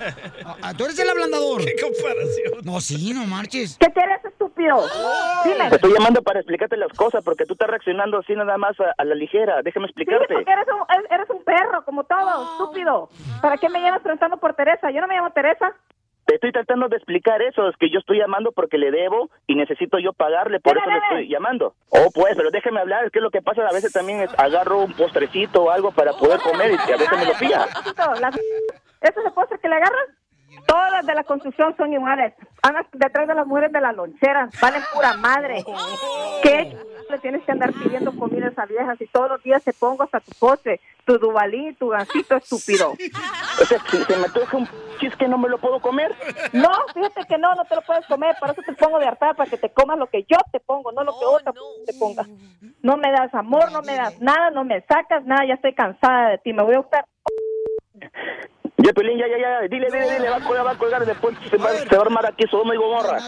Ah, 0.64 0.74
Tú 0.76 0.86
eres 0.86 1.00
el 1.00 1.10
ablandador. 1.10 1.64
¿Qué 1.66 1.76
comparación? 1.82 2.62
No, 2.64 2.82
sí, 2.82 3.14
no 3.14 3.26
marches. 3.26 3.78
¿Qué 3.80 3.88
quieres, 3.92 4.20
estúpido? 4.66 5.44
Dime. 5.44 5.70
Te 5.70 5.76
estoy 5.76 5.94
llamando 5.94 6.22
para 6.22 6.40
explicarte 6.40 6.78
las 6.78 6.92
cosas 6.94 7.24
porque 7.24 7.46
tú 7.46 7.54
estás 7.54 7.70
reaccionando 7.70 8.20
así 8.20 8.34
nada 8.36 8.58
más 8.58 8.80
a, 8.80 8.94
a 8.98 9.04
la 9.06 9.16
ligera. 9.16 9.62
Déjame 9.64 9.88
Sí, 9.88 9.92
explicarte. 9.92 10.34
porque 10.34 10.52
eres 10.52 10.68
un, 10.68 11.06
eres 11.10 11.30
un 11.30 11.44
perro, 11.44 11.84
como 11.86 12.04
todo, 12.04 12.44
estúpido. 12.54 13.10
¿Para 13.42 13.58
qué 13.58 13.70
me 13.70 13.82
llamas 13.82 14.02
preguntando 14.02 14.38
por 14.38 14.54
Teresa? 14.54 14.92
Yo 14.92 15.02
no 15.02 15.08
me 15.08 15.16
llamo 15.16 15.32
Teresa. 15.32 15.74
Te 16.26 16.36
estoy 16.36 16.52
tratando 16.52 16.88
de 16.88 16.96
explicar 16.98 17.42
eso, 17.42 17.68
es 17.68 17.76
que 17.78 17.90
yo 17.90 17.98
estoy 18.00 18.20
llamando 18.20 18.52
porque 18.52 18.78
le 18.78 18.92
debo 18.92 19.30
y 19.48 19.56
necesito 19.56 19.98
yo 19.98 20.14
pagarle, 20.14 20.60
por 20.60 20.74
¿Qué 20.74 20.80
eso 20.80 20.90
le 20.90 20.98
estoy 20.98 21.28
llamando. 21.30 21.74
Oh, 21.90 22.10
pues, 22.14 22.36
pero 22.38 22.52
déjeme 22.52 22.80
hablar, 22.80 23.06
es 23.06 23.12
que 23.12 23.20
lo 23.20 23.32
que 23.32 23.42
pasa 23.42 23.64
a 23.68 23.74
veces 23.74 23.92
también 23.92 24.22
es 24.22 24.30
agarro 24.40 24.84
un 24.84 24.94
postrecito 24.94 25.64
o 25.64 25.72
algo 25.72 25.92
para 25.92 26.14
poder 26.14 26.40
comer 26.40 26.72
y 26.72 26.92
a 26.92 26.96
veces 26.98 27.18
me 27.18 27.26
lo 27.26 27.34
pilla. 27.34 27.66
¿Eso 29.02 29.20
es 29.20 29.26
el 29.26 29.34
postre 29.34 29.58
que 29.60 29.68
le 29.68 29.76
agarras? 29.76 30.08
Todas 30.72 30.90
las 30.90 31.06
de 31.06 31.16
la 31.16 31.26
construcción 31.26 31.76
son 31.76 31.92
iguales. 31.92 32.34
Andas 32.62 32.86
detrás 32.94 33.28
de 33.28 33.36
las 33.36 33.46
mujeres 33.46 33.74
de 33.74 33.82
la 33.82 33.92
lonchera. 33.92 34.48
Valen 34.62 34.82
pura 34.94 35.18
madre. 35.18 35.66
¿Qué 36.44 36.78
le 37.10 37.20
tienes 37.20 37.44
que 37.44 37.52
andar 37.52 37.74
pidiendo 37.74 38.16
comida 38.16 38.46
a 38.46 38.50
esa 38.52 38.66
vieja 38.68 38.96
si 38.96 39.06
todos 39.08 39.32
los 39.32 39.44
días 39.44 39.62
te 39.66 39.74
pongo 39.74 40.04
hasta 40.04 40.22
tu 40.22 40.32
postre, 40.40 40.80
tu 41.04 41.18
dubalín, 41.18 41.76
tu 41.76 41.90
gansito 41.90 42.38
estúpido? 42.38 42.92
O 42.92 43.66
sea, 43.66 43.80
si 43.90 43.98
se 43.98 44.16
me 44.16 44.30
toca 44.30 44.56
un 44.56 44.70
chis 44.98 45.14
que 45.18 45.28
no 45.28 45.38
me 45.38 45.50
lo 45.50 45.58
puedo 45.58 45.82
comer. 45.82 46.16
No, 46.54 46.72
fíjate 46.94 47.26
que 47.28 47.38
no, 47.38 47.54
no 47.54 47.66
te 47.66 47.76
lo 47.76 47.82
puedes 47.82 48.06
comer. 48.06 48.38
Por 48.40 48.52
eso 48.52 48.62
te 48.62 48.72
pongo 48.72 48.98
de 48.98 49.08
hartar 49.08 49.36
para 49.36 49.50
que 49.50 49.58
te 49.58 49.74
comas 49.74 50.00
lo 50.00 50.08
que 50.08 50.24
yo 50.24 50.38
te 50.54 50.62
pongo, 50.62 50.94
no 50.94 51.04
lo 51.04 51.12
que 51.20 51.26
otra 51.26 51.52
te 51.86 51.94
ponga. 52.00 52.26
No 52.82 52.96
me 52.96 53.12
das 53.12 53.34
amor, 53.34 53.74
no 53.74 53.82
me 53.82 53.98
das 53.98 54.22
nada, 54.22 54.52
no 54.52 54.64
me 54.64 54.80
sacas 54.84 55.26
nada. 55.26 55.46
Ya 55.46 55.56
estoy 55.56 55.74
cansada 55.74 56.30
de 56.30 56.38
ti. 56.38 56.54
Me 56.54 56.64
voy 56.64 56.76
a 56.76 56.80
buscar. 56.80 57.06
Ya, 58.84 58.94
Pelín, 58.94 59.18
ya, 59.18 59.28
ya, 59.28 59.38
ya, 59.38 59.62
dile, 59.68 59.88
dile, 59.92 60.14
dile, 60.14 60.30
va 60.30 60.38
a 60.38 60.44
colgar, 60.44 60.66
va 60.66 60.72
a 60.72 60.78
colgar, 60.78 61.06
después 61.06 61.38
se 61.50 61.58
va, 61.58 61.70
se 61.70 61.96
va 61.96 61.98
a 61.98 62.02
armar 62.02 62.26
aquí 62.26 62.46
Sodoma 62.50 62.74
y 62.74 62.78
Gomorra. 62.78 63.20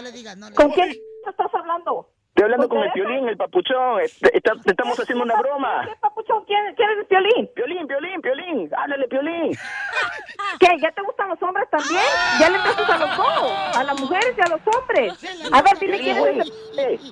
¿Con 0.54 0.70
quién 0.70 0.90
estás 1.26 1.54
hablando? 1.54 2.08
Estoy 2.34 2.46
hablando 2.46 2.68
con 2.68 2.82
el 2.82 2.90
Piolín, 2.90 3.28
el 3.28 3.36
papuchón, 3.36 4.00
está- 4.00 4.54
te 4.64 4.70
estamos 4.72 4.98
haciendo 4.98 5.22
una 5.22 5.36
broma. 5.36 5.86
¿Qué 5.88 5.94
papuchón? 6.00 6.44
¿Quién, 6.46 6.74
quién 6.74 6.90
es 6.90 6.98
el 6.98 7.06
Piolín? 7.06 7.48
Piolín, 7.54 7.86
Piolín, 7.86 8.20
Piolín, 8.20 8.68
háblale, 8.76 9.06
Piolín. 9.06 9.52
¿Qué? 10.58 10.66
¿Ya 10.80 10.90
te 10.90 11.00
gustan 11.02 11.28
los 11.28 11.40
hombres 11.44 11.70
también? 11.70 12.02
¿Ya 12.40 12.50
le 12.50 12.58
gustas 12.58 12.90
a 12.90 12.98
los 12.98 13.16
dos? 13.16 13.76
A 13.76 13.84
las 13.84 14.00
mujeres 14.00 14.34
y 14.36 14.40
a 14.40 14.48
los 14.48 14.60
hombres. 14.66 15.12
A 15.52 15.62
ver, 15.62 15.78
dime 15.78 15.98
quién 16.00 16.16
es 16.18 16.26
ese... 16.26 16.42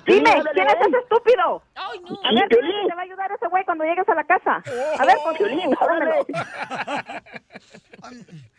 Dime, 0.05 0.43
¿quién 0.53 0.67
es 0.67 0.75
ese 0.87 0.97
estúpido? 0.97 1.61
A 1.75 1.89
ver, 2.33 2.49
si 2.49 2.55
te 2.89 2.93
va 2.93 2.99
a 2.99 3.03
ayudar 3.03 3.31
ese 3.31 3.47
güey 3.47 3.63
cuando 3.63 3.85
llegues 3.85 4.09
a 4.09 4.15
la 4.15 4.25
casa. 4.25 4.61
A 4.99 5.05
ver, 5.05 5.15
con 5.23 5.35
Piolín, 5.35 5.73
háblamelo. 5.79 6.25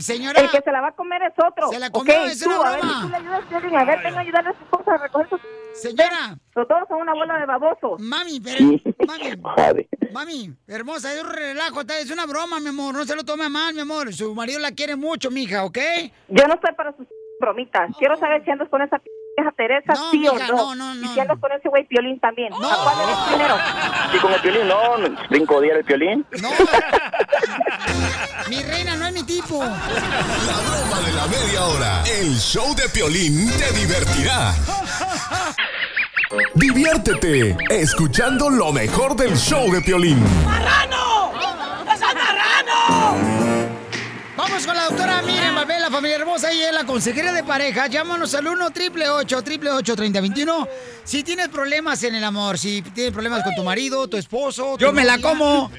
Señora. 0.00 0.40
El 0.40 0.50
que 0.50 0.60
se 0.60 0.70
la 0.70 0.80
va 0.82 0.88
a 0.88 0.92
comer 0.92 1.22
es 1.22 1.32
otro. 1.44 1.68
Se 1.70 1.78
la 1.78 1.90
comió, 1.90 2.24
es 2.24 2.38
tú, 2.40 2.50
una 2.50 2.56
a 2.68 2.70
ver 2.72 2.80
broma. 2.80 2.94
si 2.94 3.02
tú 3.02 3.08
le 3.08 3.16
ayudas, 3.16 3.44
Piolín. 3.46 3.76
A 3.76 3.84
ver, 3.84 4.02
venga 4.02 4.18
a 4.18 4.20
ayudarle 4.20 4.50
a 4.50 4.52
su 4.58 4.64
esposa 4.64 4.94
a 4.94 4.98
recoger 4.98 5.28
sus 5.30 5.40
Señora. 5.74 6.36
Todos 6.52 6.88
son 6.88 7.00
una 7.00 7.14
bola 7.14 7.38
de 7.38 7.46
babosos. 7.46 7.98
Mami, 8.00 8.40
pero, 8.40 8.58
mami, 9.06 9.88
mami, 10.12 10.54
hermosa, 10.68 11.14
es 11.14 11.22
un 11.22 11.30
relajo, 11.30 11.80
está- 11.80 11.98
es 11.98 12.10
una 12.10 12.26
broma, 12.26 12.60
mi 12.60 12.68
amor, 12.68 12.94
no 12.94 13.04
se 13.06 13.16
lo 13.16 13.24
tome 13.24 13.44
a 13.44 13.48
mal, 13.48 13.72
mi 13.72 13.80
amor. 13.80 14.12
Su 14.12 14.34
marido 14.34 14.58
la 14.58 14.72
quiere 14.72 14.96
mucho, 14.96 15.30
mija, 15.30 15.64
¿ok? 15.64 15.78
Yo 16.28 16.46
no 16.46 16.54
estoy 16.54 16.74
para 16.74 16.94
sus 16.94 17.06
bromitas. 17.40 17.90
Quiero 17.98 18.16
saber 18.18 18.44
si 18.44 18.50
andas 18.50 18.68
con 18.68 18.82
esa 18.82 19.00
vieja 19.36 19.52
Teresa, 19.56 19.92
No, 19.94 20.10
sí 20.10 20.18
mija, 20.18 20.32
o 20.32 20.38
no, 20.38 20.46
no. 20.46 20.74
no, 20.74 20.94
no. 20.94 21.04
Y 21.04 21.08
si 21.14 21.20
andas 21.20 21.38
con 21.38 21.52
ese 21.52 21.68
güey 21.68 21.86
Piolín 21.86 22.18
también. 22.20 22.52
¿A 22.52 22.56
cuál 22.58 23.00
eres 23.02 23.16
primero? 23.28 23.56
Sí, 24.12 24.18
con 24.18 24.32
el 24.32 24.40
piolín, 24.40 24.68
no, 24.68 24.80
brinco 25.30 25.56
odiar 25.56 25.76
el 25.78 25.84
piolín. 25.84 26.26
Mi 28.48 28.62
reina 28.62 28.96
no 28.96 29.06
es 29.06 29.12
mi 29.14 29.22
tipo. 29.22 29.62
La 29.64 29.70
broma 29.70 31.00
de 31.06 31.12
la 31.12 31.26
media 31.26 31.64
hora. 31.64 32.02
El 32.20 32.34
show 32.36 32.74
de 32.74 32.88
Piolín 32.88 33.50
te 33.56 33.72
divertirá. 33.72 34.52
Diviértete 36.54 37.56
escuchando 37.70 38.50
lo 38.50 38.72
mejor 38.72 39.14
del 39.16 39.36
show 39.36 39.70
de 39.72 39.80
Piolín. 39.80 40.22
¡Marrano! 40.44 41.32
¡Es 41.92 42.00
marrano! 42.00 43.41
Vamos 44.42 44.66
con 44.66 44.74
la 44.74 44.86
doctora 44.86 45.22
Miriam 45.22 45.54
Valverde, 45.54 45.80
la 45.82 45.90
familia 45.90 46.16
hermosa 46.16 46.52
y 46.52 46.62
es 46.62 46.72
la 46.72 46.84
consejera 46.84 47.32
de 47.32 47.44
pareja. 47.44 47.86
Llámanos 47.86 48.34
al 48.34 48.48
1 48.48 48.66
888 48.66 49.94
3021 49.94 50.68
Si 51.04 51.22
tienes 51.22 51.46
problemas 51.46 52.02
en 52.02 52.16
el 52.16 52.24
amor, 52.24 52.58
si 52.58 52.82
tienes 52.82 53.12
problemas 53.12 53.44
con 53.44 53.54
tu 53.54 53.62
marido, 53.62 54.08
tu 54.08 54.16
esposo. 54.16 54.76
Yo 54.78 54.92
me 54.92 55.04
la 55.04 55.18
como. 55.18 55.70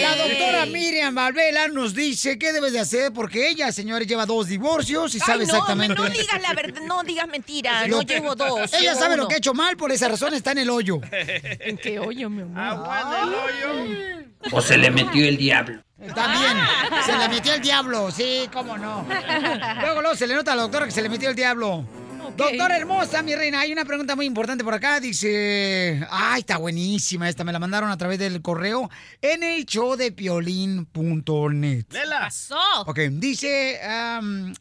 La 0.00 0.16
doctora 0.16 0.66
Miriam 0.66 1.14
Valvela 1.14 1.68
nos 1.68 1.94
dice 1.94 2.40
qué 2.40 2.52
debes 2.52 2.72
de 2.72 2.80
hacer 2.80 3.12
porque 3.12 3.50
ella, 3.50 3.70
señores, 3.70 4.08
lleva 4.08 4.26
dos 4.26 4.48
divorcios 4.48 5.14
y 5.14 5.20
sabe 5.20 5.46
no, 5.46 5.54
exactamente. 5.54 5.94
No 5.94 6.10
digas 6.10 6.42
la 6.42 6.54
verdad, 6.54 6.82
no 6.82 7.04
digas 7.04 7.28
mentira, 7.28 7.86
Lo 7.86 7.98
no 7.98 8.02
llevo 8.02 8.34
dos. 8.34 8.72
Ella 8.72 8.96
sabe 8.96 9.16
lo 9.16 9.28
que 9.28 9.34
ha 9.34 9.38
hecho 9.38 9.54
mal, 9.54 9.76
por 9.76 9.92
esa 9.92 10.08
razón 10.08 10.34
está 10.34 10.50
en 10.50 10.58
el 10.58 10.70
hoyo. 10.70 11.00
¿En 11.12 11.78
qué 11.78 12.00
hoyo, 12.00 12.28
mi 12.28 12.42
amor? 12.42 12.58
Agua 12.58 13.00
en 13.22 13.28
el 13.28 13.34
hoyo. 13.34 14.26
O 14.50 14.60
se 14.60 14.76
le 14.76 14.90
metió 14.90 15.24
el 15.24 15.36
diablo. 15.36 15.84
Bien, 15.98 16.14
se 17.04 17.18
le 17.18 17.28
metió 17.28 17.54
el 17.54 17.60
diablo, 17.60 18.10
sí, 18.12 18.48
cómo 18.52 18.78
no. 18.78 19.04
Luego, 19.80 20.00
luego 20.00 20.14
se 20.16 20.28
le 20.28 20.34
nota 20.34 20.52
a 20.52 20.56
la 20.56 20.62
doctora 20.62 20.86
que 20.86 20.92
se 20.92 21.02
le 21.02 21.08
metió 21.08 21.28
el 21.28 21.34
diablo. 21.34 21.84
Doctora 22.36 22.76
hermosa, 22.76 23.20
mi 23.22 23.34
reina, 23.34 23.60
hay 23.60 23.72
una 23.72 23.84
pregunta 23.84 24.14
muy 24.14 24.26
importante 24.26 24.62
por 24.62 24.74
acá. 24.74 25.00
Dice, 25.00 26.06
ay, 26.10 26.40
está 26.40 26.58
buenísima 26.58 27.28
esta, 27.28 27.42
me 27.42 27.52
la 27.52 27.58
mandaron 27.58 27.90
a 27.90 27.96
través 27.96 28.20
del 28.20 28.42
correo 28.42 28.88
en 29.22 29.42
el 29.42 29.64
show 29.66 29.96
de 29.96 30.12
piolín.net. 30.12 31.86
Pasó. 32.08 32.60
Ok, 32.86 32.98
dice, 33.12 33.80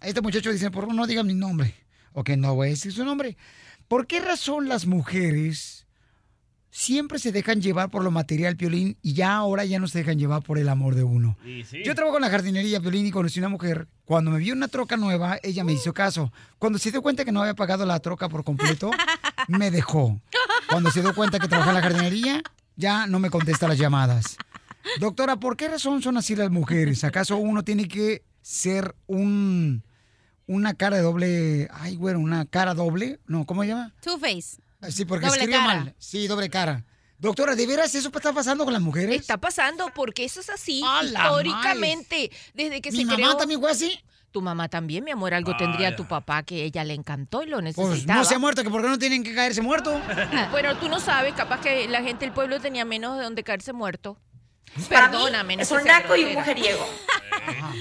este 0.01 0.21
muchacho 0.21 0.51
dice, 0.51 0.71
por 0.71 0.83
favor, 0.85 0.95
no 0.95 1.05
digan 1.05 1.27
mi 1.27 1.35
nombre. 1.35 1.75
Ok, 2.13 2.29
no 2.29 2.55
voy 2.55 2.69
a 2.69 2.71
decir 2.71 2.91
su 2.91 3.05
nombre. 3.05 3.37
¿Por 3.87 4.07
qué 4.07 4.21
razón 4.21 4.67
las 4.67 4.87
mujeres 4.87 5.76
siempre 6.69 7.19
se 7.19 7.31
dejan 7.31 7.61
llevar 7.61 7.89
por 7.89 8.03
lo 8.03 8.11
material, 8.11 8.55
Piolín, 8.55 8.97
y 9.01 9.13
ya 9.13 9.35
ahora 9.35 9.65
ya 9.65 9.79
no 9.79 9.87
se 9.87 9.99
dejan 9.99 10.19
llevar 10.19 10.43
por 10.43 10.57
el 10.57 10.69
amor 10.69 10.95
de 10.95 11.03
uno? 11.03 11.37
Yo 11.83 11.95
trabajo 11.95 12.17
en 12.17 12.23
la 12.23 12.29
jardinería, 12.29 12.79
Piolín, 12.79 13.05
y 13.05 13.11
conocí 13.11 13.39
una 13.39 13.49
mujer. 13.49 13.87
Cuando 14.05 14.31
me 14.31 14.39
vio 14.39 14.53
una 14.53 14.67
troca 14.67 14.97
nueva, 14.97 15.37
ella 15.43 15.63
me 15.63 15.73
hizo 15.73 15.93
caso. 15.93 16.31
Cuando 16.59 16.79
se 16.79 16.91
dio 16.91 17.01
cuenta 17.01 17.25
que 17.25 17.31
no 17.31 17.41
había 17.41 17.55
pagado 17.55 17.85
la 17.85 17.99
troca 17.99 18.29
por 18.29 18.43
completo, 18.43 18.91
me 19.47 19.71
dejó. 19.71 20.21
Cuando 20.69 20.91
se 20.91 21.01
dio 21.01 21.13
cuenta 21.15 21.39
que 21.39 21.47
trabajaba 21.47 21.77
en 21.77 21.83
la 21.83 21.89
jardinería, 21.89 22.41
ya 22.75 23.07
no 23.07 23.19
me 23.19 23.29
contesta 23.29 23.67
las 23.67 23.77
llamadas. 23.77 24.37
Doctora, 24.99 25.35
¿por 25.37 25.57
qué 25.57 25.67
razón 25.67 26.01
son 26.01 26.17
así 26.17 26.35
las 26.35 26.49
mujeres? 26.49 27.03
¿Acaso 27.03 27.37
uno 27.37 27.63
tiene 27.63 27.87
que 27.87 28.23
ser 28.41 28.95
un 29.07 29.83
una 30.47 30.73
cara 30.75 30.95
de 30.95 31.03
doble, 31.03 31.67
ay, 31.73 31.95
güero, 31.97 32.19
una 32.19 32.45
cara 32.45 32.73
doble? 32.73 33.19
No, 33.27 33.45
¿cómo 33.45 33.63
se 33.63 33.69
llama? 33.69 33.93
Two 34.01 34.17
Face. 34.17 34.57
Sí, 34.89 35.05
porque 35.05 35.25
Doble 35.25 35.39
escribe 35.41 35.59
cara. 35.59 35.73
mal. 35.83 35.95
Sí, 35.97 36.27
doble 36.27 36.49
cara. 36.49 36.85
Doctora, 37.19 37.55
¿de 37.55 37.65
veras 37.65 37.93
eso 37.95 38.09
está 38.15 38.31
pasando 38.31 38.63
con 38.63 38.73
las 38.73 38.81
mujeres? 38.81 39.19
Está 39.19 39.37
pasando 39.37 39.89
porque 39.95 40.23
eso 40.23 40.39
es 40.39 40.49
así 40.51 40.83
¡A 40.85 41.01
la 41.01 41.19
históricamente. 41.23 42.31
Desde 42.53 42.79
que 42.81 42.91
¿Mi 42.91 42.97
se 42.99 43.05
mamá 43.05 43.15
creó- 43.17 43.37
también 43.37 43.59
fue 43.59 43.71
así? 43.71 43.99
Tu 44.31 44.41
mamá 44.41 44.69
también, 44.69 45.03
mi 45.03 45.09
amor, 45.11 45.33
algo 45.33 45.55
tendría 45.57 45.95
tu 45.95 46.05
papá 46.05 46.43
que 46.43 46.63
ella 46.63 46.83
le 46.83 46.93
encantó 46.93 47.41
y 47.41 47.47
lo 47.47 47.57
Pues 47.61 47.75
necesitaba. 47.77 48.19
no 48.19 48.25
se 48.25 48.35
ha 48.35 48.39
muerto, 48.39 48.61
que 48.61 48.69
por 48.69 48.81
qué 48.83 48.87
no 48.89 48.99
tienen 48.99 49.23
que 49.23 49.33
caerse 49.33 49.61
muerto. 49.61 49.99
Bueno, 50.51 50.77
tú 50.77 50.89
no 50.89 50.99
sabes, 50.99 51.33
capaz 51.33 51.61
que 51.61 51.87
la 51.87 52.03
gente 52.03 52.25
del 52.25 52.33
pueblo 52.33 52.59
tenía 52.59 52.85
menos 52.85 53.17
de 53.17 53.23
donde 53.23 53.43
caerse 53.43 53.73
muerto. 53.73 54.19
Para 54.89 55.07
mí, 55.07 55.13
Perdóname, 55.15 55.55
no 55.55 55.63
es 55.63 55.71
un 55.71 55.83
naco 55.85 56.15
y 56.15 56.25
un 56.25 56.33
mujeriego. 56.33 56.85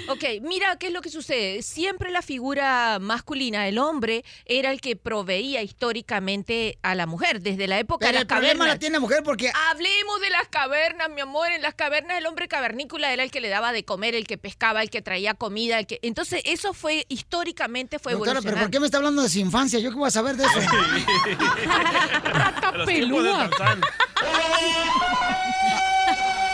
Ok, 0.08 0.24
mira 0.42 0.76
qué 0.76 0.88
es 0.88 0.92
lo 0.92 1.00
que 1.00 1.10
sucede. 1.10 1.62
Siempre 1.62 2.10
la 2.10 2.22
figura 2.22 2.98
masculina, 3.00 3.66
el 3.68 3.78
hombre, 3.78 4.24
era 4.44 4.70
el 4.70 4.80
que 4.80 4.96
proveía 4.96 5.62
históricamente 5.62 6.78
a 6.82 6.94
la 6.94 7.06
mujer, 7.06 7.40
desde 7.40 7.66
la 7.66 7.78
época 7.78 8.06
Pero 8.06 8.10
de 8.10 8.14
las 8.14 8.22
el 8.22 8.26
problema 8.26 8.52
cavernas. 8.52 8.74
la 8.74 8.78
tiene 8.78 8.92
la 8.94 9.00
mujer 9.00 9.22
porque... 9.22 9.50
Hablemos 9.70 10.20
de 10.20 10.30
las 10.30 10.48
cavernas, 10.48 11.10
mi 11.10 11.20
amor. 11.20 11.50
En 11.50 11.62
las 11.62 11.74
cavernas 11.74 12.18
el 12.18 12.26
hombre 12.26 12.48
cavernícola 12.48 13.12
era 13.12 13.22
el 13.22 13.30
que 13.30 13.40
le 13.40 13.48
daba 13.48 13.72
de 13.72 13.84
comer, 13.84 14.14
el 14.14 14.26
que 14.26 14.38
pescaba, 14.38 14.82
el 14.82 14.90
que 14.90 15.02
traía 15.02 15.34
comida, 15.34 15.78
el 15.78 15.86
que... 15.86 15.98
Entonces 16.02 16.42
eso 16.44 16.72
fue, 16.72 17.06
históricamente 17.08 17.98
fue 17.98 18.12
Doctora, 18.12 18.40
pero 18.42 18.58
¿por 18.58 18.70
qué 18.70 18.80
me 18.80 18.86
está 18.86 18.98
hablando 18.98 19.22
de 19.22 19.28
su 19.28 19.38
infancia? 19.38 19.78
¿Yo 19.78 19.90
qué 19.90 19.96
voy 19.96 20.08
a 20.08 20.10
saber 20.10 20.36
de 20.36 20.44
eso? 20.44 20.60
De 22.86 23.06
Tarzán. 23.06 23.80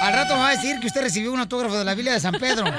Al 0.03 0.13
rato 0.15 0.35
me 0.35 0.41
va 0.41 0.49
a 0.49 0.57
decir 0.57 0.81
que 0.81 0.87
usted 0.89 1.01
recibió 1.03 1.33
un 1.33 1.39
autógrafo 1.41 1.79
de 1.79 1.85
la 1.85 1.95
Biblia 1.95 2.13
de 2.15 2.21
San 2.21 2.35
Pedro. 2.35 2.65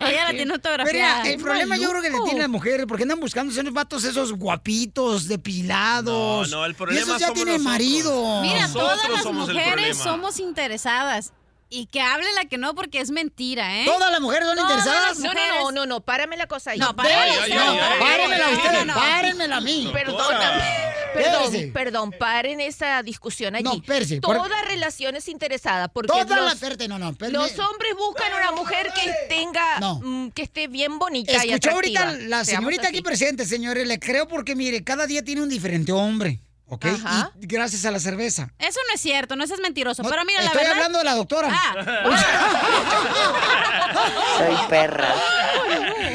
Ella 0.00 0.24
la 0.24 0.30
tiene 0.30 0.52
autografiada. 0.52 1.22
Pero 1.22 1.34
el 1.34 1.40
problema 1.42 1.76
yo 1.76 1.90
creo 1.90 2.02
que 2.02 2.10
le 2.10 2.18
tienen 2.20 2.38
las 2.40 2.48
mujeres 2.48 2.86
porque 2.86 3.02
andan 3.04 3.20
buscando 3.20 3.52
esos 3.52 3.72
vatos 3.72 4.04
esos 4.04 4.32
guapitos, 4.32 5.28
depilados. 5.28 6.50
No, 6.50 6.58
no, 6.58 6.64
el 6.64 6.72
y 6.72 6.74
problema 6.74 7.00
esos 7.02 7.20
ya 7.20 7.26
somos 7.28 7.44
tienen 7.44 7.62
nosotros. 7.62 7.72
marido. 7.72 8.40
Mira, 8.42 8.60
Nosotros 8.68 9.00
todas 9.02 9.10
las 9.24 9.32
mujeres 9.32 9.66
problema. 9.72 10.04
somos 10.04 10.40
interesadas. 10.40 11.32
Y 11.68 11.86
que 11.86 12.00
hable 12.00 12.26
la 12.34 12.44
que 12.44 12.58
no 12.58 12.74
porque 12.76 13.00
es 13.00 13.10
mentira, 13.10 13.80
¿eh? 13.80 13.84
¿Todas 13.86 14.12
las 14.12 14.20
mujeres 14.20 14.46
son 14.46 14.56
Todas 14.56 14.70
interesadas? 14.86 15.18
No, 15.18 15.34
no, 15.34 15.40
no, 15.64 15.72
no, 15.72 15.86
no, 15.86 16.00
párame 16.00 16.36
la 16.36 16.46
cosa 16.46 16.70
ahí. 16.70 16.78
No, 16.78 16.94
párame 16.94 17.14
ay, 17.16 17.50
párenmela 17.98 18.46
ay, 18.46 18.88
párenmela 18.94 19.56
a 19.56 19.60
mí. 19.60 19.90
Perdóname. 19.92 20.96
Perdón, 21.14 21.72
perdón, 21.72 22.12
paren 22.12 22.60
esa 22.60 23.02
discusión 23.02 23.54
allí. 23.54 23.64
No, 23.64 23.74
espérese, 23.74 24.20
por- 24.20 24.36
Toda 24.36 24.62
relación 24.62 25.16
es 25.16 25.28
interesada 25.28 25.88
porque 25.88 26.08
Todas 26.12 26.28
los, 26.28 26.60
las... 26.60 26.88
No, 26.88 26.98
no. 26.98 27.16
los 27.30 27.58
hombres 27.58 27.94
buscan 27.96 28.32
una 28.34 28.52
mujer 28.52 28.92
que 28.94 29.12
tenga, 29.28 29.80
No. 29.80 30.00
mm, 30.04 30.30
que 30.32 30.42
esté 30.42 30.68
bien 30.68 30.98
bonita 30.98 31.32
y 31.44 31.50
Escuchó 31.50 31.70
atractiva. 31.70 32.02
ahorita 32.02 32.26
la 32.28 32.44
señorita 32.44 32.88
aquí 32.88 33.00
presente, 33.02 33.46
señores. 33.46 33.86
Le 33.86 33.98
creo 33.98 34.28
porque, 34.28 34.54
mire, 34.54 34.84
cada 34.84 35.06
día 35.06 35.24
tiene 35.24 35.42
un 35.42 35.48
diferente 35.48 35.90
hombre. 35.92 36.40
¿Ok? 36.68 36.84
Ajá. 36.86 37.30
Y 37.40 37.46
gracias 37.46 37.84
a 37.84 37.90
la 37.92 38.00
cerveza. 38.00 38.52
Eso 38.58 38.80
no 38.88 38.94
es 38.94 39.00
cierto, 39.00 39.36
no 39.36 39.46
seas 39.46 39.60
mentiroso. 39.60 40.02
No, 40.02 40.08
pero 40.10 40.24
mira, 40.24 40.40
la 40.40 40.46
estoy 40.46 40.62
verdad. 40.62 40.76
hablando 40.76 40.98
de 40.98 41.04
la 41.04 41.14
doctora. 41.14 41.48
Soy 44.38 44.56
perra. 44.68 45.14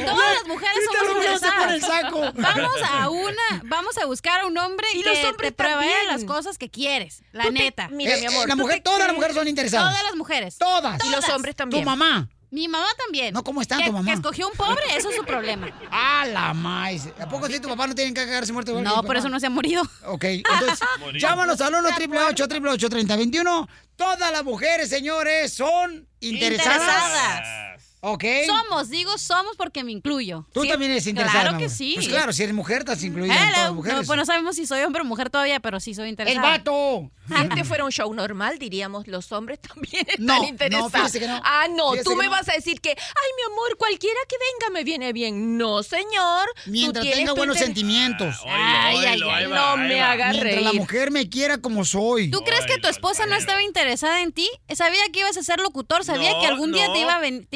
Todas 0.05 0.35
las 0.35 0.47
mujeres 0.47 0.75
somos 0.85 1.71
el 1.73 1.81
saco. 1.81 2.31
Vamos 2.35 2.75
a 2.89 3.09
una, 3.09 3.61
vamos 3.63 3.97
a 3.97 4.05
buscar 4.05 4.41
a 4.41 4.45
un 4.45 4.57
hombre 4.57 4.87
Y 4.93 5.03
que 5.03 5.33
te 5.39 5.51
provea 5.51 6.03
las 6.07 6.23
cosas 6.25 6.57
que 6.57 6.69
quieres. 6.69 7.23
La 7.31 7.45
te- 7.45 7.51
neta. 7.51 7.87
Mira, 7.89 8.15
mi 8.17 8.23
Eh, 8.23 8.27
amor. 8.27 8.47
la 8.47 8.55
¿tú 8.55 8.61
mujer, 8.61 8.81
todas 8.83 9.07
las 9.07 9.13
mujeres 9.15 9.35
son 9.35 9.47
interesadas. 9.47 9.89
Todas 9.91 10.03
las 10.03 10.15
mujeres. 10.15 10.57
Todas. 10.57 11.03
Y 11.05 11.09
los 11.09 11.27
hombres 11.29 11.55
Tu 11.55 11.59
también. 11.59 11.85
mamá. 11.85 12.27
Mi 12.51 12.67
mamá 12.67 12.87
también. 12.97 13.33
No, 13.33 13.43
¿cómo 13.43 13.61
está 13.61 13.77
que, 13.77 13.85
tu 13.85 13.93
mamá? 13.93 14.05
Que 14.05 14.13
escogió 14.13 14.47
un 14.49 14.53
pobre, 14.53 14.83
eso 14.97 15.09
es 15.09 15.15
su 15.15 15.23
problema. 15.23 15.69
A 15.91 16.25
la 16.25 16.53
maíz. 16.53 17.07
¿A 17.19 17.27
poco 17.27 17.47
sí 17.47 17.61
tu 17.61 17.69
papá 17.69 17.87
no 17.87 17.95
tiene 17.95 18.13
que 18.13 18.25
cagarse 18.25 18.51
muerto? 18.51 18.73
No, 18.81 18.95
por 18.95 19.03
papá? 19.03 19.19
eso 19.19 19.29
no 19.29 19.39
se 19.39 19.47
ha 19.47 19.49
morido. 19.49 19.83
Ok, 20.05 20.25
entonces, 20.25 20.79
llámanos 21.17 21.61
al 21.61 21.73
1 21.73 21.87
888 21.87 22.89
3021 22.89 23.69
Todas 23.95 24.31
las 24.31 24.43
mujeres, 24.43 24.89
señores, 24.89 25.53
son 25.53 26.07
interesadas. 26.19 26.81
Interesadas. 26.81 27.80
Ok. 28.03 28.23
Somos, 28.47 28.89
digo 28.89 29.15
somos 29.19 29.55
porque 29.57 29.83
me 29.83 29.91
incluyo. 29.91 30.47
Tú 30.53 30.63
Sí, 30.63 30.69
también 30.69 30.91
eres 30.91 31.05
interesada. 31.05 31.41
Claro 31.43 31.57
que 31.59 31.69
sí. 31.69 31.93
Pues 31.95 32.07
claro, 32.07 32.33
si 32.33 32.41
eres 32.43 32.55
mujer, 32.55 32.79
estás 32.79 33.03
incluida 33.03 33.31
en 33.33 33.39
todas 33.39 33.51
las 33.51 33.59
Hello. 33.65 33.73
mujeres. 33.75 33.99
No, 33.99 34.05
pues 34.07 34.17
no 34.17 34.25
sabemos 34.25 34.55
si 34.55 34.65
soy 34.65 34.81
hombre 34.81 35.03
o 35.03 35.05
mujer 35.05 35.29
todavía, 35.29 35.59
pero 35.59 35.79
sí 35.79 35.93
soy 35.93 36.05
¡El 36.05 36.09
interesada. 36.11 36.41
vato! 36.57 37.11
Si 37.31 37.35
este 37.37 37.63
fuera 37.63 37.85
un 37.85 37.91
show 37.91 38.13
normal, 38.13 38.57
diríamos, 38.59 39.07
los 39.07 39.31
hombres 39.31 39.59
también 39.61 40.05
están 40.05 40.25
No, 40.25 40.39
no, 40.41 40.47
interesados. 40.49 40.91
fíjese 40.91 41.19
que 41.21 41.27
no. 41.27 41.39
Ah, 41.45 41.65
no, 41.69 41.91
Fíjese 41.91 42.03
tú 42.03 42.15
me 42.17 42.25
no. 42.25 42.31
vas 42.31 42.49
a 42.49 42.53
decir 42.53 42.81
que, 42.81 42.89
ay, 42.89 42.95
mi 43.37 43.53
amor, 43.53 43.77
cualquiera 43.77 44.19
que 44.27 44.35
venga 44.37 44.73
me 44.73 44.83
viene 44.83 45.13
bien. 45.13 45.57
No, 45.57 45.81
señor. 45.81 46.49
Mientras 46.65 47.05
tenga 47.09 47.31
buenos 47.31 47.55
inter- 47.55 47.67
sentimientos. 47.67 48.35
Ay, 48.45 48.97
ay, 49.05 49.21
ay, 49.23 49.47
no 49.47 49.77
me 49.77 50.01
hagas 50.01 50.31
Mientras 50.31 50.55
reír. 50.55 50.61
la 50.65 50.73
mujer 50.73 51.11
me 51.11 51.29
quiera 51.29 51.59
como 51.59 51.85
soy. 51.85 52.29
¿Tú 52.31 52.41
crees 52.41 52.65
que 52.65 52.79
tu 52.79 52.89
esposa 52.89 53.25
no 53.27 53.35
estaba 53.35 53.63
interesada 53.63 54.21
en 54.23 54.33
ti? 54.33 54.49
Sabía 54.75 54.99
que 55.13 55.19
ibas 55.21 55.37
a 55.37 55.43
ser 55.43 55.61
locutor, 55.61 56.03
sabía 56.03 56.33
No, 56.33 56.41
que 56.41 56.47
algún 56.47 56.73
día 56.73 56.87
no. 56.87 56.93
te 56.93 56.99
iba 56.99 57.15
a, 57.15 57.19
ven- 57.19 57.47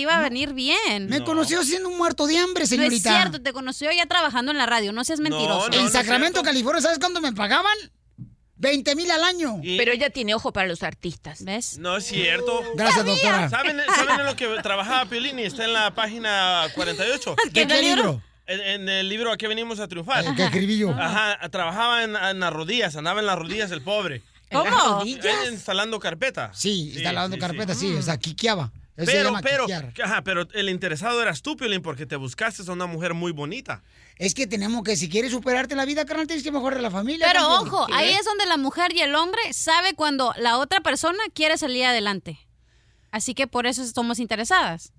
bien. 0.53 1.07
Me 1.07 1.23
conoció 1.23 1.63
siendo 1.63 1.89
un 1.89 1.97
muerto 1.97 2.27
de 2.27 2.37
hambre, 2.37 2.67
señorita. 2.67 3.09
No 3.09 3.15
es 3.15 3.21
cierto, 3.21 3.41
te 3.41 3.53
conoció 3.53 3.91
ya 3.91 4.05
trabajando 4.05 4.51
en 4.51 4.57
la 4.57 4.65
radio, 4.65 4.91
no 4.91 5.03
seas 5.03 5.19
mentiroso. 5.19 5.71
en 5.71 5.89
Sacramento, 5.89 6.43
California, 6.43 6.81
¿sabes 6.81 6.99
cuánto 6.99 7.21
me 7.21 7.33
pagaban? 7.33 7.75
20 8.57 8.95
mil 8.95 9.11
al 9.11 9.23
año. 9.23 9.59
Pero 9.61 9.91
ella 9.91 10.09
tiene 10.09 10.33
ojo 10.33 10.53
para 10.53 10.67
los 10.67 10.81
artistas. 10.83 11.43
¿Ves? 11.43 11.77
No 11.77 11.97
es 11.97 12.05
cierto. 12.05 12.61
Gracias, 12.75 13.05
doctora. 13.05 13.49
¿Saben, 13.49 13.77
¿Saben 13.95 14.19
en 14.21 14.25
lo 14.25 14.35
que 14.35 14.47
trabajaba 14.63 15.05
Piolín? 15.09 15.39
Y 15.39 15.43
está 15.43 15.65
en 15.65 15.73
la 15.73 15.93
página 15.93 16.65
48. 16.73 17.35
¿De 17.51 17.67
qué 17.67 17.81
libro? 17.81 18.21
En, 18.47 18.61
en 18.61 18.89
el 18.89 19.09
libro 19.09 19.31
¿A 19.31 19.37
qué 19.37 19.47
venimos 19.47 19.79
a 19.79 19.87
triunfar? 19.87 20.23
¿Qué 20.35 20.43
escribí 20.45 20.77
yo? 20.77 20.91
Ajá, 20.91 21.49
trabajaba 21.49 22.03
en, 22.03 22.15
en 22.15 22.39
las 22.39 22.53
rodillas, 22.53 22.95
andaba 22.95 23.19
en 23.19 23.25
las 23.25 23.37
rodillas 23.37 23.71
el 23.71 23.81
pobre. 23.81 24.21
¿En 24.51 24.63
las 24.63 24.73
¿Cómo? 24.73 25.03
instalando 25.49 25.99
carpeta. 25.99 26.51
Sí, 26.53 26.93
está 26.95 27.11
lavando 27.11 27.37
carpeta, 27.37 27.73
sí, 27.73 27.93
o 27.93 28.01
sea, 28.01 28.17
quiqueaba. 28.17 28.71
Eso 28.97 29.11
Pero, 29.11 29.33
pero, 29.43 29.65
ajá, 30.03 30.23
pero 30.23 30.47
el 30.53 30.69
interesado 30.69 31.21
eras 31.21 31.41
tú, 31.41 31.57
Piolín, 31.57 31.81
porque 31.81 32.05
te 32.05 32.15
buscaste 32.15 32.63
a 32.65 32.71
una 32.71 32.85
mujer 32.85 33.13
muy 33.13 33.33
bonita. 33.33 33.83
Es 34.15 34.33
que 34.33 34.47
tenemos 34.47 34.83
que, 34.83 34.95
si 34.95 35.09
quieres 35.09 35.31
superarte 35.31 35.73
en 35.73 35.79
la 35.79 35.85
vida, 35.85 36.05
carnal, 36.05 36.27
tienes 36.27 36.45
que 36.45 36.51
mejorar 36.51 36.79
la 36.79 36.89
familia. 36.89 37.27
Pero 37.27 37.41
campeón. 37.41 37.67
ojo, 37.67 37.87
ahí 37.93 38.11
es 38.11 38.23
donde 38.23 38.45
la 38.45 38.55
mujer 38.55 38.93
y 38.95 39.01
el 39.01 39.13
hombre 39.15 39.41
sabe 39.51 39.95
cuando 39.95 40.33
la 40.37 40.57
otra 40.57 40.79
persona 40.79 41.19
quiere 41.33 41.57
salir 41.57 41.83
adelante. 41.83 42.39
Así 43.11 43.33
que 43.33 43.47
por 43.47 43.67
eso 43.67 43.85
somos 43.85 44.19
interesadas. 44.19 44.93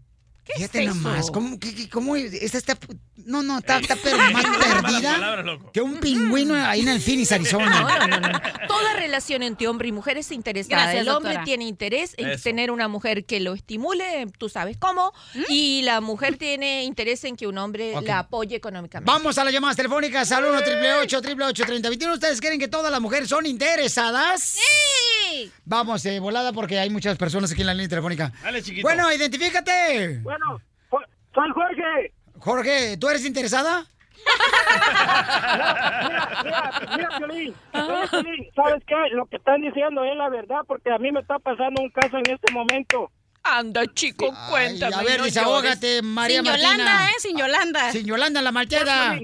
Fíjate 0.55 0.85
es 0.85 0.91
eso? 0.91 0.95
nomás, 0.95 1.31
¿cómo, 1.31 1.59
qué- 1.59 1.75
qué- 1.75 1.89
cómo 1.89 2.15
esta 2.17 2.57
está, 2.59 2.79
no, 3.17 3.43
no, 3.43 3.59
está, 3.59 3.79
está 3.79 3.97
pero 3.97 4.17
más 4.17 4.45
perdida 4.59 5.45
que 5.73 5.81
un 5.81 5.99
pingüino 5.99 6.55
ahí 6.55 6.81
en 6.83 6.89
el 6.89 7.01
Phoenix, 7.01 7.33
Arizona. 7.33 7.81
No, 7.81 8.07
no, 8.07 8.21
no, 8.21 8.29
no. 8.29 8.41
Toda 8.69 8.95
relación 8.95 9.43
entre 9.43 9.67
hombre 9.67 9.89
y 9.89 9.93
mujer 9.93 10.19
es 10.19 10.31
interesada. 10.31 10.83
Gracias, 10.85 11.03
el 11.03 11.09
hombre 11.09 11.33
doctora. 11.33 11.45
tiene 11.45 11.65
interés 11.65 12.15
en 12.17 12.29
Eso. 12.31 12.45
tener 12.45 12.71
una 12.71 12.87
mujer 12.89 13.25
que 13.25 13.41
lo 13.41 13.55
estimule, 13.55 14.27
tú 14.39 14.49
sabes 14.49 14.77
cómo, 14.79 15.13
y 15.49 15.83
la 15.83 16.01
mujer 16.01 16.37
tiene 16.37 16.85
interés 16.85 17.25
en 17.25 17.37
que 17.37 17.47
un 17.47 17.59
hombre 17.59 17.93
la 18.03 18.21
apoye 18.21 18.55
económicamente. 18.57 19.11
Vamos 19.11 19.37
a 19.39 19.45
las 19.45 19.53
llamadas 19.53 19.77
telefónicas 19.77 20.31
al 20.33 20.45
1 20.45 20.59
888 20.59 21.17
888 21.19 21.65
3021 21.65 22.15
¿Ustedes 22.15 22.41
creen 22.41 22.59
que 22.61 22.69
todas 22.69 22.91
las 22.93 23.01
mujeres 23.01 23.29
son 23.29 23.47
interesadas? 23.47 24.43
¡Sí! 24.43 25.51
Vamos, 25.65 26.05
eh, 26.07 26.19
volada, 26.21 26.53
porque 26.53 26.79
hay 26.79 26.89
muchas 26.91 27.17
personas 27.19 27.51
aquí 27.53 27.61
en 27.63 27.67
la 27.67 27.75
línea 27.75 27.89
telefónica. 27.89 28.33
Dale, 28.43 28.63
chiquito. 28.63 28.87
Bueno, 28.87 29.13
identifícate. 29.13 30.21
Bueno, 30.23 30.36
soy 31.35 31.51
Jorge. 31.53 32.13
Jorge, 32.39 32.97
¿tú 32.97 33.09
eres 33.09 33.25
interesada? 33.25 33.87
Mira, 36.03 36.41
mira, 36.43 36.71
mira, 36.97 37.09
Piolín, 37.19 37.55
mira, 37.73 38.07
Piolín, 38.11 38.51
¿sabes 38.55 38.83
qué? 38.87 38.95
Lo 39.13 39.27
que 39.27 39.37
están 39.37 39.61
diciendo 39.61 40.05
es 40.05 40.17
la 40.17 40.29
verdad, 40.29 40.61
porque 40.67 40.91
a 40.91 40.99
mí 40.99 41.13
me 41.13 41.21
está 41.21 41.39
pasando 41.39 41.83
un 41.83 41.91
caso 41.91 42.17
en 42.19 42.31
este 42.31 42.53
momento. 42.53 43.11
Anda, 43.45 43.87
chico, 43.95 44.33
cuéntame, 44.51 44.95
a 44.97 45.03
ver, 45.03 45.19
no 45.19 45.25
desahógate. 45.25 46.03
María 46.03 46.39
Sin 46.39 46.47
Martina. 46.47 46.69
Yolanda, 46.73 47.07
¿eh? 47.07 47.15
Sin 47.19 47.37
Yolanda. 47.37 47.93
Sin 47.93 48.07
Yolanda, 48.07 48.43
la 48.43 48.53
malteada. 48.53 49.19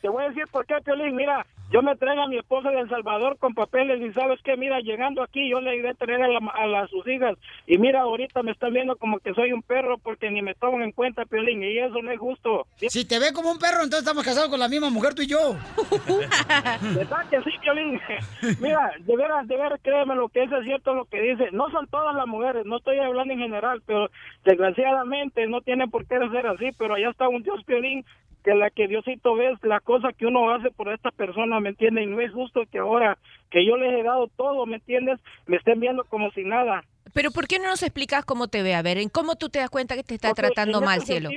Te 0.00 0.08
voy 0.08 0.24
a 0.24 0.28
decir 0.28 0.44
por 0.50 0.64
qué, 0.66 0.74
Piolín. 0.84 1.14
Mira, 1.14 1.46
yo 1.72 1.82
me 1.82 1.96
traigo 1.96 2.22
a 2.22 2.28
mi 2.28 2.36
esposa 2.38 2.70
de 2.70 2.80
El 2.80 2.88
Salvador 2.88 3.38
con 3.38 3.54
papeles 3.54 4.00
y 4.00 4.12
sabes 4.12 4.40
qué, 4.44 4.56
mira, 4.56 4.80
llegando 4.80 5.22
aquí 5.22 5.48
yo 5.48 5.60
le 5.60 5.76
iré 5.76 5.90
a 5.90 5.94
traer 5.94 6.22
a, 6.22 6.28
la- 6.28 6.50
a 6.54 6.66
las 6.66 6.90
sus 6.90 7.06
hijas 7.08 7.36
y 7.66 7.78
mira, 7.78 8.02
ahorita 8.02 8.42
me 8.42 8.52
están 8.52 8.72
viendo 8.74 8.96
como 8.96 9.18
que 9.20 9.32
soy 9.34 9.52
un 9.52 9.62
perro 9.62 9.98
porque 9.98 10.30
ni 10.30 10.42
me 10.42 10.54
toman 10.54 10.82
en 10.82 10.92
cuenta, 10.92 11.24
Piolín, 11.24 11.62
y 11.62 11.78
eso 11.78 12.00
no 12.02 12.10
es 12.10 12.18
justo. 12.18 12.66
Si 12.76 13.06
te 13.06 13.18
ve 13.18 13.32
como 13.32 13.50
un 13.50 13.58
perro, 13.58 13.76
entonces 13.82 14.00
estamos 14.00 14.24
casados 14.24 14.48
con 14.50 14.60
la 14.60 14.68
misma 14.68 14.90
mujer 14.90 15.14
tú 15.14 15.22
y 15.22 15.26
yo. 15.28 15.54
¿Verdad 16.94 17.28
que 17.30 17.40
sí, 17.42 17.50
Piolín? 17.60 18.00
Mira, 18.60 18.90
de 18.98 19.16
veras, 19.16 19.46
de 19.48 19.56
veras, 19.56 19.80
créeme 19.82 20.14
lo 20.14 20.28
que 20.28 20.42
es 20.44 20.50
cierto 20.64 20.94
lo 20.94 21.04
que 21.06 21.20
dice. 21.20 21.48
No 21.52 21.70
son 21.70 21.86
todas 21.88 22.14
las 22.14 22.26
mujeres, 22.26 22.66
no 22.66 22.76
estoy 22.76 22.98
hablando 22.98 23.32
en 23.32 23.40
general, 23.40 23.82
pero 23.86 24.08
desgraciadamente 24.44 25.46
no 25.46 25.60
tiene 25.60 25.88
por 25.88 26.06
qué 26.06 26.18
ser 26.30 26.46
así, 26.46 26.70
pero 26.78 26.94
allá 26.94 27.10
está 27.10 27.28
un 27.28 27.42
Dios, 27.42 27.62
Piolín, 27.64 28.04
que 28.42 28.54
la 28.54 28.70
que 28.70 28.88
Diosito 28.88 29.34
ve 29.34 29.52
es 29.52 29.62
la 29.62 29.80
cosa 29.80 30.12
que 30.12 30.26
uno 30.26 30.52
hace 30.52 30.70
por 30.70 30.92
esta 30.92 31.10
persona, 31.10 31.60
¿me 31.60 31.70
entiendes? 31.70 32.04
Y 32.04 32.06
no 32.06 32.20
es 32.20 32.32
justo 32.32 32.62
que 32.70 32.78
ahora 32.78 33.18
que 33.50 33.64
yo 33.64 33.76
les 33.76 33.92
he 33.92 34.02
dado 34.02 34.28
todo, 34.28 34.66
¿me 34.66 34.76
entiendes? 34.76 35.20
Me 35.46 35.56
estén 35.56 35.80
viendo 35.80 36.04
como 36.04 36.30
si 36.32 36.44
nada. 36.44 36.84
Pero 37.14 37.30
¿por 37.30 37.46
qué 37.46 37.58
no 37.58 37.66
nos 37.66 37.82
explicas 37.82 38.24
cómo 38.24 38.48
te 38.48 38.62
ve? 38.62 38.74
A 38.74 38.82
ver, 38.82 38.98
¿en 38.98 39.08
cómo 39.08 39.36
tú 39.36 39.48
te 39.48 39.58
das 39.58 39.70
cuenta 39.70 39.94
que 39.94 40.02
te 40.02 40.14
está 40.14 40.32
tratando 40.32 40.80
mal, 40.80 40.98
este 40.98 41.18
cielo? 41.18 41.30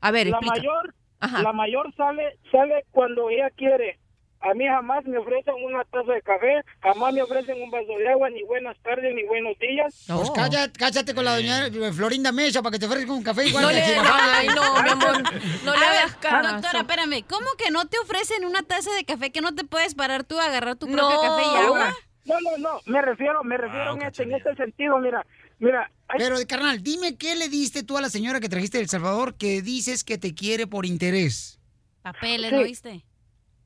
A 0.00 0.10
ver, 0.10 0.26
la 0.26 0.38
explica. 0.38 0.56
mayor, 0.56 0.94
Ajá. 1.20 1.42
la 1.42 1.52
mayor 1.52 1.94
sale, 1.94 2.38
sale 2.50 2.84
cuando 2.90 3.30
ella 3.30 3.50
quiere. 3.50 3.98
A 4.44 4.54
mí 4.54 4.64
jamás 4.66 5.04
me 5.04 5.18
ofrecen 5.18 5.54
una 5.64 5.84
taza 5.84 6.12
de 6.12 6.22
café, 6.22 6.64
jamás 6.82 7.14
me 7.14 7.22
ofrecen 7.22 7.62
un 7.62 7.70
vaso 7.70 7.96
de 7.96 8.08
agua, 8.08 8.28
ni 8.30 8.42
buenas 8.42 8.76
tardes, 8.82 9.14
ni 9.14 9.22
buenos 9.24 9.56
días. 9.60 10.04
Pues 10.08 10.30
cállate, 10.34 10.72
cállate 10.78 11.14
con 11.14 11.24
la 11.24 11.36
doña 11.36 11.68
Florinda 11.92 12.32
Mesa 12.32 12.60
para 12.60 12.72
que 12.72 12.80
te 12.80 12.86
ofrezca 12.86 13.12
un 13.12 13.22
café 13.22 13.46
igual 13.46 13.62
No 13.62 13.68
que 13.68 13.74
le- 13.76 13.82
ay, 14.12 14.48
no, 14.48 14.82
mi 14.82 14.88
amor, 14.88 15.22
no 15.64 15.76
le 15.76 15.86
hagas 15.86 16.16
caso. 16.16 16.52
Doctora, 16.54 16.80
espérame, 16.80 17.24
¿cómo 17.28 17.46
que 17.56 17.70
no 17.70 17.86
te 17.86 17.98
ofrecen 18.00 18.44
una 18.44 18.62
taza 18.64 18.90
de 18.94 19.04
café 19.04 19.30
que 19.30 19.40
no 19.40 19.54
te 19.54 19.62
puedes 19.64 19.94
parar 19.94 20.24
tú 20.24 20.40
a 20.40 20.46
agarrar 20.46 20.74
tu 20.76 20.88
No. 20.88 20.96
propio 20.96 21.20
café 21.20 21.42
y 21.44 21.56
agua? 21.64 21.94
No, 22.24 22.34
no, 22.40 22.58
no, 22.58 22.80
me 22.86 23.00
refiero, 23.00 23.44
me 23.44 23.56
refiero 23.56 23.94
en, 23.94 24.02
este, 24.02 24.22
en 24.24 24.32
este 24.34 24.54
sentido, 24.56 24.98
mira, 24.98 25.24
mira. 25.60 25.88
hay- 26.08 26.18
Pero, 26.18 26.36
carnal, 26.48 26.82
dime 26.82 27.16
qué 27.16 27.36
le 27.36 27.48
diste 27.48 27.84
tú 27.84 27.96
a 27.96 28.00
la 28.00 28.08
señora 28.10 28.40
que 28.40 28.48
trajiste 28.48 28.78
de 28.78 28.84
El 28.84 28.90
Salvador 28.90 29.36
que 29.36 29.62
dices 29.62 30.02
que 30.02 30.18
te 30.18 30.34
quiere 30.34 30.66
por 30.66 30.84
interés. 30.84 31.60
Papeles, 32.02 32.50
Sí. 32.50 32.56
¿lo 32.56 32.62
viste? 32.64 33.04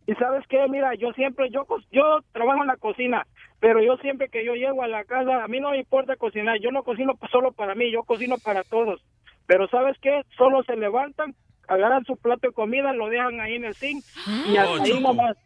Y 0.07 0.15
sabes 0.15 0.44
qué, 0.49 0.67
mira, 0.68 0.94
yo 0.94 1.12
siempre, 1.12 1.51
yo, 1.51 1.67
yo 1.91 2.20
trabajo 2.33 2.60
en 2.62 2.68
la 2.68 2.76
cocina, 2.76 3.26
pero 3.59 3.83
yo 3.83 3.97
siempre 3.97 4.28
que 4.28 4.44
yo 4.44 4.55
llego 4.55 4.83
a 4.83 4.89
la 4.89 5.05
casa, 5.05 5.43
a 5.43 5.49
mí 5.49 5.59
no 5.59 5.70
me 5.73 5.78
importa 5.78 6.17
cocinar, 6.17 6.59
yo 6.60 6.70
no 6.70 6.85
cocino 6.85 7.15
solo 7.33 7.52
para 7.52 7.75
mí, 7.75 7.91
yo 7.91 8.05
cocino 8.05 8.36
para 8.39 8.62
todos. 8.62 9.05
Pero 9.47 9.68
sabes 9.68 9.97
qué, 10.01 10.23
solo 10.36 10.62
se 10.62 10.76
levantan, 10.76 11.35
agarran 11.67 12.05
su 12.05 12.17
plato 12.17 12.47
de 12.49 12.52
comida, 12.52 12.93
lo 12.93 13.09
dejan 13.09 13.41
ahí 13.41 13.55
en 13.57 13.65
el 13.65 13.75
zinc 13.75 14.05
y 14.47 14.57
hasta 14.57 14.73
Oh, 14.73 14.83
ahí 14.85 15.01
nomás. 15.01 15.36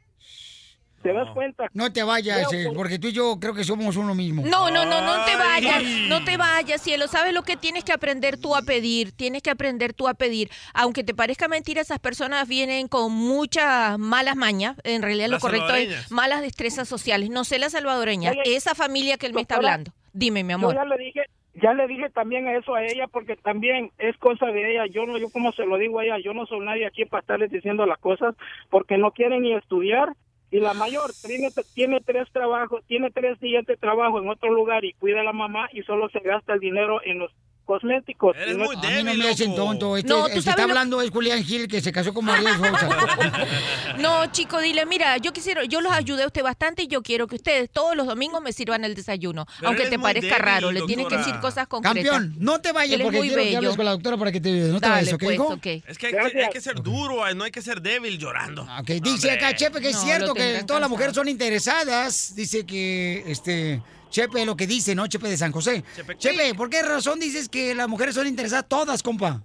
¿Te 1.03 1.13
das 1.15 1.31
cuenta? 1.31 1.67
No 1.73 1.93
te 1.93 2.03
vayas, 2.03 2.53
eh, 2.53 2.69
porque 2.75 2.99
tú 2.99 3.09
y 3.09 3.13
yo 3.13 3.39
creo 3.41 3.55
que 3.55 3.65
somos 3.65 3.97
uno 3.97 4.15
mismo. 4.15 4.43
No, 4.45 4.71
no, 4.71 4.85
no, 4.85 5.01
no 5.01 5.25
te 5.25 5.31
Ay. 5.33 5.65
vayas, 5.65 5.83
no 6.09 6.25
te 6.25 6.37
vayas, 6.37 6.83
cielo. 6.83 7.09
¿Sabes 7.09 7.33
lo 7.33 7.43
que 7.43 7.57
tienes 7.57 7.85
que 7.85 7.93
aprender 7.93 8.37
tú 8.39 8.55
a 8.55 8.63
pedir? 8.63 9.13
Tienes 9.13 9.43
que 9.43 9.51
aprender 9.51 9.95
tú 9.95 10.09
a 10.09 10.15
pedir. 10.15 10.51
Aunque 10.75 11.03
te 11.03 11.15
parezca 11.15 11.49
mentira, 11.49 11.81
esas 11.81 12.01
personas 12.01 12.47
vienen 12.47 12.87
con 12.89 13.13
muchas 13.13 13.99
malas 13.99 14.37
mañas. 14.37 14.77
En 14.85 15.01
realidad 15.03 15.29
lo 15.29 15.33
Las 15.33 15.43
correcto 15.43 15.75
es 15.75 16.11
malas 16.11 16.43
destrezas 16.43 16.87
sociales. 16.89 17.31
No 17.31 17.45
sé 17.45 17.59
la 17.59 17.71
salvadoreña, 17.71 18.33
Oye, 18.33 18.43
esa 18.57 18.75
familia 18.75 19.17
que 19.17 19.27
él 19.27 19.33
me 19.33 19.41
está 19.41 19.57
hablando. 19.57 19.93
Dime, 20.13 20.45
mi 20.45 20.51
Yo 20.51 20.57
amor. 20.57 20.75
ya 20.75 20.85
le 20.85 20.99
dije, 20.99 21.23
ya 21.55 21.73
le 21.73 21.87
dije 21.87 22.11
también 22.11 22.47
a 22.47 22.57
eso 22.59 22.75
a 22.75 22.85
ella 22.85 23.07
porque 23.07 23.37
también 23.37 23.91
es 23.99 24.17
cosa 24.19 24.47
de 24.47 24.73
ella. 24.73 24.87
Yo 24.87 25.07
no, 25.07 25.17
yo 25.19 25.31
como 25.31 25.53
se 25.53 25.65
lo 25.65 25.79
digo 25.79 25.99
a 26.01 26.05
ella, 26.05 26.19
yo 26.23 26.35
no 26.35 26.45
soy 26.47 26.61
nadie 26.61 26.87
aquí 26.87 27.07
para 27.07 27.23
estarles 27.23 27.51
diciendo 27.51 27.87
las 27.87 27.99
cosas 27.99 28.35
porque 28.69 28.99
no 28.99 29.13
quieren 29.13 29.43
ni 29.43 29.55
estudiar. 29.55 30.11
Y 30.51 30.59
la 30.59 30.75
mayor 30.75 31.13
tiene, 31.25 31.53
tiene 31.75 32.01
tres 32.01 32.29
trabajos, 32.33 32.83
tiene 32.87 33.11
tres 33.11 33.39
días 33.41 33.65
de 33.67 33.77
trabajo 33.77 34.19
en 34.19 34.29
otro 34.29 34.53
lugar 34.53 34.85
y 34.85 34.95
cuida 34.95 35.21
a 35.21 35.25
la 35.25 35.33
mamá 35.33 35.69
y 35.73 35.83
solo 35.83 36.09
se 36.09 36.21
gasta 36.21 36.55
el 36.55 36.61
dinero 36.61 37.01
en 37.05 37.21
los 37.21 37.33
cosméticos. 37.71 38.37
Y 38.49 38.55
no- 38.57 38.65
a 38.71 38.91
mí 38.91 39.03
no 39.05 39.15
me 39.15 39.29
hacen 39.31 39.55
tonto. 39.55 39.97
Este, 39.97 40.09
No, 40.09 40.27
el 40.27 40.35
tú 40.35 40.43
que 40.43 40.51
está 40.51 40.57
lo- 40.57 40.63
hablando 40.71 41.01
es 41.03 41.11
Julián 41.11 41.45
Gil, 41.45 41.69
que 41.69 41.81
se 41.81 41.93
casó 41.93 42.13
con 42.13 42.25
María. 42.27 42.51
No, 43.99 44.27
chico, 44.33 44.61
dile, 44.61 44.87
mira, 44.87 45.17
yo 45.19 45.33
quisiera, 45.33 45.65
yo 45.65 45.81
los 45.81 45.93
ayudé 45.93 46.25
a 46.25 46.27
usted 46.27 46.43
bastante 46.43 46.83
y 46.83 46.87
yo 46.89 47.03
quiero 47.03 47.27
que 47.27 47.37
ustedes 47.37 47.71
todos 47.71 47.95
los 47.97 48.07
domingos 48.07 48.43
me 48.43 48.53
sirvan 48.53 48.85
el 48.85 48.95
desayuno. 48.95 49.47
Pero 49.59 49.69
aunque 49.69 49.87
te 49.87 49.99
parezca 49.99 50.37
débil, 50.37 50.45
raro, 50.45 50.73
le 50.73 50.83
tienes 50.83 51.07
que 51.07 51.17
decir 51.19 51.39
cosas 51.41 51.67
concretas. 51.69 52.11
Campeón, 52.11 52.35
no 52.39 52.61
te 52.61 52.73
vayas 52.73 52.95
Él 52.95 53.01
es 53.03 53.05
porque 53.05 53.19
muy 53.19 53.29
quiero 53.29 53.43
que 53.43 53.47
bello. 53.47 53.59
hables 53.59 53.77
con 53.77 53.85
la 53.85 53.91
doctora 53.93 54.17
para 54.17 54.33
que 54.33 54.41
te 54.41 54.49
ayude. 54.49 54.69
No 54.73 54.81
te 54.81 54.89
Dale, 54.89 55.01
vayas, 55.03 55.15
¿ok, 55.15 55.21
pues, 55.23 55.35
hijo? 55.35 55.47
ok. 55.49 55.67
Es 55.87 55.99
que 55.99 56.07
hay, 56.09 56.33
que 56.33 56.45
hay 56.45 56.51
que 56.51 56.61
ser 56.61 56.83
duro, 56.83 57.35
no 57.35 57.45
hay 57.45 57.51
que 57.51 57.63
ser 57.63 57.81
débil 57.81 58.19
llorando. 58.19 58.63
Ok, 58.81 58.91
dice 59.03 59.31
acá 59.31 59.55
Chepe 59.55 59.81
que 59.81 59.91
es 59.91 60.01
cierto 60.01 60.35
que 60.35 60.65
todas 60.67 60.81
las 60.81 60.91
mujeres 60.91 61.15
son 61.15 61.29
interesadas. 61.29 62.35
Dice 62.35 62.65
que, 62.67 63.23
este, 63.27 63.83
Chepe 64.11 64.45
lo 64.45 64.57
que 64.57 64.67
dice, 64.67 64.95
¿no? 64.95 65.07
Chepe 65.07 65.29
de 65.29 65.37
San 65.37 65.53
José. 65.53 65.83
Chepe, 66.19 66.55
¿por 66.55 66.69
qué 66.69 66.83
razón 66.83 67.19
dices 67.21 67.49
que 67.49 67.75
las 67.75 67.89
mujeres 67.89 68.15
son 68.15 68.27
interesadas 68.27 68.67
todas, 68.69 69.03
compa? 69.03 69.41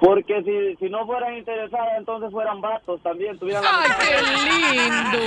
Porque 0.00 0.42
si, 0.42 0.76
si 0.84 0.90
no 0.90 1.06
fueran 1.06 1.36
interesadas, 1.36 1.92
entonces 1.96 2.30
fueran 2.30 2.60
vatos 2.60 3.00
también. 3.02 3.38
Tuvieran 3.38 3.62
la 3.62 3.70
¡Ay, 3.70 3.90
qué 4.00 4.16
lindo! 4.50 5.18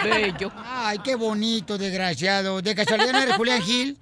¡Qué 0.02 0.08
bello! 0.08 0.52
Ay, 0.56 0.98
qué 1.04 1.14
bonito, 1.14 1.78
desgraciado. 1.78 2.60
¿De 2.62 2.74
casualidad 2.74 3.12
no 3.12 3.22
eres 3.22 3.36
Julián 3.36 3.62
Gil? 3.62 3.98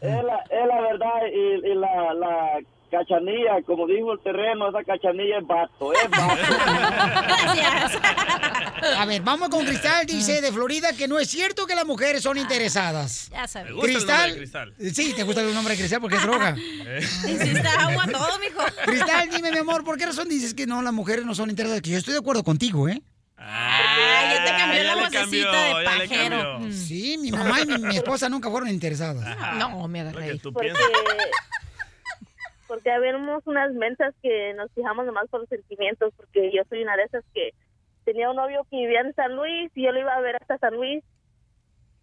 Es 0.00 0.24
la, 0.24 0.36
es 0.50 0.66
la 0.66 0.80
verdad 0.80 1.26
y, 1.32 1.68
y 1.70 1.74
la, 1.74 2.14
la 2.14 2.60
cachanilla, 2.90 3.62
como 3.64 3.86
dijo 3.86 4.12
el 4.12 4.20
terreno, 4.20 4.68
esa 4.68 4.84
cachanilla 4.84 5.38
es 5.38 5.46
vato, 5.46 5.92
es 5.92 6.10
Gracias. 6.10 7.98
A 8.98 9.06
ver, 9.06 9.22
vamos 9.22 9.48
con 9.48 9.64
Cristal, 9.64 10.06
dice 10.06 10.40
de 10.40 10.52
Florida 10.52 10.92
que 10.92 11.08
no 11.08 11.18
es 11.18 11.28
cierto 11.28 11.66
que 11.66 11.74
las 11.74 11.86
mujeres 11.86 12.22
son 12.22 12.36
interesadas. 12.38 13.28
Ya 13.30 13.48
sabes. 13.48 13.72
Cristal. 13.80 14.36
Cristal. 14.36 14.74
Sí, 14.92 15.12
te 15.14 15.22
gusta 15.22 15.40
el 15.42 15.54
nombre 15.54 15.74
de 15.74 15.80
Cristal 15.80 16.00
porque 16.00 16.16
es 16.16 16.22
droga. 16.22 16.56
Hiciste 16.56 17.68
agua 17.68 18.06
todo, 18.06 18.38
mijo. 18.38 18.62
Cristal, 18.84 19.28
dime, 19.30 19.50
mi 19.50 19.58
amor, 19.58 19.84
¿por 19.84 19.98
qué 19.98 20.06
razón 20.06 20.28
dices 20.28 20.54
que 20.54 20.66
no, 20.66 20.82
las 20.82 20.92
mujeres 20.92 21.24
no 21.24 21.34
son 21.34 21.50
interesadas? 21.50 21.82
Que 21.82 21.90
yo 21.90 21.98
estoy 21.98 22.12
de 22.14 22.20
acuerdo 22.20 22.44
contigo, 22.44 22.88
¿eh? 22.88 23.02
Ay, 23.38 24.34
ya 24.34 24.44
te 24.44 24.50
cambió 24.50 24.82
ya 24.82 24.94
la 24.94 25.04
vocecita 25.04 25.50
cambió, 25.52 25.78
de 25.78 25.84
pajero. 25.84 26.72
Sí, 26.72 27.18
mi 27.18 27.30
mamá 27.30 27.60
y 27.60 27.66
mi, 27.66 27.78
mi 27.78 27.96
esposa 27.96 28.28
nunca 28.28 28.50
fueron 28.50 28.68
interesadas. 28.70 29.36
No, 29.58 29.86
me 29.88 30.00
agarré. 30.00 30.38
porque, 30.38 30.72
porque 32.66 32.90
habemos 32.90 33.46
unas 33.46 33.72
mensas 33.72 34.14
que 34.22 34.54
nos 34.54 34.72
fijamos 34.72 35.06
nomás 35.06 35.28
por 35.28 35.40
los 35.40 35.48
sentimientos, 35.48 36.12
porque 36.16 36.50
yo 36.52 36.62
soy 36.68 36.82
una 36.82 36.96
de 36.96 37.04
esas 37.04 37.24
que 37.32 37.52
tenía 38.04 38.30
un 38.30 38.36
novio 38.36 38.66
que 38.70 38.76
vivía 38.76 39.00
en 39.00 39.14
San 39.14 39.34
Luis 39.34 39.70
y 39.74 39.84
yo 39.84 39.92
lo 39.92 40.00
iba 40.00 40.14
a 40.14 40.20
ver 40.20 40.36
hasta 40.36 40.58
San 40.58 40.74
Luis. 40.74 41.04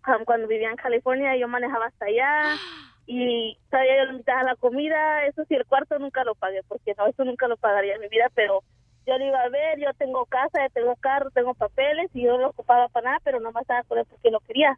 Um, 0.07 0.25
Cuando 0.25 0.47
vivía 0.47 0.69
en 0.69 0.75
California 0.75 1.35
yo 1.37 1.47
manejaba 1.47 1.85
hasta 1.85 2.05
allá 2.05 2.57
y 3.07 3.57
todavía 3.69 3.97
yo 3.97 4.05
le 4.05 4.11
invitaba 4.11 4.43
la 4.43 4.55
comida, 4.55 5.25
eso 5.25 5.43
sí, 5.45 5.55
el 5.55 5.65
cuarto 5.65 5.97
nunca 5.99 6.23
lo 6.23 6.35
pagué, 6.35 6.61
porque 6.67 6.93
no, 6.97 7.07
eso 7.07 7.23
nunca 7.23 7.47
lo 7.47 7.57
pagaría 7.57 7.95
en 7.95 8.01
mi 8.01 8.07
vida, 8.07 8.29
pero 8.33 8.63
yo 9.05 9.17
lo 9.17 9.25
iba 9.25 9.41
a 9.41 9.49
ver, 9.49 9.79
yo 9.79 9.93
tengo 9.97 10.25
casa, 10.25 10.61
yo 10.61 10.69
tengo 10.73 10.95
carro, 10.95 11.29
tengo 11.31 11.53
papeles 11.53 12.09
y 12.13 12.23
yo 12.23 12.33
no 12.33 12.37
lo 12.39 12.49
ocupaba 12.49 12.87
para 12.87 13.05
nada, 13.05 13.19
pero 13.23 13.39
nomás 13.39 13.63
estaba 13.63 13.83
con 13.83 13.97
él 13.97 14.05
porque 14.09 14.31
lo 14.31 14.39
quería. 14.41 14.77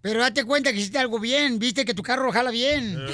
Pero 0.00 0.20
date 0.20 0.44
cuenta 0.44 0.72
que 0.72 0.78
hiciste 0.78 0.98
algo 0.98 1.18
bien, 1.18 1.58
viste 1.58 1.84
que 1.84 1.94
tu 1.94 2.02
carro 2.02 2.32
jala 2.32 2.50
bien. 2.50 2.96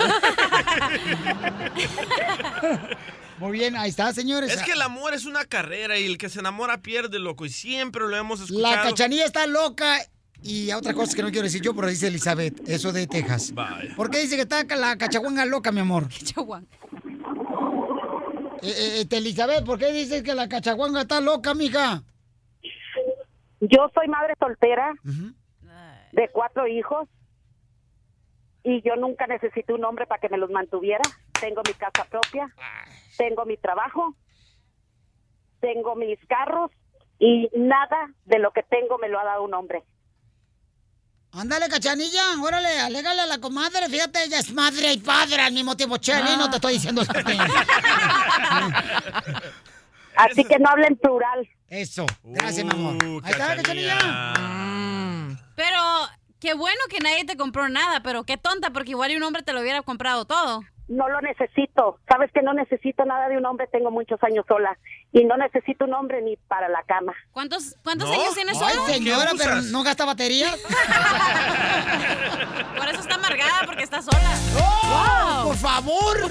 Muy 3.39 3.53
bien, 3.53 3.77
ahí 3.77 3.91
está, 3.91 4.13
señores. 4.13 4.53
Es 4.53 4.63
que 4.63 4.73
el 4.73 4.83
amor 4.83 5.15
es 5.15 5.25
una 5.25 5.45
carrera 5.45 5.99
y 5.99 6.07
el 6.07 6.17
que 6.17 6.29
se 6.29 6.39
enamora 6.39 6.81
pierde, 6.81 7.19
loco. 7.19 7.45
Y 7.45 7.51
siempre 7.51 8.03
lo 8.03 8.17
hemos 8.17 8.41
escuchado. 8.41 8.77
La 8.77 8.83
cachanilla 8.83 9.25
está 9.25 9.49
loca 9.49 9.99
y 10.43 10.71
otra 10.73 10.95
cosa 10.95 11.17
que 11.17 11.23
no 11.23 11.31
quiero 11.31 11.45
decir 11.45 11.63
yo, 11.63 11.75
pero 11.75 11.89
dice 11.89 12.07
Elizabeth, 12.09 12.69
eso 12.69 12.93
de 12.93 13.07
Texas. 13.07 13.53
Vaya. 13.53 13.95
¿Por 13.97 14.11
qué 14.11 14.19
dice 14.19 14.37
que 14.37 14.43
está 14.43 14.65
la 14.77 14.97
cachaguanga 14.97 15.45
loca, 15.45 15.73
mi 15.73 15.81
amor? 15.81 16.09
Cachaguanga. 16.19 16.69
Eh, 18.63 18.69
eh, 18.69 19.01
este, 19.01 19.17
Elizabeth, 19.17 19.65
¿por 19.65 19.79
qué 19.79 19.93
dices 19.93 20.23
que 20.23 20.35
la 20.35 20.49
cachaguanga 20.49 21.03
está 21.03 21.21
loca, 21.21 21.55
mija? 21.55 22.05
Yo 23.61 23.91
soy 23.95 24.09
madre 24.09 24.35
soltera 24.39 24.93
de 26.13 26.29
cuatro 26.29 26.67
hijos 26.67 27.09
y 28.63 28.81
yo 28.83 28.95
nunca 28.97 29.27
necesité 29.27 29.73
un 29.73 29.85
hombre 29.85 30.07
para 30.07 30.21
que 30.21 30.29
me 30.29 30.39
los 30.39 30.51
mantuviera. 30.51 31.03
Tengo 31.41 31.63
mi 31.67 31.75
casa 31.75 32.05
propia, 32.05 32.55
tengo 33.17 33.45
mi 33.45 33.57
trabajo, 33.57 34.15
tengo 35.61 35.97
mis 35.97 36.19
carros 36.27 36.71
y 37.19 37.51
nada 37.57 38.11
de 38.25 38.39
lo 38.39 38.53
que 38.53 38.63
tengo 38.63 38.99
me 38.99 39.09
lo 39.09 39.19
ha 39.19 39.25
dado 39.25 39.43
un 39.43 39.55
hombre. 39.55 39.83
Ándale, 41.35 41.69
cachanilla, 41.69 42.23
órale, 42.43 42.79
alégale 42.79 43.23
a 43.23 43.27
la 43.27 43.39
comadre. 43.39 43.89
Fíjate, 43.89 44.25
ella 44.25 44.39
es 44.39 44.53
madre 44.53 44.93
y 44.93 44.99
padre 44.99 45.41
al 45.41 45.55
mismo 45.55 45.75
tiempo. 45.77 45.97
Cheli, 45.97 46.37
no 46.37 46.51
te 46.51 46.57
estoy 46.57 46.75
diciendo 46.75 47.01
eso. 47.01 47.13
Así 50.15 50.45
que 50.45 50.59
no 50.59 50.69
hablen 50.69 50.95
plural. 50.97 51.49
Eso, 51.69 52.05
gracias, 52.23 52.67
mi 52.67 52.71
amor. 52.71 53.23
Ahí 53.25 53.33
está, 53.33 53.57
cachanilla. 53.57 55.32
Pero 55.57 55.77
qué 56.41 56.55
bueno 56.55 56.81
que 56.89 57.01
nadie 57.01 57.25
te 57.25 57.37
compró 57.37 57.69
nada, 57.69 58.03
pero 58.03 58.25
qué 58.25 58.37
tonta, 58.37 58.71
porque 58.71 58.91
igual 58.91 59.17
un 59.17 59.23
hombre 59.23 59.43
te 59.43 59.53
lo 59.53 59.61
hubiera 59.61 59.83
comprado 59.83 60.25
todo. 60.25 60.63
No 60.89 61.09
lo 61.09 61.21
necesito. 61.23 61.99
Sabes 62.11 62.31
que 62.35 62.43
no 62.43 62.53
necesito 62.53 63.05
nada 63.07 63.29
de 63.29 63.39
un 63.39 63.47
hombre. 63.47 63.67
Tengo 63.73 63.91
muchos 63.91 64.23
años 64.23 64.45
sola 64.47 64.77
y 65.13 65.25
no 65.25 65.37
necesito 65.39 65.87
un 65.87 65.95
hombre 65.95 66.21
ni 66.21 66.37
para 66.49 66.69
la 66.69 66.83
cama. 66.83 67.15
¿Cuántos, 67.31 67.77
cuántos 67.83 68.09
¿No? 68.11 68.15
años 68.15 68.35
tienes 68.35 68.61
Ay, 68.61 68.75
solo? 68.75 68.87
señora, 68.89 69.31
pero 69.39 69.63
¿no 69.63 69.83
gasta 69.85 70.05
batería? 70.05 70.51
Por 72.77 72.89
eso 72.89 73.01
está 73.01 73.15
amargada, 73.15 73.63
porque 73.65 73.85
está 73.85 74.03
sola. 74.03 74.37
¡Oh! 74.59 75.45
¡Por 75.47 75.57
favor! 75.57 76.31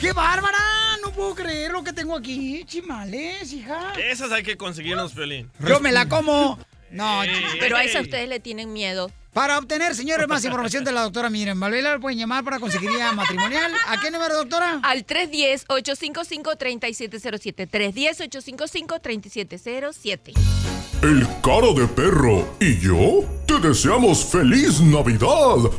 ¡Qué 0.00 0.12
bárbara! 0.12 0.56
No 1.02 1.10
puedo 1.10 1.34
creer 1.34 1.72
lo 1.72 1.84
que 1.84 1.92
tengo 1.92 2.16
aquí. 2.16 2.64
Chimales, 2.64 3.52
hija. 3.52 3.92
Esas 3.98 4.32
hay 4.32 4.42
que 4.42 4.56
conseguirnos, 4.56 5.12
Pelín. 5.12 5.50
Yo 5.58 5.80
me 5.80 5.92
la 5.92 6.08
como. 6.08 6.58
No, 6.90 7.20
Pero 7.60 7.76
a 7.76 7.84
esa 7.84 8.00
ustedes 8.00 8.28
le 8.28 8.40
tienen 8.40 8.72
miedo. 8.72 9.12
Para 9.32 9.56
obtener, 9.58 9.94
señores, 9.94 10.26
más 10.26 10.44
información 10.44 10.82
de 10.84 10.90
la 10.90 11.02
doctora 11.02 11.30
Miren 11.30 11.60
Valvela, 11.60 11.92
le 11.92 12.00
pueden 12.00 12.18
llamar 12.18 12.42
para 12.42 12.58
conseguir 12.58 12.90
guía 12.90 13.12
matrimonial. 13.12 13.70
¿A 13.86 14.00
qué 14.00 14.10
número, 14.10 14.36
doctora? 14.36 14.80
Al 14.82 15.06
310-855-3707. 15.06 17.70
310-855-3707. 17.70 20.34
El 21.02 21.24
cara 21.40 21.72
de 21.72 21.86
perro 21.86 22.56
y 22.58 22.80
yo 22.80 23.24
te 23.46 23.60
deseamos 23.60 24.24
feliz 24.24 24.80
Navidad. 24.80 25.70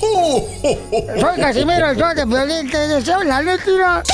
Soy 0.00 1.40
Casimiro, 1.40 1.90
el 1.90 1.96
de 1.96 2.24
violín, 2.24 2.70
te 2.70 2.86
deseo 2.86 3.24
la 3.24 3.42
letra. 3.42 4.04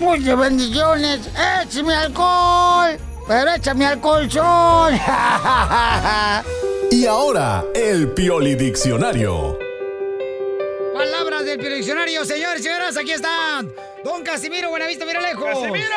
Muchas 0.00 0.38
bendiciones. 0.38 1.28
¡Échame 1.62 1.94
alcohol! 1.94 2.98
Pero 3.32 3.50
échame 3.52 3.86
alcohol, 3.86 4.30
sol. 4.30 4.92
Y 6.90 7.06
ahora, 7.06 7.64
el 7.74 8.12
Pioli 8.12 8.54
Diccionario. 8.56 9.58
Palabras 10.92 11.46
del 11.46 11.58
diccionario, 11.58 12.26
señores 12.26 12.60
y 12.60 12.64
señoras, 12.64 12.94
aquí 12.94 13.12
están. 13.12 13.72
Don 14.04 14.22
Casimiro 14.22 14.68
Buenavista, 14.68 15.06
mira 15.06 15.22
lejos. 15.22 15.46
¡Casimiro! 15.46 15.96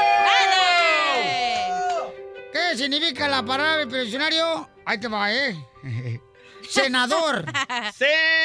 ¿Qué 2.53 2.77
significa 2.77 3.27
la 3.27 3.43
palabra 3.43 3.85
del 3.85 4.03
diccionario? 4.03 4.69
Ahí 4.85 4.97
te 4.97 5.09
va, 5.09 5.33
¿eh? 5.33 5.61
Senador. 6.69 7.43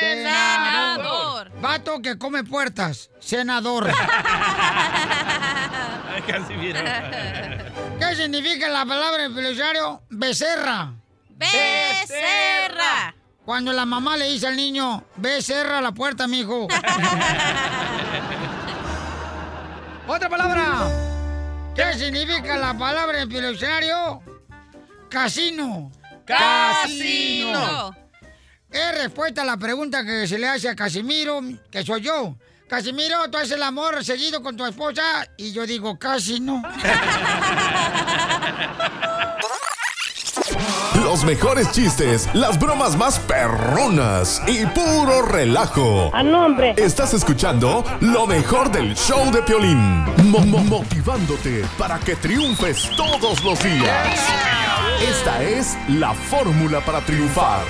Senador. 0.00 1.52
Vato 1.60 2.02
que 2.02 2.18
come 2.18 2.42
puertas. 2.42 3.08
Senador. 3.20 3.88
Ay, 6.12 6.22
Casimiro. 6.26 6.80
¿Qué 8.00 8.16
significa 8.16 8.68
la 8.68 8.86
palabra 8.86 9.28
del 9.28 9.34
diccionario? 9.34 10.02
Becerra. 10.08 10.94
Becerra. 11.28 13.14
Cuando 13.44 13.72
la 13.72 13.84
mamá 13.84 14.16
le 14.16 14.28
dice 14.28 14.46
al 14.46 14.56
niño, 14.56 15.04
ve, 15.16 15.42
cerra 15.42 15.82
la 15.82 15.92
puerta, 15.92 16.26
mijo. 16.26 16.66
Otra 20.08 20.28
palabra. 20.30 20.88
¿Qué 21.76 21.92
significa 21.94 22.56
la 22.56 22.76
palabra 22.76 23.20
en 23.20 23.28
diccionario? 23.28 24.22
Casino. 25.10 25.92
Casino. 26.24 27.94
Es 28.70 28.94
respuesta 29.02 29.42
a 29.42 29.44
la 29.44 29.56
pregunta 29.56 30.04
que 30.04 30.26
se 30.26 30.38
le 30.38 30.48
hace 30.48 30.68
a 30.68 30.74
Casimiro, 30.74 31.40
que 31.70 31.84
soy 31.84 32.00
yo. 32.00 32.36
Casimiro, 32.70 33.28
tú 33.28 33.36
haces 33.38 33.50
el 33.52 33.62
amor 33.64 34.04
seguido 34.04 34.40
con 34.42 34.56
tu 34.56 34.64
esposa 34.64 35.02
y 35.36 35.52
yo 35.52 35.66
digo, 35.66 35.98
casi 35.98 36.38
no. 36.38 36.62
Los 41.02 41.24
mejores 41.24 41.72
chistes, 41.72 42.28
las 42.34 42.58
bromas 42.60 42.96
más 42.96 43.18
perronas 43.18 44.40
y 44.46 44.64
puro 44.66 45.22
relajo. 45.22 46.10
¡A 46.14 46.22
nombre! 46.22 46.74
Estás 46.76 47.12
escuchando 47.14 47.84
lo 48.00 48.26
mejor 48.28 48.70
del 48.70 48.94
show 48.94 49.28
de 49.32 49.42
Piolín. 49.42 50.04
Mo- 50.30 50.38
mo- 50.46 50.62
motivándote 50.62 51.64
para 51.76 51.98
que 51.98 52.14
triunfes 52.14 52.88
todos 52.96 53.42
los 53.42 53.60
días. 53.62 54.20
Esta 55.02 55.42
es 55.42 55.76
la 55.88 56.14
fórmula 56.14 56.78
para 56.84 57.00
triunfar. 57.00 57.62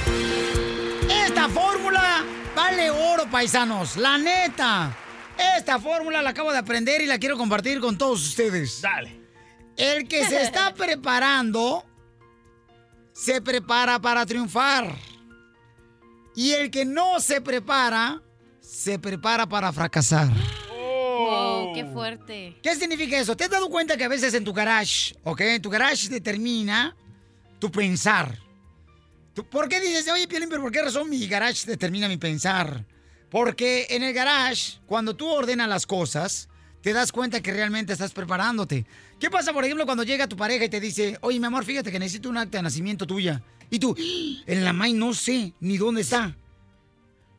Esta 1.08 1.48
fórmula 1.48 2.22
vale 2.54 2.90
oro, 2.90 3.30
paisanos. 3.30 3.96
La 3.96 4.18
neta. 4.18 4.96
Esta 5.56 5.78
fórmula 5.78 6.20
la 6.22 6.30
acabo 6.30 6.52
de 6.52 6.58
aprender 6.58 7.00
y 7.00 7.06
la 7.06 7.18
quiero 7.18 7.36
compartir 7.36 7.80
con 7.80 7.96
todos 7.96 8.26
ustedes. 8.26 8.82
Dale. 8.82 9.18
El 9.76 10.06
que 10.06 10.24
se 10.26 10.42
está 10.42 10.74
preparando, 10.76 11.84
se 13.12 13.40
prepara 13.40 13.98
para 14.00 14.26
triunfar. 14.26 14.94
Y 16.34 16.52
el 16.52 16.70
que 16.70 16.84
no 16.84 17.20
se 17.20 17.40
prepara, 17.40 18.22
se 18.60 18.98
prepara 18.98 19.46
para 19.48 19.72
fracasar. 19.72 20.28
Wow, 20.68 21.74
qué 21.74 21.84
fuerte. 21.84 22.56
¿Qué 22.62 22.74
significa 22.76 23.18
eso? 23.18 23.36
¿Te 23.36 23.44
has 23.44 23.50
dado 23.50 23.68
cuenta 23.68 23.96
que 23.96 24.04
a 24.04 24.08
veces 24.08 24.32
en 24.34 24.44
tu 24.44 24.52
garage, 24.52 25.14
ok? 25.24 25.40
En 25.40 25.62
tu 25.62 25.70
garage 25.70 26.08
determina 26.08 26.96
tu 27.58 27.70
pensar. 27.70 28.38
¿Por 29.50 29.68
qué 29.68 29.80
dices, 29.80 30.08
oye, 30.12 30.26
Piolín, 30.28 30.48
pero 30.48 30.62
por 30.62 30.72
qué 30.72 30.82
razón 30.82 31.08
mi 31.08 31.26
garage 31.26 31.66
determina 31.66 32.08
mi 32.08 32.16
pensar? 32.16 32.84
Porque 33.30 33.86
en 33.90 34.02
el 34.02 34.12
garage, 34.12 34.78
cuando 34.86 35.14
tú 35.14 35.28
ordenas 35.28 35.68
las 35.68 35.86
cosas, 35.86 36.48
te 36.82 36.92
das 36.92 37.12
cuenta 37.12 37.40
que 37.40 37.52
realmente 37.52 37.92
estás 37.92 38.12
preparándote. 38.12 38.84
¿Qué 39.20 39.30
pasa, 39.30 39.52
por 39.52 39.64
ejemplo, 39.64 39.84
cuando 39.86 40.02
llega 40.02 40.26
tu 40.26 40.36
pareja 40.36 40.64
y 40.64 40.68
te 40.68 40.80
dice, 40.80 41.16
oye, 41.20 41.38
mi 41.38 41.46
amor, 41.46 41.64
fíjate 41.64 41.92
que 41.92 41.98
necesito 41.98 42.28
un 42.28 42.38
acta 42.38 42.58
de 42.58 42.62
nacimiento 42.62 43.06
tuya? 43.06 43.42
Y 43.70 43.78
tú, 43.78 43.94
"¡Ah! 43.96 44.42
en 44.46 44.64
la 44.64 44.72
main 44.72 44.98
no 44.98 45.14
sé 45.14 45.52
ni 45.60 45.76
dónde 45.76 46.00
está. 46.00 46.36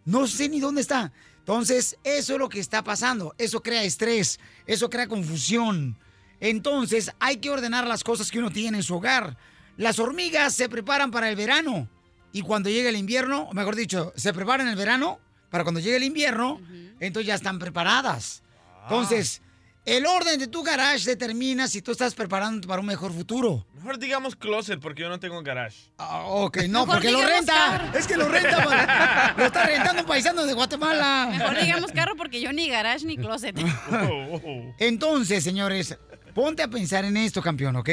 No 0.06 0.28
sé 0.28 0.48
ni 0.48 0.60
dónde 0.60 0.82
está. 0.82 1.12
Entonces, 1.40 1.98
eso 2.04 2.34
es 2.34 2.40
lo 2.40 2.50
que 2.50 2.60
está 2.60 2.84
pasando. 2.84 3.36
Eso 3.38 3.62
crea 3.62 3.84
estrés, 3.84 4.40
eso 4.66 4.90
crea 4.90 5.08
confusión. 5.08 5.98
Entonces, 6.40 7.12
hay 7.20 7.38
que 7.38 7.50
ordenar 7.50 7.86
las 7.86 8.04
cosas 8.04 8.32
que 8.32 8.40
uno 8.40 8.52
tiene 8.52 8.78
en 8.78 8.84
su 8.84 8.96
hogar. 8.96 9.38
Las 9.82 9.98
hormigas 9.98 10.54
se 10.54 10.70
preparan 10.70 11.10
para 11.10 11.28
el 11.28 11.36
verano. 11.36 11.90
Y 12.32 12.44
cuando 12.44 12.70
llega 12.70 12.88
el 12.90 12.96
invierno, 12.96 13.46
o 13.50 13.54
mejor 13.54 13.76
dicho, 13.76 14.14
se 14.16 14.32
preparan 14.32 14.68
el 14.68 14.76
verano 14.76 15.20
para 15.50 15.64
cuando 15.64 15.80
llegue 15.80 15.96
el 15.98 16.04
invierno, 16.04 16.62
entonces 17.00 17.26
ya 17.28 17.34
están 17.34 17.58
preparadas. 17.58 18.44
Entonces, 18.84 19.42
el 19.84 20.06
orden 20.06 20.38
de 20.40 20.46
tu 20.46 20.62
garage 20.62 21.06
determina 21.10 21.68
si 21.68 21.82
tú 21.82 21.94
estás 21.94 22.14
preparándote 22.14 22.68
para 22.68 22.80
un 22.80 22.86
mejor 22.86 23.12
futuro. 23.12 23.66
Mejor 23.74 23.98
digamos 23.98 24.36
closet 24.36 24.80
porque 24.80 25.02
yo 25.02 25.10
no 25.10 25.20
tengo 25.20 25.42
garage. 25.42 25.90
Ah, 25.98 26.26
ok, 26.26 26.58
no, 26.70 26.82
Mejor 26.86 26.88
porque 26.98 27.12
lo 27.12 27.22
renta. 27.26 27.54
carro. 27.54 27.98
Es 27.98 28.06
que 28.06 28.18
lo 28.18 28.30
renta. 28.30 28.64
para- 28.64 29.34
lo 29.38 29.46
está 29.48 29.66
rentando 29.66 30.02
un 30.04 30.08
paisano 30.08 30.46
de 30.46 30.54
Guatemala. 30.54 31.28
Mejor 31.36 31.60
digamos 31.60 31.92
carro 31.92 32.16
porque 32.16 32.40
yo 32.40 32.54
ni 32.54 32.70
garage 32.70 33.04
ni 33.04 33.18
closet. 33.18 33.58
Entonces, 34.78 35.44
señores, 35.44 35.98
ponte 36.36 36.62
a 36.62 36.68
pensar 36.68 37.04
en 37.04 37.18
esto, 37.18 37.42
campeón, 37.42 37.76
¿ok? 37.78 37.90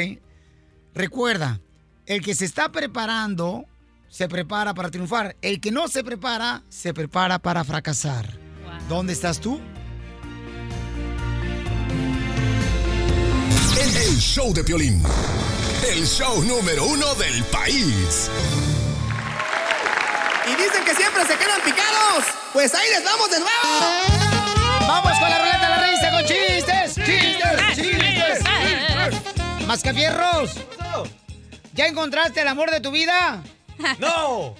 Recuerda, 0.93 1.59
el 2.09 2.23
que 2.23 2.33
se 2.33 2.43
está 2.43 2.71
preparando, 2.71 3.65
se 4.09 4.27
prepara 4.27 4.73
para 4.73 4.89
triunfar. 4.89 5.37
El 5.43 5.61
que 5.61 5.71
no 5.71 5.87
se 5.87 6.03
prepara, 6.03 6.63
se 6.67 6.91
prepara 6.91 7.37
para 7.37 7.63
fracasar. 7.63 8.25
¿Dónde 8.89 9.13
estás 9.13 9.39
tú? 9.39 9.61
El 13.77 14.17
show 14.17 14.45
show 14.45 14.53
de 14.53 14.63
Piolín. 14.63 15.03
El 15.87 16.03
show 16.07 16.43
número 16.43 16.83
uno 16.87 17.13
del 17.13 17.43
país. 17.45 18.31
Y 20.47 20.55
dicen 20.55 20.83
que 20.83 20.95
siempre 20.95 21.27
se 21.27 21.37
quedan 21.37 21.61
picados. 21.63 22.25
Pues 22.51 22.73
ahí 22.73 22.89
les 22.89 23.03
vamos 23.03 23.29
de 23.29 23.39
nuevo. 23.39 23.53
Vamos 24.87 25.19
con 25.19 25.29
la 25.29 25.37
ruleta 25.37 25.61
de 25.61 25.69
la 25.69 25.91
risa 25.91 26.11
con 26.11 26.25
chistes, 26.25 26.95
chistes, 26.95 27.75
chistes. 27.75 28.39
chistes. 28.39 29.67
Mascafierros. 29.67 30.55
¿Ya 31.79 31.87
encontraste 31.87 32.41
el 32.41 32.47
amor 32.49 32.71
de 32.71 32.81
tu 32.81 32.91
vida? 32.91 33.41
No. 33.99 34.53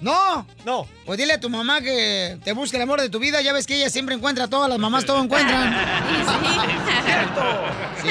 ¿No? 0.00 0.46
No. 0.64 0.86
Pues 1.04 1.18
dile 1.18 1.32
a 1.32 1.40
tu 1.40 1.50
mamá 1.50 1.80
que 1.80 2.38
te 2.44 2.52
busque 2.52 2.76
el 2.76 2.82
amor 2.84 3.00
de 3.00 3.08
tu 3.08 3.18
vida. 3.18 3.40
Ya 3.40 3.52
ves 3.52 3.66
que 3.66 3.74
ella 3.74 3.90
siempre 3.90 4.14
encuentra, 4.14 4.46
todas 4.46 4.70
las 4.70 4.78
mamás 4.78 5.04
todo 5.04 5.20
encuentran. 5.20 5.74
Sí. 8.02 8.08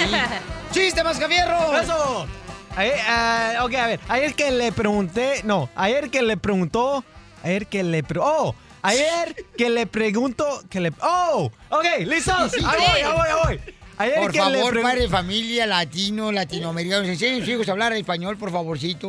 ¡Chiste, 0.72 1.04
Mascafierros! 1.06 1.84
¡Eso! 1.84 2.28
Ayer, 2.76 3.00
ah, 3.08 3.60
ok, 3.64 3.74
a 3.76 3.88
ver. 3.88 4.00
Ayer 4.10 4.34
que 4.34 4.52
le 4.52 4.72
pregunté. 4.74 5.40
No, 5.46 5.70
ayer 5.76 6.10
que 6.10 6.22
le 6.22 6.36
preguntó. 6.36 7.06
Ayer 7.44 7.68
que 7.68 7.84
le. 7.84 8.04
pre- 8.04 8.20
¡Oh! 8.22 8.56
Ayer 8.82 9.36
que 9.58 9.70
le 9.70 9.86
pregunto. 9.88 10.46
Que 10.70 10.82
le. 10.82 10.92
¡Oh! 11.02 11.50
Ok, 11.70 11.86
listos. 12.00 12.54
Ahí 12.56 12.62
voy, 12.62 13.02
ahí 13.02 13.04
voy, 13.04 13.28
ahí 13.28 13.36
voy. 13.46 13.76
Ayer 13.98 14.16
Por 14.20 14.32
que 14.32 14.40
le 14.42 14.60
favor, 14.60 14.82
padre 14.82 15.02
de 15.02 15.10
familia, 15.10 15.66
latino, 15.68 16.32
latinoamericano, 16.32 17.06
enseñen 17.06 17.36
a 17.36 17.40
sus 17.46 17.50
hijos 17.54 17.68
a 17.70 17.72
hablar 17.74 17.94
español, 17.94 18.38
por 18.38 18.52
favorcito. 18.52 19.08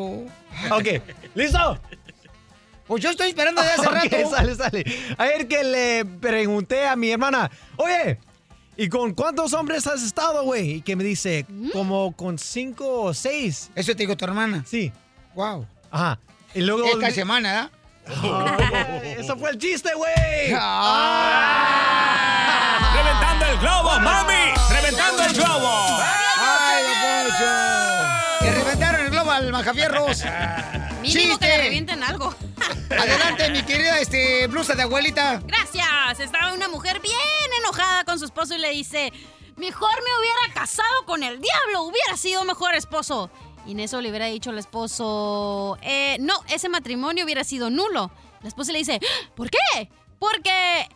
Ok, 0.70 1.00
¿listo? 1.34 1.78
Pues 2.86 3.02
yo 3.02 3.10
estoy 3.10 3.28
esperando 3.28 3.62
desde 3.62 3.74
hace 3.74 3.86
Ok, 3.88 3.94
rato. 4.12 4.30
sale, 4.30 4.54
sale. 4.54 4.84
Ayer 5.16 5.48
que 5.48 5.64
le 5.64 6.04
pregunté 6.04 6.86
a 6.86 6.96
mi 6.96 7.10
hermana, 7.10 7.50
oye, 7.76 8.18
¿y 8.76 8.88
con 8.90 9.14
cuántos 9.14 9.54
hombres 9.54 9.86
has 9.86 10.02
estado, 10.02 10.42
güey? 10.44 10.72
Y 10.72 10.80
que 10.82 10.94
me 10.96 11.04
dice, 11.04 11.46
como 11.72 12.12
con 12.14 12.38
cinco 12.38 13.00
o 13.04 13.14
seis. 13.14 13.70
¿Eso 13.74 13.92
te 13.92 14.02
dijo 14.02 14.16
tu 14.18 14.26
hermana? 14.26 14.64
Sí. 14.66 14.92
Wow. 15.34 15.66
Ajá. 15.90 16.18
Y 16.54 16.60
luego... 16.60 16.84
Esta 16.84 17.10
semana, 17.10 17.70
¿verdad? 18.06 19.02
Eso 19.18 19.34
fue 19.38 19.50
el 19.50 19.58
chiste, 19.58 19.88
güey. 19.94 20.52
¡Reventando 22.94 23.46
el 23.46 23.58
globo, 23.58 23.98
mami! 24.00 24.52
¡Reventando 24.84 25.22
el 25.22 25.32
globo! 25.32 25.98
¡Ay, 26.38 26.82
don 26.82 27.30
Poncho! 27.30 28.44
Que 28.44 28.50
reventaron 28.50 29.00
el 29.00 29.10
globo 29.10 29.30
al 29.30 29.50
Majafierros. 29.50 30.22
Mínimo 31.00 31.38
que 31.38 31.46
le 31.46 31.56
revienten 31.56 32.04
algo. 32.04 32.34
Adelante, 32.90 33.48
mi 33.48 33.62
querida 33.62 33.98
este, 33.98 34.46
blusa 34.46 34.74
de 34.74 34.82
abuelita. 34.82 35.40
Gracias. 35.46 36.20
Estaba 36.20 36.52
una 36.52 36.68
mujer 36.68 37.00
bien 37.00 37.14
enojada 37.60 38.04
con 38.04 38.18
su 38.18 38.26
esposo 38.26 38.56
y 38.56 38.58
le 38.58 38.68
dice, 38.72 39.10
mejor 39.56 39.94
me 40.04 40.18
hubiera 40.20 40.52
casado 40.60 41.06
con 41.06 41.22
el 41.22 41.40
diablo, 41.40 41.84
hubiera 41.84 42.18
sido 42.18 42.44
mejor 42.44 42.74
esposo. 42.74 43.30
Y 43.66 43.72
en 43.72 43.80
eso 43.80 44.02
le 44.02 44.10
hubiera 44.10 44.26
dicho 44.26 44.50
al 44.50 44.58
esposo, 44.58 45.78
"Eh, 45.80 46.18
no, 46.20 46.34
ese 46.48 46.68
matrimonio 46.68 47.24
hubiera 47.24 47.42
sido 47.42 47.70
nulo. 47.70 48.10
La 48.42 48.48
esposa 48.48 48.70
le 48.72 48.80
dice, 48.80 49.00
¿por 49.34 49.48
qué? 49.48 49.88
Porque 50.18 50.90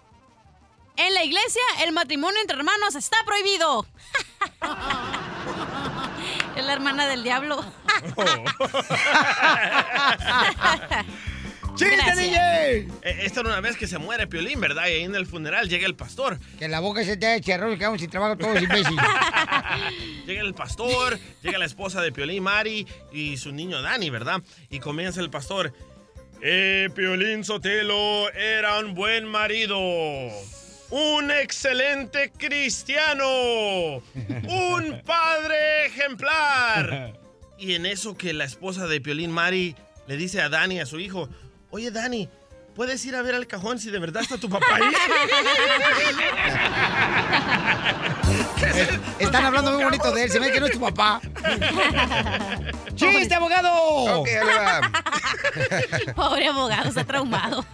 en 0.98 1.14
la 1.14 1.24
iglesia 1.24 1.62
el 1.84 1.92
matrimonio 1.92 2.40
entre 2.40 2.56
hermanos 2.56 2.94
está 2.94 3.16
prohibido. 3.24 3.86
es 6.56 6.64
la 6.64 6.72
hermana 6.72 7.06
del 7.06 7.22
diablo. 7.22 7.64
¡Chiste, 11.76 11.94
Gracias. 11.94 12.18
DJ! 12.18 12.88
Eh, 13.02 13.18
Esta 13.22 13.40
era 13.40 13.50
una 13.50 13.60
vez 13.60 13.76
que 13.76 13.86
se 13.86 13.98
muere 13.98 14.26
Piolín, 14.26 14.60
¿verdad? 14.60 14.88
Y 14.88 14.94
ahí 14.94 15.04
en 15.04 15.14
el 15.14 15.26
funeral 15.26 15.68
llega 15.68 15.86
el 15.86 15.94
pastor. 15.94 16.40
Que 16.58 16.66
la 16.66 16.80
boca 16.80 17.04
se 17.04 17.16
te 17.16 17.26
haga 17.28 17.40
charrón 17.40 17.72
y 17.74 17.78
quedamos 17.78 18.00
sin 18.00 18.10
trabajo 18.10 18.36
todos 18.36 18.60
imbéciles. 18.60 19.04
Llega 20.26 20.42
el 20.42 20.54
pastor, 20.54 21.18
llega 21.40 21.56
la 21.56 21.64
esposa 21.64 22.02
de 22.02 22.10
Piolín, 22.12 22.42
Mari, 22.42 22.86
y 23.12 23.36
su 23.38 23.52
niño 23.52 23.80
Dani, 23.80 24.10
¿verdad? 24.10 24.42
Y 24.68 24.78
comienza 24.80 25.20
el 25.20 25.30
pastor. 25.30 25.72
Eh, 26.42 26.90
Piolín 26.94 27.44
Sotelo 27.44 28.30
era 28.32 28.78
un 28.80 28.94
buen 28.94 29.24
marido. 29.24 29.78
Un 30.90 31.30
excelente 31.30 32.32
cristiano. 32.36 34.02
Un 34.48 35.02
padre 35.04 35.86
ejemplar. 35.86 37.12
Y 37.58 37.74
en 37.74 37.86
eso 37.86 38.16
que 38.16 38.32
la 38.32 38.44
esposa 38.44 38.86
de 38.86 39.00
Piolín, 39.00 39.30
Mari, 39.30 39.76
le 40.06 40.16
dice 40.16 40.40
a 40.40 40.48
Dani, 40.48 40.80
a 40.80 40.86
su 40.86 40.98
hijo, 41.00 41.28
oye 41.70 41.90
Dani, 41.90 42.28
¿puedes 42.74 43.04
ir 43.04 43.16
a 43.16 43.22
ver 43.22 43.34
al 43.34 43.46
cajón 43.46 43.78
si 43.78 43.90
de 43.90 43.98
verdad 43.98 44.22
está 44.22 44.38
tu 44.38 44.48
papá 44.48 44.66
ahí? 44.76 44.84
Están 49.18 49.44
hablando 49.44 49.72
muy 49.72 49.84
bonito 49.84 50.10
de 50.12 50.24
él, 50.24 50.30
se 50.30 50.38
ve 50.38 50.50
que 50.52 50.60
no 50.60 50.66
es 50.66 50.72
tu 50.72 50.80
papá. 50.80 51.20
¡Chiste, 52.94 53.34
abogado! 53.34 53.70
Ok, 54.20 54.28
ahí 54.28 54.46
le 54.46 54.54
va. 54.54 56.12
Pobre 56.14 56.48
abogado, 56.48 56.88
está 56.88 57.04
traumado. 57.04 57.64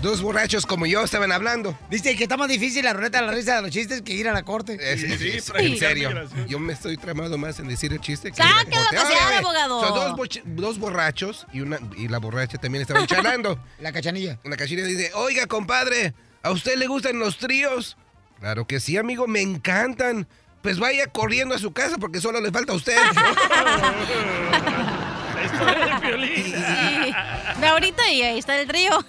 Dos 0.00 0.22
borrachos 0.22 0.64
como 0.66 0.86
yo 0.86 1.02
estaban 1.02 1.32
hablando. 1.32 1.76
Dice 1.90 2.16
que 2.16 2.24
está 2.24 2.36
más 2.36 2.48
difícil 2.48 2.84
la 2.84 2.92
ruleta 2.92 3.20
de 3.20 3.26
la 3.26 3.32
risa 3.32 3.56
de 3.56 3.62
los 3.62 3.70
chistes 3.70 4.02
que 4.02 4.12
ir 4.14 4.28
a 4.28 4.32
la 4.32 4.42
corte. 4.44 4.74
Es- 4.80 5.02
es- 5.02 5.50
en 5.54 5.78
serio. 5.78 6.10
Yo 6.48 6.58
me 6.58 6.72
estoy 6.72 6.96
tramado 6.96 7.36
más 7.38 7.58
en 7.58 7.68
decir 7.68 7.92
el 7.92 8.00
chiste 8.00 8.30
que 8.30 8.36
Sáquelo 8.36 8.70
ir 8.70 8.76
a 8.76 8.80
la 8.80 8.84
corte. 8.84 8.96
a 8.96 9.02
pasear, 9.02 9.22
Ahora, 9.22 9.30
ve, 9.30 9.36
abogado. 9.38 9.80
Son 9.80 9.94
dos, 9.94 10.12
boch- 10.12 10.42
dos 10.44 10.78
borrachos 10.78 11.46
y, 11.52 11.60
una, 11.60 11.78
y 11.96 12.08
la 12.08 12.18
borracha 12.18 12.58
también 12.58 12.82
estaban 12.82 13.06
charlando. 13.06 13.58
La 13.80 13.92
cachanilla. 13.92 14.38
La 14.44 14.56
cachanilla 14.56 14.86
dice, 14.86 15.10
oiga, 15.14 15.46
compadre, 15.46 16.14
¿a 16.42 16.50
usted 16.50 16.76
le 16.76 16.86
gustan 16.86 17.18
los 17.18 17.38
tríos? 17.38 17.96
Claro 18.42 18.66
que 18.66 18.80
sí, 18.80 18.96
amigo, 18.96 19.28
me 19.28 19.40
encantan. 19.40 20.26
Pues 20.62 20.80
vaya 20.80 21.06
corriendo 21.06 21.54
a 21.54 21.58
su 21.58 21.72
casa 21.72 21.96
porque 21.98 22.20
solo 22.20 22.40
le 22.40 22.50
falta 22.50 22.72
a 22.72 22.76
usted. 22.76 22.96
Ve 27.60 27.66
ahorita 27.68 28.10
y 28.10 28.22
ahí 28.22 28.40
está 28.40 28.60
el 28.60 28.68
río. 28.68 28.90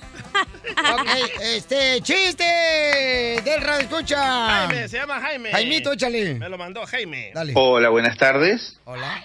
Ok, 0.91 1.07
este, 1.41 2.01
chiste 2.01 2.43
del 2.43 3.61
radio 3.61 3.81
escucha. 3.81 4.67
Jaime, 4.67 4.87
se 4.87 4.97
llama 4.97 5.21
Jaime. 5.21 5.51
Jaimito, 5.51 5.93
échale. 5.93 6.33
Me 6.33 6.49
lo 6.49 6.57
mandó 6.57 6.83
Jaime. 6.87 7.29
Dale. 7.35 7.53
Hola, 7.55 7.89
buenas 7.89 8.17
tardes. 8.17 8.79
Hola. 8.85 9.23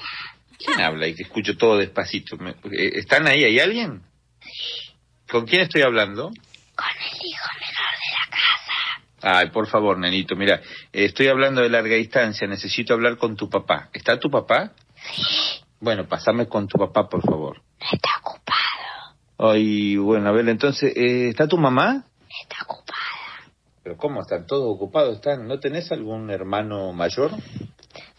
¿Quién 0.59 0.79
habla? 0.83 1.07
Y 1.07 1.15
que 1.15 1.23
escucho 1.23 1.57
todo 1.57 1.79
despacito. 1.79 2.37
Eh, 2.37 2.91
¿Están 2.97 3.27
ahí? 3.27 3.43
¿Hay 3.45 3.59
alguien? 3.59 4.03
¿Con 5.31 5.47
quién 5.47 5.63
estoy 5.63 5.81
hablando? 5.81 6.31
Ay, 9.23 9.51
por 9.51 9.67
favor, 9.67 9.99
nenito, 9.99 10.37
mira, 10.37 10.61
estoy 10.93 11.29
hablando 11.29 11.61
de 11.61 11.69
larga 11.69 11.97
distancia, 11.97 12.47
necesito 12.47 12.95
hablar 12.95 13.17
con 13.17 13.37
tu 13.37 13.49
papá. 13.49 13.91
¿Está 13.93 14.19
tu 14.19 14.31
papá? 14.31 14.73
Sí. 15.13 15.61
Bueno, 15.81 16.07
pásame 16.09 16.47
con 16.47 16.69
tu 16.69 16.79
papá, 16.79 17.09
por 17.09 17.23
favor. 17.23 17.63
Está 17.81 18.11
ocupado. 18.21 19.53
Ay, 19.53 19.97
bueno, 19.97 20.29
a 20.29 20.33
ver, 20.33 20.49
entonces, 20.49 20.93
eh, 20.97 21.29
¿está 21.29 21.47
tu 21.47 21.57
mamá? 21.57 22.05
Está 22.43 22.57
ocupada. 22.65 22.99
¿Pero 23.83 23.97
cómo? 23.97 24.21
¿Están 24.21 24.47
todos 24.47 24.75
ocupados? 24.75 25.17
¿Están? 25.17 25.47
¿No 25.47 25.59
tenés 25.61 25.91
algún 25.93 26.31
hermano 26.31 26.93
mayor? 26.93 27.31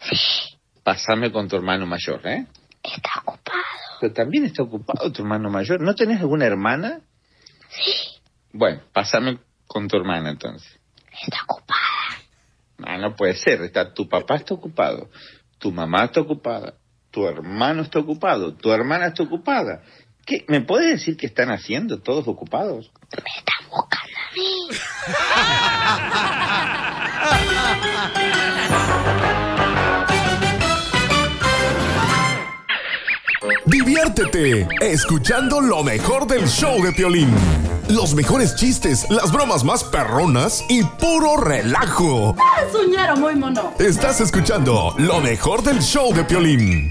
Sí. 0.00 0.56
Pásame 0.82 1.30
con 1.30 1.48
tu 1.48 1.56
hermano 1.56 1.86
mayor, 1.86 2.26
¿eh? 2.26 2.46
Está 2.82 3.20
ocupado. 3.20 3.58
Pero 4.00 4.12
también 4.14 4.46
está 4.46 4.62
ocupado 4.62 5.12
tu 5.12 5.22
hermano 5.22 5.50
mayor. 5.50 5.80
¿No 5.80 5.94
tenés 5.94 6.20
alguna 6.20 6.46
hermana? 6.46 7.00
Sí. 7.68 8.20
Bueno, 8.52 8.80
pásame 8.92 9.38
con 9.66 9.86
tu 9.86 9.96
hermana 9.96 10.30
entonces. 10.30 10.79
Ah, 12.84 12.98
no 12.98 13.14
puede 13.14 13.34
ser. 13.34 13.62
Está, 13.62 13.92
tu 13.92 14.08
papá 14.08 14.36
está 14.36 14.54
ocupado, 14.54 15.10
tu 15.58 15.70
mamá 15.72 16.04
está 16.04 16.20
ocupada, 16.20 16.74
tu 17.10 17.26
hermano 17.26 17.82
está 17.82 17.98
ocupado, 17.98 18.54
tu 18.54 18.72
hermana 18.72 19.08
está 19.08 19.22
ocupada. 19.22 19.82
¿Qué? 20.24 20.44
¿Me 20.48 20.60
puedes 20.60 20.90
decir 20.90 21.16
qué 21.16 21.26
están 21.26 21.50
haciendo 21.50 22.00
todos 22.00 22.26
ocupados? 22.28 22.90
Diviértete 33.64 34.68
escuchando 34.82 35.62
lo 35.62 35.82
mejor 35.82 36.26
del 36.26 36.46
show 36.46 36.82
de 36.82 36.92
Piolín. 36.92 37.30
Los 37.88 38.14
mejores 38.14 38.54
chistes, 38.54 39.06
las 39.08 39.32
bromas 39.32 39.64
más 39.64 39.82
perronas 39.82 40.62
y 40.68 40.82
puro 40.82 41.38
relajo. 41.38 42.36
Soñaron 42.70 43.20
muy 43.20 43.34
mono. 43.36 43.72
Estás 43.78 44.20
escuchando 44.20 44.94
lo 44.98 45.20
mejor 45.20 45.62
del 45.62 45.80
show 45.80 46.12
de 46.12 46.24
Piolín. 46.24 46.90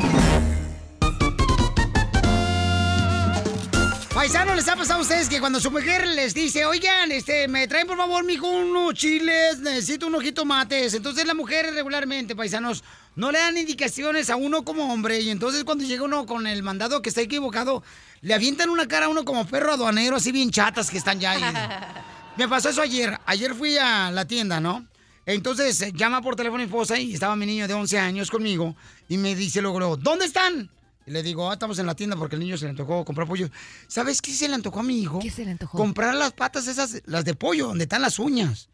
Paisano, 4.19 4.53
¿les 4.53 4.67
ha 4.67 4.75
pasado 4.75 4.99
a 4.99 5.01
ustedes 5.01 5.29
que 5.29 5.39
cuando 5.39 5.61
su 5.61 5.71
mujer 5.71 6.05
les 6.05 6.33
dice, 6.33 6.65
oigan, 6.65 7.09
este, 7.09 7.47
me 7.47 7.69
traen 7.69 7.87
por 7.87 7.95
favor, 7.95 8.25
mijo, 8.25 8.49
unos 8.49 8.93
chiles, 8.93 9.59
necesito 9.59 10.07
unos 10.07 10.23
jitomates? 10.23 10.93
Entonces 10.93 11.25
la 11.25 11.33
mujer 11.33 11.73
regularmente, 11.73 12.35
paisanos, 12.35 12.83
no 13.15 13.31
le 13.31 13.39
dan 13.39 13.55
indicaciones 13.55 14.29
a 14.29 14.35
uno 14.35 14.65
como 14.65 14.91
hombre 14.91 15.21
y 15.21 15.29
entonces 15.29 15.63
cuando 15.63 15.85
llega 15.85 16.03
uno 16.03 16.25
con 16.25 16.47
el 16.47 16.63
mandado 16.63 17.01
que 17.01 17.07
está 17.07 17.21
equivocado, 17.21 17.81
le 18.19 18.33
avientan 18.33 18.69
una 18.69 18.89
cara 18.89 19.05
a 19.05 19.09
uno 19.09 19.23
como 19.23 19.47
perro 19.47 19.71
aduanero, 19.71 20.17
así 20.17 20.33
bien 20.33 20.51
chatas 20.51 20.89
que 20.89 20.97
están 20.97 21.17
ya 21.17 21.31
ahí. 21.31 21.43
Me 22.35 22.49
pasó 22.49 22.71
eso 22.71 22.81
ayer. 22.81 23.17
Ayer 23.25 23.55
fui 23.55 23.77
a 23.77 24.11
la 24.11 24.25
tienda, 24.25 24.59
¿no? 24.59 24.85
Entonces 25.25 25.93
llama 25.93 26.21
por 26.21 26.35
teléfono 26.35 26.57
mi 26.57 26.65
esposa 26.65 26.99
y 26.99 27.13
estaba 27.13 27.37
mi 27.37 27.45
niño 27.45 27.69
de 27.69 27.73
11 27.73 27.97
años 27.97 28.29
conmigo 28.29 28.75
y 29.07 29.17
me 29.17 29.33
dice 29.33 29.61
luego, 29.61 29.95
¿dónde 29.95 30.25
están? 30.25 30.69
Y 31.09 31.11
le 31.11 31.23
digo, 31.23 31.49
ah, 31.49 31.53
estamos 31.53 31.79
en 31.79 31.87
la 31.87 31.95
tienda 31.95 32.15
porque 32.15 32.35
el 32.35 32.39
niño 32.41 32.55
se 32.55 32.65
le 32.65 32.69
antojó 32.69 33.03
comprar 33.03 33.27
pollo. 33.27 33.49
¿Sabes 33.87 34.21
qué 34.21 34.31
se 34.31 34.47
le 34.47 34.53
antojó 34.53 34.81
a 34.81 34.83
mi 34.83 34.99
hijo? 34.99 35.17
¿Qué 35.17 35.31
se 35.31 35.43
le 35.43 35.49
antojó? 35.49 35.75
Comprar 35.75 36.13
las 36.13 36.33
patas 36.33 36.67
esas, 36.67 37.01
las 37.05 37.25
de 37.25 37.33
pollo, 37.33 37.69
donde 37.69 37.85
están 37.85 38.03
las 38.03 38.19
uñas. 38.19 38.69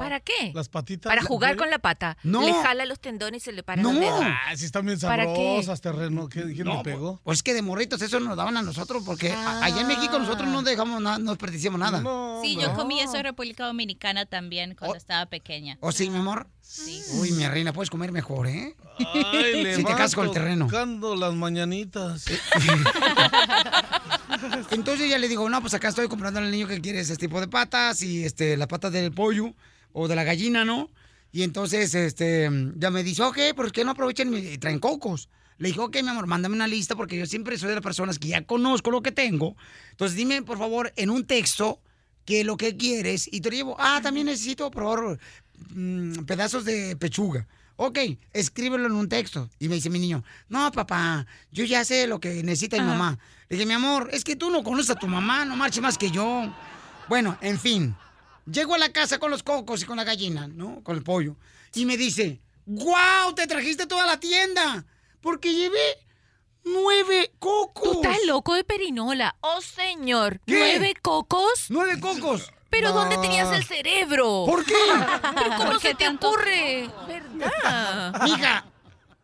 ¿Para 0.00 0.20
qué? 0.20 0.52
Las 0.54 0.70
patitas. 0.70 1.10
Para 1.10 1.22
jugar 1.22 1.56
con 1.56 1.68
la 1.68 1.78
pata. 1.78 2.16
No. 2.22 2.40
Le 2.40 2.52
jala 2.54 2.86
los 2.86 2.98
tendones 2.98 3.42
y 3.42 3.44
se 3.44 3.52
le 3.52 3.62
para 3.62 3.82
No. 3.82 3.92
los 3.92 4.00
dedos. 4.00 4.20
Ah, 4.24 4.56
sí 4.56 4.64
están 4.64 4.86
bien 4.86 4.98
¿Para 4.98 5.26
qué? 5.26 5.34
sabrosas, 5.34 5.80
terreno. 5.82 6.30
¿Qué, 6.30 6.44
¿Quién 6.54 6.66
le 6.66 6.78
pegó? 6.82 7.20
Pues 7.24 7.42
que 7.42 7.52
de 7.52 7.60
morritos 7.60 8.00
eso 8.00 8.18
nos 8.20 8.38
daban 8.38 8.56
a 8.56 8.62
nosotros 8.62 9.02
porque 9.04 9.32
a- 9.32 9.62
allá 9.62 9.82
en 9.82 9.86
México 9.86 10.18
nosotros 10.18 10.48
no 10.48 10.62
dejamos 10.62 11.02
nada, 11.02 11.18
no 11.18 11.32
desperdiciamos 11.32 11.78
nada. 11.78 12.02
Sí, 12.42 12.56
yo 12.58 12.72
comí 12.74 13.00
eso 13.00 13.18
en 13.18 13.24
República 13.24 13.66
Dominicana 13.66 14.24
también 14.24 14.74
cuando 14.78 14.96
estaba 14.96 15.26
pequeña. 15.26 15.76
¿O 15.80 15.92
sí, 15.92 16.08
mi 16.08 16.16
amor? 16.18 16.48
Sí. 16.68 17.00
Uy, 17.20 17.30
mi 17.32 17.46
reina, 17.46 17.72
puedes 17.72 17.90
comer 17.90 18.12
mejor, 18.12 18.48
¿eh? 18.48 18.74
Ay, 18.98 19.62
le 19.62 19.76
si 19.76 19.84
te 19.84 19.92
casas 19.92 20.14
con 20.14 20.26
el 20.26 20.32
terreno. 20.32 20.66
tocando 20.66 21.14
las 21.14 21.32
mañanitas. 21.32 22.26
Entonces 24.70 25.08
ya 25.08 25.18
le 25.18 25.28
digo, 25.28 25.48
no, 25.48 25.60
pues 25.60 25.74
acá 25.74 25.88
estoy 25.88 26.08
comprando 26.08 26.40
al 26.40 26.50
niño 26.50 26.66
que 26.66 26.80
quiere 26.80 27.00
ese 27.00 27.16
tipo 27.16 27.40
de 27.40 27.48
patas 27.48 28.02
y 28.02 28.24
este, 28.24 28.56
las 28.56 28.66
patas 28.66 28.92
del 28.92 29.12
pollo 29.12 29.54
o 29.92 30.08
de 30.08 30.16
la 30.16 30.24
gallina, 30.24 30.64
¿no? 30.64 30.90
Y 31.32 31.42
entonces 31.44 31.94
este, 31.94 32.50
ya 32.76 32.90
me 32.90 33.02
dice, 33.02 33.22
ok, 33.22 33.38
¿por 33.54 33.72
qué 33.72 33.84
no 33.84 33.92
aprovechan 33.92 34.34
y 34.34 34.58
traen 34.58 34.78
cocos? 34.78 35.28
Le 35.58 35.68
dije, 35.68 35.80
ok, 35.80 35.96
mi 36.02 36.08
amor, 36.08 36.26
mándame 36.26 36.54
una 36.54 36.66
lista 36.66 36.96
porque 36.96 37.16
yo 37.16 37.24
siempre 37.26 37.56
soy 37.58 37.70
de 37.70 37.76
las 37.76 37.82
personas 37.84 38.18
que 38.18 38.28
ya 38.28 38.44
conozco 38.44 38.90
lo 38.90 39.02
que 39.02 39.12
tengo. 39.12 39.56
Entonces 39.92 40.16
dime, 40.16 40.42
por 40.42 40.58
favor, 40.58 40.92
en 40.96 41.08
un 41.10 41.26
texto, 41.26 41.80
qué 42.26 42.40
es 42.40 42.46
lo 42.46 42.58
que 42.58 42.76
quieres 42.76 43.28
y 43.32 43.40
te 43.40 43.50
lo 43.50 43.56
llevo. 43.56 43.76
Ah, 43.78 44.00
también 44.02 44.26
necesito, 44.26 44.70
favor, 44.70 45.18
mm, 45.70 46.24
pedazos 46.24 46.64
de 46.66 46.96
pechuga. 46.96 47.46
Ok, 47.76 47.98
escríbelo 48.32 48.86
en 48.86 48.92
un 48.92 49.08
texto. 49.08 49.48
Y 49.58 49.68
me 49.68 49.76
dice 49.76 49.90
mi 49.90 49.98
niño, 49.98 50.24
no, 50.48 50.70
papá, 50.72 51.26
yo 51.52 51.64
ya 51.64 51.84
sé 51.84 52.06
lo 52.06 52.20
que 52.20 52.42
necesita 52.42 52.76
mi 52.76 52.82
Ajá. 52.82 52.92
mamá. 52.92 53.18
Le 53.48 53.56
dije, 53.56 53.66
mi 53.66 53.74
amor, 53.74 54.08
es 54.12 54.24
que 54.24 54.34
tú 54.34 54.50
no 54.50 54.62
conoces 54.64 54.90
a 54.90 54.94
tu 54.98 55.06
mamá, 55.06 55.44
no 55.44 55.56
marches 55.56 55.82
más 55.82 55.96
que 55.96 56.10
yo. 56.10 56.52
Bueno, 57.08 57.38
en 57.40 57.58
fin. 57.58 57.94
Llego 58.50 58.74
a 58.74 58.78
la 58.78 58.92
casa 58.92 59.18
con 59.18 59.30
los 59.30 59.42
cocos 59.42 59.82
y 59.82 59.86
con 59.86 59.96
la 59.96 60.04
gallina, 60.04 60.46
¿no? 60.48 60.82
Con 60.82 60.96
el 60.96 61.02
pollo. 61.02 61.36
Y 61.74 61.84
me 61.84 61.96
dice, 61.96 62.40
¡guau! 62.64 63.34
Te 63.34 63.46
trajiste 63.46 63.86
toda 63.86 64.06
la 64.06 64.18
tienda. 64.18 64.84
Porque 65.20 65.52
llevé 65.52 66.05
nueve 66.66 67.32
cocos. 67.38 67.82
Tú 67.82 68.02
estás 68.02 68.24
loco 68.26 68.54
de 68.54 68.64
perinola. 68.64 69.34
Oh, 69.40 69.60
señor. 69.60 70.40
¿Qué? 70.46 70.54
¿Nueve 70.78 70.94
cocos? 71.00 71.66
¡Nueve 71.70 71.98
cocos! 72.00 72.52
¿Pero 72.68 72.88
No. 72.90 72.94
dónde 72.96 73.16
tenías 73.18 73.50
el 73.52 73.64
cerebro? 73.64 74.44
¿Por 74.46 74.64
qué? 74.64 74.74
¿Pero 75.34 75.56
cómo 75.56 75.70
¿Por 75.72 75.80
se 75.80 75.88
qué 75.88 75.94
te 75.94 76.04
tanto? 76.04 76.28
ocurre? 76.28 76.90
¿Verdad? 77.06 78.22
Mija, 78.24 78.64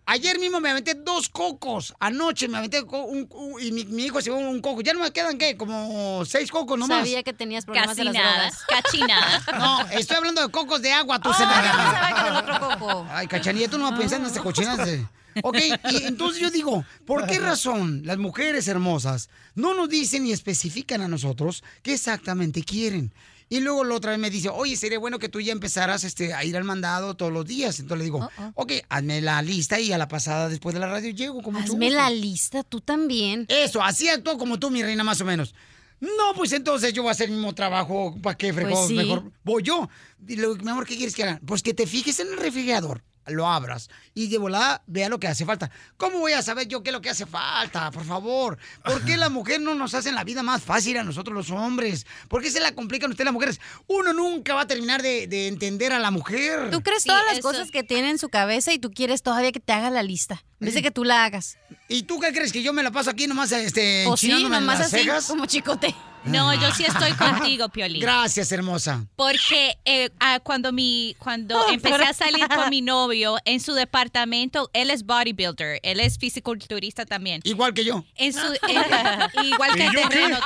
ayer 0.07 0.39
mismo 0.39 0.61
me 0.61 0.71
aventé 0.71 0.95
dos 0.95 1.29
cocos. 1.29 1.93
Anoche 1.99 2.47
me 2.49 2.59
aventé 2.59 2.81
un, 2.83 3.27
un- 3.31 3.61
y 3.61 3.73
mi, 3.73 3.85
mi 3.87 4.05
hijo 4.05 4.21
se 4.23 4.31
llevó 4.31 4.39
un 4.39 4.61
coco. 4.63 4.81
Ya 4.81 4.95
no 4.95 5.01
me 5.01 5.11
quedan, 5.11 5.37
¿qué? 5.39 5.57
Como 5.57 6.25
seis 6.25 6.51
cocos 6.51 6.79
nomás. 6.79 6.99
Sabía 7.01 7.23
que 7.25 7.33
tenías 7.33 7.65
problemas 7.65 7.97
de 7.97 8.05
Casi 8.05 8.05
las 8.05 8.15
nada, 8.15 8.33
drogas. 8.49 8.65
casi 8.69 9.01
nada. 9.03 9.43
No, 9.59 9.81
estoy 9.99 10.17
hablando 10.17 10.41
de 10.41 10.49
cocos 10.51 10.81
de 10.81 10.93
agua, 10.93 11.19
tú 11.19 11.29
Oh, 11.31 11.35
se 11.35 11.43
yo 11.43 11.49
pensaba 11.51 12.15
que 12.15 12.25
del 12.25 12.37
otro 12.37 12.61
coco. 12.79 13.07
Ay, 13.11 13.27
cachanilla, 13.27 13.69
tú 13.69 13.77
no 13.79 13.91
vas 13.91 13.99
pensando 13.99 14.27
en 14.29 14.31
estas 14.31 14.43
cochinadas 14.45 14.87
de... 14.87 15.05
Ok, 15.43 15.59
y 15.91 16.05
entonces 16.05 16.41
yo 16.41 16.51
digo, 16.51 16.85
¿por 17.07 17.27
qué 17.27 17.39
razón 17.39 18.03
las 18.05 18.19
mujeres 18.19 18.69
hermosas 18.69 19.29
no 19.55 19.75
nos 19.75 19.89
dicen 19.89 20.27
y 20.27 20.33
especifican 20.33 21.01
a 21.01 21.09
nosotros 21.09 21.63
qué 21.83 21.95
exactamente 21.95 22.63
quieren? 22.63 23.13
Y 23.49 23.61
luego 23.61 23.85
la 23.85 23.97
otra 23.97 24.13
vez 24.13 24.19
me 24.19 24.31
dice, 24.31 24.49
oye, 24.49 24.77
sería 24.77 24.99
bueno 24.99 25.19
que 25.19 25.29
tú 25.29 25.39
ya 25.39 25.53
empezaras 25.53 26.05
este, 26.05 26.33
a 26.33 26.43
ir 26.43 26.57
al 26.57 26.65
mandado 26.65 27.15
todos 27.17 27.31
los 27.31 27.45
días. 27.45 27.79
Entonces 27.81 27.99
le 27.99 28.05
digo, 28.05 28.31
ok, 28.55 28.73
hazme 28.89 29.21
la 29.21 29.43
lista 29.43 29.79
y 29.79 29.93
a 29.93 29.99
la 29.99 30.09
pasada 30.09 30.49
después 30.49 30.73
de 30.73 30.81
la 30.81 30.87
radio 30.87 31.11
llego 31.11 31.43
con 31.43 31.53
mucho 31.53 31.75
Hazme 31.75 31.87
gusto". 31.89 32.01
la 32.01 32.09
lista, 32.09 32.63
tú 32.63 32.81
también. 32.81 33.45
Eso, 33.49 33.83
así 33.83 34.09
actúo 34.09 34.39
como 34.39 34.59
tú, 34.59 34.71
mi 34.71 34.83
reina, 34.83 35.05
más 35.05 35.21
o 35.21 35.27
menos. 35.27 35.55
No, 36.01 36.35
pues 36.35 36.53
entonces 36.53 36.95
yo 36.95 37.03
voy 37.03 37.11
a 37.11 37.13
hacer 37.13 37.29
el 37.29 37.35
mismo 37.37 37.55
trabajo. 37.55 38.17
¿Para 38.23 38.39
qué, 38.39 38.55
fregón? 38.55 38.73
Pues 38.73 38.89
sí. 38.89 38.95
Mejor 38.95 39.31
voy 39.45 39.63
yo. 39.63 39.87
Y 40.27 40.37
le 40.37 40.49
digo, 40.49 40.57
mi 40.57 40.71
amor, 40.71 40.87
¿qué 40.87 40.97
quieres 40.97 41.15
que 41.15 41.23
haga? 41.25 41.41
Pues 41.47 41.63
que 41.63 41.75
te 41.75 41.87
fijes 41.87 42.21
en 42.21 42.29
el 42.29 42.39
refrigerador, 42.39 43.05
lo 43.27 43.47
abras 43.49 43.89
y 44.15 44.29
de 44.29 44.39
volada 44.39 44.83
vea 44.87 45.09
lo 45.09 45.19
que 45.21 45.29
hace 45.29 45.45
falta. 45.47 45.71
¿Cómo 45.97 46.19
voy 46.19 46.33
a 46.33 46.43
saber 46.43 46.67
yo 46.69 46.83
qué 46.83 46.91
es 46.91 46.93
lo 46.95 47.01
que 47.01 47.11
hace 47.11 47.27
falta? 47.27 47.91
Por 47.91 48.05
favor. 48.05 48.59
¿Por 48.85 49.05
qué 49.05 49.17
la 49.17 49.29
mujer 49.29 49.61
no 49.61 49.75
nos 49.75 49.95
hace 49.95 50.13
la 50.13 50.25
vida 50.25 50.43
más 50.43 50.63
fácil 50.63 50.97
a 50.99 51.05
nosotros 51.05 51.35
los 51.35 51.51
hombres? 51.51 52.07
¿Por 52.29 52.43
qué 52.43 52.51
se 52.51 52.61
la 52.61 52.75
complican 52.75 53.11
ustedes 53.11 53.25
las 53.27 53.35
mujeres? 53.35 53.61
Uno 53.87 54.13
nunca 54.13 54.55
va 54.55 54.63
a 54.63 54.67
terminar 54.67 55.03
de, 55.03 55.27
de 55.27 55.49
entender 55.49 55.93
a 55.93 55.99
la 55.99 56.11
mujer. 56.11 56.71
Tú 56.71 56.83
crees 56.83 57.03
Sí, 57.05 57.09
todas 57.09 57.25
las 57.27 57.39
eso- 57.39 57.49
cosas 57.49 57.71
que 57.71 57.83
tiene 57.83 58.11
en 58.11 58.19
su 58.19 58.29
cabeza 58.29 58.73
y 58.73 58.79
tú 58.79 58.91
quieres 58.93 59.23
todavía 59.23 59.53
que 59.53 59.61
te 59.61 59.73
haga 59.73 59.91
la 59.91 60.03
lista. 60.03 60.43
En 60.61 60.67
vez 60.67 60.75
de 60.75 60.83
que 60.83 60.91
tú 60.91 61.05
la 61.05 61.25
hagas. 61.25 61.59
¿Y 61.89 62.05
tú 62.05 62.21
qué 62.21 62.33
crees 62.33 62.53
que 62.53 62.63
yo 62.63 62.73
me 62.73 62.83
la 62.83 62.91
paso 62.93 63.11
aquí 63.11 63.27
nomás 63.27 63.51
este, 63.53 64.07
O 64.07 64.17
sí, 64.17 64.27
enchinándome 64.31 64.61
nomás 64.61 64.79
las 64.79 64.87
así, 64.95 65.05
cejas? 65.05 65.27
como 65.27 65.47
chicote. 65.47 65.95
No, 66.25 66.55
yo 66.55 66.73
sí 66.73 66.85
estoy 66.85 67.13
contigo, 67.13 67.69
Piolín. 67.69 68.01
Gracias, 68.01 68.53
hermosa. 68.53 69.05
Porque 69.17 69.77
eh, 69.85 70.11
ah, 70.21 70.39
cuando 70.41 70.73
mi 70.73 71.17
cuando 71.19 71.69
empecé 71.69 72.05
a 72.05 72.13
salir 72.13 72.47
con 72.49 72.71
mi 72.71 72.81
novio 72.83 73.37
en 73.45 73.59
su 73.61 73.73
departamento, 73.75 74.71
él 74.73 74.91
es 74.91 75.05
bodybuilder, 75.05 75.81
él 75.83 75.99
es 76.01 76.19
fisiculturista 76.19 77.05
también. 77.07 77.41
Igual 77.45 77.75
que 77.75 77.85
yo. 77.85 78.05
En 78.17 78.33
su, 78.33 78.41
en- 78.69 79.45
igual 79.47 79.75
que 79.75 79.83
¿Y 79.83 79.87
el 79.87 79.93
yo 79.93 80.01
qué? 80.03 80.09
terreno. 80.09 80.39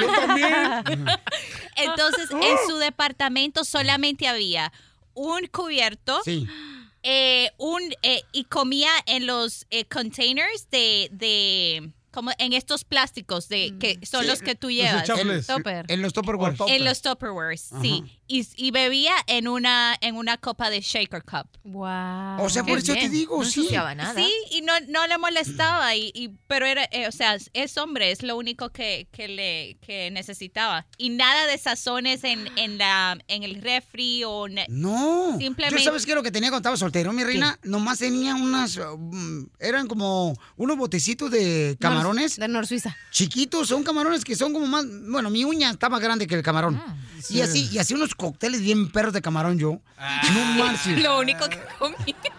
Yo 0.00 0.12
también. 0.12 1.06
Entonces, 1.76 2.30
en 2.30 2.56
su 2.68 2.76
departamento 2.76 3.64
solamente 3.64 4.28
había 4.28 4.72
un 5.14 5.46
cubierto. 5.48 6.20
Sí. 6.24 6.46
eh, 7.02 7.50
un 7.56 7.80
eh, 8.02 8.22
y 8.32 8.44
comía 8.44 8.90
en 9.06 9.26
los 9.26 9.66
eh, 9.70 9.86
containers 9.86 10.68
de, 10.70 11.08
de 11.12 11.90
como 12.10 12.30
en 12.38 12.52
estos 12.52 12.84
plásticos 12.84 13.48
de 13.48 13.74
que 13.78 13.98
son 14.06 14.22
Sí, 14.22 14.26
los 14.28 14.42
que 14.42 14.54
tú 14.54 14.70
llevas. 14.70 15.08
En- 15.08 15.18
en 15.20 15.28
los 16.02 16.12
Tupperware. 16.12 16.54
En 16.68 16.84
los 16.84 17.02
Tupperwares, 17.02 17.70
sí. 17.82 18.02
Y, 18.26 18.46
y 18.56 18.70
bebía 18.70 19.12
en 19.26 19.48
una 19.48 19.96
en 20.00 20.16
una 20.16 20.36
copa 20.36 20.70
de 20.70 20.80
shaker 20.80 21.22
cup. 21.24 21.48
Wow. 21.64 22.44
O 22.44 22.48
sea, 22.48 22.62
por 22.64 22.78
eso 22.78 22.94
te 22.94 23.08
digo, 23.08 23.44
sí. 23.44 23.68
Sí, 23.68 24.32
y 24.50 24.60
no, 24.62 24.72
no 24.88 25.06
le 25.06 25.18
molestaba, 25.18 25.94
y, 25.96 26.10
y- 26.14 26.28
pero 26.46 26.66
era, 26.66 26.84
eh, 26.92 27.08
o 27.08 27.12
sea, 27.12 27.36
es 27.52 27.76
hombre, 27.76 28.10
es 28.10 28.22
lo 28.22 28.36
único 28.36 28.70
que, 28.70 29.08
que 29.12 29.28
le 29.28 29.78
que 29.80 30.10
necesitaba. 30.10 30.86
Y 30.98 31.10
nada 31.10 31.46
de 31.46 31.58
sazones 31.58 32.24
en, 32.24 32.46
en 32.56 32.78
la 32.78 33.18
en 33.28 33.42
el 33.42 33.60
refri 33.62 34.22
o 34.24 34.46
No. 34.68 35.36
Simplemente- 35.38 35.78
¿Yo 35.78 35.84
sabes 35.84 36.04
qué 36.04 36.12
es 36.12 36.16
lo 36.16 36.22
que 36.22 36.30
tenía 36.30 36.50
cuando 36.50 36.60
estaba 36.62 36.76
soltero, 36.76 37.12
mi 37.12 37.24
reina? 37.24 37.58
Nomás 37.62 37.98
tenía 37.98 38.34
unas... 38.34 38.76
um, 38.76 39.48
eran 39.58 39.86
como 39.88 40.34
unos 40.56 40.76
botecitos 40.76 41.30
de 41.30 41.76
camarones. 42.02 42.36
De 42.36 42.48
Nor 42.48 42.66
Suiza. 42.66 42.96
Chiquitos, 43.10 43.68
son 43.68 43.82
camarones 43.82 44.24
que 44.24 44.36
son 44.36 44.52
como 44.52 44.66
más... 44.66 44.84
Bueno, 44.86 45.30
mi 45.30 45.44
uña 45.44 45.70
está 45.70 45.88
más 45.88 46.00
grande 46.00 46.26
que 46.26 46.34
el 46.34 46.42
camarón. 46.42 46.80
Y 47.28 47.40
así, 47.40 47.68
y 47.70 47.78
así 47.78 47.94
unos 47.94 48.14
cócteles 48.14 48.60
bien 48.60 48.90
perros 48.90 49.12
de 49.12 49.20
camarón 49.22 49.58
yo. 49.58 49.80
No 50.32 50.44
marches. 50.64 50.98
Lo 51.02 51.18
único 51.18 51.48
que 51.48 51.60
comí. 51.78 51.96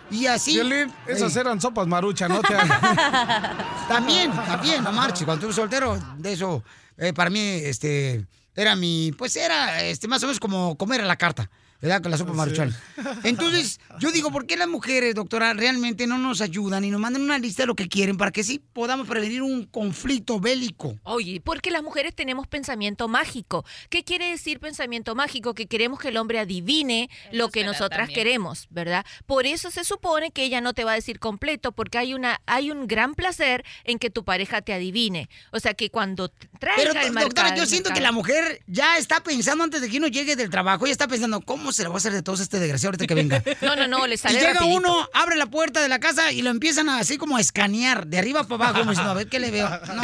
Y 0.09 0.25
así... 0.27 0.53
Violín, 0.53 0.91
esas 1.07 1.35
eran 1.35 1.61
sopas 1.61 1.88
marucha, 1.88 2.27
no 2.27 2.41
te. 2.41 2.53
También, 3.88 4.31
también, 4.31 4.83
no 4.83 4.91
marches. 4.91 5.23
Cuando 5.25 5.48
estuve 5.48 5.53
soltero, 5.53 5.99
de 6.17 6.33
eso, 6.33 6.64
eh, 6.98 7.14
para 7.14 7.30
mí, 7.30 7.40
este, 7.40 8.25
era 8.56 8.75
mi, 8.75 9.11
pues 9.17 9.35
era, 9.35 9.83
este, 9.83 10.07
más 10.07 10.23
o 10.23 10.27
menos 10.27 10.40
como 10.40 10.77
comer 10.77 11.01
a 11.01 11.06
la 11.06 11.15
carta, 11.15 11.49
¿verdad? 11.82 12.01
Con 12.01 12.11
la 12.11 12.18
sopa 12.18 12.34
maruchan. 12.34 12.76
Entonces, 13.24 13.80
yo 14.00 14.11
digo, 14.11 14.32
¿por 14.32 14.45
qué 14.45 14.56
las 14.56 14.68
mujeres, 14.68 15.16
doctora, 15.16 15.53
realmente 15.53 16.08
no 16.08 16.18
nos 16.18 16.42
ayudan 16.42 16.84
y 16.84 16.92
nos 16.92 17.01
mandan 17.01 17.24
una 17.24 17.40
lista 17.40 17.64
de 17.64 17.68
lo 17.68 17.76
que 17.76 17.88
quieren 17.88 18.18
para 18.18 18.32
que 18.32 18.43
sí 18.43 18.60
podamos 18.60 19.08
prevenir 19.08 19.42
un 19.42 19.66
conflicto 19.66 20.40
bélico? 20.40 20.95
Oye, 21.03 21.42
porque 21.43 21.72
las 21.72 21.84
mujeres 21.84 22.14
tenemos 22.16 22.48
pensamiento 22.48 23.08
mágico. 23.08 23.66
¿Qué 23.90 24.03
quiere 24.03 24.30
decir 24.30 24.60
pensamiento 24.60 25.16
mágico? 25.16 25.53
Que 25.53 25.66
queremos 25.66 26.00
que 26.00 26.10
el 26.10 26.18
hombre 26.18 26.40
adivine 26.40 27.10
lo 27.32 27.50
que 27.50 27.64
nosotras 27.64 28.08
también. 28.08 28.16
queremos, 28.16 28.68
¿verdad? 28.69 29.06
Por 29.26 29.45
eso 29.45 29.72
se 29.72 29.84
supone 29.84 30.32
que 30.32 30.43
ella 30.43 30.61
no 30.61 30.74
te 30.74 30.84
va 30.84 30.92
a 30.92 30.95
decir 30.95 31.19
completo, 31.19 31.72
porque 31.72 31.98
hay 31.98 32.14
una 32.14 32.42
hay 32.45 32.72
un 32.72 32.88
gran 32.88 33.16
placer 33.16 33.66
en 33.84 33.98
que 33.98 34.10
tu 34.10 34.24
pareja 34.24 34.61
te 34.61 34.74
adivine. 34.74 35.30
O 35.51 35.60
sea, 35.60 35.74
que 35.74 35.90
cuando 35.90 36.32
Pero, 36.61 36.93
el 36.93 37.14
doctora, 37.15 37.56
yo 37.56 37.65
siento 37.65 37.90
que 37.91 38.01
la 38.01 38.11
mujer 38.11 38.61
ya 38.67 38.98
está 38.98 39.23
pensando 39.23 39.64
antes 39.64 39.81
de 39.81 39.90
que 39.90 39.98
uno 39.98 40.06
llegue 40.07 40.35
del 40.35 40.51
trabajo, 40.51 40.85
ya 40.85 40.91
está 40.91 41.07
pensando, 41.07 41.41
¿cómo 41.41 41.72
se 41.72 41.83
lo 41.83 41.90
va 41.90 41.95
a 41.95 41.98
hacer 41.98 42.14
de 42.14 42.22
todos 42.22 42.40
este 42.40 42.59
desgraciado 42.59 42.90
ahorita 42.91 43.07
que 43.07 43.15
venga? 43.15 43.43
No, 43.61 43.75
no, 43.75 43.88
no, 43.88 44.06
le 44.06 44.14
Y 44.15 44.17
sale 44.17 44.40
llega 44.40 44.53
rapidito. 44.53 44.77
uno, 44.77 45.09
abre 45.14 45.35
la 45.38 45.48
puerta 45.48 45.81
de 45.81 45.90
la 45.90 45.99
casa 45.99 46.31
y 46.31 46.43
lo 46.43 46.51
empiezan 46.51 46.88
a, 46.88 46.99
así 46.99 47.17
como 47.17 47.38
a 47.38 47.41
escanear, 47.41 48.06
de 48.06 48.19
arriba 48.19 48.43
para 48.43 48.65
abajo, 48.65 48.80
como 48.80 48.91
diciendo, 48.91 49.11
a 49.11 49.15
ver 49.15 49.27
qué 49.27 49.40
le 49.40 49.49
veo. 49.49 49.67
No. 49.95 50.01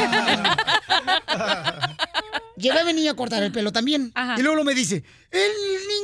Llevé 2.56 2.80
a 2.80 2.84
mi 2.84 2.92
niña 2.92 3.12
a 3.12 3.14
cortar 3.14 3.42
el 3.42 3.52
pelo 3.52 3.70
también. 3.72 4.12
Y 4.36 4.42
luego 4.42 4.64
me 4.64 4.74
dice, 4.74 5.04
el 5.30 5.50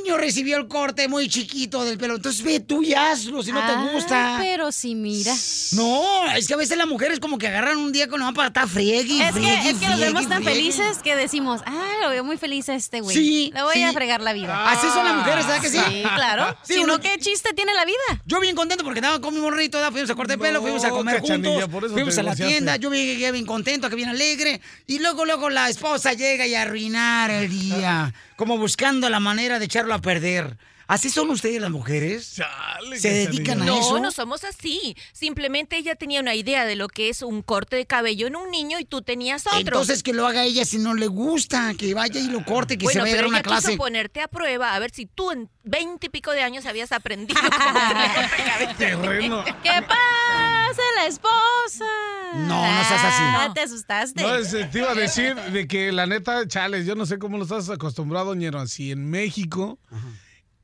niño 0.02 0.18
recibió 0.18 0.58
el 0.58 0.68
corte 0.68 1.08
muy 1.08 1.28
chiquito 1.28 1.82
del 1.84 1.96
pelo. 1.96 2.16
Entonces 2.16 2.42
ve 2.42 2.60
tú 2.60 2.82
y 2.82 2.92
hazlo 2.92 3.42
si 3.42 3.52
no 3.52 3.60
Ah, 3.62 3.86
te 3.88 3.92
gusta. 3.94 4.36
Pero 4.40 4.70
sí, 4.70 4.94
mira. 4.94 5.34
No, 5.72 6.30
es 6.36 6.46
que 6.46 6.54
a 6.54 6.56
veces 6.58 6.76
las 6.76 6.86
mujeres 6.86 7.20
como 7.20 7.38
que 7.38 7.48
agarran 7.48 7.78
un 7.78 7.90
día 7.90 8.06
con 8.08 8.20
la 8.20 8.32
para 8.32 8.48
estar 8.48 8.68
friegue, 8.68 9.20
Es 9.22 9.32
que, 9.32 9.40
friegue, 9.40 9.70
es 9.70 9.78
que 9.78 9.88
nos 9.88 9.98
vemos 10.00 10.28
tan 10.28 10.42
friegue. 10.42 10.60
felices 10.72 10.98
que 11.02 11.16
decimos, 11.16 11.62
ah, 11.64 11.92
lo 12.02 12.10
veo 12.10 12.22
muy 12.22 12.36
feliz 12.36 12.68
a 12.68 12.74
este 12.74 13.00
güey. 13.00 13.16
Sí, 13.16 13.50
Le 13.54 13.62
voy 13.62 13.74
sí. 13.76 13.82
a 13.82 13.92
fregar 13.92 14.20
la 14.20 14.32
vida. 14.34 14.70
Así 14.70 14.86
son 14.88 15.04
las 15.06 15.16
mujeres, 15.16 15.46
¿verdad 15.46 15.62
que 15.62 15.70
sí? 15.70 15.78
Sí, 15.78 16.02
claro. 16.14 16.56
Sí, 16.64 16.74
si 16.74 16.80
uno- 16.80 16.94
no, 16.94 17.00
¿qué 17.00 17.16
chiste 17.18 17.52
tiene 17.54 17.72
la 17.74 17.84
vida? 17.84 17.94
Yo 18.26 18.40
bien 18.40 18.54
contento 18.56 18.84
porque 18.84 19.00
estaba 19.00 19.20
con 19.20 19.32
mi 19.34 19.40
morrito, 19.40 19.78
fuimos 19.90 20.10
a 20.10 20.14
corte 20.14 20.32
de 20.34 20.38
pelo, 20.38 20.58
No, 20.58 20.62
fuimos 20.62 20.84
a 20.84 20.90
comer 20.90 21.20
juntos, 21.20 21.68
por 21.68 21.84
eso 21.84 21.94
fuimos 21.94 22.16
a 22.18 22.22
la 22.22 22.34
tienda, 22.36 22.76
yo 22.76 22.92
llegué 22.92 23.32
bien 23.32 23.46
contento, 23.46 23.88
que 23.88 23.96
bien 23.96 24.08
alegre, 24.10 24.60
y 24.86 24.98
luego, 24.98 25.24
luego 25.24 25.48
la 25.50 25.68
esposa 25.70 26.12
llega 26.12 26.46
y 26.46 26.54
a 26.54 26.62
arruinar 26.62 27.30
el 27.30 27.48
día, 27.50 28.12
como 28.36 28.58
buscando 28.58 29.08
la 29.08 29.20
manera 29.20 29.58
de 29.58 29.64
echarlo 29.66 29.94
a 29.94 29.98
perder. 30.00 30.56
¿Así 30.86 31.08
son 31.08 31.30
ustedes 31.30 31.62
las 31.62 31.70
mujeres? 31.70 32.42
¿Se 32.98 33.08
dedican 33.08 33.62
a 33.62 33.64
no, 33.64 33.80
eso? 33.80 34.00
no 34.00 34.10
somos 34.10 34.44
así. 34.44 34.94
Simplemente 35.12 35.78
ella 35.78 35.94
tenía 35.94 36.20
una 36.20 36.34
idea 36.34 36.66
de 36.66 36.76
lo 36.76 36.88
que 36.88 37.08
es 37.08 37.22
un 37.22 37.40
corte 37.40 37.76
de 37.76 37.86
cabello 37.86 38.26
en 38.26 38.36
un 38.36 38.50
niño 38.50 38.78
y 38.78 38.84
tú 38.84 39.00
tenías 39.00 39.46
otro. 39.46 39.58
Entonces 39.60 40.02
que 40.02 40.12
lo 40.12 40.26
haga 40.26 40.44
ella 40.44 40.66
si 40.66 40.76
no 40.76 40.92
le 40.92 41.06
gusta, 41.06 41.72
que 41.78 41.94
vaya 41.94 42.20
y 42.20 42.26
lo 42.26 42.44
corte, 42.44 42.76
que 42.76 42.84
bueno, 42.84 42.98
se 42.98 43.00
vaya 43.02 43.14
a 43.14 43.16
dar 43.16 43.26
una 43.28 43.38
ella 43.38 43.42
clase. 43.44 43.68
quiso 43.68 43.78
ponerte 43.78 44.20
a 44.20 44.28
prueba 44.28 44.74
a 44.74 44.78
ver 44.78 44.90
si 44.90 45.06
tú 45.06 45.30
en 45.30 45.48
veinte 45.62 46.08
y 46.08 46.10
pico 46.10 46.32
de 46.32 46.42
años 46.42 46.66
habías 46.66 46.92
aprendido 46.92 47.40
cómo 47.40 47.80
corte 48.14 48.36
de 48.36 48.50
cabello. 48.50 48.76
Terreno. 48.76 49.44
¿Qué 49.62 49.70
pasa, 49.88 50.63
la 50.96 51.06
esposa? 51.06 51.84
No, 52.34 52.48
no 52.72 52.84
seas 52.84 53.04
así. 53.04 53.22
Ah, 53.22 53.50
te 53.54 53.60
asustaste. 53.60 54.22
No, 54.22 54.34
es- 54.34 54.50
te 54.70 54.78
iba 54.78 54.90
a 54.90 54.94
decir 54.94 55.34
de 55.36 55.66
que 55.68 55.92
la 55.92 56.06
neta, 56.06 56.46
chales, 56.48 56.86
yo 56.86 56.94
no 56.94 57.06
sé 57.06 57.18
cómo 57.18 57.36
lo 57.38 57.44
estás 57.44 57.68
acostumbrado, 57.70 58.34
ñero, 58.34 58.60
así 58.60 58.90
en 58.92 59.08
México. 59.10 59.78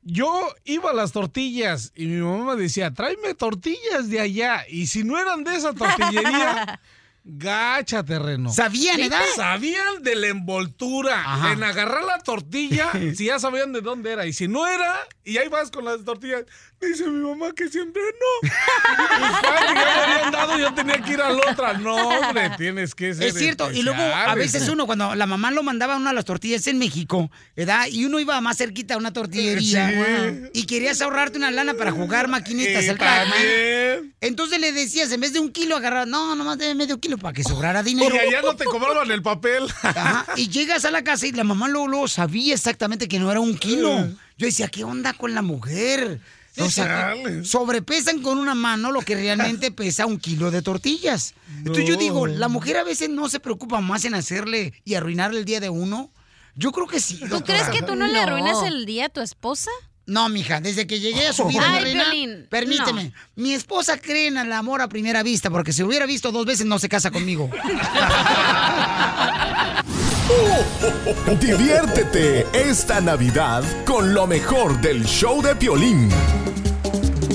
Yo 0.03 0.47
iba 0.65 0.89
a 0.89 0.93
las 0.93 1.11
tortillas 1.11 1.91
y 1.95 2.07
mi 2.07 2.21
mamá 2.21 2.55
me 2.55 2.61
decía, 2.63 2.91
tráeme 2.91 3.35
tortillas 3.35 4.09
de 4.09 4.19
allá. 4.19 4.65
Y 4.67 4.87
si 4.87 5.03
no 5.03 5.19
eran 5.19 5.43
de 5.43 5.55
esa 5.55 5.73
tortillería, 5.73 6.79
gacha 7.23 8.03
terreno. 8.03 8.51
¿Sabían, 8.51 8.99
edad? 8.99 9.21
Sabían 9.35 10.01
de 10.01 10.15
la 10.15 10.27
envoltura, 10.27 11.21
Ajá. 11.21 11.51
en 11.53 11.63
agarrar 11.63 12.03
la 12.03 12.17
tortilla, 12.17 12.89
si 13.15 13.25
ya 13.25 13.37
sabían 13.37 13.73
de 13.73 13.81
dónde 13.81 14.11
era. 14.11 14.25
Y 14.25 14.33
si 14.33 14.47
no 14.47 14.65
era, 14.67 14.95
y 15.23 15.37
ahí 15.37 15.47
vas 15.49 15.69
con 15.69 15.85
las 15.85 16.03
tortillas, 16.03 16.45
dice 16.81 17.07
mi 17.07 17.27
mamá 17.27 17.51
que 17.55 17.69
siempre 17.69 18.01
no. 18.01 18.49
Que 18.51 19.75
ya 19.75 20.07
me 20.07 20.13
habían 20.13 20.31
dado, 20.31 20.57
yo 20.57 20.73
tenía 20.73 21.01
que 21.01 21.13
ir 21.13 21.21
a 21.21 21.31
la 21.31 21.51
otra. 21.51 21.73
No, 21.73 21.95
hombre, 21.95 22.51
tienes 22.57 22.95
que 22.95 23.13
ser 23.13 23.27
Es 23.27 23.35
cierto, 23.35 23.71
y 23.71 23.83
luego 23.83 24.01
a 24.01 24.35
veces 24.35 24.67
uno, 24.69 24.85
cuando 24.85 25.15
la 25.15 25.25
mamá 25.25 25.51
lo 25.51 25.63
mandaba 25.63 25.93
a 25.93 25.97
una 25.97 26.09
de 26.09 26.15
las 26.15 26.25
tortillas 26.25 26.65
en 26.67 26.77
México, 26.79 27.29
¿verdad? 27.55 27.87
Y 27.89 28.05
uno 28.05 28.19
iba 28.19 28.39
más 28.41 28.57
cerquita 28.57 28.95
a 28.95 28.97
una 28.97 29.13
tortillería 29.13 29.89
Sí. 29.91 30.49
y 30.53 30.65
querías 30.65 31.01
ahorrarte 31.01 31.37
una 31.37 31.51
lana 31.51 31.73
para 31.73 31.91
jugar 31.91 32.27
maquinitas, 32.27 32.83
Sí, 32.83 32.89
Pac-Man. 32.91 33.29
también. 33.31 34.13
Entonces 34.21 34.59
le 34.59 34.71
decías, 34.71 35.11
en 35.11 35.21
vez 35.21 35.33
de 35.33 35.39
un 35.39 35.51
kilo, 35.51 35.75
agarrar, 35.75 36.07
no, 36.07 36.35
nomás 36.35 36.57
de 36.57 36.73
medio 36.75 36.99
kilo 36.99 37.17
para 37.17 37.33
que 37.33 37.43
sobrara 37.43 37.83
dinero. 37.83 38.13
Y 38.15 38.19
allá 38.19 38.41
no 38.41 38.55
te 38.55 38.65
cobraban 38.65 39.09
el 39.11 39.21
papel. 39.21 39.63
Ajá, 39.83 40.25
Y 40.35 40.49
llegas 40.49 40.85
a 40.85 40.91
la 40.91 41.03
casa 41.03 41.25
y 41.27 41.31
la 41.31 41.43
mamá 41.43 41.67
luego, 41.67 41.87
luego 41.87 42.07
sabía 42.07 42.53
exactamente 42.53 43.07
que 43.07 43.19
no 43.19 43.31
era 43.31 43.39
un 43.39 43.57
kilo. 43.57 44.07
Yo 44.37 44.45
decía, 44.47 44.67
¿qué 44.67 44.83
onda 44.83 45.13
con 45.13 45.33
la 45.35 45.41
mujer? 45.41 46.19
O 46.57 46.69
sea, 46.69 47.13
sobrepesan 47.43 48.21
con 48.21 48.37
una 48.37 48.55
mano 48.55 48.91
lo 48.91 49.01
que 49.01 49.15
realmente 49.15 49.71
pesa 49.71 50.05
un 50.05 50.19
kilo 50.19 50.51
de 50.51 50.61
tortillas. 50.61 51.33
Entonces 51.57 51.87
yo 51.87 51.95
digo, 51.95 52.27
¿la 52.27 52.49
mujer 52.49 52.77
a 52.77 52.83
veces 52.83 53.09
no 53.09 53.29
se 53.29 53.39
preocupa 53.39 53.79
más 53.79 54.05
en 54.05 54.15
hacerle 54.15 54.73
y 54.83 54.95
arruinarle 54.95 55.39
el 55.39 55.45
día 55.45 55.59
de 55.59 55.69
uno? 55.69 56.11
Yo 56.55 56.71
creo 56.71 56.87
que 56.87 56.99
sí. 56.99 57.19
¿Tú 57.19 57.27
doctora. 57.27 57.65
crees 57.65 57.79
que 57.79 57.85
tú 57.85 57.95
no, 57.95 58.07
le 58.07 58.19
arruinas 58.19 58.63
el 58.63 58.85
día 58.85 59.05
a 59.05 59.09
tu 59.09 59.21
esposa? 59.21 59.71
No, 60.05 60.27
mija, 60.27 60.59
desde 60.59 60.87
que 60.87 60.99
llegué 60.99 61.27
a 61.27 61.33
su 61.33 61.45
vida, 61.45 61.63
Ay, 61.65 61.83
reina, 61.83 62.03
permíteme. 62.49 63.13
Mi 63.35 63.53
esposa 63.53 63.97
cree 63.97 64.27
en 64.27 64.37
el 64.37 64.51
amor 64.51 64.81
a 64.81 64.89
primera 64.89 65.23
vista, 65.23 65.49
porque 65.49 65.71
si 65.71 65.83
hubiera 65.83 66.05
visto 66.05 66.33
dos 66.33 66.45
veces 66.45 66.65
no 66.65 66.79
se 66.79 66.89
casa 66.89 67.11
conmigo. 67.11 67.49
Diviértete 71.39 72.45
esta 72.53 73.01
Navidad 73.01 73.63
con 73.85 74.13
lo 74.13 74.27
mejor 74.27 74.79
del 74.81 75.03
show 75.05 75.41
de 75.41 75.55
Piolín. 75.55 76.09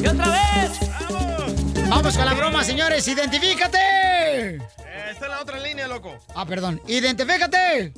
¡Y 0.03 0.07
otra 0.07 0.29
vez! 0.29 0.81
Vamos 1.89 2.17
con 2.17 2.27
la 2.27 2.35
broma, 2.35 2.65
señores. 2.65 3.07
¡Identifícate! 3.09 4.57
Está 5.11 5.27
en 5.27 5.31
la 5.31 5.41
otra 5.41 5.59
línea, 5.61 5.89
loco. 5.89 6.17
Ah, 6.35 6.45
perdón. 6.47 6.81
¡Identifícate! 6.87 7.93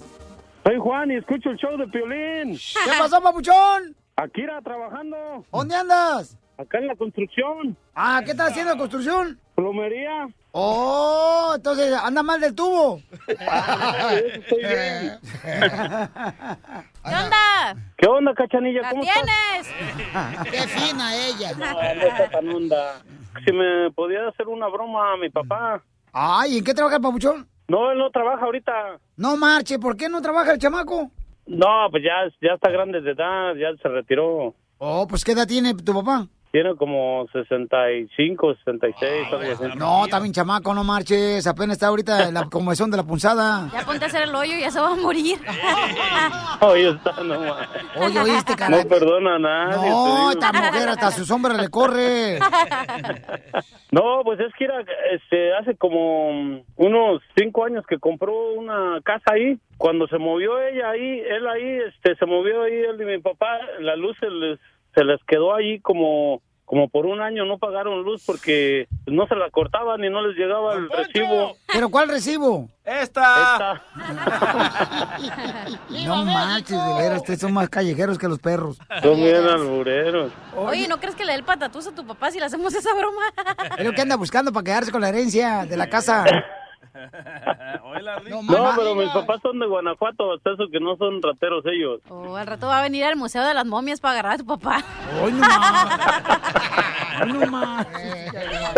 Soy 0.65 0.79
Juan 0.79 1.11
y 1.11 1.17
escucho 1.17 1.51
el 1.51 1.57
show 1.57 1.77
de 1.77 1.87
Piolín. 1.89 2.59
¿Qué 2.59 2.91
pasó, 2.99 3.21
papuchón? 3.23 3.97
Aquí 4.17 4.43
era 4.43 4.61
trabajando. 4.61 5.45
¿Dónde 5.53 5.75
andas? 5.77 6.37
Acá 6.59 6.79
en 6.79 6.89
la 6.89 6.97
construcción. 6.97 7.77
Ah, 7.95 8.21
¿qué 8.25 8.33
estás 8.33 8.51
haciendo 8.51 8.73
de 8.73 8.79
construcción? 8.79 9.39
Plomería. 9.63 10.29
Oh, 10.53 11.53
entonces 11.57 11.93
anda 11.93 12.23
mal 12.23 12.41
del 12.41 12.55
tubo. 12.55 13.01
estoy 13.27 14.59
bien. 14.61 15.19
¿Qué 17.03 17.15
onda? 17.17 17.77
¿Qué 17.97 18.07
onda, 18.07 18.35
cachanilla? 18.35 18.83
¿La 18.83 18.91
¿Cómo 18.91 19.03
estás? 19.03 19.25
tienes? 19.25 20.53
Qué 20.53 20.61
fina 20.69 21.13
ella. 21.27 21.51
No, 21.59 21.73
no 21.73 22.07
está 22.07 22.31
tan 22.31 22.49
onda. 22.51 23.03
Si 23.45 23.53
me 23.53 23.91
podía 23.97 24.29
hacer 24.29 24.47
una 24.47 24.69
broma 24.69 25.15
a 25.15 25.17
mi 25.17 25.29
papá. 25.29 25.83
Ay, 26.13 26.59
¿en 26.59 26.65
qué 26.65 26.73
trabaja 26.73 26.95
el 26.99 27.03
papuchón? 27.03 27.49
No, 27.67 27.91
él 27.91 27.99
no 27.99 28.11
trabaja 28.13 28.45
ahorita. 28.45 28.73
No 29.17 29.37
marche, 29.37 29.81
¿por 29.81 29.97
qué 29.97 30.09
no 30.09 30.23
trabaja 30.23 30.53
el 30.53 30.61
chamaco? 30.61 31.11
No, 31.47 31.89
pues 31.91 32.05
ya, 32.05 32.13
ya 32.41 32.55
está 32.55 32.71
grande 32.71 33.01
de 33.01 33.11
edad, 33.11 33.55
ya 33.57 33.77
se 33.83 33.89
retiró. 33.89 34.55
Oh, 34.79 35.09
pues 35.09 35.25
¿qué 35.25 35.33
edad 35.33 35.49
tiene 35.49 35.75
tu 35.75 35.93
papá? 35.95 36.29
Tiene 36.51 36.75
como 36.77 37.27
65, 37.33 38.55
66, 38.65 39.27
algo 39.33 39.53
así. 39.69 39.79
No, 39.79 40.05
está 40.05 40.19
bien 40.19 40.33
chamaco, 40.33 40.73
no 40.73 40.83
marches. 40.83 41.47
Apenas 41.47 41.77
está 41.77 41.89
ahorita 41.89 42.29
en 42.29 42.35
la 42.35 42.45
comezón 42.51 42.91
de 42.91 42.97
la 42.97 43.05
punzada. 43.05 43.69
Ya 43.73 43.85
ponte 43.85 44.05
a 44.05 44.09
hacer 44.09 44.23
el 44.23 44.35
hoyo 44.35 44.57
y 44.57 44.61
ya 44.63 44.71
se 44.71 44.81
va 44.81 44.93
a 44.93 44.97
morir. 44.97 45.39
Oye, 46.61 46.89
está, 46.91 47.23
no, 47.23 47.39
ma- 47.39 47.69
Oye, 48.01 48.19
oíste, 48.21 48.57
caray. 48.57 48.83
no 48.83 48.89
perdona 48.89 49.37
a 49.37 49.39
nadie. 49.39 49.91
No, 49.91 50.31
esta 50.33 50.53
mujer 50.53 50.89
hasta 50.89 51.11
su 51.13 51.25
sombra 51.25 51.55
le 51.55 51.69
corre. 51.69 52.39
No, 53.91 54.21
pues 54.23 54.39
es 54.41 54.53
que 54.59 54.65
era, 54.65 54.85
este, 55.13 55.55
hace 55.55 55.75
como 55.77 56.61
unos 56.77 57.23
cinco 57.37 57.65
años 57.65 57.85
que 57.89 57.99
compró 57.99 58.53
una 58.53 59.01
casa 59.03 59.33
ahí. 59.33 59.59
Cuando 59.79 60.07
se 60.09 60.19
movió 60.19 60.61
ella 60.61 60.91
ahí, 60.91 61.21
él 61.21 61.47
ahí, 61.47 61.79
este, 61.89 62.15
se 62.17 62.27
movió 62.27 62.65
ahí 62.65 62.75
él 62.75 63.01
y 63.01 63.05
mi 63.07 63.19
papá, 63.19 63.59
la 63.81 63.97
luz 63.97 64.15
se 64.21 64.29
les, 64.29 64.59
se 64.99 65.05
les 65.05 65.21
quedó 65.29 65.55
ahí 65.55 65.79
como, 65.79 66.43
como 66.65 66.89
por 66.89 67.07
un 67.07 67.21
año 67.21 67.45
no 67.45 67.59
pagaron 67.59 68.03
luz 68.03 68.25
porque 68.27 68.89
no 69.07 69.29
se 69.29 69.37
la 69.37 69.49
cortaban 69.51 70.03
y 70.05 70.11
no 70.11 70.27
les 70.27 70.37
llegaba 70.37 70.75
el 70.75 70.91
recibo. 70.91 71.57
¿Pero 71.73 71.89
cuál 71.89 72.09
recibo? 72.09 72.69
Esta. 72.85 73.81
No 76.05 76.25
marches, 76.25 76.71
de 76.71 76.95
veras, 76.95 77.19
ustedes 77.19 77.41
son 77.41 77.53
más 77.53 77.69
callejeros 77.69 78.19
que 78.19 78.29
los 78.29 78.39
perros. 78.39 78.79
Son 79.03 79.17
bien 79.17 79.47
albureros. 79.47 80.33
Oye, 80.57 80.89
¿no 80.89 80.99
crees 80.99 81.15
que 81.15 81.25
le 81.25 81.33
dé 81.33 81.39
el 81.39 81.45
patatús 81.45 81.87
a 81.87 81.95
tu 81.95 82.07
papá 82.07 82.31
si 82.31 82.39
le 82.39 82.47
hacemos 82.47 82.75
esa 82.75 82.95
broma? 82.95 83.23
Es 83.77 83.85
lo 83.85 83.93
que 83.93 84.01
anda 84.01 84.17
buscando 84.17 84.53
para 84.53 84.65
quedarse 84.65 84.91
con 84.91 85.01
la 85.01 85.11
herencia 85.11 85.67
de 85.67 85.77
la 85.77 85.89
casa. 85.89 86.25
No, 88.49 88.73
pero 88.77 88.95
mis 88.95 89.11
papás 89.11 89.41
son 89.43 89.59
de 89.59 89.67
Guanajuato, 89.67 90.33
hasta 90.33 90.53
eso 90.53 90.65
que 90.71 90.81
no 90.81 90.97
son 90.97 91.21
rateros 91.23 91.65
ellos. 91.67 92.01
Oh, 92.09 92.37
al 92.37 92.47
rato 92.47 92.67
va 92.67 92.79
a 92.81 92.83
venir 92.83 93.05
al 93.05 93.17
Museo 93.17 93.45
de 93.45 93.55
las 93.55 93.67
Momias 93.67 94.01
para 94.01 94.13
agarrar 94.13 94.33
a 94.35 94.39
tu 94.39 94.47
papá. 94.47 94.83
Hoy 95.23 95.33
no 95.33 95.41
más. 95.41 97.27
no 97.27 97.47
más. 97.47 97.87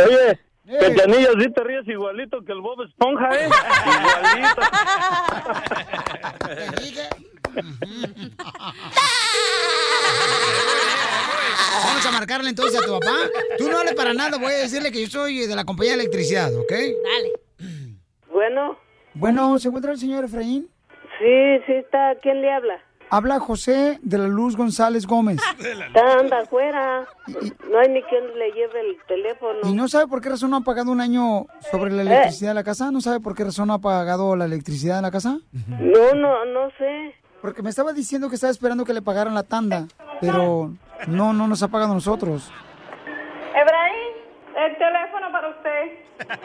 Oye, 0.06 0.38
Cachanilla, 0.78 1.30
sí 1.38 1.52
te 1.52 1.64
ríes 1.64 1.88
igualito 1.88 2.44
que 2.44 2.52
el 2.52 2.60
Bob 2.60 2.82
Esponja, 2.82 3.28
¿eh? 3.32 3.48
Igualito. 3.86 4.62
Vamos 11.84 12.06
a 12.06 12.10
marcarle 12.12 12.50
entonces 12.50 12.80
a 12.80 12.84
tu 12.84 12.92
papá. 12.98 13.16
Tú 13.58 13.68
no 13.70 13.78
hables 13.78 13.94
para 13.94 14.14
nada, 14.14 14.38
voy 14.38 14.52
a 14.52 14.58
decirle 14.58 14.92
que 14.92 15.02
yo 15.02 15.08
soy 15.08 15.46
de 15.46 15.56
la 15.56 15.64
compañía 15.64 15.92
de 15.92 16.00
electricidad, 16.02 16.54
¿ok? 16.54 16.70
Dale. 16.70 17.49
Bueno, 18.32 18.76
Bueno, 19.14 19.58
¿se 19.58 19.68
encuentra 19.68 19.92
el 19.92 19.98
señor 19.98 20.24
Efraín? 20.24 20.68
sí, 21.18 21.58
sí 21.66 21.72
está. 21.72 22.14
¿Quién 22.22 22.40
le 22.40 22.52
habla? 22.52 22.78
Habla 23.12 23.40
José 23.40 23.98
de 24.02 24.18
la 24.18 24.28
Luz 24.28 24.56
González 24.56 25.04
Gómez. 25.04 25.40
Está 25.58 26.20
anda 26.20 26.38
afuera. 26.42 27.08
No 27.68 27.78
hay 27.80 27.88
ni 27.88 28.02
quien 28.04 28.38
le 28.38 28.52
lleve 28.52 28.80
el 28.88 28.96
teléfono. 29.08 29.58
¿Y 29.64 29.72
no 29.74 29.88
sabe 29.88 30.06
por 30.06 30.20
qué 30.20 30.28
razón 30.28 30.50
no 30.50 30.58
ha 30.58 30.60
pagado 30.60 30.92
un 30.92 31.00
año 31.00 31.46
sobre 31.72 31.90
la 31.90 32.02
electricidad 32.02 32.50
de 32.50 32.54
la 32.54 32.62
casa? 32.62 32.92
¿No 32.92 33.00
sabe 33.00 33.18
por 33.18 33.34
qué 33.34 33.42
razón 33.42 33.66
no 33.66 33.74
ha 33.74 33.78
pagado 33.80 34.36
la 34.36 34.44
electricidad 34.44 34.96
de 34.96 35.02
la 35.02 35.10
casa? 35.10 35.38
No, 35.80 36.14
no, 36.14 36.44
no 36.44 36.70
sé. 36.78 37.14
Porque 37.42 37.62
me 37.62 37.70
estaba 37.70 37.92
diciendo 37.92 38.28
que 38.28 38.36
estaba 38.36 38.52
esperando 38.52 38.84
que 38.84 38.94
le 38.94 39.02
pagaran 39.02 39.34
la 39.34 39.42
tanda, 39.42 39.86
pero 40.20 40.72
no, 41.08 41.32
no 41.32 41.48
nos 41.48 41.62
ha 41.64 41.68
pagado 41.68 41.90
a 41.90 41.94
nosotros. 41.94 42.52
Efraín, 43.56 44.14
el 44.56 44.72
teléfono. 44.78 44.99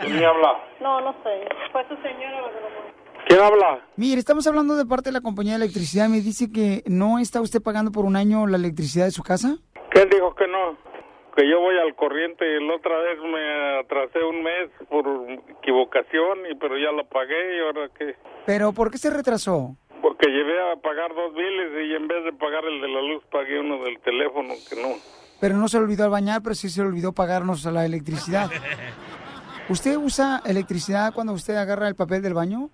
¿Quién 0.01 0.23
habla? 0.23 0.63
No, 0.81 1.01
no 1.01 1.13
sé. 1.23 1.47
Fue 1.71 1.83
su 1.87 1.95
señora 1.97 2.41
lo 2.41 2.47
que. 2.49 2.95
¿Quién 3.27 3.39
habla? 3.39 3.79
Mire, 3.95 4.19
estamos 4.19 4.45
hablando 4.45 4.75
de 4.75 4.85
parte 4.85 5.09
de 5.09 5.13
la 5.13 5.21
compañía 5.21 5.53
de 5.57 5.63
electricidad. 5.63 6.07
Me 6.09 6.21
dice 6.21 6.51
que 6.51 6.83
no 6.85 7.17
está 7.17 7.41
usted 7.41 7.61
pagando 7.61 7.91
por 7.91 8.05
un 8.05 8.15
año 8.15 8.45
la 8.45 8.57
electricidad 8.57 9.05
de 9.05 9.11
su 9.11 9.23
casa. 9.23 9.57
¿Quién 9.89 10.09
dijo 10.09 10.35
que 10.35 10.47
no? 10.47 10.77
Que 11.35 11.49
yo 11.49 11.59
voy 11.59 11.75
al 11.77 11.95
corriente 11.95 12.45
y 12.45 12.65
la 12.65 12.75
otra 12.75 12.97
vez 12.99 13.19
me 13.19 13.79
atrasé 13.79 14.23
un 14.23 14.43
mes 14.43 14.69
por 14.89 15.05
equivocación, 15.59 16.45
y 16.49 16.55
pero 16.55 16.77
ya 16.77 16.91
lo 16.91 17.05
pagué 17.07 17.57
y 17.57 17.59
ahora 17.61 17.89
qué. 17.97 18.15
Pero 18.45 18.71
¿por 18.73 18.91
qué 18.91 18.97
se 18.97 19.09
retrasó? 19.09 19.75
Porque 20.01 20.27
llevé 20.27 20.71
a 20.71 20.75
pagar 20.77 21.13
dos 21.13 21.33
biles 21.33 21.89
y 21.89 21.95
en 21.95 22.07
vez 22.07 22.23
de 22.23 22.31
pagar 22.33 22.63
el 22.65 22.79
de 22.79 22.87
la 22.87 23.01
luz 23.01 23.23
pagué 23.31 23.59
uno 23.59 23.83
del 23.83 23.99
teléfono 23.99 24.53
que 24.69 24.81
no. 24.81 24.95
Pero 25.41 25.57
no 25.57 25.67
se 25.67 25.77
le 25.77 25.85
olvidó 25.85 26.05
al 26.05 26.11
bañar, 26.11 26.41
pero 26.41 26.55
sí 26.55 26.69
se 26.69 26.81
le 26.81 26.87
olvidó 26.87 27.11
pagarnos 27.11 27.65
a 27.65 27.71
la 27.71 27.85
electricidad. 27.85 28.49
¿Usted 29.69 29.97
usa 29.97 30.41
electricidad 30.45 31.13
cuando 31.13 31.33
usted 31.33 31.55
agarra 31.55 31.87
el 31.87 31.95
papel 31.95 32.21
del 32.21 32.33
baño? 32.33 32.69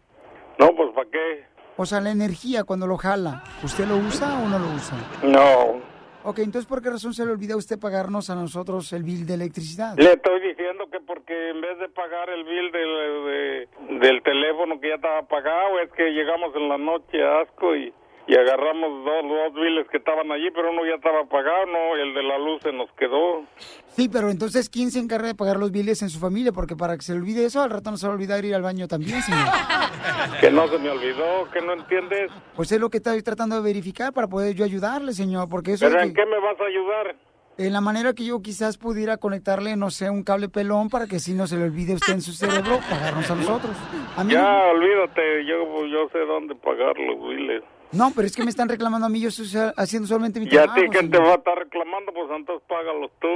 No, 0.59 0.75
pues 0.75 0.89
¿para 0.93 1.09
qué? 1.09 1.45
O 1.77 1.85
sea, 1.85 2.01
la 2.01 2.11
energía 2.11 2.63
cuando 2.65 2.85
lo 2.85 2.97
jala. 2.97 3.43
¿Usted 3.63 3.85
lo 3.87 3.95
usa 3.97 4.39
o 4.43 4.49
no 4.49 4.59
lo 4.59 4.67
usa? 4.75 4.97
No. 5.23 5.81
Ok, 6.23 6.39
entonces 6.39 6.67
¿por 6.67 6.83
qué 6.83 6.89
razón 6.91 7.13
se 7.13 7.25
le 7.25 7.31
olvida 7.31 7.55
a 7.55 7.57
usted 7.57 7.79
pagarnos 7.79 8.29
a 8.29 8.35
nosotros 8.35 8.91
el 8.93 9.03
bill 9.03 9.25
de 9.25 9.33
electricidad? 9.35 9.95
Le 9.97 10.13
estoy 10.13 10.39
diciendo 10.41 10.85
que 10.91 10.99
porque 10.99 11.49
en 11.49 11.61
vez 11.61 11.79
de 11.79 11.89
pagar 11.89 12.29
el 12.29 12.43
bill 12.43 12.71
del, 12.71 13.25
de- 13.25 13.99
del 14.07 14.21
teléfono 14.21 14.79
que 14.79 14.89
ya 14.89 14.95
estaba 14.95 15.23
pagado, 15.23 15.79
es 15.79 15.91
que 15.93 16.11
llegamos 16.11 16.55
en 16.55 16.69
la 16.69 16.77
noche 16.77 17.23
a 17.23 17.41
Asco 17.41 17.75
y, 17.75 17.91
y 18.27 18.35
agarramos 18.35 19.03
dos, 19.03 19.23
dos 19.27 19.53
biles 19.61 19.87
que 19.89 19.97
estaban 19.97 20.31
allí, 20.31 20.49
pero 20.51 20.71
uno 20.71 20.85
ya 20.85 20.95
estaba 20.95 21.25
pagado, 21.25 21.65
no, 21.65 21.95
el 21.95 22.13
de 22.13 22.23
la 22.23 22.37
luz 22.37 22.61
se 22.61 22.71
nos 22.71 22.89
quedó. 22.93 23.43
Sí, 23.89 24.07
pero 24.07 24.29
entonces 24.29 24.69
¿quién 24.69 24.89
se 24.91 24.99
encarga 24.99 25.27
de 25.27 25.35
pagar 25.35 25.57
los 25.57 25.71
billes 25.71 26.01
en 26.01 26.09
su 26.09 26.19
familia? 26.19 26.51
Porque 26.51 26.75
para 26.75 26.95
que 26.95 27.01
se 27.01 27.13
le 27.13 27.19
olvide 27.19 27.45
eso, 27.45 27.61
al 27.61 27.69
rato 27.69 27.91
no 27.91 27.97
se 27.97 28.07
va 28.07 28.13
a 28.13 28.15
olvidar 28.15 28.43
ir 28.45 28.55
al 28.55 28.61
baño 28.61 28.87
también, 28.87 29.21
señor. 29.21 29.41
Que 30.39 30.49
no 30.51 30.67
se 30.67 30.77
me 30.79 30.89
olvidó, 30.89 31.49
que 31.51 31.61
no 31.61 31.73
entiendes. 31.73 32.31
Pues 32.55 32.71
es 32.71 32.79
lo 32.79 32.89
que 32.89 32.97
estoy 32.97 33.21
tratando 33.21 33.55
de 33.57 33.61
verificar 33.61 34.13
para 34.13 34.27
poder 34.27 34.55
yo 34.55 34.63
ayudarle, 34.65 35.13
señor, 35.13 35.49
porque 35.49 35.73
eso 35.73 35.85
¿Pero 35.87 35.99
es 35.99 36.03
en 36.07 36.13
que- 36.13 36.21
qué 36.21 36.25
me 36.27 36.39
vas 36.39 36.59
a 36.59 36.65
ayudar? 36.65 37.15
en 37.57 37.73
la 37.73 37.81
manera 37.81 38.13
que 38.13 38.25
yo 38.25 38.41
quizás 38.41 38.77
pudiera 38.77 39.17
conectarle, 39.17 39.75
no 39.75 39.91
sé, 39.91 40.09
un 40.09 40.23
cable 40.23 40.49
pelón 40.49 40.89
para 40.89 41.05
que 41.05 41.19
si 41.19 41.33
no 41.33 41.45
se 41.45 41.57
le 41.57 41.65
olvide 41.65 41.93
usted 41.93 42.13
en 42.13 42.21
su 42.21 42.31
cerebro 42.31 42.79
pagarnos 42.89 43.29
a 43.29 43.35
nosotros. 43.35 43.75
A 44.17 44.23
mí 44.23 44.33
Ya, 44.33 44.41
no. 44.41 44.69
olvídate, 44.71 45.45
yo, 45.45 45.85
yo 45.85 46.07
sé 46.11 46.19
dónde 46.19 46.55
pagar 46.55 46.97
los 46.97 47.19
biles. 47.29 47.61
No, 47.91 48.11
pero 48.15 48.25
es 48.25 48.35
que 48.35 48.43
me 48.43 48.49
están 48.49 48.69
reclamando 48.69 49.05
a 49.05 49.09
mí, 49.09 49.19
yo 49.19 49.29
estoy 49.29 49.47
haciendo 49.75 50.07
solamente 50.07 50.39
mi 50.39 50.45
Y 50.45 50.49
a 50.49 50.63
trabajo. 50.63 50.79
ti, 50.81 50.87
¿quién 50.91 51.11
te 51.11 51.17
va 51.19 51.33
a 51.33 51.35
estar 51.35 51.57
reclamando? 51.57 52.13
Pues 52.13 52.29
entonces 52.35 52.65
págalos 52.67 53.11
tú. 53.19 53.27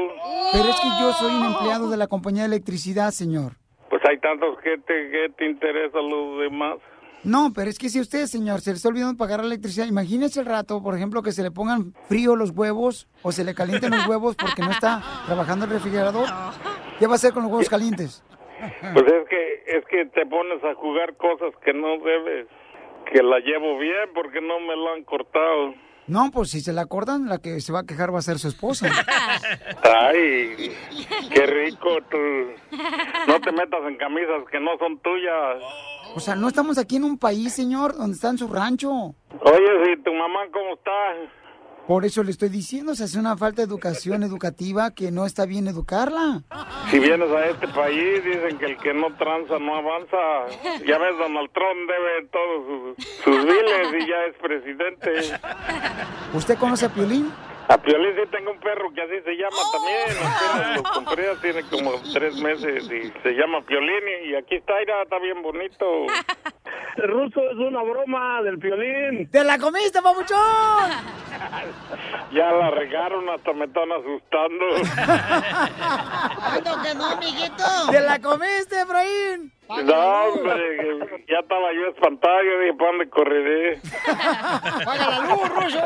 Pero 0.53 0.69
es 0.69 0.79
que 0.79 0.87
yo 0.99 1.13
soy 1.13 1.35
un 1.35 1.45
empleado 1.45 1.89
de 1.89 1.97
la 1.97 2.07
compañía 2.07 2.43
de 2.43 2.47
electricidad, 2.47 3.11
señor. 3.11 3.53
Pues 3.89 4.01
hay 4.09 4.17
tantos 4.19 4.57
que 4.63 4.77
te, 4.77 5.09
que 5.11 5.29
te 5.37 5.45
interesa 5.45 5.99
los 5.99 6.39
demás. 6.39 6.77
No, 7.23 7.51
pero 7.53 7.69
es 7.69 7.79
que 7.79 7.89
si 7.89 7.99
usted, 7.99 8.27
señor, 8.27 8.61
se 8.61 8.69
le 8.69 8.75
está 8.77 8.87
olvidando 8.89 9.17
pagar 9.17 9.39
la 9.39 9.47
electricidad, 9.47 9.87
imagínese 9.87 10.39
el 10.41 10.45
rato, 10.45 10.81
por 10.83 10.95
ejemplo, 10.95 11.21
que 11.23 11.31
se 11.31 11.41
le 11.43 11.49
pongan 11.51 11.93
frío 12.07 12.35
los 12.35 12.51
huevos 12.51 13.07
o 13.23 13.31
se 13.31 13.43
le 13.43 13.55
calienten 13.55 13.91
los 13.91 14.07
huevos 14.07 14.35
porque 14.35 14.61
no 14.61 14.69
está 14.71 15.01
trabajando 15.25 15.65
el 15.65 15.71
refrigerador. 15.71 16.27
¿Qué 16.99 17.07
va 17.07 17.13
a 17.13 17.15
hacer 17.15 17.33
con 17.33 17.43
los 17.43 17.51
huevos 17.51 17.67
calientes? 17.69 18.23
Pues 18.93 19.05
es 19.05 19.27
que 19.27 19.63
es 19.67 19.85
que 19.87 20.05
te 20.05 20.25
pones 20.27 20.63
a 20.63 20.75
jugar 20.75 21.15
cosas 21.17 21.51
que 21.63 21.73
no 21.73 21.97
debes. 21.97 22.47
Que 23.11 23.23
la 23.23 23.39
llevo 23.39 23.77
bien 23.77 24.09
porque 24.13 24.41
no 24.41 24.59
me 24.59 24.75
la 24.75 24.93
han 24.93 25.03
cortado. 25.03 25.73
No, 26.07 26.29
pues 26.31 26.51
si 26.51 26.61
se 26.61 26.71
la 26.71 26.85
cortan, 26.85 27.27
la 27.27 27.39
que 27.39 27.59
se 27.61 27.73
va 27.73 27.79
a 27.79 27.85
quejar 27.85 28.13
va 28.13 28.19
a 28.19 28.21
ser 28.21 28.37
su 28.37 28.47
esposa. 28.47 28.87
Ay, 29.83 30.71
qué 31.33 31.45
rico 31.47 31.97
tú. 32.11 32.77
No 33.27 33.39
te 33.41 33.51
metas 33.51 33.81
en 33.87 33.97
camisas 33.97 34.43
que 34.51 34.59
no 34.59 34.77
son 34.77 34.99
tuyas. 34.99 35.63
O 36.15 36.19
sea, 36.19 36.35
no 36.35 36.47
estamos 36.47 36.77
aquí 36.77 36.97
en 36.97 37.05
un 37.05 37.17
país, 37.17 37.53
señor, 37.53 37.97
donde 37.97 38.15
está 38.15 38.29
en 38.29 38.37
su 38.37 38.47
rancho. 38.47 38.89
Oye, 38.91 39.85
si 39.85 40.03
tu 40.03 40.13
mamá 40.13 40.41
cómo 40.53 40.75
está? 40.75 40.91
Por 41.87 42.03
eso 42.03 42.23
le 42.23 42.31
estoy 42.31 42.49
diciendo, 42.49 42.95
se 42.95 43.03
hace 43.03 43.19
una 43.19 43.37
falta 43.37 43.61
de 43.61 43.67
educación 43.67 44.23
educativa 44.23 44.91
que 44.91 45.11
no 45.11 45.25
está 45.25 45.45
bien 45.45 45.67
educarla. 45.67 46.41
Si 46.89 46.97
vienes 46.97 47.29
a 47.29 47.45
este 47.45 47.67
país, 47.67 48.23
dicen 48.23 48.57
que 48.57 48.65
el 48.65 48.77
que 48.77 48.93
no 48.93 49.15
tranza 49.17 49.59
no 49.59 49.75
avanza. 49.75 50.17
Ya 50.85 50.97
ves, 50.97 51.17
Donald 51.19 51.51
Trump 51.51 51.87
debe 51.87 52.27
todos 52.31 52.95
sus, 52.97 53.05
sus 53.23 53.45
biles 53.45 54.03
y 54.03 54.07
ya 54.07 54.25
es 54.25 54.35
presidente. 54.41 55.11
¿Usted 56.33 56.57
conoce 56.57 56.87
a 56.87 56.89
Piolín? 56.89 57.31
A 57.69 57.77
Piolín 57.77 58.15
sí 58.15 58.29
tengo 58.31 58.51
un 58.51 58.59
perro 58.59 58.93
que 58.93 59.01
así 59.01 59.21
se 59.23 59.31
llama 59.31 59.57
también. 59.71 60.17
Apenas 60.21 60.77
lo 60.77 60.83
compré, 60.83 61.35
tiene 61.41 61.63
como 61.63 61.93
tres 62.13 62.35
meses 62.37 62.83
y 62.91 63.11
se 63.23 63.31
llama 63.31 63.61
Piolín. 63.61 64.03
Y 64.25 64.35
aquí 64.35 64.55
está, 64.55 64.73
mira, 64.79 65.01
está 65.01 65.17
bien 65.19 65.41
bonito. 65.41 65.85
El 66.97 67.07
ruso 67.09 67.41
es 67.49 67.57
una 67.57 67.81
broma 67.81 68.41
del 68.43 68.59
Piolín. 68.59 69.29
¡Te 69.31 69.43
la 69.43 69.57
comiste, 69.57 70.01
papuchón! 70.01 70.39
Ya 72.31 72.51
la 72.51 72.71
regaron, 72.71 73.29
hasta 73.29 73.53
me 73.53 73.65
están 73.65 73.89
asustando. 73.91 74.65
¿Cuándo 76.35 76.83
que 76.83 76.95
no, 76.95 77.05
amiguito? 77.05 77.63
¡Te 77.91 78.01
la 78.01 78.19
comiste, 78.19 78.81
Efraín! 78.81 79.51
No, 79.69 80.23
hombre, 80.25 80.99
ya 81.29 81.39
estaba 81.39 81.71
yo 81.73 81.87
espantado, 81.89 82.37
yo 82.43 82.59
dije, 82.61 82.73
¿para 82.73 82.89
dónde 82.91 83.09
correré? 83.09 83.79
¡Paga 84.85 85.09
la 85.09 85.19
luz, 85.19 85.49
ruso! 85.49 85.79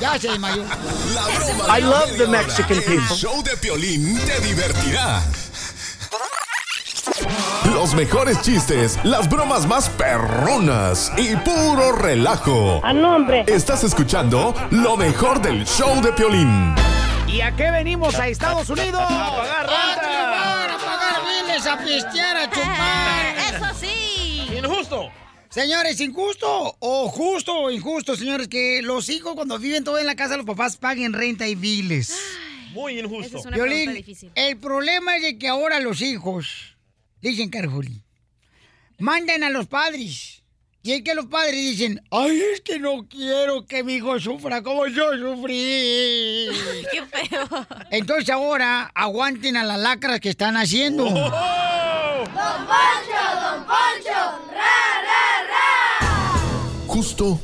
Ya 0.00 0.18
se 0.18 0.28
desmayó. 0.28 0.64
I 1.68 1.80
love 1.80 2.16
the 2.18 2.26
Mexican 2.26 2.78
people. 2.78 2.94
El 2.94 3.08
show 3.08 3.42
de 3.42 3.56
Piolín 3.56 4.18
te 4.20 4.40
divertirá. 4.40 5.22
Los 7.72 7.94
mejores 7.94 8.40
chistes, 8.42 8.98
las 9.04 9.28
bromas 9.28 9.66
más 9.66 9.88
perronas 9.90 11.12
y 11.16 11.36
puro 11.36 11.92
relajo. 11.92 12.80
¡A 12.84 12.92
nombre! 12.92 13.44
Estás 13.46 13.84
escuchando 13.84 14.54
lo 14.70 14.96
mejor 14.96 15.40
del 15.42 15.66
show 15.66 16.00
de 16.00 16.12
Piolín. 16.12 16.74
¿Y 17.26 17.40
a 17.40 17.54
qué 17.56 17.70
venimos 17.70 18.14
a 18.14 18.28
Estados 18.28 18.70
Unidos? 18.70 19.02
¡A 19.02 19.08
pagar 19.08 19.66
¡A 19.66 19.94
chupar, 19.94 20.70
a 20.70 20.78
pagar 20.78 21.20
biles, 21.24 21.66
a 21.66 21.78
pistear, 21.78 22.36
a 22.36 22.50
chupar! 22.50 23.26
¡Eso 23.54 23.78
sí! 23.80 24.48
¡Injusto! 24.56 25.10
Señores, 25.54 26.00
injusto 26.00 26.76
o 26.80 27.08
justo 27.08 27.56
o 27.56 27.70
injusto, 27.70 28.16
señores, 28.16 28.48
que 28.48 28.82
los 28.82 29.08
hijos 29.08 29.36
cuando 29.36 29.56
viven 29.56 29.84
todo 29.84 30.00
en 30.00 30.06
la 30.06 30.16
casa, 30.16 30.36
los 30.36 30.44
papás 30.44 30.76
paguen 30.76 31.12
renta 31.12 31.46
y 31.46 31.54
biles. 31.54 32.18
Muy 32.72 32.98
injusto. 32.98 33.38
es 33.38 33.46
una 33.46 33.54
Violín, 33.54 33.94
difícil. 33.94 34.32
el 34.34 34.56
problema 34.56 35.14
es 35.16 35.22
de 35.22 35.38
que 35.38 35.46
ahora 35.46 35.78
los 35.78 36.02
hijos, 36.02 36.76
dicen 37.20 37.50
Carjuli, 37.50 38.02
mandan 38.98 39.44
a 39.44 39.50
los 39.50 39.68
padres. 39.68 40.42
Y 40.82 40.90
es 40.90 41.02
que 41.02 41.14
los 41.14 41.26
padres 41.26 41.54
dicen, 41.54 42.02
ay, 42.10 42.42
es 42.52 42.60
que 42.60 42.80
no 42.80 43.06
quiero 43.08 43.64
que 43.64 43.84
mi 43.84 43.94
hijo 43.94 44.18
sufra 44.18 44.60
como 44.60 44.88
yo 44.88 45.16
sufrí. 45.16 46.48
Qué 46.90 47.06
feo. 47.06 47.48
Entonces 47.92 48.28
ahora 48.30 48.90
aguanten 48.92 49.56
a 49.56 49.62
las 49.62 49.78
lacras 49.78 50.18
que 50.18 50.30
están 50.30 50.56
haciendo. 50.56 51.04
¡Don 52.24 52.66
Poncho, 52.66 53.40
Don 53.42 53.64
Poncho! 53.64 54.20
¡Ra, 54.52 55.02
ra, 55.02 55.46
ra! 55.50 56.86
¿Justo 56.86 57.40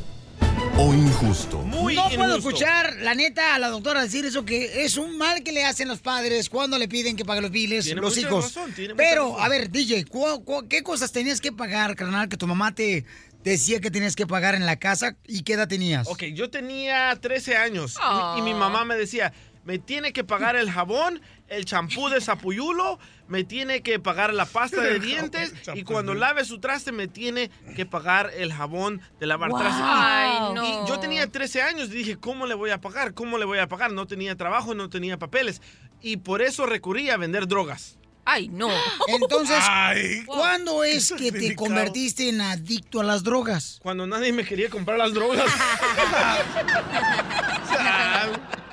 o 0.78 0.94
injusto? 0.94 1.62
no 1.64 1.82
puedo 2.16 2.36
escuchar, 2.36 2.96
la 3.00 3.14
neta, 3.14 3.54
a 3.54 3.58
la 3.58 3.68
doctora 3.68 4.02
decir 4.02 4.24
eso, 4.24 4.44
que 4.44 4.84
es 4.84 4.96
un 4.96 5.18
mal 5.18 5.42
que 5.42 5.52
le 5.52 5.64
hacen 5.64 5.88
los 5.88 6.00
padres 6.00 6.48
cuando 6.48 6.78
le 6.78 6.88
piden 6.88 7.16
que 7.16 7.24
pague 7.24 7.40
los 7.42 7.50
biles, 7.50 7.84
Tiene 7.84 8.00
los 8.00 8.14
mucha 8.16 8.26
hijos. 8.26 8.44
razón, 8.54 8.72
tiene 8.72 8.94
mucha 8.94 9.04
Pero, 9.08 9.30
razón. 9.32 9.44
a 9.44 9.48
ver, 9.48 9.70
DJ, 9.70 10.04
¿cu- 10.06 10.44
cu- 10.44 10.66
qué 10.68 10.82
cosas 10.82 11.12
tenías 11.12 11.40
que 11.40 11.52
pagar, 11.52 11.94
carnal, 11.96 12.28
que 12.28 12.36
tu 12.36 12.46
mamá 12.46 12.74
te 12.74 13.04
decía 13.44 13.80
que 13.80 13.90
tenías 13.90 14.16
que 14.16 14.26
pagar 14.26 14.54
en 14.54 14.64
la 14.66 14.76
casa 14.76 15.16
y 15.26 15.42
qué 15.42 15.54
edad 15.54 15.68
tenías? 15.68 16.08
Ok, 16.08 16.24
yo 16.34 16.48
tenía 16.50 17.14
13 17.20 17.56
años 17.56 17.96
y- 18.36 18.38
y 18.38 18.42
mi 18.42 18.54
mamá 18.54 18.84
me 18.86 18.96
decía, 18.96 19.32
me 19.64 19.78
tiene 19.78 20.12
que 20.14 20.24
pagar 20.24 20.56
el 20.56 20.70
jabón, 20.70 21.20
el 21.48 21.64
champú 21.66 22.08
de 22.08 22.20
sapuyulo, 22.22 22.98
me 23.30 23.44
tiene 23.44 23.80
que 23.82 23.98
pagar 23.98 24.34
la 24.34 24.44
pasta 24.44 24.82
de 24.82 25.00
dientes 25.00 25.54
y 25.74 25.82
cuando 25.84 26.12
lave 26.14 26.44
su 26.44 26.60
traste 26.60 26.92
me 26.92 27.08
tiene 27.08 27.50
que 27.74 27.86
pagar 27.86 28.30
el 28.36 28.52
jabón 28.52 29.00
de 29.18 29.26
lavar 29.26 29.50
Wow. 29.50 29.60
trastes. 29.60 29.80
Y- 29.80 29.84
Ay, 29.88 30.54
no. 30.54 30.84
y 30.84 30.88
yo 30.88 31.00
tenía 31.00 31.26
13 31.26 31.62
años 31.62 31.88
y 31.88 31.92
dije, 31.92 32.16
¿cómo 32.18 32.46
le 32.46 32.54
voy 32.54 32.70
a 32.70 32.80
pagar? 32.80 33.14
¿Cómo 33.14 33.38
le 33.38 33.46
voy 33.46 33.58
a 33.58 33.66
pagar? 33.68 33.90
No 33.92 34.06
tenía 34.06 34.36
trabajo, 34.36 34.74
no 34.74 34.90
tenía 34.90 35.18
papeles 35.18 35.62
y 36.02 36.18
por 36.18 36.42
eso 36.42 36.66
recurrí 36.66 37.08
a 37.08 37.16
vender 37.16 37.46
drogas. 37.48 37.96
Ay, 38.26 38.48
no. 38.48 38.68
Entonces, 39.08 39.56
Ay. 39.60 40.22
¿cuándo 40.26 40.84
es 40.84 41.10
que 41.12 41.32
te 41.32 41.38
delicado. 41.38 41.66
convertiste 41.66 42.28
en 42.28 42.42
adicto 42.42 43.00
a 43.00 43.04
las 43.04 43.24
drogas? 43.24 43.78
Cuando 43.82 44.06
nadie 44.06 44.32
me 44.32 44.44
quería 44.44 44.68
comprar 44.68 44.98
las 44.98 45.14
drogas. 45.14 45.46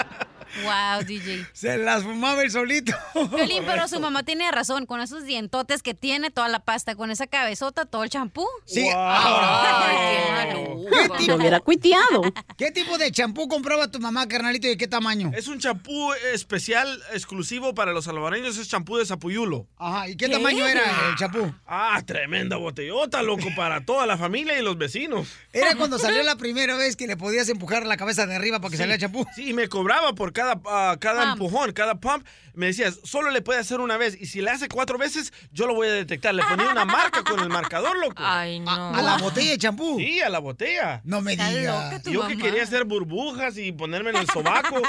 Wow, 0.67 1.03
DJ. 1.05 1.45
Se 1.53 1.77
las 1.77 2.03
fumaba 2.03 2.41
el 2.43 2.51
solito. 2.51 2.93
Piolín, 3.13 3.63
pero 3.65 3.87
su 3.87 3.99
mamá 3.99 4.23
tiene 4.23 4.51
razón. 4.51 4.85
Con 4.85 5.01
esos 5.01 5.23
dientotes 5.25 5.81
que 5.81 5.93
tiene, 5.93 6.29
toda 6.29 6.47
la 6.49 6.59
pasta, 6.59 6.95
con 6.95 7.09
esa 7.11 7.27
cabezota, 7.27 7.85
todo 7.85 8.03
el 8.03 8.09
champú. 8.09 8.45
Sí, 8.65 8.87
ahora. 8.89 10.47
¿Qué 10.89 11.09
tipo, 11.17 11.35
hubiera 11.35 11.59
cuiteado. 11.59 12.21
¿Qué 12.57 12.71
tipo 12.71 12.97
de 12.97 13.11
champú 13.11 13.47
compraba 13.47 13.89
tu 13.89 13.99
mamá, 13.99 14.27
carnalito, 14.27 14.67
y 14.67 14.71
de 14.71 14.77
qué 14.77 14.87
tamaño? 14.87 15.31
Es 15.35 15.47
un 15.47 15.59
champú 15.59 16.13
especial, 16.33 17.01
exclusivo 17.13 17.73
para 17.73 17.91
los 17.93 18.05
salvadoreños, 18.05 18.57
es 18.57 18.67
champú 18.67 18.97
de 18.97 19.05
Zapuyulo. 19.05 19.67
Ajá, 19.77 20.09
¿y 20.09 20.15
qué, 20.15 20.29
tamaño 20.29 20.65
era 20.65 20.81
el 21.09 21.15
champú? 21.15 21.53
Ah, 21.65 22.01
tremenda 22.05 22.57
botellota, 22.57 23.21
loco, 23.21 23.47
para 23.55 23.85
toda 23.85 24.05
la 24.05 24.17
familia 24.17 24.57
y 24.59 24.63
los 24.63 24.77
vecinos. 24.77 25.27
Era 25.53 25.75
cuando 25.75 25.97
salió 25.99 26.23
la 26.23 26.35
primera 26.35 26.75
vez 26.75 26.95
que 26.95 27.07
le 27.07 27.17
podías 27.17 27.49
empujar 27.49 27.85
la 27.85 27.97
cabeza 27.97 28.25
de 28.25 28.35
arriba 28.35 28.59
para 28.59 28.71
que 28.71 28.77
Sí. 28.77 28.83
saliera 28.83 28.95
el 28.95 29.01
champú. 29.01 29.25
Sí, 29.35 29.49
y 29.49 29.53
me 29.53 29.67
cobraba 29.67 30.13
por 30.13 30.33
cada, 30.33 30.56
ah, 30.65 30.97
cada 30.99 31.21
Pump. 31.21 31.33
empujón, 31.41 31.71
cada 31.73 31.95
pump. 31.99 32.25
Me 32.53 32.65
decías, 32.67 32.99
solo 33.03 33.29
le 33.29 33.43
puede 33.43 33.59
hacer 33.59 33.79
una 33.79 33.97
vez. 33.97 34.17
Y 34.19 34.25
si 34.25 34.41
le 34.41 34.49
hace 34.49 34.67
cuatro 34.67 34.97
veces, 34.97 35.31
yo 35.51 35.67
lo 35.67 35.75
voy 35.75 35.87
a 35.89 35.91
detectar. 35.91 36.33
Le 36.33 36.43
ponía 36.43 36.69
una 36.71 36.85
marca 36.85 37.23
con 37.23 37.39
el 37.39 37.49
marcador, 37.49 37.95
loco. 37.99 38.15
Ay, 38.17 38.59
no. 38.59 38.95
¿A 38.95 39.01
la 39.03 39.17
botella 39.17 39.51
de 39.51 39.57
champú? 39.59 39.97
Sí, 39.99 40.19
a 40.21 40.29
la 40.29 40.39
botella. 40.39 41.01
No 41.03 41.21
me 41.21 41.33
digas. 41.33 42.01
Yo 42.05 42.25
que 42.27 42.33
mamá. 42.35 42.41
quería 42.43 42.63
hacer 42.63 42.85
burbujas 42.85 43.57
y 43.59 43.71
ponerme 43.73 44.09
en 44.09 44.15
el 44.17 44.27
sobaco. 44.27 44.81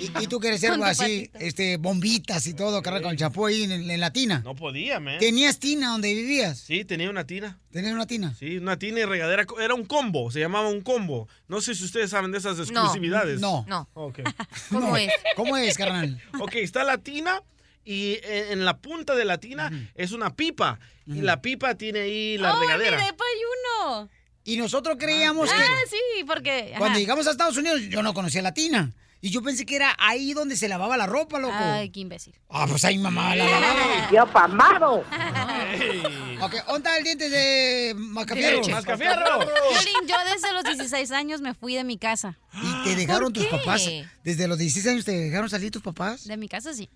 Y, 0.00 0.24
y 0.24 0.26
tú 0.26 0.40
quieres 0.40 0.60
ser 0.60 0.72
así, 0.82 1.30
este, 1.34 1.76
bombitas 1.76 2.46
y 2.46 2.54
todo, 2.54 2.82
cargar 2.82 3.02
con 3.02 3.12
el 3.12 3.18
champú 3.18 3.46
ahí 3.46 3.62
en, 3.64 3.72
en 3.90 4.00
la 4.00 4.12
tina. 4.12 4.40
No 4.44 4.54
podía, 4.56 4.98
man. 5.00 5.18
¿Tenías 5.18 5.58
tina 5.60 5.90
donde 5.90 6.12
vivías? 6.12 6.58
Sí, 6.58 6.84
tenía 6.84 7.08
una 7.10 7.24
tina. 7.24 7.58
¿Tenías 7.70 7.92
una 7.92 8.06
tina? 8.06 8.34
Sí, 8.34 8.56
una 8.58 8.78
tina 8.78 9.00
y 9.00 9.04
regadera. 9.04 9.44
Era 9.60 9.74
un 9.74 9.84
combo, 9.84 10.30
se 10.30 10.40
llamaba 10.40 10.68
un 10.68 10.80
combo. 10.80 11.28
No 11.48 11.60
sé 11.60 11.74
si 11.74 11.84
ustedes 11.84 12.10
saben 12.10 12.32
de 12.32 12.38
esas 12.38 12.58
exclusividades. 12.58 13.40
No. 13.40 13.64
No. 13.68 13.88
Ok. 13.94 14.20
¿Cómo 14.70 14.96
es? 14.96 15.12
¿Cómo 15.36 15.56
es, 15.56 15.76
carnal? 15.76 16.20
Ok, 16.40 16.54
está 16.56 16.84
la 16.84 16.98
tina 16.98 17.42
y 17.84 18.18
en 18.24 18.52
en 18.52 18.64
la 18.64 18.78
punta 18.78 19.14
de 19.14 19.24
la 19.24 19.38
tina 19.38 19.70
es 19.94 20.12
una 20.12 20.34
pipa. 20.34 20.78
Y 21.06 21.20
la 21.22 21.40
pipa 21.40 21.74
tiene 21.74 22.00
ahí 22.00 22.38
la 22.38 22.54
¡Oh, 22.56 22.60
regadera. 22.60 22.96
mire, 22.98 23.08
hay 23.08 23.40
uno! 23.90 24.08
Y 24.44 24.56
nosotros 24.56 24.96
creíamos 24.98 25.50
Ah, 25.52 25.56
que 25.56 25.90
sí, 25.90 26.24
porque... 26.26 26.68
ajá. 26.70 26.78
cuando 26.78 26.98
llegamos 26.98 27.26
a 27.26 27.30
Estados 27.32 27.56
Unidos 27.58 27.80
yo 27.90 28.02
no 28.02 28.14
conocía 28.14 28.40
la 28.42 28.52
tina. 28.54 28.92
Y 29.20 29.30
yo 29.30 29.42
pensé 29.42 29.66
que 29.66 29.74
era 29.74 29.96
ahí 29.98 30.32
donde 30.32 30.56
se 30.56 30.68
lavaba 30.68 30.96
la 30.96 31.06
ropa, 31.06 31.40
loco. 31.40 31.54
Ay, 31.58 31.90
qué 31.90 32.00
imbécil. 32.00 32.34
Ah, 32.48 32.66
pues 32.68 32.84
ahí 32.84 32.98
mamá 32.98 33.34
la 33.34 33.44
lavaba. 33.46 34.10
Yo 34.12 34.26
pamado. 34.32 35.04
Ok, 36.40 36.54
¿dónde 36.66 36.76
está 36.76 36.98
el 36.98 37.04
diente 37.04 37.28
de 37.28 37.94
Mascafierro? 37.96 38.62
Piolín, 38.62 40.06
yo 40.06 40.14
desde 40.32 40.52
los 40.52 40.62
16 40.62 41.10
años 41.10 41.40
me 41.40 41.54
fui 41.54 41.74
de 41.74 41.82
mi 41.82 41.98
casa. 41.98 42.38
¿Y 42.62 42.84
te 42.84 42.94
dejaron 42.94 43.32
tus 43.32 43.44
qué? 43.44 43.50
papás? 43.50 43.88
¿Desde 44.22 44.46
los 44.46 44.56
16 44.56 44.92
años 44.92 45.04
te 45.04 45.12
dejaron 45.12 45.50
salir 45.50 45.72
tus 45.72 45.82
papás? 45.82 46.24
De 46.24 46.36
mi 46.36 46.48
casa 46.48 46.72
sí. 46.72 46.88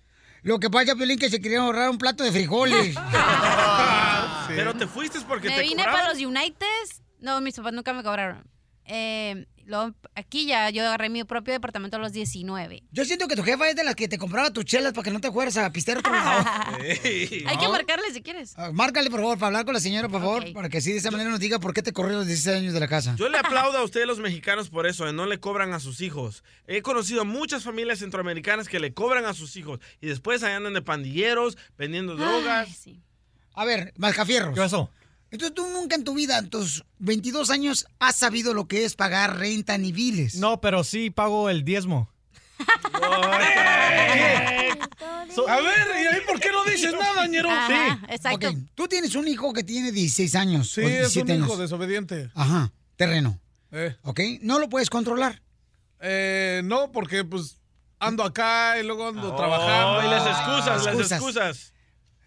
Lo 0.43 0.59
que 0.59 0.69
pasa, 0.69 0.95
Piolín, 0.95 1.19
que 1.19 1.29
se 1.29 1.41
querían 1.41 1.63
ahorrar 1.63 1.89
un 1.89 1.97
plato 1.97 2.23
de 2.23 2.31
frijoles. 2.31 2.95
Pero 4.47 4.73
te 4.75 4.87
fuiste 4.87 5.19
porque 5.27 5.49
Me 5.49 5.55
te 5.55 5.61
vine 5.61 5.83
para 5.83 6.09
los 6.09 6.21
Uniteds. 6.21 7.01
No, 7.19 7.41
mis 7.41 7.55
papás 7.55 7.73
nunca 7.73 7.93
me 7.93 8.03
cobraron. 8.03 8.43
Eh, 8.85 9.45
luego, 9.65 9.93
aquí 10.15 10.45
ya 10.45 10.69
yo 10.69 10.83
agarré 10.83 11.09
mi 11.09 11.23
propio 11.23 11.53
departamento 11.53 11.97
a 11.97 11.99
los 11.99 12.11
19. 12.11 12.83
Yo 12.91 13.05
siento 13.05 13.27
que 13.27 13.35
tu 13.35 13.43
jefa 13.43 13.69
es 13.69 13.75
de 13.75 13.83
las 13.83 13.95
que 13.95 14.07
te 14.07 14.17
compraba 14.17 14.51
tus 14.51 14.65
chelas 14.65 14.93
para 14.93 15.03
que 15.05 15.11
no 15.11 15.21
te 15.21 15.31
fueras 15.31 15.57
a 15.57 15.71
pistear 15.71 15.99
otro 15.99 16.13
lado. 16.13 16.45
Hay 16.81 17.57
que 17.57 17.67
marcarle 17.69 18.11
si 18.13 18.21
quieres. 18.21 18.53
Ah, 18.57 18.71
Márcale, 18.73 19.09
por 19.09 19.21
favor, 19.21 19.37
para 19.37 19.47
hablar 19.47 19.65
con 19.65 19.73
la 19.73 19.79
señora, 19.79 20.09
por 20.09 20.21
favor, 20.21 20.51
para 20.53 20.69
que 20.69 20.79
así 20.79 20.91
de 20.91 20.97
esa 20.97 21.11
manera 21.11 21.29
nos 21.29 21.39
diga 21.39 21.59
por 21.59 21.73
qué 21.73 21.81
te 21.81 21.93
corrió 21.93 22.17
los 22.17 22.27
16 22.27 22.57
años 22.57 22.73
de 22.73 22.79
la 22.79 22.87
casa. 22.87 23.15
Yo 23.17 23.29
le 23.29 23.37
aplaudo 23.37 23.77
a 23.77 23.83
ustedes 23.83 24.05
los 24.05 24.19
mexicanos 24.19 24.69
por 24.69 24.85
eso, 24.85 25.05
de 25.05 25.13
no 25.13 25.25
le 25.25 25.39
cobran 25.39 25.73
a 25.73 25.79
sus 25.79 26.01
hijos. 26.01 26.43
He 26.67 26.81
conocido 26.81 27.21
a 27.21 27.25
muchas 27.25 27.63
familias 27.63 27.99
centroamericanas 27.99 28.67
que 28.67 28.79
le 28.79 28.93
cobran 28.93 29.25
a 29.25 29.33
sus 29.33 29.55
hijos 29.55 29.79
y 30.01 30.07
después 30.07 30.43
ahí 30.43 30.53
andan 30.53 30.73
de 30.73 30.81
pandilleros, 30.81 31.57
vendiendo 31.77 32.15
drogas. 32.15 32.85
A 33.55 33.65
ver, 33.65 33.93
Mascafierros. 33.97 34.53
¿Qué 34.53 34.61
pasó? 34.61 34.89
Entonces 35.33 35.55
tú 35.55 35.65
nunca 35.67 35.95
en 35.95 36.03
tu 36.03 36.13
vida, 36.13 36.37
en 36.37 36.47
tus 36.47 36.85
22 36.99 37.49
años, 37.49 37.87
has 37.97 38.15
sabido 38.15 38.53
lo 38.53 38.67
que 38.67 38.85
es 38.85 38.95
pagar 38.95 39.39
renta 39.39 39.75
ni 39.79 39.91
biles. 39.91 40.35
No, 40.35 40.61
pero 40.61 40.83
sí 40.83 41.09
pago 41.09 41.49
el 41.49 41.65
diezmo. 41.65 42.07
A 45.47 45.55
ver, 45.57 45.87
¿y 46.03 46.07
ahí 46.07 46.21
por 46.27 46.39
qué 46.39 46.51
no 46.51 46.63
dices 46.65 46.93
nada, 46.93 47.25
ñero? 47.27 47.49
Ajá, 47.49 47.99
exacto. 48.09 48.47
Tú 48.75 48.87
tienes 48.87 49.15
un 49.15 49.27
hijo 49.27 49.51
que 49.53 49.63
tiene 49.63 49.91
16 49.91 50.35
años. 50.35 50.69
Sí, 50.71 50.81
o 50.81 50.87
es 50.87 51.15
un 51.17 51.25
17 51.25 51.35
hijo 51.35 51.57
desobediente. 51.57 52.29
Ajá, 52.35 52.71
terreno. 52.95 53.39
Eh. 53.71 53.95
¿Ok? 54.03 54.19
No 54.41 54.59
lo 54.59 54.69
puedes 54.69 54.91
controlar. 54.91 55.41
Eh, 55.99 56.61
no, 56.63 56.91
porque 56.91 57.23
pues 57.23 57.57
ando 57.97 58.23
acá 58.23 58.77
y 58.79 58.83
luego 58.85 59.07
ando 59.07 59.33
Oh, 59.33 59.35
trabajando. 59.35 60.05
y 60.07 60.11
las 60.11 60.27
excusas, 60.27 60.85
las 60.85 61.11
excusas. 61.11 61.72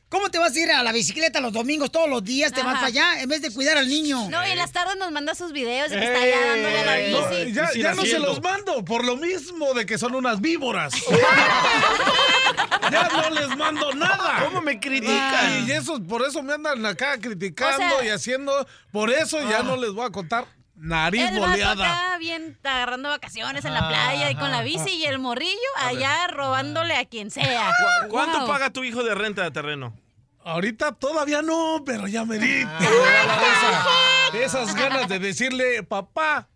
¿Cómo 0.08 0.30
te 0.30 0.38
vas 0.38 0.54
a 0.54 0.60
ir 0.60 0.70
a 0.70 0.84
la 0.84 0.92
bicicleta 0.92 1.40
los 1.40 1.52
domingos 1.52 1.90
todos 1.90 2.08
los 2.08 2.22
días? 2.22 2.52
Te 2.52 2.62
vas 2.62 2.74
Ajá. 2.76 2.86
para 2.86 2.86
allá 2.86 3.22
en 3.22 3.28
vez 3.28 3.42
de 3.42 3.52
cuidar 3.52 3.76
al 3.76 3.88
niño. 3.88 4.28
No, 4.30 4.46
y 4.46 4.50
en 4.52 4.56
las 4.58 4.70
tardes 4.70 4.96
nos 4.96 5.10
manda 5.10 5.34
sus 5.34 5.52
videos 5.52 5.90
de 5.90 5.98
que 5.98 6.04
está 6.04 6.20
allá 6.22 6.46
dándole 6.46 6.78
a 6.80 6.84
la 6.84 7.00
Eh, 7.00 7.10
no, 7.10 7.28
bici. 7.28 7.80
ya 7.82 7.92
no 7.94 8.02
se 8.06 8.18
los 8.20 8.40
mando, 8.40 8.84
por 8.84 9.04
lo 9.04 9.16
mismo 9.16 9.74
de 9.74 9.84
que 9.84 9.98
son 9.98 10.14
unas 10.14 10.40
víboras. 10.40 10.94
ya 12.92 13.08
no 13.08 13.30
les 13.30 13.56
mando 13.56 13.92
nada. 13.94 14.44
¿Cómo 14.44 14.60
me 14.62 14.78
critican? 14.78 15.66
Y 15.66 15.72
eso, 15.72 16.00
por 16.02 16.22
eso 16.24 16.40
me 16.42 16.54
andan 16.54 16.86
acá 16.86 17.18
criticando 17.20 17.96
O 17.96 17.98
sea- 17.98 18.04
y 18.06 18.10
haciendo. 18.10 18.66
Por 18.92 19.10
eso 19.10 19.38
ya 19.50 19.62
no 19.64 19.76
les 19.76 19.90
voy 19.92 20.06
a 20.06 20.10
contar 20.10 20.46
nariz 20.76 21.30
El 21.30 21.38
boleada. 21.40 21.84
acá 21.84 22.18
bien 22.18 22.58
agarrando 22.62 23.08
vacaciones 23.08 23.64
en 23.64 23.74
la 23.74 23.88
playa 23.88 24.30
y 24.30 24.34
con 24.36 24.50
la 24.50 24.62
bici 24.62 24.90
y 24.90 25.04
el 25.06 25.18
morrillo 25.18 25.56
allá 25.78 26.26
robándole 26.28 26.96
a 26.96 27.04
quien 27.06 27.30
sea. 27.30 27.72
¿Cu- 28.02 28.08
¿Cuánto 28.10 28.38
Wow. 28.40 28.48
paga 28.48 28.70
tu 28.70 28.84
hijo 28.84 29.02
de 29.02 29.14
renta 29.14 29.42
de 29.42 29.50
terreno? 29.50 29.94
Ahorita 30.44 30.92
todavía 30.92 31.42
no, 31.42 31.82
pero 31.84 32.06
ya 32.06 32.24
me 32.24 32.38
di. 32.38 32.64
Esas 34.34 34.74
ganas 34.74 35.08
de 35.08 35.18
decirle, 35.18 35.82
papá, 35.82 36.48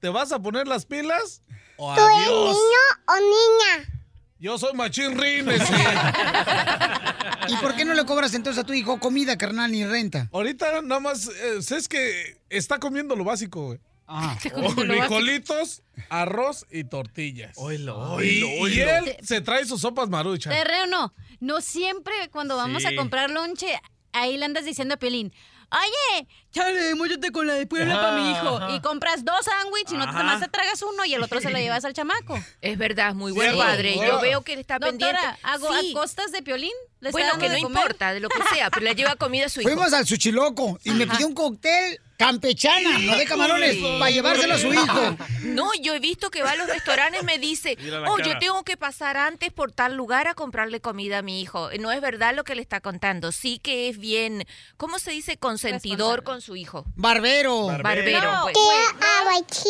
¿te 0.00 0.08
vas 0.08 0.32
a 0.32 0.38
poner 0.38 0.66
las 0.68 0.86
pilas? 0.86 1.42
O 1.76 1.94
¿Tú 1.94 2.00
eres 2.00 2.16
adiós. 2.16 2.54
niño 2.56 3.04
o 3.08 3.14
niña? 3.20 3.95
Yo 4.38 4.58
soy 4.58 4.74
machín 4.74 5.18
rines. 5.18 5.62
¿Y 7.48 7.56
por 7.56 7.74
qué 7.74 7.84
no 7.84 7.94
le 7.94 8.04
cobras 8.04 8.34
entonces 8.34 8.62
a 8.62 8.66
tu 8.66 8.72
hijo 8.74 8.98
comida, 9.00 9.38
carnal, 9.38 9.70
ni 9.72 9.84
renta? 9.86 10.28
Ahorita 10.32 10.82
nada 10.82 11.00
más, 11.00 11.28
eh, 11.28 11.58
es 11.58 11.88
que 11.88 12.38
está 12.50 12.78
comiendo 12.78 13.16
lo 13.16 13.24
básico, 13.24 13.66
güey. 13.66 13.78
Básico. 14.06 14.68
Frijolitos, 14.70 15.82
arroz 16.10 16.66
y 16.70 16.84
tortillas. 16.84 17.52
Oilo, 17.56 18.22
Y, 18.22 18.42
oilo, 18.42 18.68
y 18.68 18.80
oilo. 18.80 18.90
él 18.96 19.16
se 19.22 19.40
trae 19.40 19.64
sus 19.64 19.80
sopas 19.80 20.08
maruchas. 20.08 20.54
Terreno, 20.54 20.86
no. 20.86 21.14
No 21.40 21.60
siempre 21.60 22.14
cuando 22.30 22.56
vamos 22.56 22.82
Sí. 22.82 22.88
a 22.88 22.96
comprar 22.96 23.30
lonche, 23.30 23.66
ahí 24.12 24.36
le 24.36 24.44
andas 24.44 24.64
diciendo 24.64 24.94
a 24.94 24.98
Pelín, 24.98 25.32
oye, 25.70 26.28
chale, 26.56 26.94
móllate 26.94 27.30
con 27.32 27.46
la 27.46 27.54
de 27.54 27.66
Puebla 27.66 27.94
para 28.00 28.12
mi 28.16 28.30
hijo. 28.30 28.56
Ajá. 28.56 28.74
Y 28.74 28.80
compras 28.80 29.24
dos 29.24 29.44
sándwiches 29.44 29.92
y 29.92 29.96
no 29.96 30.06
te 30.06 30.12
más 30.12 30.40
te 30.40 30.48
tragas 30.48 30.80
uno 30.82 31.04
y 31.04 31.14
el 31.14 31.22
otro 31.22 31.40
se 31.40 31.50
lo 31.50 31.58
llevas 31.58 31.84
al 31.84 31.92
chamaco. 31.92 32.38
Es 32.62 32.78
verdad, 32.78 33.14
muy 33.14 33.32
buen 33.32 33.52
Sí. 33.52 33.58
padre. 33.58 33.96
Yo 33.96 34.20
veo 34.20 34.42
que 34.42 34.54
él 34.54 34.60
está 34.60 34.78
Doctora, 34.78 35.18
pendiente. 35.18 35.40
¿hago 35.42 35.68
Sí. 35.80 35.90
a 35.92 35.94
costas 36.00 36.32
de 36.32 36.42
Piolín? 36.42 36.72
¿Le 37.00 37.10
Bueno, 37.10 37.38
que 37.38 37.48
no 37.48 37.54
de 37.54 37.60
importa, 37.60 38.12
de 38.14 38.20
lo 38.20 38.28
que 38.28 38.42
sea, 38.54 38.70
pero 38.70 38.84
le 38.84 38.94
lleva 38.94 39.16
comida 39.16 39.46
a 39.46 39.48
su 39.48 39.60
hijo. 39.60 39.68
Fuimos 39.70 39.92
al 39.92 40.06
Suchiloco 40.06 40.78
y 40.82 40.90
me 40.92 41.06
pidió 41.06 41.26
un 41.26 41.34
cóctel 41.34 42.00
campechana, 42.16 42.98
no 43.00 43.14
de 43.16 43.26
camarones, 43.26 43.74
Sí. 43.76 43.96
para 43.98 44.10
llevárselo 44.10 44.54
a 44.54 44.58
su 44.58 44.72
hijo. 44.72 45.16
No, 45.42 45.70
yo 45.82 45.94
he 45.94 46.00
visto 46.00 46.30
que 46.30 46.42
va 46.42 46.52
a 46.52 46.56
los 46.56 46.66
restaurantes 46.66 47.22
me 47.22 47.38
dice, 47.38 47.76
oh, 48.08 48.16
cara. 48.16 48.28
yo 48.32 48.38
tengo 48.38 48.64
que 48.64 48.78
pasar 48.78 49.18
antes 49.18 49.52
por 49.52 49.70
tal 49.72 49.94
lugar 49.94 50.26
a 50.26 50.34
comprarle 50.34 50.80
comida 50.80 51.18
a 51.18 51.22
mi 51.22 51.42
hijo. 51.42 51.68
No 51.78 51.92
es 51.92 52.00
verdad 52.00 52.34
lo 52.34 52.42
que 52.44 52.54
le 52.54 52.62
está 52.62 52.80
contando. 52.80 53.30
Sí 53.30 53.58
que 53.58 53.88
es 53.90 53.98
bien, 53.98 54.46
¿cómo 54.78 54.98
se 54.98 55.10
dice? 55.10 55.36
Consentidor 55.36 56.22
con 56.24 56.40
su 56.46 56.56
hijo. 56.56 56.84
Barbero. 56.94 57.66
Barbero, 57.66 58.32
No, 58.32 58.42
pues. 58.44 58.56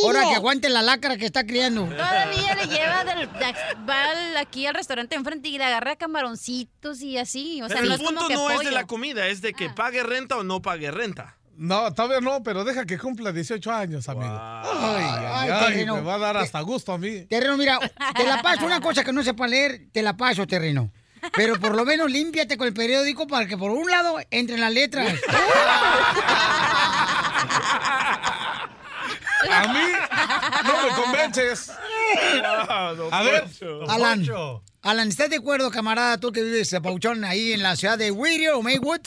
Ahora 0.05 0.21
que 0.29 0.35
aguante 0.35 0.69
la 0.69 0.83
lacra 0.83 1.17
que 1.17 1.27
está 1.27 1.45
criando. 1.45 1.87
Todavía 1.87 2.55
le 2.55 2.67
lleva 2.67 3.05
del, 3.05 3.29
de- 3.33 3.55
va 3.89 4.41
aquí 4.41 4.67
al 4.67 4.75
restaurante 4.75 5.17
enfrente 5.17 5.49
y 5.49 5.59
le 5.59 5.65
agarra 5.65 5.97
camaroncitos 5.97 7.01
y 7.03 7.19
así. 7.19 7.63
O 7.63 7.69
sea, 7.69 7.77
Pero 7.79 7.89
no 7.89 7.95
el 7.95 8.01
es 8.01 8.07
como 8.07 8.21
punto 8.21 8.29
que 8.29 8.35
no 8.35 8.51
es 8.51 8.61
de 8.61 8.71
la 8.73 8.87
comida, 8.87 9.27
es 9.27 9.41
de 9.43 9.53
que 9.55 9.71
pague 9.71 10.03
renta 10.03 10.37
o 10.37 10.45
no 10.45 10.63
pague 10.63 10.91
renta. 10.91 11.37
No, 11.57 11.93
todavía 11.95 12.21
no, 12.21 12.43
pero 12.43 12.65
deja 12.65 12.85
que 12.85 12.99
cumpla 12.99 13.33
18 13.33 13.73
años, 13.73 14.07
amigo. 14.11 14.27
Ay, 14.29 15.05
ay, 15.05 15.27
Ay, 15.33 15.51
ay, 15.51 15.65
terreno. 15.73 15.95
me 15.97 16.03
va 16.03 16.17
a 16.17 16.19
dar 16.19 16.37
hasta 16.37 16.61
gusto 16.61 16.93
a 16.93 16.99
mí. 16.99 17.23
Terreno, 17.23 17.57
mira, 17.57 17.79
te 18.15 18.25
la 18.25 18.43
paso. 18.43 18.67
Una 18.67 18.81
cosa 18.83 19.03
que 19.03 19.13
no 19.13 19.23
sepa 19.23 19.47
leer, 19.47 19.87
te 19.91 20.03
la 20.03 20.15
paso, 20.19 20.47
terreno. 20.47 20.93
Pero 21.35 21.59
por 21.59 21.75
lo 21.75 21.85
menos 21.85 22.11
límpiate 22.11 22.57
con 22.57 22.67
el 22.67 22.75
periódico 22.75 23.27
para 23.27 23.47
que 23.47 23.57
por 23.57 23.71
un 23.71 23.91
lado 23.91 24.17
entren 24.31 24.61
las 24.61 24.73
letras. 24.73 25.15
A 29.51 29.73
mí 29.73 29.79
no 30.65 30.83
me 30.83 31.03
convences. 31.03 31.71
A 33.11 33.23
ver, 33.23 33.45
Alan, 33.89 34.27
Alan, 34.83 35.09
¿estás 35.09 35.31
de 35.31 35.37
acuerdo, 35.37 35.71
camarada, 35.71 36.19
tú 36.19 36.33
que 36.33 36.43
vives, 36.43 36.75
Pauchón, 36.83 37.25
ahí 37.25 37.53
en 37.53 37.63
la 37.63 37.77
ciudad 37.77 37.99
de 37.99 38.11
Whittier 38.11 38.53
o 38.53 38.63
Maywood? 38.63 39.01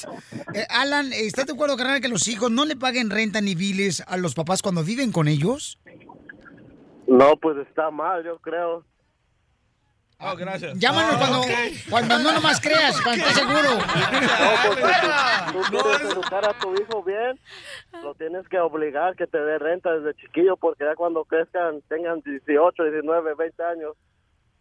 Eh, 0.53 0.65
Alan, 0.69 1.11
¿estás 1.13 1.45
de 1.45 1.53
acuerdo, 1.53 1.77
carnal, 1.77 2.01
que 2.01 2.09
los 2.09 2.27
hijos 2.27 2.51
no 2.51 2.65
le 2.65 2.75
paguen 2.75 3.09
renta 3.09 3.41
ni 3.41 3.55
biles 3.55 4.03
a 4.07 4.17
los 4.17 4.33
papás 4.35 4.61
cuando 4.61 4.83
viven 4.83 5.11
con 5.11 5.27
ellos? 5.27 5.79
No, 7.07 7.35
pues 7.37 7.57
está 7.67 7.89
mal, 7.91 8.23
yo 8.23 8.37
creo. 8.39 8.83
Oh, 10.21 10.35
gracias. 10.35 10.77
Llámanos 10.77 11.15
cuando, 11.15 11.41
cuando 11.89 12.19
no 12.19 12.33
nomás 12.33 12.59
creas, 12.59 12.99
cuando 13.01 13.25
estés 13.25 13.37
seguro. 13.37 13.69
No, 14.39 14.75
porque 14.75 14.83
si 15.45 15.53
tú 15.53 15.61
quieres 15.69 16.01
educar 16.11 16.45
a 16.49 16.53
tu 16.53 16.73
hijo 16.73 17.03
bien, 17.03 17.39
lo 18.03 18.13
tienes 18.15 18.47
que 18.49 18.59
obligar 18.59 19.15
que 19.15 19.27
te 19.27 19.39
dé 19.39 19.57
renta 19.57 19.93
desde 19.97 20.19
chiquillo, 20.19 20.57
porque 20.57 20.83
ya 20.83 20.95
cuando 20.95 21.23
crezcan, 21.23 21.81
tengan 21.87 22.21
18, 22.21 22.83
19, 22.83 23.33
20gente 23.35 23.63
años. 23.63 23.95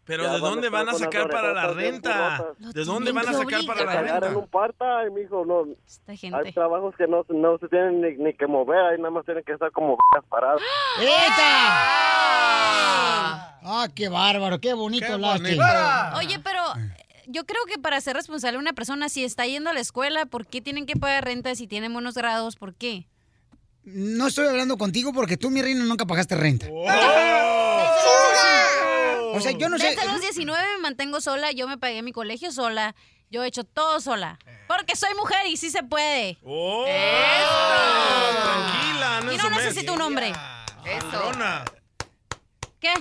Pero 0.09 0.23
ya 0.23 0.33
¿de 0.33 0.39
dónde 0.39 0.69
van 0.69 0.89
a 0.89 0.95
sacar 0.95 1.29
para 1.29 1.53
la 1.53 1.67
renta? 1.67 2.55
¿De 2.57 2.83
dónde 2.83 3.11
van 3.11 3.29
a 3.29 3.33
sacar 3.33 3.63
para 3.63 3.85
la 3.85 4.01
renta? 4.01 4.35
un 4.35 4.47
part-time, 4.47 5.11
mijo, 5.11 5.45
no. 5.45 5.67
gente. 6.15 6.35
Hay 6.35 6.51
trabajos 6.51 6.95
que 6.95 7.05
no, 7.05 7.23
no 7.29 7.59
se 7.59 7.67
tienen 7.67 8.01
ni, 8.01 8.17
ni 8.17 8.33
que 8.33 8.47
mover, 8.47 8.79
ahí 8.79 8.97
nada 8.97 9.11
más 9.11 9.23
tienen 9.25 9.43
que 9.43 9.51
estar 9.51 9.71
como 9.71 9.97
b***as 9.97 10.25
parados. 10.25 10.63
¡Eta! 10.99 11.45
¡Ah, 13.61 13.87
qué 13.93 14.09
bárbaro! 14.09 14.59
¡Qué 14.59 14.73
bonito 14.73 15.13
hablaste! 15.13 15.59
Oye, 16.17 16.39
pero 16.39 16.63
yo 17.27 17.45
creo 17.45 17.63
que 17.67 17.77
para 17.77 18.01
ser 18.01 18.15
responsable 18.15 18.57
una 18.57 18.73
persona, 18.73 19.09
si 19.09 19.23
está 19.23 19.45
yendo 19.45 19.69
a 19.69 19.73
la 19.73 19.79
escuela, 19.79 20.25
¿por 20.25 20.47
qué 20.47 20.59
tienen 20.59 20.87
que 20.87 20.95
pagar 20.95 21.25
renta 21.25 21.53
si 21.53 21.67
tienen 21.67 21.93
buenos 21.93 22.15
grados? 22.15 22.55
¿Por 22.55 22.73
qué? 22.73 23.05
No 23.83 24.25
estoy 24.25 24.47
hablando 24.47 24.75
contigo 24.75 25.13
porque 25.13 25.37
tú, 25.37 25.51
mi 25.51 25.61
reina, 25.61 25.85
nunca 25.85 26.07
pagaste 26.07 26.33
renta. 26.33 26.65
O 29.33 29.39
sea, 29.41 29.51
yo 29.51 29.69
no 29.69 29.77
sé. 29.77 29.87
Desde 29.89 30.05
los 30.05 30.21
19 30.21 30.63
me 30.75 30.81
mantengo 30.81 31.21
sola, 31.21 31.51
yo 31.51 31.67
me 31.67 31.77
pagué 31.77 32.01
mi 32.01 32.11
colegio 32.11 32.51
sola, 32.51 32.95
yo 33.29 33.43
he 33.43 33.47
hecho 33.47 33.63
todo 33.63 33.99
sola. 34.01 34.39
Porque 34.67 34.95
soy 34.95 35.13
mujer 35.15 35.47
y 35.47 35.57
sí 35.57 35.69
se 35.69 35.83
puede. 35.83 36.37
¡Oh! 36.43 36.85
Tranquila, 38.43 39.21
no 39.23 39.31
Y 39.33 39.37
no 39.37 39.49
mes. 39.49 39.59
necesito 39.63 39.93
un 39.93 40.01
hombre. 40.01 40.33
Patrona. 40.83 41.65
¿Qué? 42.79 42.93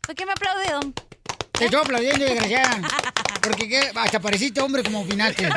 ¿Por 0.00 0.14
qué 0.14 0.26
me 0.26 0.32
aplaude, 0.32 0.70
don? 0.72 0.94
Te 1.62 1.66
estoy 1.66 1.80
aplaudiendo, 1.80 2.24
desgraciada. 2.24 2.80
Porque 3.40 3.68
¿qué? 3.68 3.92
hasta 3.94 4.18
pareciste 4.18 4.60
hombre 4.60 4.82
como 4.82 5.02
opinaste. 5.02 5.48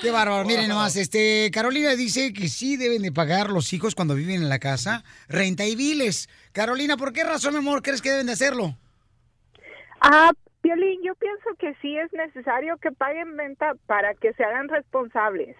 Qué 0.00 0.10
bárbaro. 0.10 0.46
Miren 0.46 0.68
nomás, 0.68 0.96
este, 0.96 1.50
Carolina 1.52 1.90
dice 1.96 2.32
que 2.32 2.48
sí 2.48 2.78
deben 2.78 3.02
de 3.02 3.12
pagar 3.12 3.50
los 3.50 3.74
hijos 3.74 3.94
cuando 3.94 4.14
viven 4.14 4.36
en 4.36 4.48
la 4.48 4.58
casa 4.58 5.04
renta 5.28 5.66
y 5.66 5.76
biles. 5.76 6.30
Carolina, 6.52 6.96
¿por 6.96 7.12
qué 7.12 7.24
razón, 7.24 7.52
mi 7.52 7.58
amor, 7.58 7.82
crees 7.82 8.00
que 8.00 8.10
deben 8.10 8.24
de 8.24 8.32
hacerlo? 8.32 8.74
Ah, 10.00 10.32
Piolín, 10.62 11.02
yo 11.04 11.14
pienso 11.16 11.50
que 11.58 11.74
sí 11.82 11.94
es 11.98 12.10
necesario 12.14 12.78
que 12.78 12.90
paguen 12.90 13.36
renta 13.36 13.74
para 13.84 14.14
que 14.14 14.32
se 14.32 14.44
hagan 14.44 14.68
responsables. 14.68 15.56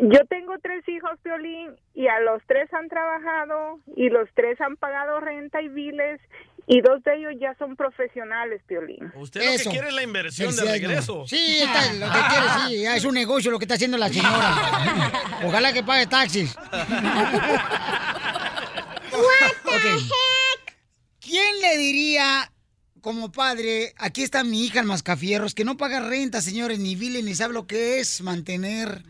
Yo 0.00 0.20
tengo 0.28 0.54
tres 0.62 0.88
hijos, 0.88 1.10
Piolín, 1.22 1.74
y 1.94 2.06
a 2.06 2.20
los 2.20 2.40
tres 2.46 2.72
han 2.72 2.88
trabajado 2.88 3.80
y 3.96 4.10
los 4.10 4.28
tres 4.34 4.60
han 4.60 4.76
pagado 4.76 5.18
renta 5.18 5.60
y 5.60 5.68
biles 5.68 6.20
y 6.68 6.80
dos 6.82 7.02
de 7.02 7.16
ellos 7.16 7.32
ya 7.40 7.54
son 7.58 7.74
profesionales, 7.74 8.62
Piolín. 8.66 9.10
Usted 9.16 9.40
lo 9.40 9.64
que 9.64 9.70
quiere 9.70 9.88
es 9.88 9.94
la 9.94 10.02
inversión 10.02 10.54
de 10.54 10.62
regreso. 10.62 11.26
Sí, 11.26 11.60
está, 11.62 11.92
lo 11.94 12.06
que 12.06 12.20
quiere, 12.28 12.46
sí, 12.66 12.82
ya 12.82 12.94
es 12.94 13.04
un 13.04 13.14
negocio 13.14 13.50
lo 13.50 13.58
que 13.58 13.64
está 13.64 13.74
haciendo 13.74 13.98
la 13.98 14.08
señora. 14.08 14.54
Ojalá 15.44 15.72
que 15.72 15.82
pague 15.82 16.06
taxis. 16.06 16.56
Ok. 19.12 19.86
¿Quién 21.20 21.60
le 21.60 21.76
diría 21.78 22.50
como 23.00 23.30
padre, 23.32 23.94
aquí 23.98 24.22
está 24.22 24.44
mi 24.44 24.64
hija 24.64 24.80
el 24.80 24.86
mascafierros, 24.86 25.54
que 25.54 25.64
no 25.64 25.76
paga 25.76 26.00
renta, 26.00 26.40
señores, 26.42 26.78
ni 26.78 26.96
biles, 26.96 27.24
ni 27.24 27.34
sabe 27.34 27.54
lo 27.54 27.66
que 27.66 28.00
es 28.00 28.20
mantener 28.22 29.02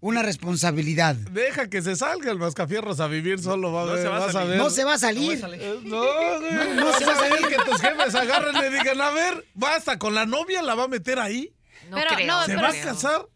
una 0.00 0.22
responsabilidad? 0.22 1.14
Deja 1.16 1.68
que 1.68 1.82
se 1.82 1.96
salga 1.96 2.30
el 2.30 2.38
mascafierros 2.38 3.00
a 3.00 3.06
vivir 3.06 3.40
solo, 3.40 3.72
va 3.72 3.82
a 3.82 3.86
No 3.86 3.92
ver, 3.92 4.02
se 4.02 4.08
va 4.08 4.16
a 4.16 4.20
vas 4.32 4.48
ver. 4.48 4.56
No 4.58 4.70
se 4.70 4.84
va 4.84 4.94
a 4.94 4.98
salir. 4.98 5.44
Eh, 5.52 5.80
No, 5.84 6.00
güey, 6.02 6.52
No, 6.52 6.64
no, 6.64 6.74
no 6.74 6.98
se 6.98 7.04
va 7.04 7.12
a 7.12 7.16
salir 7.18 7.46
que 7.48 7.56
tus 7.70 7.80
jefes 7.80 8.14
agarren 8.14 8.56
y 8.56 8.60
le 8.60 8.70
digan, 8.70 9.00
a 9.00 9.10
ver, 9.10 9.44
basta, 9.54 9.98
con 9.98 10.14
la 10.14 10.26
novia 10.26 10.62
la 10.62 10.74
va 10.74 10.84
a 10.84 10.88
meter 10.88 11.18
ahí. 11.18 11.54
No 11.90 11.96
Pero, 11.96 12.14
creo. 12.14 12.26
no, 12.26 12.40
¿Se 12.46 12.54
pero- 12.54 12.62
va 12.62 12.68
a 12.68 12.72
casar? 12.82 13.28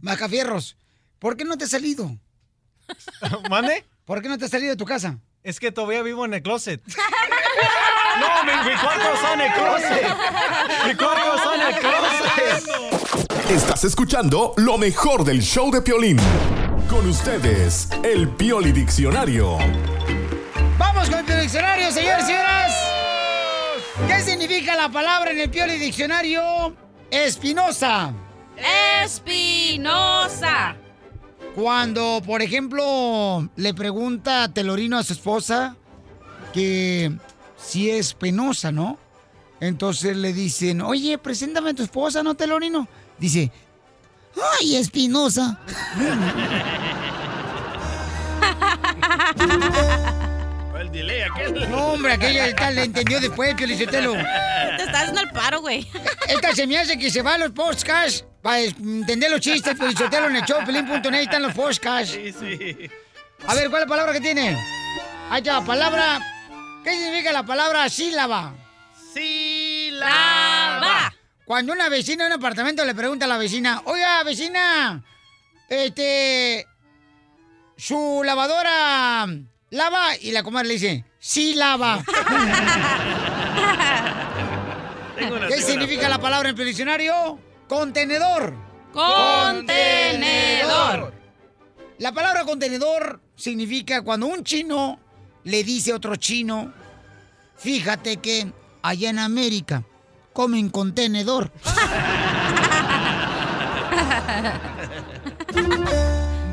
Mascafierros, 0.00 0.76
¿por 1.18 1.36
qué 1.36 1.44
no 1.44 1.56
te 1.56 1.64
has 1.64 1.70
salido? 1.70 2.18
¿Mande? 3.50 3.84
¿Por 4.04 4.20
qué 4.20 4.28
no 4.28 4.36
te 4.36 4.44
has 4.44 4.50
salido 4.50 4.70
de 4.70 4.76
tu 4.76 4.84
casa? 4.84 5.18
Es 5.42 5.60
que 5.60 5.72
todavía 5.72 6.02
vivo 6.02 6.24
en 6.24 6.34
el 6.34 6.42
closet. 6.42 6.82
No, 8.20 8.44
mi, 8.44 8.70
mi 8.70 8.76
cuarto 8.76 9.14
está 9.14 9.34
en 9.34 9.40
el 9.40 9.52
closet. 9.52 10.16
Mi 10.86 10.94
cuarto 10.94 11.36
está 11.36 11.54
en 11.54 11.60
el 11.60 11.74
closet. 11.80 13.50
Estás 13.50 13.84
escuchando 13.84 14.54
lo 14.56 14.78
mejor 14.78 15.24
del 15.24 15.42
show 15.42 15.70
de 15.70 15.82
Piolín. 15.82 16.18
Con 16.88 17.08
ustedes, 17.08 17.88
el 18.02 18.28
Pioli 18.28 18.72
Diccionario. 18.72 19.58
Vamos 20.78 21.08
con 21.10 21.18
el 21.18 21.40
diccionario, 21.40 21.90
señores 21.90 22.24
y 22.24 22.26
señoras. 22.26 22.72
¿Qué 24.06 24.20
significa 24.20 24.74
la 24.76 24.88
palabra 24.88 25.30
en 25.30 25.40
el 25.40 25.50
Pioli 25.50 25.78
Diccionario? 25.78 26.74
Espinosa. 27.10 28.12
Espinosa. 29.02 30.76
Cuando, 31.54 32.20
por 32.24 32.42
ejemplo, 32.42 33.48
le 33.56 33.74
pregunta 33.74 34.48
Telorino 34.52 34.98
a 34.98 35.02
su 35.04 35.12
esposa 35.12 35.76
que 36.52 37.12
si 37.64 37.90
es 37.90 38.14
penosa, 38.14 38.70
¿no? 38.70 38.98
Entonces 39.60 40.16
le 40.16 40.32
dicen, 40.32 40.82
oye, 40.82 41.16
preséntame 41.18 41.70
a 41.70 41.74
tu 41.74 41.82
esposa, 41.82 42.22
¿no, 42.22 42.34
Telorino? 42.34 42.86
Dice, 43.18 43.50
ay, 44.60 44.76
Espinosa. 44.76 45.58
El 50.78 50.90
delay 50.90 51.22
aquel. 51.22 51.70
No, 51.70 51.92
hombre, 51.92 52.12
aquella 52.12 52.54
tal 52.54 52.74
le 52.74 52.84
entendió 52.84 53.20
después, 53.20 53.54
Piolichotelo. 53.54 54.12
Te 54.12 54.82
estás 54.82 54.96
haciendo 54.96 55.20
el 55.22 55.30
paro, 55.30 55.60
güey. 55.60 55.88
Esta 56.28 56.52
se 56.52 56.66
me 56.66 56.76
hace 56.78 56.98
que 56.98 57.10
se 57.10 57.22
va 57.22 57.34
a 57.34 57.38
los 57.38 57.52
podcasts 57.52 58.24
para 58.42 58.60
entender 58.60 59.30
los 59.30 59.40
chistes, 59.40 59.74
Piolichotelo 59.78 60.26
en 60.26 60.36
el 60.36 60.44
show, 60.44 60.58
pelín.net, 60.66 61.22
están 61.22 61.42
los 61.42 61.54
podcasts. 61.54 62.12
Sí, 62.12 62.32
sí. 62.32 62.90
A 63.46 63.54
ver, 63.54 63.70
¿cuál 63.70 63.82
es 63.82 63.86
la 63.86 63.86
palabra 63.86 64.12
que 64.12 64.20
tiene? 64.20 64.58
Ahí 65.30 65.40
está, 65.40 65.64
palabra. 65.64 66.33
¿Qué 66.84 66.92
significa 66.92 67.32
la 67.32 67.46
palabra 67.46 67.88
sílaba? 67.88 68.54
Sílaba. 69.14 71.14
Cuando 71.46 71.72
una 71.72 71.88
vecina 71.88 72.24
de 72.24 72.28
un 72.28 72.34
apartamento 72.34 72.84
le 72.84 72.94
pregunta 72.94 73.24
a 73.24 73.28
la 73.28 73.38
vecina, 73.38 73.80
oiga, 73.86 74.22
vecina, 74.22 75.02
este. 75.68 76.66
Su 77.76 78.22
lavadora 78.24 79.26
lava 79.70 80.16
y 80.20 80.30
la 80.30 80.42
comadre 80.42 80.68
le 80.68 80.74
dice, 80.74 81.04
sí 81.18 81.54
lava. 81.54 82.04
¿Qué 85.48 85.62
significa 85.62 86.08
la 86.08 86.20
palabra 86.20 86.50
en 86.50 86.58
el 86.58 86.66
diccionario? 86.66 87.38
Contenedor. 87.66 88.54
Contenedor. 88.92 91.14
La 91.98 92.12
palabra 92.12 92.44
contenedor 92.44 93.20
significa 93.34 94.02
cuando 94.02 94.26
un 94.26 94.44
chino 94.44 95.00
le 95.44 95.62
dice 95.62 95.92
otro 95.92 96.16
chino, 96.16 96.72
fíjate 97.56 98.16
que 98.16 98.52
allá 98.82 99.10
en 99.10 99.18
América 99.18 99.84
comen 100.32 100.68
contenedor. 100.70 101.52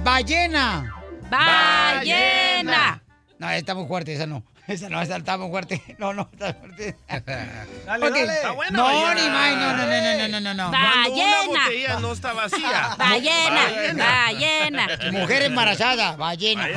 Ballena. 0.04 0.96
Ballena. 1.30 3.02
No, 3.40 3.50
está 3.50 3.74
muy 3.74 3.88
fuerte, 3.88 4.14
esa 4.14 4.28
no. 4.28 4.44
Esa 4.68 4.90
no, 4.90 5.02
esa 5.02 5.18
está 5.18 5.38
muy 5.38 5.50
fuerte. 5.50 5.82
No, 6.00 6.14
no, 6.14 6.30
está 6.32 6.54
fuerte. 6.54 6.96
Dale, 7.08 8.10
dale. 8.10 8.34
Está 8.34 8.52
buena 8.52 8.78
No, 8.78 8.84
ballena. 8.86 9.14
ni 9.16 9.30
más, 9.30 9.52
no, 9.58 9.78
no, 9.78 9.86
no, 9.86 10.18
no, 10.18 10.28
no, 10.28 10.40
no, 10.40 10.54
no. 10.54 10.70
Cuando 10.72 11.14
una 11.14 11.26
Ballena. 11.26 11.64
botella 11.66 12.00
no 12.00 12.12
está 12.14 12.34
vacía. 12.34 12.96
Ballena. 12.98 13.62
Ballena. 14.06 14.88
Mujer 15.12 15.42
embarazada, 15.44 16.16
ballena. 16.16 16.68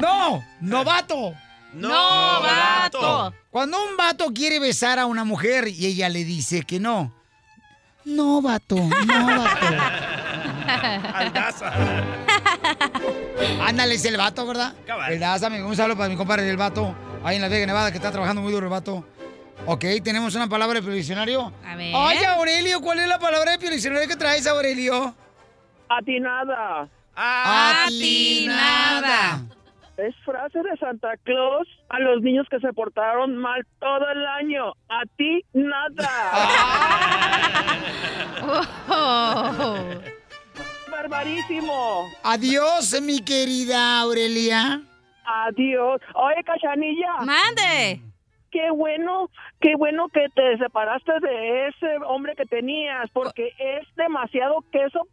No, 0.00 0.44
novato. 0.60 1.34
Novato. 1.72 3.34
Cuando 3.50 3.82
un 3.84 3.96
vato 3.96 4.32
quiere 4.32 4.58
besar 4.58 4.98
a 4.98 5.06
una 5.06 5.24
mujer 5.24 5.68
y 5.68 5.86
ella 5.86 6.08
le 6.08 6.24
dice 6.24 6.62
que 6.62 6.80
no. 6.80 7.12
No, 8.04 8.40
vato, 8.40 8.76
no, 8.76 9.26
vato. 9.26 9.66
Aldaza. 11.14 11.72
Ándale, 13.66 13.94
es 13.94 14.04
el 14.04 14.16
vato, 14.16 14.46
¿verdad? 14.46 14.74
Cabal. 14.86 15.12
El 15.12 15.20
Daza, 15.20 15.48
un 15.48 15.76
saludo 15.76 15.96
para 15.96 16.08
mi 16.08 16.16
compadre 16.16 16.42
del 16.44 16.56
vato, 16.56 16.94
ahí 17.24 17.36
en 17.36 17.42
la 17.42 17.48
Vega 17.48 17.66
Nevada, 17.66 17.90
que 17.90 17.96
está 17.98 18.10
trabajando 18.10 18.42
muy 18.42 18.52
duro 18.52 18.66
el 18.66 18.70
vato. 18.70 19.04
Ok, 19.66 19.84
tenemos 20.02 20.34
una 20.34 20.48
palabra 20.48 20.80
de 20.80 20.90
diccionario. 20.92 21.52
A 21.66 21.76
ver. 21.76 21.94
Oye, 21.94 22.26
Aurelio, 22.26 22.80
¿cuál 22.80 22.98
es 23.00 23.08
la 23.08 23.18
palabra 23.18 23.56
de 23.56 23.70
diccionario 23.70 24.08
que 24.08 24.16
traes, 24.16 24.46
Aurelio? 24.46 25.14
Atinada. 25.88 26.88
Atinada. 27.84 29.42
Es 29.96 30.14
frase 30.24 30.60
de 30.62 30.76
Santa 30.78 31.14
Claus 31.24 31.68
a 31.90 31.98
los 31.98 32.22
niños 32.22 32.46
que 32.50 32.58
se 32.60 32.72
portaron 32.72 33.36
mal 33.36 33.66
todo 33.78 34.08
el 34.08 34.26
año. 34.26 34.72
A 34.88 35.02
ti 35.16 35.44
nada. 35.52 36.10
Oh. 38.92 39.76
Barbarísimo. 41.00 42.12
Adiós, 42.22 43.00
mi 43.00 43.20
querida 43.20 44.00
Aurelia. 44.00 44.82
Adiós. 45.24 45.98
Oye, 46.14 46.44
Cachanilla. 46.44 47.24
Mande. 47.24 48.02
Qué 48.50 48.70
bueno, 48.70 49.30
qué 49.62 49.76
bueno 49.76 50.10
que 50.10 50.26
te 50.34 50.58
separaste 50.58 51.12
de 51.20 51.68
ese 51.68 51.86
hombre 52.06 52.36
que 52.36 52.44
tenías, 52.44 53.08
porque 53.14 53.54
es 53.58 53.88
demasiado 53.96 54.62
queso. 54.70 55.06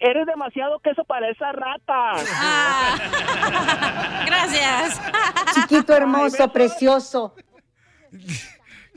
Eres 0.00 0.26
demasiado 0.26 0.80
queso 0.80 1.04
para 1.04 1.30
esa 1.30 1.52
rata. 1.52 2.14
Gracias. 4.26 5.00
Chiquito 5.54 5.92
hermoso, 5.92 6.50
precioso. 6.50 7.36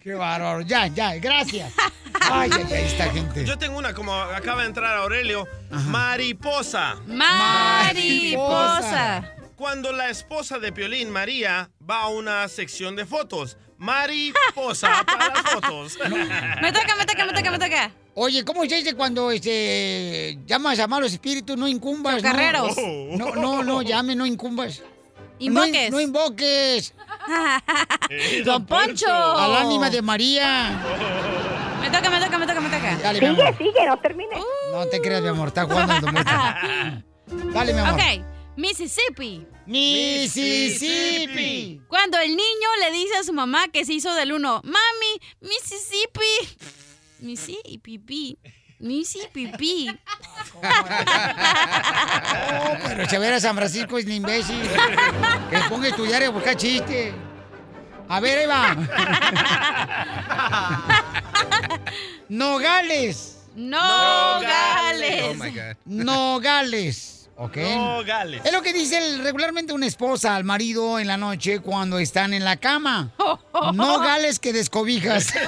Qué 0.04 0.14
bárbaro. 0.14 0.62
Ya, 0.62 0.88
ya, 0.88 1.16
gracias. 1.16 1.74
Ay, 2.30 2.50
ay, 2.54 2.64
ay, 2.72 2.84
esta 2.86 3.10
gente. 3.12 3.44
Yo 3.46 3.58
tengo 3.58 3.78
una, 3.78 3.94
como 3.94 4.14
acaba 4.14 4.62
de 4.62 4.68
entrar 4.68 4.96
Aurelio. 4.98 5.48
Mariposa. 5.72 6.96
Mariposa. 7.08 9.34
Cuando 9.56 9.92
la 9.92 10.10
esposa 10.10 10.60
de 10.60 10.72
Piolín, 10.72 11.10
María, 11.10 11.70
va 11.90 12.04
a 12.04 12.08
una 12.10 12.48
sección 12.48 12.96
de 12.96 13.06
fotos. 13.06 13.58
Mariposa 13.78 15.04
para 15.06 15.34
las 15.34 15.42
fotos. 15.42 15.98
Me 16.62 16.72
toca, 16.72 16.96
me 16.96 17.06
toca, 17.06 17.26
me 17.26 17.34
toca, 17.34 17.52
me 17.52 17.60
toca. 17.60 17.92
Oye, 18.16 18.46
¿cómo 18.46 18.64
se 18.66 18.76
dice 18.76 18.94
cuando 18.94 19.32
este, 19.32 20.38
llamas 20.46 20.80
a 20.80 20.88
malos 20.88 21.12
espíritus? 21.12 21.58
No 21.58 21.68
incumbas. 21.68 22.22
¿no? 22.22 22.30
Chocarreros. 22.30 22.78
No, 23.18 23.36
no, 23.36 23.64
no, 23.64 23.82
llame, 23.82 24.16
no 24.16 24.26
incumbas. 24.26 24.82
Invoques. 25.40 25.92
No, 25.92 25.98
no 25.98 26.02
invoques. 26.02 26.94
Don 28.46 28.66
Poncho. 28.66 29.12
Al 29.12 29.56
ánima 29.56 29.90
de 29.90 30.02
María. 30.02 30.80
Me 31.82 31.90
toca, 31.90 32.10
me 32.10 32.20
toca, 32.20 32.38
me 32.38 32.48
toca, 32.48 32.62
me 32.62 32.70
toca. 32.70 32.98
Dale, 32.98 33.20
mi 33.20 33.28
amor. 33.28 33.58
sigue, 33.58 33.86
no 33.86 33.98
termine. 34.00 34.42
No 34.72 34.86
te 34.88 35.02
creas, 35.02 35.22
mi 35.22 35.28
amor, 35.30 35.50
está 35.50 35.66
jugando 35.66 36.08
en. 36.08 36.16
Dale, 37.54 37.74
mi 37.74 37.80
amor. 37.80 38.00
Ok, 38.00 38.02
Mississippi. 38.56 39.46
Mississippi. 39.66 40.72
Cuando 41.88 42.20
el 42.20 42.30
niño 42.30 42.70
le 42.80 42.92
dice 42.92 43.16
a 43.16 43.24
su 43.24 43.34
mamá 43.34 43.68
que 43.70 43.86
se 43.86 43.94
hizo 43.94 44.14
del 44.14 44.34
uno, 44.34 44.62
mami, 44.64 45.20
Mississippi. 45.42 46.22
Mississippi. 47.20 48.38
Mississippi. 48.84 49.90
Oh, 50.56 50.62
pero 52.86 53.06
Chavera 53.08 53.40
San 53.40 53.56
Francisco 53.56 53.98
es 53.98 54.06
un 54.06 54.12
imbécil. 54.12 54.62
Que 55.50 55.58
ponga 55.70 55.86
a 55.86 55.90
estudiar 55.90 56.22
y 56.22 56.26
a 56.26 56.30
buscar 56.30 56.56
chiste. 56.58 57.14
A 58.10 58.20
ver, 58.20 58.40
ahí 58.40 58.46
va. 58.46 58.76
Nogales. 62.30 63.38
Nogales. 63.56 65.26
Oh 65.30 65.34
my 65.44 65.50
God. 65.52 65.76
Nogales. 65.86 67.30
¿Ok? 67.38 67.58
Nogales. 67.58 68.42
Es 68.44 68.52
lo 68.52 68.62
que 68.62 68.74
dice 68.74 68.98
el- 68.98 69.24
regularmente 69.24 69.72
una 69.74 69.86
esposa 69.88 70.36
al 70.36 70.44
marido 70.44 71.00
en 71.00 71.08
la 71.08 71.16
noche 71.18 71.60
cuando 71.62 71.98
están 72.00 72.34
en 72.34 72.44
la 72.44 72.58
cama. 72.58 73.14
Nogales 73.74 74.40
que 74.40 74.52
descobijas. 74.54 75.34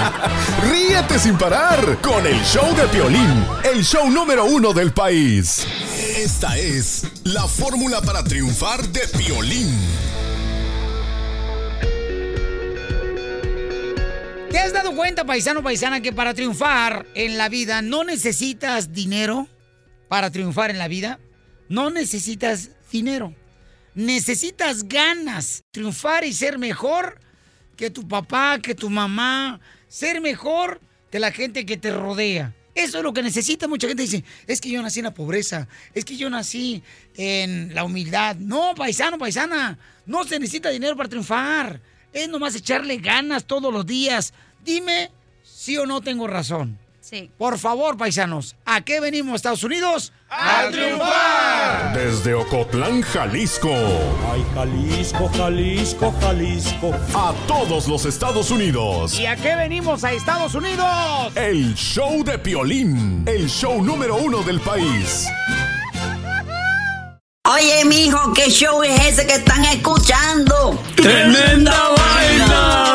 Ríete 0.70 1.18
sin 1.18 1.36
parar 1.36 1.98
con 2.00 2.26
el 2.26 2.40
show 2.42 2.74
de 2.74 2.86
Piolín, 2.88 3.44
el 3.64 3.84
show 3.84 4.08
número 4.10 4.44
uno 4.44 4.72
del 4.72 4.92
país. 4.92 5.66
Esta 6.16 6.56
es 6.58 7.06
la 7.24 7.46
fórmula 7.46 8.00
para 8.00 8.22
triunfar 8.24 8.86
de 8.88 9.00
Piolín. 9.18 9.74
¿Te 14.50 14.58
has 14.58 14.72
dado 14.72 14.94
cuenta, 14.96 15.24
paisano, 15.24 15.62
paisana, 15.62 16.00
que 16.00 16.12
para 16.12 16.34
triunfar 16.34 17.06
en 17.14 17.38
la 17.38 17.48
vida 17.48 17.82
no 17.82 18.04
necesitas 18.04 18.92
dinero? 18.92 19.48
Para 20.08 20.30
triunfar 20.30 20.70
en 20.70 20.78
la 20.78 20.88
vida, 20.88 21.20
no 21.68 21.90
necesitas 21.90 22.70
dinero. 22.90 23.32
Necesitas 23.94 24.88
ganas. 24.88 25.62
Triunfar 25.70 26.24
y 26.24 26.32
ser 26.32 26.58
mejor 26.58 27.20
que 27.76 27.90
tu 27.90 28.06
papá, 28.08 28.58
que 28.60 28.74
tu 28.74 28.90
mamá. 28.90 29.60
Ser 29.90 30.20
mejor 30.20 30.80
que 31.10 31.18
la 31.18 31.32
gente 31.32 31.66
que 31.66 31.76
te 31.76 31.90
rodea. 31.90 32.54
Eso 32.76 32.98
es 32.98 33.04
lo 33.04 33.12
que 33.12 33.22
necesita. 33.22 33.66
Mucha 33.66 33.88
gente 33.88 34.04
dice, 34.04 34.24
es 34.46 34.60
que 34.60 34.70
yo 34.70 34.80
nací 34.80 35.00
en 35.00 35.06
la 35.06 35.14
pobreza, 35.14 35.66
es 35.92 36.04
que 36.04 36.16
yo 36.16 36.30
nací 36.30 36.82
en 37.16 37.74
la 37.74 37.82
humildad. 37.82 38.36
No, 38.36 38.74
paisano, 38.76 39.18
paisana, 39.18 39.76
no 40.06 40.24
se 40.24 40.38
necesita 40.38 40.70
dinero 40.70 40.96
para 40.96 41.08
triunfar. 41.08 41.80
Es 42.12 42.28
nomás 42.28 42.54
echarle 42.54 42.98
ganas 42.98 43.44
todos 43.44 43.72
los 43.72 43.84
días. 43.84 44.32
Dime 44.64 45.10
si 45.42 45.76
o 45.76 45.86
no 45.86 46.00
tengo 46.00 46.28
razón. 46.28 46.78
Sí. 47.10 47.28
Por 47.36 47.58
favor, 47.58 47.96
paisanos, 47.96 48.54
¿a 48.64 48.82
qué 48.82 49.00
venimos, 49.00 49.34
Estados 49.34 49.64
Unidos? 49.64 50.12
¡A 50.28 50.68
triunfar! 50.70 51.92
Desde 51.92 52.34
Ocotlán, 52.34 53.02
Jalisco. 53.02 53.68
Ay, 54.32 54.46
Jalisco, 54.54 55.28
Jalisco, 55.36 56.14
Jalisco. 56.20 56.92
A 57.12 57.34
todos 57.48 57.88
los 57.88 58.04
Estados 58.04 58.52
Unidos. 58.52 59.18
¿Y 59.18 59.26
a 59.26 59.34
qué 59.34 59.56
venimos 59.56 60.04
a 60.04 60.12
Estados 60.12 60.54
Unidos? 60.54 60.86
El 61.34 61.74
show 61.74 62.22
de 62.22 62.38
Piolín, 62.38 63.24
el 63.26 63.50
show 63.50 63.82
número 63.82 64.14
uno 64.14 64.44
del 64.44 64.60
país. 64.60 65.26
Oye, 67.52 67.84
mijo, 67.86 68.32
¿qué 68.34 68.48
show 68.50 68.84
es 68.84 69.00
ese 69.04 69.26
que 69.26 69.34
están 69.34 69.64
escuchando? 69.64 70.80
¡Tremenda 70.94 71.76
vaina! 71.96 72.94